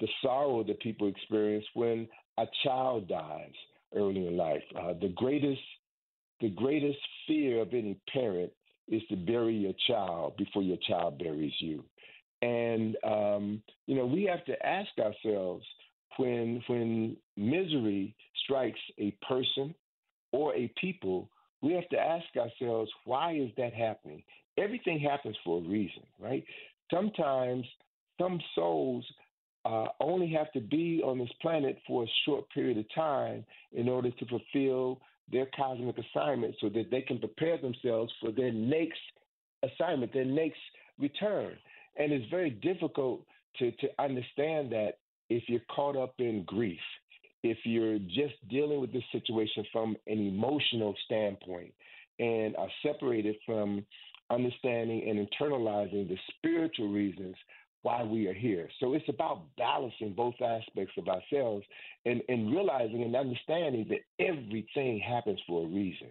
the 0.00 0.08
sorrow 0.22 0.64
that 0.64 0.80
people 0.80 1.06
experience 1.06 1.64
when 1.74 2.08
a 2.38 2.46
child 2.64 3.08
dies 3.08 3.52
early 3.96 4.26
in 4.26 4.36
life. 4.36 4.62
Uh, 4.78 4.94
the 5.00 5.12
greatest, 5.14 5.60
the 6.40 6.50
greatest 6.50 6.98
fear 7.26 7.60
of 7.62 7.72
any 7.72 7.98
parent 8.12 8.52
is 8.88 9.02
to 9.08 9.16
bury 9.16 9.54
your 9.54 9.74
child 9.86 10.36
before 10.36 10.62
your 10.62 10.78
child 10.88 11.18
buries 11.18 11.52
you. 11.60 11.84
And 12.42 12.96
um, 13.04 13.62
you 13.86 13.94
know, 13.94 14.06
we 14.06 14.24
have 14.24 14.44
to 14.46 14.66
ask 14.66 14.90
ourselves 14.98 15.64
when 16.16 16.62
when 16.66 17.16
misery 17.36 18.14
strikes 18.44 18.80
a 18.98 19.12
person 19.26 19.74
or 20.32 20.54
a 20.56 20.72
people, 20.80 21.30
we 21.62 21.72
have 21.74 21.88
to 21.90 21.98
ask 21.98 22.24
ourselves, 22.36 22.90
why 23.04 23.34
is 23.34 23.50
that 23.56 23.72
happening? 23.72 24.22
Everything 24.58 24.98
happens 24.98 25.36
for 25.44 25.58
a 25.58 25.68
reason, 25.68 26.02
right? 26.18 26.44
Sometimes 26.92 27.64
some 28.20 28.40
souls 28.54 29.04
uh, 29.64 29.86
only 30.00 30.28
have 30.28 30.50
to 30.52 30.60
be 30.60 31.02
on 31.04 31.18
this 31.18 31.30
planet 31.40 31.78
for 31.86 32.04
a 32.04 32.06
short 32.24 32.48
period 32.50 32.78
of 32.78 32.84
time 32.94 33.44
in 33.72 33.88
order 33.88 34.10
to 34.10 34.26
fulfill 34.26 35.00
their 35.30 35.46
cosmic 35.56 35.96
assignment 35.98 36.54
so 36.60 36.68
that 36.68 36.90
they 36.90 37.00
can 37.00 37.18
prepare 37.18 37.58
themselves 37.58 38.12
for 38.20 38.32
their 38.32 38.52
next 38.52 39.00
assignment, 39.62 40.12
their 40.12 40.24
next 40.24 40.58
return. 40.98 41.56
And 41.96 42.12
it's 42.12 42.28
very 42.30 42.50
difficult 42.50 43.24
to, 43.58 43.70
to 43.70 43.88
understand 43.98 44.72
that 44.72 44.98
if 45.28 45.44
you're 45.48 45.60
caught 45.74 45.96
up 45.96 46.14
in 46.18 46.44
grief 46.44 46.80
if 47.42 47.58
you're 47.64 47.98
just 47.98 48.34
dealing 48.48 48.80
with 48.80 48.92
this 48.92 49.02
situation 49.10 49.64
from 49.72 49.96
an 50.06 50.18
emotional 50.18 50.94
standpoint 51.06 51.72
and 52.18 52.56
are 52.56 52.68
separated 52.82 53.36
from 53.44 53.84
understanding 54.30 55.08
and 55.08 55.26
internalizing 55.28 56.08
the 56.08 56.16
spiritual 56.36 56.88
reasons 56.88 57.34
why 57.82 58.02
we 58.04 58.26
are 58.28 58.34
here. 58.34 58.68
So 58.80 58.94
it's 58.94 59.08
about 59.08 59.42
balancing 59.58 60.14
both 60.14 60.34
aspects 60.40 60.94
of 60.96 61.08
ourselves 61.08 61.64
and, 62.06 62.22
and 62.28 62.50
realizing 62.50 63.02
and 63.02 63.14
understanding 63.14 63.86
that 63.90 64.24
everything 64.24 65.00
happens 65.00 65.40
for 65.46 65.64
a 65.64 65.68
reason. 65.68 66.08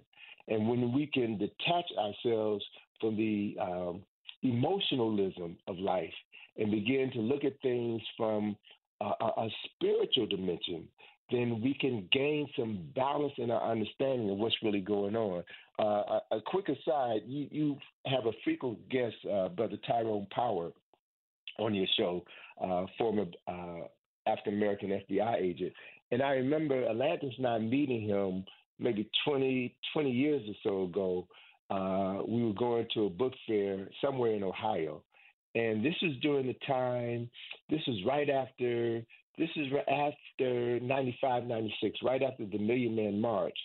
And 0.48 0.68
when 0.68 0.94
we 0.94 1.08
can 1.08 1.38
detach 1.38 1.86
ourselves 1.98 2.64
from 3.00 3.16
the 3.16 3.56
um, 3.62 4.04
emotionalism 4.44 5.58
of 5.68 5.78
life 5.78 6.14
and 6.58 6.72
begin 6.72 7.12
to 7.14 7.20
look 7.20 7.44
at 7.44 7.60
things 7.62 8.02
from 8.18 8.56
a, 9.00 9.06
a, 9.06 9.48
spiritual 9.66 10.28
dimension, 10.28 10.88
then 11.32 11.62
we 11.62 11.74
can 11.74 12.08
gain 12.12 12.48
some 12.58 12.88
balance 12.96 13.34
in 13.38 13.50
our 13.50 13.72
understanding 13.72 14.30
of 14.30 14.38
what's 14.38 14.56
really 14.62 14.82
going 14.82 15.16
on. 15.16 15.44
Uh, 15.80 16.20
a, 16.32 16.36
a, 16.38 16.42
quick 16.42 16.68
aside, 16.70 17.22
you, 17.26 17.48
you, 17.50 17.78
have 18.06 18.26
a 18.26 18.32
frequent 18.44 18.78
guest, 18.90 19.16
uh, 19.32 19.48
Brother 19.50 19.78
Tyrone 19.88 20.28
Power, 20.32 20.72
on 21.60 21.74
your 21.74 21.88
show, 21.98 22.24
uh, 22.62 22.86
former 22.98 23.26
uh, 23.48 23.88
African 24.28 24.56
American 24.56 24.90
FBI 24.90 25.42
agent. 25.42 25.74
And 26.12 26.22
I 26.22 26.32
remember 26.32 26.88
Atlantis 26.88 27.34
and 27.38 27.48
I 27.48 27.58
meeting 27.60 28.08
him 28.08 28.46
maybe 28.80 29.10
20, 29.26 29.76
20 29.94 30.12
years 30.12 30.42
or 30.48 30.56
so 30.64 30.84
ago. 30.84 31.28
Uh, 31.70 32.24
we 32.28 32.44
were 32.44 32.54
going 32.54 32.86
to 32.94 33.06
a 33.06 33.10
book 33.10 33.34
fair 33.48 33.88
somewhere 34.04 34.34
in 34.34 34.44
Ohio. 34.44 35.02
And 35.56 35.84
this 35.86 35.96
was 36.02 36.14
during 36.22 36.48
the 36.48 36.56
time, 36.68 37.30
this 37.70 37.82
was 37.88 38.02
right 38.06 38.30
after 38.30 39.04
this 39.38 39.50
is 39.56 39.68
after 39.88 40.80
95, 40.82 41.46
96, 41.46 42.00
right 42.04 42.22
after 42.22 42.46
the 42.46 42.60
Million 42.60 42.96
Man 42.96 43.20
March, 43.20 43.58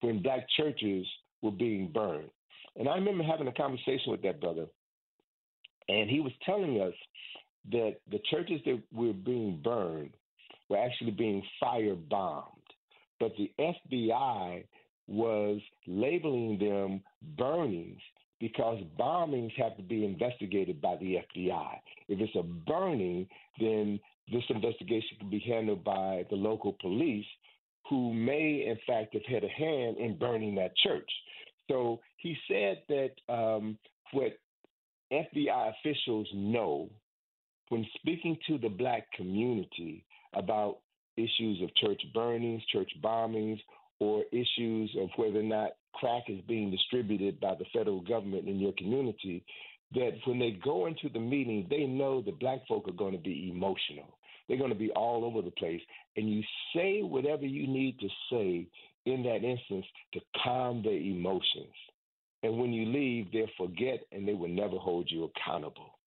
when 0.00 0.20
black 0.20 0.46
churches 0.56 1.06
were 1.42 1.52
being 1.52 1.88
burned. 1.88 2.28
And 2.76 2.88
I 2.88 2.94
remember 2.94 3.22
having 3.22 3.48
a 3.48 3.52
conversation 3.52 4.10
with 4.10 4.22
that 4.22 4.40
brother, 4.40 4.66
and 5.92 6.10
he 6.10 6.20
was 6.20 6.32
telling 6.44 6.80
us 6.80 6.94
that 7.70 7.96
the 8.10 8.20
churches 8.30 8.60
that 8.64 8.82
were 8.92 9.12
being 9.12 9.60
burned 9.62 10.10
were 10.68 10.78
actually 10.78 11.10
being 11.10 11.42
fire 11.60 11.94
bombed, 11.94 12.46
but 13.20 13.32
the 13.36 13.50
FBI 13.58 14.64
was 15.06 15.60
labeling 15.86 16.58
them 16.58 17.02
burnings 17.36 18.00
because 18.40 18.82
bombings 18.98 19.52
have 19.56 19.76
to 19.76 19.82
be 19.82 20.04
investigated 20.04 20.80
by 20.80 20.96
the 20.96 21.18
FBI. 21.36 21.74
If 22.08 22.20
it's 22.20 22.34
a 22.36 22.42
burning, 22.42 23.28
then 23.60 24.00
this 24.32 24.42
investigation 24.48 25.18
can 25.20 25.30
be 25.30 25.44
handled 25.46 25.84
by 25.84 26.24
the 26.30 26.36
local 26.36 26.76
police 26.80 27.26
who 27.88 28.12
may, 28.12 28.64
in 28.66 28.78
fact, 28.86 29.14
have 29.14 29.24
had 29.28 29.44
a 29.44 29.48
hand 29.48 29.98
in 29.98 30.16
burning 30.18 30.54
that 30.56 30.76
church. 30.76 31.10
So 31.70 32.00
he 32.16 32.36
said 32.48 32.82
that 32.88 33.32
um, 33.32 33.78
what 34.12 34.32
FBI 35.12 35.72
officials 35.78 36.28
know 36.34 36.88
when 37.68 37.86
speaking 37.96 38.36
to 38.48 38.58
the 38.58 38.68
black 38.68 39.10
community 39.12 40.04
about 40.34 40.78
issues 41.16 41.62
of 41.62 41.74
church 41.76 42.02
burnings, 42.14 42.62
church 42.72 42.90
bombings, 43.02 43.58
or 43.98 44.24
issues 44.32 44.90
of 45.00 45.08
whether 45.16 45.40
or 45.40 45.44
not 45.44 45.72
crack 45.94 46.24
is 46.28 46.40
being 46.48 46.70
distributed 46.70 47.38
by 47.40 47.54
the 47.54 47.64
federal 47.72 48.00
government 48.00 48.48
in 48.48 48.58
your 48.58 48.72
community, 48.78 49.44
that 49.94 50.12
when 50.24 50.38
they 50.38 50.58
go 50.64 50.86
into 50.86 51.08
the 51.10 51.20
meeting, 51.20 51.66
they 51.68 51.84
know 51.84 52.22
the 52.22 52.32
black 52.32 52.66
folk 52.66 52.88
are 52.88 52.92
going 52.92 53.12
to 53.12 53.18
be 53.18 53.50
emotional. 53.54 54.18
They're 54.48 54.58
going 54.58 54.70
to 54.72 54.78
be 54.78 54.90
all 54.90 55.24
over 55.24 55.42
the 55.42 55.50
place. 55.52 55.80
And 56.16 56.28
you 56.28 56.42
say 56.74 57.02
whatever 57.02 57.46
you 57.46 57.66
need 57.66 57.98
to 58.00 58.08
say 58.30 58.66
in 59.04 59.22
that 59.22 59.44
instance 59.44 59.86
to 60.14 60.20
calm 60.42 60.82
their 60.82 60.92
emotions. 60.92 61.72
And 62.42 62.58
when 62.58 62.72
you 62.72 62.86
leave, 62.86 63.32
they'll 63.32 63.46
forget 63.56 64.00
and 64.10 64.26
they 64.26 64.34
will 64.34 64.48
never 64.48 64.76
hold 64.76 65.10
you 65.10 65.24
accountable. 65.24 65.98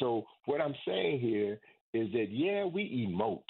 So, 0.00 0.24
what 0.46 0.60
I'm 0.60 0.74
saying 0.86 1.20
here 1.20 1.58
is 1.94 2.10
that, 2.12 2.28
yeah, 2.30 2.64
we 2.64 3.06
emote, 3.08 3.42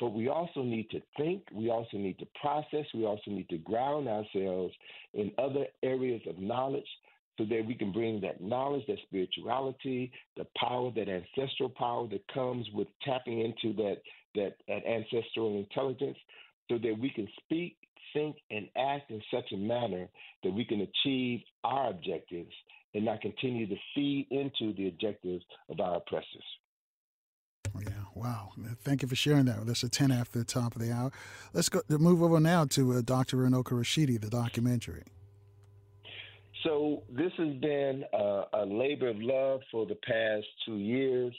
but 0.00 0.10
we 0.10 0.28
also 0.28 0.62
need 0.62 0.88
to 0.90 1.00
think, 1.16 1.42
we 1.52 1.70
also 1.70 1.96
need 1.96 2.18
to 2.18 2.26
process, 2.40 2.86
we 2.94 3.04
also 3.04 3.30
need 3.30 3.48
to 3.50 3.58
ground 3.58 4.08
ourselves 4.08 4.74
in 5.14 5.30
other 5.38 5.66
areas 5.82 6.22
of 6.28 6.38
knowledge 6.38 6.88
so 7.36 7.44
that 7.44 7.64
we 7.66 7.74
can 7.74 7.92
bring 7.92 8.20
that 8.20 8.40
knowledge, 8.40 8.84
that 8.88 8.98
spirituality, 9.06 10.10
the 10.36 10.46
power, 10.56 10.90
that 10.96 11.08
ancestral 11.08 11.68
power 11.68 12.08
that 12.08 12.26
comes 12.32 12.66
with 12.74 12.88
tapping 13.04 13.40
into 13.40 13.74
that 13.76 13.98
that, 14.34 14.56
that 14.66 14.84
ancestral 14.86 15.56
intelligence, 15.58 16.18
so 16.70 16.78
that 16.78 16.94
we 17.00 17.10
can 17.10 17.26
speak, 17.44 17.76
think, 18.12 18.36
and 18.50 18.68
act 18.76 19.10
in 19.10 19.22
such 19.32 19.52
a 19.52 19.56
manner 19.56 20.08
that 20.42 20.52
we 20.52 20.64
can 20.64 20.80
achieve 20.80 21.40
our 21.64 21.90
objectives 21.90 22.52
and 22.94 23.04
not 23.04 23.20
continue 23.20 23.66
to 23.66 23.76
feed 23.94 24.26
into 24.30 24.74
the 24.74 24.88
objectives 24.88 25.44
of 25.68 25.80
our 25.80 25.96
oppressors. 25.96 26.44
Yeah, 27.80 27.90
wow. 28.14 28.50
Thank 28.82 29.02
you 29.02 29.08
for 29.08 29.14
sharing 29.14 29.44
that 29.46 29.60
with 29.60 29.68
us 29.68 29.84
at 29.84 29.92
10 29.92 30.10
after 30.10 30.38
the 30.38 30.44
top 30.44 30.74
of 30.74 30.82
the 30.82 30.92
hour. 30.92 31.12
Let's 31.52 31.68
go 31.68 31.82
move 31.88 32.22
over 32.22 32.40
now 32.40 32.64
to 32.66 32.94
uh, 32.94 33.02
Dr. 33.02 33.36
Runoko 33.36 33.72
Rashidi, 33.72 34.20
the 34.20 34.30
documentary. 34.30 35.04
So, 36.64 37.04
this 37.08 37.30
has 37.38 37.54
been 37.56 38.04
uh, 38.12 38.44
a 38.52 38.66
labor 38.66 39.08
of 39.08 39.16
love 39.20 39.60
for 39.70 39.86
the 39.86 39.94
past 39.94 40.46
two 40.66 40.76
years. 40.76 41.34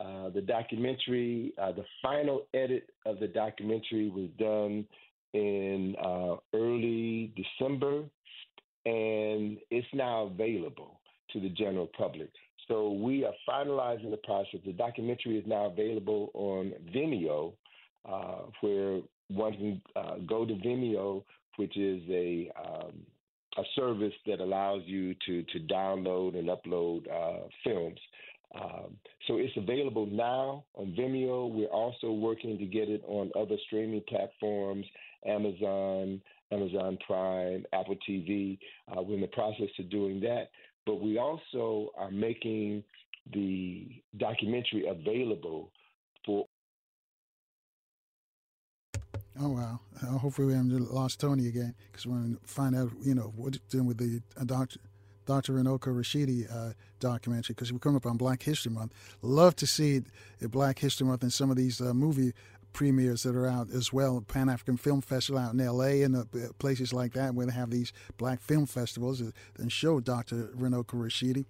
Uh, 0.00 0.28
the 0.30 0.40
documentary, 0.40 1.52
uh, 1.60 1.72
the 1.72 1.84
final 2.00 2.46
edit 2.54 2.90
of 3.04 3.18
the 3.18 3.26
documentary 3.26 4.08
was 4.08 4.28
done 4.38 4.86
in 5.32 5.94
uh, 6.02 6.36
early 6.54 7.32
December, 7.36 8.04
and 8.86 9.58
it's 9.70 9.86
now 9.92 10.24
available 10.24 11.00
to 11.32 11.40
the 11.40 11.48
general 11.50 11.88
public. 11.96 12.30
So 12.68 12.92
we 12.92 13.24
are 13.24 13.32
finalizing 13.48 14.10
the 14.10 14.18
process. 14.18 14.60
The 14.64 14.72
documentary 14.72 15.38
is 15.38 15.44
now 15.46 15.66
available 15.66 16.30
on 16.34 16.72
Vimeo, 16.94 17.52
uh, 18.08 18.42
where 18.60 19.00
one 19.28 19.52
can 19.52 19.82
uh, 19.96 20.16
go 20.26 20.44
to 20.44 20.54
Vimeo, 20.54 21.24
which 21.56 21.76
is 21.76 22.02
a 22.08 22.50
um, 22.64 22.92
a 23.58 23.62
service 23.74 24.14
that 24.26 24.40
allows 24.40 24.82
you 24.86 25.14
to 25.26 25.42
to 25.42 25.58
download 25.60 26.38
and 26.38 26.48
upload 26.48 27.10
uh, 27.10 27.48
films. 27.64 27.98
Um, 28.54 28.96
so 29.28 29.36
it's 29.36 29.56
available 29.56 30.06
now 30.06 30.64
on 30.74 30.94
Vimeo. 30.98 31.50
We're 31.52 31.66
also 31.66 32.12
working 32.12 32.58
to 32.58 32.64
get 32.66 32.88
it 32.88 33.02
on 33.06 33.30
other 33.38 33.56
streaming 33.66 34.02
platforms, 34.08 34.86
Amazon, 35.24 36.20
Amazon 36.50 36.98
Prime, 37.06 37.64
Apple 37.72 37.96
TV. 38.08 38.58
Uh, 38.90 39.02
we're 39.02 39.14
in 39.14 39.20
the 39.20 39.28
process 39.28 39.68
of 39.78 39.88
doing 39.90 40.20
that. 40.20 40.48
But 40.84 40.96
we 41.00 41.18
also 41.18 41.90
are 41.96 42.10
making 42.10 42.82
the 43.32 43.86
documentary 44.16 44.86
available 44.88 45.70
for. 46.26 46.46
Oh 49.40 49.50
wow! 49.50 49.80
Uh, 50.02 50.18
hopefully 50.18 50.48
we 50.48 50.54
haven't 50.54 50.92
lost 50.92 51.20
Tony 51.20 51.46
again 51.46 51.74
because 51.86 52.04
we 52.06 52.12
want 52.12 52.42
to 52.42 52.52
find 52.52 52.74
out, 52.74 52.90
you 53.02 53.14
know, 53.14 53.32
what's 53.36 53.58
doing 53.70 53.86
with 53.86 53.98
the 53.98 54.20
uh, 54.38 54.44
doctor. 54.44 54.80
Dr. 55.30 55.52
Runoko 55.52 55.94
Rashidi 55.94 56.52
uh, 56.52 56.72
documentary 56.98 57.54
because 57.54 57.72
we're 57.72 57.78
coming 57.78 57.94
up 57.94 58.04
on 58.04 58.16
Black 58.16 58.42
History 58.42 58.72
Month. 58.72 58.92
Love 59.22 59.54
to 59.54 59.64
see 59.64 60.02
Black 60.40 60.80
History 60.80 61.06
Month 61.06 61.22
and 61.22 61.32
some 61.32 61.52
of 61.52 61.56
these 61.56 61.80
uh, 61.80 61.94
movie 61.94 62.32
premieres 62.72 63.22
that 63.22 63.36
are 63.36 63.46
out 63.46 63.70
as 63.70 63.92
well. 63.92 64.20
Pan 64.26 64.48
African 64.48 64.76
Film 64.76 65.00
Festival 65.00 65.40
out 65.40 65.54
in 65.54 65.60
L.A. 65.60 66.02
and 66.02 66.16
uh, 66.16 66.24
places 66.58 66.92
like 66.92 67.12
that 67.12 67.36
where 67.36 67.46
they 67.46 67.52
have 67.52 67.70
these 67.70 67.92
black 68.16 68.40
film 68.40 68.66
festivals 68.66 69.22
and 69.56 69.70
show 69.70 70.00
Dr. 70.00 70.50
Runoko 70.58 70.94
Rashidi 70.94 71.44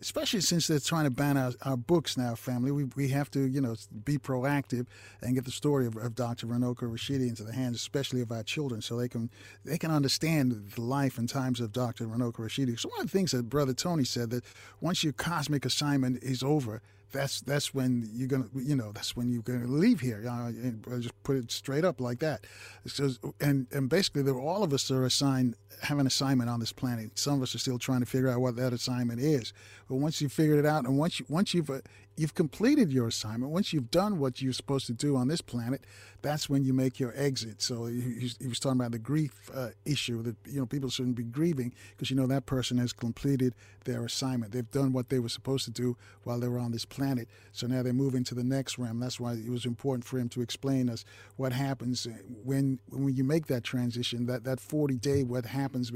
especially 0.00 0.40
since 0.40 0.66
they're 0.66 0.78
trying 0.78 1.04
to 1.04 1.10
ban 1.10 1.36
our, 1.36 1.52
our 1.62 1.76
books 1.76 2.16
now, 2.16 2.34
family. 2.34 2.70
We, 2.70 2.84
we 2.96 3.08
have 3.08 3.30
to, 3.32 3.40
you 3.40 3.60
know, 3.60 3.76
be 4.04 4.18
proactive 4.18 4.86
and 5.22 5.34
get 5.34 5.44
the 5.44 5.50
story 5.50 5.86
of, 5.86 5.96
of 5.96 6.14
Dr. 6.14 6.46
Runoko 6.46 6.82
Rashidi 6.82 7.28
into 7.28 7.42
the 7.42 7.52
hands, 7.52 7.76
especially 7.76 8.20
of 8.20 8.30
our 8.30 8.42
children, 8.42 8.82
so 8.82 8.96
they 8.96 9.08
can 9.08 9.30
they 9.64 9.78
can 9.78 9.90
understand 9.90 10.72
the 10.74 10.80
life 10.80 11.18
and 11.18 11.28
times 11.28 11.60
of 11.60 11.72
Dr. 11.72 12.06
Runoko 12.06 12.40
Rashidi. 12.40 12.78
So 12.78 12.88
one 12.90 13.00
of 13.00 13.06
the 13.06 13.16
things 13.16 13.32
that 13.32 13.48
Brother 13.48 13.74
Tony 13.74 14.04
said 14.04 14.30
that 14.30 14.44
once 14.80 15.02
your 15.02 15.12
cosmic 15.12 15.64
assignment 15.64 16.22
is 16.22 16.42
over, 16.42 16.82
that's 17.12 17.40
that's 17.40 17.72
when 17.72 18.08
you're 18.12 18.28
gonna 18.28 18.48
you 18.54 18.76
know 18.76 18.92
that's 18.92 19.16
when 19.16 19.30
you're 19.32 19.42
gonna 19.42 19.66
leave 19.66 20.00
here. 20.00 20.24
Uh, 20.28 20.50
just 20.98 21.22
put 21.22 21.36
it 21.36 21.50
straight 21.50 21.84
up 21.84 22.00
like 22.00 22.18
that. 22.20 22.46
So, 22.86 23.10
and 23.40 23.66
and 23.72 23.88
basically, 23.88 24.30
all 24.30 24.62
of 24.62 24.72
us 24.72 24.90
are 24.90 25.04
assigned 25.04 25.56
have 25.82 25.98
an 25.98 26.06
assignment 26.06 26.50
on 26.50 26.60
this 26.60 26.72
planet. 26.72 27.18
Some 27.18 27.34
of 27.34 27.42
us 27.42 27.54
are 27.54 27.58
still 27.58 27.78
trying 27.78 28.00
to 28.00 28.06
figure 28.06 28.28
out 28.28 28.40
what 28.40 28.56
that 28.56 28.72
assignment 28.72 29.20
is. 29.20 29.52
But 29.88 29.96
once 29.96 30.20
you've 30.20 30.32
figured 30.32 30.58
it 30.58 30.66
out, 30.66 30.84
and 30.84 30.98
once 30.98 31.20
you, 31.20 31.26
once 31.28 31.54
you've 31.54 31.70
uh, 31.70 31.80
you've 32.16 32.34
completed 32.34 32.92
your 32.92 33.06
assignment, 33.06 33.52
once 33.52 33.72
you've 33.72 33.90
done 33.90 34.18
what 34.18 34.40
you're 34.40 34.52
supposed 34.52 34.86
to 34.86 34.92
do 34.92 35.16
on 35.16 35.28
this 35.28 35.40
planet, 35.40 35.84
that's 36.22 36.48
when 36.48 36.64
you 36.64 36.72
make 36.72 36.98
your 36.98 37.12
exit. 37.14 37.62
So 37.62 37.86
he, 37.86 38.32
he 38.40 38.48
was 38.48 38.58
talking 38.58 38.80
about 38.80 38.92
the 38.92 38.98
grief 38.98 39.50
uh, 39.54 39.68
issue 39.84 40.22
that 40.22 40.36
you 40.46 40.58
know 40.58 40.66
people 40.66 40.90
shouldn't 40.90 41.14
be 41.14 41.22
grieving 41.22 41.72
because 41.90 42.10
you 42.10 42.16
know 42.16 42.26
that 42.26 42.46
person 42.46 42.78
has 42.78 42.92
completed 42.92 43.54
their 43.84 44.04
assignment. 44.04 44.52
They've 44.52 44.70
done 44.70 44.92
what 44.92 45.08
they 45.08 45.18
were 45.18 45.28
supposed 45.28 45.64
to 45.66 45.70
do 45.70 45.96
while 46.24 46.40
they 46.40 46.48
were 46.48 46.58
on 46.58 46.72
this 46.72 46.84
planet. 46.84 47.28
So 47.52 47.66
now 47.66 47.82
they're 47.82 47.92
moving 47.92 48.24
to 48.24 48.34
the 48.34 48.42
next 48.44 48.78
realm. 48.78 48.98
That's 48.98 49.20
why 49.20 49.34
it 49.34 49.50
was 49.50 49.64
important 49.64 50.04
for 50.04 50.18
him 50.18 50.28
to 50.30 50.40
explain 50.40 50.88
us 50.88 51.04
what 51.36 51.52
happens 51.52 52.08
when 52.42 52.80
when 52.88 53.14
you 53.14 53.24
make 53.24 53.46
that 53.46 53.62
transition. 53.62 54.26
That 54.26 54.44
that 54.44 54.58
40 54.58 54.96
day 54.96 55.22
what 55.22 55.46
happens 55.46 55.92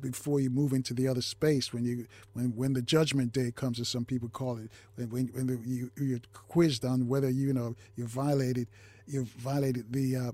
before 0.00 0.40
you 0.40 0.50
move 0.50 0.72
into 0.72 0.94
the 0.94 1.06
other 1.06 1.22
space 1.22 1.72
when 1.72 1.84
you 1.84 2.06
when 2.32 2.56
when 2.56 2.72
the 2.72 2.82
judgment 2.82 3.32
day 3.32 3.52
comes, 3.52 3.78
as 3.78 3.88
some 3.88 4.04
people 4.04 4.28
call 4.28 4.56
it, 4.56 4.70
when 4.96 5.28
when 5.28 5.49
the, 5.50 5.68
you, 5.68 5.90
you're 5.96 6.20
quizzed 6.32 6.84
on 6.84 7.08
whether 7.08 7.30
you 7.30 7.52
know 7.52 7.74
you 7.96 8.06
violated 8.06 8.68
you 9.06 9.24
violated 9.38 9.92
the 9.92 10.16
uh, 10.16 10.32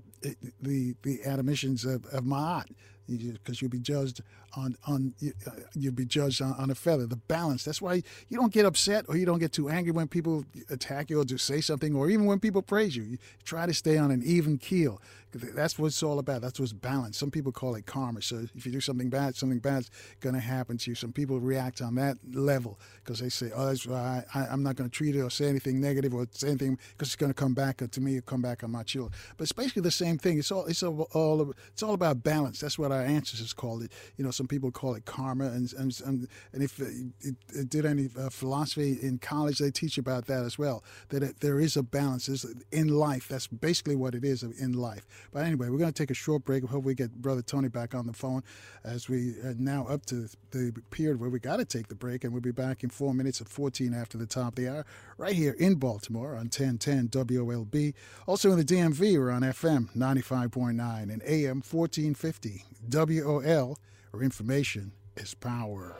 the 0.61 0.95
the 1.03 1.23
admonitions 1.25 1.85
of, 1.85 2.05
of 2.07 2.23
Ma'at 2.23 2.67
because 3.07 3.61
you'll 3.61 3.71
be 3.71 3.79
judged 3.79 4.21
on 4.55 4.75
on 4.85 5.13
uh, 5.25 5.51
you'll 5.73 5.93
be 5.93 6.05
judged 6.05 6.41
on, 6.41 6.53
on, 6.53 6.69
a 6.69 6.75
feather. 6.75 7.05
The 7.05 7.15
balance. 7.15 7.63
That's 7.63 7.81
why 7.81 8.03
you 8.29 8.37
don't 8.37 8.51
get 8.51 8.65
upset 8.65 9.05
or 9.07 9.17
you 9.17 9.25
don't 9.25 9.39
get 9.39 9.51
too 9.51 9.69
angry 9.69 9.91
when 9.91 10.07
people 10.07 10.45
attack 10.69 11.09
you 11.09 11.21
or 11.21 11.25
just 11.25 11.45
say 11.45 11.61
something, 11.61 11.95
or 11.95 12.09
even 12.09 12.25
when 12.25 12.39
people 12.39 12.61
praise 12.61 12.95
you. 12.95 13.03
You 13.03 13.17
try 13.43 13.65
to 13.65 13.73
stay 13.73 13.97
on 13.97 14.11
an 14.11 14.21
even 14.25 14.57
keel. 14.57 15.01
That's 15.33 15.77
what 15.77 15.87
it's 15.87 16.03
all 16.03 16.19
about. 16.19 16.41
That's 16.41 16.59
what's 16.59 16.73
balance. 16.73 17.17
Some 17.17 17.31
people 17.31 17.51
call 17.51 17.75
it 17.75 17.85
karma. 17.85 18.21
So 18.21 18.45
if 18.55 18.65
you 18.65 18.71
do 18.71 18.79
something 18.79 19.09
bad, 19.09 19.35
something 19.35 19.59
bad's 19.59 19.89
going 20.19 20.35
to 20.35 20.41
happen 20.41 20.77
to 20.77 20.91
you. 20.91 20.95
Some 20.95 21.11
people 21.11 21.39
react 21.39 21.81
on 21.81 21.95
that 21.95 22.17
level 22.33 22.79
because 23.03 23.19
they 23.19 23.29
say, 23.29 23.51
"Oh, 23.55 23.75
I, 23.91 24.23
am 24.33 24.63
not 24.63 24.75
going 24.75 24.89
to 24.89 24.95
treat 24.95 25.15
it 25.15 25.21
or 25.21 25.29
say 25.29 25.47
anything 25.47 25.81
negative 25.81 26.13
or 26.13 26.27
say 26.31 26.49
anything 26.49 26.79
because 26.91 27.09
it's 27.09 27.15
going 27.15 27.29
to 27.31 27.39
come 27.39 27.53
back 27.53 27.77
to 27.89 28.01
me 28.01 28.17
or 28.17 28.21
come 28.21 28.41
back 28.41 28.63
on 28.63 28.71
my 28.71 28.83
children." 28.83 29.13
But 29.35 29.43
it's 29.43 29.51
basically 29.51 29.81
the 29.81 29.91
same 29.91 30.17
thing. 30.17 30.39
It's 30.39 30.51
all 30.51 30.65
it's 30.65 30.81
all, 30.81 31.07
all 31.13 31.53
it's 31.73 31.83
all 31.83 31.93
about 31.93 32.23
balance. 32.23 32.59
That's 32.59 32.79
what 32.79 32.91
our 32.91 33.03
ancestors 33.03 33.53
called 33.53 33.83
it. 33.83 33.91
You 34.17 34.23
know, 34.23 34.31
some 34.31 34.47
people 34.47 34.71
call 34.71 34.95
it 34.95 35.05
karma, 35.05 35.45
and 35.45 35.71
and 35.73 35.99
and, 36.05 36.27
and 36.53 36.63
if 36.63 36.79
it, 36.79 36.93
it, 37.21 37.35
it 37.49 37.69
did 37.69 37.85
any 37.85 38.09
uh, 38.17 38.29
philosophy 38.29 38.97
in 39.01 39.17
college, 39.17 39.59
they 39.59 39.71
teach 39.71 39.97
about 39.97 40.27
that 40.27 40.43
as 40.43 40.57
well. 40.57 40.83
That 41.09 41.23
it, 41.23 41.39
there 41.41 41.59
is 41.59 41.75
a 41.75 41.83
balance 41.83 42.45
in 42.71 42.87
life. 42.87 43.27
That's 43.27 43.47
basically 43.47 43.95
what 43.95 44.15
it 44.15 44.23
is 44.23 44.43
in 44.43 44.73
life. 44.73 45.05
But 45.31 45.45
anyway, 45.45 45.69
we're 45.69 45.77
going 45.77 45.91
to 45.91 46.03
take 46.03 46.11
a 46.11 46.15
short 46.15 46.43
break. 46.43 46.63
Hope 46.63 46.83
we 46.83 46.93
get 46.93 47.13
Brother 47.21 47.41
Tony 47.41 47.69
back 47.69 47.95
on 47.95 48.07
the 48.07 48.13
phone 48.13 48.43
as 48.83 49.09
we 49.09 49.39
are 49.43 49.55
now 49.57 49.85
up 49.87 50.05
to 50.07 50.27
the 50.51 50.73
period 50.89 51.19
where 51.19 51.29
we 51.29 51.39
got 51.39 51.57
to 51.57 51.65
take 51.65 51.87
the 51.87 51.95
break, 51.95 52.23
and 52.23 52.33
we'll 52.33 52.41
be 52.41 52.51
back 52.51 52.83
in 52.83 52.89
four 52.89 53.13
minutes 53.13 53.41
at 53.41 53.49
14 53.49 53.93
after 53.93 54.17
the 54.17 54.25
top 54.25 54.49
of 54.49 54.55
the 54.55 54.69
hour, 54.69 54.85
right 55.17 55.35
here 55.35 55.55
in 55.59 55.75
Baltimore 55.75 56.31
on 56.31 56.49
1010 56.49 57.09
WOLB. 57.09 57.93
Also 58.25 58.51
in 58.51 58.57
the 58.57 58.65
DMV, 58.65 59.17
we're 59.17 59.31
on 59.31 59.41
FM 59.41 59.89
95.9 59.95 61.03
and 61.03 61.21
AM 61.23 61.61
1450 61.61 62.65
WOL, 62.89 63.77
where 64.11 64.23
information 64.23 64.91
is 65.15 65.33
power. 65.33 65.97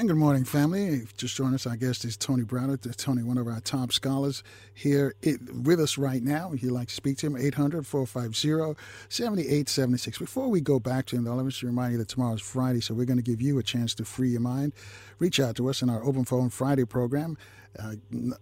And 0.00 0.08
good 0.08 0.16
morning, 0.16 0.44
family. 0.46 1.02
Just 1.18 1.36
joined 1.36 1.54
us, 1.54 1.66
our 1.66 1.76
guest 1.76 2.06
is 2.06 2.16
Tony 2.16 2.42
Browder. 2.42 2.96
Tony, 2.96 3.22
one 3.22 3.36
of 3.36 3.46
our 3.46 3.60
top 3.60 3.92
scholars 3.92 4.42
here 4.72 5.14
with 5.62 5.78
us 5.78 5.98
right 5.98 6.22
now. 6.22 6.52
If 6.54 6.62
you'd 6.62 6.72
like 6.72 6.88
to 6.88 6.94
speak 6.94 7.18
to 7.18 7.26
him, 7.26 7.36
800 7.36 7.86
450 7.86 8.80
7876. 9.10 10.16
Before 10.16 10.48
we 10.48 10.62
go 10.62 10.78
back 10.78 11.04
to 11.04 11.16
him, 11.16 11.24
though, 11.24 11.34
let 11.34 11.44
me 11.44 11.50
just 11.50 11.62
remind 11.62 11.92
you 11.92 11.98
that 11.98 12.08
tomorrow 12.08 12.32
is 12.32 12.40
Friday, 12.40 12.80
so 12.80 12.94
we're 12.94 13.04
going 13.04 13.18
to 13.18 13.22
give 13.22 13.42
you 13.42 13.58
a 13.58 13.62
chance 13.62 13.92
to 13.96 14.06
free 14.06 14.30
your 14.30 14.40
mind. 14.40 14.72
Reach 15.18 15.38
out 15.38 15.54
to 15.56 15.68
us 15.68 15.82
in 15.82 15.90
our 15.90 16.02
Open 16.02 16.24
Phone 16.24 16.48
Friday 16.48 16.86
program. 16.86 17.36
Uh, 17.78 17.96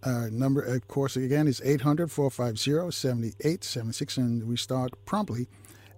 uh, 0.04 0.28
number, 0.30 0.62
of 0.62 0.86
course, 0.86 1.16
again, 1.16 1.48
is 1.48 1.60
800 1.64 2.08
450 2.12 2.92
7876, 2.92 4.16
and 4.16 4.46
we 4.46 4.56
start 4.56 4.92
promptly 5.06 5.48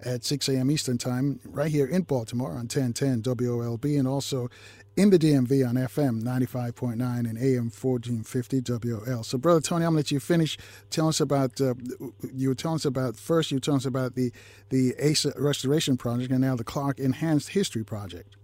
at 0.04 0.24
6 0.24 0.48
a.m. 0.48 0.70
Eastern 0.70 0.98
Time 0.98 1.40
right 1.44 1.70
here 1.70 1.86
in 1.86 2.02
Baltimore 2.02 2.50
on 2.50 2.68
1010 2.68 3.22
WOLB 3.22 3.98
and 3.98 4.08
also 4.08 4.48
in 5.00 5.08
the 5.08 5.18
DMV 5.18 5.66
on 5.66 5.76
FM 5.76 6.22
95.9 6.22 6.92
and 7.00 7.38
AM 7.38 7.70
1450 7.70 8.60
WOL. 8.60 9.22
So, 9.22 9.38
Brother 9.38 9.62
Tony, 9.62 9.86
I'm 9.86 9.94
going 9.94 10.04
to 10.04 10.08
let 10.08 10.10
you 10.10 10.20
finish. 10.20 10.58
Tell 10.90 11.08
us 11.08 11.20
about, 11.20 11.58
uh, 11.58 11.72
you 12.34 12.48
were 12.48 12.54
telling 12.54 12.74
us 12.74 12.84
about, 12.84 13.16
first, 13.16 13.50
you 13.50 13.56
were 13.56 13.60
telling 13.60 13.78
us 13.78 13.86
about 13.86 14.14
the, 14.14 14.30
the 14.68 14.94
ASA 15.02 15.32
Restoration 15.38 15.96
Project 15.96 16.30
and 16.32 16.42
now 16.42 16.54
the 16.54 16.64
Clarke 16.64 16.98
Enhanced 16.98 17.48
History 17.48 17.82
Project. 17.82 18.36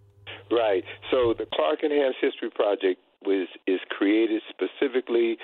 Right. 0.51 0.83
So, 1.10 1.35
the 1.36 1.47
Clarke 1.52 1.83
Enhanced 1.83 2.20
History 2.23 2.49
Project 2.49 3.02
was 3.23 3.49
is 3.67 3.81
created 3.91 4.41
specifically 4.49 5.36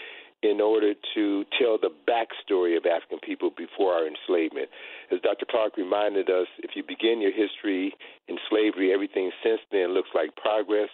in 0.43 0.61
order 0.61 0.95
to 1.15 1.45
tell 1.59 1.79
the 1.79 1.91
backstory 2.09 2.77
of 2.77 2.85
African 2.85 3.19
people 3.21 3.51
before 3.57 3.95
our 3.95 4.07
enslavement. 4.07 4.69
As 5.13 5.21
Dr. 5.21 5.47
Clarke 5.49 5.77
reminded 5.77 6.29
us, 6.31 6.49
if 6.59 6.73
you 6.75 6.83
begin 6.83 7.21
your 7.21 7.33
history 7.33 7.95
in 8.29 8.37
slavery, 8.51 8.93
everything 8.93 9.31
since 9.43 9.61
then 9.71 9.95
looks 9.95 10.11
like 10.15 10.35
progress. 10.37 10.91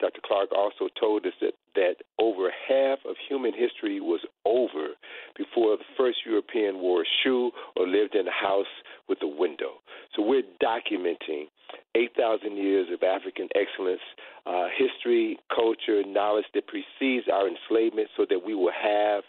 Dr. 0.00 0.20
Clarke 0.24 0.50
also 0.52 0.88
told 0.98 1.26
us 1.26 1.32
that, 1.40 1.54
that 1.74 1.96
over 2.18 2.50
half 2.68 2.98
of 3.08 3.14
human 3.28 3.52
history 3.52 4.00
was 4.00 4.20
over 4.44 4.98
before 5.36 5.76
the 5.76 5.84
first 5.96 6.18
European 6.26 6.78
wore 6.78 7.02
a 7.02 7.12
shoe 7.22 7.50
or 7.76 7.86
lived 7.86 8.14
in 8.14 8.26
a 8.26 8.32
house 8.32 8.66
with 9.12 9.20
a 9.20 9.28
window. 9.28 9.84
So 10.16 10.22
we're 10.22 10.48
documenting 10.62 11.52
8,000 11.94 12.56
years 12.56 12.88
of 12.90 13.02
African 13.02 13.48
excellence, 13.54 14.00
uh, 14.46 14.68
history, 14.72 15.38
culture, 15.54 16.02
knowledge 16.06 16.46
that 16.54 16.64
precedes 16.66 17.26
our 17.30 17.44
enslavement 17.46 18.08
so 18.16 18.24
that 18.30 18.40
we 18.40 18.54
will 18.54 18.72
have 18.72 19.22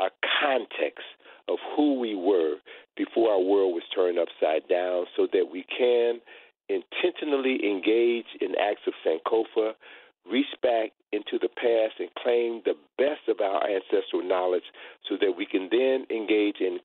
a 0.00 0.10
context 0.42 1.06
of 1.48 1.58
who 1.76 2.00
we 2.00 2.16
were 2.16 2.56
before 2.96 3.30
our 3.30 3.40
world 3.40 3.74
was 3.74 3.86
turned 3.94 4.18
upside 4.18 4.66
down 4.68 5.06
so 5.16 5.28
that 5.32 5.46
we 5.50 5.64
can 5.70 6.18
intentionally 6.68 7.60
engage 7.62 8.26
in 8.40 8.58
acts 8.58 8.82
of 8.88 8.94
Sankofa, 9.06 9.72
reach 10.30 10.50
back 10.62 10.90
into 11.12 11.38
the 11.38 11.48
past 11.48 11.94
and 12.00 12.08
claim 12.18 12.62
the 12.64 12.74
best 12.98 13.28
of 13.28 13.40
our 13.40 13.62
ancestral 13.70 14.26
knowledge 14.26 14.66
so 15.08 15.16
that 15.20 15.36
we 15.36 15.46
can 15.46 15.68
then 15.70 16.06
engage 16.10 16.56
in 16.60 16.78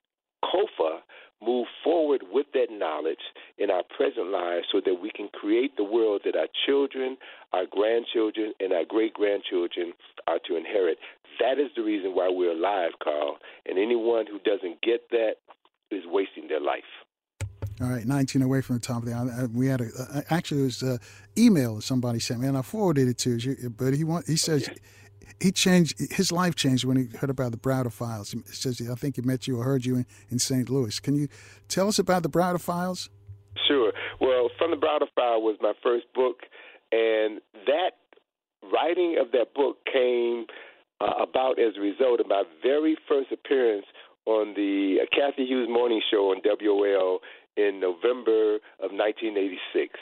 Kofa, 0.44 1.00
move 1.42 1.68
forward 1.84 2.24
with 2.32 2.48
that 2.54 2.68
knowledge 2.72 3.22
in 3.58 3.70
our 3.70 3.84
present 3.96 4.28
lives 4.32 4.66
so 4.72 4.82
that 4.84 4.96
we 5.02 5.12
can 5.12 5.30
create 5.30 5.78
the 5.78 5.84
world 5.84 6.22
that 6.26 6.36
our 6.36 6.48
children, 6.66 7.18
our 7.54 7.66
grandchildren, 7.70 8.54
and 8.60 8.74
our 8.74 8.86
great 8.88 9.14
grandchildren 9.14 9.94
are 10.28 10.40
to 10.48 10.56
inherit. 10.56 10.98
That 11.40 11.60
is 11.60 11.70
the 11.76 11.84
reason 11.84 12.16
why 12.16 12.30
we're 12.32 12.54
alive, 12.54 12.92
Carl. 13.04 13.38
And 13.66 13.78
anyone 13.78 14.26
who 14.26 14.40
doesn't 14.40 14.82
get 14.82 15.10
that 15.12 15.36
is 15.92 16.04
wasting 16.08 16.48
their 16.48 16.62
life. 16.62 16.84
All 17.80 17.90
right, 17.90 18.06
19 18.06 18.42
away 18.42 18.62
from 18.62 18.78
the 18.78 18.82
top 18.82 19.04
of 19.04 19.06
the 19.06 19.14
hour. 19.14 19.48
We 19.54 19.68
had 19.68 19.82
a, 19.82 20.24
actually, 20.32 20.62
it 20.62 20.66
was 20.66 20.82
an 20.82 21.00
email 21.38 21.76
that 21.76 21.84
somebody 21.84 22.20
sent 22.20 22.40
me, 22.40 22.48
and 22.48 22.58
I 22.58 22.64
forwarded 22.64 23.08
it 23.08 23.20
to 23.20 23.36
you. 23.36 23.70
But 23.70 23.94
he 23.94 24.04
want, 24.04 24.26
he 24.26 24.36
says 24.36 24.68
he 25.40 25.52
changed 25.52 26.00
his 26.12 26.32
life 26.32 26.56
changed 26.56 26.86
when 26.86 26.98
he 26.98 27.18
heard 27.18 27.30
about 27.30 27.52
the 27.52 27.58
Browder 27.58 27.92
Files. 27.92 28.32
He 28.32 28.42
says 28.46 28.82
I 28.90 28.96
think 28.96 29.16
he 29.16 29.22
met 29.22 29.48
you 29.48 29.60
or 29.60 29.64
heard 29.64 29.86
you 29.86 29.96
in, 29.96 30.06
in 30.30 30.40
St. 30.40 30.70
Louis. 30.70 31.00
Can 31.00 31.16
you 31.16 31.28
tell 31.68 31.88
us 31.88 32.00
about 32.00 32.24
the 32.24 32.30
Browder 32.30 32.60
Files? 32.60 33.10
Sure. 33.68 33.92
Well, 34.20 34.50
from 34.58 34.72
the 34.72 34.78
Browder 34.78 35.08
File 35.16 35.42
was 35.42 35.58
my 35.62 35.74
first 35.84 36.06
book, 36.14 36.42
and 36.92 37.42
that 37.66 37.92
writing 38.72 39.18
of 39.20 39.32
that 39.32 39.54
book 39.54 39.78
came 39.92 40.46
uh, 41.02 41.24
about 41.24 41.60
as 41.60 41.74
a 41.78 41.82
result 41.82 42.20
of 42.20 42.28
my 42.28 42.44
very 42.64 42.98
first 43.08 43.32
appearance 43.32 43.86
on 44.26 44.54
the 44.56 44.98
uh, 45.02 45.06
Cathy 45.16 45.46
Hughes 45.46 45.70
Morning 45.70 46.02
Show 46.12 46.32
on 46.32 46.42
WOL 46.44 47.20
in 47.56 47.80
November 47.80 48.56
of 48.80 48.92
1986. 48.92 49.94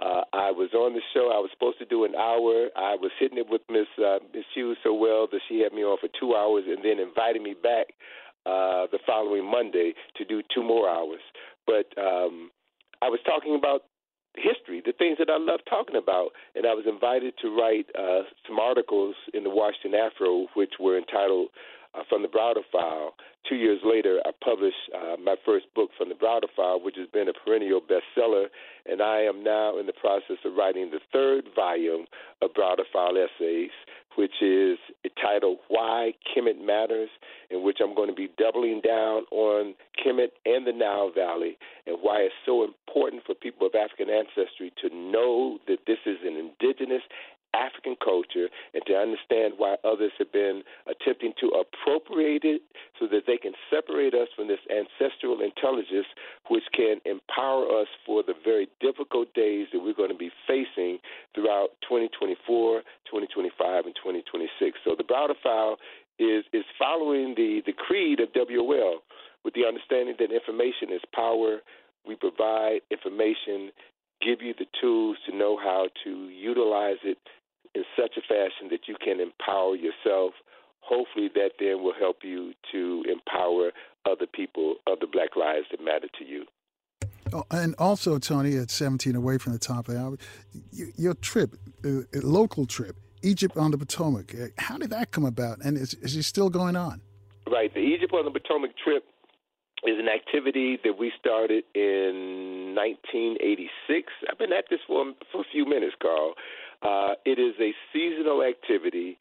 Uh, 0.00 0.22
I 0.32 0.50
was 0.50 0.72
on 0.72 0.94
the 0.94 1.02
show. 1.12 1.28
I 1.28 1.38
was 1.38 1.50
supposed 1.52 1.78
to 1.78 1.84
do 1.84 2.04
an 2.04 2.14
hour. 2.14 2.68
I 2.74 2.96
was 2.96 3.10
hitting 3.20 3.38
it 3.38 3.48
with 3.48 3.60
Miss 3.70 3.86
uh, 3.98 4.18
Miss 4.32 4.44
Hughes 4.54 4.78
so 4.82 4.94
well 4.94 5.28
that 5.30 5.40
she 5.48 5.60
had 5.60 5.72
me 5.72 5.82
on 5.82 5.98
for 6.00 6.08
two 6.18 6.34
hours, 6.34 6.64
and 6.66 6.82
then 6.82 6.98
invited 6.98 7.42
me 7.42 7.54
back 7.54 7.92
uh, 8.46 8.88
the 8.90 8.98
following 9.06 9.44
Monday 9.44 9.92
to 10.16 10.24
do 10.24 10.42
two 10.54 10.62
more 10.62 10.88
hours. 10.88 11.20
But 11.66 11.92
um, 12.00 12.50
I 13.02 13.08
was 13.08 13.20
talking 13.26 13.54
about 13.54 13.82
history, 14.36 14.80
the 14.84 14.92
things 14.96 15.18
that 15.18 15.28
I 15.28 15.36
love 15.36 15.60
talking 15.68 15.96
about, 15.96 16.30
and 16.54 16.64
I 16.66 16.72
was 16.72 16.84
invited 16.86 17.34
to 17.42 17.54
write 17.54 17.86
uh, 17.98 18.22
some 18.46 18.58
articles 18.58 19.14
in 19.34 19.44
the 19.44 19.50
Washington 19.50 19.98
Afro, 19.98 20.46
which 20.54 20.74
were 20.80 20.96
entitled 20.96 21.48
uh, 21.94 22.02
from 22.08 22.22
the 22.22 22.28
Browder 22.28 22.62
File. 22.70 23.14
Two 23.48 23.56
years 23.56 23.80
later, 23.84 24.20
I 24.24 24.30
published 24.44 24.76
uh, 24.94 25.16
my 25.22 25.36
first 25.44 25.66
book 25.74 25.90
from 25.96 26.08
the 26.08 26.14
Browder 26.14 26.48
File, 26.54 26.80
which 26.80 26.96
has 26.96 27.08
been 27.08 27.28
a 27.28 27.32
perennial 27.32 27.80
bestseller, 27.80 28.46
and 28.86 29.02
I 29.02 29.20
am 29.20 29.42
now 29.42 29.78
in 29.78 29.86
the 29.86 29.92
process 29.92 30.36
of 30.44 30.54
writing 30.54 30.90
the 30.90 31.00
third 31.12 31.44
volume 31.54 32.06
of 32.42 32.50
Browder 32.52 32.84
File 32.92 33.16
essays, 33.16 33.70
which 34.16 34.42
is 34.42 34.78
titled 35.20 35.58
Why 35.68 36.12
Kemet 36.28 36.64
Matters, 36.64 37.10
in 37.50 37.64
which 37.64 37.78
I'm 37.82 37.94
going 37.94 38.08
to 38.08 38.14
be 38.14 38.28
doubling 38.38 38.80
down 38.80 39.24
on 39.30 39.74
Kemet 39.98 40.30
and 40.44 40.66
the 40.66 40.72
Nile 40.72 41.10
Valley 41.14 41.56
and 41.86 41.98
why 42.00 42.20
it's 42.20 42.34
so 42.46 42.64
important 42.64 43.22
for 43.26 43.34
people 43.34 43.66
of 43.66 43.74
African 43.74 44.08
ancestry 44.10 44.72
to 44.82 44.94
know 44.94 45.58
that 45.66 45.78
this 45.86 45.98
is 46.06 46.18
an 46.24 46.36
indigenous 46.36 47.02
African 47.54 47.96
culture 48.02 48.48
and 48.74 48.82
to 48.86 48.94
understand 48.94 49.54
why 49.56 49.76
others 49.84 50.12
have 50.18 50.32
been 50.32 50.62
attempting 50.86 51.32
to 51.40 51.50
appropriate 51.58 52.44
it 52.44 52.62
so 52.98 53.06
that 53.08 53.22
they 53.26 53.36
can 53.36 53.52
separate 53.70 54.14
us 54.14 54.28
from 54.36 54.48
this 54.48 54.60
ancestral 54.70 55.40
intelligence 55.40 56.06
which 56.48 56.64
can 56.74 57.00
empower 57.04 57.66
us 57.80 57.88
for 58.06 58.22
the 58.22 58.34
very 58.44 58.68
difficult 58.80 59.32
days 59.34 59.66
that 59.72 59.80
we're 59.80 59.94
going 59.94 60.12
to 60.12 60.18
be 60.18 60.30
facing 60.46 60.98
throughout 61.34 61.70
2024, 61.82 62.80
2025, 63.06 63.84
and 63.86 63.94
2026. 63.96 64.78
So 64.84 64.94
the 64.96 65.04
Browder 65.04 65.38
File 65.42 65.76
is, 66.18 66.44
is 66.52 66.64
following 66.78 67.34
the, 67.36 67.62
the 67.66 67.72
creed 67.72 68.20
of 68.20 68.28
WOL 68.34 69.00
with 69.44 69.54
the 69.54 69.64
understanding 69.66 70.14
that 70.18 70.30
information 70.30 70.92
is 70.92 71.00
power. 71.14 71.58
We 72.06 72.14
provide 72.14 72.80
information 72.90 73.72
give 74.20 74.42
you 74.42 74.54
the 74.58 74.66
tools 74.80 75.16
to 75.26 75.36
know 75.36 75.56
how 75.56 75.88
to 76.04 76.28
utilize 76.28 76.98
it 77.04 77.18
in 77.74 77.84
such 77.96 78.16
a 78.16 78.20
fashion 78.22 78.68
that 78.70 78.88
you 78.88 78.96
can 79.02 79.20
empower 79.20 79.76
yourself. 79.76 80.34
Hopefully, 80.80 81.28
that 81.34 81.52
then 81.58 81.82
will 81.82 81.94
help 81.98 82.18
you 82.22 82.52
to 82.72 83.04
empower 83.10 83.70
other 84.06 84.26
people, 84.26 84.76
other 84.86 85.06
black 85.10 85.36
lives 85.36 85.66
that 85.70 85.82
matter 85.84 86.08
to 86.18 86.24
you. 86.24 86.44
Oh, 87.32 87.44
and 87.50 87.74
also, 87.78 88.18
Tony, 88.18 88.56
at 88.56 88.70
17 88.70 89.14
away 89.14 89.38
from 89.38 89.52
the 89.52 89.58
top 89.58 89.88
of 89.88 89.94
the 89.94 90.00
hour, 90.00 90.16
your 90.72 91.14
trip, 91.14 91.54
uh, 91.84 92.00
local 92.14 92.66
trip, 92.66 92.96
Egypt 93.22 93.56
on 93.56 93.70
the 93.70 93.78
Potomac, 93.78 94.34
uh, 94.34 94.46
how 94.58 94.78
did 94.78 94.90
that 94.90 95.12
come 95.12 95.24
about? 95.24 95.58
And 95.64 95.76
is, 95.76 95.94
is 95.94 96.16
it 96.16 96.24
still 96.24 96.50
going 96.50 96.74
on? 96.74 97.00
Right. 97.48 97.72
The 97.72 97.80
Egypt 97.80 98.12
on 98.14 98.24
the 98.24 98.30
Potomac 98.30 98.72
trip 98.82 99.04
is 99.84 99.98
an 99.98 100.08
activity 100.08 100.78
that 100.84 100.98
we 100.98 101.12
started 101.18 101.64
in 101.74 102.74
1986. 102.74 104.12
I've 104.30 104.38
been 104.38 104.52
at 104.52 104.64
this 104.68 104.80
for, 104.86 105.12
for 105.32 105.40
a 105.42 105.44
few 105.52 105.64
minutes, 105.64 105.94
Carl. 106.02 106.34
Uh, 106.82 107.14
it 107.24 107.38
is 107.38 107.54
a 107.60 107.72
seasonal 107.92 108.42
activity. 108.42 109.18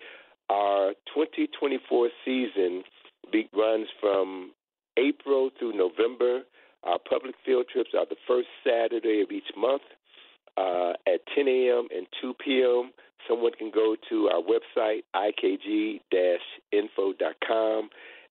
Our 0.49 0.93
2024 1.13 2.09
season 2.25 2.83
be- 3.31 3.49
runs 3.53 3.87
from 3.99 4.51
April 4.97 5.49
through 5.57 5.73
November. 5.73 6.41
Our 6.83 6.97
public 7.09 7.35
field 7.45 7.67
trips 7.71 7.91
are 7.97 8.05
the 8.05 8.15
first 8.27 8.47
Saturday 8.65 9.21
of 9.21 9.31
each 9.31 9.51
month 9.57 9.81
uh, 10.57 10.93
at 11.05 11.21
10 11.35 11.47
a.m. 11.47 11.87
and 11.95 12.07
2 12.21 12.33
p.m. 12.43 12.91
Someone 13.27 13.51
can 13.57 13.69
go 13.73 13.95
to 14.09 14.29
our 14.29 14.41
website, 14.41 15.03
ikg-info.com, 15.15 15.99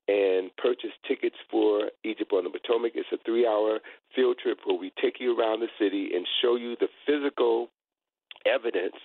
and 0.09 0.51
purchase 0.57 0.91
tickets 1.07 1.37
for 1.51 1.91
Egypt 2.05 2.33
on 2.33 2.45
the 2.45 2.51
Potomac. 2.51 2.93
It's 2.95 3.09
a 3.13 3.19
three 3.25 3.47
hour 3.47 3.81
field 4.17 4.39
trip 4.43 4.59
where 4.65 4.79
we 4.79 4.91
take 5.01 5.21
you 5.21 5.39
around 5.39 5.61
the 5.61 5.69
city 5.79 6.11
and 6.15 6.27
show 6.43 6.57
you 6.57 6.77
the 6.81 6.89
physical 7.07 7.69
evidence 8.47 8.97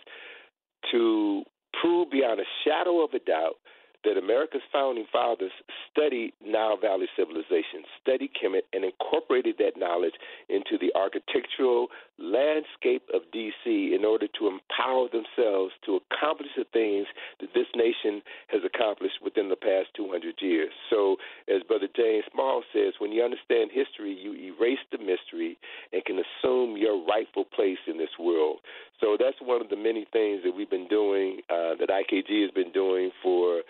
to 0.92 1.44
prove 1.82 2.12
beyond 2.12 2.40
a 2.40 2.44
shadow 2.66 3.03
of 3.03 3.14
a 3.14 3.20
doubt 3.20 3.56
that 4.04 4.18
America's 4.18 4.62
founding 4.72 5.06
fathers 5.12 5.52
studied 5.92 6.34
Nile 6.46 6.78
Valley 6.78 7.08
civilization, 7.16 7.88
studied 8.02 8.32
Kemet, 8.36 8.68
and 8.74 8.84
incorporated 8.84 9.56
that 9.60 9.78
knowledge 9.78 10.14
into 10.50 10.78
the 10.80 10.92
architectural 10.96 11.88
landscape 12.20 13.04
of 13.14 13.22
D.C. 13.32 13.96
in 13.96 14.06
order 14.06 14.28
to 14.40 14.48
empower 14.48 15.08
themselves 15.10 15.74
to 15.86 16.00
accomplish 16.00 16.50
the 16.56 16.66
things 16.72 17.08
that 17.40 17.50
this 17.54 17.68
nation 17.76 18.22
has 18.48 18.62
accomplished 18.64 19.18
within 19.24 19.50
the 19.50 19.56
past 19.56 19.90
200 19.96 20.36
years. 20.40 20.72
So, 20.90 21.18
as 21.48 21.64
Brother 21.64 21.88
James 21.96 22.26
Small 22.32 22.64
says, 22.74 22.94
when 23.00 23.12
you 23.12 23.24
understand 23.24 23.72
history, 23.74 24.14
you 24.14 24.34
erase 24.34 24.84
the 24.92 25.00
mystery 25.00 25.58
and 25.92 26.04
can 26.06 26.20
assume 26.20 26.78
your 26.78 27.04
rightful 27.06 27.46
place 27.46 27.82
in 27.88 27.98
this 27.98 28.14
world. 28.20 28.60
So, 29.02 29.18
that's 29.20 29.38
one 29.42 29.62
of 29.62 29.70
the 29.70 29.78
many 29.78 30.06
things 30.14 30.42
that 30.44 30.54
we've 30.56 30.70
been 30.70 30.88
doing, 30.88 31.42
uh, 31.50 31.76
that 31.80 31.90
IKG 31.90 32.44
has 32.44 32.52
been 32.52 32.72
doing 32.72 33.12
for 33.22 33.62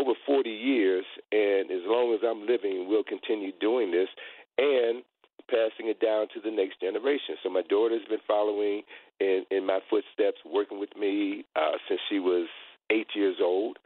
over 0.00 0.12
40 0.26 0.48
years, 0.48 1.04
and 1.30 1.70
as 1.70 1.84
long 1.84 2.14
as 2.14 2.20
I'm 2.26 2.46
living, 2.46 2.86
we'll 2.88 3.04
continue 3.04 3.52
doing 3.60 3.90
this 3.90 4.08
and 4.56 5.02
passing 5.48 5.90
it 5.90 6.00
down 6.00 6.28
to 6.32 6.40
the 6.40 6.50
next 6.50 6.80
generation. 6.80 7.36
So 7.42 7.50
my 7.50 7.62
daughter's 7.68 8.06
been 8.08 8.24
following 8.26 8.82
in, 9.18 9.44
in 9.50 9.66
my 9.66 9.80
footsteps, 9.90 10.38
working 10.46 10.78
with 10.78 10.96
me 10.98 11.44
uh, 11.56 11.76
since 11.88 12.00
she 12.08 12.18
was 12.18 12.48
eight 12.90 13.08
years 13.14 13.36
old. 13.42 13.78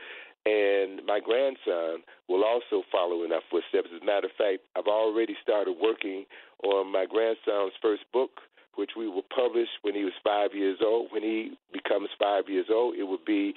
And 0.46 1.00
my 1.06 1.20
grandson 1.24 2.04
will 2.28 2.44
also 2.44 2.84
follow 2.92 3.24
in 3.24 3.32
our 3.32 3.40
footsteps. 3.50 3.88
As 3.94 4.02
a 4.02 4.04
matter 4.04 4.26
of 4.26 4.36
fact, 4.36 4.60
I've 4.76 4.86
already 4.86 5.34
started 5.42 5.74
working 5.80 6.26
on 6.62 6.92
my 6.92 7.06
grandson's 7.08 7.72
first 7.80 8.04
book, 8.12 8.44
which 8.76 8.90
we 8.96 9.08
will 9.08 9.24
publish 9.34 9.68
when 9.82 9.94
he 9.94 10.04
was 10.04 10.12
five 10.22 10.50
years 10.52 10.78
old. 10.84 11.08
When 11.12 11.22
he 11.22 11.56
becomes 11.72 12.10
five 12.20 12.44
years 12.48 12.66
old, 12.70 12.96
it 12.96 13.04
will 13.04 13.24
be 13.26 13.54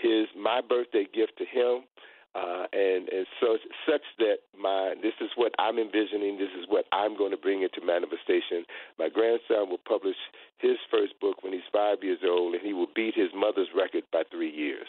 his 0.00 0.26
my 0.36 0.60
birthday 0.60 1.06
gift 1.12 1.38
to 1.38 1.44
him. 1.44 1.84
Uh, 2.34 2.66
and 2.72 3.08
and 3.08 3.26
so 3.40 3.56
such 3.88 4.04
that 4.18 4.36
my 4.56 4.94
this 5.02 5.14
is 5.20 5.30
what 5.34 5.52
I'm 5.58 5.78
envisioning. 5.78 6.36
This 6.36 6.52
is 6.60 6.66
what 6.68 6.84
I'm 6.92 7.16
going 7.16 7.30
to 7.30 7.38
bring 7.38 7.62
into 7.62 7.80
manifestation. 7.84 8.64
My 8.98 9.08
grandson 9.08 9.70
will 9.70 9.80
publish 9.88 10.16
his 10.58 10.76
first 10.90 11.18
book 11.20 11.42
when 11.42 11.52
he's 11.52 11.66
five 11.72 11.98
years 12.02 12.20
old, 12.22 12.54
and 12.54 12.62
he 12.62 12.74
will 12.74 12.92
beat 12.94 13.14
his 13.16 13.30
mother's 13.34 13.68
record 13.74 14.04
by 14.12 14.22
three 14.30 14.54
years. 14.54 14.86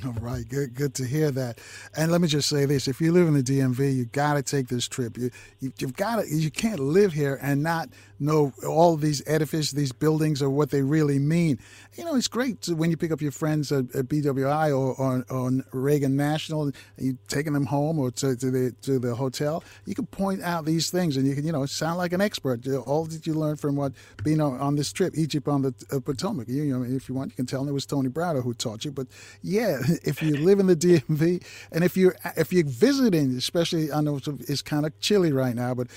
All 0.06 0.12
right, 0.20 0.48
good, 0.48 0.74
good 0.74 0.94
to 0.94 1.04
hear 1.04 1.30
that. 1.32 1.58
And 1.96 2.10
let 2.10 2.20
me 2.20 2.28
just 2.28 2.48
say 2.48 2.64
this: 2.64 2.88
if 2.88 3.00
you 3.00 3.12
live 3.12 3.28
in 3.28 3.34
the 3.34 3.42
DMV, 3.42 3.94
you 3.94 4.04
got 4.06 4.34
to 4.34 4.42
take 4.42 4.68
this 4.68 4.88
trip. 4.88 5.18
You, 5.18 5.30
you 5.60 5.72
have 5.80 5.96
got 5.96 6.16
to. 6.16 6.28
You 6.28 6.50
can't 6.50 6.80
live 6.80 7.12
here 7.12 7.38
and 7.42 7.62
not 7.62 7.90
know 8.20 8.52
all 8.66 8.96
these 8.96 9.22
edifices, 9.26 9.72
these 9.72 9.92
buildings, 9.92 10.42
or 10.42 10.50
what 10.50 10.70
they 10.70 10.82
really 10.82 11.18
mean. 11.18 11.58
You 11.94 12.04
know, 12.04 12.14
it's 12.14 12.28
great 12.28 12.60
to, 12.62 12.74
when 12.74 12.90
you 12.90 12.96
pick 12.96 13.10
up 13.10 13.20
your 13.20 13.32
friends 13.32 13.72
at, 13.72 13.94
at 13.94 14.06
BWI 14.08 14.68
or, 14.70 14.94
or, 14.94 15.24
on 15.30 15.64
Reagan 15.72 16.16
National, 16.16 16.64
and 16.64 16.74
you 16.98 17.18
taking 17.28 17.52
them 17.52 17.66
home 17.66 17.98
or 17.98 18.10
to, 18.12 18.36
to, 18.36 18.50
the 18.50 18.74
to 18.82 18.98
the 18.98 19.14
hotel. 19.14 19.64
You 19.86 19.94
can 19.94 20.06
point 20.06 20.42
out 20.42 20.64
these 20.64 20.90
things, 20.90 21.16
and 21.16 21.26
you 21.26 21.34
can 21.34 21.44
you 21.44 21.52
know 21.52 21.66
sound 21.66 21.98
like 21.98 22.12
an 22.12 22.20
expert. 22.20 22.66
All 22.68 23.04
that 23.06 23.26
you 23.26 23.34
learned 23.34 23.60
from 23.60 23.76
what 23.76 23.92
being 24.22 24.40
on, 24.40 24.58
on 24.60 24.76
this 24.76 24.92
trip, 24.92 25.14
Egypt 25.16 25.48
on 25.48 25.62
the 25.62 25.74
uh, 25.92 26.00
Potomac. 26.00 26.48
You, 26.48 26.62
you, 26.62 26.78
know, 26.78 26.84
if 26.84 27.08
you 27.08 27.14
want, 27.14 27.32
you 27.32 27.36
can 27.36 27.46
tell 27.46 27.60
them 27.60 27.68
it 27.68 27.72
was 27.72 27.86
Tony 27.86 28.08
Browder 28.08 28.42
who 28.42 28.54
taught 28.54 28.84
you. 28.84 28.92
But 28.92 29.08
yeah, 29.42 29.78
if 30.04 30.22
you 30.22 30.36
live 30.36 30.60
in 30.60 30.66
the 30.66 30.76
DMV, 30.76 31.42
and 31.72 31.84
if 31.84 31.96
you're 31.96 32.16
if 32.36 32.52
you're 32.52 32.64
visiting, 32.64 33.36
especially 33.36 33.92
I 33.92 34.00
know 34.00 34.20
it's 34.26 34.62
kind 34.62 34.86
of 34.86 34.98
chilly 35.00 35.32
right 35.32 35.54
now, 35.54 35.74
but 35.74 35.88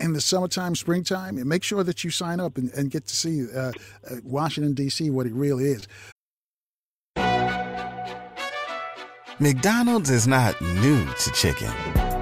in 0.00 0.12
the 0.12 0.20
summertime, 0.20 0.74
springtime, 0.74 1.46
make 1.48 1.62
sure 1.62 1.84
that 1.84 2.04
you 2.04 2.10
sign 2.10 2.40
up 2.40 2.58
and, 2.58 2.72
and 2.72 2.90
get 2.90 3.06
to 3.06 3.16
see 3.16 3.46
uh, 3.54 3.72
uh, 4.10 4.16
Washington, 4.24 4.74
D.C., 4.74 5.10
what 5.10 5.26
it 5.26 5.32
really 5.32 5.64
is. 5.64 5.86
McDonald's 9.38 10.10
is 10.10 10.28
not 10.28 10.60
new 10.60 11.04
to 11.04 11.30
chicken. 11.32 11.72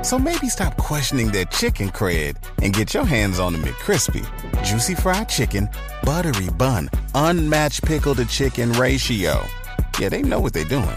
So 0.02 0.18
maybe 0.18 0.48
stop 0.48 0.76
questioning 0.78 1.28
their 1.28 1.44
chicken 1.46 1.90
cred 1.90 2.36
and 2.62 2.72
get 2.72 2.94
your 2.94 3.04
hands 3.04 3.38
on 3.38 3.52
the 3.52 3.58
McCrispy. 3.58 4.24
Juicy 4.64 4.94
fried 4.94 5.28
chicken, 5.28 5.68
buttery 6.02 6.48
bun, 6.50 6.88
unmatched 7.14 7.84
pickle 7.84 8.14
to 8.14 8.24
chicken 8.24 8.72
ratio. 8.72 9.44
Yeah, 9.98 10.08
they 10.08 10.22
know 10.22 10.40
what 10.40 10.54
they're 10.54 10.64
doing. 10.64 10.96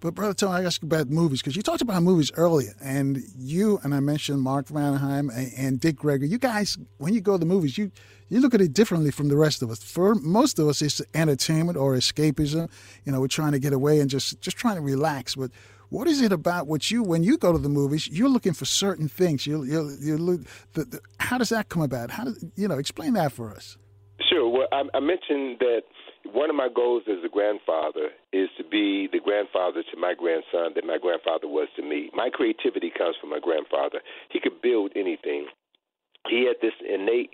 But 0.00 0.14
brother 0.14 0.34
Tony, 0.34 0.62
I 0.62 0.64
ask 0.64 0.82
you 0.82 0.86
about 0.86 1.08
movies 1.08 1.40
because 1.40 1.56
you 1.56 1.62
talked 1.62 1.82
about 1.82 2.02
movies 2.02 2.30
earlier, 2.36 2.74
and 2.82 3.22
you 3.36 3.80
and 3.82 3.94
I 3.94 4.00
mentioned 4.00 4.42
Mark 4.42 4.66
Vanderheim 4.66 5.30
and, 5.34 5.52
and 5.56 5.80
Dick 5.80 5.96
Gregory. 5.96 6.28
You 6.28 6.38
guys, 6.38 6.78
when 6.98 7.14
you 7.14 7.20
go 7.20 7.32
to 7.32 7.38
the 7.38 7.46
movies, 7.46 7.78
you 7.78 7.90
you 8.28 8.40
look 8.40 8.54
at 8.54 8.60
it 8.60 8.72
differently 8.72 9.10
from 9.10 9.28
the 9.28 9.36
rest 9.36 9.62
of 9.62 9.70
us. 9.70 9.82
For 9.82 10.14
most 10.16 10.58
of 10.58 10.68
us, 10.68 10.82
it's 10.82 11.00
entertainment 11.14 11.78
or 11.78 11.94
escapism. 11.94 12.70
You 13.04 13.12
know, 13.12 13.20
we're 13.20 13.28
trying 13.28 13.52
to 13.52 13.58
get 13.58 13.72
away 13.72 14.00
and 14.00 14.10
just 14.10 14.40
just 14.40 14.56
trying 14.56 14.76
to 14.76 14.82
relax. 14.82 15.34
But 15.34 15.50
what 15.88 16.08
is 16.08 16.20
it 16.20 16.32
about 16.32 16.66
what 16.66 16.90
you 16.90 17.02
when 17.02 17.22
you 17.22 17.38
go 17.38 17.52
to 17.52 17.58
the 17.58 17.68
movies? 17.68 18.08
You're 18.08 18.28
looking 18.28 18.52
for 18.52 18.64
certain 18.64 19.08
things. 19.08 19.46
You 19.46 19.64
you 19.64 19.96
you 20.00 20.44
how 21.20 21.38
does 21.38 21.50
that 21.50 21.68
come 21.68 21.82
about? 21.82 22.10
How 22.10 22.24
does 22.24 22.44
you 22.56 22.68
know? 22.68 22.78
Explain 22.78 23.14
that 23.14 23.32
for 23.32 23.50
us. 23.50 23.78
Sure. 24.28 24.48
Well, 24.48 24.68
I, 24.72 24.82
I 24.94 25.00
mentioned 25.00 25.58
that 25.60 25.82
one 26.32 26.50
of 26.50 26.56
my 26.56 26.68
goals 26.72 27.02
as 27.08 27.24
a 27.24 27.28
grandfather 27.28 28.10
is 28.32 28.48
to 28.58 28.64
be 28.64 29.08
the 29.12 29.20
grandfather 29.20 29.82
to 29.82 29.96
my 29.98 30.14
grandson 30.14 30.72
that 30.74 30.84
my 30.84 30.98
grandfather 30.98 31.48
was 31.48 31.68
to 31.76 31.82
me. 31.82 32.10
My 32.14 32.30
creativity 32.32 32.92
comes 32.96 33.16
from 33.20 33.30
my 33.30 33.40
grandfather. 33.40 34.00
He 34.30 34.40
could 34.40 34.60
build 34.62 34.92
anything. 34.96 35.46
He 36.28 36.46
had 36.46 36.56
this 36.60 36.74
innate 36.82 37.30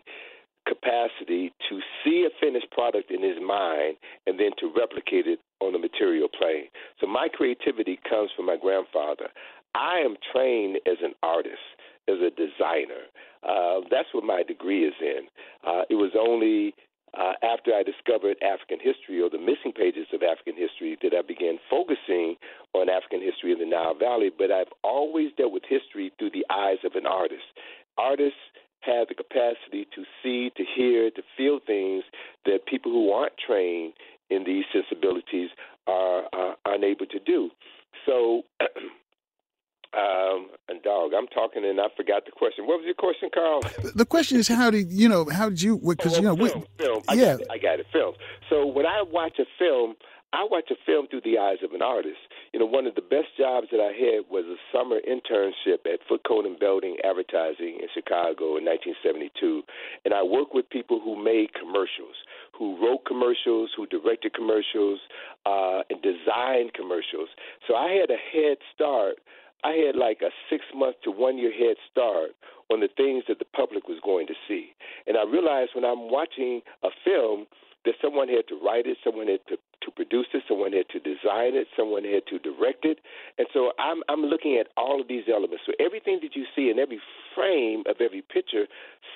capacity 0.67 1.53
to 1.69 1.81
see 2.05 2.27
a 2.27 2.31
finished 2.41 2.71
product 2.71 3.11
in 3.11 3.23
his 3.23 3.39
mind 3.45 3.97
and 4.27 4.39
then 4.39 4.51
to 4.59 4.73
replicate 4.77 5.27
it 5.27 5.41
on 5.61 5.73
the 5.73 5.79
material 5.79 6.29
plane. 6.29 6.67
So 7.01 7.07
my 7.07 7.29
creativity 7.33 7.99
comes 8.09 8.31
from 8.37 8.47
my 8.47 8.57
grandfather. 8.57 9.29
I 9.75 9.99
am 10.05 10.17
trained 10.33 10.79
as 10.87 10.99
an 11.03 11.15
artist, 11.23 11.63
as 12.09 12.17
a 12.19 12.31
designer. 12.31 13.09
Uh, 13.43 13.81
that's 13.91 14.09
what 14.13 14.25
my 14.25 14.43
degree 14.43 14.85
is 14.85 14.95
in. 15.01 15.27
Uh, 15.67 15.83
it 15.91 15.95
was 15.95 16.13
only 16.19 16.75
uh, 17.19 17.33
after 17.43 17.73
I 17.75 17.83
discovered 17.83 18.37
African 18.43 18.79
history 18.81 19.21
or 19.21 19.29
the 19.29 19.39
missing 19.39 19.73
pages 19.77 20.07
of 20.13 20.23
African 20.23 20.57
history 20.57 20.97
that 21.03 21.13
I 21.13 21.23
began 21.23 21.59
focusing 21.69 22.37
on 22.73 22.89
African 22.89 23.21
history 23.21 23.53
in 23.53 23.59
the 23.59 23.67
Nile 23.67 23.95
Valley. 23.95 24.31
But 24.33 24.51
I've 24.51 24.73
always 24.83 25.31
dealt 25.37 25.53
with 25.53 25.65
history 25.69 26.13
through 26.19 26.31
the 26.31 26.47
eyes 26.51 26.79
of 26.85 26.95
an 26.95 27.07
artist. 27.07 27.45
Artists 27.99 28.41
have 28.81 29.09
the 29.09 29.15
capacity 29.15 29.87
to 29.95 30.03
see, 30.23 30.51
to 30.57 30.65
hear, 30.65 31.11
to 31.11 31.23
feel 31.37 31.61
things 31.65 32.05
that 32.45 32.67
people 32.67 32.91
who 32.91 33.13
aren't 33.13 33.35
trained 33.37 33.93
in 34.31 34.45
these 34.45 34.65
sensibilities 34.73 35.51
are, 35.87 36.25
are 36.33 36.57
unable 36.67 37.07
to 37.07 37.19
do. 37.21 37.51
So 38.07 38.43
Um, 39.93 40.49
and 40.69 40.83
dog, 40.83 41.13
I'm 41.17 41.27
talking 41.29 41.65
and 41.65 41.79
I 41.79 41.89
forgot 41.97 42.25
the 42.25 42.33
question. 42.33 42.67
What 42.67 42.79
was 42.79 42.87
your 42.87 42.95
question, 42.95 43.29
Carl? 43.33 43.61
The 43.95 44.07
question 44.07 44.39
is 44.39 44.49
how 44.49 44.71
did 44.71 44.91
you 44.91 45.09
know? 45.09 45.29
How 45.29 45.51
did 45.51 45.61
you? 45.61 45.77
Because 45.77 46.15
oh, 46.15 46.17
you 46.17 46.23
know, 46.23 46.37
film, 46.37 46.65
we, 46.79 46.85
film. 46.85 47.03
I 47.09 47.15
yeah, 47.15 47.37
got 47.37 47.41
it, 47.41 47.47
I 47.51 47.59
got 47.59 47.81
it. 47.81 47.87
Film. 47.93 48.15
So 48.49 48.67
when 48.67 48.87
I 48.87 49.03
watch 49.03 49.39
a 49.39 49.45
film, 49.59 49.97
I 50.33 50.49
watch 50.51 50.71
a 50.71 50.77
film 50.87 51.09
through 51.09 51.29
the 51.29 51.37
eyes 51.37 51.59
of 51.63 51.73
an 51.73 51.83
artist. 51.83 52.17
You 52.55 52.61
know, 52.61 52.65
one 52.65 52.87
of 52.87 52.95
the 52.95 53.05
best 53.05 53.37
jobs 53.37 53.69
that 53.71 53.81
I 53.81 53.93
had 53.93 54.25
was 54.33 54.49
a 54.49 54.57
summer 54.73 54.97
internship 55.05 55.85
at 55.85 56.01
Foote 56.09 56.25
Cone 56.25 56.47
and 56.47 56.59
Belding 56.59 56.97
Advertising 57.05 57.85
in 57.85 57.89
Chicago 57.93 58.57
in 58.57 58.65
1972, 58.65 59.63
and 60.07 60.15
I 60.15 60.23
worked 60.23 60.55
with 60.55 60.69
people 60.71 61.01
who 61.05 61.23
made 61.23 61.53
commercials, 61.53 62.17
who 62.57 62.81
wrote 62.81 63.05
commercials, 63.05 63.77
who 63.77 63.85
directed 63.87 64.33
commercials, 64.33 65.01
uh, 65.45 65.85
and 65.93 66.01
designed 66.01 66.73
commercials. 66.73 67.29
So 67.69 67.77
I 67.77 67.93
had 67.93 68.09
a 68.09 68.17
head 68.17 68.57
start 68.73 69.21
I 69.65 69.73
had 69.87 69.97
like 69.97 70.23
a 70.23 70.31
six 70.51 70.65
month 70.75 70.97
to 71.05 71.11
one 71.11 71.39
year 71.39 71.53
head 71.53 71.77
start 71.91 72.31
on 72.71 72.81
the 72.81 72.89
things 72.97 73.25
that 73.29 73.39
the 73.39 73.45
public 73.45 73.89
was 73.89 73.99
going 74.05 74.27
to 74.27 74.35
see. 74.49 74.71
And 75.07 75.17
I 75.17 75.25
realized 75.25 75.71
when 75.75 75.85
I'm 75.85 76.11
watching 76.11 76.63
a 76.83 76.89
film 77.05 77.47
that 77.85 77.95
someone 78.01 78.29
had 78.29 78.47
to 78.49 78.59
write 78.63 78.87
it, 78.87 78.97
someone 79.05 79.29
had 79.29 79.41
to 79.49 79.57
to 79.83 79.91
produce 79.91 80.27
it, 80.33 80.43
someone 80.47 80.73
had 80.73 80.89
to 80.91 81.01
design 81.01 81.59
it, 81.59 81.67
someone 81.77 82.05
had 82.05 82.23
to 82.31 82.39
direct 82.39 82.85
it, 82.85 82.99
and 83.39 83.47
so 83.53 83.73
I'm 83.79 84.03
I'm 84.09 84.23
looking 84.23 84.57
at 84.59 84.69
all 84.77 85.01
of 85.01 85.09
these 85.09 85.25
elements. 85.27 85.65
So 85.67 85.73
everything 85.81 86.21
that 86.23 86.37
you 86.37 86.47
see 86.55 86.71
in 86.71 86.79
every 86.79 87.01
frame 87.35 87.83
of 87.91 87.97
every 88.01 88.23
picture, 88.23 88.67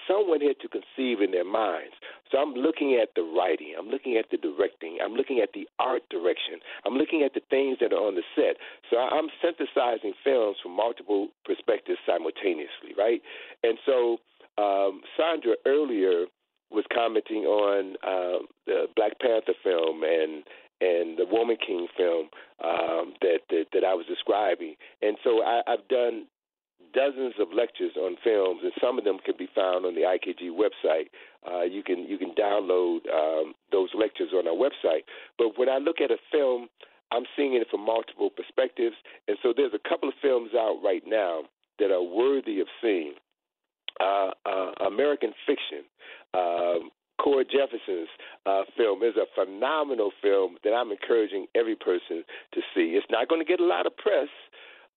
someone 0.09 0.41
had 0.41 0.59
to 0.61 0.69
conceive 0.69 1.21
in 1.23 1.31
their 1.31 1.47
minds. 1.47 1.95
So 2.31 2.39
I'm 2.39 2.55
looking 2.55 2.99
at 3.01 3.15
the 3.15 3.23
writing, 3.23 3.75
I'm 3.79 3.89
looking 3.89 4.17
at 4.17 4.27
the 4.31 4.39
directing, 4.39 4.99
I'm 5.03 5.15
looking 5.15 5.39
at 5.39 5.51
the 5.55 5.69
art 5.79 6.03
direction, 6.11 6.59
I'm 6.85 6.95
looking 6.95 7.23
at 7.23 7.35
the 7.35 7.43
things 7.49 7.79
that 7.81 7.93
are 7.93 8.03
on 8.03 8.17
the 8.17 8.27
set. 8.35 8.59
So 8.91 8.99
I'm 8.99 9.31
synthesizing 9.39 10.15
films 10.25 10.57
from 10.63 10.75
multiple 10.75 11.29
perspectives 11.45 11.99
simultaneously, 12.03 12.99
right? 12.99 13.23
And 13.63 13.79
so 13.87 14.19
um, 14.59 15.03
Sandra 15.17 15.55
earlier 15.67 16.27
was 16.71 16.85
commenting 16.93 17.45
on 17.45 17.97
uh, 18.03 18.45
the 18.67 18.87
Black 18.97 19.19
Panther 19.21 19.55
film 19.63 20.03
and 20.03 20.45
and 20.79 21.17
the 21.17 21.25
Woman 21.25 21.57
King 21.57 21.89
film 21.97 22.29
um, 22.63 23.15
that, 23.23 23.41
that 23.49 23.67
that 23.73 23.85
I 23.85 23.95
was 23.95 24.05
describing, 24.07 24.75
and 25.03 25.17
so 25.25 25.43
I, 25.43 25.63
I've 25.67 25.89
done 25.89 26.27
dozens 26.93 27.35
of 27.41 27.49
lectures 27.55 27.93
on 27.97 28.17
films, 28.23 28.61
and 28.63 28.73
some 28.81 28.99
of 28.99 29.05
them 29.05 29.19
can 29.25 29.35
be 29.39 29.49
found 29.55 29.87
on 29.87 29.95
the 29.95 30.03
IKG 30.03 30.51
website. 30.53 31.09
Uh, 31.47 31.63
you 31.63 31.83
can 31.83 32.05
you 32.05 32.19
can 32.19 32.35
download 32.35 33.09
um, 33.13 33.55
those 33.73 33.91
lectures 33.95 34.31
on 34.35 34.47
our 34.47 34.55
website. 34.55 35.05
But 35.39 35.59
when 35.59 35.69
I 35.69 35.79
look 35.79 36.01
at 36.03 36.11
a 36.11 36.19
film, 36.31 36.69
I'm 37.13 37.25
seeing 37.37 37.55
it 37.55 37.67
from 37.71 37.85
multiple 37.85 38.31
perspectives, 38.31 38.97
and 39.29 39.37
so 39.43 39.53
there's 39.57 39.75
a 39.75 39.89
couple 39.89 40.09
of 40.09 40.15
films 40.21 40.51
out 40.57 40.81
right 40.85 41.03
now 41.07 41.43
that 41.79 41.91
are 41.91 42.03
worthy 42.03 42.61
of 42.61 42.67
seeing 42.83 43.15
uh, 44.01 44.31
uh, 44.45 44.87
American 44.87 45.33
Fiction. 45.47 45.85
Um, 46.35 46.91
Cord 47.19 47.47
Jefferson's 47.51 48.09
uh, 48.45 48.63
film 48.77 49.03
is 49.03 49.15
a 49.17 49.25
phenomenal 49.35 50.13
film 50.23 50.59
that 50.65 50.71
I'm 50.71 50.93
encouraging 50.93 51.47
every 51.55 51.75
person 51.75 52.25
to 52.53 52.61
see. 52.75 52.93
It's 52.95 53.07
not 53.11 53.29
going 53.29 53.41
to 53.41 53.49
get 53.49 53.59
a 53.59 53.65
lot 53.65 53.87
of 53.87 53.97
press 53.97 54.29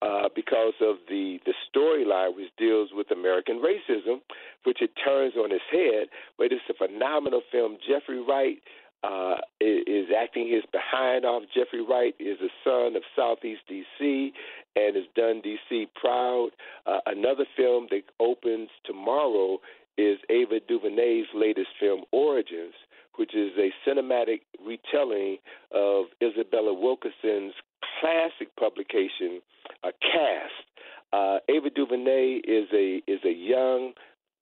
uh, 0.01 0.29
because 0.35 0.73
of 0.81 0.97
the 1.07 1.39
the 1.45 1.53
storyline, 1.67 2.35
which 2.35 2.51
deals 2.57 2.89
with 2.93 3.11
American 3.11 3.61
racism, 3.61 4.21
which 4.63 4.81
it 4.81 4.91
turns 5.03 5.35
on 5.35 5.51
its 5.51 5.63
head. 5.71 6.07
But 6.37 6.51
it's 6.51 6.61
a 6.69 6.73
phenomenal 6.73 7.41
film. 7.51 7.77
Jeffrey 7.87 8.21
Wright 8.21 8.59
uh, 9.03 9.35
is 9.61 10.07
acting 10.17 10.49
his 10.49 10.63
behind 10.71 11.25
off. 11.25 11.43
Jeffrey 11.55 11.81
Wright 11.81 12.15
is 12.19 12.37
a 12.41 12.49
son 12.63 12.95
of 12.95 13.03
Southeast 13.15 13.61
D.C. 13.67 14.33
and 14.75 14.95
has 14.95 15.05
done 15.15 15.41
D.C. 15.41 15.87
proud. 15.95 16.49
Uh, 16.85 16.99
another 17.05 17.45
film 17.55 17.87
that 17.91 18.03
opens 18.19 18.69
tomorrow 18.85 19.59
is 19.97 20.17
Ava 20.29 20.59
DuVernay's 20.67 21.27
latest 21.33 21.69
film, 21.79 22.03
Origins, 22.11 22.73
which 23.15 23.35
is 23.35 23.51
a 23.57 23.69
cinematic 23.87 24.41
retelling 24.65 25.37
of 25.73 26.05
Isabella 26.23 26.73
Wilkerson's 26.73 27.53
classic 27.99 28.55
publication, 28.57 29.41
A 29.83 29.91
Caste. 30.01 30.67
Uh, 31.11 31.37
Ava 31.49 31.69
DuVernay 31.69 32.41
is 32.45 32.67
a 32.73 33.01
is 33.07 33.19
a 33.25 33.33
young, 33.33 33.93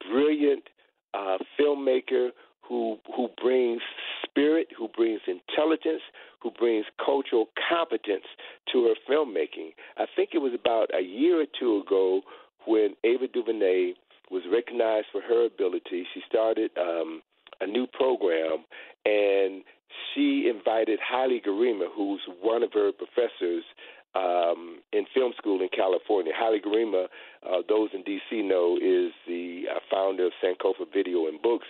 brilliant 0.09 0.63
uh, 1.13 1.37
filmmaker 1.59 2.29
who 2.67 2.97
who 3.15 3.29
brings 3.41 3.81
spirit, 4.37 4.67
who 4.77 4.87
brings 4.87 5.21
intelligence, 5.27 6.01
who 6.41 6.51
brings 6.51 6.85
cultural 7.03 7.47
competence 7.69 8.25
to 8.71 8.85
her 8.85 8.93
filmmaking. 9.09 9.73
I 9.97 10.05
think 10.15 10.29
it 10.33 10.39
was 10.39 10.53
about 10.53 10.89
a 10.93 11.01
year 11.01 11.41
or 11.41 11.45
two 11.59 11.81
ago 11.85 12.21
when 12.65 12.95
Ava 13.03 13.27
DuVernay 13.27 13.93
was 14.29 14.43
recognized 14.51 15.07
for 15.11 15.21
her 15.21 15.45
ability. 15.45 16.05
She 16.13 16.21
started 16.29 16.69
um, 16.79 17.21
a 17.61 17.65
new 17.65 17.87
program, 17.87 18.65
and 19.05 19.63
she 20.13 20.51
invited 20.53 20.99
Haile 21.01 21.39
Gerima, 21.45 21.87
who's 21.95 22.21
one 22.41 22.61
of 22.61 22.73
her 22.73 22.91
professors 22.91 23.63
um, 24.15 24.79
in 24.93 25.05
film 25.13 25.33
school 25.37 25.61
in 25.61 25.69
California. 25.75 26.33
Haile 26.35 26.59
Gerima, 26.59 27.05
uh, 27.45 27.61
those 27.67 27.89
in 27.93 28.03
D.C. 28.03 28.41
know, 28.41 28.77
is 28.77 29.11
the 29.27 29.63
uh, 29.73 29.79
founder 29.91 30.27
of 30.27 30.31
Sankofa 30.43 30.85
Video 30.93 31.27
and 31.27 31.41
Books. 31.41 31.67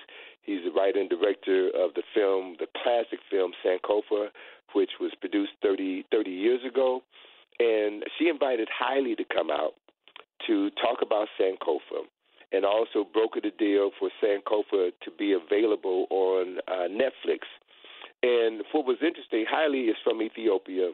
He's 0.47 0.63
the 0.63 0.71
writer 0.71 0.99
and 0.99 1.09
director 1.09 1.67
of 1.75 1.93
the 1.93 2.03
film, 2.15 2.55
the 2.57 2.67
classic 2.81 3.19
film 3.29 3.51
Sankofa, 3.63 4.29
which 4.73 4.91
was 4.99 5.11
produced 5.19 5.51
30, 5.61 6.05
30 6.09 6.31
years 6.31 6.61
ago. 6.65 7.01
And 7.59 8.03
she 8.17 8.29
invited 8.29 8.69
Haile 8.71 9.15
to 9.15 9.25
come 9.25 9.51
out 9.51 9.73
to 10.47 10.69
talk 10.81 10.99
about 11.01 11.27
Sankofa 11.39 12.07
and 12.53 12.63
also 12.63 13.03
brokered 13.03 13.45
a 13.45 13.51
deal 13.51 13.91
for 13.99 14.09
Sankofa 14.23 14.91
to 15.03 15.11
be 15.19 15.33
available 15.33 16.07
on 16.09 16.59
uh, 16.67 16.87
Netflix. 16.87 17.39
And 18.23 18.63
what 18.71 18.85
was 18.85 18.97
interesting, 19.01 19.45
Haile 19.49 19.89
is 19.89 19.97
from 20.01 20.21
Ethiopia. 20.21 20.91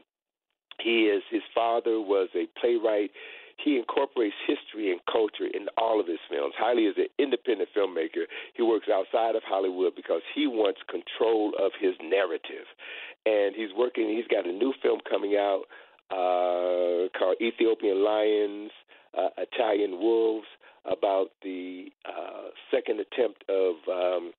He 0.80 1.04
is 1.06 1.22
his 1.30 1.44
father 1.54 2.02
was 2.02 2.30
a 2.36 2.48
playwright. 2.60 3.12
He 3.58 3.78
incorporates 3.78 4.36
history 4.48 4.92
and 4.92 5.00
culture 5.12 5.48
in 5.52 5.68
all 5.78 6.00
of 6.00 6.08
his 6.08 6.20
films. 6.30 6.54
Haile 6.58 6.80
is 6.80 6.96
an 6.98 7.08
independent 7.20 7.70
filmmaker. 7.76 8.26
He 8.56 8.64
works 8.64 8.88
outside 8.92 9.36
of 9.36 9.44
Hollywood 9.46 9.96
because 9.96 10.22
he 10.34 10.48
wants 10.48 10.82
control 10.90 11.54
of 11.60 11.72
his 11.80 11.94
narrative. 12.02 12.68
And 13.26 13.56
he's 13.56 13.70
working, 13.78 14.10
he's 14.10 14.28
got 14.28 14.48
a 14.48 14.52
new 14.52 14.74
film 14.82 15.00
coming 15.10 15.36
out 15.36 15.64
uh, 16.12 17.10
called 17.18 17.38
Ethiopian 17.42 18.04
Lions, 18.04 18.72
uh, 19.18 19.30
Italian 19.38 20.00
Wolves, 20.00 20.48
about 20.86 21.28
the 21.42 21.86
uh, 22.06 22.50
second 22.70 23.00
attempt 23.00 23.44
of 23.50 23.76
um, 23.90 24.34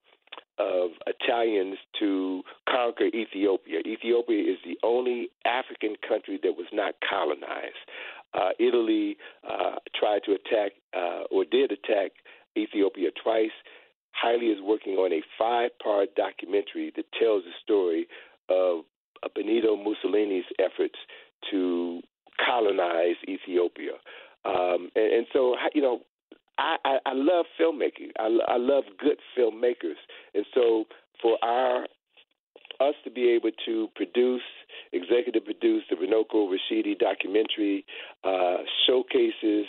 of 0.58 0.90
Italians 1.06 1.76
to 1.98 2.42
conquer 2.68 3.06
Ethiopia. 3.06 3.80
Ethiopia 3.84 4.52
is 4.52 4.58
the 4.64 4.78
only 4.82 5.28
African 5.44 5.96
country 6.06 6.38
that 6.42 6.52
was 6.56 6.66
not 6.72 6.94
colonized. 7.08 7.82
Uh, 8.34 8.50
Italy 8.58 9.16
uh, 9.48 9.76
tried 9.98 10.20
to 10.24 10.32
attack 10.32 10.72
uh, 10.96 11.22
or 11.30 11.44
did 11.44 11.70
attack 11.72 12.12
Ethiopia 12.56 13.10
twice. 13.22 13.50
Haile 14.12 14.40
is 14.40 14.58
working 14.62 14.94
on 14.94 15.12
a 15.12 15.22
five 15.38 15.70
part 15.82 16.14
documentary 16.14 16.92
that 16.96 17.06
tells 17.18 17.44
the 17.44 17.50
story 17.62 18.06
of 18.48 18.84
Benito 19.34 19.76
Mussolini's 19.76 20.44
efforts 20.58 20.98
to 21.50 22.00
colonize 22.44 23.16
Ethiopia. 23.28 23.92
Um, 24.44 24.90
and, 24.94 25.12
and 25.12 25.26
so, 25.32 25.56
you 25.74 25.82
know, 25.82 26.00
I, 26.58 26.76
I, 26.84 26.98
I 27.06 27.12
love 27.14 27.46
filmmaking. 27.60 28.10
I, 28.18 28.36
I 28.48 28.56
love 28.56 28.84
good 28.98 29.18
filmmakers, 29.36 29.98
and 30.34 30.44
so 30.54 30.84
for 31.20 31.38
our 31.42 31.86
us 32.80 32.94
to 33.04 33.10
be 33.10 33.30
able 33.30 33.50
to 33.64 33.88
produce, 33.94 34.42
executive 34.92 35.44
produce 35.44 35.84
the 35.90 35.96
Runoko 35.96 36.48
Rashidi 36.48 36.98
documentary, 36.98 37.84
uh, 38.24 38.58
showcases 38.86 39.66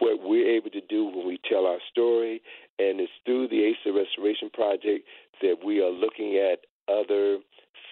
what 0.00 0.20
we're 0.22 0.48
able 0.56 0.70
to 0.70 0.80
do 0.88 1.04
when 1.04 1.26
we 1.26 1.38
tell 1.48 1.66
our 1.66 1.78
story, 1.90 2.42
and 2.78 3.00
it's 3.00 3.12
through 3.24 3.48
the 3.48 3.72
Asa 3.72 3.92
Restoration 3.92 4.50
Project 4.50 5.06
that 5.40 5.56
we 5.64 5.80
are 5.80 5.90
looking 5.90 6.36
at 6.36 6.66
other 6.88 7.38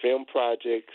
film 0.02 0.24
projects 0.24 0.94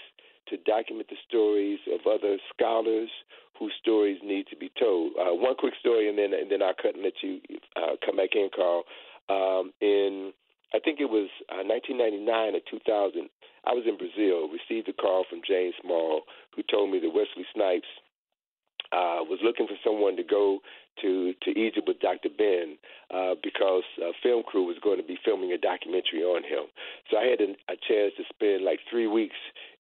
to 0.50 0.58
document 0.58 1.08
the 1.10 1.16
stories 1.28 1.80
of 1.94 2.02
other 2.08 2.38
scholars 2.54 3.10
whose 3.58 3.74
stories 3.82 4.20
need 4.24 4.48
to 4.48 4.56
be 4.56 4.72
told. 4.80 5.14
Uh, 5.20 5.34
one 5.34 5.56
quick 5.56 5.74
story, 5.80 6.10
and 6.10 6.18
then 6.18 6.34
and 6.34 6.52
then 6.52 6.62
I'll 6.62 6.76
cut 6.76 6.96
and 6.96 7.04
let 7.04 7.14
you 7.22 7.40
uh, 7.76 7.96
come 8.06 8.18
back 8.18 8.36
in, 8.36 8.50
Carl. 8.56 8.84
Um, 9.30 9.74
in 9.82 10.32
I 10.74 10.80
think 10.80 11.00
it 11.00 11.10
was 11.10 11.30
uh, 11.48 11.64
1999 11.64 12.28
or 12.56 12.64
2000, 12.70 13.30
I 13.66 13.72
was 13.74 13.84
in 13.88 13.98
Brazil. 13.98 14.52
Received 14.52 14.90
a 14.90 14.94
call 14.94 15.24
from 15.30 15.42
James 15.48 15.76
Small, 15.82 16.24
who 16.56 16.64
told 16.70 16.92
me 16.92 17.00
that 17.00 17.14
Wesley 17.14 17.48
Snipes 17.54 17.88
uh, 18.92 19.24
was 19.28 19.40
looking 19.44 19.68
for 19.68 19.80
someone 19.84 20.16
to 20.18 20.24
go 20.24 20.60
to 21.02 21.34
to 21.44 21.52
Egypt 21.52 21.88
with 21.88 22.00
Dr. 22.00 22.30
Ben 22.36 22.78
uh, 23.14 23.36
because 23.44 23.84
a 24.02 24.12
film 24.24 24.44
crew 24.44 24.66
was 24.66 24.78
going 24.84 24.98
to 24.98 25.08
be 25.08 25.18
filming 25.24 25.52
a 25.52 25.58
documentary 25.58 26.24
on 26.24 26.44
him. 26.44 26.66
So 27.10 27.18
I 27.18 27.26
had 27.26 27.42
a, 27.42 27.52
a 27.72 27.78
chance 27.78 28.14
to 28.18 28.24
spend 28.30 28.64
like 28.64 28.80
three 28.90 29.08
weeks 29.08 29.36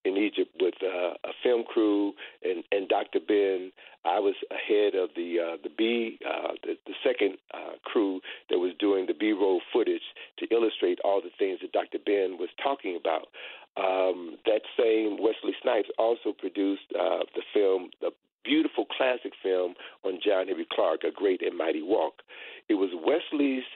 in 0.05 0.17
Egypt 0.17 0.51
with 0.61 0.75
uh, 0.81 1.13
a 1.23 1.33
film 1.43 1.63
crew 1.63 2.13
and, 2.43 2.63
and 2.71 2.87
Dr. 2.87 3.19
Ben. 3.19 3.71
I 4.05 4.19
was 4.19 4.35
ahead 4.51 4.95
of 4.95 5.09
the 5.15 5.39
uh, 5.39 5.57
the 5.61 5.69
B 5.69 6.17
uh, 6.25 6.53
the, 6.63 6.77
the 6.85 6.93
second 7.03 7.37
uh, 7.53 7.75
crew 7.83 8.21
that 8.49 8.57
was 8.57 8.71
doing 8.79 9.05
the 9.05 9.13
B-roll 9.13 9.61
footage 9.73 10.07
to 10.39 10.47
illustrate 10.53 10.99
all 11.03 11.21
the 11.21 11.31
things 11.37 11.59
that 11.61 11.73
Dr. 11.73 11.99
Ben 12.05 12.37
was 12.39 12.49
talking 12.63 12.95
about. 12.95 13.27
Um, 13.77 14.37
that 14.45 14.61
same 14.79 15.21
Wesley 15.21 15.53
Snipes 15.61 15.89
also 15.99 16.33
produced 16.37 16.89
uh, 16.97 17.27
the 17.35 17.43
film 17.53 17.91
The 18.01 18.11
beautiful 18.47 18.85
classic 18.85 19.33
film 19.43 19.75
on 20.05 20.19
John 20.23 20.47
Henrik 20.47 20.69
Clarke, 20.69 21.03
A 21.03 21.11
Great 21.11 21.41
and 21.41 21.57
Mighty 21.57 21.83
Walk. 21.83 22.23
It 22.69 22.75
was 22.75 22.95
Wesley's 22.95 23.67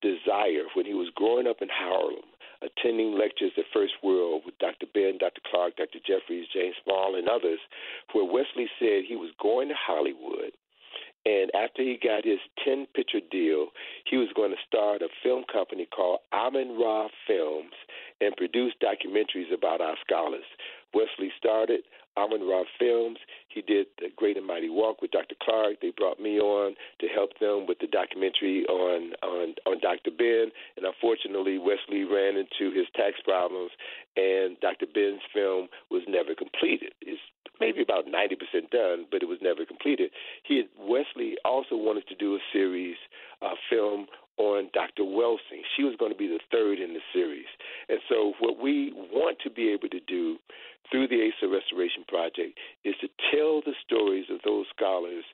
desire 0.00 0.70
when 0.74 0.86
he 0.86 0.94
was 0.94 1.10
growing 1.16 1.48
up 1.48 1.58
in 1.60 1.68
Harlem, 1.68 2.30
attending 2.62 3.18
lectures 3.18 3.52
at 3.58 3.64
First 3.74 3.94
World 4.02 4.42
with 4.46 4.56
Dr. 4.58 4.86
Ben, 4.94 5.18
Dr. 5.18 5.42
Clarke, 5.50 5.76
Dr. 5.76 5.98
Jeffries, 6.06 6.46
James 6.54 6.76
Small, 6.84 7.18
and 7.18 7.28
others, 7.28 7.58
where 8.12 8.24
Wesley 8.24 8.70
said 8.78 9.02
he 9.02 9.16
was 9.16 9.34
going 9.42 9.68
to 9.68 9.74
Hollywood. 9.74 10.54
And 11.26 11.50
after 11.52 11.82
he 11.82 11.98
got 12.02 12.24
his 12.24 12.40
10 12.64 12.86
picture 12.94 13.20
deal, 13.30 13.68
he 14.08 14.16
was 14.16 14.32
going 14.34 14.52
to 14.52 14.66
start 14.66 15.02
a 15.02 15.08
film 15.22 15.44
company 15.52 15.86
called 15.94 16.20
Amen 16.32 16.78
Ra 16.80 17.08
Films 17.26 17.76
and 18.22 18.34
produce 18.36 18.72
documentaries 18.80 19.52
about 19.52 19.82
our 19.82 19.96
scholars. 20.00 20.48
Wesley 20.94 21.30
started 21.36 21.80
Amen 22.16 22.46
Ra 22.48 22.64
Films. 22.78 23.18
He 23.48 23.62
did 23.62 23.86
The 23.98 24.08
Great 24.16 24.36
and 24.36 24.46
Mighty 24.46 24.68
Walk 24.68 25.02
with 25.02 25.10
Dr. 25.10 25.34
Clarke. 25.42 25.80
They 25.80 25.92
brought 25.96 26.20
me 26.20 26.38
on 26.38 26.74
to 27.00 27.06
help 27.08 27.38
them 27.38 27.66
with 27.66 27.78
the 27.78 27.86
documentary 27.86 28.64
on 28.66 29.12
on 29.22 29.54
on 29.66 29.80
Dr. 29.80 30.10
Ben. 30.10 30.50
And 30.76 30.86
unfortunately, 30.86 31.58
Wesley 31.58 32.04
ran 32.04 32.36
into 32.36 32.74
his 32.74 32.86
tax 32.94 33.16
problems, 33.24 33.70
and 34.16 34.58
Dr. 34.60 34.86
Ben's 34.92 35.22
film 35.32 35.68
was 35.90 36.02
never 36.08 36.34
completed. 36.34 36.92
It's 37.00 37.20
maybe 37.60 37.82
about 37.82 38.06
90% 38.06 38.70
done, 38.70 39.06
but 39.10 39.22
it 39.22 39.28
was 39.28 39.38
never 39.42 39.66
completed. 39.66 40.10
He 40.42 40.56
had, 40.56 40.68
Wesley 40.78 41.36
also 41.44 41.76
wanted 41.76 42.08
to 42.08 42.14
do 42.14 42.34
a 42.34 42.38
series, 42.52 42.96
a 43.42 43.52
film 43.68 44.06
on 44.40 44.70
Dr. 44.72 45.04
Welsing. 45.04 45.60
She 45.76 45.84
was 45.84 45.94
going 46.00 46.12
to 46.12 46.16
be 46.16 46.26
the 46.26 46.40
third 46.50 46.78
in 46.80 46.94
the 46.94 47.04
series. 47.12 47.50
And 47.88 48.00
so, 48.08 48.32
what 48.40 48.58
we 48.58 48.92
want 49.12 49.36
to 49.44 49.50
be 49.50 49.68
able 49.68 49.88
to 49.90 50.00
do 50.00 50.38
through 50.90 51.08
the 51.08 51.28
Asa 51.28 51.46
Restoration 51.46 52.04
Project 52.08 52.56
is 52.84 52.94
to 53.00 53.08
tell 53.30 53.60
the 53.60 53.76
stories 53.84 54.26
of 54.32 54.40
those 54.44 54.64
scholars 54.74 55.24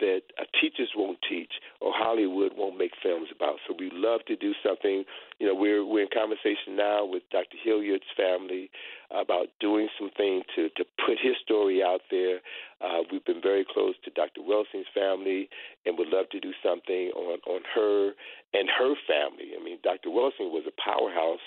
that 0.00 0.22
uh, 0.38 0.44
teachers 0.60 0.90
won't 0.96 1.18
teach 1.28 1.52
or 1.80 1.92
Hollywood 1.94 2.52
won't 2.56 2.78
make 2.78 2.92
films 3.02 3.28
about. 3.34 3.56
So 3.66 3.74
we 3.78 3.90
love 3.92 4.20
to 4.28 4.36
do 4.36 4.52
something. 4.64 5.04
You 5.38 5.46
know, 5.46 5.54
we're 5.54 5.84
we're 5.84 6.02
in 6.02 6.08
conversation 6.12 6.76
now 6.76 7.04
with 7.04 7.22
Dr. 7.30 7.56
Hilliard's 7.62 8.10
family 8.16 8.70
about 9.10 9.48
doing 9.60 9.88
something 9.98 10.42
to 10.56 10.68
to 10.76 10.84
put 11.04 11.18
his 11.20 11.34
story 11.42 11.82
out 11.82 12.02
there. 12.10 12.40
Uh, 12.80 13.00
we've 13.10 13.24
been 13.24 13.42
very 13.42 13.64
close 13.64 13.94
to 14.04 14.10
Dr. 14.10 14.42
Welsing's 14.42 14.90
family, 14.94 15.48
and 15.86 15.96
would 15.98 16.08
love 16.08 16.28
to 16.30 16.40
do 16.40 16.52
something 16.62 17.10
on 17.16 17.38
on 17.46 17.62
her 17.74 18.12
and 18.52 18.68
her 18.68 18.94
family. 19.06 19.52
I 19.58 19.62
mean, 19.62 19.78
Dr. 19.82 20.10
Welsing 20.10 20.50
was 20.52 20.64
a 20.66 20.74
powerhouse 20.80 21.44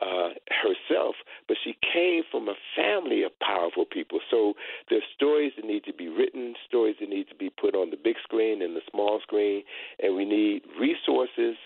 uh, 0.00 0.30
herself, 0.48 1.14
but 1.46 1.56
she 1.62 1.76
came 1.92 2.22
from 2.30 2.48
a 2.48 2.54
family 2.76 3.22
of 3.22 3.38
powerful 3.40 3.84
people. 3.84 4.20
So 4.30 4.54
there's 4.88 5.02
stories 5.14 5.52
that 5.56 5.64
need 5.64 5.84
to 5.84 5.92
be 5.92 6.08
written, 6.08 6.54
stories 6.66 6.96
that 7.00 7.08
need 7.08 7.28
to 7.28 7.34
be 7.34 7.50
put 7.50 7.74
on 7.74 7.90
the 7.90 7.98
big 8.02 8.16
screen 8.22 8.62
and 8.62 8.74
the 8.74 8.82
small 8.90 9.20
screen, 9.22 9.62
and 10.02 10.16
we 10.16 10.24
need 10.24 10.62
resources 10.78 11.56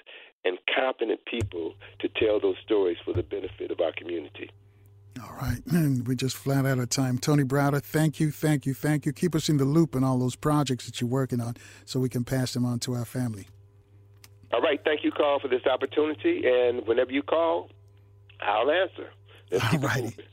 and 0.45 0.59
competent 0.75 1.25
people 1.25 1.75
to 2.01 2.09
tell 2.09 2.39
those 2.41 2.57
stories 2.63 2.99
for 3.05 3.15
the 3.15 3.23
benefit 3.23 3.71
of 3.71 3.81
our 3.81 3.93
community. 3.97 4.51
All 5.23 5.35
right. 5.41 5.61
And 5.71 6.07
we 6.07 6.17
just 6.17 6.37
flat 6.37 6.67
out 6.67 6.79
of 6.79 6.89
time. 6.89 7.19
Tony 7.19 7.45
Browder, 7.45 7.81
thank 7.81 8.19
you, 8.19 8.31
thank 8.31 8.67
you, 8.67 8.75
thank 8.75 9.07
you. 9.07 9.13
Keep 9.13 9.35
us 9.35 9.49
in 9.49 9.57
the 9.57 9.65
loop 9.65 9.95
on 9.95 10.03
all 10.03 10.19
those 10.19 10.37
projects 10.37 10.87
that 10.87 11.01
you're 11.01 11.09
working 11.09 11.41
on 11.41 11.55
so 11.85 12.01
we 12.01 12.09
can 12.09 12.25
pass 12.25 12.53
them 12.53 12.65
on 12.65 12.79
to 12.81 12.95
our 12.95 13.05
family. 13.05 13.47
All 14.53 14.61
right. 14.61 14.81
Thank 14.85 15.03
you, 15.03 15.11
Carl, 15.11 15.41
for 15.41 15.49
this 15.49 15.65
opportunity. 15.67 16.43
And 16.47 16.87
whenever 16.87 17.13
you 17.13 17.23
call, 17.23 17.71
I'll 18.41 18.71
answer. 18.71 19.11
Let's 19.51 19.73
all 19.73 19.79
righty. 19.81 20.17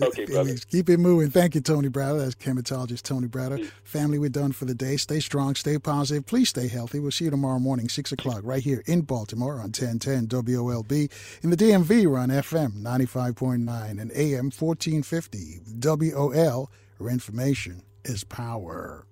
Okay, 0.00 0.26
brother. 0.26 0.54
Keep 0.70 0.90
it 0.90 0.98
moving. 0.98 1.28
Thank 1.28 1.56
you, 1.56 1.60
Tony 1.60 1.88
Browder. 1.88 2.20
That's 2.20 2.36
Kemetologist 2.36 3.02
Tony 3.02 3.26
Browder. 3.26 3.68
Family, 3.82 4.16
we're 4.20 4.28
done 4.28 4.52
for 4.52 4.64
the 4.64 4.74
day. 4.74 4.96
Stay 4.96 5.18
strong, 5.18 5.56
stay 5.56 5.76
positive. 5.76 6.24
Please 6.24 6.50
stay 6.50 6.68
healthy. 6.68 7.00
We'll 7.00 7.10
see 7.10 7.24
you 7.24 7.32
tomorrow 7.32 7.58
morning, 7.58 7.88
6 7.88 8.12
o'clock, 8.12 8.42
right 8.44 8.62
here 8.62 8.84
in 8.86 9.00
Baltimore 9.00 9.54
on 9.54 9.72
1010 9.72 10.28
WOLB. 10.28 11.10
In 11.42 11.50
the 11.50 11.56
DMV, 11.56 12.06
we're 12.06 12.18
on 12.18 12.28
FM 12.28 12.80
95.9 12.80 14.00
and 14.00 14.12
AM 14.12 14.52
1450. 14.52 15.62
WOL, 15.80 16.70
where 16.98 17.10
information 17.10 17.82
is 18.04 18.22
power. 18.22 19.07